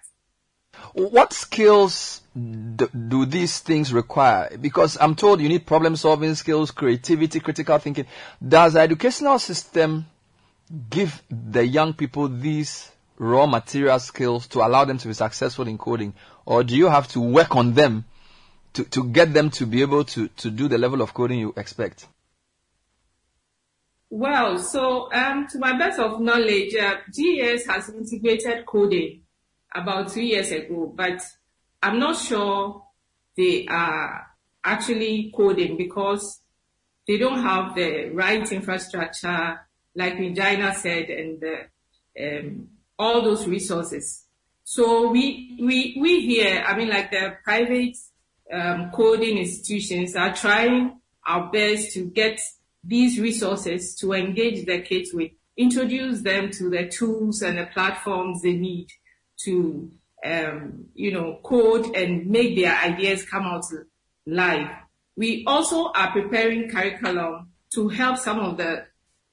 What 0.93 1.33
skills 1.33 2.21
do, 2.35 2.87
do 2.87 3.25
these 3.25 3.59
things 3.59 3.93
require? 3.93 4.55
Because 4.57 4.97
I'm 4.99 5.15
told 5.15 5.41
you 5.41 5.49
need 5.49 5.65
problem 5.65 5.95
solving 5.95 6.35
skills, 6.35 6.71
creativity, 6.71 7.39
critical 7.39 7.77
thinking. 7.79 8.05
Does 8.45 8.73
the 8.73 8.81
educational 8.81 9.39
system 9.39 10.05
give 10.89 11.21
the 11.29 11.65
young 11.65 11.93
people 11.93 12.27
these 12.27 12.91
raw 13.17 13.45
material 13.45 13.99
skills 13.99 14.47
to 14.47 14.59
allow 14.59 14.85
them 14.85 14.97
to 14.97 15.07
be 15.07 15.13
successful 15.13 15.67
in 15.67 15.77
coding? 15.77 16.13
Or 16.45 16.63
do 16.63 16.75
you 16.75 16.89
have 16.89 17.07
to 17.09 17.19
work 17.19 17.55
on 17.55 17.73
them 17.73 18.05
to, 18.73 18.83
to 18.85 19.05
get 19.05 19.33
them 19.33 19.49
to 19.51 19.65
be 19.65 19.81
able 19.81 20.03
to, 20.05 20.27
to 20.27 20.51
do 20.51 20.67
the 20.67 20.77
level 20.77 21.01
of 21.01 21.13
coding 21.13 21.39
you 21.39 21.53
expect? 21.57 22.07
Well, 24.09 24.59
so 24.59 25.11
um, 25.11 25.47
to 25.47 25.59
my 25.59 25.77
best 25.77 25.99
of 25.99 26.21
knowledge, 26.21 26.75
uh, 26.75 26.97
GES 27.13 27.65
has 27.67 27.89
integrated 27.89 28.65
coding 28.65 29.21
about 29.73 30.09
two 30.09 30.21
years 30.21 30.51
ago, 30.51 30.91
but 30.95 31.21
I'm 31.81 31.99
not 31.99 32.17
sure 32.17 32.83
they 33.35 33.65
are 33.67 34.27
actually 34.63 35.33
coding 35.35 35.77
because 35.77 36.39
they 37.07 37.17
don't 37.17 37.41
have 37.41 37.75
the 37.75 38.09
right 38.09 38.49
infrastructure, 38.51 39.59
like 39.95 40.17
Regina 40.17 40.73
said, 40.73 41.09
and 41.09 41.41
the, 41.41 41.57
um, 42.19 42.69
all 42.97 43.21
those 43.21 43.47
resources. 43.47 44.23
So 44.63 45.11
we 45.11 45.57
we 45.61 45.97
we 45.99 46.21
here, 46.21 46.63
I 46.65 46.75
mean, 46.75 46.89
like 46.89 47.11
the 47.11 47.37
private 47.43 47.97
um, 48.51 48.91
coding 48.91 49.37
institutions 49.37 50.15
are 50.15 50.33
trying 50.33 50.99
our 51.25 51.51
best 51.51 51.93
to 51.93 52.05
get 52.05 52.39
these 52.83 53.19
resources 53.19 53.95
to 53.95 54.13
engage 54.13 54.65
the 54.65 54.81
kids 54.81 55.11
with, 55.13 55.31
introduce 55.57 56.21
them 56.21 56.51
to 56.51 56.69
the 56.69 56.87
tools 56.87 57.41
and 57.41 57.57
the 57.57 57.65
platforms 57.65 58.41
they 58.41 58.53
need 58.53 58.87
to, 59.43 59.91
um, 60.23 60.85
you 60.93 61.11
know, 61.11 61.39
code 61.43 61.95
and 61.95 62.27
make 62.27 62.55
their 62.55 62.77
ideas 62.77 63.25
come 63.25 63.43
out 63.43 63.65
live. 64.25 64.69
We 65.15 65.43
also 65.47 65.91
are 65.93 66.11
preparing 66.11 66.69
curriculum 66.69 67.49
to 67.73 67.89
help 67.89 68.17
some 68.17 68.39
of 68.39 68.57
the 68.57 68.85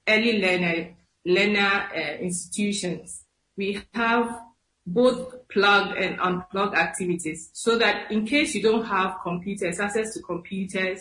early 0.08 0.40
learner, 0.40 0.94
learner 1.26 1.88
uh, 1.94 2.16
institutions. 2.18 3.21
We 3.56 3.82
have 3.94 4.40
both 4.86 5.48
plugged 5.48 5.96
and 5.96 6.18
unplugged 6.20 6.74
activities 6.74 7.50
so 7.52 7.78
that 7.78 8.10
in 8.10 8.26
case 8.26 8.54
you 8.54 8.62
don't 8.62 8.84
have 8.84 9.18
computers, 9.22 9.78
access 9.78 10.14
to 10.14 10.22
computers, 10.22 11.00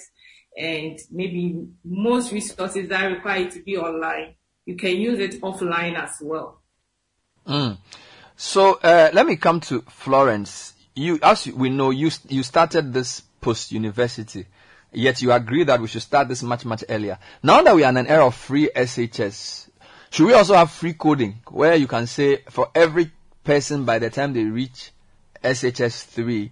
and 0.58 1.00
maybe 1.10 1.68
most 1.84 2.32
resources 2.32 2.90
that 2.90 3.06
require 3.06 3.50
to 3.50 3.64
be 3.64 3.78
online, 3.78 4.36
you 4.66 4.76
can 4.76 4.98
use 4.98 5.20
it 5.20 5.42
offline 5.42 5.98
as 5.98 6.18
well. 6.22 6.62
Mm. 7.48 7.78
So 8.36 8.74
uh, 8.76 9.10
let 9.14 9.26
me 9.26 9.36
come 9.36 9.60
to 9.62 9.82
Florence. 9.82 10.74
You, 10.96 11.20
as 11.24 11.48
we 11.48 11.70
know, 11.70 11.90
you 11.90 12.12
you 12.28 12.44
started 12.44 12.94
this 12.94 13.22
post 13.40 13.72
university, 13.72 14.46
yet 14.92 15.22
you 15.22 15.32
agree 15.32 15.64
that 15.64 15.80
we 15.80 15.88
should 15.88 16.02
start 16.02 16.28
this 16.28 16.44
much 16.44 16.66
much 16.66 16.84
earlier. 16.90 17.18
Now 17.42 17.62
that 17.64 17.76
we 17.76 17.84
are 17.84 17.90
in 17.90 17.98
an 17.98 18.08
era 18.08 18.28
of 18.28 18.36
free 18.36 18.70
SHS, 18.76 19.70
should 20.12 20.28
we 20.28 20.34
also 20.34 20.54
have 20.56 20.70
free 20.70 20.94
coding 20.94 21.40
where 21.50 21.76
you 21.76 21.88
can 21.88 22.06
say 22.06 22.44
for 22.50 22.70
every 22.76 23.12
person 23.44 23.86
by 23.86 23.98
the 23.98 24.10
time 24.10 24.34
they 24.34 24.44
reach 24.44 24.92
SHS 25.42 26.04
three 26.06 26.52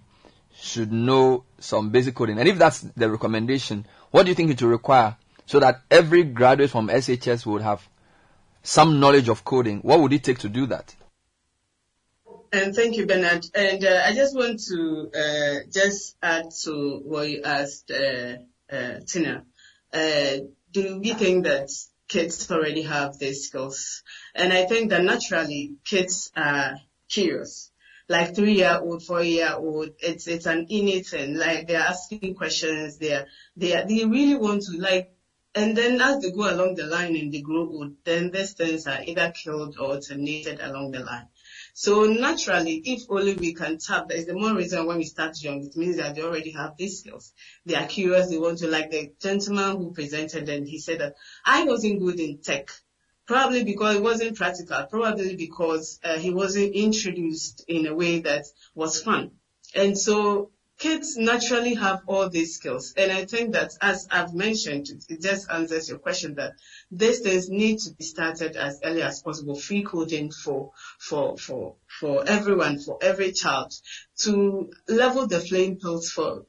should 0.54 0.90
know 0.90 1.44
some 1.58 1.90
basic 1.90 2.14
coding. 2.14 2.38
And 2.38 2.48
if 2.48 2.58
that's 2.58 2.80
the 2.80 3.10
recommendation, 3.10 3.86
what 4.10 4.24
do 4.24 4.30
you 4.30 4.34
think 4.34 4.50
it 4.50 4.62
will 4.62 4.70
require 4.70 5.16
so 5.46 5.60
that 5.60 5.82
every 5.90 6.24
graduate 6.24 6.70
from 6.70 6.88
SHS 6.88 7.46
would 7.46 7.62
have 7.62 7.86
some 8.62 8.98
knowledge 8.98 9.28
of 9.28 9.44
coding? 9.44 9.80
What 9.80 10.00
would 10.00 10.12
it 10.12 10.24
take 10.24 10.38
to 10.38 10.48
do 10.48 10.66
that? 10.66 10.94
And 12.52 12.74
thank 12.74 12.96
you, 12.96 13.06
Bernard. 13.06 13.46
And 13.54 13.84
uh, 13.84 14.02
I 14.06 14.14
just 14.14 14.34
want 14.34 14.60
to 14.68 15.10
uh, 15.14 15.70
just 15.70 16.16
add 16.22 16.46
to 16.64 17.00
what 17.04 17.28
you 17.28 17.42
asked, 17.44 17.90
uh, 17.90 18.36
uh 18.74 19.00
Tina. 19.06 19.44
Uh, 19.92 20.36
do 20.72 20.98
we 20.98 21.12
think 21.14 21.44
that 21.44 21.70
kids 22.10 22.50
already 22.50 22.82
have 22.82 23.18
these 23.18 23.46
skills? 23.46 24.02
And 24.34 24.52
I 24.52 24.66
think 24.66 24.90
that 24.90 25.02
naturally 25.02 25.76
kids 25.84 26.30
are 26.36 26.74
curious 27.08 27.70
like 28.10 28.34
three 28.34 28.54
year 28.54 28.78
old, 28.82 29.04
four 29.04 29.22
year 29.22 29.54
old, 29.56 29.90
it's 30.00 30.26
it's 30.26 30.46
an 30.46 30.66
innate 30.68 31.06
thing. 31.06 31.36
Like 31.36 31.68
they're 31.68 31.80
asking 31.80 32.34
questions, 32.34 32.98
they're 32.98 33.26
they 33.56 33.76
are, 33.76 33.86
they 33.86 34.04
really 34.04 34.34
want 34.34 34.62
to 34.62 34.72
like 34.78 35.12
and 35.54 35.76
then 35.76 36.00
as 36.00 36.20
they 36.20 36.32
go 36.32 36.50
along 36.50 36.74
the 36.74 36.86
line 36.86 37.16
and 37.16 37.32
they 37.32 37.40
grow 37.40 37.68
old, 37.68 37.92
then 38.04 38.30
these 38.32 38.52
things 38.54 38.86
are 38.88 39.02
either 39.02 39.32
killed 39.32 39.76
or 39.78 40.00
terminated 40.00 40.60
along 40.60 40.90
the 40.90 41.00
line. 41.00 41.28
So 41.74 42.04
naturally, 42.04 42.82
if 42.84 43.02
only 43.08 43.34
we 43.34 43.54
can 43.54 43.78
tap, 43.78 44.08
there's 44.08 44.26
the 44.26 44.34
more 44.34 44.54
reason 44.54 44.86
when 44.86 44.98
we 44.98 45.04
start 45.04 45.40
young, 45.42 45.64
it 45.64 45.76
means 45.76 45.96
that 45.96 46.14
they 46.14 46.22
already 46.22 46.52
have 46.52 46.76
these 46.76 47.00
skills. 47.00 47.32
They 47.64 47.74
are 47.74 47.86
curious, 47.86 48.28
they 48.28 48.38
want 48.38 48.58
to, 48.58 48.68
like 48.68 48.90
the 48.90 49.12
gentleman 49.20 49.76
who 49.76 49.92
presented 49.92 50.48
and 50.48 50.66
he 50.66 50.78
said 50.78 51.00
that 51.00 51.14
I 51.44 51.64
wasn't 51.64 52.00
good 52.00 52.20
in 52.20 52.38
tech. 52.38 52.70
Probably 53.26 53.62
because 53.62 53.96
it 53.96 54.02
wasn't 54.02 54.36
practical, 54.36 54.84
probably 54.86 55.36
because 55.36 56.00
uh, 56.02 56.18
he 56.18 56.30
wasn't 56.30 56.74
introduced 56.74 57.64
in 57.68 57.86
a 57.86 57.94
way 57.94 58.20
that 58.20 58.44
was 58.74 59.00
fun. 59.00 59.30
And 59.74 59.96
so 59.96 60.50
kids 60.80 61.18
naturally 61.18 61.74
have 61.74 62.00
all 62.06 62.28
these 62.30 62.54
skills. 62.54 62.94
And 62.96 63.12
I 63.12 63.26
think 63.26 63.52
that 63.52 63.72
as 63.82 64.08
I've 64.10 64.34
mentioned, 64.34 64.88
it 65.08 65.20
just 65.20 65.50
answers 65.50 65.90
your 65.90 65.98
question 65.98 66.34
that 66.36 66.54
these 66.90 67.20
things 67.20 67.50
need 67.50 67.78
to 67.80 67.90
be 67.92 68.02
started 68.02 68.56
as 68.56 68.80
early 68.82 69.02
as 69.02 69.22
possible, 69.22 69.54
free 69.54 69.82
coding 69.82 70.32
for, 70.32 70.72
for, 70.98 71.36
for, 71.36 71.76
for 71.86 72.26
everyone, 72.26 72.80
for 72.80 72.98
every 73.02 73.32
child 73.32 73.72
to 74.22 74.70
level 74.88 75.26
the 75.26 75.40
playing 75.40 75.78
field 75.78 76.04
for, 76.06 76.46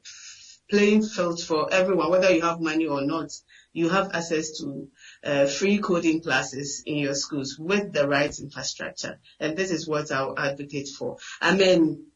playing 0.69 1.03
field 1.03 1.41
for 1.43 1.71
everyone, 1.71 2.09
whether 2.09 2.33
you 2.33 2.41
have 2.41 2.61
money 2.61 2.87
or 2.87 3.01
not, 3.01 3.29
you 3.73 3.89
have 3.89 4.11
access 4.13 4.59
to 4.59 4.87
uh, 5.25 5.45
free 5.45 5.79
coding 5.79 6.21
classes 6.21 6.83
in 6.85 6.97
your 6.97 7.15
schools 7.15 7.57
with 7.59 7.91
the 7.91 8.07
right 8.07 8.33
infrastructure. 8.39 9.19
And 9.41 9.57
this 9.57 9.71
is 9.71 9.87
what 9.87 10.09
I'll 10.11 10.37
advocate 10.37 10.87
for. 10.87 11.17
I 11.41 11.55
mean, 11.55 12.10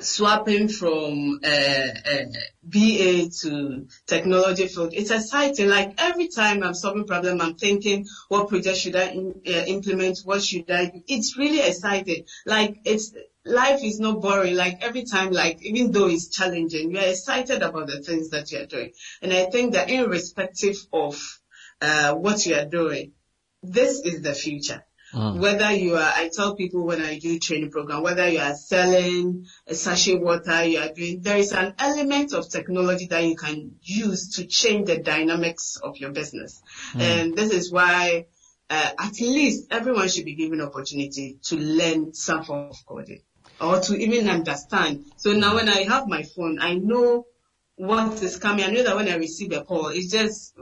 swapping 0.00 0.68
from 0.68 1.40
uh, 1.44 1.48
uh, 1.48 2.24
BA 2.62 3.28
to 3.42 3.86
technology 4.06 4.66
field, 4.66 4.92
it's 4.92 5.10
exciting. 5.10 5.68
Like 5.68 5.94
every 5.98 6.28
time 6.28 6.62
I'm 6.62 6.74
solving 6.74 7.06
problem, 7.06 7.40
I'm 7.40 7.54
thinking, 7.54 8.06
what 8.28 8.48
project 8.48 8.78
should 8.78 8.96
I 8.96 9.08
in, 9.10 9.40
uh, 9.46 9.64
implement? 9.66 10.18
What 10.24 10.42
should 10.42 10.70
I 10.70 10.86
do? 10.86 11.02
It's 11.06 11.38
really 11.38 11.60
exciting. 11.60 12.24
Like 12.44 12.80
it's, 12.84 13.14
life 13.44 13.84
is 13.84 14.00
not 14.00 14.20
boring. 14.20 14.56
Like 14.56 14.78
every 14.82 15.04
time, 15.04 15.30
like 15.30 15.62
even 15.62 15.92
though 15.92 16.08
it's 16.08 16.28
challenging, 16.28 16.90
you're 16.90 17.02
excited 17.02 17.62
about 17.62 17.86
the 17.86 18.02
things 18.02 18.30
that 18.30 18.50
you're 18.50 18.66
doing. 18.66 18.92
And 19.22 19.32
I 19.32 19.46
think 19.46 19.74
that 19.74 19.90
irrespective 19.90 20.76
of 20.92 21.20
uh, 21.80 22.14
what 22.14 22.44
you 22.46 22.56
are 22.56 22.64
doing. 22.64 23.12
This 23.62 24.00
is 24.00 24.22
the 24.22 24.34
future. 24.34 24.84
Mm. 25.14 25.38
Whether 25.38 25.72
you 25.72 25.94
are, 25.94 26.12
I 26.14 26.28
tell 26.32 26.56
people 26.56 26.84
when 26.84 27.00
I 27.00 27.18
do 27.18 27.38
training 27.38 27.70
program, 27.70 28.02
whether 28.02 28.28
you 28.28 28.40
are 28.40 28.54
selling 28.54 29.46
a 29.66 29.74
sachet 29.74 30.16
water, 30.16 30.64
you 30.64 30.80
are 30.80 30.92
doing, 30.92 31.20
there 31.22 31.38
is 31.38 31.52
an 31.52 31.74
element 31.78 32.32
of 32.32 32.48
technology 32.48 33.06
that 33.06 33.24
you 33.24 33.36
can 33.36 33.76
use 33.82 34.36
to 34.36 34.46
change 34.46 34.86
the 34.86 34.98
dynamics 34.98 35.78
of 35.82 35.96
your 35.98 36.10
business. 36.10 36.62
Mm. 36.92 37.00
And 37.00 37.36
this 37.36 37.52
is 37.52 37.72
why, 37.72 38.26
uh, 38.68 38.90
at 38.98 39.20
least 39.20 39.68
everyone 39.70 40.08
should 40.08 40.24
be 40.24 40.34
given 40.34 40.60
opportunity 40.60 41.38
to 41.44 41.56
learn 41.56 42.12
some 42.14 42.44
form 42.44 42.70
of 42.70 42.76
coding 42.86 43.20
or 43.60 43.80
to 43.80 43.96
even 43.96 44.28
understand. 44.28 45.04
So 45.16 45.32
now 45.32 45.54
when 45.54 45.68
I 45.68 45.84
have 45.84 46.08
my 46.08 46.24
phone, 46.24 46.58
I 46.60 46.74
know 46.74 47.26
what 47.76 48.22
is 48.22 48.36
coming. 48.38 48.64
I 48.64 48.70
know 48.70 48.82
that 48.82 48.96
when 48.96 49.08
I 49.08 49.16
receive 49.16 49.52
a 49.52 49.64
call, 49.64 49.88
it's 49.88 50.10
just 50.10 50.56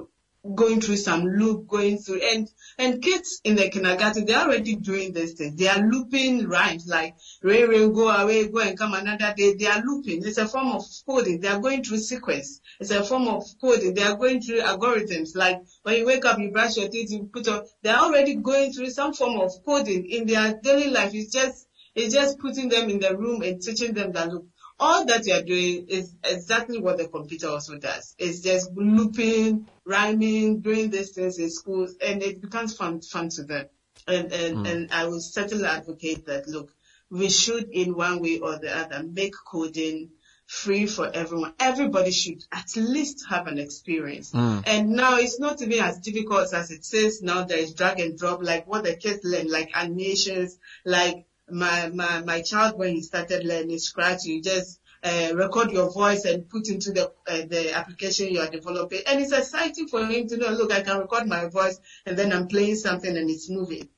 going 0.55 0.81
through 0.81 0.97
some 0.97 1.25
loop, 1.25 1.69
going 1.69 1.99
through, 1.99 2.21
and 2.21 2.49
and 2.79 3.01
kids 3.01 3.41
in 3.45 3.55
the 3.55 3.69
kindergarten 3.69 4.25
they're 4.25 4.41
already 4.41 4.75
doing 4.75 5.13
this 5.13 5.35
thing. 5.35 5.55
They 5.57 5.69
are 5.69 5.79
looping 5.79 6.49
rhymes 6.49 6.89
like 6.89 7.15
rain, 7.43 7.69
rain, 7.69 7.93
go 7.93 8.09
away, 8.09 8.49
go 8.49 8.59
and 8.59 8.77
come 8.77 8.95
another 8.95 9.35
day. 9.37 9.55
They 9.55 9.67
are 9.67 9.83
looping. 9.85 10.25
It's 10.25 10.39
a 10.39 10.49
form 10.49 10.73
of 10.73 10.85
coding. 11.07 11.41
They 11.41 11.49
are 11.49 11.61
going 11.61 11.85
through 11.85 11.99
sequence. 11.99 12.61
It's 12.81 12.91
a 12.91 13.05
form 13.05 13.29
of 13.29 13.45
coding. 13.61 13.95
They 13.95 14.03
are 14.03 14.17
going 14.17 14.43
through 14.43 14.61
algorithms. 14.63 15.37
Like 15.37 15.61
when 15.83 15.97
you 15.97 16.07
wake 16.07 16.25
up, 16.25 16.39
you 16.39 16.51
brush 16.51 16.77
your 16.77 16.89
teeth, 16.89 17.11
you 17.11 17.31
put 17.33 17.47
on. 17.47 17.63
They 17.83 17.91
are 17.91 18.05
already 18.07 18.35
going 18.35 18.73
through 18.73 18.91
some 18.91 19.15
form 19.15 19.41
of 19.41 19.53
coding 19.65 20.07
in 20.07 20.27
their 20.27 20.59
daily 20.61 20.91
life. 20.91 21.15
It's 21.15 21.33
just 21.33 21.69
it's 21.95 22.15
just 22.15 22.39
putting 22.39 22.69
them 22.69 22.89
in 22.89 23.01
the 23.01 23.17
room 23.17 23.43
and 23.43 23.61
teaching 23.61 23.93
them 23.93 24.13
that 24.13 24.29
look 24.29 24.47
all 24.83 25.05
that 25.07 25.25
you're 25.27 25.43
doing 25.43 25.87
is 25.89 26.13
exactly 26.25 26.81
what 26.81 26.99
the 26.99 27.07
computer 27.07 27.49
also 27.49 27.79
does. 27.79 28.17
It's 28.19 28.41
just 28.41 28.73
looping, 28.73 29.69
rhyming, 29.85 30.61
doing 30.61 30.91
these 30.91 31.13
things 31.13 31.39
in 31.39 31.51
schools, 31.51 31.95
and 32.05 32.21
it 32.21 32.41
becomes 32.41 32.77
fun, 32.77 33.01
fun 33.01 33.29
to 33.31 33.45
them. 33.45 33.67
And, 34.09 34.33
and, 34.33 34.57
mm. 34.59 34.71
and 34.71 34.91
I 34.91 35.07
will 35.07 35.21
certainly 35.21 35.67
advocate 35.67 36.27
that, 36.27 36.49
look, 36.49 36.75
we 37.11 37.31
should 37.31 37.69
in 37.71 37.95
one 37.95 38.21
way 38.21 38.41
or 38.41 38.59
the 38.59 38.77
other 38.77 39.05
make 39.05 39.35
coding 39.47 40.11
free 40.47 40.87
for 40.87 41.09
everyone. 41.15 41.55
Everybody 41.61 42.11
should 42.11 42.45
at 42.51 42.75
least 42.75 43.27
have 43.31 43.47
an 43.47 43.59
experience. 43.59 44.33
Mm. 44.33 44.65
And 44.67 44.91
now 44.91 45.19
it's 45.19 45.39
not 45.39 45.63
even 45.63 45.79
as 45.79 46.01
difficult 46.01 46.53
as 46.53 46.73
it 46.73 46.85
says 46.85 47.23
now 47.23 47.45
there 47.45 47.59
is 47.59 47.75
drag 47.75 48.01
and 48.01 48.19
drop, 48.19 48.43
like 48.43 48.67
what 48.67 48.83
the 48.83 48.97
kids 48.97 49.21
learn, 49.23 49.49
like 49.49 49.71
animations, 49.77 50.59
like 50.85 51.27
my, 51.53 51.91
my, 51.91 52.23
my 52.23 52.43
child 52.43 52.79
when 52.79 52.95
he 52.95 53.03
started 53.03 53.45
learning 53.45 53.79
Scratch, 53.79 54.25
you 54.25 54.43
just 54.43 54.81
uh, 55.03 55.33
record 55.35 55.71
your 55.73 55.91
voice 55.93 56.25
and 56.25 56.49
put 56.49 56.69
into 56.69 56.93
the 56.93 57.13
uh, 57.27 57.43
the 57.49 57.73
application 57.75 58.29
you 58.29 58.41
are 58.41 58.49
developing. 58.49 59.01
And 59.07 59.21
it's 59.21 59.33
exciting 59.33 59.89
for 59.89 60.05
him 60.05 60.29
to 60.29 60.37
know, 60.37 60.51
look, 60.51 60.73
I 60.73 60.83
can 60.83 60.99
record 60.99 61.27
my 61.27 61.47
voice 61.47 61.79
and 62.07 62.17
then 62.17 62.33
I'm 62.33 62.49
playing 62.49 62.77
something 62.77 63.17
and 63.17 63.29
it's 63.29 63.51
moving. 63.51 63.89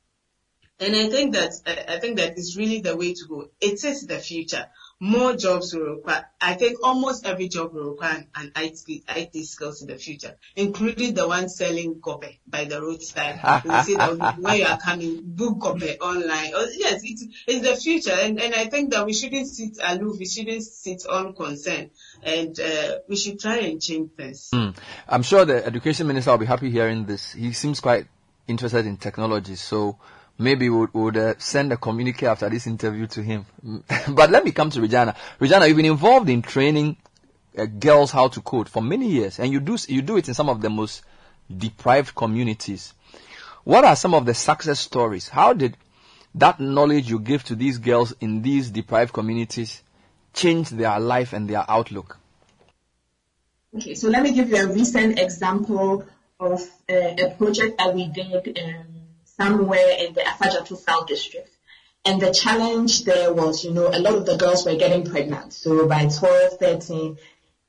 And 0.80 0.96
I 0.96 1.08
think 1.08 1.34
that 1.34 1.52
I 1.66 1.98
think 1.98 2.16
that 2.16 2.36
is 2.38 2.56
really 2.56 2.80
the 2.80 2.96
way 2.96 3.14
to 3.14 3.24
go. 3.28 3.48
It 3.60 3.84
is 3.84 4.06
the 4.06 4.18
future 4.18 4.66
more 5.00 5.36
jobs 5.36 5.74
will 5.74 5.96
require, 5.96 6.26
I 6.40 6.54
think 6.54 6.78
almost 6.82 7.26
every 7.26 7.48
job 7.48 7.74
will 7.74 7.90
require 7.90 8.26
an 8.34 8.52
IT, 8.56 9.02
IT 9.08 9.44
skills 9.44 9.82
in 9.82 9.88
the 9.88 9.96
future, 9.96 10.36
including 10.56 11.14
the 11.14 11.26
one 11.26 11.48
selling 11.48 12.00
gobe 12.00 12.26
by 12.46 12.64
the 12.64 12.80
roadside. 12.80 13.40
you 13.64 13.82
see 13.82 13.96
that 13.96 14.38
when 14.38 14.58
you 14.58 14.64
are 14.64 14.78
coming, 14.78 15.20
book 15.24 15.58
gobe 15.58 15.96
online. 16.00 16.52
Oh, 16.54 16.68
yes, 16.74 17.02
it's, 17.04 17.26
it's 17.46 17.68
the 17.68 17.76
future. 17.76 18.14
And, 18.14 18.40
and 18.40 18.54
I 18.54 18.66
think 18.66 18.92
that 18.92 19.04
we 19.04 19.12
shouldn't 19.12 19.46
sit 19.46 19.78
aloof. 19.82 20.18
We 20.18 20.26
shouldn't 20.26 20.62
sit 20.62 21.04
unconcerned. 21.06 21.90
And 22.22 22.58
uh, 22.58 22.98
we 23.08 23.16
should 23.16 23.40
try 23.40 23.58
and 23.58 23.82
change 23.82 24.10
this. 24.16 24.50
Mm. 24.54 24.76
I'm 25.08 25.22
sure 25.22 25.44
the 25.44 25.64
education 25.66 26.06
minister 26.06 26.30
will 26.30 26.38
be 26.38 26.46
happy 26.46 26.70
hearing 26.70 27.04
this. 27.04 27.32
He 27.32 27.52
seems 27.52 27.80
quite 27.80 28.06
interested 28.46 28.86
in 28.86 28.96
technology. 28.96 29.56
So 29.56 29.98
maybe 30.38 30.68
we 30.68 30.78
would, 30.78 30.94
would 30.94 31.16
uh, 31.16 31.34
send 31.38 31.72
a 31.72 31.76
communique 31.76 32.26
after 32.26 32.48
this 32.48 32.66
interview 32.66 33.06
to 33.08 33.22
him. 33.22 33.46
but 34.08 34.30
let 34.30 34.44
me 34.44 34.52
come 34.52 34.70
to 34.70 34.80
Regina. 34.80 35.14
Regina, 35.38 35.66
you've 35.66 35.76
been 35.76 35.86
involved 35.86 36.28
in 36.28 36.42
training 36.42 36.96
uh, 37.56 37.66
girls 37.66 38.10
how 38.10 38.28
to 38.28 38.40
code 38.40 38.68
for 38.68 38.82
many 38.82 39.10
years, 39.10 39.38
and 39.38 39.52
you 39.52 39.60
do 39.60 39.76
you 39.88 40.02
do 40.02 40.16
it 40.16 40.28
in 40.28 40.34
some 40.34 40.48
of 40.48 40.60
the 40.60 40.70
most 40.70 41.02
deprived 41.56 42.14
communities. 42.14 42.94
What 43.64 43.84
are 43.84 43.96
some 43.96 44.14
of 44.14 44.26
the 44.26 44.34
success 44.34 44.80
stories? 44.80 45.28
How 45.28 45.52
did 45.52 45.76
that 46.34 46.60
knowledge 46.60 47.08
you 47.08 47.20
give 47.20 47.44
to 47.44 47.54
these 47.54 47.78
girls 47.78 48.12
in 48.20 48.42
these 48.42 48.70
deprived 48.70 49.12
communities 49.12 49.82
change 50.34 50.68
their 50.70 50.98
life 50.98 51.32
and 51.32 51.48
their 51.48 51.64
outlook? 51.68 52.18
Okay, 53.76 53.94
so 53.94 54.08
let 54.08 54.22
me 54.22 54.32
give 54.32 54.50
you 54.50 54.56
a 54.56 54.66
recent 54.66 55.18
example 55.18 56.04
of 56.38 56.60
uh, 56.90 56.94
a 56.94 57.34
project 57.38 57.78
that 57.78 57.94
we 57.94 58.06
did 58.06 58.58
um, 58.58 58.93
somewhere 59.36 59.96
in 59.98 60.14
the 60.14 60.20
Afadzato 60.20 60.76
South 60.76 61.06
District. 61.06 61.50
And 62.04 62.20
the 62.20 62.32
challenge 62.32 63.04
there 63.04 63.32
was, 63.32 63.64
you 63.64 63.72
know, 63.72 63.88
a 63.88 63.98
lot 63.98 64.14
of 64.14 64.26
the 64.26 64.36
girls 64.36 64.66
were 64.66 64.76
getting 64.76 65.04
pregnant. 65.04 65.52
So 65.54 65.88
by 65.88 66.06
12, 66.06 66.58
13, 66.58 67.16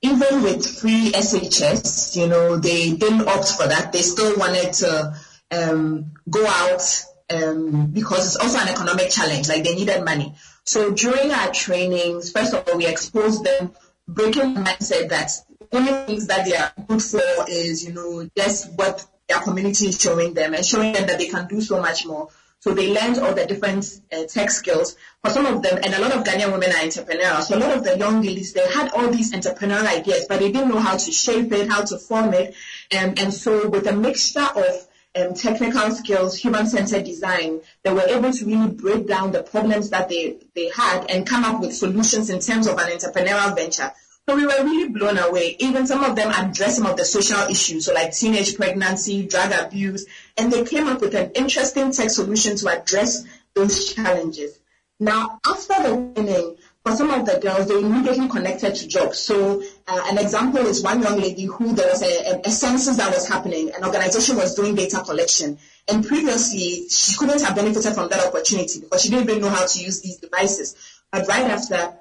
even 0.01 0.43
with 0.43 0.67
free 0.67 1.11
SHS, 1.11 2.17
you 2.17 2.27
know, 2.27 2.57
they 2.57 2.91
didn't 2.91 3.27
opt 3.27 3.53
for 3.53 3.67
that. 3.67 3.91
They 3.93 4.01
still 4.01 4.37
wanted 4.37 4.73
to 4.73 5.15
um, 5.51 6.11
go 6.29 6.45
out 6.45 7.05
um, 7.29 7.87
because 7.87 8.25
it's 8.25 8.35
also 8.35 8.59
an 8.59 8.67
economic 8.67 9.09
challenge. 9.09 9.47
Like 9.47 9.63
they 9.63 9.73
needed 9.73 10.03
money. 10.03 10.35
So 10.65 10.91
during 10.91 11.31
our 11.31 11.51
trainings, 11.51 12.31
first 12.31 12.53
of 12.53 12.67
all, 12.67 12.77
we 12.77 12.87
exposed 12.87 13.43
them, 13.43 13.71
breaking 14.07 14.53
the 14.55 14.61
mindset 14.61 15.09
that 15.09 15.31
only 15.71 15.93
things 16.05 16.27
that 16.27 16.45
they 16.45 16.55
are 16.55 16.71
good 16.87 17.01
for 17.01 17.21
is, 17.47 17.85
you 17.85 17.93
know, 17.93 18.29
just 18.35 18.73
what 18.73 19.05
their 19.27 19.39
community 19.39 19.87
is 19.87 19.99
showing 19.99 20.33
them 20.33 20.53
and 20.53 20.65
showing 20.65 20.93
them 20.93 21.07
that 21.07 21.17
they 21.17 21.27
can 21.27 21.47
do 21.47 21.61
so 21.61 21.81
much 21.81 22.05
more. 22.05 22.29
So 22.59 22.73
they 22.73 22.91
learned 22.91 23.19
all 23.19 23.33
the 23.33 23.45
different 23.45 23.85
uh, 24.11 24.23
tech 24.23 24.49
skills. 24.49 24.95
For 25.23 25.29
some 25.29 25.45
of 25.45 25.61
them, 25.61 25.79
and 25.83 25.93
a 25.93 26.01
lot 26.01 26.13
of 26.13 26.23
Ghanaian 26.23 26.51
women 26.51 26.71
are 26.71 26.83
entrepreneurs. 26.83 27.47
So 27.47 27.57
a 27.57 27.59
lot 27.59 27.77
of 27.77 27.83
the 27.83 27.97
young 27.97 28.23
ladies, 28.23 28.53
they 28.53 28.67
had 28.67 28.91
all 28.91 29.09
these 29.09 29.33
entrepreneurial 29.33 29.85
ideas, 29.85 30.25
but 30.27 30.39
they 30.39 30.51
didn't 30.51 30.69
know 30.69 30.79
how 30.79 30.97
to 30.97 31.11
shape 31.11 31.51
it, 31.51 31.69
how 31.69 31.83
to 31.83 31.99
form 31.99 32.33
it. 32.33 32.55
Um, 32.97 33.13
and 33.17 33.31
so 33.31 33.69
with 33.69 33.85
a 33.85 33.93
mixture 33.93 34.47
of 34.55 34.87
um, 35.15 35.33
technical 35.35 35.91
skills, 35.91 36.37
human-centered 36.37 37.03
design, 37.03 37.61
they 37.83 37.93
were 37.93 38.01
able 38.01 38.31
to 38.31 38.45
really 38.45 38.71
break 38.71 39.07
down 39.07 39.31
the 39.31 39.43
problems 39.43 39.91
that 39.91 40.09
they, 40.09 40.37
they 40.55 40.69
had 40.75 41.05
and 41.09 41.27
come 41.27 41.43
up 41.43 41.61
with 41.61 41.75
solutions 41.75 42.29
in 42.29 42.39
terms 42.39 42.65
of 42.67 42.77
an 42.79 42.89
entrepreneurial 42.89 43.55
venture. 43.55 43.91
So 44.27 44.35
we 44.35 44.45
were 44.45 44.63
really 44.63 44.89
blown 44.89 45.17
away. 45.19 45.55
Even 45.59 45.85
some 45.85 46.03
of 46.03 46.15
them 46.15 46.31
addressed 46.31 46.77
some 46.77 46.87
of 46.87 46.97
the 46.97 47.05
social 47.05 47.41
issues, 47.41 47.85
so 47.85 47.93
like 47.93 48.11
teenage 48.11 48.55
pregnancy, 48.55 49.27
drug 49.27 49.51
abuse, 49.51 50.07
and 50.35 50.51
they 50.51 50.65
came 50.65 50.87
up 50.87 51.01
with 51.01 51.13
an 51.13 51.31
interesting 51.35 51.91
tech 51.91 52.09
solution 52.09 52.57
to 52.57 52.69
address 52.69 53.23
those 53.53 53.93
challenges. 53.93 54.59
Now, 54.99 55.39
after 55.45 55.83
the 55.83 55.95
winning, 55.95 56.55
for 56.85 56.95
some 56.95 57.09
of 57.09 57.25
the 57.25 57.39
girls, 57.39 57.67
they 57.67 57.79
immediately 57.79 58.27
connected 58.27 58.75
to 58.75 58.87
jobs. 58.87 59.17
So 59.17 59.63
uh, 59.87 60.01
an 60.05 60.19
example 60.19 60.65
is 60.67 60.83
one 60.83 61.01
young 61.01 61.19
lady 61.19 61.45
who 61.45 61.73
there 61.73 61.89
was 61.89 62.03
a, 62.03 62.35
a, 62.35 62.41
a 62.45 62.51
census 62.51 62.97
that 62.97 63.11
was 63.11 63.27
happening. 63.27 63.71
An 63.75 63.83
organization 63.83 64.37
was 64.37 64.53
doing 64.53 64.75
data 64.75 65.01
collection. 65.03 65.57
And 65.87 66.05
previously, 66.05 66.87
she 66.89 67.17
couldn't 67.17 67.41
have 67.41 67.55
benefited 67.55 67.93
from 67.93 68.09
that 68.09 68.27
opportunity 68.27 68.81
because 68.81 69.01
she 69.01 69.09
didn't 69.09 69.29
even 69.29 69.41
know 69.41 69.49
how 69.49 69.65
to 69.65 69.79
use 69.83 70.01
these 70.01 70.17
devices. 70.17 70.75
But 71.11 71.27
right 71.27 71.49
after, 71.49 71.95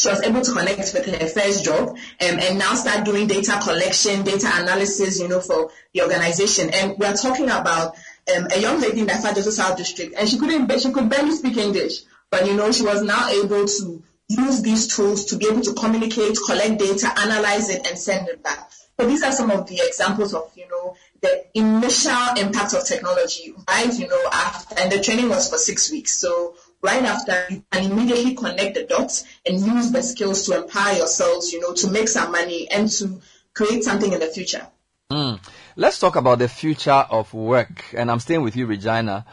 she 0.00 0.08
was 0.08 0.22
able 0.22 0.40
to 0.40 0.52
connect 0.52 0.94
with 0.94 1.04
her 1.06 1.26
first 1.26 1.64
job 1.64 1.88
um, 1.90 1.96
and 2.20 2.58
now 2.58 2.74
start 2.74 3.04
doing 3.04 3.26
data 3.26 3.58
collection, 3.62 4.22
data 4.22 4.48
analysis, 4.54 5.20
you 5.20 5.28
know, 5.28 5.40
for 5.40 5.70
the 5.92 6.02
organization. 6.02 6.70
And 6.70 6.98
we're 6.98 7.12
talking 7.14 7.50
about 7.50 7.94
um, 8.34 8.48
a 8.54 8.60
young 8.60 8.80
lady 8.80 9.00
in 9.00 9.06
the 9.06 9.14
South 9.14 9.76
District, 9.76 10.14
and 10.16 10.28
she 10.28 10.38
couldn't, 10.38 10.80
she 10.80 10.92
could 10.92 11.10
barely 11.10 11.32
speak 11.32 11.56
English, 11.56 12.00
but 12.30 12.46
you 12.46 12.54
know, 12.54 12.72
she 12.72 12.84
was 12.84 13.02
now 13.02 13.28
able 13.28 13.66
to 13.66 14.02
use 14.28 14.62
these 14.62 14.94
tools 14.94 15.26
to 15.26 15.36
be 15.36 15.46
able 15.46 15.60
to 15.60 15.74
communicate, 15.74 16.38
collect 16.46 16.78
data, 16.78 17.12
analyze 17.18 17.68
it, 17.68 17.86
and 17.86 17.98
send 17.98 18.28
it 18.28 18.42
back. 18.42 18.70
So 18.98 19.06
these 19.06 19.22
are 19.22 19.32
some 19.32 19.50
of 19.50 19.66
the 19.66 19.80
examples 19.82 20.34
of, 20.34 20.50
you 20.54 20.68
know, 20.68 20.94
the 21.20 21.46
initial 21.54 22.36
impact 22.36 22.74
of 22.74 22.86
technology, 22.86 23.54
right? 23.68 23.92
You 23.92 24.08
know, 24.08 24.28
after, 24.32 24.78
and 24.78 24.92
the 24.92 25.00
training 25.00 25.28
was 25.28 25.50
for 25.50 25.56
six 25.56 25.90
weeks. 25.90 26.12
So 26.12 26.54
right 26.82 27.04
after 27.04 27.46
you 27.50 27.62
can 27.70 27.90
immediately 27.90 28.34
connect 28.34 28.74
the 28.74 28.84
dots 28.84 29.24
and 29.46 29.60
use 29.60 29.90
the 29.90 30.02
skills 30.02 30.46
to 30.46 30.62
empower 30.62 30.94
yourselves, 30.94 31.52
you 31.52 31.60
know, 31.60 31.74
to 31.74 31.90
make 31.90 32.08
some 32.08 32.32
money 32.32 32.68
and 32.70 32.88
to 32.90 33.20
create 33.54 33.84
something 33.84 34.12
in 34.12 34.20
the 34.20 34.26
future. 34.26 34.66
Mm. 35.10 35.40
Let's 35.76 35.98
talk 35.98 36.16
about 36.16 36.38
the 36.38 36.48
future 36.48 36.90
of 36.90 37.32
work. 37.34 37.84
And 37.94 38.10
I'm 38.10 38.20
staying 38.20 38.42
with 38.42 38.56
you, 38.56 38.66
Regina. 38.66 39.26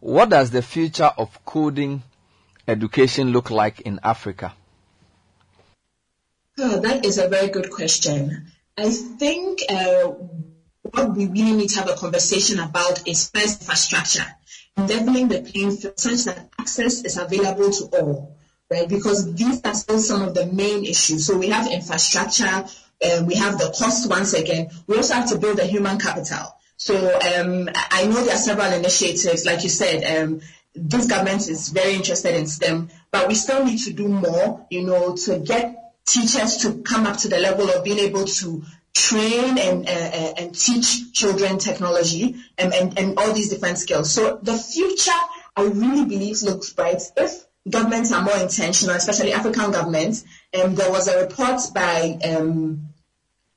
What 0.00 0.30
does 0.30 0.50
the 0.50 0.62
future 0.62 1.10
of 1.16 1.44
coding 1.44 2.02
education 2.66 3.30
look 3.30 3.50
like 3.50 3.80
in 3.82 4.00
Africa? 4.02 4.54
Oh, 6.58 6.80
that 6.80 7.04
is 7.06 7.18
a 7.18 7.28
very 7.28 7.48
good 7.48 7.70
question. 7.70 8.52
I 8.76 8.90
think 8.90 9.60
uh, 9.68 10.12
what 10.82 11.14
we 11.14 11.26
really 11.26 11.52
need 11.52 11.70
to 11.70 11.80
have 11.80 11.90
a 11.90 11.94
conversation 11.94 12.58
about 12.58 13.06
is 13.06 13.30
first 13.30 13.60
infrastructure 13.60 14.26
leveling 14.86 15.28
the 15.28 15.42
playing 15.42 15.76
field 15.76 15.98
such 15.98 16.24
that 16.24 16.48
access 16.58 17.04
is 17.04 17.16
available 17.16 17.70
to 17.70 17.84
all, 17.92 18.36
right? 18.70 18.88
Because 18.88 19.32
these 19.34 19.60
are 19.64 19.74
still 19.74 19.98
some 19.98 20.22
of 20.22 20.34
the 20.34 20.46
main 20.46 20.84
issues. 20.84 21.26
So 21.26 21.38
we 21.38 21.48
have 21.48 21.70
infrastructure, 21.70 22.64
um, 23.04 23.26
we 23.26 23.34
have 23.36 23.58
the 23.58 23.74
cost 23.76 24.08
once 24.08 24.34
again. 24.34 24.70
We 24.86 24.96
also 24.96 25.14
have 25.14 25.28
to 25.30 25.38
build 25.38 25.58
the 25.58 25.66
human 25.66 25.98
capital. 25.98 26.54
So 26.76 26.96
um, 26.96 27.68
I 27.74 28.06
know 28.06 28.24
there 28.24 28.34
are 28.34 28.38
several 28.38 28.72
initiatives, 28.72 29.44
like 29.44 29.62
you 29.64 29.68
said, 29.68 30.22
um, 30.22 30.40
this 30.74 31.06
government 31.06 31.48
is 31.48 31.68
very 31.68 31.94
interested 31.94 32.34
in 32.34 32.46
STEM, 32.46 32.90
but 33.10 33.28
we 33.28 33.34
still 33.34 33.64
need 33.64 33.80
to 33.80 33.92
do 33.92 34.08
more, 34.08 34.66
you 34.70 34.86
know, 34.86 35.16
to 35.16 35.38
get 35.40 35.76
teachers 36.06 36.58
to 36.58 36.82
come 36.82 37.06
up 37.06 37.18
to 37.18 37.28
the 37.28 37.38
level 37.38 37.68
of 37.70 37.84
being 37.84 37.98
able 37.98 38.24
to 38.24 38.62
train 38.94 39.58
and 39.58 39.88
uh, 39.88 39.92
uh, 39.92 40.32
and 40.38 40.54
teach 40.54 41.12
children 41.12 41.58
technology 41.58 42.36
and, 42.58 42.74
and, 42.74 42.98
and 42.98 43.18
all 43.18 43.32
these 43.32 43.50
different 43.50 43.78
skills. 43.78 44.10
So 44.10 44.38
the 44.42 44.56
future, 44.56 45.12
I 45.56 45.64
really 45.64 46.04
believe, 46.04 46.42
looks 46.42 46.72
bright 46.72 47.02
if 47.16 47.44
governments 47.68 48.12
are 48.12 48.22
more 48.22 48.36
intentional, 48.38 48.96
especially 48.96 49.32
African 49.32 49.70
governments. 49.70 50.24
And 50.52 50.76
there 50.76 50.90
was 50.90 51.08
a 51.08 51.20
report 51.20 51.60
by 51.74 52.18
um, 52.24 52.88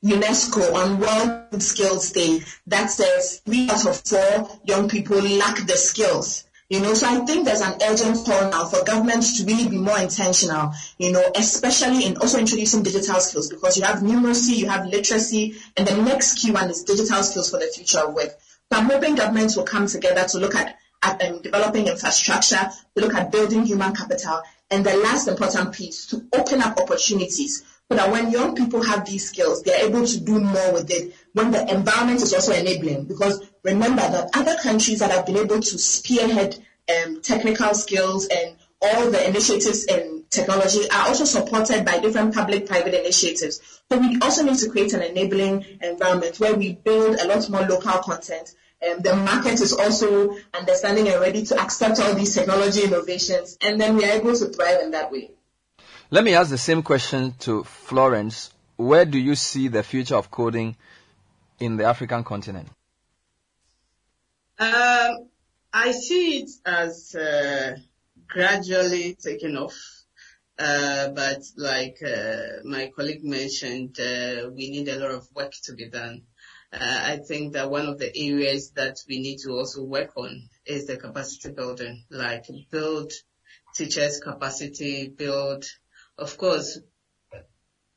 UNESCO 0.03 0.73
on 0.73 0.99
World 0.99 1.63
Skills 1.63 2.11
Day 2.11 2.41
that 2.67 2.91
says 2.91 3.41
three 3.45 3.69
out 3.69 3.85
of 3.85 4.01
four 4.01 4.49
young 4.65 4.89
people 4.89 5.21
lack 5.21 5.65
the 5.65 5.77
skills 5.77 6.43
you 6.73 6.79
know, 6.79 6.95
so 6.95 7.05
I 7.05 7.19
think 7.19 7.45
there's 7.45 7.61
an 7.61 7.75
urgent 7.87 8.25
call 8.25 8.49
now 8.49 8.65
for 8.65 8.83
governments 8.83 9.37
to 9.37 9.45
really 9.45 9.69
be 9.69 9.77
more 9.77 9.99
intentional, 9.99 10.73
you 10.97 11.11
know, 11.11 11.23
especially 11.35 12.03
in 12.03 12.17
also 12.17 12.39
introducing 12.39 12.81
digital 12.81 13.19
skills 13.19 13.47
because 13.47 13.77
you 13.77 13.83
have 13.83 13.99
numeracy, 13.99 14.55
you 14.55 14.67
have 14.67 14.87
literacy, 14.87 15.53
and 15.77 15.87
the 15.87 15.95
next 16.01 16.39
key 16.39 16.49
one 16.49 16.71
is 16.71 16.83
digital 16.83 17.21
skills 17.21 17.51
for 17.51 17.59
the 17.59 17.67
future 17.67 17.99
of 17.99 18.15
work. 18.15 18.35
So 18.71 18.79
I'm 18.79 18.89
hoping 18.89 19.13
governments 19.13 19.55
will 19.55 19.65
come 19.65 19.85
together 19.85 20.27
to 20.29 20.39
look 20.39 20.55
at, 20.55 20.75
at 21.03 21.23
um, 21.23 21.43
developing 21.43 21.89
infrastructure, 21.89 22.71
to 22.95 23.03
look 23.03 23.13
at 23.13 23.31
building 23.31 23.67
human 23.67 23.93
capital, 23.93 24.41
and 24.71 24.83
the 24.83 24.97
last 24.97 25.27
important 25.27 25.73
piece, 25.73 26.07
to 26.07 26.25
open 26.33 26.59
up 26.59 26.79
opportunities 26.79 27.63
so 27.87 27.95
that 27.95 28.11
when 28.11 28.31
young 28.31 28.55
people 28.55 28.81
have 28.81 29.05
these 29.05 29.29
skills, 29.29 29.61
they're 29.61 29.87
able 29.87 30.07
to 30.07 30.19
do 30.19 30.39
more 30.39 30.73
with 30.73 30.89
it 30.89 31.13
when 31.33 31.51
the 31.51 31.73
environment 31.73 32.21
is 32.21 32.33
also 32.33 32.53
enabling. 32.53 33.05
Because 33.05 33.43
remember 33.63 34.01
that 34.01 34.29
other 34.33 34.55
countries 34.61 34.99
that 34.99 35.11
have 35.11 35.25
been 35.25 35.37
able 35.37 35.59
to 35.59 35.77
spearhead 35.77 36.57
um, 36.89 37.21
technical 37.21 37.73
skills 37.73 38.27
and 38.27 38.55
all 38.81 39.09
the 39.11 39.27
initiatives 39.27 39.85
in 39.85 40.25
technology 40.29 40.89
are 40.89 41.07
also 41.07 41.25
supported 41.25 41.85
by 41.85 41.99
different 41.99 42.33
public-private 42.33 42.93
initiatives. 42.93 43.81
So 43.89 43.97
we 43.97 44.19
also 44.21 44.43
need 44.43 44.57
to 44.59 44.69
create 44.69 44.93
an 44.93 45.01
enabling 45.01 45.65
environment 45.81 46.39
where 46.39 46.55
we 46.55 46.73
build 46.73 47.17
a 47.19 47.27
lot 47.27 47.49
more 47.49 47.61
local 47.61 47.99
content. 47.99 48.53
Um, 48.85 48.99
the 48.99 49.15
market 49.15 49.61
is 49.61 49.71
also 49.71 50.35
understanding 50.53 51.07
and 51.07 51.21
ready 51.21 51.45
to 51.45 51.59
accept 51.61 52.01
all 52.01 52.13
these 52.13 52.35
technology 52.35 52.83
innovations, 52.83 53.57
and 53.61 53.79
then 53.79 53.95
we 53.95 54.03
are 54.03 54.11
able 54.11 54.35
to 54.35 54.47
thrive 54.47 54.81
in 54.81 54.91
that 54.91 55.09
way. 55.11 55.31
Let 56.09 56.25
me 56.25 56.33
ask 56.33 56.49
the 56.49 56.57
same 56.57 56.83
question 56.83 57.33
to 57.39 57.63
Florence. 57.63 58.51
Where 58.75 59.05
do 59.05 59.17
you 59.17 59.35
see 59.35 59.69
the 59.69 59.83
future 59.83 60.15
of 60.15 60.29
coding 60.29 60.75
in 61.59 61.77
the 61.77 61.85
African 61.85 62.23
continent? 62.23 62.67
Um, 64.59 65.29
I 65.73 65.91
see 65.91 66.39
it 66.39 66.49
as 66.65 67.15
uh, 67.15 67.75
gradually 68.27 69.15
taking 69.15 69.57
off. 69.57 69.75
Uh, 70.57 71.09
but 71.09 71.41
like 71.57 71.97
uh, 72.05 72.61
my 72.63 72.91
colleague 72.95 73.23
mentioned, 73.23 73.99
uh, 73.99 74.49
we 74.53 74.69
need 74.69 74.87
a 74.87 74.99
lot 74.99 75.11
of 75.11 75.27
work 75.35 75.51
to 75.63 75.73
be 75.73 75.89
done. 75.89 76.21
Uh, 76.71 76.77
I 76.79 77.17
think 77.17 77.53
that 77.53 77.71
one 77.71 77.87
of 77.87 77.97
the 77.97 78.15
areas 78.15 78.71
that 78.71 78.97
we 79.07 79.19
need 79.19 79.39
to 79.39 79.51
also 79.51 79.83
work 79.83 80.11
on 80.15 80.49
is 80.65 80.85
the 80.85 80.97
capacity 80.97 81.51
building, 81.51 82.03
like 82.09 82.45
build 82.69 83.11
teachers' 83.75 84.19
capacity, 84.19 85.09
build, 85.09 85.65
of 86.17 86.37
course, 86.37 86.79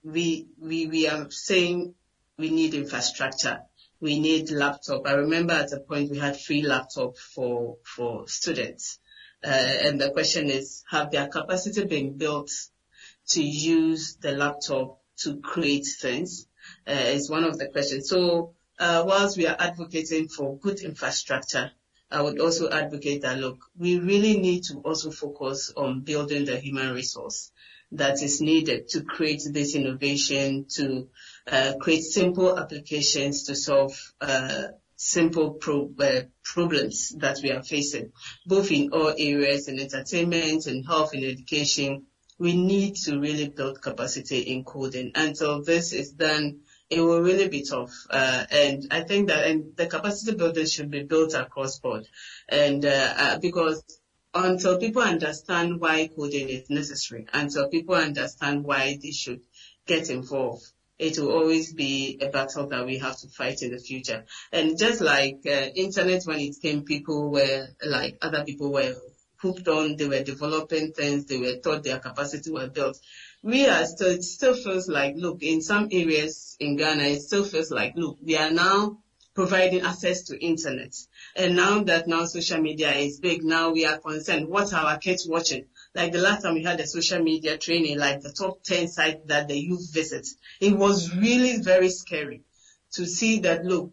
we, 0.02 0.48
we, 0.58 0.86
we 0.86 1.08
are 1.08 1.30
saying 1.30 1.94
we 2.38 2.50
need 2.50 2.74
infrastructure 2.74 3.60
we 4.00 4.18
need 4.18 4.50
laptop. 4.50 5.06
I 5.06 5.12
remember 5.12 5.54
at 5.54 5.72
a 5.72 5.80
point 5.80 6.10
we 6.10 6.18
had 6.18 6.38
free 6.38 6.62
laptop 6.62 7.16
for, 7.16 7.78
for 7.84 8.28
students. 8.28 8.98
Uh, 9.44 9.48
and 9.48 10.00
the 10.00 10.10
question 10.10 10.50
is, 10.50 10.84
have 10.90 11.10
their 11.10 11.28
capacity 11.28 11.84
been 11.84 12.16
built 12.16 12.50
to 13.28 13.42
use 13.42 14.16
the 14.16 14.32
laptop 14.32 15.00
to 15.18 15.40
create 15.40 15.86
things? 15.86 16.46
Uh, 16.86 16.92
is 16.92 17.30
one 17.30 17.44
of 17.44 17.58
the 17.58 17.68
questions. 17.68 18.08
So 18.08 18.54
uh, 18.78 19.04
whilst 19.06 19.36
we 19.36 19.46
are 19.46 19.56
advocating 19.58 20.28
for 20.28 20.58
good 20.58 20.80
infrastructure, 20.80 21.70
I 22.10 22.22
would 22.22 22.40
also 22.40 22.68
advocate 22.70 23.22
that 23.22 23.38
look, 23.38 23.58
we 23.78 23.98
really 23.98 24.38
need 24.38 24.64
to 24.64 24.78
also 24.78 25.10
focus 25.10 25.72
on 25.76 26.00
building 26.00 26.44
the 26.44 26.58
human 26.58 26.92
resource 26.92 27.50
that 27.92 28.20
is 28.22 28.40
needed 28.40 28.88
to 28.88 29.02
create 29.02 29.42
this 29.50 29.74
innovation, 29.74 30.66
to 30.70 31.08
create 31.80 32.02
simple 32.02 32.58
applications 32.58 33.44
to 33.44 33.54
solve 33.54 33.92
uh, 34.20 34.64
simple 34.96 35.52
pro- 35.54 35.92
uh, 36.00 36.22
problems 36.42 37.14
that 37.18 37.38
we 37.42 37.50
are 37.50 37.62
facing, 37.62 38.12
both 38.46 38.70
in 38.70 38.90
all 38.92 39.14
areas 39.16 39.68
in 39.68 39.78
entertainment 39.78 40.66
in 40.66 40.82
health 40.82 41.14
in 41.14 41.24
education. 41.24 42.06
We 42.38 42.54
need 42.56 42.96
to 43.04 43.18
really 43.18 43.48
build 43.48 43.80
capacity 43.80 44.40
in 44.40 44.64
coding. 44.64 45.12
Until 45.14 45.62
this 45.62 45.92
is 45.92 46.10
done, 46.12 46.60
it 46.90 47.00
will 47.00 47.22
really 47.22 47.48
be 47.48 47.62
tough. 47.62 47.92
Uh, 48.10 48.44
and 48.50 48.86
I 48.90 49.02
think 49.02 49.28
that 49.28 49.46
and 49.46 49.76
the 49.76 49.86
capacity 49.86 50.36
building 50.36 50.66
should 50.66 50.90
be 50.90 51.02
built 51.02 51.34
across 51.34 51.78
board. 51.78 52.06
And 52.48 52.84
uh, 52.84 53.14
uh, 53.16 53.38
because 53.38 53.82
until 54.34 54.78
people 54.78 55.02
understand 55.02 55.80
why 55.80 56.08
coding 56.14 56.48
is 56.48 56.68
necessary, 56.68 57.26
until 57.32 57.68
people 57.68 57.94
understand 57.94 58.64
why 58.64 58.98
they 59.02 59.12
should 59.12 59.40
get 59.86 60.10
involved, 60.10 60.66
it 60.98 61.18
will 61.18 61.32
always 61.32 61.72
be 61.72 62.18
a 62.22 62.28
battle 62.28 62.68
that 62.68 62.86
we 62.86 62.98
have 62.98 63.16
to 63.18 63.28
fight 63.28 63.62
in 63.62 63.70
the 63.70 63.78
future. 63.78 64.24
And 64.52 64.78
just 64.78 65.00
like 65.00 65.40
uh, 65.46 65.68
internet 65.74 66.22
when 66.24 66.40
it 66.40 66.56
came, 66.60 66.84
people 66.84 67.30
were 67.30 67.66
like 67.84 68.18
other 68.22 68.44
people 68.44 68.72
were 68.72 68.94
hooked 69.38 69.68
on, 69.68 69.96
they 69.96 70.08
were 70.08 70.22
developing 70.22 70.92
things, 70.92 71.26
they 71.26 71.38
were 71.38 71.56
taught 71.62 71.84
their 71.84 71.98
capacity 71.98 72.50
were 72.50 72.68
built. 72.68 72.98
We 73.42 73.66
are 73.68 73.84
still, 73.84 74.08
it 74.08 74.24
still 74.24 74.54
feels 74.54 74.88
like, 74.88 75.14
look, 75.16 75.42
in 75.42 75.60
some 75.60 75.88
areas 75.92 76.56
in 76.58 76.76
Ghana, 76.76 77.02
it 77.02 77.20
still 77.20 77.44
feels 77.44 77.70
like, 77.70 77.92
look, 77.96 78.16
we 78.24 78.36
are 78.36 78.50
now 78.50 78.98
providing 79.34 79.82
access 79.82 80.22
to 80.22 80.44
internet. 80.44 80.94
And 81.36 81.56
now 81.56 81.84
that 81.84 82.08
now 82.08 82.24
social 82.24 82.60
media 82.60 82.92
is 82.92 83.20
big, 83.20 83.44
now 83.44 83.70
we 83.70 83.84
are 83.84 83.98
concerned, 83.98 84.48
what 84.48 84.72
are 84.72 84.86
our 84.86 84.98
kids 84.98 85.26
watching? 85.28 85.66
Like 85.96 86.12
the 86.12 86.18
last 86.18 86.42
time 86.42 86.52
we 86.52 86.62
had 86.62 86.78
a 86.78 86.86
social 86.86 87.22
media 87.22 87.56
training, 87.56 87.98
like 87.98 88.20
the 88.20 88.30
top 88.30 88.62
10 88.64 88.86
sites 88.88 89.20
that 89.28 89.48
the 89.48 89.58
youth 89.58 89.90
visit, 89.94 90.28
it 90.60 90.76
was 90.76 91.16
really 91.16 91.62
very 91.62 91.88
scary 91.88 92.42
to 92.92 93.06
see 93.06 93.40
that, 93.40 93.64
look, 93.64 93.92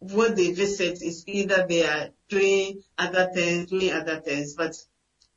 what 0.00 0.34
they 0.34 0.52
visit 0.52 1.00
is 1.00 1.22
either 1.28 1.64
they 1.68 1.86
are 1.86 2.08
doing 2.28 2.82
other 2.98 3.30
things, 3.32 3.70
doing 3.70 3.92
other 3.92 4.18
things, 4.20 4.54
but 4.54 4.74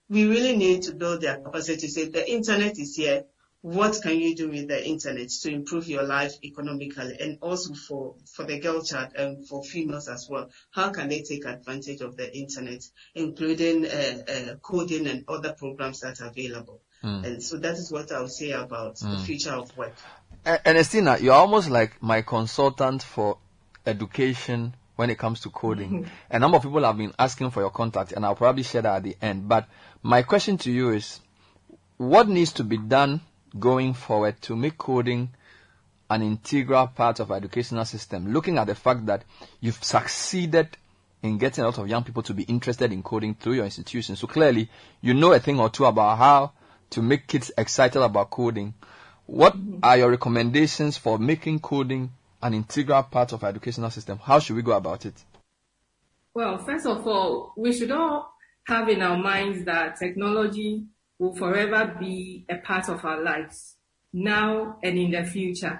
we 0.09 0.25
really 0.25 0.57
need 0.57 0.81
to 0.83 0.93
build 0.93 1.21
their 1.21 1.37
capacity 1.37 1.87
So 1.87 2.05
the 2.05 2.27
internet 2.27 2.79
is 2.79 2.95
here. 2.95 3.23
What 3.61 3.99
can 4.01 4.19
you 4.19 4.35
do 4.35 4.49
with 4.49 4.67
the 4.67 4.87
internet 4.87 5.29
to 5.29 5.51
improve 5.51 5.87
your 5.87 6.03
life 6.03 6.33
economically 6.43 7.17
and 7.19 7.37
also 7.41 7.73
for, 7.73 8.15
for 8.31 8.45
the 8.45 8.59
girl 8.59 8.83
child 8.83 9.13
and 9.15 9.47
for 9.47 9.63
females 9.63 10.07
as 10.07 10.27
well? 10.29 10.49
How 10.71 10.91
can 10.91 11.09
they 11.09 11.23
take 11.23 11.45
advantage 11.45 12.01
of 12.01 12.15
the 12.15 12.33
internet, 12.37 12.83
including 13.15 13.85
uh, 13.85 14.17
uh, 14.29 14.55
coding 14.61 15.07
and 15.07 15.25
other 15.27 15.53
programs 15.53 16.01
that 16.01 16.21
are 16.21 16.27
available? 16.27 16.81
Mm. 17.03 17.25
And 17.25 17.43
so 17.43 17.57
that 17.57 17.73
is 17.73 17.91
what 17.91 18.11
I 18.11 18.21
would 18.21 18.31
say 18.31 18.51
about 18.51 18.97
the 18.99 19.07
Mm. 19.07 19.21
future 19.25 19.51
of 19.53 19.75
work. 19.75 19.93
Uh, 20.45 20.57
Ernestina, 20.65 21.17
you're 21.19 21.33
almost 21.33 21.69
like 21.69 22.01
my 22.01 22.21
consultant 22.21 23.03
for 23.03 23.37
education 23.85 24.75
when 24.95 25.09
it 25.09 25.17
comes 25.17 25.41
to 25.41 25.49
coding. 25.49 26.09
A 26.29 26.39
number 26.39 26.57
of 26.57 26.63
people 26.63 26.83
have 26.83 26.97
been 26.97 27.13
asking 27.17 27.51
for 27.51 27.61
your 27.61 27.71
contact, 27.71 28.11
and 28.13 28.23
I'll 28.23 28.35
probably 28.35 28.63
share 28.63 28.83
that 28.83 28.95
at 28.97 29.03
the 29.03 29.17
end. 29.21 29.49
But 29.49 29.67
my 30.03 30.21
question 30.21 30.57
to 30.59 30.71
you 30.71 30.91
is, 30.91 31.19
what 31.97 32.29
needs 32.29 32.53
to 32.53 32.63
be 32.63 32.77
done 32.77 33.21
going 33.59 33.93
forward 33.93 34.41
to 34.43 34.55
make 34.55 34.77
coding 34.77 35.29
an 36.09 36.21
integral 36.21 36.87
part 36.87 37.19
of 37.19 37.31
our 37.31 37.37
educational 37.37 37.85
system? 37.85 38.33
Looking 38.33 38.57
at 38.57 38.67
the 38.67 38.75
fact 38.75 39.05
that 39.07 39.23
you've 39.59 39.83
succeeded 39.83 40.77
in 41.23 41.37
getting 41.37 41.63
a 41.63 41.67
lot 41.67 41.77
of 41.77 41.87
young 41.87 42.03
people 42.03 42.23
to 42.23 42.33
be 42.33 42.43
interested 42.43 42.91
in 42.91 43.03
coding 43.03 43.35
through 43.35 43.53
your 43.53 43.65
institution. 43.65 44.15
So 44.15 44.27
clearly, 44.27 44.69
you 45.01 45.13
know 45.13 45.33
a 45.33 45.39
thing 45.39 45.59
or 45.59 45.69
two 45.69 45.85
about 45.85 46.17
how 46.17 46.53
to 46.91 47.01
make 47.01 47.27
kids 47.27 47.51
excited 47.57 48.01
about 48.01 48.29
coding. 48.29 48.73
What 49.25 49.57
mm-hmm. 49.57 49.79
are 49.83 49.97
your 49.97 50.11
recommendations 50.11 50.97
for 50.97 51.17
making 51.17 51.59
coding 51.59 52.11
an 52.41 52.53
integral 52.53 53.03
part 53.03 53.33
of 53.33 53.43
our 53.43 53.49
educational 53.49 53.89
system? 53.89 54.19
How 54.21 54.39
should 54.39 54.55
we 54.55 54.61
go 54.61 54.71
about 54.71 55.05
it? 55.05 55.15
Well, 56.33 56.59
first 56.59 56.85
of 56.85 57.05
all, 57.07 57.53
we 57.57 57.73
should 57.73 57.91
all 57.91 58.31
have 58.67 58.87
in 58.89 59.01
our 59.01 59.17
minds 59.17 59.65
that 59.65 59.97
technology 59.97 60.85
will 61.19 61.35
forever 61.35 61.95
be 61.99 62.45
a 62.49 62.57
part 62.57 62.89
of 62.89 63.03
our 63.03 63.21
lives 63.21 63.75
now 64.13 64.77
and 64.83 64.97
in 64.97 65.11
the 65.11 65.23
future. 65.23 65.79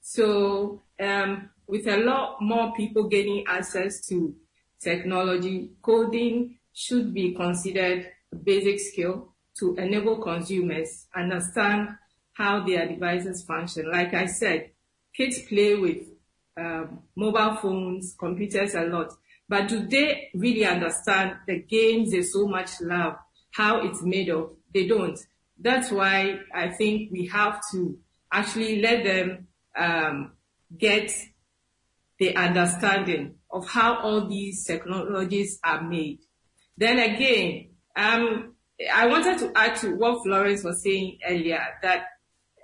So, 0.00 0.82
um, 1.00 1.50
with 1.66 1.86
a 1.86 1.96
lot 1.96 2.42
more 2.42 2.72
people 2.74 3.04
gaining 3.08 3.44
access 3.46 4.06
to 4.08 4.34
technology, 4.80 5.70
coding 5.80 6.58
should 6.72 7.14
be 7.14 7.34
considered 7.34 8.10
a 8.32 8.36
basic 8.36 8.80
skill 8.80 9.32
to 9.58 9.76
enable 9.76 10.18
consumers 10.18 11.06
understand 11.14 11.88
how 12.32 12.64
their 12.66 12.88
devices 12.88 13.44
function. 13.44 13.90
Like 13.90 14.14
I 14.14 14.26
said, 14.26 14.70
kids 15.14 15.42
play 15.42 15.76
with 15.76 16.08
um, 16.56 17.00
mobile 17.14 17.56
phones, 17.56 18.14
computers 18.18 18.74
a 18.74 18.82
lot, 18.84 19.12
but 19.48 19.68
do 19.68 19.86
they 19.86 20.30
really 20.34 20.64
understand 20.64 21.36
the 21.46 21.60
games 21.60 22.10
they 22.10 22.22
so 22.22 22.46
much 22.46 22.80
love, 22.80 23.16
how 23.52 23.86
it's 23.86 24.02
made 24.02 24.30
of? 24.30 24.50
They 24.72 24.86
don't. 24.86 25.18
That's 25.58 25.90
why 25.90 26.40
I 26.54 26.70
think 26.70 27.12
we 27.12 27.26
have 27.26 27.60
to 27.72 27.98
actually 28.30 28.80
let 28.80 29.04
them 29.04 29.46
um, 29.76 30.32
get 30.76 31.12
the 32.18 32.36
understanding 32.36 33.34
of 33.50 33.68
how 33.68 33.98
all 34.00 34.28
these 34.28 34.64
technologies 34.64 35.58
are 35.62 35.82
made. 35.82 36.20
Then 36.76 36.98
again, 36.98 37.70
um, 37.94 38.54
I 38.92 39.06
wanted 39.06 39.38
to 39.38 39.52
add 39.54 39.76
to 39.76 39.94
what 39.94 40.22
Florence 40.22 40.64
was 40.64 40.82
saying 40.82 41.18
earlier 41.28 41.62
that 41.82 42.06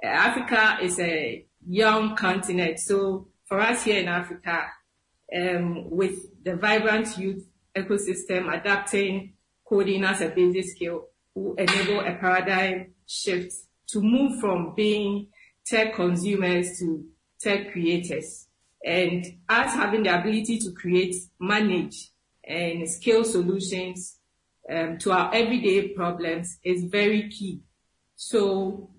Africa 0.03 0.79
is 0.83 0.99
a 0.99 1.45
young 1.69 2.17
continent. 2.17 2.79
So 2.79 3.29
for 3.47 3.61
us 3.61 3.85
here 3.85 4.01
in 4.01 4.09
Africa, 4.09 4.67
um, 5.37 5.91
with 5.91 6.45
the 6.45 6.57
vibrant 6.57 7.19
youth 7.19 7.45
ecosystem 7.77 8.53
adapting 8.53 9.35
coding 9.69 10.05
as 10.05 10.23
a 10.23 10.29
basic 10.29 10.65
skill 10.65 11.08
will 11.39 11.55
enable 11.55 12.01
a 12.01 12.15
paradigm 12.15 12.95
shift 13.07 13.53
to 13.89 14.01
move 14.01 14.41
from 14.41 14.75
being 14.75 15.29
tech 15.67 15.95
consumers 15.95 16.79
to 16.79 17.05
tech 17.41 17.73
creators. 17.73 18.47
And 18.85 19.25
us 19.49 19.75
having 19.75 20.05
the 20.05 20.19
ability 20.19 20.59
to 20.61 20.73
create, 20.73 21.15
manage, 21.41 22.11
and 22.45 22.89
scale 22.89 23.25
solutions 23.25 24.19
um, 24.71 24.99
to 24.99 25.13
our 25.13 25.35
everyday 25.35 25.89
problems 25.89 26.59
is 26.63 26.85
very 26.85 27.29
key. 27.29 27.61
So 28.17 28.91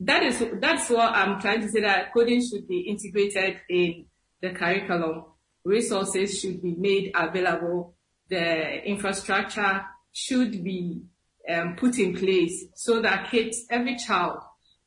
that 0.00 0.22
is 0.22 0.44
that's 0.60 0.90
what 0.90 1.12
I'm 1.12 1.40
trying 1.40 1.60
to 1.60 1.68
say 1.68 1.80
that 1.80 2.12
coding 2.12 2.42
should 2.46 2.66
be 2.66 2.80
integrated 2.80 3.60
in 3.68 4.06
the 4.40 4.50
curriculum. 4.50 5.24
Resources 5.64 6.40
should 6.40 6.62
be 6.62 6.74
made 6.74 7.12
available. 7.14 7.94
The 8.28 8.84
infrastructure 8.84 9.84
should 10.12 10.62
be 10.62 11.02
um, 11.48 11.76
put 11.76 11.98
in 11.98 12.14
place 12.16 12.66
so 12.74 13.02
that 13.02 13.30
kids, 13.30 13.64
every 13.70 13.96
child, 13.96 14.38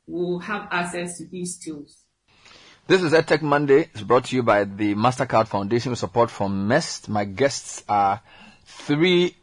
will 0.07 0.39
have 0.39 0.67
access 0.71 1.17
to 1.17 1.27
these 1.27 1.57
tools. 1.57 2.03
This 2.87 3.03
is 3.03 3.11
EdTech 3.11 3.41
Monday. 3.41 3.89
It's 3.93 4.01
brought 4.01 4.25
to 4.25 4.35
you 4.35 4.43
by 4.43 4.63
the 4.63 4.95
MasterCard 4.95 5.47
Foundation 5.47 5.89
with 5.89 5.99
support 5.99 6.31
from 6.31 6.69
MEST. 6.69 7.09
My 7.09 7.25
guests 7.25 7.83
are 7.89 8.21
three 8.65 9.35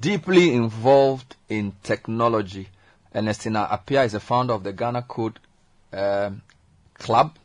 deeply 0.00 0.52
involved 0.52 1.36
in 1.48 1.72
technology. 1.82 2.68
Ernestina 3.14 3.66
Appiah 3.70 4.04
is 4.04 4.12
the 4.12 4.20
founder 4.20 4.52
of 4.52 4.64
the 4.64 4.72
Ghana 4.74 5.02
Code 5.02 5.38
um, 5.94 6.42
Club. 6.98 7.38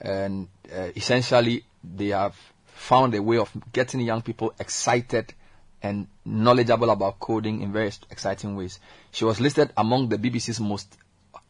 And 0.00 0.48
uh, 0.74 0.88
essentially, 0.96 1.64
they 1.82 2.08
have 2.08 2.36
found 2.66 3.14
a 3.14 3.22
way 3.22 3.36
of 3.36 3.50
getting 3.72 4.00
young 4.00 4.22
people 4.22 4.54
excited 4.58 5.34
and 5.84 6.06
knowledgeable 6.24 6.88
about 6.88 7.20
coding 7.20 7.60
in 7.60 7.70
very 7.70 7.92
exciting 8.10 8.56
ways. 8.56 8.80
She 9.10 9.26
was 9.26 9.38
listed 9.38 9.70
among 9.76 10.08
the 10.08 10.16
BBC's 10.16 10.58
most 10.58 10.96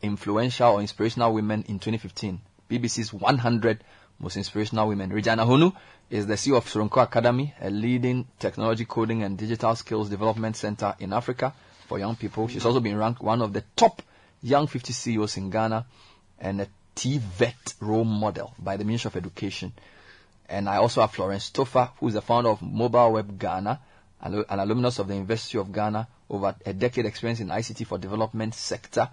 influential 0.03 0.73
or 0.73 0.81
inspirational 0.81 1.33
women 1.33 1.65
in 1.69 1.79
2015. 1.79 2.41
BBC's 2.69 3.13
100 3.13 3.85
most 4.19 4.37
inspirational 4.37 4.89
women. 4.89 5.11
Regina 5.11 5.47
Honu 5.47 5.73
is 6.11 6.27
the 6.27 6.35
CEO 6.35 6.57
of 6.57 6.65
Soronko 6.67 7.01
Academy, 7.05 7.55
a 7.61 7.71
leading 7.71 8.27
technology 8.41 8.85
coding 8.85 9.23
and 9.23 9.39
digital 9.39 9.77
skills 9.77 10.11
development 10.11 10.57
center 10.57 10.97
in 10.99 11.13
Africa 11.13 11.55
for 11.87 12.01
young 12.01 12.17
people. 12.17 12.49
She's 12.49 12.65
also 12.67 12.81
been 12.81 12.99
ranked 12.99 13.23
one 13.23 13.41
of 13.41 13.53
the 13.53 13.63
top 13.77 14.03
young 14.43 14.67
50 14.67 14.93
CEOs 14.93 15.37
in 15.37 15.51
Ghana 15.51 15.87
and 16.41 16.61
a 16.61 16.67
TVET 16.97 17.75
role 17.79 18.05
model 18.05 18.53
by 18.59 18.77
the 18.77 18.85
Ministry 18.85 19.11
of 19.11 19.17
Education. 19.17 19.73
And 20.49 20.69
I 20.69 20.79
also 20.79 21.03
have 21.03 21.13
Florence 21.13 21.51
Toffa, 21.53 21.91
who 22.01 22.09
is 22.09 22.15
the 22.15 22.21
founder 22.21 22.51
of 22.51 22.63
Mobile 22.63 23.13
Web 23.13 23.39
Ghana, 23.39 23.79
an 24.25 24.59
alumnus 24.59 24.99
of 24.99 25.09
the 25.09 25.15
University 25.15 25.59
of 25.59 25.73
Ghana, 25.73 26.09
over 26.31 26.55
a 26.65 26.73
decade 26.73 27.07
experience 27.07 27.41
in 27.41 27.49
ICT 27.49 27.87
for 27.87 27.99
development 27.99 28.55
sector, 28.55 29.09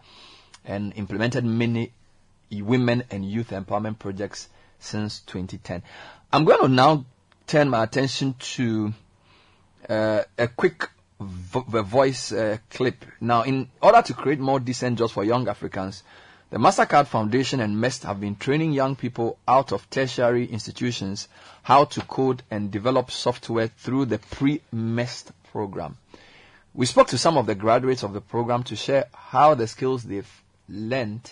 and 0.65 0.93
implemented 0.95 1.43
many 1.43 1.91
women 2.51 3.03
and 3.11 3.25
youth 3.30 3.49
empowerment 3.49 3.99
projects 3.99 4.49
since 4.80 5.19
2010. 5.22 5.83
I'm 6.33 6.45
going 6.45 6.61
to 6.61 6.67
now 6.67 7.06
turn 7.48 7.69
my 7.69 7.83
attention 7.83 8.35
to 8.40 8.93
uh, 9.90 10.23
a 10.38 10.48
quick 10.48 10.90
vo- 11.19 11.81
voice 11.83 12.31
uh, 12.31 12.57
clip. 12.69 13.06
Now, 13.19 13.43
in 13.43 13.69
order 13.81 14.01
to 14.01 14.14
create 14.14 14.40
more 14.40 14.59
decent 14.59 14.98
jobs 14.98 15.11
for 15.14 15.23
young 15.23 15.48
Africans, 15.48 16.03
the 16.51 16.57
MasterCard 16.57 17.07
Foundation 17.07 17.61
and 17.61 17.80
MEST 17.80 18.03
have 18.03 18.19
been 18.19 18.35
training 18.35 18.73
young 18.73 18.97
people 18.97 19.38
out 19.47 19.71
of 19.71 19.89
tertiary 19.89 20.45
institutions 20.45 21.30
how 21.63 21.85
to 21.85 22.01
code 22.01 22.43
and 22.51 22.69
develop 22.69 23.09
software 23.09 23.69
through 23.69 24.03
the 24.05 24.19
pre-MEST 24.19 25.31
program. 25.53 25.95
We 26.73 26.85
spoke 26.85 27.07
to 27.07 27.17
some 27.17 27.38
of 27.38 27.45
the 27.45 27.55
graduates 27.55 28.03
of 28.03 28.11
the 28.11 28.19
program 28.19 28.63
to 28.63 28.75
share 28.75 29.05
how 29.13 29.55
the 29.55 29.65
skills 29.65 30.03
they've 30.03 30.30
learned 30.67 31.31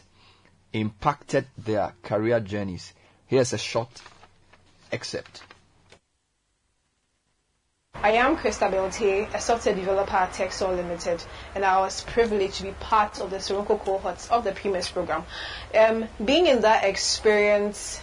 impacted 0.72 1.48
their 1.58 1.94
career 2.02 2.40
journeys. 2.40 2.94
Here's 3.28 3.52
a 3.52 3.58
short 3.58 3.90
excerpt. 4.90 5.42
I 8.02 8.14
am 8.14 8.38
Krista 8.38 8.72
Beltier, 8.72 9.32
a 9.34 9.42
software 9.42 9.76
developer 9.76 10.16
at 10.16 10.32
Texor 10.32 10.74
Limited, 10.74 11.22
and 11.54 11.66
I 11.66 11.80
was 11.82 12.02
privileged 12.06 12.56
to 12.56 12.64
be 12.64 12.72
part 12.80 13.20
of 13.20 13.30
the 13.30 13.38
Soronko 13.38 13.78
cohorts 13.84 14.32
of 14.32 14.46
the 14.46 14.54
PMES 14.54 14.94
program. 14.94 15.26
Um, 15.78 16.08
being 16.24 16.48
in 16.48 16.62
that 16.62 16.86
experience 16.86 18.02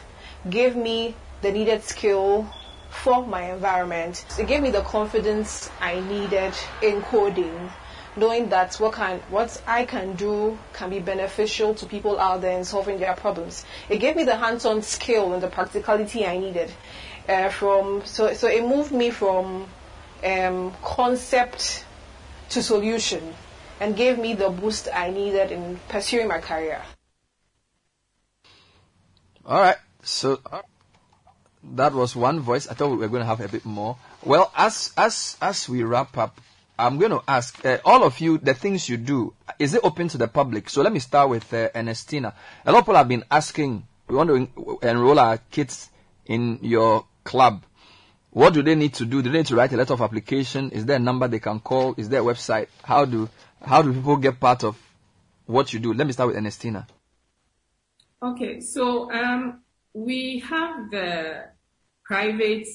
gave 0.50 0.76
me 0.76 1.16
the 1.40 1.50
needed 1.50 1.82
skill 1.82 2.46
for 2.90 3.26
my 3.26 3.50
environment. 3.50 4.26
It 4.38 4.46
gave 4.46 4.60
me 4.60 4.70
the 4.70 4.82
confidence 4.82 5.70
I 5.80 5.98
needed 5.98 6.52
in 6.82 7.00
coding, 7.00 7.70
knowing 8.16 8.50
that 8.50 8.74
what 8.74 8.92
can 8.92 9.20
what 9.30 9.60
I 9.66 9.86
can 9.86 10.14
do 10.14 10.58
can 10.74 10.90
be 10.90 11.00
beneficial 11.00 11.74
to 11.74 11.86
people 11.86 12.20
out 12.20 12.42
there 12.42 12.56
in 12.58 12.64
solving 12.64 13.00
their 13.00 13.14
problems. 13.14 13.64
It 13.88 13.98
gave 13.98 14.14
me 14.14 14.24
the 14.24 14.36
hands-on 14.36 14.82
skill 14.82 15.32
and 15.32 15.42
the 15.42 15.48
practicality 15.48 16.26
I 16.26 16.36
needed. 16.36 16.70
Uh, 17.26 17.48
from 17.48 18.04
so 18.04 18.34
so 18.34 18.46
it 18.46 18.62
moved 18.62 18.92
me 18.92 19.10
from 19.10 19.66
um, 20.24 20.72
concept 20.82 21.84
to 22.50 22.62
solution 22.62 23.34
and 23.80 23.96
gave 23.96 24.18
me 24.18 24.34
the 24.34 24.48
boost 24.48 24.88
I 24.92 25.10
needed 25.10 25.52
in 25.52 25.78
pursuing 25.88 26.28
my 26.28 26.40
career. 26.40 26.82
All 29.44 29.60
right. 29.60 29.76
So 30.02 30.40
that 31.74 31.92
was 31.92 32.16
one 32.16 32.40
voice. 32.40 32.68
I 32.68 32.74
thought 32.74 32.90
we 32.90 32.96
were 32.96 33.08
going 33.08 33.20
to 33.20 33.26
have 33.26 33.40
a 33.40 33.48
bit 33.48 33.64
more. 33.64 33.96
Well, 34.24 34.50
as 34.56 34.92
as 34.96 35.36
as 35.40 35.68
we 35.68 35.82
wrap 35.82 36.16
up, 36.16 36.40
I'm 36.78 36.98
going 36.98 37.12
to 37.12 37.22
ask 37.28 37.64
uh, 37.64 37.78
all 37.84 38.04
of 38.04 38.20
you 38.20 38.38
the 38.38 38.54
things 38.54 38.88
you 38.88 38.96
do. 38.96 39.34
Is 39.58 39.74
it 39.74 39.80
open 39.84 40.08
to 40.08 40.18
the 40.18 40.28
public? 40.28 40.68
So 40.68 40.82
let 40.82 40.92
me 40.92 40.98
start 40.98 41.28
with 41.30 41.52
uh, 41.52 41.68
Ernestina. 41.74 42.34
A 42.64 42.72
lot 42.72 42.80
of 42.80 42.84
people 42.84 42.96
have 42.96 43.08
been 43.08 43.24
asking. 43.30 43.86
We 44.08 44.16
want 44.16 44.28
to 44.30 44.36
en- 44.36 44.78
enroll 44.82 45.18
our 45.18 45.38
kids 45.50 45.90
in 46.26 46.58
your 46.62 47.06
club. 47.24 47.62
What 48.36 48.52
do 48.52 48.62
they 48.62 48.74
need 48.74 48.92
to 48.96 49.06
do? 49.06 49.22
Do 49.22 49.30
they 49.30 49.38
need 49.38 49.46
to 49.46 49.56
write 49.56 49.72
a 49.72 49.78
letter 49.78 49.94
of 49.94 50.02
application? 50.02 50.68
Is 50.70 50.84
there 50.84 50.96
a 50.96 50.98
number 50.98 51.26
they 51.26 51.38
can 51.38 51.58
call? 51.58 51.94
Is 51.96 52.10
there 52.10 52.20
a 52.20 52.22
website? 52.22 52.66
How 52.82 53.06
do 53.06 53.30
how 53.62 53.80
do 53.80 53.94
people 53.94 54.18
get 54.18 54.38
part 54.38 54.62
of 54.62 54.76
what 55.46 55.72
you 55.72 55.78
do? 55.78 55.94
Let 55.94 56.06
me 56.06 56.12
start 56.12 56.26
with 56.26 56.36
Ernestina. 56.36 56.86
Okay, 58.22 58.60
so 58.60 59.10
um, 59.10 59.62
we 59.94 60.40
have 60.40 60.90
the 60.90 61.46
private 62.04 62.68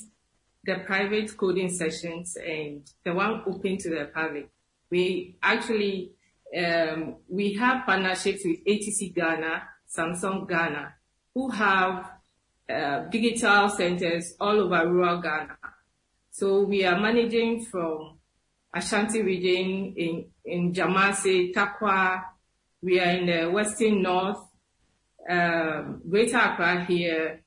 the 0.64 0.78
private 0.84 1.38
coding 1.38 1.70
sessions 1.70 2.36
and 2.38 2.82
the 3.06 3.14
one 3.14 3.44
open 3.46 3.78
to 3.78 3.90
the 3.92 4.06
public. 4.12 4.50
We 4.90 5.38
actually 5.44 6.14
um, 6.58 7.18
we 7.30 7.54
have 7.54 7.86
partnerships 7.86 8.42
with 8.44 8.66
ATC 8.66 9.14
Ghana, 9.14 9.62
Samsung 9.96 10.50
Ghana, 10.50 10.96
who 11.36 11.52
have 11.52 12.21
uh, 12.72 13.10
digital 13.10 13.70
centers 13.70 14.34
all 14.40 14.60
over 14.60 14.88
rural 14.88 15.22
Ghana. 15.22 15.58
So 16.32 16.62
we 16.64 16.86
are 16.86 17.00
managing 17.00 17.66
from 17.66 18.20
Ashanti 18.74 19.22
region 19.22 19.94
in, 19.98 20.26
in 20.46 20.74
Jamasi, 20.74 21.54
Tarkwa. 21.54 22.24
We 22.82 23.00
are 23.00 23.12
in 23.12 23.26
the 23.26 23.52
Western 23.52 24.02
North, 24.02 24.40
um, 25.30 26.02
Greater 26.10 26.38
Accra 26.38 26.86
here, 26.86 27.42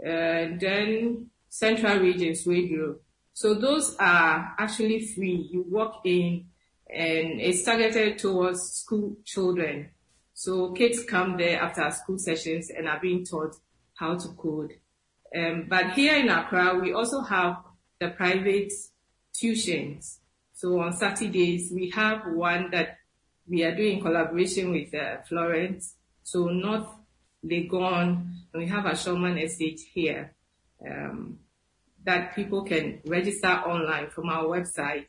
uh, 0.00 0.56
then 0.60 1.30
Central 1.48 1.98
regions, 1.98 2.46
radio. 2.46 2.96
So 3.32 3.54
those 3.54 3.96
are 3.98 4.54
actually 4.58 5.06
free. 5.06 5.48
You 5.50 5.64
walk 5.68 6.02
in 6.04 6.46
and 6.88 7.40
it's 7.40 7.64
targeted 7.64 8.18
towards 8.18 8.60
school 8.72 9.16
children. 9.24 9.90
So 10.34 10.72
kids 10.72 11.04
come 11.04 11.36
there 11.36 11.60
after 11.60 11.90
school 11.90 12.18
sessions 12.18 12.70
and 12.70 12.86
are 12.88 13.00
being 13.00 13.24
taught 13.24 13.56
how 13.98 14.16
to 14.16 14.28
code. 14.28 14.74
Um, 15.36 15.66
but 15.68 15.92
here 15.92 16.16
in 16.16 16.28
Accra, 16.28 16.78
we 16.80 16.92
also 16.92 17.20
have 17.20 17.56
the 18.00 18.08
private 18.08 18.72
tuitions. 19.34 20.18
So 20.54 20.80
on 20.80 20.92
Saturdays, 20.92 21.70
we 21.72 21.90
have 21.90 22.22
one 22.26 22.70
that 22.70 22.98
we 23.48 23.64
are 23.64 23.74
doing 23.74 23.98
in 23.98 24.02
collaboration 24.02 24.72
with 24.72 24.94
uh, 24.94 25.22
Florence. 25.28 25.94
So 26.22 26.46
North 26.46 26.88
Legon, 27.44 28.32
and 28.52 28.62
we 28.62 28.66
have 28.66 28.86
a 28.86 28.96
Showman 28.96 29.38
Estate 29.38 29.80
here 29.92 30.34
um, 30.86 31.38
that 32.04 32.34
people 32.34 32.64
can 32.64 33.00
register 33.06 33.48
online 33.48 34.10
from 34.10 34.28
our 34.28 34.44
website, 34.44 35.06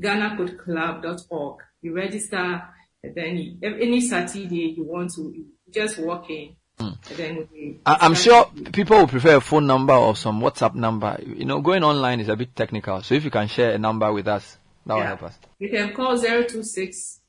ghanacodeclub.org. 0.00 1.62
You 1.82 1.94
register, 1.94 2.62
then 3.02 3.60
any 3.62 4.00
Saturday 4.00 4.74
you 4.76 4.84
want 4.84 5.12
to, 5.14 5.44
just 5.72 5.98
walk 5.98 6.28
in. 6.30 6.56
We 6.80 7.80
I- 7.86 7.98
I'm 8.00 8.14
sure 8.14 8.50
people 8.72 8.98
will 8.98 9.06
prefer 9.06 9.36
a 9.36 9.40
phone 9.40 9.66
number 9.66 9.92
or 9.94 10.16
some 10.16 10.40
WhatsApp 10.40 10.74
number. 10.74 11.18
You 11.26 11.44
know, 11.44 11.60
going 11.60 11.84
online 11.84 12.20
is 12.20 12.28
a 12.28 12.36
bit 12.36 12.54
technical. 12.56 13.02
So 13.02 13.14
if 13.14 13.24
you 13.24 13.30
can 13.30 13.48
share 13.48 13.72
a 13.72 13.78
number 13.78 14.12
with 14.12 14.28
us, 14.28 14.56
that 14.86 14.94
will 14.94 15.02
help 15.02 15.22
us. 15.24 15.34
You 15.58 15.68
can 15.70 15.92
call 15.94 16.16
026 16.18 17.20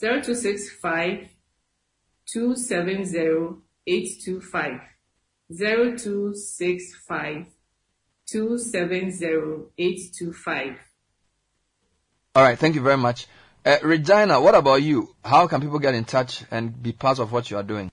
0265 0.00 1.28
270 2.26 3.56
825. 3.86 4.80
0265 5.50 7.46
270 8.26 9.66
825. 9.78 10.76
All 12.34 12.42
right. 12.42 12.58
Thank 12.58 12.74
you 12.74 12.80
very 12.82 12.96
much. 12.96 13.26
Uh, 13.64 13.76
Regina, 13.82 14.40
what 14.40 14.54
about 14.54 14.82
you? 14.82 15.14
How 15.24 15.46
can 15.46 15.60
people 15.60 15.78
get 15.78 15.94
in 15.94 16.04
touch 16.04 16.42
and 16.50 16.82
be 16.82 16.92
part 16.92 17.18
of 17.18 17.30
what 17.32 17.50
you 17.50 17.56
are 17.58 17.62
doing? 17.62 17.90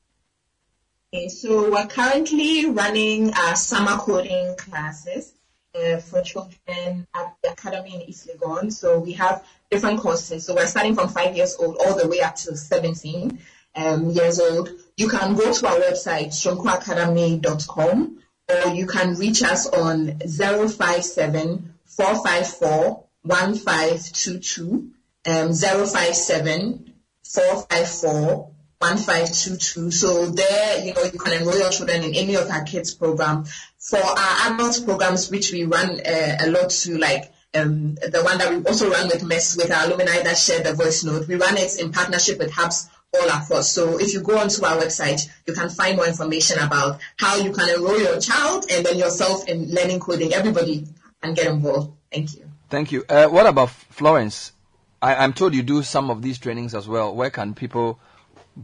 So 1.11 1.71
we're 1.71 1.87
currently 1.87 2.67
running 2.67 3.33
our 3.33 3.55
summer 3.55 3.97
coding 3.97 4.55
classes 4.57 5.33
uh, 5.73 5.97
for 5.97 6.21
children 6.21 7.07
at 7.15 7.35
the 7.41 7.51
academy 7.51 7.95
in 7.95 8.01
East 8.03 8.29
Legon. 8.29 8.71
So 8.71 8.99
we 8.99 9.13
have 9.13 9.43
different 9.71 10.01
courses. 10.01 10.45
So 10.45 10.53
we're 10.53 10.67
starting 10.67 10.93
from 10.93 11.09
five 11.09 11.35
years 11.35 11.55
old 11.57 11.77
all 11.79 11.97
the 11.97 12.07
way 12.07 12.19
up 12.21 12.35
to 12.35 12.55
17 12.55 13.39
um, 13.75 14.11
years 14.11 14.39
old. 14.39 14.69
You 14.97 15.09
can 15.09 15.33
go 15.33 15.51
to 15.51 15.67
our 15.67 15.77
website, 15.77 16.27
soronkoacademy.com, 16.27 18.19
or 18.47 18.73
you 18.75 18.85
can 18.85 19.15
reach 19.15 19.41
us 19.41 19.65
on 19.65 20.19
057 20.19 21.73
454 21.85 23.03
1522, 23.23 24.91
um, 25.25 25.53
057 25.53 26.93
454 27.23 28.48
1522. 28.79 29.91
So 29.91 30.27
there, 30.27 30.85
you 30.85 30.93
know, 30.93 31.03
you 31.03 31.19
can 31.19 31.41
enroll 31.41 31.57
your 31.57 31.69
children 31.69 32.01
in 32.01 32.15
any 32.15 32.35
of 32.35 32.49
our 32.49 32.63
kids 32.63 32.93
program. 32.93 33.43
For 33.77 33.99
our 33.99 34.53
adult 34.53 34.85
programs, 34.85 35.29
which 35.29 35.51
we 35.51 35.65
run 35.65 35.99
uh, 35.99 36.37
a 36.39 36.49
lot 36.49 36.69
to, 36.69 36.97
like 36.97 37.31
um, 37.53 37.95
the 37.95 38.21
one 38.23 38.37
that 38.37 38.49
we 38.49 38.63
also 38.63 38.89
run 38.89 39.07
with 39.07 39.23
MEST, 39.23 39.57
with 39.57 39.71
our 39.71 39.85
alumni 39.85 40.21
that 40.23 40.37
share 40.37 40.63
the 40.63 40.73
voice 40.73 41.03
note, 41.03 41.27
we 41.27 41.35
run 41.35 41.57
it 41.57 41.77
in 41.77 41.91
partnership 41.91 42.39
with 42.39 42.51
hubs 42.51 42.89
all 43.13 43.27
across. 43.27 43.69
So 43.69 43.99
if 43.99 44.13
you 44.13 44.21
go 44.21 44.37
onto 44.37 44.63
our 44.63 44.77
website, 44.77 45.27
you 45.45 45.53
can 45.53 45.69
find 45.69 45.97
more 45.97 46.07
information 46.07 46.59
about 46.59 47.01
how 47.17 47.35
you 47.35 47.51
can 47.51 47.67
enroll 47.75 47.99
your 47.99 48.19
child 48.21 48.65
and 48.71 48.85
then 48.85 48.97
yourself 48.97 49.45
in 49.49 49.73
learning 49.73 49.99
coding. 49.99 50.33
Everybody 50.33 50.87
can 51.21 51.33
get 51.33 51.47
involved. 51.47 51.91
Thank 52.13 52.35
you. 52.35 52.49
Thank 52.69 52.93
you. 52.93 53.03
Uh, 53.09 53.27
what 53.27 53.45
about 53.45 53.71
Florence? 53.71 54.53
I, 55.01 55.15
I'm 55.15 55.33
told 55.33 55.53
you 55.53 55.63
do 55.63 55.83
some 55.83 56.09
of 56.09 56.21
these 56.21 56.37
trainings 56.37 56.73
as 56.73 56.87
well. 56.87 57.13
Where 57.13 57.29
can 57.29 57.53
people 57.53 57.99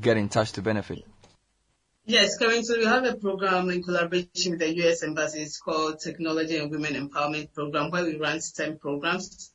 get 0.02 0.18
in 0.18 0.30
touch 0.30 0.54
to 0.54 0.62
benefit? 0.62 1.06
Yes, 2.08 2.38
currently 2.38 2.80
we 2.80 2.86
have 2.86 3.04
a 3.04 3.16
program 3.16 3.72
in 3.72 3.82
collaboration 3.82 4.52
with 4.52 4.60
the 4.60 4.76
U.S. 4.76 5.02
Embassy. 5.02 5.42
It's 5.42 5.60
called 5.60 6.00
Technology 6.00 6.58
and 6.58 6.70
Women 6.70 6.94
Empowerment 6.94 7.52
Program, 7.52 7.90
where 7.90 8.06
we 8.06 8.16
run 8.18 8.42
STEM 8.42 8.78
programs. 8.78 9.52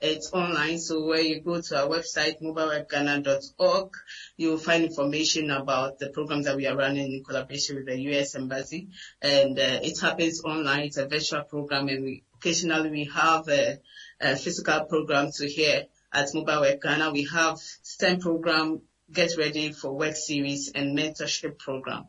It's 0.00 0.32
online, 0.32 0.78
so 0.78 1.04
where 1.04 1.20
you 1.20 1.40
go 1.40 1.60
to 1.60 1.82
our 1.82 1.88
website, 1.88 2.40
mobilewebghana.org, 2.40 3.90
you 4.36 4.50
will 4.50 4.58
find 4.58 4.84
information 4.84 5.50
about 5.50 5.98
the 5.98 6.10
programs 6.10 6.46
that 6.46 6.56
we 6.56 6.68
are 6.68 6.76
running 6.76 7.12
in 7.12 7.24
collaboration 7.24 7.76
with 7.76 7.86
the 7.86 8.00
U.S. 8.00 8.36
Embassy. 8.36 8.88
And 9.20 9.58
uh, 9.58 9.80
it 9.82 10.00
happens 10.00 10.42
online. 10.44 10.84
It's 10.84 10.98
a 10.98 11.08
virtual 11.08 11.42
program, 11.42 11.88
and 11.88 12.04
we 12.04 12.22
occasionally 12.36 12.90
we 12.90 13.10
have 13.12 13.48
a, 13.48 13.80
a 14.20 14.36
physical 14.36 14.84
program 14.84 15.30
to 15.32 15.48
here 15.48 15.86
at 16.12 16.28
Mobile 16.32 16.60
Web 16.60 16.80
Ghana. 16.80 17.10
We 17.10 17.24
have 17.32 17.58
STEM 17.58 18.20
program 18.20 18.82
get 19.12 19.36
ready 19.38 19.72
for 19.72 19.92
work 19.96 20.16
series 20.16 20.72
and 20.74 20.96
mentorship 20.96 21.58
program, 21.58 22.04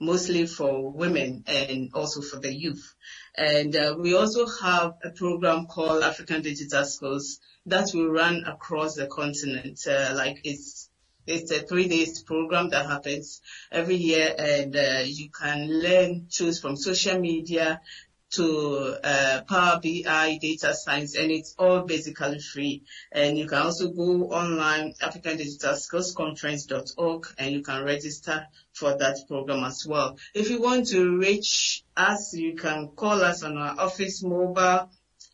mostly 0.00 0.46
for 0.46 0.90
women 0.90 1.44
and 1.46 1.90
also 1.94 2.20
for 2.20 2.38
the 2.40 2.52
youth. 2.52 2.94
And 3.36 3.74
uh, 3.76 3.96
we 3.98 4.14
also 4.14 4.46
have 4.46 4.94
a 5.04 5.10
program 5.10 5.66
called 5.66 6.02
African 6.02 6.42
Digital 6.42 6.84
Skills 6.84 7.40
that 7.66 7.90
will 7.94 8.08
run 8.08 8.44
across 8.46 8.94
the 8.94 9.06
continent. 9.06 9.80
Uh, 9.86 10.12
like 10.14 10.40
it's 10.44 10.88
it's 11.26 11.50
a 11.50 11.58
three 11.58 11.88
days 11.88 12.22
program 12.22 12.70
that 12.70 12.86
happens 12.86 13.40
every 13.72 13.96
year 13.96 14.32
and 14.38 14.76
uh, 14.76 15.02
you 15.04 15.28
can 15.28 15.66
learn 15.68 16.28
tools 16.30 16.60
from 16.60 16.76
social 16.76 17.18
media 17.18 17.80
to 18.32 18.98
uh, 19.02 19.40
Power 19.48 19.80
BI, 19.82 20.38
data 20.40 20.74
science, 20.74 21.16
and 21.16 21.30
it's 21.30 21.54
all 21.58 21.82
basically 21.82 22.40
free. 22.40 22.82
And 23.12 23.36
you 23.38 23.46
can 23.46 23.58
also 23.58 23.90
go 23.90 24.30
online, 24.30 24.94
African 25.00 25.36
Digital 25.36 25.76
Skills 25.76 26.12
Conference.org, 26.12 27.26
and 27.38 27.52
you 27.52 27.62
can 27.62 27.84
register 27.84 28.46
for 28.72 28.96
that 28.98 29.18
program 29.28 29.62
as 29.64 29.86
well. 29.86 30.18
If 30.34 30.50
you 30.50 30.60
want 30.60 30.88
to 30.88 31.18
reach 31.18 31.84
us, 31.96 32.34
you 32.34 32.56
can 32.56 32.88
call 32.96 33.22
us 33.22 33.42
on 33.42 33.56
our 33.56 33.80
office 33.80 34.22
mobile 34.22 34.90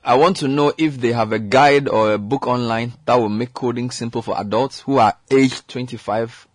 I 0.03 0.15
want 0.15 0.37
to 0.37 0.47
know 0.47 0.73
if 0.77 0.99
they 0.99 1.13
have 1.13 1.31
a 1.31 1.39
guide 1.39 1.87
or 1.87 2.13
a 2.13 2.17
book 2.17 2.47
online 2.47 2.93
that 3.05 3.15
will 3.15 3.29
make 3.29 3.53
coding 3.53 3.91
simple 3.91 4.21
for 4.21 4.39
adults 4.39 4.81
who 4.81 4.97
are 4.97 5.15
age 5.31 5.65
25 5.67 6.47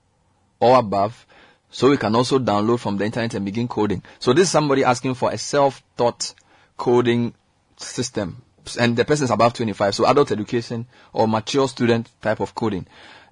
or 0.60 0.78
above 0.78 1.26
so 1.70 1.90
we 1.90 1.96
can 1.96 2.14
also 2.14 2.38
download 2.38 2.80
from 2.80 2.98
the 2.98 3.04
internet 3.04 3.34
and 3.34 3.44
begin 3.44 3.68
coding. 3.68 4.02
So 4.18 4.32
this 4.32 4.44
is 4.44 4.50
somebody 4.50 4.84
asking 4.84 5.14
for 5.14 5.30
a 5.30 5.38
self-taught 5.38 6.34
coding 6.76 7.34
system 7.76 8.42
and 8.78 8.96
the 8.96 9.04
person 9.04 9.24
is 9.24 9.30
above 9.30 9.54
25, 9.54 9.94
so 9.94 10.06
adult 10.06 10.32
education 10.32 10.86
or 11.12 11.28
mature 11.28 11.68
student 11.68 12.10
type 12.20 12.40
of 12.40 12.54
coding. 12.54 12.86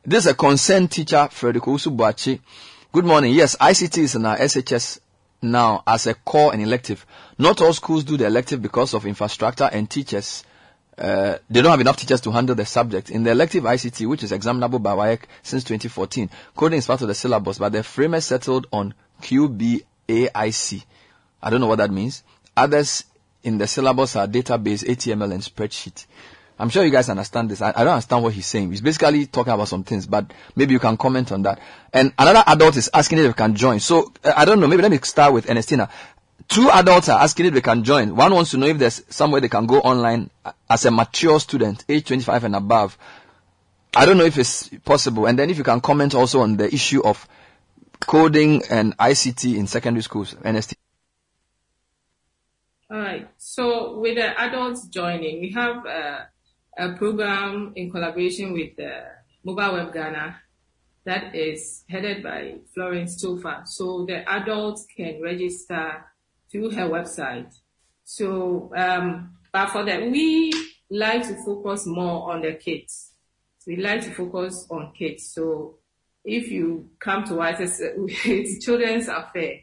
This 0.04 0.24
is 0.24 0.32
a 0.32 0.34
concerned 0.34 0.90
teacher, 0.90 1.28
Frederico 1.30 1.76
Usubachi. 1.76 2.40
Good 2.92 3.04
morning. 3.04 3.32
Yes, 3.34 3.56
ICT 3.56 3.98
is 3.98 4.14
in 4.16 4.26
our 4.26 4.36
SHS 4.36 4.98
now 5.40 5.82
as 5.86 6.06
a 6.06 6.14
core 6.14 6.52
and 6.52 6.62
elective. 6.62 7.06
Not 7.38 7.60
all 7.60 7.72
schools 7.72 8.04
do 8.04 8.16
the 8.16 8.26
elective 8.26 8.60
because 8.60 8.94
of 8.94 9.06
infrastructure 9.06 9.68
and 9.72 9.88
teachers. 9.88 10.44
Uh, 10.96 11.38
they 11.48 11.62
don't 11.62 11.70
have 11.70 11.80
enough 11.80 11.96
teachers 11.96 12.20
to 12.22 12.30
handle 12.30 12.54
the 12.54 12.66
subject. 12.66 13.10
In 13.10 13.24
the 13.24 13.30
elective 13.30 13.64
ICT, 13.64 14.06
which 14.08 14.22
is 14.22 14.32
examinable 14.32 14.78
by 14.78 14.92
WAEC 14.92 15.22
since 15.42 15.64
2014, 15.64 16.30
coding 16.54 16.78
is 16.78 16.86
part 16.86 17.02
of 17.02 17.08
the 17.08 17.14
syllabus, 17.14 17.58
but 17.58 17.72
the 17.72 17.82
framers 17.82 18.26
settled 18.26 18.66
on 18.72 18.94
QBAIC. 19.22 20.84
I 21.42 21.50
don't 21.50 21.60
know 21.60 21.66
what 21.66 21.78
that 21.78 21.90
means. 21.90 22.22
Others 22.56 23.04
in 23.42 23.58
the 23.58 23.66
syllabus 23.66 24.16
are 24.16 24.26
database, 24.26 24.84
HTML, 24.84 25.32
and 25.32 25.42
spreadsheet. 25.42 26.06
I'm 26.58 26.68
sure 26.68 26.84
you 26.84 26.90
guys 26.90 27.08
understand 27.08 27.50
this. 27.50 27.60
I, 27.60 27.70
I 27.70 27.82
don't 27.84 27.94
understand 27.94 28.22
what 28.22 28.34
he's 28.34 28.46
saying. 28.46 28.70
He's 28.70 28.80
basically 28.80 29.26
talking 29.26 29.52
about 29.52 29.68
some 29.68 29.82
things, 29.82 30.06
but 30.06 30.32
maybe 30.54 30.72
you 30.72 30.78
can 30.78 30.96
comment 30.96 31.32
on 31.32 31.42
that. 31.42 31.60
And 31.92 32.12
another 32.18 32.44
adult 32.46 32.76
is 32.76 32.90
asking 32.94 33.18
if 33.18 33.26
they 33.26 33.32
can 33.32 33.56
join. 33.56 33.80
So 33.80 34.12
uh, 34.22 34.32
I 34.36 34.44
don't 34.44 34.60
know. 34.60 34.68
Maybe 34.68 34.82
let 34.82 34.90
me 34.90 34.98
start 35.02 35.32
with 35.32 35.48
Ernestina. 35.50 35.88
Two 36.48 36.70
adults 36.70 37.08
are 37.08 37.20
asking 37.20 37.46
if 37.46 37.54
they 37.54 37.60
can 37.60 37.82
join. 37.84 38.14
One 38.14 38.34
wants 38.34 38.50
to 38.52 38.58
know 38.58 38.66
if 38.66 38.78
there's 38.78 39.02
somewhere 39.08 39.40
they 39.40 39.48
can 39.48 39.66
go 39.66 39.80
online 39.80 40.30
as 40.68 40.84
a 40.84 40.90
mature 40.90 41.40
student, 41.40 41.84
age 41.88 42.06
25 42.06 42.44
and 42.44 42.56
above. 42.56 42.98
I 43.94 44.06
don't 44.06 44.18
know 44.18 44.24
if 44.24 44.38
it's 44.38 44.68
possible. 44.84 45.26
And 45.26 45.38
then 45.38 45.50
if 45.50 45.58
you 45.58 45.64
can 45.64 45.80
comment 45.80 46.14
also 46.14 46.40
on 46.40 46.56
the 46.56 46.72
issue 46.72 47.02
of 47.02 47.26
coding 48.00 48.62
and 48.70 48.96
ICT 48.98 49.56
in 49.56 49.66
secondary 49.66 50.02
schools, 50.02 50.36
Ernestina. 50.44 50.78
All 52.92 52.98
right. 52.98 53.26
So 53.38 53.98
with 54.00 54.16
the 54.16 54.38
adults 54.38 54.86
joining, 54.88 55.40
we 55.40 55.50
have 55.52 55.86
uh, 55.86 56.18
a 56.76 56.92
program 56.92 57.72
in 57.74 57.90
collaboration 57.90 58.52
with 58.52 58.72
Mobile 59.42 59.72
Web 59.72 59.94
Ghana 59.94 60.36
that 61.06 61.34
is 61.34 61.84
headed 61.88 62.22
by 62.22 62.56
Florence 62.74 63.24
Toffa. 63.24 63.66
So 63.66 64.04
the 64.06 64.28
adults 64.30 64.86
can 64.94 65.22
register 65.22 66.04
through 66.50 66.72
her 66.72 66.86
website. 66.86 67.50
So, 68.04 68.70
um, 68.76 69.38
but 69.54 69.70
for 69.70 69.86
that, 69.86 70.10
we 70.10 70.52
like 70.90 71.26
to 71.28 71.36
focus 71.46 71.86
more 71.86 72.30
on 72.30 72.42
the 72.42 72.52
kids. 72.52 73.12
We 73.66 73.76
like 73.76 74.02
to 74.02 74.10
focus 74.10 74.66
on 74.70 74.92
kids. 74.92 75.32
So 75.32 75.78
if 76.26 76.50
you 76.50 76.90
come 77.00 77.24
to 77.24 77.38
us, 77.40 77.58
it's, 77.60 77.80
it's 78.26 78.62
children's 78.62 79.08
affair. 79.08 79.60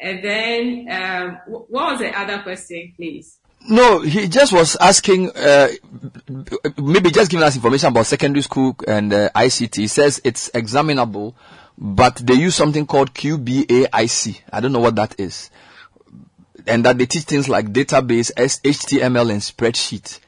And 0.00 0.24
then, 0.24 0.88
um, 0.90 1.38
what 1.46 1.92
was 1.92 1.98
the 2.00 2.18
other 2.18 2.42
question, 2.42 2.92
please? 2.96 3.38
No, 3.66 4.00
he 4.00 4.28
just 4.28 4.52
was 4.52 4.76
asking, 4.76 5.30
uh, 5.30 5.68
maybe 6.76 7.10
just 7.10 7.30
giving 7.30 7.44
us 7.44 7.56
information 7.56 7.88
about 7.88 8.06
secondary 8.06 8.42
school 8.42 8.76
and 8.86 9.12
uh, 9.12 9.30
ICT. 9.34 9.76
He 9.76 9.86
says 9.88 10.20
it's 10.22 10.50
examinable, 10.52 11.34
but 11.78 12.16
they 12.16 12.34
use 12.34 12.54
something 12.54 12.86
called 12.86 13.14
QBAIC. 13.14 14.40
I 14.52 14.60
don't 14.60 14.72
know 14.72 14.80
what 14.80 14.96
that 14.96 15.18
is. 15.18 15.50
And 16.66 16.84
that 16.84 16.98
they 16.98 17.06
teach 17.06 17.24
things 17.24 17.48
like 17.48 17.72
database, 17.72 18.32
HTML, 18.34 19.30
and 19.30 19.40
spreadsheet. 19.40 20.20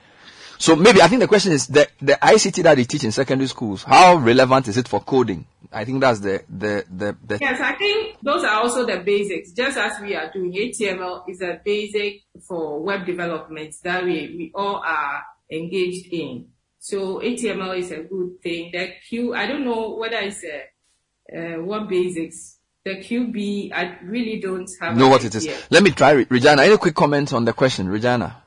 So 0.58 0.74
maybe 0.74 1.02
I 1.02 1.08
think 1.08 1.20
the 1.20 1.28
question 1.28 1.52
is 1.52 1.66
the 1.66 1.86
the 2.00 2.14
ICT 2.14 2.62
that 2.62 2.76
they 2.76 2.84
teach 2.84 3.04
in 3.04 3.12
secondary 3.12 3.48
schools. 3.48 3.82
How 3.82 4.16
relevant 4.16 4.68
is 4.68 4.78
it 4.78 4.88
for 4.88 5.00
coding? 5.00 5.46
I 5.72 5.84
think 5.84 6.00
that's 6.00 6.20
the 6.20 6.42
the 6.48 6.84
the, 6.90 7.16
the 7.24 7.38
Yes, 7.40 7.60
I 7.60 7.74
think 7.74 8.16
those 8.22 8.44
are 8.44 8.62
also 8.62 8.86
the 8.86 8.98
basics. 8.98 9.52
Just 9.52 9.78
as 9.78 10.00
we 10.00 10.14
are 10.14 10.30
doing 10.32 10.52
HTML 10.52 11.28
is 11.28 11.40
a 11.42 11.60
basic 11.64 12.22
for 12.46 12.82
web 12.82 13.06
development 13.06 13.74
that 13.82 14.04
we, 14.04 14.34
we 14.36 14.52
all 14.54 14.82
are 14.84 15.22
engaged 15.50 16.12
in. 16.12 16.48
So 16.78 17.20
HTML 17.20 17.78
is 17.78 17.90
a 17.90 18.02
good 18.02 18.40
thing. 18.42 18.70
The 18.72 18.92
Q, 19.08 19.34
I 19.34 19.46
don't 19.46 19.64
know 19.64 19.96
whether 19.96 20.18
it's 20.18 20.44
a, 20.44 21.56
uh, 21.56 21.62
what 21.62 21.88
basics. 21.88 22.58
The 22.84 22.98
QB, 22.98 23.72
I 23.72 23.98
really 24.04 24.38
don't 24.38 24.70
have. 24.80 24.96
know 24.96 25.06
an 25.06 25.10
what 25.10 25.24
it 25.24 25.34
is. 25.34 25.48
Let 25.70 25.82
me 25.82 25.90
try, 25.90 26.12
Regina. 26.12 26.62
Any 26.62 26.76
quick 26.76 26.94
comment 26.94 27.32
on 27.32 27.44
the 27.44 27.52
question, 27.52 27.88
Regina? 27.88 28.40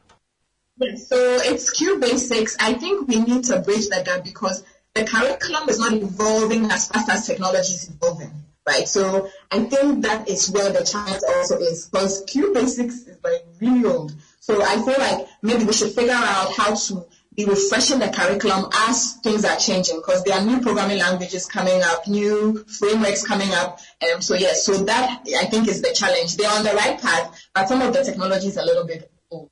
Yes, 0.77 1.09
so 1.09 1.17
it's 1.17 1.69
Q 1.71 1.99
basics. 1.99 2.55
I 2.57 2.75
think 2.75 3.09
we 3.09 3.19
need 3.19 3.43
to 3.45 3.59
bridge 3.59 3.89
that 3.89 4.05
gap 4.05 4.23
because 4.23 4.63
the 4.95 5.05
curriculum 5.05 5.69
is 5.69 5.79
not 5.79 5.93
evolving 5.93 6.65
as 6.65 6.87
fast 6.87 7.09
as 7.09 7.27
technology 7.27 7.73
is 7.73 7.89
evolving, 7.89 8.31
right? 8.67 8.87
So 8.87 9.29
I 9.51 9.59
think 9.63 10.03
that 10.03 10.27
is 10.27 10.49
where 10.49 10.71
the 10.71 10.83
challenge 10.83 11.21
also 11.27 11.57
is 11.57 11.87
because 11.87 12.23
Q 12.27 12.53
basics 12.53 12.95
is 13.07 13.17
like 13.23 13.45
really 13.61 13.85
old. 13.85 14.13
So 14.39 14.63
I 14.63 14.75
feel 14.77 14.97
like 14.97 15.27
maybe 15.41 15.65
we 15.65 15.73
should 15.73 15.91
figure 15.91 16.13
out 16.13 16.53
how 16.55 16.73
to 16.73 17.05
be 17.35 17.45
refreshing 17.45 17.99
the 17.99 18.09
curriculum 18.09 18.69
as 18.73 19.13
things 19.23 19.45
are 19.45 19.57
changing 19.57 19.97
because 19.97 20.23
there 20.23 20.37
are 20.37 20.45
new 20.45 20.59
programming 20.59 20.97
languages 20.97 21.45
coming 21.45 21.81
up, 21.83 22.07
new 22.07 22.65
frameworks 22.65 23.25
coming 23.25 23.49
up. 23.53 23.79
Um, 24.01 24.21
so 24.21 24.33
yes, 24.33 24.65
so 24.65 24.73
that 24.73 25.21
I 25.39 25.45
think 25.45 25.67
is 25.67 25.81
the 25.81 25.93
challenge. 25.93 26.35
They're 26.35 26.51
on 26.51 26.63
the 26.63 26.73
right 26.73 26.99
path, 26.99 27.41
but 27.53 27.69
some 27.69 27.81
of 27.81 27.93
the 27.93 28.03
technology 28.03 28.47
is 28.47 28.57
a 28.57 28.63
little 28.63 28.85
bit 28.85 29.09
old. 29.31 29.49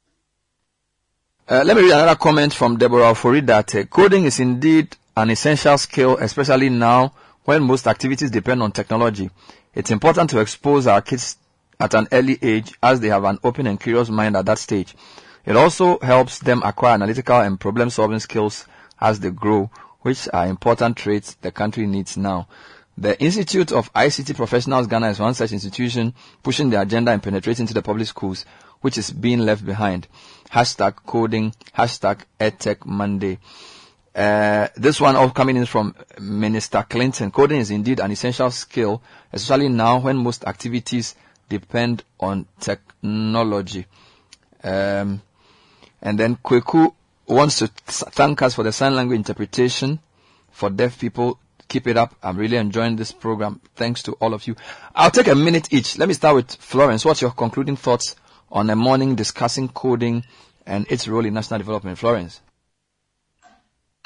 Uh, 1.47 1.63
let 1.65 1.77
me 1.77 1.83
read 1.83 1.93
another 1.93 2.15
comment 2.15 2.53
from 2.53 2.77
Deborah 2.77 3.13
Ofori 3.13 3.45
that 3.45 3.73
uh, 3.75 3.83
coding 3.85 4.25
is 4.25 4.39
indeed 4.39 4.97
an 5.17 5.31
essential 5.31 5.75
skill, 5.79 6.15
especially 6.17 6.69
now 6.69 7.11
when 7.43 7.63
most 7.63 7.87
activities 7.87 8.29
depend 8.29 8.61
on 8.61 8.71
technology. 8.71 9.31
It's 9.73 9.89
important 9.89 10.29
to 10.29 10.39
expose 10.39 10.85
our 10.85 11.01
kids 11.01 11.37
at 11.79 11.95
an 11.95 12.07
early 12.11 12.37
age 12.39 12.75
as 12.83 12.99
they 12.99 13.07
have 13.07 13.23
an 13.23 13.39
open 13.43 13.65
and 13.65 13.79
curious 13.79 14.09
mind 14.09 14.37
at 14.37 14.45
that 14.45 14.59
stage. 14.59 14.95
It 15.43 15.55
also 15.55 15.97
helps 15.99 16.37
them 16.37 16.61
acquire 16.63 16.93
analytical 16.93 17.39
and 17.39 17.59
problem 17.59 17.89
solving 17.89 18.19
skills 18.19 18.67
as 19.01 19.19
they 19.19 19.31
grow, 19.31 19.71
which 20.01 20.29
are 20.31 20.45
important 20.45 20.97
traits 20.97 21.33
the 21.41 21.51
country 21.51 21.87
needs 21.87 22.15
now. 22.15 22.47
The 22.95 23.19
Institute 23.19 23.71
of 23.71 23.91
ICT 23.93 24.35
Professionals 24.35 24.85
Ghana 24.85 25.09
is 25.09 25.19
one 25.19 25.33
such 25.33 25.51
institution 25.51 26.13
pushing 26.43 26.69
the 26.69 26.79
agenda 26.79 27.09
and 27.11 27.23
penetrating 27.23 27.63
into 27.63 27.73
the 27.73 27.81
public 27.81 28.05
schools, 28.05 28.45
which 28.81 28.99
is 28.99 29.09
being 29.09 29.39
left 29.39 29.65
behind. 29.65 30.07
Hashtag 30.51 30.97
coding, 31.07 31.53
hashtag 31.75 32.21
EdTech 32.39 32.85
Monday. 32.85 33.39
Uh, 34.17 34.67
this 34.75 34.99
one 34.99 35.15
all 35.15 35.29
coming 35.29 35.57
in 35.57 35.67
from 35.67 35.93
Minister 36.19 36.83
Clinton. 36.89 37.29
Coding 37.29 37.59
is 37.59 37.69
indeed 37.69 37.99
an 37.99 38.11
essential 38.11 38.49
skill, 38.49 38.99
especially 39.31 39.69
now 39.69 39.99
when 39.99 40.17
most 40.17 40.43
activities 40.45 41.13
depend 41.49 42.03
on 42.19 42.47
technology. 42.59 43.85
Um, 44.63 45.21
and 46.01 46.19
then 46.19 46.35
Kweku 46.37 46.95
wants 47.27 47.59
to 47.59 47.67
thank 47.67 48.41
us 48.41 48.55
for 48.55 48.63
the 48.63 48.71
sign 48.71 48.95
language 48.95 49.17
interpretation 49.17 49.99
for 50.49 50.71
deaf 50.71 50.99
people. 50.99 51.37
Keep 51.67 51.85
it 51.85 51.97
up. 51.97 52.15
I'm 52.23 52.37
really 52.37 52.57
enjoying 52.57 52.95
this 52.95 53.11
program. 53.11 53.61
Thanks 53.75 54.01
to 54.03 54.13
all 54.13 54.33
of 54.33 54.47
you. 54.47 54.55
I'll 54.95 55.11
take 55.11 55.27
a 55.27 55.35
minute 55.35 55.71
each. 55.71 55.97
Let 55.99 56.07
me 56.07 56.15
start 56.15 56.35
with 56.35 56.55
Florence. 56.55 57.05
What's 57.05 57.21
your 57.21 57.31
concluding 57.31 57.75
thoughts 57.75 58.15
on 58.51 58.69
a 58.71 58.75
morning 58.75 59.13
discussing 59.13 59.67
coding 59.67 60.23
and 60.65 60.89
its 60.89 61.07
role 61.07 61.25
in 61.25 61.33
national 61.33 61.59
development. 61.59 61.97
Florence. 61.99 62.41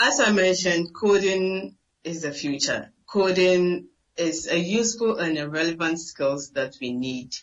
As 0.03 0.19
I 0.19 0.31
mentioned, 0.31 0.95
coding 0.95 1.75
is 2.03 2.23
the 2.23 2.31
future. 2.31 2.91
Coding 3.05 3.89
is 4.17 4.47
a 4.47 4.57
useful 4.57 5.17
and 5.17 5.37
a 5.37 5.47
relevant 5.47 5.99
skills 5.99 6.49
that 6.53 6.75
we 6.81 6.91
need. 6.91 7.35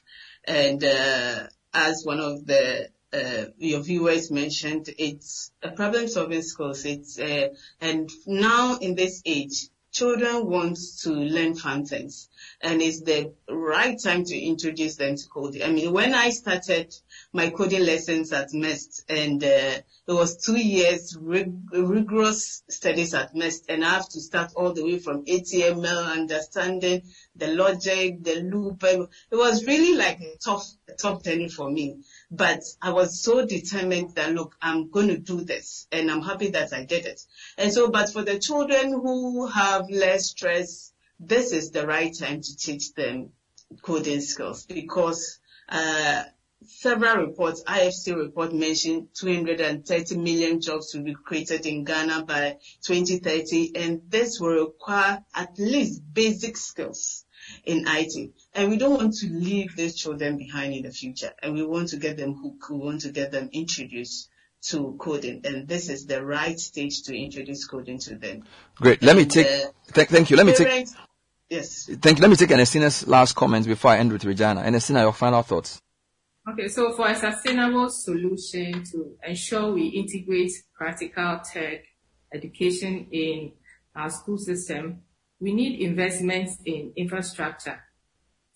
And 0.44 0.82
uh, 0.82 1.46
as 1.72 2.02
one 2.04 2.18
of 2.18 2.44
the 2.46 2.88
uh, 3.12 3.44
your 3.58 3.80
viewers 3.82 4.32
mentioned, 4.32 4.90
it's 4.98 5.52
a 5.62 5.70
problem 5.70 6.08
solving 6.08 6.42
skills. 6.42 6.84
It's 6.84 7.16
uh, 7.16 7.50
and 7.80 8.10
now 8.26 8.78
in 8.78 8.96
this 8.96 9.22
age, 9.24 9.68
children 9.92 10.46
want 10.46 10.78
to 11.02 11.10
learn 11.12 11.54
fun 11.54 11.86
things, 11.86 12.28
and 12.60 12.82
it's 12.82 13.02
the 13.02 13.34
right 13.48 13.96
time 14.02 14.24
to 14.24 14.36
introduce 14.36 14.96
them 14.96 15.14
to 15.14 15.28
coding. 15.28 15.62
I 15.62 15.70
mean, 15.70 15.92
when 15.92 16.12
I 16.12 16.30
started 16.30 16.92
my 17.32 17.50
coding 17.50 17.84
lessons 17.84 18.32
at 18.32 18.54
MEST, 18.54 19.04
and 19.08 19.44
uh, 19.44 19.46
it 19.46 19.84
was 20.06 20.38
two 20.38 20.56
years 20.56 21.16
rig- 21.20 21.70
rigorous 21.72 22.62
studies 22.70 23.12
at 23.12 23.34
MEST, 23.34 23.66
and 23.68 23.84
I 23.84 23.90
have 23.90 24.08
to 24.10 24.20
start 24.20 24.52
all 24.56 24.72
the 24.72 24.82
way 24.82 24.98
from 24.98 25.26
HTML, 25.26 26.10
understanding 26.10 27.02
the 27.36 27.48
logic, 27.48 28.22
the 28.22 28.36
loop. 28.36 28.82
It 28.82 29.08
was 29.30 29.66
really 29.66 29.96
like 29.96 30.20
a 30.20 30.36
tough, 30.42 30.66
tough 30.98 31.22
journey 31.22 31.50
for 31.50 31.70
me. 31.70 31.98
But 32.30 32.62
I 32.80 32.92
was 32.92 33.22
so 33.22 33.44
determined 33.44 34.14
that 34.14 34.32
look, 34.32 34.56
I'm 34.62 34.90
going 34.90 35.08
to 35.08 35.18
do 35.18 35.42
this, 35.42 35.86
and 35.92 36.10
I'm 36.10 36.22
happy 36.22 36.50
that 36.50 36.72
I 36.72 36.84
did 36.84 37.04
it. 37.04 37.20
And 37.58 37.72
so, 37.72 37.90
but 37.90 38.10
for 38.10 38.22
the 38.22 38.38
children 38.38 38.92
who 38.92 39.46
have 39.48 39.90
less 39.90 40.30
stress, 40.30 40.92
this 41.20 41.52
is 41.52 41.72
the 41.72 41.86
right 41.86 42.16
time 42.16 42.40
to 42.40 42.56
teach 42.56 42.94
them 42.94 43.30
coding 43.82 44.22
skills 44.22 44.64
because 44.64 45.40
uh, 45.68 46.22
several 46.78 47.26
reports, 47.26 47.62
IFC 47.64 48.16
report 48.16 48.52
mentioned 48.52 49.08
230 49.14 50.16
million 50.18 50.60
jobs 50.60 50.94
will 50.94 51.02
be 51.02 51.14
created 51.14 51.66
in 51.66 51.84
Ghana 51.84 52.24
by 52.24 52.56
2030, 52.86 53.72
and 53.76 54.02
this 54.08 54.40
will 54.40 54.66
require 54.66 55.24
at 55.34 55.58
least 55.58 56.02
basic 56.12 56.56
skills 56.56 57.24
in 57.64 57.84
IT. 57.86 58.30
And 58.54 58.70
we 58.70 58.76
don't 58.76 58.96
want 58.96 59.14
to 59.18 59.28
leave 59.28 59.74
these 59.76 59.96
children 59.96 60.36
behind 60.38 60.74
in 60.74 60.82
the 60.82 60.90
future, 60.92 61.32
and 61.42 61.54
we 61.54 61.64
want 61.64 61.88
to 61.88 61.96
get 61.96 62.16
them 62.16 62.34
hooked, 62.34 62.70
we 62.70 62.78
want 62.78 63.00
to 63.02 63.10
get 63.12 63.32
them 63.32 63.48
introduced 63.52 64.28
to 64.60 64.96
coding, 64.98 65.40
and 65.44 65.68
this 65.68 65.88
is 65.88 66.06
the 66.06 66.24
right 66.24 66.58
stage 66.58 67.02
to 67.04 67.16
introduce 67.16 67.64
coding 67.64 67.98
to 68.00 68.16
them. 68.16 68.42
Great. 68.76 69.02
Let 69.02 69.16
me 69.16 69.24
take. 69.24 69.46
uh, 69.46 69.70
Thank, 69.86 70.08
thank 70.08 70.30
you. 70.30 70.36
Let 70.36 70.46
me 70.46 70.54
take. 70.54 70.88
Yes. 71.48 71.88
Thank 72.02 72.18
you. 72.18 72.22
Let 72.22 72.28
me 72.30 72.36
take 72.36 72.50
Ernestina's 72.50 73.06
last 73.06 73.34
comments 73.34 73.66
before 73.66 73.92
I 73.92 73.98
end 73.98 74.12
with 74.12 74.24
Regina. 74.24 74.60
Ernestina, 74.62 75.00
your 75.02 75.12
final 75.12 75.42
thoughts. 75.42 75.80
Okay, 76.50 76.68
so 76.68 76.92
for 76.92 77.08
a 77.08 77.14
sustainable 77.14 77.90
solution 77.90 78.82
to 78.84 79.18
ensure 79.22 79.70
we 79.74 79.88
integrate 79.88 80.50
practical 80.74 81.40
tech 81.40 81.84
education 82.32 83.06
in 83.12 83.52
our 83.94 84.08
school 84.08 84.38
system, 84.38 85.02
we 85.40 85.52
need 85.52 85.78
investments 85.80 86.56
in 86.64 86.94
infrastructure. 86.96 87.78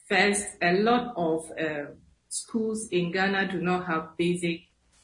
First, 0.08 0.46
a 0.62 0.72
lot 0.72 1.12
of 1.18 1.44
uh, 1.60 1.90
schools 2.28 2.88
in 2.90 3.12
Ghana 3.12 3.52
do 3.52 3.60
not 3.60 3.84
have 3.86 4.16
basic 4.16 4.62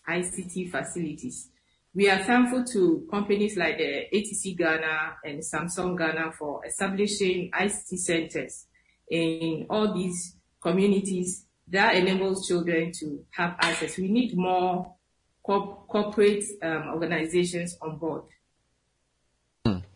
ICT 0.08 0.70
facilities. 0.70 1.50
We 1.94 2.08
are 2.08 2.24
thankful 2.24 2.64
to 2.72 3.06
companies 3.10 3.58
like 3.58 3.76
the 3.76 4.06
ATC 4.14 4.56
Ghana 4.56 5.16
and 5.24 5.40
Samsung 5.40 5.98
Ghana 5.98 6.32
for 6.38 6.64
establishing 6.64 7.50
ICT 7.50 7.98
centers 7.98 8.64
in 9.10 9.66
all 9.68 9.92
these 9.92 10.36
communities 10.62 11.44
that 11.70 11.94
enables 11.96 12.46
children 12.46 12.92
to 12.92 13.24
have 13.30 13.56
access. 13.60 13.96
We 13.98 14.08
need 14.08 14.36
more 14.36 14.94
corp- 15.42 15.88
corporate 15.88 16.44
um, 16.62 16.90
organizations 16.94 17.76
on 17.80 17.98
board. 17.98 18.22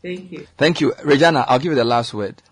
Thank 0.02 0.32
you. 0.32 0.46
Thank 0.58 0.80
you. 0.80 0.94
Regina, 1.04 1.44
I'll 1.48 1.58
give 1.58 1.72
you 1.72 1.76
the 1.76 1.84
last 1.84 2.12
word. 2.12 2.42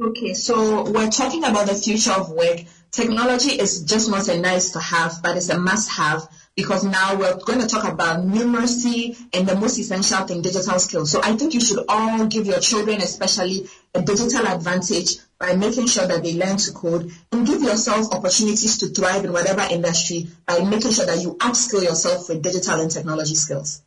Okay, 0.00 0.34
so 0.34 0.90
we're 0.90 1.10
talking 1.10 1.44
about 1.44 1.68
the 1.68 1.74
future 1.74 2.12
of 2.12 2.30
work. 2.30 2.60
Technology 2.90 3.52
is 3.52 3.84
just 3.84 4.10
not 4.10 4.28
a 4.28 4.40
nice 4.40 4.70
to 4.72 4.80
have, 4.80 5.20
but 5.22 5.36
it's 5.36 5.50
a 5.50 5.58
must 5.58 5.90
have 5.90 6.26
because 6.56 6.84
now 6.84 7.16
we're 7.16 7.36
going 7.38 7.60
to 7.60 7.66
talk 7.66 7.84
about 7.84 8.20
numeracy 8.20 9.16
and 9.32 9.48
the 9.48 9.54
most 9.56 9.78
essential 9.78 10.26
thing, 10.26 10.42
digital 10.42 10.78
skills. 10.78 11.10
So 11.10 11.20
I 11.22 11.36
think 11.36 11.54
you 11.54 11.60
should 11.60 11.84
all 11.88 12.26
give 12.26 12.46
your 12.46 12.60
children 12.60 13.00
especially 13.00 13.66
a 13.94 14.02
digital 14.02 14.46
advantage 14.46 15.16
by 15.38 15.54
making 15.54 15.86
sure 15.86 16.06
that 16.06 16.22
they 16.22 16.34
learn 16.34 16.58
to 16.58 16.72
code 16.72 17.10
and 17.32 17.46
give 17.46 17.62
yourself 17.62 18.12
opportunities 18.12 18.78
to 18.78 18.88
thrive 18.88 19.24
in 19.24 19.32
whatever 19.32 19.66
industry 19.70 20.28
by 20.46 20.60
making 20.60 20.92
sure 20.92 21.06
that 21.06 21.20
you 21.20 21.34
upskill 21.36 21.82
yourself 21.82 22.28
with 22.28 22.42
digital 22.42 22.80
and 22.80 22.90
technology 22.90 23.34
skills. 23.34 23.82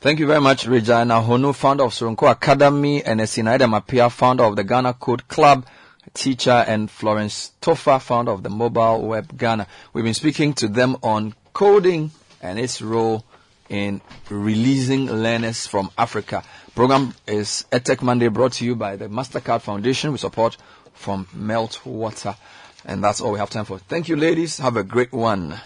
Thank 0.00 0.18
you 0.18 0.26
very 0.26 0.40
much, 0.40 0.66
Regina 0.66 1.20
Honu, 1.20 1.54
founder 1.54 1.84
of 1.84 1.92
Soronko 1.92 2.28
Academy, 2.28 3.04
and 3.04 3.20
Ernestina 3.20 3.56
Appiah, 3.56 4.10
founder 4.10 4.42
of 4.42 4.56
the 4.56 4.64
Ghana 4.64 4.94
Code 4.94 5.28
Club, 5.28 5.64
teacher, 6.12 6.64
and 6.66 6.90
Florence 6.90 7.52
Toffa, 7.60 8.00
founder 8.00 8.32
of 8.32 8.42
the 8.42 8.50
Mobile 8.50 9.06
Web 9.06 9.38
Ghana. 9.38 9.68
We've 9.92 10.02
been 10.02 10.14
speaking 10.14 10.54
to 10.54 10.66
them 10.66 10.96
on 11.04 11.34
coding 11.52 12.10
and 12.40 12.58
its 12.58 12.82
role 12.82 13.24
in 13.68 14.00
releasing 14.28 15.06
learners 15.06 15.66
from 15.66 15.90
Africa. 15.96 16.42
Program 16.74 17.14
is 17.26 17.64
EdTech 17.72 18.02
Monday 18.02 18.28
brought 18.28 18.52
to 18.54 18.64
you 18.64 18.76
by 18.76 18.96
the 18.96 19.08
MasterCard 19.08 19.62
Foundation 19.62 20.12
with 20.12 20.20
support 20.20 20.56
from 20.94 21.26
Meltwater. 21.34 22.36
And 22.84 23.02
that's 23.02 23.20
all 23.20 23.32
we 23.32 23.38
have 23.38 23.50
time 23.50 23.64
for. 23.64 23.78
Thank 23.78 24.08
you, 24.08 24.16
ladies. 24.16 24.58
Have 24.58 24.76
a 24.76 24.82
great 24.82 25.12
one. 25.12 25.60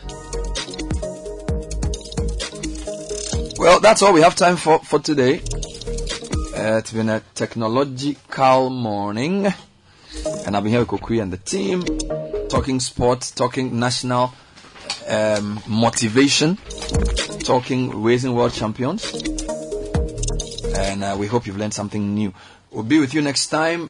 Well, 3.58 3.80
that's 3.80 4.02
all 4.02 4.12
we 4.12 4.20
have 4.20 4.36
time 4.36 4.56
for, 4.56 4.78
for 4.80 4.98
today. 4.98 5.38
Uh, 6.56 6.78
it's 6.78 6.92
been 6.92 7.08
a 7.08 7.20
technological 7.34 8.70
morning. 8.70 9.46
And 10.46 10.56
I've 10.56 10.62
been 10.62 10.72
here 10.72 10.80
with 10.80 10.88
Kokui 10.88 11.22
and 11.22 11.32
the 11.32 11.38
team, 11.38 11.82
talking 12.48 12.80
sports, 12.80 13.30
talking 13.30 13.78
national 13.78 14.32
um, 15.08 15.60
motivation, 15.66 16.58
talking 17.40 18.02
raising 18.02 18.34
world 18.34 18.52
champions. 18.52 19.02
And 20.76 21.04
uh, 21.04 21.16
we 21.18 21.26
hope 21.26 21.46
you've 21.46 21.58
learned 21.58 21.74
something 21.74 22.14
new. 22.14 22.32
We'll 22.70 22.84
be 22.84 22.98
with 22.98 23.14
you 23.14 23.22
next 23.22 23.46
time. 23.48 23.84